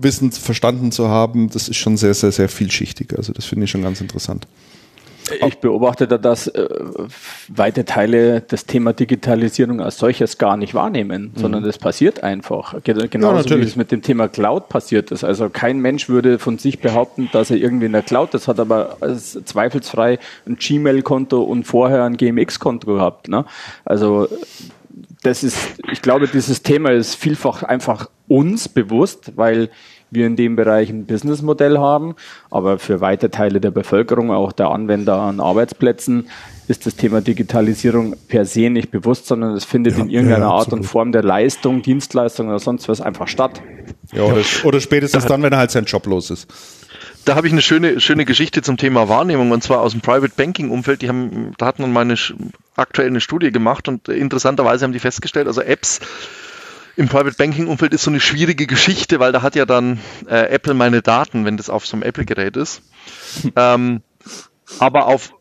wissen, 0.00 0.32
verstanden 0.32 0.90
zu 0.90 1.08
haben, 1.08 1.48
das 1.50 1.68
ist 1.68 1.76
schon 1.76 1.96
sehr, 1.96 2.14
sehr, 2.14 2.32
sehr 2.32 2.48
vielschichtig. 2.48 3.16
Also 3.16 3.32
das 3.32 3.44
finde 3.44 3.64
ich 3.64 3.70
schon 3.70 3.82
ganz 3.82 4.00
interessant. 4.00 4.48
Ich 5.46 5.58
beobachte 5.58 6.06
da, 6.06 6.18
dass 6.18 6.48
äh, 6.48 6.68
weite 7.48 7.84
Teile 7.84 8.40
das 8.40 8.66
Thema 8.66 8.92
Digitalisierung 8.92 9.80
als 9.80 9.98
solches 9.98 10.38
gar 10.38 10.56
nicht 10.56 10.74
wahrnehmen, 10.74 11.32
mhm. 11.34 11.40
sondern 11.40 11.64
das 11.64 11.78
passiert 11.78 12.22
einfach. 12.22 12.74
Genauso 12.82 13.48
ja, 13.48 13.60
wie 13.60 13.64
es 13.64 13.76
mit 13.76 13.90
dem 13.92 14.02
Thema 14.02 14.28
Cloud 14.28 14.68
passiert 14.68 15.10
ist. 15.10 15.24
Also 15.24 15.48
kein 15.48 15.78
Mensch 15.80 16.08
würde 16.08 16.38
von 16.38 16.58
sich 16.58 16.80
behaupten, 16.80 17.28
dass 17.32 17.50
er 17.50 17.56
irgendwie 17.56 17.86
in 17.86 17.92
der 17.92 18.02
Cloud 18.02 18.34
das 18.34 18.48
hat, 18.48 18.60
aber 18.60 18.96
zweifelsfrei 19.44 20.18
ein 20.46 20.56
Gmail-Konto 20.56 21.40
und 21.42 21.64
vorher 21.64 22.04
ein 22.04 22.16
GMX-Konto 22.16 22.94
gehabt. 22.94 23.28
Ne? 23.28 23.44
Also 23.84 24.28
das 25.22 25.42
ist, 25.44 25.58
ich 25.92 26.02
glaube, 26.02 26.28
dieses 26.28 26.62
Thema 26.62 26.90
ist 26.90 27.14
vielfach 27.14 27.62
einfach 27.62 28.08
uns 28.28 28.68
bewusst, 28.68 29.32
weil 29.36 29.70
wir 30.10 30.26
in 30.26 30.36
dem 30.36 30.56
Bereich 30.56 30.90
ein 30.90 31.06
Businessmodell 31.06 31.78
haben, 31.78 32.14
aber 32.50 32.78
für 32.78 33.00
weite 33.00 33.30
Teile 33.30 33.60
der 33.60 33.70
Bevölkerung, 33.70 34.30
auch 34.30 34.52
der 34.52 34.68
Anwender 34.68 35.16
an 35.16 35.40
Arbeitsplätzen, 35.40 36.28
ist 36.68 36.86
das 36.86 36.96
Thema 36.96 37.20
Digitalisierung 37.20 38.16
per 38.28 38.44
se 38.44 38.70
nicht 38.70 38.90
bewusst, 38.90 39.26
sondern 39.26 39.54
es 39.54 39.64
findet 39.64 39.96
ja, 39.96 40.04
in 40.04 40.10
irgendeiner 40.10 40.46
ja, 40.46 40.52
Art 40.52 40.72
und 40.72 40.84
Form 40.84 41.12
der 41.12 41.22
Leistung, 41.22 41.82
Dienstleistung 41.82 42.48
oder 42.48 42.58
sonst 42.58 42.88
was 42.88 43.00
einfach 43.00 43.28
statt. 43.28 43.60
Ja, 44.12 44.22
oder, 44.22 44.42
oder 44.64 44.80
spätestens 44.80 45.26
dann, 45.26 45.42
wenn 45.42 45.52
er 45.52 45.58
halt 45.58 45.70
sein 45.70 45.84
Job 45.84 46.06
los 46.06 46.30
ist 46.30 46.48
da 47.24 47.34
habe 47.36 47.46
ich 47.46 47.52
eine 47.52 47.62
schöne, 47.62 48.00
schöne 48.00 48.24
Geschichte 48.24 48.62
zum 48.62 48.76
Thema 48.76 49.08
Wahrnehmung 49.08 49.50
und 49.50 49.62
zwar 49.62 49.80
aus 49.80 49.92
dem 49.92 50.00
Private 50.00 50.32
Banking 50.36 50.70
Umfeld. 50.70 51.02
Die 51.02 51.08
haben, 51.08 51.52
da 51.58 51.66
hat 51.66 51.78
man 51.78 51.92
mal 51.92 52.00
eine, 52.00 52.16
aktuell 52.76 53.08
eine 53.08 53.20
Studie 53.20 53.52
gemacht 53.52 53.88
und 53.88 54.08
interessanterweise 54.08 54.84
haben 54.84 54.92
die 54.92 54.98
festgestellt, 54.98 55.46
also 55.46 55.60
Apps 55.60 56.00
im 57.00 57.08
Private 57.08 57.34
Banking 57.34 57.66
Umfeld 57.66 57.94
ist 57.94 58.02
so 58.02 58.10
eine 58.10 58.20
schwierige 58.20 58.66
Geschichte, 58.66 59.20
weil 59.20 59.32
da 59.32 59.40
hat 59.40 59.56
ja 59.56 59.64
dann 59.64 59.98
äh, 60.28 60.50
Apple 60.50 60.74
meine 60.74 61.00
Daten, 61.00 61.46
wenn 61.46 61.56
das 61.56 61.70
auf 61.70 61.86
so 61.86 61.96
einem 61.96 62.02
Apple 62.02 62.26
Gerät 62.26 62.58
ist. 62.58 62.82
ähm, 63.56 64.02
aber 64.78 65.06
auf 65.06 65.32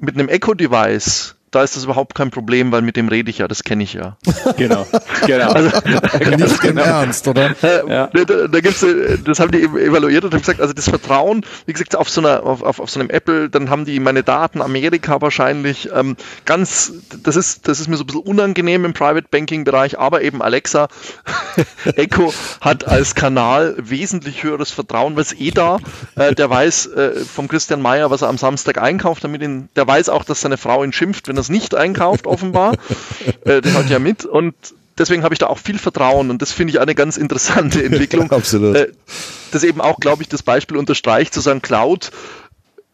mit 0.00 0.14
einem 0.14 0.30
Echo 0.30 0.54
Device 0.54 1.36
da 1.54 1.62
ist 1.62 1.76
das 1.76 1.84
überhaupt 1.84 2.14
kein 2.14 2.30
Problem, 2.30 2.72
weil 2.72 2.82
mit 2.82 2.96
dem 2.96 3.08
rede 3.08 3.30
ich 3.30 3.38
ja, 3.38 3.48
das 3.48 3.62
kenne 3.62 3.84
ich 3.84 3.94
ja. 3.94 4.16
Genau, 4.56 4.86
genau. 5.26 5.50
Also, 5.50 5.70
Nicht 6.18 6.40
im 6.40 6.58
genau. 6.60 6.82
Ernst, 6.82 7.26
oder? 7.28 7.54
Ja. 7.62 8.08
Da, 8.08 8.24
da, 8.24 8.48
da 8.48 8.60
gibt's, 8.60 8.82
äh, 8.82 9.18
das 9.24 9.40
haben 9.40 9.50
die 9.50 9.62
evaluiert 9.62 10.24
und 10.24 10.32
haben 10.32 10.40
gesagt, 10.40 10.60
also 10.60 10.72
das 10.72 10.88
Vertrauen, 10.88 11.44
wie 11.66 11.72
gesagt, 11.72 11.96
auf 11.96 12.08
so 12.08 12.20
einer, 12.20 12.42
auf, 12.44 12.62
auf, 12.62 12.80
auf 12.80 12.90
so 12.90 13.00
einem 13.00 13.10
Apple, 13.10 13.48
dann 13.50 13.70
haben 13.70 13.84
die 13.84 14.00
meine 14.00 14.22
Daten, 14.22 14.60
Amerika 14.60 15.20
wahrscheinlich, 15.20 15.90
ähm, 15.94 16.16
ganz, 16.44 16.92
das 17.22 17.36
ist, 17.36 17.68
das 17.68 17.80
ist 17.80 17.88
mir 17.88 17.96
so 17.96 18.04
ein 18.04 18.06
bisschen 18.06 18.22
unangenehm 18.22 18.84
im 18.84 18.92
Private 18.92 19.28
Banking 19.30 19.64
Bereich, 19.64 19.98
aber 19.98 20.22
eben 20.22 20.42
Alexa, 20.42 20.88
Echo 21.96 22.32
hat 22.60 22.86
als 22.86 23.14
Kanal 23.14 23.76
wesentlich 23.78 24.42
höheres 24.42 24.70
Vertrauen, 24.70 25.16
weil 25.16 25.22
es 25.22 25.32
eh 25.32 25.50
da, 25.50 25.78
äh, 26.16 26.34
der 26.34 26.50
weiß 26.50 26.86
äh, 26.86 27.24
vom 27.24 27.48
Christian 27.48 27.80
Mayer, 27.80 28.10
was 28.10 28.22
er 28.22 28.28
am 28.28 28.38
Samstag 28.38 28.78
einkauft, 28.78 29.24
damit 29.24 29.42
ihn, 29.42 29.68
der 29.76 29.86
weiß 29.86 30.08
auch, 30.08 30.24
dass 30.24 30.40
seine 30.40 30.56
Frau 30.56 30.82
ihn 30.82 30.92
schimpft, 30.92 31.28
wenn 31.28 31.36
er 31.36 31.43
das 31.44 31.50
nicht 31.50 31.74
einkauft, 31.74 32.26
offenbar. 32.26 32.74
äh, 33.44 33.60
das 33.60 33.74
hat 33.74 33.90
ja 33.90 33.98
mit 33.98 34.24
und 34.24 34.54
deswegen 34.98 35.22
habe 35.22 35.34
ich 35.34 35.38
da 35.38 35.46
auch 35.46 35.58
viel 35.58 35.78
Vertrauen 35.78 36.30
und 36.30 36.40
das 36.40 36.52
finde 36.52 36.72
ich 36.72 36.80
eine 36.80 36.94
ganz 36.94 37.16
interessante 37.16 37.84
Entwicklung. 37.84 38.30
Absolut. 38.30 38.76
Äh, 38.76 38.92
das 39.52 39.62
eben 39.62 39.80
auch, 39.80 40.00
glaube 40.00 40.22
ich, 40.22 40.28
das 40.28 40.42
Beispiel 40.42 40.76
unterstreicht, 40.76 41.34
zu 41.34 41.40
sagen, 41.40 41.62
Cloud 41.62 42.10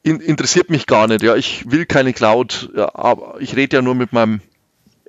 in, 0.03 0.21
interessiert 0.21 0.71
mich 0.71 0.87
gar 0.87 1.07
nicht. 1.07 1.23
Ja, 1.23 1.37
ich 1.37 1.71
will 1.71 1.87
keine 1.87 2.13
Cloud, 2.13 2.71
ja, 2.77 2.95
aber 2.95 3.37
ich 3.41 3.57
rede 3.57 3.77
ja 3.77 3.83
nur 3.83 3.95
mit 3.95 4.13
meinem 4.13 4.41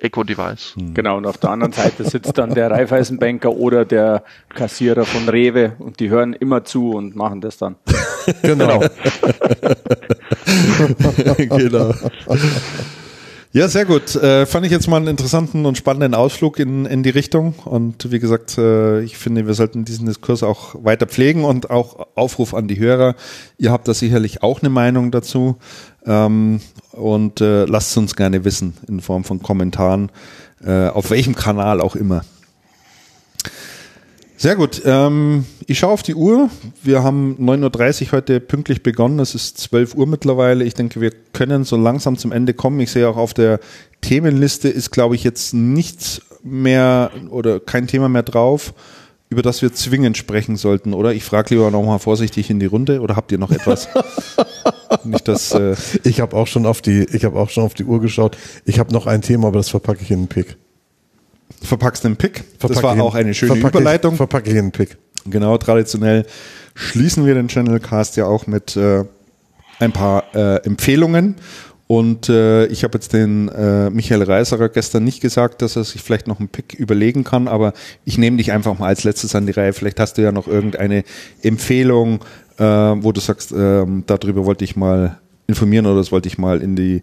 Eco-Device. 0.02 0.74
Hm. 0.76 0.94
Genau, 0.94 1.16
und 1.16 1.26
auf 1.26 1.38
der 1.38 1.50
anderen 1.50 1.72
Seite 1.72 2.04
sitzt 2.04 2.36
dann 2.36 2.54
der 2.54 2.70
Raiffeisenbanker 2.70 3.52
oder 3.52 3.84
der 3.84 4.24
Kassierer 4.48 5.04
von 5.04 5.28
Rewe 5.28 5.76
und 5.78 6.00
die 6.00 6.10
hören 6.10 6.32
immer 6.32 6.64
zu 6.64 6.90
und 6.90 7.14
machen 7.14 7.40
das 7.40 7.56
dann. 7.56 7.76
genau. 8.42 8.82
genau. 11.48 11.94
Ja, 13.54 13.68
sehr 13.68 13.84
gut. 13.84 14.16
Äh, 14.16 14.46
fand 14.46 14.64
ich 14.64 14.72
jetzt 14.72 14.88
mal 14.88 14.96
einen 14.96 15.08
interessanten 15.08 15.66
und 15.66 15.76
spannenden 15.76 16.14
Ausflug 16.14 16.58
in, 16.58 16.86
in 16.86 17.02
die 17.02 17.10
Richtung. 17.10 17.54
Und 17.66 18.10
wie 18.10 18.18
gesagt, 18.18 18.56
äh, 18.56 19.02
ich 19.02 19.18
finde, 19.18 19.46
wir 19.46 19.52
sollten 19.52 19.84
diesen 19.84 20.06
Diskurs 20.06 20.42
auch 20.42 20.74
weiter 20.82 21.06
pflegen 21.06 21.44
und 21.44 21.68
auch 21.68 22.06
Aufruf 22.14 22.54
an 22.54 22.66
die 22.66 22.78
Hörer. 22.78 23.14
Ihr 23.58 23.70
habt 23.70 23.86
da 23.88 23.92
sicherlich 23.92 24.42
auch 24.42 24.62
eine 24.62 24.70
Meinung 24.70 25.10
dazu. 25.10 25.58
Ähm, 26.06 26.60
und 26.92 27.42
äh, 27.42 27.66
lasst 27.66 27.94
uns 27.98 28.16
gerne 28.16 28.46
wissen 28.46 28.72
in 28.88 29.02
Form 29.02 29.22
von 29.22 29.42
Kommentaren, 29.42 30.10
äh, 30.64 30.88
auf 30.88 31.10
welchem 31.10 31.34
Kanal 31.34 31.82
auch 31.82 31.94
immer. 31.94 32.24
Sehr 34.42 34.56
gut. 34.56 34.82
Ähm, 34.84 35.44
ich 35.68 35.78
schaue 35.78 35.92
auf 35.92 36.02
die 36.02 36.16
Uhr. 36.16 36.50
Wir 36.82 37.04
haben 37.04 37.36
9.30 37.38 38.06
Uhr 38.06 38.10
heute 38.10 38.40
pünktlich 38.40 38.82
begonnen. 38.82 39.20
Es 39.20 39.36
ist 39.36 39.56
12 39.58 39.94
Uhr 39.94 40.08
mittlerweile. 40.08 40.64
Ich 40.64 40.74
denke, 40.74 41.00
wir 41.00 41.12
können 41.32 41.62
so 41.62 41.76
langsam 41.76 42.18
zum 42.18 42.32
Ende 42.32 42.52
kommen. 42.52 42.80
Ich 42.80 42.90
sehe 42.90 43.08
auch 43.08 43.16
auf 43.16 43.34
der 43.34 43.60
Themenliste 44.00 44.68
ist, 44.68 44.90
glaube 44.90 45.14
ich, 45.14 45.22
jetzt 45.22 45.54
nichts 45.54 46.22
mehr 46.42 47.12
oder 47.30 47.60
kein 47.60 47.86
Thema 47.86 48.08
mehr 48.08 48.24
drauf, 48.24 48.74
über 49.30 49.42
das 49.42 49.62
wir 49.62 49.72
zwingend 49.74 50.16
sprechen 50.16 50.56
sollten, 50.56 50.92
oder? 50.92 51.12
Ich 51.12 51.22
frage 51.22 51.54
lieber 51.54 51.70
nochmal 51.70 52.00
vorsichtig 52.00 52.50
in 52.50 52.58
die 52.58 52.66
Runde 52.66 53.00
oder 53.00 53.14
habt 53.14 53.30
ihr 53.30 53.38
noch 53.38 53.52
etwas? 53.52 53.88
Nicht 55.04 55.28
das, 55.28 55.52
äh 55.52 55.76
ich 56.02 56.20
habe 56.20 56.36
auch 56.36 56.48
schon 56.48 56.66
auf 56.66 56.82
die, 56.82 57.06
ich 57.12 57.24
habe 57.24 57.38
auch 57.38 57.50
schon 57.50 57.62
auf 57.62 57.74
die 57.74 57.84
Uhr 57.84 58.00
geschaut. 58.00 58.36
Ich 58.64 58.80
habe 58.80 58.92
noch 58.92 59.06
ein 59.06 59.22
Thema, 59.22 59.46
aber 59.46 59.58
das 59.58 59.68
verpacke 59.68 60.02
ich 60.02 60.10
in 60.10 60.22
den 60.22 60.28
Pick 60.28 60.56
verpackst 61.62 62.04
den 62.04 62.16
Pick. 62.16 62.44
Verpack 62.58 62.74
das 62.74 62.82
war 62.82 63.00
auch 63.00 63.14
eine 63.14 63.34
schöne 63.34 63.54
verpacke 63.54 63.78
Überleitung. 63.78 64.12
Ich, 64.12 64.16
verpacke 64.16 64.50
ich 64.50 64.58
einen 64.58 64.72
Pick. 64.72 64.96
Genau, 65.26 65.56
traditionell 65.58 66.26
schließen 66.74 67.26
wir 67.26 67.34
den 67.34 67.48
Channelcast 67.48 68.16
ja 68.16 68.26
auch 68.26 68.46
mit 68.46 68.76
äh, 68.76 69.04
ein 69.78 69.92
paar 69.92 70.34
äh, 70.34 70.56
Empfehlungen. 70.64 71.36
Und 71.86 72.30
äh, 72.30 72.66
ich 72.66 72.84
habe 72.84 72.94
jetzt 72.94 73.12
den 73.12 73.48
äh, 73.48 73.90
Michael 73.90 74.22
Reiserer 74.22 74.70
gestern 74.70 75.04
nicht 75.04 75.20
gesagt, 75.20 75.60
dass 75.60 75.76
er 75.76 75.84
sich 75.84 76.00
vielleicht 76.00 76.26
noch 76.26 76.38
einen 76.38 76.48
Pick 76.48 76.72
überlegen 76.74 77.22
kann, 77.22 77.48
aber 77.48 77.74
ich 78.06 78.16
nehme 78.16 78.38
dich 78.38 78.50
einfach 78.50 78.78
mal 78.78 78.86
als 78.86 79.04
letztes 79.04 79.34
an 79.34 79.44
die 79.44 79.52
Reihe. 79.52 79.74
Vielleicht 79.74 80.00
hast 80.00 80.16
du 80.16 80.22
ja 80.22 80.32
noch 80.32 80.46
irgendeine 80.46 81.04
Empfehlung, 81.42 82.24
äh, 82.56 82.64
wo 82.64 83.12
du 83.12 83.20
sagst, 83.20 83.52
äh, 83.52 83.84
darüber 84.06 84.46
wollte 84.46 84.64
ich 84.64 84.74
mal 84.74 85.18
informieren 85.46 85.84
oder 85.84 85.96
das 85.96 86.12
wollte 86.12 86.28
ich 86.28 86.38
mal 86.38 86.62
in 86.62 86.76
die 86.76 87.02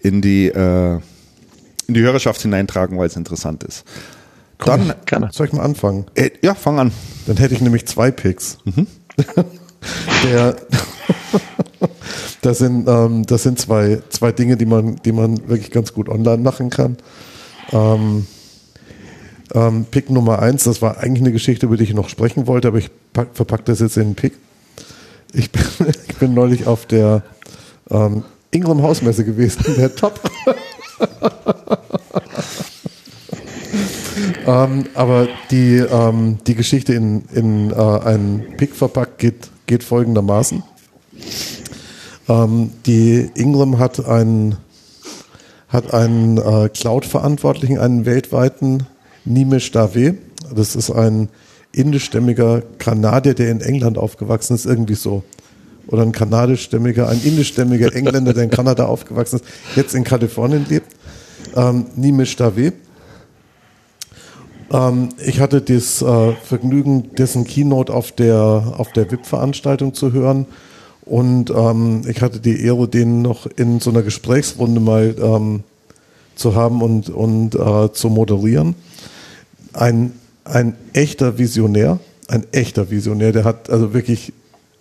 in 0.00 0.20
die 0.20 0.46
äh, 0.46 1.00
in 1.88 1.94
die 1.94 2.00
Hörerschaft 2.00 2.42
hineintragen, 2.42 2.98
weil 2.98 3.06
es 3.06 3.16
interessant 3.16 3.64
ist. 3.64 3.84
Komm, 4.58 4.88
Dann 4.88 4.96
gerne. 5.06 5.30
soll 5.32 5.46
ich 5.46 5.52
mal 5.52 5.62
anfangen? 5.62 6.06
Äh, 6.14 6.30
ja, 6.42 6.54
fang 6.54 6.78
an. 6.78 6.92
Dann 7.26 7.36
hätte 7.36 7.54
ich 7.54 7.60
nämlich 7.60 7.86
zwei 7.86 8.10
Picks. 8.10 8.58
Mhm. 8.64 8.86
Der, 10.24 10.56
das 12.40 12.58
sind, 12.58 12.88
ähm, 12.88 13.26
das 13.26 13.42
sind 13.42 13.58
zwei, 13.58 14.00
zwei 14.08 14.32
Dinge, 14.32 14.56
die 14.56 14.64
man, 14.66 14.96
die 15.04 15.12
man 15.12 15.48
wirklich 15.48 15.70
ganz 15.70 15.92
gut 15.92 16.08
online 16.08 16.38
machen 16.38 16.70
kann. 16.70 16.96
Ähm, 17.72 18.26
ähm, 19.54 19.86
Pick 19.90 20.10
Nummer 20.10 20.38
eins, 20.40 20.64
das 20.64 20.80
war 20.80 20.98
eigentlich 20.98 21.22
eine 21.22 21.32
Geschichte, 21.32 21.66
über 21.66 21.76
die 21.76 21.84
ich 21.84 21.94
noch 21.94 22.08
sprechen 22.08 22.46
wollte, 22.46 22.68
aber 22.68 22.78
ich 22.78 22.90
pack, 23.12 23.28
verpacke 23.34 23.64
das 23.64 23.80
jetzt 23.80 23.96
in 23.96 24.04
einen 24.04 24.14
Pick. 24.14 24.34
Ich 25.32 25.50
bin, 25.50 25.62
ich 26.08 26.16
bin 26.16 26.34
neulich 26.34 26.66
auf 26.66 26.86
der 26.86 27.22
ähm, 27.90 28.24
Ingram 28.50 28.82
Hausmesse 28.82 29.24
gewesen, 29.24 29.64
der 29.76 29.94
Top. 29.94 30.20
ähm, 34.46 34.86
aber 34.94 35.28
die, 35.50 35.78
ähm, 35.78 36.38
die 36.46 36.54
Geschichte 36.54 36.94
in, 36.94 37.24
in 37.32 37.70
äh, 37.70 37.74
einen 37.74 38.56
Pick 38.56 38.74
verpackt 38.74 39.18
geht, 39.18 39.50
geht 39.66 39.82
folgendermaßen. 39.82 40.62
Ähm, 42.28 42.72
die 42.86 43.30
Ingram 43.34 43.78
hat 43.78 44.04
einen, 44.04 44.56
hat 45.68 45.92
einen 45.92 46.38
äh, 46.38 46.68
Cloud-Verantwortlichen, 46.68 47.78
einen 47.78 48.06
weltweiten, 48.06 48.86
Nimesh 49.24 49.72
Dave. 49.72 50.14
Das 50.54 50.76
ist 50.76 50.90
ein 50.90 51.28
indischstämmiger 51.72 52.62
Kanadier, 52.78 53.34
der 53.34 53.50
in 53.50 53.60
England 53.60 53.98
aufgewachsen 53.98 54.54
ist, 54.54 54.66
irgendwie 54.66 54.94
so 54.94 55.24
oder 55.88 56.02
ein 56.02 56.12
kanadischstämmiger, 56.12 57.08
ein 57.08 57.20
indischstämmiger 57.22 57.94
Engländer, 57.94 58.32
der 58.32 58.44
in 58.44 58.50
Kanada 58.50 58.84
aufgewachsen 58.86 59.36
ist, 59.36 59.44
jetzt 59.76 59.94
in 59.94 60.04
Kalifornien 60.04 60.66
lebt, 60.68 60.94
ähm, 61.56 61.86
Nimish 61.96 62.36
Dave. 62.36 62.72
Ähm, 64.70 65.08
ich 65.24 65.40
hatte 65.40 65.60
das 65.60 66.02
äh, 66.02 66.32
Vergnügen, 66.44 67.14
dessen 67.16 67.44
Keynote 67.44 67.92
auf 67.92 68.12
der, 68.12 68.74
auf 68.76 68.92
der 68.92 69.10
VIP-Veranstaltung 69.10 69.94
zu 69.94 70.12
hören 70.12 70.46
und 71.04 71.50
ähm, 71.50 72.02
ich 72.08 72.22
hatte 72.22 72.40
die 72.40 72.64
Ehre, 72.64 72.88
den 72.88 73.22
noch 73.22 73.46
in 73.46 73.80
so 73.80 73.90
einer 73.90 74.02
Gesprächsrunde 74.02 74.80
mal 74.80 75.14
ähm, 75.20 75.62
zu 76.34 76.54
haben 76.54 76.82
und, 76.82 77.10
und 77.10 77.54
äh, 77.54 77.92
zu 77.92 78.08
moderieren. 78.08 78.74
Ein, 79.72 80.12
ein 80.44 80.74
echter 80.92 81.38
Visionär, 81.38 81.98
ein 82.28 82.44
echter 82.52 82.90
Visionär, 82.90 83.32
der 83.32 83.44
hat 83.44 83.70
also 83.70 83.92
wirklich 83.92 84.32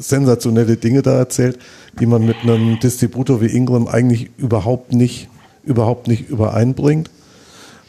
sensationelle 0.03 0.77
Dinge 0.77 1.01
da 1.01 1.17
erzählt, 1.17 1.59
die 1.99 2.05
man 2.05 2.25
mit 2.25 2.37
einem 2.43 2.79
Distributor 2.79 3.41
wie 3.41 3.47
Ingram 3.47 3.87
eigentlich 3.87 4.29
überhaupt 4.37 4.93
nicht, 4.93 5.29
überhaupt 5.63 6.07
nicht 6.07 6.29
übereinbringt. 6.29 7.09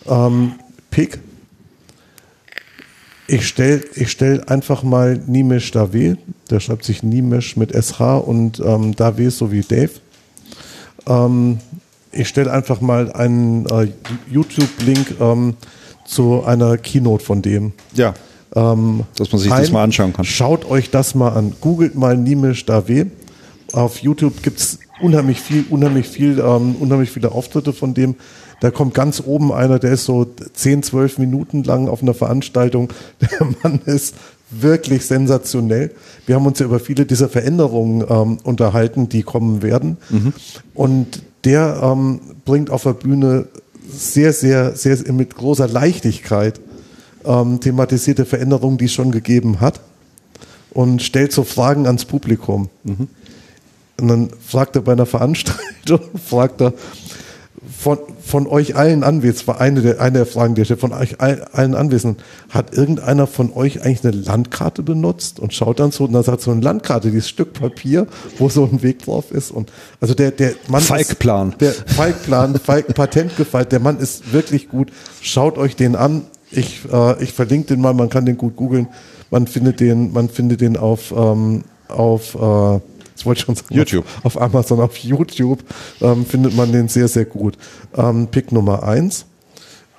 Ähm, 0.06 0.52
Pick. 0.90 1.18
Ich 3.26 3.48
stelle 3.48 3.82
ich 3.94 4.10
stell 4.10 4.44
einfach 4.44 4.82
mal 4.82 5.20
Nimesh 5.26 5.70
Dave, 5.70 6.18
der 6.50 6.60
schreibt 6.60 6.84
sich 6.84 7.02
Nimesh 7.02 7.56
mit 7.56 7.72
SH 7.72 8.00
und 8.18 8.60
ähm, 8.60 8.94
Dave 8.94 9.30
so 9.30 9.50
wie 9.50 9.62
Dave. 9.62 9.90
Ähm, 11.06 11.58
ich 12.12 12.28
stelle 12.28 12.52
einfach 12.52 12.80
mal 12.80 13.12
einen 13.12 13.66
äh, 13.66 13.88
YouTube-Link 14.30 15.16
ähm, 15.20 15.56
zu 16.06 16.44
einer 16.44 16.76
Keynote 16.76 17.24
von 17.24 17.42
dem. 17.42 17.72
Ja. 17.94 18.14
Ähm, 18.54 19.04
Dass 19.16 19.32
man 19.32 19.40
sich 19.40 19.52
ein, 19.52 19.60
das 19.60 19.72
mal 19.72 19.82
anschauen 19.82 20.12
kann. 20.12 20.24
Schaut 20.24 20.68
euch 20.70 20.90
das 20.90 21.14
mal 21.14 21.30
an. 21.30 21.54
Googelt 21.60 21.94
mal 21.94 22.16
Nimish 22.16 22.66
Dave. 22.66 23.06
Auf 23.72 23.98
YouTube 23.98 24.42
gibt 24.42 24.60
es 24.60 24.78
unheimlich 25.00 25.40
viel, 25.40 25.64
unheimlich 25.68 26.06
viel, 26.08 26.38
ähm, 26.38 26.76
unheimlich 26.78 27.10
viele 27.10 27.32
Auftritte 27.32 27.72
von 27.72 27.94
dem. 27.94 28.14
Da 28.60 28.70
kommt 28.70 28.94
ganz 28.94 29.22
oben 29.24 29.52
einer, 29.52 29.78
der 29.78 29.92
ist 29.92 30.04
so 30.04 30.24
10, 30.24 30.84
12 30.84 31.18
Minuten 31.18 31.64
lang 31.64 31.88
auf 31.88 32.02
einer 32.02 32.14
Veranstaltung. 32.14 32.92
Der 33.20 33.48
Mann 33.62 33.80
ist 33.84 34.14
wirklich 34.50 35.04
sensationell. 35.06 35.90
Wir 36.26 36.36
haben 36.36 36.46
uns 36.46 36.60
ja 36.60 36.66
über 36.66 36.78
viele 36.78 37.06
dieser 37.06 37.28
Veränderungen 37.28 38.04
ähm, 38.08 38.38
unterhalten, 38.44 39.08
die 39.08 39.22
kommen 39.22 39.62
werden. 39.62 39.96
Mhm. 40.10 40.32
Und 40.74 41.22
der 41.44 41.80
ähm, 41.82 42.20
bringt 42.44 42.70
auf 42.70 42.84
der 42.84 42.92
Bühne 42.92 43.46
sehr, 43.86 44.32
sehr, 44.32 44.76
sehr 44.76 44.96
mit 45.12 45.34
großer 45.34 45.68
Leichtigkeit 45.68 46.60
ähm, 47.24 47.60
thematisierte 47.60 48.24
Veränderungen, 48.24 48.78
die 48.78 48.86
es 48.86 48.92
schon 48.92 49.10
gegeben 49.10 49.60
hat 49.60 49.80
und 50.70 51.02
stellt 51.02 51.32
so 51.32 51.44
Fragen 51.44 51.86
ans 51.86 52.04
Publikum. 52.04 52.68
Mhm. 52.82 53.08
Und 54.00 54.08
dann 54.08 54.30
fragt 54.46 54.76
er 54.76 54.82
bei 54.82 54.92
einer 54.92 55.06
Veranstaltung, 55.06 56.00
fragt 56.24 56.60
er, 56.60 56.74
von, 57.78 57.98
von 58.20 58.46
euch 58.46 58.76
allen 58.76 59.04
Anwesenden, 59.04 59.46
war 59.46 59.60
eine 59.60 59.80
der, 59.80 60.00
eine 60.00 60.18
der 60.18 60.26
Fragen, 60.26 60.54
die 60.54 60.64
von 60.64 60.92
euch 60.92 61.20
allen 61.20 61.74
Anwesenden, 61.74 62.22
hat 62.50 62.74
irgendeiner 62.74 63.26
von 63.26 63.52
euch 63.52 63.82
eigentlich 63.82 64.04
eine 64.04 64.22
Landkarte 64.22 64.82
benutzt 64.82 65.40
und 65.40 65.54
schaut 65.54 65.80
dann 65.80 65.90
so, 65.90 66.04
und 66.04 66.12
dann 66.12 66.22
sagt 66.22 66.42
so 66.42 66.50
eine 66.50 66.60
Landkarte, 66.60 67.10
dieses 67.10 67.28
Stück 67.28 67.52
Papier, 67.52 68.06
wo 68.38 68.48
so 68.48 68.64
ein 68.64 68.82
Weg 68.82 69.04
drauf 69.04 69.30
ist 69.30 69.50
und, 69.50 69.72
also 70.00 70.14
der, 70.14 70.30
der 70.30 70.54
Mann 70.68 70.82
Falkplan. 70.82 71.50
Ist, 71.50 71.60
der 71.60 71.72
Falkplan, 71.72 72.58
Falk, 72.58 72.94
Patentgefalt, 72.94 73.72
der 73.72 73.80
Mann 73.80 73.98
ist 73.98 74.32
wirklich 74.32 74.68
gut. 74.68 74.90
Schaut 75.20 75.56
euch 75.58 75.76
den 75.76 75.96
an. 75.96 76.22
Ich, 76.54 76.82
äh, 76.90 77.22
ich 77.22 77.32
verlinke 77.32 77.68
den 77.68 77.80
mal, 77.80 77.94
man 77.94 78.08
kann 78.08 78.26
den 78.26 78.36
gut 78.36 78.56
googeln. 78.56 78.88
Man 79.30 79.46
findet 79.46 79.80
den, 79.80 80.12
man 80.12 80.28
findet 80.28 80.60
den 80.60 80.76
auf, 80.76 81.12
ähm, 81.16 81.64
auf, 81.88 82.34
äh, 82.34 82.80
das 83.14 83.24
wollte 83.24 83.38
ich 83.38 83.44
schon 83.44 83.54
sagen, 83.56 83.74
YouTube. 83.74 84.04
Auf, 84.22 84.40
Amazon, 84.40 84.80
auf 84.80 84.96
YouTube 84.98 85.64
ähm, 86.00 86.24
findet 86.24 86.54
man 86.54 86.72
den 86.72 86.88
sehr, 86.88 87.08
sehr 87.08 87.24
gut. 87.24 87.56
Ähm, 87.96 88.28
Pick 88.28 88.52
Nummer 88.52 88.82
eins. 88.82 89.26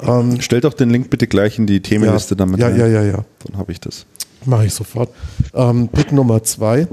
Ähm, 0.01 0.41
Stell 0.41 0.61
doch 0.61 0.73
den 0.73 0.89
Link 0.89 1.09
bitte 1.09 1.27
gleich 1.27 1.57
in 1.57 1.67
die 1.67 1.81
Themenliste 1.81 2.35
ja, 2.35 2.37
damit. 2.37 2.59
Ja, 2.59 2.67
rein. 2.67 2.79
ja, 2.79 2.87
ja, 2.87 3.03
ja. 3.03 3.25
Dann 3.45 3.57
habe 3.57 3.71
ich 3.71 3.79
das. 3.79 4.05
Mache 4.45 4.65
ich 4.65 4.73
sofort. 4.73 5.09
Ähm, 5.53 5.87
Pick 5.89 6.11
Nummer 6.11 6.43
zwei. 6.43 6.87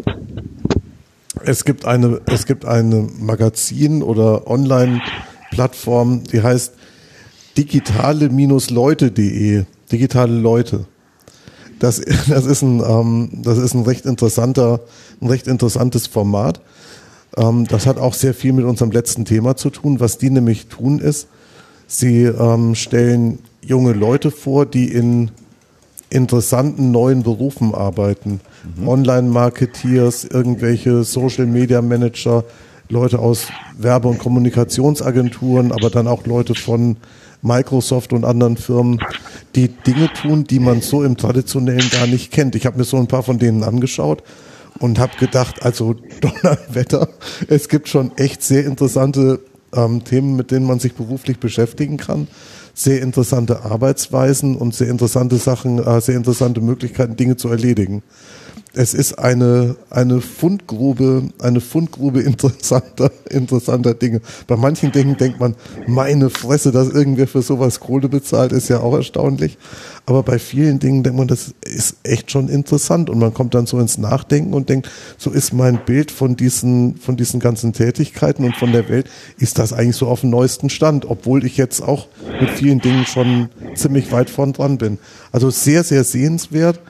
Es 1.45 1.65
gibt 1.65 1.85
eine, 1.85 2.21
es 2.27 2.47
gibt 2.47 2.65
eine 2.65 3.09
Magazin 3.19 4.03
oder 4.03 4.47
Online-Plattform, 4.49 6.25
die 6.25 6.43
heißt 6.43 6.75
digitale-leute.de. 7.57 9.65
Digitale 9.91 10.35
Leute. 10.35 10.87
Das, 11.79 12.01
das 12.29 12.47
ist 12.47 12.63
ein, 12.63 12.81
ähm, 12.81 13.31
das 13.43 13.59
ist 13.59 13.75
ein 13.75 13.83
recht 13.83 14.07
interessanter, 14.07 14.81
ein 15.21 15.29
recht 15.29 15.47
interessantes 15.47 16.07
Format. 16.07 16.61
Ähm, 17.37 17.67
das 17.67 17.87
hat 17.87 17.99
auch 17.99 18.15
sehr 18.15 18.35
viel 18.35 18.53
mit 18.53 18.65
unserem 18.65 18.91
letzten 18.91 19.25
Thema 19.25 19.57
zu 19.57 19.71
tun. 19.71 20.01
Was 20.01 20.19
die 20.19 20.31
nämlich 20.31 20.67
tun 20.67 20.99
ist, 20.99 21.29
sie 21.87 22.25
ähm, 22.25 22.75
stellen 22.75 23.39
junge 23.65 23.93
Leute 23.93 24.31
vor, 24.31 24.67
die 24.67 24.89
in 24.89 25.31
interessanten 26.11 26.91
neuen 26.91 27.23
Berufen 27.23 27.75
arbeiten. 27.75 28.41
Mhm. 28.77 28.89
Online-Marketeers, 28.89 30.25
irgendwelche 30.25 31.05
Social-Media-Manager, 31.05 32.45
Leute 32.89 33.19
aus 33.19 33.47
Werbe- 33.79 34.09
und 34.09 34.19
Kommunikationsagenturen, 34.19 35.73
aber 35.73 35.89
dann 35.89 36.07
auch 36.07 36.27
Leute 36.27 36.55
von 36.55 36.97
Microsoft 37.43 38.13
und 38.13 38.25
anderen 38.25 38.57
Firmen, 38.57 39.01
die 39.55 39.69
Dinge 39.69 40.11
tun, 40.13 40.45
die 40.45 40.61
man 40.61 40.81
so 40.81 41.03
im 41.03 41.17
traditionellen 41.17 41.91
gar 41.91 42.07
nicht 42.07 42.33
kennt. 42.33 42.55
Ich 42.55 42.67
habe 42.67 42.79
mir 42.79 42.85
so 42.85 42.97
ein 42.97 43.09
paar 43.09 43.23
von 43.23 43.39
denen 43.39 43.65
angeschaut 43.65 44.23
und 44.79 44.99
habe 44.99 45.17
gedacht, 45.19 45.63
also 45.63 45.95
Donnerwetter, 46.21 47.09
es 47.49 47.69
gibt 47.69 47.89
schon 47.89 48.17
echt 48.17 48.43
sehr 48.43 48.65
interessante 48.65 49.41
ähm, 49.75 50.05
Themen, 50.05 50.37
mit 50.37 50.51
denen 50.51 50.67
man 50.67 50.79
sich 50.79 50.95
beruflich 50.95 51.39
beschäftigen 51.39 51.97
kann. 51.97 52.29
Sehr 52.75 53.03
interessante 53.03 53.65
Arbeitsweisen 53.65 54.57
und 54.57 54.75
sehr 54.75 54.89
interessante 54.89 55.37
Sachen, 55.37 55.79
äh, 55.79 56.01
sehr 56.01 56.17
interessante 56.17 56.61
Möglichkeiten, 56.61 57.17
Dinge 57.17 57.37
zu 57.37 57.49
erledigen 57.49 58.03
es 58.75 58.95
ist 58.95 59.19
eine, 59.19 59.77
eine 59.91 60.21
Fundgrube, 60.21 61.29
eine 61.41 61.61
Fundgrube 61.61 62.21
interessanter, 62.21 63.11
interessanter 63.31 63.95
Dinge. 63.95 64.21
Bei 64.47 64.57
manchen 64.57 64.93
Dingen 64.93 65.17
denkt 65.17 65.41
man, 65.41 65.55
meine 65.87 66.31
Fresse, 66.31 66.73
dass 66.73 66.89
irgendwer 66.89 67.27
für 67.27 67.43
sowas 67.43 67.81
Kohle 67.81 68.09
bezahlt, 68.09 68.53
ist 68.53 68.69
ja 68.69 68.81
auch 68.81 68.95
erstaunlich. 68.95 69.59
Aber 70.07 70.23
bei 70.23 70.39
vielen 70.39 70.79
Dingen 70.79 71.03
denkt 71.03 71.19
man, 71.19 71.29
das 71.29 71.55
ist 71.61 71.97
echt 72.03 72.31
schon 72.31 72.49
interessant 72.49 73.11
und 73.11 73.19
man 73.19 73.35
kommt 73.35 73.55
dann 73.55 73.67
so 73.67 73.79
ins 73.79 73.99
Nachdenken 73.99 74.55
und 74.55 74.69
denkt, 74.69 74.91
so 75.19 75.31
ist 75.31 75.53
mein 75.53 75.85
Bild 75.85 76.11
von 76.11 76.35
diesen, 76.35 76.97
von 76.97 77.17
diesen 77.17 77.41
ganzen 77.41 77.73
Tätigkeiten 77.73 78.45
und 78.45 78.57
von 78.57 78.73
der 78.73 78.89
Welt, 78.89 79.09
ist 79.39 79.59
das 79.59 79.73
eigentlich 79.73 79.97
so 79.97 80.09
auf 80.09 80.23
dem 80.23 80.31
neuesten 80.31 80.71
Stand, 80.71 81.05
obwohl 81.05 81.45
ich 81.45 81.57
jetzt 81.57 81.83
auch 81.83 82.09
mit 82.41 82.51
vielen 82.51 82.81
Dingen 82.81 83.07
schon 83.07 83.49
ziemlich 83.75 84.11
weit 84.13 84.31
vorn 84.31 84.53
dran 84.53 84.79
bin. 84.79 84.99
Also 85.31 85.51
sehr, 85.51 85.85
sehr 85.85 86.05
sehenswert 86.05 86.81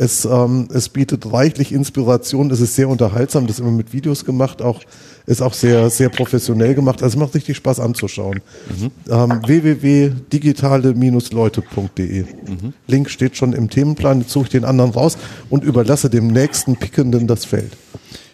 es, 0.00 0.24
ähm, 0.24 0.66
es 0.72 0.88
bietet 0.88 1.30
reichlich 1.30 1.72
Inspiration, 1.72 2.50
es 2.50 2.60
ist 2.60 2.74
sehr 2.74 2.88
unterhaltsam, 2.88 3.46
das 3.46 3.56
ist 3.56 3.60
immer 3.60 3.70
mit 3.70 3.92
Videos 3.92 4.24
gemacht, 4.24 4.62
auch 4.62 4.80
ist 5.26 5.42
auch 5.42 5.52
sehr, 5.52 5.90
sehr 5.90 6.08
professionell 6.08 6.74
gemacht. 6.74 7.02
Also 7.02 7.16
es 7.16 7.20
macht 7.20 7.34
richtig 7.34 7.58
Spaß 7.58 7.80
anzuschauen. 7.80 8.40
Mhm. 8.68 8.90
Ähm, 9.10 9.42
www.digitale-leute.de. 9.46 12.22
Mhm. 12.22 12.72
Link 12.86 13.10
steht 13.10 13.36
schon 13.36 13.52
im 13.52 13.68
Themenplan. 13.68 14.22
Jetzt 14.22 14.32
suche 14.32 14.44
ich 14.44 14.50
den 14.50 14.64
anderen 14.64 14.92
raus 14.92 15.18
und 15.50 15.64
überlasse 15.64 16.08
dem 16.08 16.28
nächsten 16.28 16.76
Pickenden 16.76 17.26
das 17.26 17.44
Feld. 17.44 17.76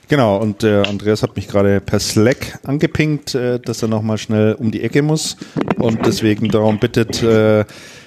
Genau, 0.08 0.40
und 0.40 0.62
äh, 0.62 0.82
Andreas 0.82 1.24
hat 1.24 1.34
mich 1.34 1.48
gerade 1.48 1.80
per 1.80 1.98
Slack 1.98 2.60
angepinkt, 2.62 3.34
äh, 3.34 3.58
dass 3.58 3.82
er 3.82 3.88
nochmal 3.88 4.18
schnell 4.18 4.54
um 4.54 4.70
die 4.70 4.82
Ecke 4.82 5.02
muss 5.02 5.36
und 5.78 6.06
deswegen 6.06 6.48
darum 6.48 6.78
bittet, 6.78 7.24
äh, 7.24 7.64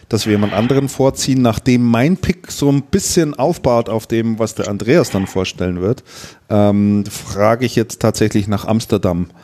dass 0.09 0.25
wir 0.25 0.31
jemand 0.33 0.53
anderen 0.53 0.89
vorziehen, 0.89 1.41
nachdem 1.41 1.85
mein 1.85 2.17
Pick 2.17 2.51
so 2.51 2.71
ein 2.71 2.81
bisschen 2.81 3.35
aufbaut 3.35 3.89
auf 3.89 4.07
dem, 4.07 4.39
was 4.39 4.55
der 4.55 4.67
Andreas 4.67 5.11
dann 5.11 5.27
vorstellen 5.27 5.81
wird, 5.81 6.03
ähm, 6.49 7.05
frage 7.05 7.65
ich 7.65 7.75
jetzt 7.75 8.01
tatsächlich 8.01 8.47
nach 8.47 8.65
Amsterdam. 8.65 9.29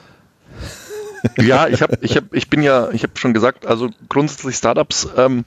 Ja, 1.41 1.67
ich 1.67 1.81
habe, 1.81 1.97
ich 2.01 2.15
habe, 2.17 2.27
ich 2.33 2.51
bin 2.51 2.61
ja, 2.61 2.91
ich 2.91 3.01
habe 3.01 3.13
schon 3.15 3.33
gesagt, 3.33 3.65
also 3.65 3.89
grundsätzlich 4.09 4.57
Startups. 4.57 5.07
Ähm, 5.17 5.43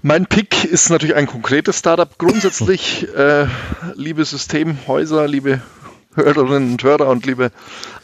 mein 0.00 0.26
Pick 0.26 0.64
ist 0.64 0.90
natürlich 0.90 1.16
ein 1.16 1.26
konkretes 1.26 1.80
Startup. 1.80 2.16
Grundsätzlich, 2.18 3.08
äh, 3.12 3.46
liebe 3.96 4.24
Systemhäuser, 4.24 5.26
liebe 5.26 5.60
Hörerinnen 6.16 6.72
und 6.72 6.82
Hörer 6.82 7.08
und 7.08 7.26
liebe 7.26 7.50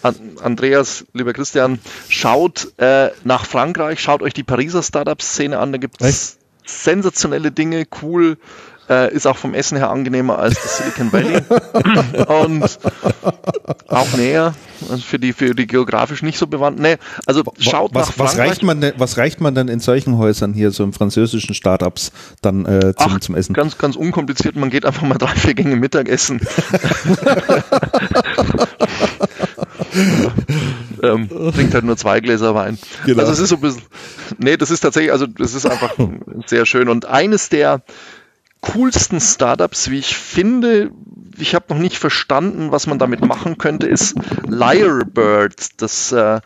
Andreas, 0.02 1.04
lieber 1.12 1.32
Christian, 1.32 1.78
schaut 2.08 2.72
äh, 2.78 3.10
nach 3.24 3.46
Frankreich, 3.46 4.00
schaut 4.00 4.22
euch 4.22 4.34
die 4.34 4.42
Pariser 4.42 4.82
Startup-Szene 4.82 5.58
an, 5.58 5.72
da 5.72 5.78
gibt 5.78 6.00
es 6.00 6.38
sensationelle 6.64 7.50
Dinge, 7.50 7.86
cool, 8.02 8.36
äh, 8.92 9.12
ist 9.12 9.26
auch 9.26 9.36
vom 9.36 9.54
Essen 9.54 9.78
her 9.78 9.90
angenehmer 9.90 10.38
als 10.38 10.54
das 10.54 10.78
Silicon 10.78 11.12
Valley 11.12 11.42
und 12.26 12.78
auch 13.88 14.12
näher 14.16 14.54
also 14.88 15.02
für 15.02 15.18
die 15.18 15.32
für 15.32 15.54
die 15.54 15.66
geografisch 15.66 16.22
nicht 16.22 16.38
so 16.38 16.46
bewandten. 16.46 16.82
Nee, 16.82 16.96
also 17.26 17.42
schaut 17.58 17.94
was, 17.94 18.08
nach 18.08 18.18
was 18.18 18.38
reicht 18.38 18.62
man 18.62 18.80
denn, 18.80 18.94
was 18.96 19.16
reicht 19.16 19.40
man 19.40 19.54
denn 19.54 19.68
in 19.68 19.80
solchen 19.80 20.18
Häusern 20.18 20.52
hier 20.52 20.70
so 20.70 20.84
im 20.84 20.92
französischen 20.92 21.54
Startups 21.54 22.12
dann 22.40 22.66
äh, 22.66 22.94
zum, 22.96 23.12
Ach, 23.14 23.20
zum 23.20 23.34
Essen? 23.34 23.54
Ganz 23.54 23.78
ganz 23.78 23.96
unkompliziert. 23.96 24.56
Man 24.56 24.70
geht 24.70 24.84
einfach 24.86 25.02
mal 25.02 25.18
drei 25.18 25.34
vier 25.34 25.54
Gänge 25.54 25.76
Mittagessen. 25.76 26.40
ähm, 31.02 31.28
trinkt 31.54 31.74
halt 31.74 31.84
nur 31.84 31.96
zwei 31.96 32.20
Gläser 32.20 32.54
Wein. 32.54 32.78
Genau. 33.04 33.20
Also 33.20 33.32
es 33.32 33.38
ist 33.38 33.48
so 33.50 33.56
ein 33.56 33.60
bisschen, 33.60 33.82
nee, 34.38 34.56
das 34.56 34.70
ist 34.70 34.80
tatsächlich, 34.80 35.12
also 35.12 35.26
das 35.26 35.54
ist 35.54 35.66
einfach 35.66 35.94
sehr 36.46 36.66
schön. 36.66 36.88
Und 36.88 37.04
eines 37.06 37.48
der 37.48 37.82
coolsten 38.62 39.20
Startups, 39.20 39.90
wie 39.90 39.98
ich 39.98 40.16
finde, 40.16 40.90
ich 41.36 41.54
habe 41.54 41.66
noch 41.68 41.78
nicht 41.78 41.98
verstanden, 41.98 42.72
was 42.72 42.86
man 42.86 42.98
damit 42.98 43.20
machen 43.20 43.58
könnte, 43.58 43.86
ist 43.86 44.14
Lyrebird. 44.46 45.82
Das 45.82 46.12
äh, 46.12 46.40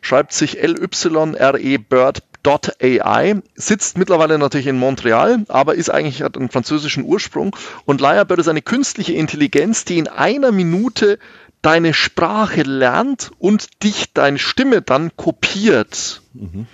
schreibt 0.00 0.32
sich 0.32 0.60
L-Y-R-E 0.60 1.78
Bird.ai, 1.78 3.42
sitzt 3.54 3.98
mittlerweile 3.98 4.38
natürlich 4.38 4.66
in 4.66 4.78
Montreal, 4.78 5.44
aber 5.48 5.74
ist 5.74 5.90
eigentlich 5.90 6.22
hat 6.22 6.36
einen 6.36 6.48
französischen 6.48 7.04
Ursprung. 7.04 7.54
Und 7.84 8.00
Lyrebird 8.00 8.40
ist 8.40 8.48
eine 8.48 8.62
künstliche 8.62 9.12
Intelligenz, 9.12 9.84
die 9.84 9.98
in 9.98 10.08
einer 10.08 10.52
Minute 10.52 11.18
deine 11.62 11.92
Sprache 11.92 12.62
lernt 12.62 13.30
und 13.38 13.82
dich 13.82 14.14
deine 14.14 14.38
Stimme 14.38 14.80
dann 14.80 15.14
kopiert. 15.16 16.22
Mhm. 16.32 16.66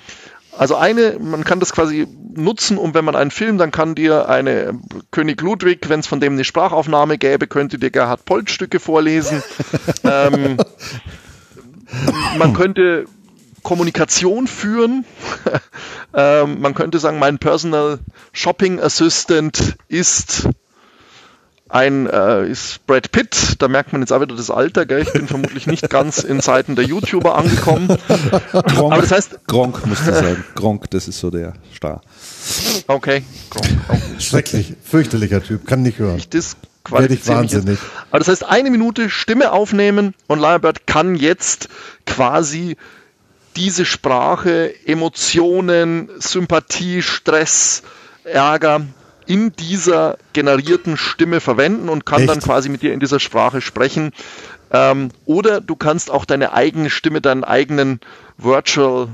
Also 0.59 0.77
eine, 0.77 1.19
man 1.21 1.45
kann 1.45 1.61
das 1.61 1.73
quasi 1.73 2.07
nutzen, 2.35 2.79
um 2.79 2.95
wenn 2.95 3.05
man 3.05 3.17
einen 3.17 3.31
Film, 3.31 3.59
dann 3.59 3.71
kann 3.71 3.95
dir 3.95 4.29
eine 4.29 4.79
König 5.11 5.41
Ludwig, 5.41 5.89
wenn 5.89 6.01
es 6.01 6.07
von 6.07 6.21
dem 6.21 6.35
eine 6.35 6.45
Sprachaufnahme 6.45 7.19
gäbe, 7.19 7.47
könnte 7.47 7.79
dir 7.79 7.91
Gerhard 7.91 8.25
Polt 8.25 8.51
Stücke 8.51 8.81
vorlesen. 8.81 9.43
ähm, 10.05 10.57
man 12.39 12.55
könnte 12.55 13.07
Kommunikation 13.63 14.47
führen. 14.47 15.05
ähm, 16.15 16.61
man 16.61 16.75
könnte 16.75 16.99
sagen, 16.99 17.19
mein 17.19 17.39
Personal 17.39 17.99
Shopping 18.33 18.81
Assistant 18.81 19.77
ist 19.89 20.49
ein 21.69 22.07
äh, 22.07 22.49
ist 22.49 22.87
Brad 22.87 23.11
Pitt, 23.11 23.57
da 23.59 23.69
merkt 23.69 23.93
man 23.93 24.01
jetzt 24.01 24.13
auch 24.13 24.21
wieder 24.21 24.37
das 24.37 24.51
Alter, 24.51 24.87
gell? 24.87 25.03
ich 25.03 25.13
bin 25.13 25.27
vermutlich 25.29 25.67
nicht 25.67 25.91
ganz 25.91 26.19
in 26.19 26.41
Seiten 26.41 26.77
der 26.77 26.85
YouTuber 26.85 27.37
angekommen. 27.37 27.89
Gronk, 28.53 28.93
Aber 28.93 29.01
das 29.01 29.11
heißt 29.11 29.47
Gronk 29.47 29.85
musst 29.87 30.07
du 30.07 30.13
sagen. 30.13 30.45
Gronk, 30.55 30.91
das 30.91 31.09
ist 31.09 31.19
so 31.19 31.31
der 31.31 31.55
Star. 31.75 32.03
Okay, 32.87 33.25
Gronk. 33.51 33.67
Okay. 33.89 34.01
Schrecklich, 34.21 34.75
fürchterlicher 34.83 35.43
Typ, 35.43 35.67
kann 35.67 35.83
nicht 35.83 35.99
hören. 35.99 36.19
Ich 36.19 36.29
Werde 36.89 37.15
ich 37.15 37.27
wahnsinnig. 37.27 37.79
Aber 38.11 38.21
das 38.21 38.29
heißt, 38.29 38.45
eine 38.45 38.71
Minute 38.71 39.11
Stimme 39.11 39.51
aufnehmen 39.51 40.15
und 40.29 40.39
Lyrebird 40.39 40.87
kann 40.87 41.17
jetzt 41.17 41.69
quasi 42.07 42.77
diese 43.57 43.85
Sprache, 43.85 44.73
Emotionen, 44.87 46.11
Sympathie, 46.19 47.03
Stress, 47.03 47.83
Ärger 48.23 48.83
in 49.27 49.53
dieser 49.53 50.19
generierten 50.33 50.97
Stimme 50.97 51.41
verwenden 51.41 51.89
und 51.89 52.07
kann 52.07 52.21
Echt? 52.21 52.31
dann 52.31 52.41
quasi 52.41 52.69
mit 52.69 52.83
dir 52.83 52.93
in 52.93 53.01
dieser 53.01 53.21
Sprache 53.21 53.61
sprechen. 53.61 54.13
Ähm, 54.71 55.11
oder 55.25 55.61
du 55.61 55.77
kannst 55.77 56.11
auch 56.11 56.25
deine 56.25 56.53
eigene 56.53 56.91
Stimme, 56.91 57.21
deinen 57.21 57.45
eigenen 57.45 58.01
Virtual 58.39 59.09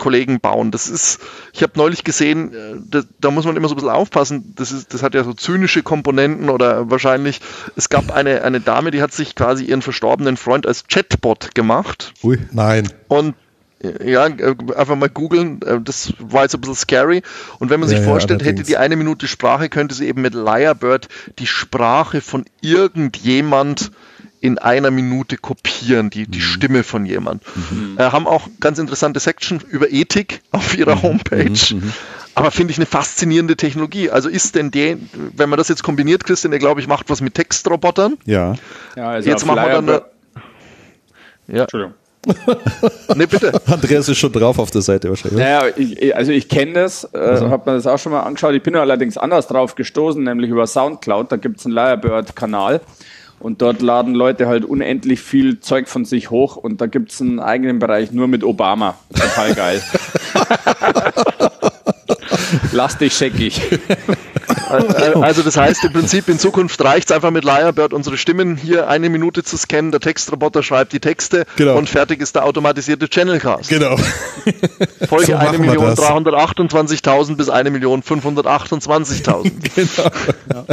Kollegen 0.00 0.40
bauen. 0.40 0.72
Das 0.72 0.88
ist, 0.88 1.20
ich 1.52 1.62
habe 1.62 1.74
neulich 1.76 2.02
gesehen, 2.02 2.52
da, 2.90 3.02
da, 3.20 3.30
muss 3.30 3.44
man 3.44 3.56
immer 3.56 3.68
so 3.68 3.74
ein 3.74 3.76
bisschen 3.76 3.90
aufpassen, 3.90 4.54
das, 4.56 4.72
ist, 4.72 4.92
das 4.92 5.02
hat 5.04 5.14
ja 5.14 5.22
so 5.22 5.34
zynische 5.34 5.82
Komponenten 5.84 6.48
oder 6.48 6.90
wahrscheinlich, 6.90 7.40
es 7.76 7.88
gab 7.88 8.10
eine, 8.10 8.42
eine 8.42 8.60
Dame, 8.60 8.90
die 8.90 9.02
hat 9.02 9.12
sich 9.12 9.36
quasi 9.36 9.64
ihren 9.64 9.82
verstorbenen 9.82 10.36
Freund 10.36 10.66
als 10.66 10.88
Chatbot 10.88 11.54
gemacht. 11.54 12.14
Ui, 12.24 12.38
nein. 12.50 12.90
Und 13.08 13.34
ja, 13.82 14.26
äh, 14.26 14.54
einfach 14.76 14.96
mal 14.96 15.08
googeln, 15.08 15.62
äh, 15.62 15.80
das 15.80 16.12
war 16.18 16.42
jetzt 16.42 16.54
ein 16.54 16.60
bisschen 16.60 16.76
scary. 16.76 17.22
Und 17.58 17.70
wenn 17.70 17.80
man 17.80 17.88
sich 17.88 17.98
ja, 17.98 18.04
vorstellt, 18.04 18.42
ja, 18.42 18.48
hätte 18.48 18.62
die 18.62 18.76
eine 18.76 18.96
Minute 18.96 19.26
Sprache, 19.26 19.68
könnte 19.68 19.94
sie 19.94 20.06
eben 20.06 20.20
mit 20.20 20.34
Lyrebird 20.34 21.08
die 21.38 21.46
Sprache 21.46 22.20
von 22.20 22.44
irgendjemand 22.60 23.90
in 24.42 24.58
einer 24.58 24.90
Minute 24.90 25.36
kopieren, 25.36 26.10
die, 26.10 26.26
die 26.26 26.38
mhm. 26.38 26.42
Stimme 26.42 26.82
von 26.82 27.04
jemand. 27.06 27.42
Mhm. 27.70 27.96
Äh, 27.98 28.04
haben 28.04 28.26
auch 28.26 28.48
ganz 28.58 28.78
interessante 28.78 29.20
Section 29.20 29.60
über 29.68 29.90
Ethik 29.90 30.40
auf 30.50 30.76
ihrer 30.76 30.96
mhm. 30.96 31.02
Homepage. 31.02 31.74
Mhm. 31.74 31.80
mhm. 31.80 31.92
Aber 32.34 32.50
finde 32.50 32.70
ich 32.70 32.78
eine 32.78 32.86
faszinierende 32.86 33.56
Technologie. 33.56 34.08
Also 34.08 34.28
ist 34.28 34.54
denn 34.54 34.70
der, 34.70 34.96
wenn 35.12 35.48
man 35.48 35.56
das 35.58 35.68
jetzt 35.68 35.82
kombiniert, 35.82 36.24
Christian, 36.24 36.52
der 36.52 36.60
glaube 36.60 36.80
ich 36.80 36.86
macht 36.86 37.10
was 37.10 37.20
mit 37.20 37.34
Textrobotern. 37.34 38.18
Ja. 38.24 38.54
ja 38.96 39.08
also 39.08 39.28
jetzt 39.28 39.44
machen 39.44 39.56
wir 39.56 39.68
dann. 39.68 39.88
Eine, 39.88 40.02
ja. 41.48 41.62
Entschuldigung. 41.62 41.94
nee, 43.16 43.26
bitte. 43.26 43.52
Andreas 43.66 44.08
ist 44.08 44.18
schon 44.18 44.32
drauf 44.32 44.58
auf 44.58 44.70
der 44.70 44.82
Seite 44.82 45.08
wahrscheinlich. 45.08 45.40
Naja, 45.40 45.64
ich, 45.74 46.14
also 46.14 46.32
ich 46.32 46.48
kenne 46.48 46.74
das, 46.74 47.08
äh, 47.12 47.18
also. 47.18 47.50
habe 47.50 47.70
mir 47.70 47.76
das 47.76 47.86
auch 47.86 47.98
schon 47.98 48.12
mal 48.12 48.22
angeschaut. 48.22 48.54
Ich 48.54 48.62
bin 48.62 48.76
allerdings 48.76 49.16
anders 49.16 49.46
drauf 49.46 49.74
gestoßen, 49.74 50.22
nämlich 50.22 50.50
über 50.50 50.66
Soundcloud. 50.66 51.32
Da 51.32 51.36
gibt 51.36 51.60
es 51.60 51.66
einen 51.66 51.74
Lyrebird-Kanal. 51.74 52.80
Und 53.38 53.62
dort 53.62 53.80
laden 53.80 54.14
Leute 54.14 54.48
halt 54.48 54.66
unendlich 54.66 55.22
viel 55.22 55.60
Zeug 55.60 55.88
von 55.88 56.04
sich 56.04 56.30
hoch 56.30 56.56
und 56.56 56.82
da 56.82 56.86
gibt 56.86 57.10
es 57.10 57.22
einen 57.22 57.40
eigenen 57.40 57.78
Bereich 57.78 58.12
nur 58.12 58.28
mit 58.28 58.44
Obama. 58.44 58.96
Total 59.14 59.54
geil. 59.54 59.82
Lass 62.72 62.98
dich 62.98 63.14
scheckig. 63.14 63.60
Also 64.70 65.42
das 65.42 65.56
heißt 65.56 65.84
im 65.84 65.92
Prinzip 65.92 66.28
in 66.28 66.38
Zukunft 66.38 66.80
reicht 66.82 67.10
es 67.10 67.14
einfach 67.14 67.30
mit 67.30 67.44
Lyrebird 67.44 67.92
unsere 67.92 68.16
Stimmen 68.16 68.56
hier 68.56 68.88
eine 68.88 69.08
Minute 69.08 69.42
zu 69.42 69.56
scannen, 69.56 69.90
der 69.90 70.00
Textroboter 70.00 70.62
schreibt 70.62 70.92
die 70.92 71.00
Texte 71.00 71.44
genau. 71.56 71.76
und 71.76 71.88
fertig 71.88 72.20
ist 72.20 72.36
der 72.36 72.44
automatisierte 72.44 73.08
Channelcast. 73.08 73.68
Genau. 73.68 73.96
Folge 75.08 75.26
so 75.26 75.34
1.328.000 75.34 77.36
bis 77.36 77.50
1.528.000. 77.50 79.50
genau. 79.96 80.10
Ja. 80.52 80.64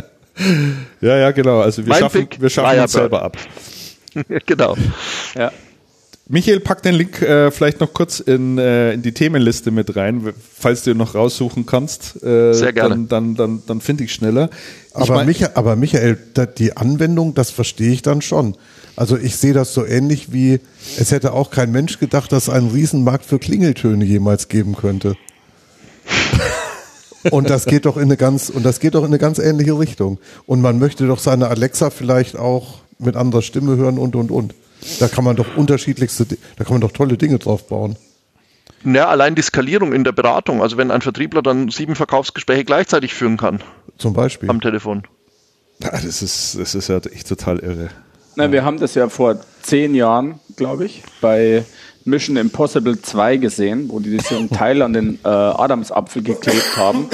ja, 1.02 1.18
ja, 1.18 1.32
genau. 1.32 1.62
Also 1.62 1.84
wir 1.86 1.90
mein 1.90 2.00
schaffen, 2.00 2.28
wir 2.38 2.50
schaffen 2.50 2.80
uns 2.80 2.92
selber 2.92 3.24
ab. 3.24 3.38
genau. 4.46 4.76
Ja. 5.36 5.52
Michael, 6.30 6.60
pack 6.60 6.82
den 6.84 6.96
Link 6.96 7.22
äh, 7.22 7.52
vielleicht 7.52 7.80
noch 7.80 7.94
kurz 7.94 8.20
in, 8.20 8.58
äh, 8.58 8.94
in 8.94 9.02
die 9.02 9.14
Themenliste 9.14 9.72
mit 9.72 9.96
rein, 9.96 10.34
falls 10.60 10.84
du 10.84 10.94
noch 10.94 11.16
raussuchen 11.16 11.66
kannst. 11.66 12.22
Äh, 12.22 12.54
Sehr 12.54 12.74
gerne. 12.74 12.90
Dann, 12.90 13.08
dann, 13.08 13.36
dann, 13.36 13.64
dann 13.66 13.82
finde 13.82 14.04
ich 14.04 14.14
schneller. 14.14 14.50
Aber, 14.94 15.04
ich 15.04 15.10
mein, 15.10 15.28
Michael, 15.28 15.52
aber 15.56 15.76
Michael, 15.78 16.18
die 16.58 16.76
Anwendung, 16.76 17.34
das 17.34 17.50
verstehe 17.52 17.94
ich 17.94 18.02
dann 18.02 18.22
schon. 18.22 18.56
Also 18.98 19.16
ich 19.16 19.38
sehe 19.38 19.54
das 19.54 19.74
so 19.74 19.86
ähnlich 19.86 20.34
wie, 20.34 20.60
es 21.00 21.12
hätte 21.12 21.32
auch 21.32 21.50
kein 21.50 21.72
Mensch 21.72 22.00
gedacht, 22.00 22.32
dass 22.32 22.44
es 22.44 22.50
einen 22.50 22.72
Riesenmarkt 22.72 23.24
für 23.24 23.40
Klingeltöne 23.40 24.04
jemals 24.04 24.50
geben 24.50 24.76
könnte. 24.76 25.16
und 27.32 27.50
das 27.50 27.66
geht 27.66 27.86
doch 27.86 27.96
in 27.96 28.04
eine 28.04 28.18
ganz, 28.18 28.50
und 28.50 28.66
das 28.66 28.82
geht 28.82 28.96
doch 28.96 29.04
in 29.04 29.08
eine 29.08 29.20
ganz 29.20 29.40
ähnliche 29.40 29.80
Richtung. 29.80 30.20
Und 30.46 30.62
man 30.62 30.78
möchte 30.78 31.08
doch 31.08 31.20
seine 31.20 31.48
Alexa 31.48 31.90
vielleicht 31.90 32.38
auch 32.38 32.80
mit 33.00 33.16
anderer 33.16 33.44
Stimme 33.44 33.78
hören 33.78 33.98
und, 33.98 34.16
und, 34.16 34.32
und. 34.32 34.56
Da 35.00 35.08
kann 35.08 35.24
man 35.24 35.36
doch 35.36 35.56
unterschiedlichste, 35.56 36.26
da 36.26 36.64
kann 36.64 36.74
man 36.74 36.82
doch 36.82 36.92
tolle 36.92 37.18
Dinge 37.18 37.40
drauf 37.40 37.68
bauen. 37.68 37.98
Ja, 38.84 39.08
allein 39.08 39.36
die 39.36 39.42
Skalierung 39.42 39.94
in 39.94 40.04
der 40.04 40.12
Beratung. 40.12 40.62
Also 40.62 40.78
wenn 40.78 40.92
ein 40.92 41.02
Vertriebler 41.02 41.42
dann 41.42 41.70
sieben 41.70 41.96
Verkaufsgespräche 41.96 42.64
gleichzeitig 42.64 43.14
führen 43.14 43.38
kann. 43.38 43.62
Zum 43.98 44.14
Beispiel. 44.14 44.50
Am 44.50 44.62
Telefon. 44.62 45.04
Ja, 45.82 45.92
das 45.92 46.22
ist, 46.22 46.58
das 46.60 46.76
ist 46.76 46.88
ja 46.88 46.98
echt 46.98 47.28
total 47.28 47.60
irre. 47.60 47.90
Na, 48.36 48.52
wir 48.52 48.64
haben 48.64 48.80
das 48.80 48.96
ja 48.96 49.10
vor 49.10 49.40
zehn 49.62 49.96
Jahren, 49.96 50.40
glaube 50.56 50.86
ich, 50.86 51.04
bei 51.22 51.66
Mission 52.06 52.38
Impossible 52.38 53.02
2 53.02 53.38
gesehen, 53.38 53.90
wo 53.90 54.00
die 54.00 54.12
diesen 54.12 54.50
Teil 54.50 54.82
an 54.82 54.94
den 54.94 55.20
äh, 55.24 55.28
Adamsapfel 55.28 56.22
geklebt 56.22 56.78
haben, 56.78 57.10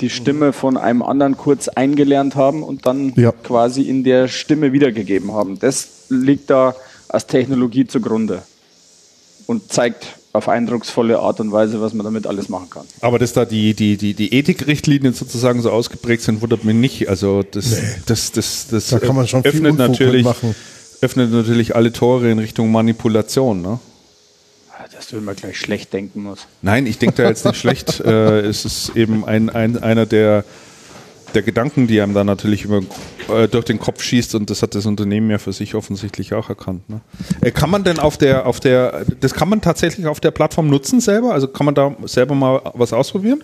die 0.00 0.10
Stimme 0.10 0.52
von 0.52 0.76
einem 0.76 1.02
anderen 1.02 1.36
kurz 1.36 1.68
eingelernt 1.68 2.34
haben 2.34 2.62
und 2.62 2.86
dann 2.86 3.14
ja. 3.16 3.32
quasi 3.32 3.82
in 3.82 4.04
der 4.04 4.28
Stimme 4.28 4.72
wiedergegeben 4.72 5.32
haben. 5.32 5.58
Das 5.58 6.06
liegt 6.08 6.50
da 6.50 6.74
als 7.08 7.26
Technologie 7.26 7.86
zugrunde 7.86 8.42
und 9.46 9.72
zeigt 9.72 10.18
auf 10.32 10.48
eindrucksvolle 10.48 11.18
Art 11.18 11.40
und 11.40 11.52
Weise, 11.52 11.80
was 11.80 11.94
man 11.94 12.04
damit 12.04 12.26
alles 12.26 12.48
machen 12.48 12.68
kann. 12.70 12.86
Aber 13.00 13.18
dass 13.18 13.32
da 13.32 13.44
die, 13.44 13.74
die, 13.74 13.96
die, 13.96 14.14
die 14.14 14.32
Ethikrichtlinien 14.34 15.14
sozusagen 15.14 15.62
so 15.62 15.70
ausgeprägt 15.70 16.22
sind, 16.22 16.42
wundert 16.42 16.64
mich 16.64 16.74
nicht. 16.74 17.08
Also 17.08 17.42
das, 17.42 17.70
nee. 17.70 17.78
das, 18.06 18.32
das, 18.32 18.68
das, 18.68 18.88
da 18.88 18.98
kann 18.98 19.16
man 19.16 19.26
schon 19.26 19.44
öffnet 19.44 19.76
natürlich, 19.78 20.24
machen. 20.24 20.54
öffnet 21.00 21.32
natürlich 21.32 21.74
alle 21.74 21.92
Tore 21.92 22.30
in 22.30 22.38
Richtung 22.38 22.70
Manipulation. 22.70 23.62
Ne? 23.62 23.80
Dass 24.94 25.08
du 25.08 25.16
immer 25.16 25.34
gleich 25.34 25.58
schlecht 25.58 25.92
denken 25.92 26.22
musst. 26.22 26.46
Nein, 26.60 26.86
ich 26.86 26.98
denke 26.98 27.22
da 27.22 27.28
jetzt 27.28 27.44
nicht 27.44 27.56
schlecht. 27.56 28.00
Äh, 28.04 28.40
es 28.40 28.64
ist 28.64 28.96
eben 28.96 29.24
ein, 29.24 29.50
ein, 29.50 29.82
einer 29.82 30.06
der 30.06 30.44
der 31.34 31.42
Gedanken, 31.42 31.86
die 31.86 32.00
einem 32.00 32.14
da 32.14 32.24
natürlich 32.24 32.64
über, 32.64 32.82
äh, 33.28 33.48
durch 33.48 33.64
den 33.64 33.78
Kopf 33.78 34.02
schießt 34.02 34.34
und 34.34 34.50
das 34.50 34.62
hat 34.62 34.74
das 34.74 34.86
Unternehmen 34.86 35.30
ja 35.30 35.38
für 35.38 35.52
sich 35.52 35.74
offensichtlich 35.74 36.34
auch 36.34 36.48
erkannt. 36.48 36.88
Ne? 36.88 37.00
Äh, 37.40 37.50
kann 37.50 37.70
man 37.70 37.84
denn 37.84 37.98
auf 37.98 38.16
der, 38.16 38.46
auf 38.46 38.60
der, 38.60 39.04
das 39.20 39.34
kann 39.34 39.48
man 39.48 39.60
tatsächlich 39.60 40.06
auf 40.06 40.20
der 40.20 40.30
Plattform 40.30 40.68
nutzen 40.68 41.00
selber? 41.00 41.32
Also 41.32 41.48
kann 41.48 41.66
man 41.66 41.74
da 41.74 41.94
selber 42.04 42.34
mal 42.34 42.60
was 42.74 42.92
ausprobieren? 42.92 43.42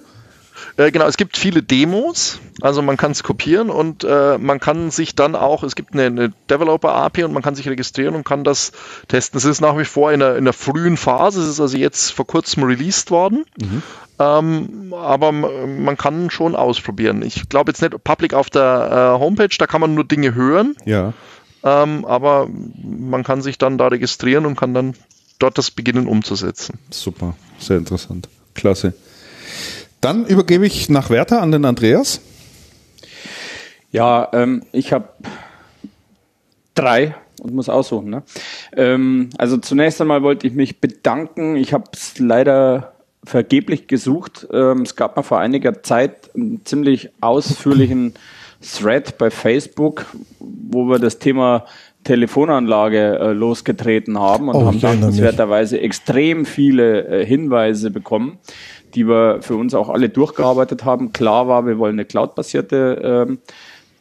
Äh, 0.76 0.90
genau, 0.90 1.06
es 1.06 1.16
gibt 1.16 1.36
viele 1.36 1.62
Demos, 1.62 2.40
also 2.60 2.82
man 2.82 2.96
kann 2.96 3.12
es 3.12 3.22
kopieren 3.22 3.70
und 3.70 4.02
äh, 4.02 4.38
man 4.38 4.58
kann 4.58 4.90
sich 4.90 5.14
dann 5.14 5.36
auch, 5.36 5.62
es 5.62 5.76
gibt 5.76 5.92
eine, 5.92 6.06
eine 6.06 6.32
Developer-API 6.50 7.24
und 7.24 7.32
man 7.32 7.42
kann 7.42 7.54
sich 7.54 7.68
registrieren 7.68 8.14
und 8.16 8.24
kann 8.24 8.42
das 8.42 8.72
testen. 9.06 9.38
Es 9.38 9.44
ist 9.44 9.60
nach 9.60 9.78
wie 9.78 9.84
vor 9.84 10.12
in 10.12 10.20
einer, 10.20 10.32
in 10.32 10.44
einer 10.44 10.52
frühen 10.52 10.96
Phase, 10.96 11.40
es 11.42 11.48
ist 11.48 11.60
also 11.60 11.76
jetzt 11.76 12.10
vor 12.10 12.26
kurzem 12.26 12.64
released 12.64 13.10
worden. 13.10 13.44
Mhm. 13.60 13.82
Ähm, 14.18 14.94
aber 14.96 15.32
man 15.32 15.96
kann 15.96 16.30
schon 16.30 16.54
ausprobieren. 16.54 17.22
Ich 17.22 17.48
glaube 17.48 17.70
jetzt 17.70 17.82
nicht 17.82 18.02
public 18.04 18.34
auf 18.34 18.48
der 18.50 19.16
äh, 19.16 19.20
Homepage, 19.20 19.54
da 19.58 19.66
kann 19.66 19.80
man 19.80 19.94
nur 19.94 20.04
Dinge 20.04 20.34
hören. 20.34 20.76
Ja. 20.84 21.12
Ähm, 21.64 22.04
aber 22.04 22.48
man 22.82 23.24
kann 23.24 23.42
sich 23.42 23.58
dann 23.58 23.78
da 23.78 23.88
registrieren 23.88 24.46
und 24.46 24.56
kann 24.56 24.74
dann 24.74 24.94
dort 25.38 25.58
das 25.58 25.70
beginnen 25.70 26.06
umzusetzen. 26.06 26.78
Super, 26.90 27.34
sehr 27.58 27.78
interessant. 27.78 28.28
Klasse. 28.54 28.94
Dann 30.04 30.26
übergebe 30.26 30.66
ich 30.66 30.90
nach 30.90 31.08
Werther 31.08 31.40
an 31.40 31.50
den 31.50 31.64
Andreas. 31.64 32.20
Ja, 33.90 34.28
ähm, 34.34 34.62
ich 34.70 34.92
habe 34.92 35.08
drei 36.74 37.14
und 37.40 37.54
muss 37.54 37.70
aussuchen. 37.70 38.10
Ne? 38.10 38.22
Ähm, 38.76 39.30
also 39.38 39.56
zunächst 39.56 40.02
einmal 40.02 40.22
wollte 40.22 40.46
ich 40.46 40.52
mich 40.52 40.78
bedanken. 40.78 41.56
Ich 41.56 41.72
habe 41.72 41.84
es 41.94 42.18
leider 42.18 42.92
vergeblich 43.24 43.86
gesucht. 43.86 44.46
Ähm, 44.52 44.82
es 44.82 44.94
gab 44.94 45.16
mal 45.16 45.22
vor 45.22 45.38
einiger 45.38 45.82
Zeit 45.82 46.34
einen 46.34 46.60
ziemlich 46.66 47.08
ausführlichen 47.22 48.12
Thread 48.60 49.16
bei 49.16 49.30
Facebook, 49.30 50.04
wo 50.38 50.84
wir 50.84 50.98
das 50.98 51.18
Thema 51.18 51.64
Telefonanlage 52.04 53.18
äh, 53.18 53.32
losgetreten 53.32 54.18
haben 54.18 54.50
und 54.50 54.56
oh, 54.56 54.66
haben 54.66 54.80
dankenswerterweise 54.82 55.80
extrem 55.80 56.44
viele 56.44 57.06
äh, 57.22 57.24
Hinweise 57.24 57.90
bekommen 57.90 58.38
die 58.94 59.06
wir 59.06 59.42
für 59.42 59.56
uns 59.56 59.74
auch 59.74 59.88
alle 59.88 60.08
durchgearbeitet 60.08 60.84
haben. 60.84 61.12
Klar 61.12 61.48
war, 61.48 61.66
wir 61.66 61.78
wollen 61.78 61.94
eine 61.94 62.04
cloudbasierte 62.04 63.26
ähm, 63.28 63.38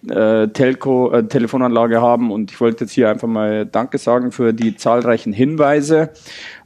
äh, 0.09 0.49
Telco, 0.49 1.11
äh, 1.11 1.23
Telefonanlage 1.27 2.01
haben 2.01 2.31
und 2.31 2.51
ich 2.51 2.59
wollte 2.59 2.83
jetzt 2.83 2.93
hier 2.93 3.09
einfach 3.09 3.27
mal 3.27 3.65
Danke 3.65 3.97
sagen 3.97 4.31
für 4.31 4.53
die 4.53 4.75
zahlreichen 4.75 5.33
Hinweise. 5.33 6.09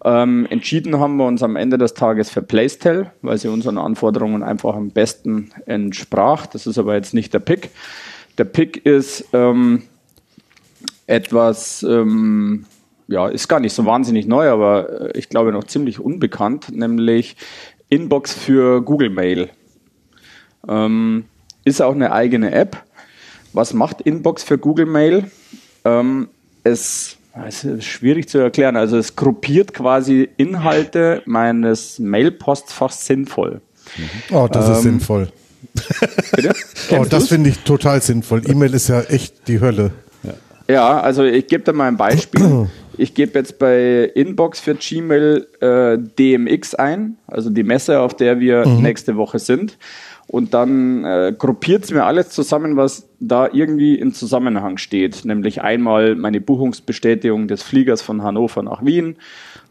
Ähm, 0.04 0.48
entschieden 0.50 1.00
haben 1.00 1.18
wir 1.18 1.26
uns 1.26 1.44
am 1.44 1.56
Ende 1.56 1.78
des 1.78 1.94
Tages 1.94 2.30
für 2.30 2.42
Placetel, 2.42 3.12
weil 3.22 3.38
sie 3.38 3.48
unseren 3.48 3.78
Anforderungen 3.78 4.44
einfach 4.44 4.76
am 4.76 4.90
besten 4.90 5.52
entsprach. 5.66 6.48
Das 6.48 6.66
ist 6.68 6.78
aber 6.78 6.96
jetzt 6.96 7.14
nicht 7.14 7.34
der 7.34 7.40
Pick. 7.40 7.70
Der 8.38 8.46
Pick 8.46 8.86
ist 8.86 9.26
ähm, 9.34 9.84
etwas, 11.06 11.84
ähm, 11.84 12.66
ja, 13.08 13.28
ist 13.28 13.48
gar 13.48 13.60
nicht 13.60 13.74
so 13.74 13.86
wahnsinnig 13.86 14.28
neu, 14.28 14.50
aber 14.50 15.14
äh, 15.16 15.18
ich 15.18 15.30
glaube 15.30 15.52
noch 15.52 15.64
ziemlich 15.64 16.00
unbekannt, 16.00 16.76
nämlich 16.76 17.36
Inbox 17.90 18.34
für 18.34 18.82
Google 18.82 19.10
Mail. 19.10 19.50
Ähm, 20.68 21.26
ist 21.64 21.82
auch 21.82 21.94
eine 21.94 22.12
eigene 22.12 22.52
App. 22.52 22.84
Was 23.54 23.74
macht 23.74 24.02
Inbox 24.02 24.44
für 24.44 24.58
Google 24.58 24.86
Mail? 24.86 25.32
Ähm, 25.86 26.30
es, 26.64 27.18
es 27.48 27.64
ist 27.64 27.86
schwierig 27.86 28.30
zu 28.30 28.40
erklären. 28.40 28.76
Also 28.76 28.98
es 28.98 29.16
gruppiert 29.16 29.74
quasi 29.74 30.30
Inhalte 30.38 31.22
meines 31.26 32.00
Mail-Postfachs 32.00 33.06
sinnvoll. 33.06 33.62
Oh, 34.32 34.48
das 34.52 34.68
ähm, 34.68 34.74
ist 34.74 34.82
sinnvoll. 34.82 35.32
Bitte? 36.36 36.54
oh, 36.92 37.06
das 37.10 37.30
finde 37.30 37.50
ich 37.50 37.60
total 37.60 38.02
sinnvoll. 38.02 38.42
E-Mail 38.50 38.74
ist 38.74 38.90
ja 38.90 39.02
echt 39.02 39.48
die 39.48 39.62
Hölle. 39.62 39.92
Ja, 40.70 41.00
also 41.00 41.24
ich 41.24 41.48
gebe 41.48 41.64
da 41.64 41.72
mal 41.74 41.88
ein 41.88 41.98
Beispiel. 41.98 42.68
ich 42.98 43.14
gebe 43.14 43.38
jetzt 43.38 43.60
bei 43.60 44.12
Inbox 44.16 44.60
für 44.60 44.76
Gmail 44.76 45.48
äh, 45.62 45.98
DMX 45.98 46.76
ein, 46.76 47.18
also 47.28 47.50
die 47.50 47.64
Messe, 47.64 48.00
auf 48.00 48.16
der 48.16 48.40
wir 48.40 48.68
mhm. 48.68 48.82
nächste 48.82 49.16
Woche 49.16 49.40
sind. 49.40 49.78
Und 50.30 50.54
dann 50.54 51.06
äh, 51.06 51.34
gruppiert 51.38 51.86
es 51.86 51.92
mir 51.92 52.04
alles 52.04 52.30
zusammen, 52.30 52.76
was 52.76 53.08
da 53.22 53.48
irgendwie 53.52 53.96
in 53.96 54.12
Zusammenhang 54.12 54.78
steht. 54.78 55.24
Nämlich 55.24 55.62
einmal 55.62 56.16
meine 56.16 56.42
Buchungsbestätigung 56.42 57.48
des 57.48 57.64
Fliegers 57.64 58.02
von 58.02 58.24
Hannover 58.24 58.62
nach 58.62 58.84
Wien, 58.84 59.16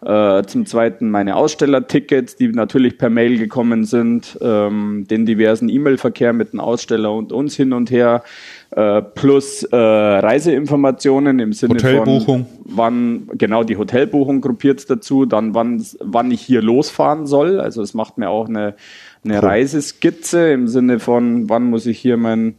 äh, 0.03 0.43
zum 0.45 0.65
Zweiten 0.65 1.11
meine 1.11 1.37
Ausstellertickets, 1.37 2.37
die 2.37 2.49
natürlich 2.49 2.97
per 2.97 3.11
Mail 3.11 3.37
gekommen 3.37 3.85
sind, 3.85 4.39
ähm, 4.41 5.07
den 5.11 5.27
diversen 5.27 5.69
E-Mail-Verkehr 5.69 6.33
mit 6.33 6.55
dem 6.55 6.61
Aussteller 6.61 7.13
und 7.13 7.33
uns 7.33 7.55
hin 7.55 7.75
und 7.75 7.91
her, 7.91 8.25
äh, 8.77 9.01
plus 9.01 9.63
äh, 9.63 9.75
Reiseinformationen 9.75 11.39
im 11.39 11.55
Sinne 11.55 11.77
Hotelbuchung. 11.77 12.45
von 12.45 12.59
wann 12.67 13.29
genau 13.33 13.65
die 13.65 13.79
Hotelbuchung 13.79 14.43
gruppiert 14.43 14.89
dazu, 14.91 15.25
dann 15.25 15.55
wann 15.55 15.83
wann 16.01 16.31
ich 16.31 16.43
hier 16.43 16.61
losfahren 16.61 17.27
soll. 17.27 17.59
Also 17.59 17.81
es 17.81 17.95
macht 17.95 18.19
mir 18.19 18.29
auch 18.29 18.49
eine 18.49 18.75
eine 19.25 19.39
cool. 19.39 19.49
Reiseskizze 19.49 20.53
im 20.53 20.69
Sinne 20.69 20.99
von 20.99 21.49
wann 21.49 21.71
muss 21.71 21.87
ich 21.87 21.99
hier 21.99 22.19
mein 22.19 22.57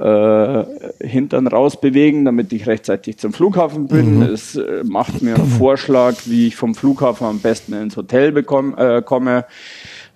äh, 0.00 0.64
Hintern 1.00 1.46
rausbewegen, 1.46 2.24
damit 2.24 2.52
ich 2.52 2.66
rechtzeitig 2.66 3.18
zum 3.18 3.32
Flughafen 3.32 3.86
bin. 3.86 4.16
Mhm. 4.16 4.22
Es 4.22 4.56
äh, 4.56 4.82
macht 4.84 5.22
mir 5.22 5.36
einen 5.36 5.46
Vorschlag, 5.46 6.16
wie 6.24 6.48
ich 6.48 6.56
vom 6.56 6.74
Flughafen 6.74 7.24
am 7.24 7.38
besten 7.38 7.72
ins 7.74 7.96
Hotel 7.96 8.32
bekomme, 8.32 8.76
äh, 8.76 9.00
komme. 9.00 9.44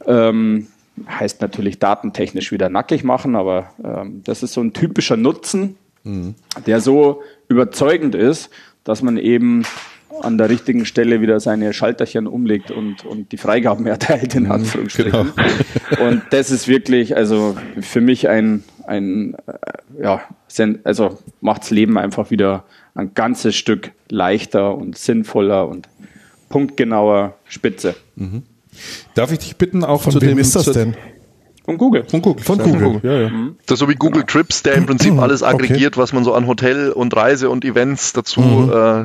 Ähm, 0.06 0.66
heißt 1.08 1.40
natürlich 1.40 1.78
datentechnisch 1.78 2.52
wieder 2.52 2.68
nackig 2.68 3.04
machen, 3.04 3.36
aber 3.36 3.72
ähm, 3.82 4.22
das 4.24 4.42
ist 4.42 4.52
so 4.52 4.60
ein 4.60 4.72
typischer 4.72 5.16
Nutzen, 5.16 5.76
mhm. 6.04 6.34
der 6.66 6.80
so 6.80 7.22
überzeugend 7.48 8.14
ist, 8.14 8.50
dass 8.84 9.02
man 9.02 9.16
eben 9.16 9.64
an 10.22 10.38
der 10.38 10.50
richtigen 10.50 10.84
Stelle 10.84 11.20
wieder 11.20 11.40
seine 11.40 11.72
Schalterchen 11.72 12.26
umlegt 12.26 12.70
und, 12.70 13.04
und 13.04 13.32
die 13.32 13.36
Freigaben 13.36 13.86
erteilt, 13.86 14.34
in 14.34 14.44
mhm, 14.44 14.52
Anführungsstrichen. 14.52 15.32
Genau. 15.34 16.08
Und 16.08 16.22
das 16.30 16.50
ist 16.50 16.68
wirklich, 16.68 17.16
also 17.16 17.56
für 17.80 18.00
mich 18.00 18.28
ein, 18.28 18.62
ein 18.86 19.34
äh, 19.46 20.02
ja, 20.02 20.22
also 20.84 21.18
macht's 21.40 21.70
Leben 21.70 21.98
einfach 21.98 22.30
wieder 22.30 22.64
ein 22.94 23.14
ganzes 23.14 23.56
Stück 23.56 23.92
leichter 24.08 24.76
und 24.76 24.98
sinnvoller 24.98 25.68
und 25.68 25.88
punktgenauer 26.48 27.36
Spitze. 27.44 27.94
Mhm. 28.16 28.42
Darf 29.14 29.32
ich 29.32 29.38
dich 29.40 29.56
bitten, 29.56 29.84
auch 29.84 30.02
Von 30.02 30.12
zu 30.12 30.20
wem 30.20 30.30
dem 30.30 30.38
ist 30.38 30.56
das 30.56 30.66
denn? 30.66 30.96
Von 31.64 31.78
Google. 31.78 32.04
Von 32.08 32.22
Google. 32.22 32.44
Von 32.44 32.58
Google. 32.58 32.80
Google. 32.80 33.00
Ja, 33.10 33.20
ja. 33.20 33.28
Mhm. 33.28 33.56
Das 33.66 33.74
ist 33.74 33.80
so 33.80 33.88
wie 33.88 33.94
Google 33.94 34.22
genau. 34.22 34.32
Trips, 34.32 34.62
der 34.62 34.74
im 34.74 34.86
Prinzip 34.86 35.18
alles 35.18 35.42
aggregiert, 35.42 35.94
okay. 35.94 36.02
was 36.02 36.12
man 36.12 36.24
so 36.24 36.34
an 36.34 36.46
Hotel 36.46 36.90
und 36.90 37.14
Reise 37.14 37.50
und 37.50 37.64
Events 37.64 38.12
dazu 38.12 38.40
mhm. 38.40 38.72
äh, 38.72 39.04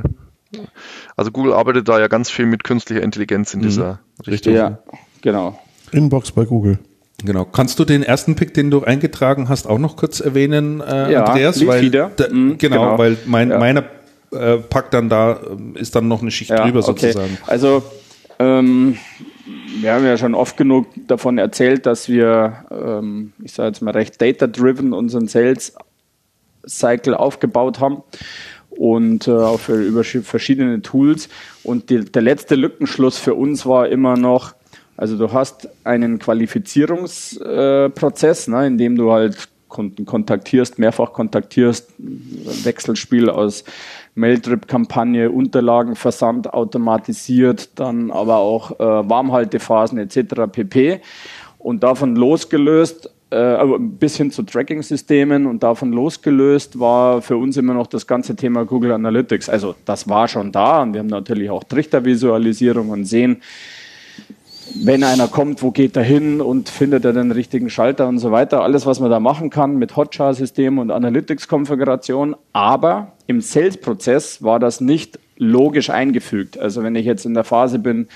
also 1.15 1.31
Google 1.31 1.53
arbeitet 1.53 1.87
da 1.87 1.99
ja 1.99 2.07
ganz 2.07 2.29
viel 2.29 2.45
mit 2.45 2.63
künstlicher 2.63 3.01
Intelligenz 3.01 3.53
in 3.53 3.61
mhm. 3.61 3.63
dieser 3.63 3.99
Richtung. 4.27 4.53
Ja, 4.53 4.79
genau. 5.21 5.59
Inbox 5.91 6.31
bei 6.31 6.45
Google. 6.45 6.79
Genau. 7.23 7.45
Kannst 7.45 7.79
du 7.79 7.85
den 7.85 8.03
ersten 8.03 8.35
Pick, 8.35 8.53
den 8.53 8.69
du 8.69 8.83
eingetragen 8.83 9.47
hast, 9.47 9.67
auch 9.67 9.79
noch 9.79 9.95
kurz 9.95 10.19
erwähnen, 10.19 10.81
äh, 10.81 11.13
ja, 11.13 11.23
Andreas? 11.23 11.65
Weil, 11.65 11.89
da, 11.89 12.11
mhm, 12.29 12.57
genau, 12.57 12.81
genau, 12.81 12.97
weil 12.97 13.17
mein, 13.25 13.49
ja. 13.49 13.57
meiner 13.57 13.85
äh, 14.31 14.57
Pack 14.57 14.91
dann 14.91 15.07
da 15.07 15.33
äh, 15.33 15.79
ist 15.79 15.95
dann 15.95 16.07
noch 16.07 16.21
eine 16.21 16.31
Schicht 16.31 16.51
ja, 16.51 16.63
drüber 16.63 16.81
sozusagen. 16.81 17.37
Okay. 17.41 17.51
Also 17.51 17.83
ähm, 18.39 18.97
wir 19.81 19.93
haben 19.93 20.05
ja 20.05 20.17
schon 20.17 20.35
oft 20.35 20.57
genug 20.57 20.87
davon 21.07 21.37
erzählt, 21.37 21.85
dass 21.85 22.09
wir, 22.09 22.65
ähm, 22.71 23.31
ich 23.43 23.53
sage 23.53 23.67
jetzt 23.67 23.81
mal 23.81 23.91
recht 23.91 24.21
data-driven 24.21 24.93
unseren 24.93 25.27
Sales 25.27 25.75
Cycle 26.67 27.13
aufgebaut 27.13 27.79
haben 27.79 28.01
und 28.69 29.27
äh, 29.27 29.31
auch 29.31 29.59
für, 29.59 29.79
über 29.81 30.03
verschiedene 30.03 30.81
Tools. 30.81 31.29
Und 31.63 31.89
die, 31.89 32.03
der 32.05 32.21
letzte 32.21 32.53
Lückenschluss 32.55 33.17
für 33.17 33.33
uns 33.35 33.65
war 33.65 33.89
immer 33.89 34.15
noch, 34.17 34.53
also 34.97 35.17
du 35.17 35.33
hast 35.33 35.67
einen 35.83 36.19
Qualifizierungsprozess, 36.19 38.47
äh, 38.47 38.51
ne, 38.51 38.67
in 38.67 38.77
dem 38.77 38.95
du 38.95 39.11
halt 39.11 39.49
Kunden 39.67 40.05
kontaktierst, 40.05 40.79
mehrfach 40.79 41.11
kontaktierst, 41.11 41.89
Wechselspiel 41.97 43.29
aus 43.29 43.65
Mailtrip-Kampagne, 44.15 45.29
Unterlagenversand 45.29 46.53
automatisiert, 46.53 47.77
dann 47.79 48.11
aber 48.11 48.37
auch 48.37 48.79
äh, 48.79 49.09
Warmhaltephasen 49.09 49.97
etc. 49.99 50.51
pp. 50.51 51.01
Und 51.59 51.83
davon 51.83 52.15
losgelöst 52.15 53.09
äh, 53.31 53.57
bis 53.79 54.15
hin 54.17 54.31
zu 54.31 54.43
Tracking-Systemen 54.43 55.45
und 55.45 55.63
davon 55.63 55.91
losgelöst 55.91 56.79
war 56.79 57.21
für 57.21 57.37
uns 57.37 57.57
immer 57.57 57.73
noch 57.73 57.87
das 57.87 58.07
ganze 58.07 58.35
Thema 58.35 58.65
Google 58.65 58.93
Analytics. 58.93 59.49
Also 59.49 59.75
das 59.83 60.07
war 60.07 60.27
schon 60.27 60.51
da 60.51 60.81
und 60.81 60.93
wir 60.93 60.99
haben 60.99 61.07
natürlich 61.07 61.49
auch 61.49 61.63
Trichtervisualisierung 61.63 62.89
und 62.89 63.05
sehen, 63.05 63.41
wenn 64.75 65.03
einer 65.03 65.27
kommt, 65.27 65.61
wo 65.61 65.71
geht 65.71 65.95
er 65.95 66.03
hin 66.03 66.39
und 66.39 66.69
findet 66.69 67.03
er 67.03 67.13
den 67.13 67.31
richtigen 67.31 67.69
Schalter 67.69 68.07
und 68.07 68.19
so 68.19 68.31
weiter. 68.31 68.61
Alles, 68.61 68.85
was 68.85 68.99
man 68.99 69.09
da 69.09 69.19
machen 69.19 69.49
kann 69.49 69.77
mit 69.77 69.95
Hotjar-System 69.95 70.79
und 70.79 70.91
Analytics-Konfiguration. 70.91 72.35
Aber 72.53 73.14
im 73.27 73.41
Sales-Prozess 73.41 74.43
war 74.43 74.59
das 74.59 74.81
nicht 74.81 75.19
logisch 75.37 75.89
eingefügt. 75.89 76.57
Also 76.57 76.83
wenn 76.83 76.95
ich 76.95 77.05
jetzt 77.05 77.25
in 77.25 77.33
der 77.33 77.43
Phase 77.43 77.79
bin, 77.79 78.07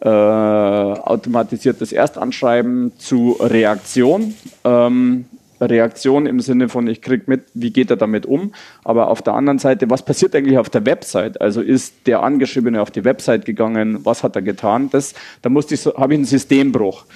äh, 0.00 0.08
automatisiertes 0.08 1.92
Erstanschreiben 1.92 2.92
zu 2.98 3.36
Reaktion. 3.40 4.34
Ähm, 4.64 5.24
Reaktion 5.60 6.26
im 6.26 6.40
Sinne 6.40 6.68
von, 6.68 6.86
ich 6.86 7.02
krieg 7.02 7.26
mit, 7.26 7.42
wie 7.54 7.72
geht 7.72 7.90
er 7.90 7.96
damit 7.96 8.26
um, 8.26 8.52
aber 8.84 9.08
auf 9.08 9.22
der 9.22 9.34
anderen 9.34 9.58
Seite, 9.58 9.90
was 9.90 10.04
passiert 10.04 10.36
eigentlich 10.36 10.58
auf 10.58 10.70
der 10.70 10.86
Website? 10.86 11.40
Also 11.40 11.60
ist 11.60 12.06
der 12.06 12.22
Angeschriebene 12.22 12.80
auf 12.80 12.92
die 12.92 13.04
Website 13.04 13.44
gegangen, 13.44 13.98
was 14.04 14.22
hat 14.22 14.36
er 14.36 14.42
getan? 14.42 14.88
Das, 14.90 15.14
da 15.42 15.50
ich, 15.50 15.86
habe 15.86 16.12
ich 16.12 16.18
einen 16.18 16.24
Systembruch. 16.24 17.06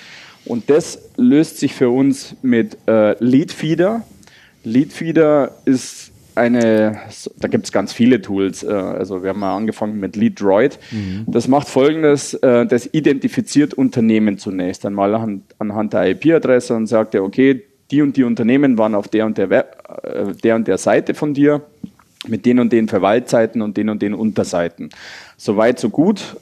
Und 0.45 0.71
das 0.71 0.99
löst 1.17 1.59
sich 1.59 1.75
für 1.75 1.91
uns 1.91 2.35
mit 2.43 2.77
äh, 2.89 3.15
Leadfeeder. 3.23 4.03
Leadfeeder 4.65 5.53
ist 5.65 6.11
eine, 6.35 7.01
da 7.36 7.49
gibt 7.49 7.65
es 7.65 7.73
ganz 7.73 7.93
viele 7.93 8.20
Tools. 8.20 8.62
Äh, 8.62 8.73
also 8.73 9.23
wir 9.23 9.31
haben 9.31 9.41
mal 9.41 9.57
angefangen 9.57 9.99
mit 9.99 10.17
LeadDroid. 10.17 10.78
Mhm. 10.91 11.25
Das 11.27 11.49
macht 11.49 11.69
folgendes, 11.69 12.35
äh, 12.35 12.67
das 12.67 12.89
identifiziert 12.93 13.75
Unternehmen 13.75 14.39
zunächst 14.39 14.85
einmal 14.86 15.15
anhand 15.59 15.93
der 15.93 16.11
IP-Adresse 16.11 16.75
und 16.75 16.86
sagt 16.86 17.15
ja, 17.15 17.23
okay, 17.23 17.62
die 17.91 18.02
und 18.02 18.17
die 18.17 18.25
Unternehmen 18.25 18.78
waren 18.78 18.94
auf 18.94 19.09
der 19.09 19.27
und 19.27 19.39
der, 19.39 19.51
Web, 19.51 19.83
äh, 20.02 20.33
der 20.43 20.57
und 20.57 20.67
der 20.67 20.78
Seite 20.78 21.15
von 21.15 21.35
dir 21.35 21.62
mit 22.27 22.47
den 22.47 22.59
und 22.61 22.73
den 22.73 22.89
Verwaltseiten 22.89 23.62
und 23.62 23.77
den 23.77 23.89
und 23.89 24.01
den 24.01 24.15
Unterseiten. 24.15 24.91
Soweit, 25.36 25.81
so 25.81 25.91
gut. 25.91 26.36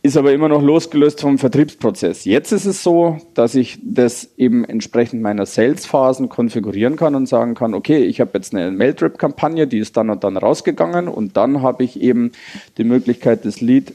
Ist 0.00 0.16
aber 0.16 0.32
immer 0.32 0.48
noch 0.48 0.62
losgelöst 0.62 1.20
vom 1.20 1.38
Vertriebsprozess. 1.38 2.24
Jetzt 2.24 2.52
ist 2.52 2.66
es 2.66 2.84
so, 2.84 3.18
dass 3.34 3.56
ich 3.56 3.80
das 3.82 4.30
eben 4.36 4.64
entsprechend 4.64 5.22
meiner 5.22 5.44
Sales-Phasen 5.44 6.28
konfigurieren 6.28 6.94
kann 6.94 7.16
und 7.16 7.26
sagen 7.26 7.54
kann, 7.54 7.74
okay, 7.74 8.04
ich 8.04 8.20
habe 8.20 8.30
jetzt 8.34 8.54
eine 8.54 8.70
Mail-Drip-Kampagne, 8.70 9.66
die 9.66 9.78
ist 9.78 9.96
dann 9.96 10.10
und 10.10 10.22
dann 10.22 10.36
rausgegangen 10.36 11.08
und 11.08 11.36
dann 11.36 11.62
habe 11.62 11.82
ich 11.82 12.00
eben 12.00 12.30
die 12.76 12.84
Möglichkeit, 12.84 13.44
das 13.44 13.60
Lead 13.60 13.92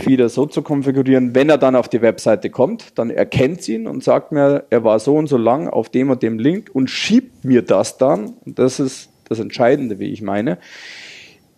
Feeder 0.00 0.28
so 0.28 0.46
zu 0.46 0.62
konfigurieren, 0.62 1.34
wenn 1.34 1.50
er 1.50 1.58
dann 1.58 1.76
auf 1.76 1.88
die 1.88 2.00
Webseite 2.00 2.48
kommt, 2.48 2.98
dann 2.98 3.10
erkennt 3.10 3.68
ihn 3.68 3.86
und 3.86 4.02
sagt 4.02 4.32
mir, 4.32 4.64
er 4.70 4.84
war 4.84 4.98
so 4.98 5.16
und 5.16 5.26
so 5.26 5.36
lang 5.36 5.68
auf 5.68 5.90
dem 5.90 6.08
und 6.08 6.22
dem 6.22 6.38
Link 6.38 6.70
und 6.72 6.88
schiebt 6.88 7.44
mir 7.44 7.62
das 7.62 7.98
dann, 7.98 8.34
und 8.44 8.58
das 8.58 8.80
ist 8.80 9.10
das 9.28 9.38
Entscheidende, 9.38 9.98
wie 9.98 10.10
ich 10.10 10.22
meine, 10.22 10.58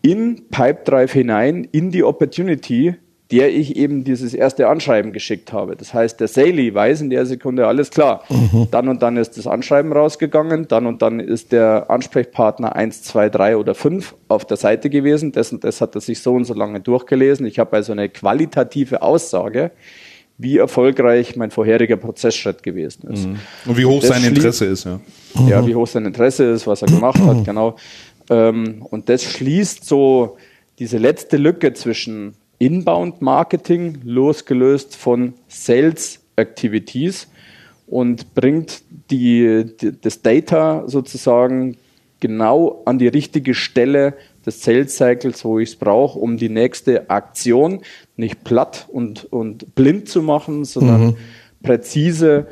in 0.02 0.48
Pipedrive 0.50 1.12
hinein, 1.12 1.68
in 1.70 1.90
die 1.90 2.02
Opportunity, 2.02 2.96
der 3.34 3.52
ich 3.52 3.74
eben 3.74 4.04
dieses 4.04 4.32
erste 4.32 4.68
Anschreiben 4.68 5.12
geschickt 5.12 5.52
habe. 5.52 5.74
Das 5.74 5.92
heißt, 5.92 6.20
der 6.20 6.28
Saley 6.28 6.72
weiß 6.72 7.00
in 7.00 7.10
der 7.10 7.26
Sekunde 7.26 7.66
alles 7.66 7.90
klar. 7.90 8.22
Mhm. 8.28 8.68
Dann 8.70 8.88
und 8.88 9.02
dann 9.02 9.16
ist 9.16 9.36
das 9.36 9.48
Anschreiben 9.48 9.92
rausgegangen, 9.92 10.68
dann 10.68 10.86
und 10.86 11.02
dann 11.02 11.18
ist 11.18 11.50
der 11.50 11.90
Ansprechpartner 11.90 12.76
1, 12.76 13.02
2, 13.02 13.30
3 13.30 13.56
oder 13.56 13.74
5 13.74 14.14
auf 14.28 14.44
der 14.44 14.56
Seite 14.56 14.88
gewesen. 14.88 15.32
Das 15.32 15.50
und 15.50 15.64
das 15.64 15.80
hat 15.80 15.96
er 15.96 16.00
sich 16.00 16.22
so 16.22 16.32
und 16.32 16.44
so 16.44 16.54
lange 16.54 16.78
durchgelesen. 16.78 17.44
Ich 17.46 17.58
habe 17.58 17.74
also 17.74 17.90
eine 17.90 18.08
qualitative 18.08 19.02
Aussage, 19.02 19.72
wie 20.38 20.58
erfolgreich 20.58 21.34
mein 21.34 21.50
vorheriger 21.50 21.96
Prozessschritt 21.96 22.62
gewesen 22.62 23.10
ist. 23.10 23.26
Mhm. 23.26 23.38
Und 23.66 23.76
wie 23.76 23.84
hoch 23.84 24.02
sein 24.02 24.22
Interesse 24.22 24.66
ist, 24.66 24.84
ja. 24.84 25.00
Ja, 25.48 25.66
wie 25.66 25.74
hoch 25.74 25.88
sein 25.88 26.06
Interesse 26.06 26.44
ist, 26.44 26.68
was 26.68 26.82
er 26.82 26.86
gemacht 26.88 27.20
hat, 27.20 27.44
genau. 27.44 27.74
Ähm, 28.30 28.86
und 28.90 29.08
das 29.08 29.24
schließt 29.24 29.84
so 29.84 30.36
diese 30.78 30.98
letzte 30.98 31.36
Lücke 31.36 31.72
zwischen 31.72 32.34
Inbound 32.58 33.22
Marketing 33.22 33.98
losgelöst 34.04 34.96
von 34.96 35.34
Sales 35.48 36.20
Activities 36.36 37.28
und 37.86 38.34
bringt 38.34 38.82
die, 39.10 39.64
die, 39.80 40.00
das 40.00 40.22
Data 40.22 40.84
sozusagen 40.86 41.76
genau 42.20 42.82
an 42.86 42.98
die 42.98 43.08
richtige 43.08 43.54
Stelle 43.54 44.14
des 44.46 44.62
Sales 44.62 44.96
Cycles, 44.96 45.44
wo 45.44 45.58
ich 45.58 45.70
es 45.70 45.76
brauche, 45.76 46.18
um 46.18 46.36
die 46.36 46.48
nächste 46.48 47.10
Aktion 47.10 47.80
nicht 48.16 48.44
platt 48.44 48.86
und, 48.90 49.30
und 49.32 49.74
blind 49.74 50.08
zu 50.08 50.22
machen, 50.22 50.64
sondern 50.64 51.06
mhm. 51.06 51.16
präzise, 51.62 52.46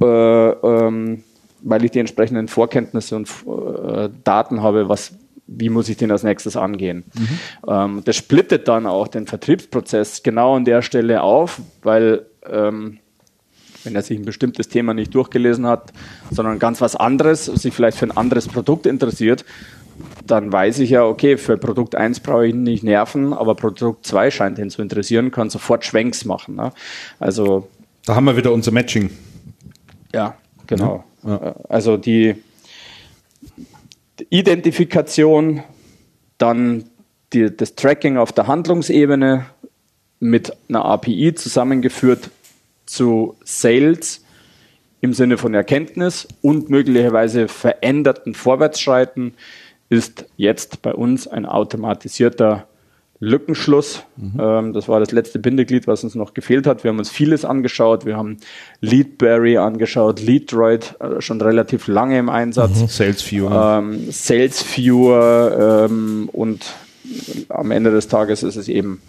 äh, 0.00 0.06
ähm, 0.06 1.24
weil 1.62 1.84
ich 1.84 1.90
die 1.90 2.00
entsprechenden 2.00 2.48
Vorkenntnisse 2.48 3.16
und 3.16 3.28
äh, 3.28 4.08
Daten 4.24 4.62
habe, 4.62 4.88
was 4.88 5.12
wie 5.46 5.68
muss 5.68 5.88
ich 5.88 5.96
den 5.96 6.10
als 6.10 6.22
nächstes 6.22 6.56
angehen. 6.56 7.04
Mhm. 7.14 7.38
Ähm, 7.68 8.02
das 8.04 8.16
splittet 8.16 8.68
dann 8.68 8.86
auch 8.86 9.08
den 9.08 9.26
Vertriebsprozess 9.26 10.22
genau 10.22 10.56
an 10.56 10.64
der 10.64 10.82
Stelle 10.82 11.22
auf, 11.22 11.60
weil 11.82 12.26
ähm, 12.48 12.98
wenn 13.84 13.94
er 13.94 14.02
sich 14.02 14.18
ein 14.18 14.24
bestimmtes 14.24 14.68
Thema 14.68 14.94
nicht 14.94 15.14
durchgelesen 15.14 15.66
hat, 15.66 15.92
sondern 16.30 16.58
ganz 16.58 16.80
was 16.80 16.94
anderes, 16.94 17.46
sich 17.46 17.74
vielleicht 17.74 17.98
für 17.98 18.06
ein 18.06 18.16
anderes 18.16 18.46
Produkt 18.48 18.86
interessiert, 18.86 19.44
dann 20.26 20.52
weiß 20.52 20.78
ich 20.78 20.90
ja, 20.90 21.04
okay, 21.04 21.36
für 21.36 21.58
Produkt 21.58 21.94
1 21.94 22.20
brauche 22.20 22.46
ich 22.46 22.54
nicht 22.54 22.84
nerven, 22.84 23.32
aber 23.32 23.54
Produkt 23.54 24.06
2 24.06 24.30
scheint 24.30 24.58
ihn 24.58 24.70
zu 24.70 24.82
interessieren, 24.82 25.30
kann 25.30 25.50
sofort 25.50 25.84
Schwenks 25.84 26.24
machen. 26.24 26.56
Ne? 26.56 26.72
Also 27.18 27.68
da 28.06 28.14
haben 28.14 28.24
wir 28.24 28.36
wieder 28.36 28.52
unser 28.52 28.72
Matching. 28.72 29.10
Ja, 30.12 30.34
genau. 30.66 31.04
Ja, 31.24 31.30
ja. 31.30 31.54
Also 31.68 31.96
die 31.96 32.36
Identifikation, 34.30 35.62
dann 36.38 36.84
die, 37.32 37.54
das 37.54 37.74
Tracking 37.74 38.16
auf 38.16 38.32
der 38.32 38.46
Handlungsebene 38.46 39.46
mit 40.20 40.52
einer 40.68 40.84
API 40.84 41.34
zusammengeführt 41.34 42.30
zu 42.86 43.36
Sales 43.44 44.24
im 45.00 45.14
Sinne 45.14 45.36
von 45.36 45.54
Erkenntnis 45.54 46.28
und 46.42 46.70
möglicherweise 46.70 47.48
veränderten 47.48 48.34
Vorwärtsschreiten 48.34 49.34
ist 49.88 50.26
jetzt 50.36 50.80
bei 50.82 50.94
uns 50.94 51.26
ein 51.26 51.44
automatisierter 51.44 52.66
Lückenschluss. 53.22 54.02
Mhm. 54.16 54.40
Ähm, 54.40 54.72
das 54.72 54.88
war 54.88 54.98
das 54.98 55.12
letzte 55.12 55.38
Bindeglied, 55.38 55.86
was 55.86 56.02
uns 56.02 56.16
noch 56.16 56.34
gefehlt 56.34 56.66
hat. 56.66 56.82
Wir 56.82 56.90
haben 56.90 56.98
uns 56.98 57.08
vieles 57.08 57.44
angeschaut. 57.44 58.04
Wir 58.04 58.16
haben 58.16 58.38
Leadberry 58.80 59.58
angeschaut, 59.58 60.20
LeadDroid 60.20 60.96
äh, 60.98 61.20
schon 61.20 61.40
relativ 61.40 61.86
lange 61.86 62.18
im 62.18 62.28
Einsatz. 62.28 62.80
Mhm. 62.80 62.88
SalesViewer. 62.88 63.78
Ähm, 63.78 64.10
SalesViewer 64.10 65.86
ähm, 65.88 66.28
und 66.32 66.74
am 67.48 67.70
Ende 67.70 67.92
des 67.92 68.08
Tages 68.08 68.42
ist 68.42 68.56
es 68.56 68.68
eben 68.68 69.00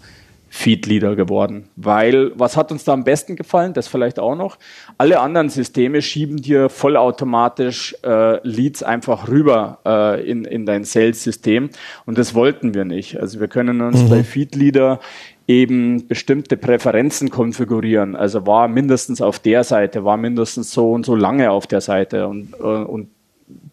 Feed-Leader 0.54 1.16
geworden. 1.16 1.64
Weil, 1.74 2.30
was 2.36 2.56
hat 2.56 2.70
uns 2.70 2.84
da 2.84 2.92
am 2.92 3.02
besten 3.02 3.34
gefallen? 3.34 3.72
Das 3.72 3.88
vielleicht 3.88 4.20
auch 4.20 4.36
noch. 4.36 4.56
Alle 4.98 5.18
anderen 5.18 5.48
Systeme 5.48 6.00
schieben 6.00 6.36
dir 6.36 6.68
vollautomatisch 6.68 7.96
äh, 8.04 8.38
Leads 8.46 8.84
einfach 8.84 9.28
rüber 9.28 9.80
äh, 9.84 10.30
in, 10.30 10.44
in 10.44 10.64
dein 10.64 10.84
Sales-System. 10.84 11.70
Und 12.06 12.18
das 12.18 12.36
wollten 12.36 12.72
wir 12.72 12.84
nicht. 12.84 13.18
Also 13.18 13.40
wir 13.40 13.48
können 13.48 13.80
uns 13.80 14.04
mhm. 14.04 14.08
bei 14.08 14.22
Feed-Leader 14.22 15.00
eben 15.48 16.06
bestimmte 16.06 16.56
Präferenzen 16.56 17.30
konfigurieren. 17.30 18.14
Also 18.14 18.46
war 18.46 18.68
mindestens 18.68 19.20
auf 19.20 19.40
der 19.40 19.64
Seite, 19.64 20.04
war 20.04 20.16
mindestens 20.16 20.70
so 20.70 20.92
und 20.92 21.04
so 21.04 21.16
lange 21.16 21.50
auf 21.50 21.66
der 21.66 21.80
Seite 21.80 22.28
und, 22.28 22.54
äh, 22.60 22.62
und 22.62 23.08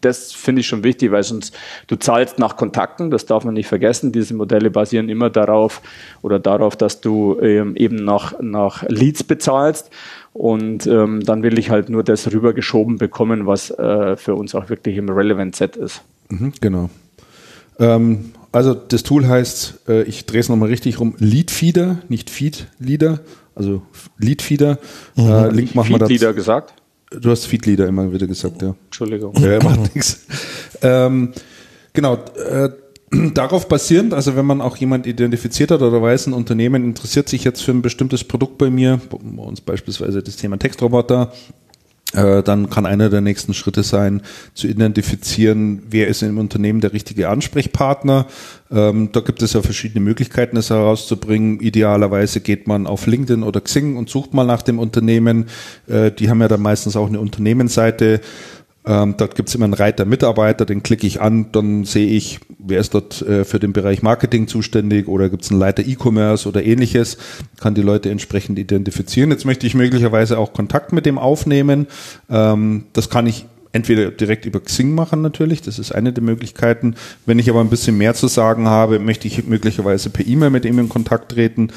das 0.00 0.32
finde 0.32 0.60
ich 0.60 0.66
schon 0.66 0.84
wichtig, 0.84 1.12
weil 1.12 1.22
sonst 1.22 1.54
du 1.86 1.96
zahlst 1.96 2.38
nach 2.38 2.56
Kontakten, 2.56 3.10
das 3.10 3.26
darf 3.26 3.44
man 3.44 3.54
nicht 3.54 3.68
vergessen. 3.68 4.12
Diese 4.12 4.34
Modelle 4.34 4.70
basieren 4.70 5.08
immer 5.08 5.30
darauf 5.30 5.80
oder 6.22 6.38
darauf, 6.38 6.76
dass 6.76 7.00
du 7.00 7.38
ähm, 7.40 7.76
eben 7.76 7.96
nach, 7.96 8.34
nach 8.40 8.82
Leads 8.88 9.24
bezahlst. 9.24 9.90
Und 10.32 10.86
ähm, 10.86 11.20
dann 11.20 11.42
will 11.42 11.58
ich 11.58 11.70
halt 11.70 11.88
nur 11.88 12.02
das 12.02 12.32
rübergeschoben 12.32 12.98
bekommen, 12.98 13.46
was 13.46 13.70
äh, 13.70 14.16
für 14.16 14.34
uns 14.34 14.54
auch 14.54 14.68
wirklich 14.68 14.96
im 14.96 15.08
Relevant 15.08 15.54
Set 15.56 15.76
ist. 15.76 16.02
Mhm, 16.30 16.52
genau. 16.60 16.90
Ähm, 17.78 18.32
also 18.50 18.74
das 18.74 19.02
Tool 19.02 19.26
heißt, 19.26 19.88
äh, 19.88 20.02
ich 20.02 20.26
drehe 20.26 20.40
es 20.40 20.48
nochmal 20.48 20.68
richtig 20.68 21.00
rum, 21.00 21.14
Leadfeeder, 21.18 21.98
nicht 22.08 22.30
Feedleader, 22.30 23.20
also 23.54 23.82
Leadfeeder. 24.18 24.78
Mhm. 25.16 25.26
Äh, 25.26 25.48
Link 25.50 25.74
machen 25.74 25.90
wir 25.90 25.98
da. 25.98 26.06
Feedleader 26.06 26.34
gesagt? 26.34 26.74
Du 27.20 27.30
hast 27.30 27.46
Feedleader 27.46 27.86
immer 27.86 28.12
wieder 28.12 28.26
gesagt, 28.26 28.62
ja. 28.62 28.74
Entschuldigung. 28.86 29.34
Ja, 29.36 29.62
macht 29.62 29.94
nichts. 29.94 30.26
Ähm, 30.82 31.32
genau. 31.92 32.18
Äh, 32.36 32.70
darauf 33.34 33.68
basierend, 33.68 34.14
also 34.14 34.36
wenn 34.36 34.46
man 34.46 34.60
auch 34.60 34.76
jemand 34.76 35.06
identifiziert 35.06 35.70
hat 35.70 35.82
oder 35.82 36.00
weiß, 36.00 36.28
ein 36.28 36.32
Unternehmen 36.32 36.84
interessiert 36.84 37.28
sich 37.28 37.44
jetzt 37.44 37.62
für 37.62 37.72
ein 37.72 37.82
bestimmtes 37.82 38.24
Produkt 38.24 38.58
bei 38.58 38.70
mir, 38.70 39.00
bei 39.10 39.42
uns 39.42 39.60
beispielsweise 39.60 40.22
das 40.22 40.36
Thema 40.36 40.58
Textroboter, 40.58 41.32
dann 42.12 42.68
kann 42.68 42.86
einer 42.86 43.08
der 43.08 43.20
nächsten 43.20 43.54
Schritte 43.54 43.82
sein, 43.82 44.22
zu 44.54 44.66
identifizieren, 44.66 45.82
wer 45.88 46.08
ist 46.08 46.22
im 46.22 46.38
Unternehmen 46.38 46.80
der 46.80 46.92
richtige 46.92 47.28
Ansprechpartner. 47.28 48.26
Ähm, 48.70 49.10
da 49.12 49.20
gibt 49.20 49.42
es 49.42 49.52
ja 49.52 49.62
verschiedene 49.62 50.04
Möglichkeiten, 50.04 50.56
das 50.56 50.70
herauszubringen. 50.70 51.60
Idealerweise 51.60 52.40
geht 52.40 52.66
man 52.66 52.86
auf 52.86 53.06
LinkedIn 53.06 53.42
oder 53.42 53.60
Xing 53.60 53.96
und 53.96 54.08
sucht 54.08 54.34
mal 54.34 54.44
nach 54.44 54.62
dem 54.62 54.78
Unternehmen. 54.78 55.46
Äh, 55.86 56.10
die 56.10 56.30
haben 56.30 56.40
ja 56.40 56.48
dann 56.48 56.62
meistens 56.62 56.96
auch 56.96 57.08
eine 57.08 57.20
Unternehmensseite 57.20 58.20
ähm, 58.84 59.14
dort 59.16 59.36
gibt 59.36 59.48
es 59.48 59.54
immer 59.54 59.64
einen 59.64 59.74
Reiter 59.74 60.04
Mitarbeiter, 60.04 60.64
den 60.64 60.82
klicke 60.82 61.06
ich 61.06 61.20
an, 61.20 61.52
dann 61.52 61.84
sehe 61.84 62.08
ich, 62.08 62.40
wer 62.58 62.80
ist 62.80 62.94
dort 62.94 63.22
äh, 63.22 63.44
für 63.44 63.60
den 63.60 63.72
Bereich 63.72 64.02
Marketing 64.02 64.48
zuständig 64.48 65.06
oder 65.06 65.28
gibt 65.28 65.44
es 65.44 65.50
einen 65.50 65.60
Leiter 65.60 65.86
E-Commerce 65.86 66.48
oder 66.48 66.64
ähnliches, 66.64 67.16
kann 67.60 67.74
die 67.74 67.82
Leute 67.82 68.10
entsprechend 68.10 68.58
identifizieren. 68.58 69.30
Jetzt 69.30 69.44
möchte 69.44 69.66
ich 69.66 69.74
möglicherweise 69.74 70.36
auch 70.36 70.52
Kontakt 70.52 70.92
mit 70.92 71.06
dem 71.06 71.18
aufnehmen. 71.18 71.86
Ähm, 72.28 72.86
das 72.92 73.08
kann 73.08 73.26
ich 73.28 73.46
entweder 73.72 74.10
direkt 74.10 74.44
über 74.44 74.60
Xing 74.60 74.94
machen 74.94 75.22
natürlich, 75.22 75.62
das 75.62 75.78
ist 75.78 75.92
eine 75.92 76.12
der 76.12 76.22
Möglichkeiten. 76.22 76.94
Wenn 77.24 77.38
ich 77.38 77.48
aber 77.48 77.60
ein 77.60 77.70
bisschen 77.70 77.96
mehr 77.96 78.14
zu 78.14 78.28
sagen 78.28 78.68
habe, 78.68 78.98
möchte 78.98 79.26
ich 79.26 79.46
möglicherweise 79.46 80.10
per 80.10 80.26
E-Mail 80.26 80.50
mit 80.50 80.64
ihm 80.64 80.78
in 80.78 80.88
Kontakt 80.88 81.32
treten, 81.32 81.68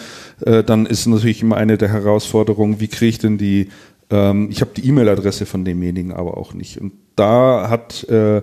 äh, 0.45 0.63
dann 0.63 0.85
ist 0.85 1.05
natürlich 1.05 1.41
immer 1.41 1.57
eine 1.57 1.77
der 1.77 1.89
Herausforderungen, 1.89 2.79
wie 2.79 2.87
kriege 2.87 3.09
ich 3.09 3.19
denn 3.19 3.37
die 3.37 3.69
ähm, 4.09 4.49
ich 4.51 4.61
habe 4.61 4.71
die 4.75 4.87
E-Mail-Adresse 4.87 5.45
von 5.45 5.65
demjenigen 5.65 6.11
aber 6.13 6.37
auch 6.37 6.53
nicht. 6.53 6.79
Und 6.79 6.93
da 7.15 7.69
hat 7.69 8.03
äh, 8.05 8.41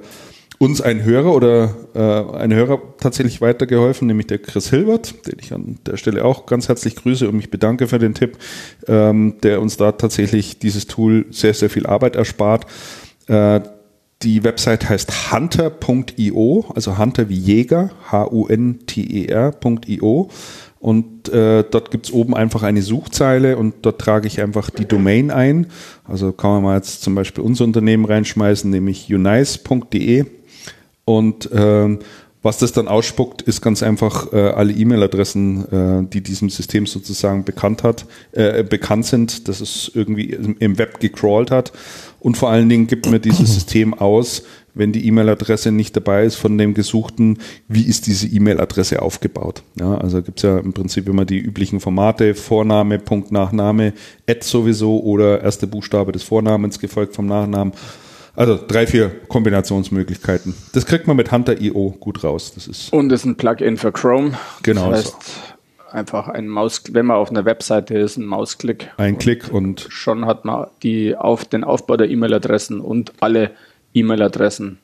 uns 0.59 0.81
ein 0.81 1.03
Hörer 1.03 1.35
oder 1.35 1.75
äh, 1.95 2.37
ein 2.37 2.55
Hörer 2.55 2.81
tatsächlich 2.99 3.41
weitergeholfen, 3.41 4.07
nämlich 4.07 4.29
der 4.29 4.39
Chris 4.39 4.71
Hilbert, 4.71 5.27
den 5.27 5.39
ich 5.41 5.53
an 5.53 5.81
der 5.87 5.97
Stelle 5.97 6.25
auch 6.25 6.47
ganz 6.47 6.69
herzlich 6.69 6.95
grüße 6.95 7.29
und 7.29 7.35
mich 7.37 7.51
bedanke 7.51 7.89
für 7.89 7.99
den 7.99 8.15
Tipp, 8.15 8.39
ähm, 8.87 9.35
der 9.43 9.61
uns 9.61 9.77
da 9.77 9.91
tatsächlich 9.93 10.61
dieses 10.61 10.87
Tool 10.87 11.27
sehr, 11.31 11.55
sehr 11.55 11.69
viel 11.69 11.87
Arbeit 11.87 12.15
erspart. 12.15 12.67
Äh, 13.27 13.61
die 14.23 14.45
Website 14.45 14.89
heißt 14.89 15.33
hunter.io, 15.33 16.67
also 16.75 16.97
Hunter 16.97 17.29
wie 17.29 17.35
Jäger, 17.39 17.91
H-U-N-T-E-R.io. 18.13 18.71
Und 20.83 21.29
äh, 21.29 21.63
dort 21.63 21.93
gibt's 21.93 22.11
oben 22.11 22.35
einfach 22.35 22.65
eine 22.65 22.83
Suchzeile 22.83 23.57
und 23.57 23.75
dort 23.83 24.01
trage 24.01 24.27
ich 24.27 24.41
einfach 24.41 24.69
die 24.69 24.85
Domain 24.85 25.31
ein. 25.31 25.69
Also 26.03 26.33
kann 26.33 26.51
man 26.51 26.63
mal 26.65 26.77
jetzt 26.77 27.03
zum 27.03 27.15
Beispiel 27.15 27.45
unser 27.45 27.63
Unternehmen 27.63 28.05
reinschmeißen, 28.05 28.69
nämlich 28.69 29.07
unice.de. 29.15 30.25
Und 31.05 31.49
ähm, 31.55 32.01
was 32.43 32.59
das 32.59 32.73
dann 32.73 32.89
ausspuckt, 32.89 33.43
ist 33.43 33.61
ganz 33.61 33.85
einfach 33.85 34.33
äh, 34.33 34.37
alle 34.37 34.73
E-Mail-Adressen, 34.73 35.69
äh, 35.71 36.09
die 36.09 36.21
diesem 36.21 36.51
System 36.51 36.87
sozusagen 36.87 37.45
bekannt 37.45 37.85
hat, 37.85 38.05
äh, 38.33 38.65
bekannt 38.65 39.07
sind, 39.07 39.47
dass 39.47 39.61
es 39.61 39.89
irgendwie 39.95 40.31
im 40.31 40.79
Web 40.79 40.99
gecrawlt 40.99 41.53
hat. 41.53 41.71
Und 42.19 42.37
vor 42.37 42.51
allen 42.51 42.69
Dingen 42.69 42.89
gibt 42.89 43.09
mir 43.09 43.21
dieses 43.21 43.55
System 43.55 43.95
aus, 43.95 44.43
wenn 44.75 44.93
die 44.93 45.07
E-Mail-Adresse 45.07 45.71
nicht 45.71 45.97
dabei 45.97 46.25
ist 46.25 46.37
von 46.37 46.57
dem 46.57 46.75
Gesuchten, 46.75 47.39
wie 47.69 47.85
ist 47.85 48.07
diese 48.07 48.27
E-Mail-Adresse 48.27 49.03
aufgebaut? 49.03 49.63
Ja, 49.79 49.97
also 49.97 50.23
gibt 50.23 50.39
es 50.39 50.43
ja 50.45 50.59
im 50.59 50.73
Prinzip 50.73 51.09
immer 51.09 51.25
die 51.25 51.39
üblichen 51.39 51.81
Formate, 51.81 52.35
Vorname, 52.35 52.99
Punkt, 52.99 53.33
Nachname, 53.33 53.93
Ad 54.29 54.41
sowieso 54.43 55.01
oder 55.01 55.43
erste 55.43 55.67
Buchstabe 55.67 56.13
des 56.13 56.23
Vornamens 56.23 56.79
gefolgt 56.79 57.15
vom 57.15 57.27
Nachnamen. 57.27 57.73
Also 58.35 58.59
drei, 58.67 58.87
vier 58.87 59.11
Kombinationsmöglichkeiten. 59.29 60.55
Das 60.73 60.87
kriegt 60.87 61.07
man 61.07 61.17
mit 61.17 61.31
Hunter.io 61.31 61.95
gut 62.01 62.25
raus. 62.25 62.53
Das 62.55 62.67
ist 62.67 62.93
Und 62.93 63.13
ist 63.13 63.27
ein 63.27 63.37
Plugin 63.37 63.77
für 63.77 63.93
Chrome. 63.93 64.33
Genau. 64.63 64.91
Das 64.91 65.01
heißt, 65.01 65.23
so. 65.23 65.93
einfach 65.93 66.29
ein 66.29 66.49
Maus, 66.49 66.83
wenn 66.93 67.07
man 67.07 67.19
auf 67.19 67.31
einer 67.31 67.45
Webseite 67.45 67.99
ist, 67.99 68.17
ein 68.17 68.25
Mausklick. 68.25 68.91
Ein 68.97 69.19
Klick 69.19 69.53
und 69.53 69.87
schon 69.91 70.25
hat 70.25 70.47
man 70.47 70.69
die 70.83 71.15
auf 71.15 71.45
den 71.45 71.63
Aufbau 71.63 71.99
der 71.99 72.09
E-Mail-Adressen 72.09 72.81
und 72.81 73.13
alle 73.21 73.51
E-Mail-Adressen 73.95 74.79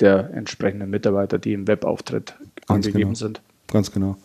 der 0.00 0.30
entsprechenden 0.34 0.90
Mitarbeiter, 0.90 1.38
die 1.38 1.52
im 1.52 1.68
Webauftritt 1.68 2.34
Ganz 2.66 2.86
angegeben 2.86 3.00
genau. 3.00 3.14
sind. 3.14 3.40
Ganz 3.68 3.92
genau. 3.92 4.16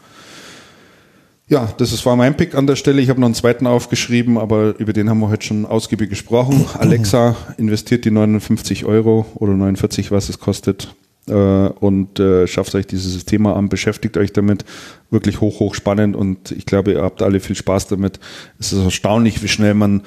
Ja, 1.48 1.74
das 1.78 1.92
ist, 1.94 2.06
war 2.06 2.16
mein 2.16 2.38
Pick 2.38 2.54
an 2.54 2.68
der 2.68 2.76
Stelle. 2.76 3.02
Ich 3.02 3.10
habe 3.10 3.20
noch 3.20 3.26
einen 3.26 3.34
zweiten 3.34 3.66
aufgeschrieben, 3.66 4.38
aber 4.38 4.78
über 4.78 4.94
den 4.94 5.10
haben 5.10 5.20
wir 5.20 5.30
heute 5.30 5.48
schon 5.48 5.66
ausgiebig 5.66 6.10
gesprochen. 6.10 6.66
Alexa 6.78 7.36
investiert 7.58 8.06
die 8.06 8.12
59 8.12 8.86
Euro 8.86 9.26
oder 9.34 9.54
49, 9.54 10.12
was 10.12 10.30
es 10.30 10.40
kostet, 10.40 10.94
äh, 11.28 11.34
und 11.34 12.20
äh, 12.20 12.46
schafft 12.46 12.76
euch 12.76 12.86
dieses 12.86 13.14
System 13.14 13.48
an, 13.48 13.68
beschäftigt 13.68 14.18
euch 14.18 14.32
damit. 14.32 14.64
Wirklich 15.10 15.42
hoch, 15.42 15.60
hoch 15.60 15.74
spannend 15.74 16.16
und 16.16 16.52
ich 16.52 16.68
glaube, 16.68 16.92
ihr 16.92 17.02
habt 17.02 17.24
alle 17.24 17.40
viel 17.40 17.56
Spaß 17.56 17.88
damit. 17.88 18.20
Es 18.60 18.72
ist 18.72 18.84
erstaunlich, 18.84 19.42
wie 19.42 19.48
schnell 19.48 19.74
man 19.74 20.02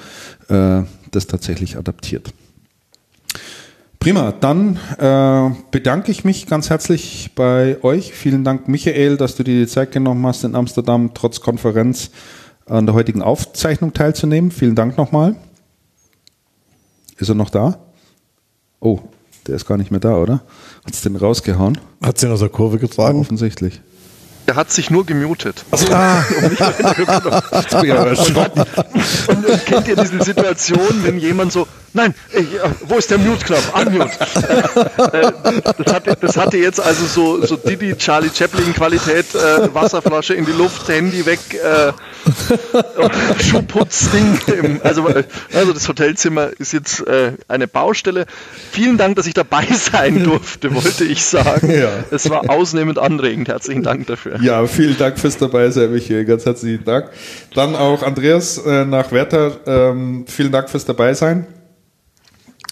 äh, 0.47 0.83
das 1.11 1.27
tatsächlich 1.27 1.77
adaptiert. 1.77 2.33
Prima, 4.03 4.33
dann 4.33 4.77
äh, 4.97 5.55
bedanke 5.71 6.11
ich 6.11 6.25
mich 6.25 6.45
ganz 6.45 6.69
herzlich 6.69 7.31
bei 7.35 7.81
euch. 7.83 8.11
Vielen 8.11 8.43
Dank, 8.43 8.67
Michael, 8.67 9.15
dass 9.15 9.37
du 9.37 9.43
dir 9.43 9.61
die 9.61 9.65
Zeit 9.65 9.93
genommen 9.93 10.27
hast, 10.27 10.43
in 10.43 10.55
Amsterdam 10.55 11.11
trotz 11.13 11.39
Konferenz 11.39 12.11
an 12.65 12.85
der 12.85 12.95
heutigen 12.95 13.21
Aufzeichnung 13.21 13.93
teilzunehmen. 13.93 14.51
Vielen 14.51 14.75
Dank 14.75 14.97
nochmal. 14.97 15.37
Ist 17.17 17.29
er 17.29 17.35
noch 17.35 17.49
da? 17.49 17.79
Oh, 18.81 18.99
Der 19.47 19.55
ist 19.55 19.65
gar 19.65 19.77
nicht 19.77 19.89
mehr 19.89 20.01
da, 20.01 20.17
oder? 20.17 20.41
Hat 20.85 20.93
es 20.93 20.99
den 20.99 21.15
rausgehauen? 21.15 21.77
Hat 22.03 22.17
sie 22.17 22.25
ihn 22.25 22.33
aus 22.33 22.41
der 22.41 22.49
Kurve 22.49 22.79
getragen? 22.79 23.21
Offensichtlich. 23.21 23.79
Er 24.47 24.57
hat 24.57 24.69
sich 24.69 24.89
nur 24.89 25.05
gemutet. 25.05 25.63
Also, 25.71 25.87
ah. 25.93 26.25
um 26.41 26.49
nicht 26.49 26.59
mehr 26.59 28.05
und, 28.05 28.19
und, 29.29 29.45
und 29.45 29.65
kennt 29.65 29.87
ihr 29.87 29.95
diese 29.95 30.21
Situation, 30.21 31.03
wenn 31.03 31.19
jemand 31.19 31.53
so, 31.53 31.65
nein, 31.93 32.13
ey, 32.31 32.45
wo 32.81 32.97
ist 32.97 33.09
der 33.09 33.17
Mute-Knopf? 33.17 33.73
Unmute. 33.73 34.11
Äh, 35.13 35.31
das, 35.83 35.93
hatte, 35.93 36.17
das 36.19 36.37
hatte 36.37 36.57
jetzt 36.57 36.79
also 36.79 37.05
so, 37.05 37.45
so 37.45 37.55
Didi 37.55 37.95
Charlie 37.97 38.29
Chaplin 38.33 38.73
Qualität, 38.73 39.33
äh, 39.35 39.73
Wasserflasche 39.73 40.33
in 40.33 40.45
die 40.45 40.51
Luft, 40.51 40.87
Handy 40.87 41.25
weg, 41.25 41.39
äh, 41.53 41.93
Schuhputzding. 43.43 44.39
Im, 44.47 44.81
also, 44.83 45.07
also 45.53 45.73
das 45.73 45.87
Hotelzimmer 45.87 46.49
ist 46.57 46.73
jetzt 46.73 47.05
äh, 47.07 47.33
eine 47.47 47.67
Baustelle. 47.67 48.25
Vielen 48.71 48.97
Dank, 48.97 49.15
dass 49.15 49.27
ich 49.27 49.33
dabei 49.33 49.65
sein 49.71 50.23
durfte, 50.23 50.73
wollte 50.73 51.03
ich 51.03 51.23
sagen. 51.23 51.71
Ja. 51.71 51.89
Es 52.11 52.29
war 52.29 52.49
ausnehmend 52.49 52.99
anregend. 52.99 53.47
Herzlichen 53.47 53.83
Dank 53.83 54.07
dafür. 54.07 54.41
Ja, 54.41 54.65
vielen 54.67 54.97
Dank 54.97 55.19
fürs 55.19 55.37
dabei 55.37 55.69
sein, 55.69 55.91
Michael. 55.91 56.25
Ganz 56.25 56.45
herzlichen 56.45 56.83
Dank. 56.85 57.09
Dann 57.53 57.75
auch 57.75 58.03
Andreas 58.03 58.57
äh, 58.57 58.85
nach 58.85 59.11
Werther. 59.11 59.51
Ähm, 59.65 60.25
vielen 60.27 60.51
Dank 60.51 60.69
fürs 60.69 60.85
dabei 60.85 61.13
sein. 61.13 61.45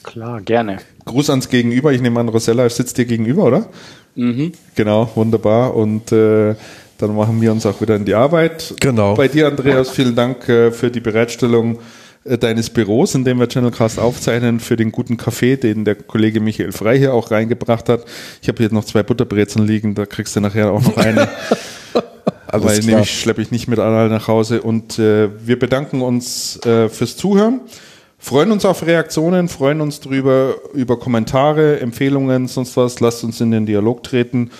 Klar, 0.03 0.41
gerne. 0.41 0.77
Gruß 1.05 1.29
ans 1.29 1.49
Gegenüber. 1.49 1.91
Ich 1.93 2.01
nehme 2.01 2.19
an, 2.19 2.29
Rosella 2.29 2.69
sitzt 2.69 2.97
dir 2.97 3.05
gegenüber, 3.05 3.43
oder? 3.45 3.69
Mhm. 4.15 4.51
Genau, 4.75 5.09
wunderbar. 5.15 5.75
Und 5.75 6.11
äh, 6.11 6.55
dann 6.97 7.15
machen 7.15 7.41
wir 7.41 7.51
uns 7.51 7.65
auch 7.65 7.81
wieder 7.81 7.95
in 7.95 8.05
die 8.05 8.13
Arbeit. 8.13 8.73
Genau. 8.79 9.15
Bei 9.15 9.27
dir, 9.27 9.47
Andreas, 9.47 9.89
vielen 9.89 10.15
Dank 10.15 10.47
äh, 10.49 10.71
für 10.71 10.91
die 10.91 10.99
Bereitstellung 10.99 11.79
äh, 12.23 12.37
deines 12.37 12.69
Büros, 12.69 13.15
in 13.15 13.25
dem 13.25 13.39
wir 13.39 13.47
Channelcast 13.47 13.99
aufzeichnen, 13.99 14.59
für 14.59 14.75
den 14.75 14.91
guten 14.91 15.17
Kaffee, 15.17 15.57
den 15.57 15.85
der 15.85 15.95
Kollege 15.95 16.39
Michael 16.39 16.71
Frei 16.71 16.97
hier 16.97 17.13
auch 17.13 17.31
reingebracht 17.31 17.89
hat. 17.89 18.05
Ich 18.41 18.47
habe 18.47 18.59
hier 18.59 18.71
noch 18.71 18.85
zwei 18.85 19.03
Butterbrezeln 19.03 19.65
liegen, 19.65 19.95
da 19.95 20.05
kriegst 20.05 20.35
du 20.35 20.39
nachher 20.39 20.71
auch 20.71 20.81
noch 20.81 20.97
eine. 20.97 21.29
Alles 22.47 22.65
weil 22.65 22.79
klar. 22.79 22.89
nämlich 22.89 23.19
schleppe 23.19 23.41
ich 23.41 23.51
nicht 23.51 23.69
mit 23.69 23.79
alle 23.79 24.09
nach 24.09 24.27
Hause. 24.27 24.61
Und 24.61 24.99
äh, 24.99 25.29
wir 25.45 25.57
bedanken 25.57 26.01
uns 26.01 26.59
äh, 26.65 26.89
fürs 26.89 27.15
Zuhören. 27.15 27.61
Freuen 28.23 28.51
uns 28.51 28.65
auf 28.65 28.85
Reaktionen, 28.85 29.47
freuen 29.47 29.81
uns 29.81 29.99
drüber, 29.99 30.53
über 30.75 30.99
Kommentare, 30.99 31.79
Empfehlungen, 31.79 32.47
sonst 32.47 32.77
was. 32.77 32.99
Lasst 32.99 33.23
uns 33.23 33.41
in 33.41 33.49
den 33.49 33.65
Dialog 33.65 34.03
treten. 34.03 34.51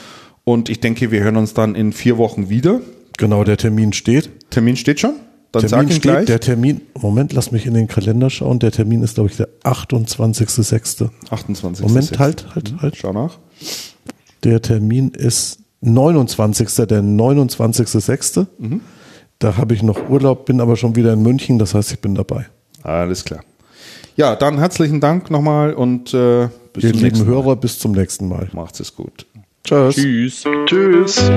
Und 0.43 0.67
ich 0.67 0.79
denke, 0.79 1.11
wir 1.11 1.21
hören 1.21 1.37
uns 1.37 1.53
dann 1.53 1.75
in 1.75 1.93
vier 1.93 2.17
Wochen 2.17 2.49
wieder. 2.49 2.81
Genau, 3.19 3.43
der 3.43 3.57
Termin 3.57 3.93
steht. 3.93 4.31
Termin 4.49 4.75
steht 4.75 4.99
schon? 4.99 5.13
Dann 5.51 5.67
Termin 5.67 5.87
sag 5.87 5.91
steht, 5.91 6.01
gleich. 6.01 6.25
Der 6.25 6.39
Termin, 6.39 6.81
Moment, 6.99 7.33
lass 7.33 7.51
mich 7.51 7.67
in 7.67 7.75
den 7.75 7.87
Kalender 7.87 8.31
schauen. 8.31 8.57
Der 8.57 8.71
Termin 8.71 9.03
ist, 9.03 9.13
glaube 9.13 9.29
ich, 9.29 9.37
der 9.37 9.47
28.06. 9.63 11.09
28. 11.29 11.85
Moment, 11.85 12.17
halt, 12.17 12.55
halt, 12.55 12.73
halt. 12.81 12.97
Schau 12.97 13.13
nach. 13.13 13.37
Der 14.43 14.63
Termin 14.63 15.09
ist 15.09 15.59
29. 15.81 16.67
Der 16.87 17.03
29.06. 17.03 18.47
Mhm. 18.57 18.81
Da 19.37 19.57
habe 19.57 19.75
ich 19.75 19.83
noch 19.83 20.09
Urlaub, 20.09 20.45
bin 20.47 20.59
aber 20.61 20.75
schon 20.77 20.95
wieder 20.95 21.13
in 21.13 21.21
München, 21.21 21.59
das 21.59 21.75
heißt, 21.75 21.91
ich 21.91 21.99
bin 21.99 22.15
dabei. 22.15 22.47
Alles 22.81 23.23
klar. 23.23 23.41
Ja, 24.15 24.35
dann 24.35 24.59
herzlichen 24.59 24.99
Dank 24.99 25.31
nochmal 25.31 25.73
und 25.73 26.13
äh, 26.13 26.49
bis 26.73 26.83
Ihr 26.83 26.93
zum 26.93 27.01
nächsten 27.01 27.25
Hörer, 27.25 27.55
bis 27.55 27.79
zum 27.79 27.91
nächsten 27.93 28.27
Mal. 28.27 28.49
Macht's 28.53 28.79
es 28.79 28.95
gut. 28.95 29.25
Tschüss. 29.63 29.95
Tschüss. 29.95 30.43
Tschüss. 30.65 31.31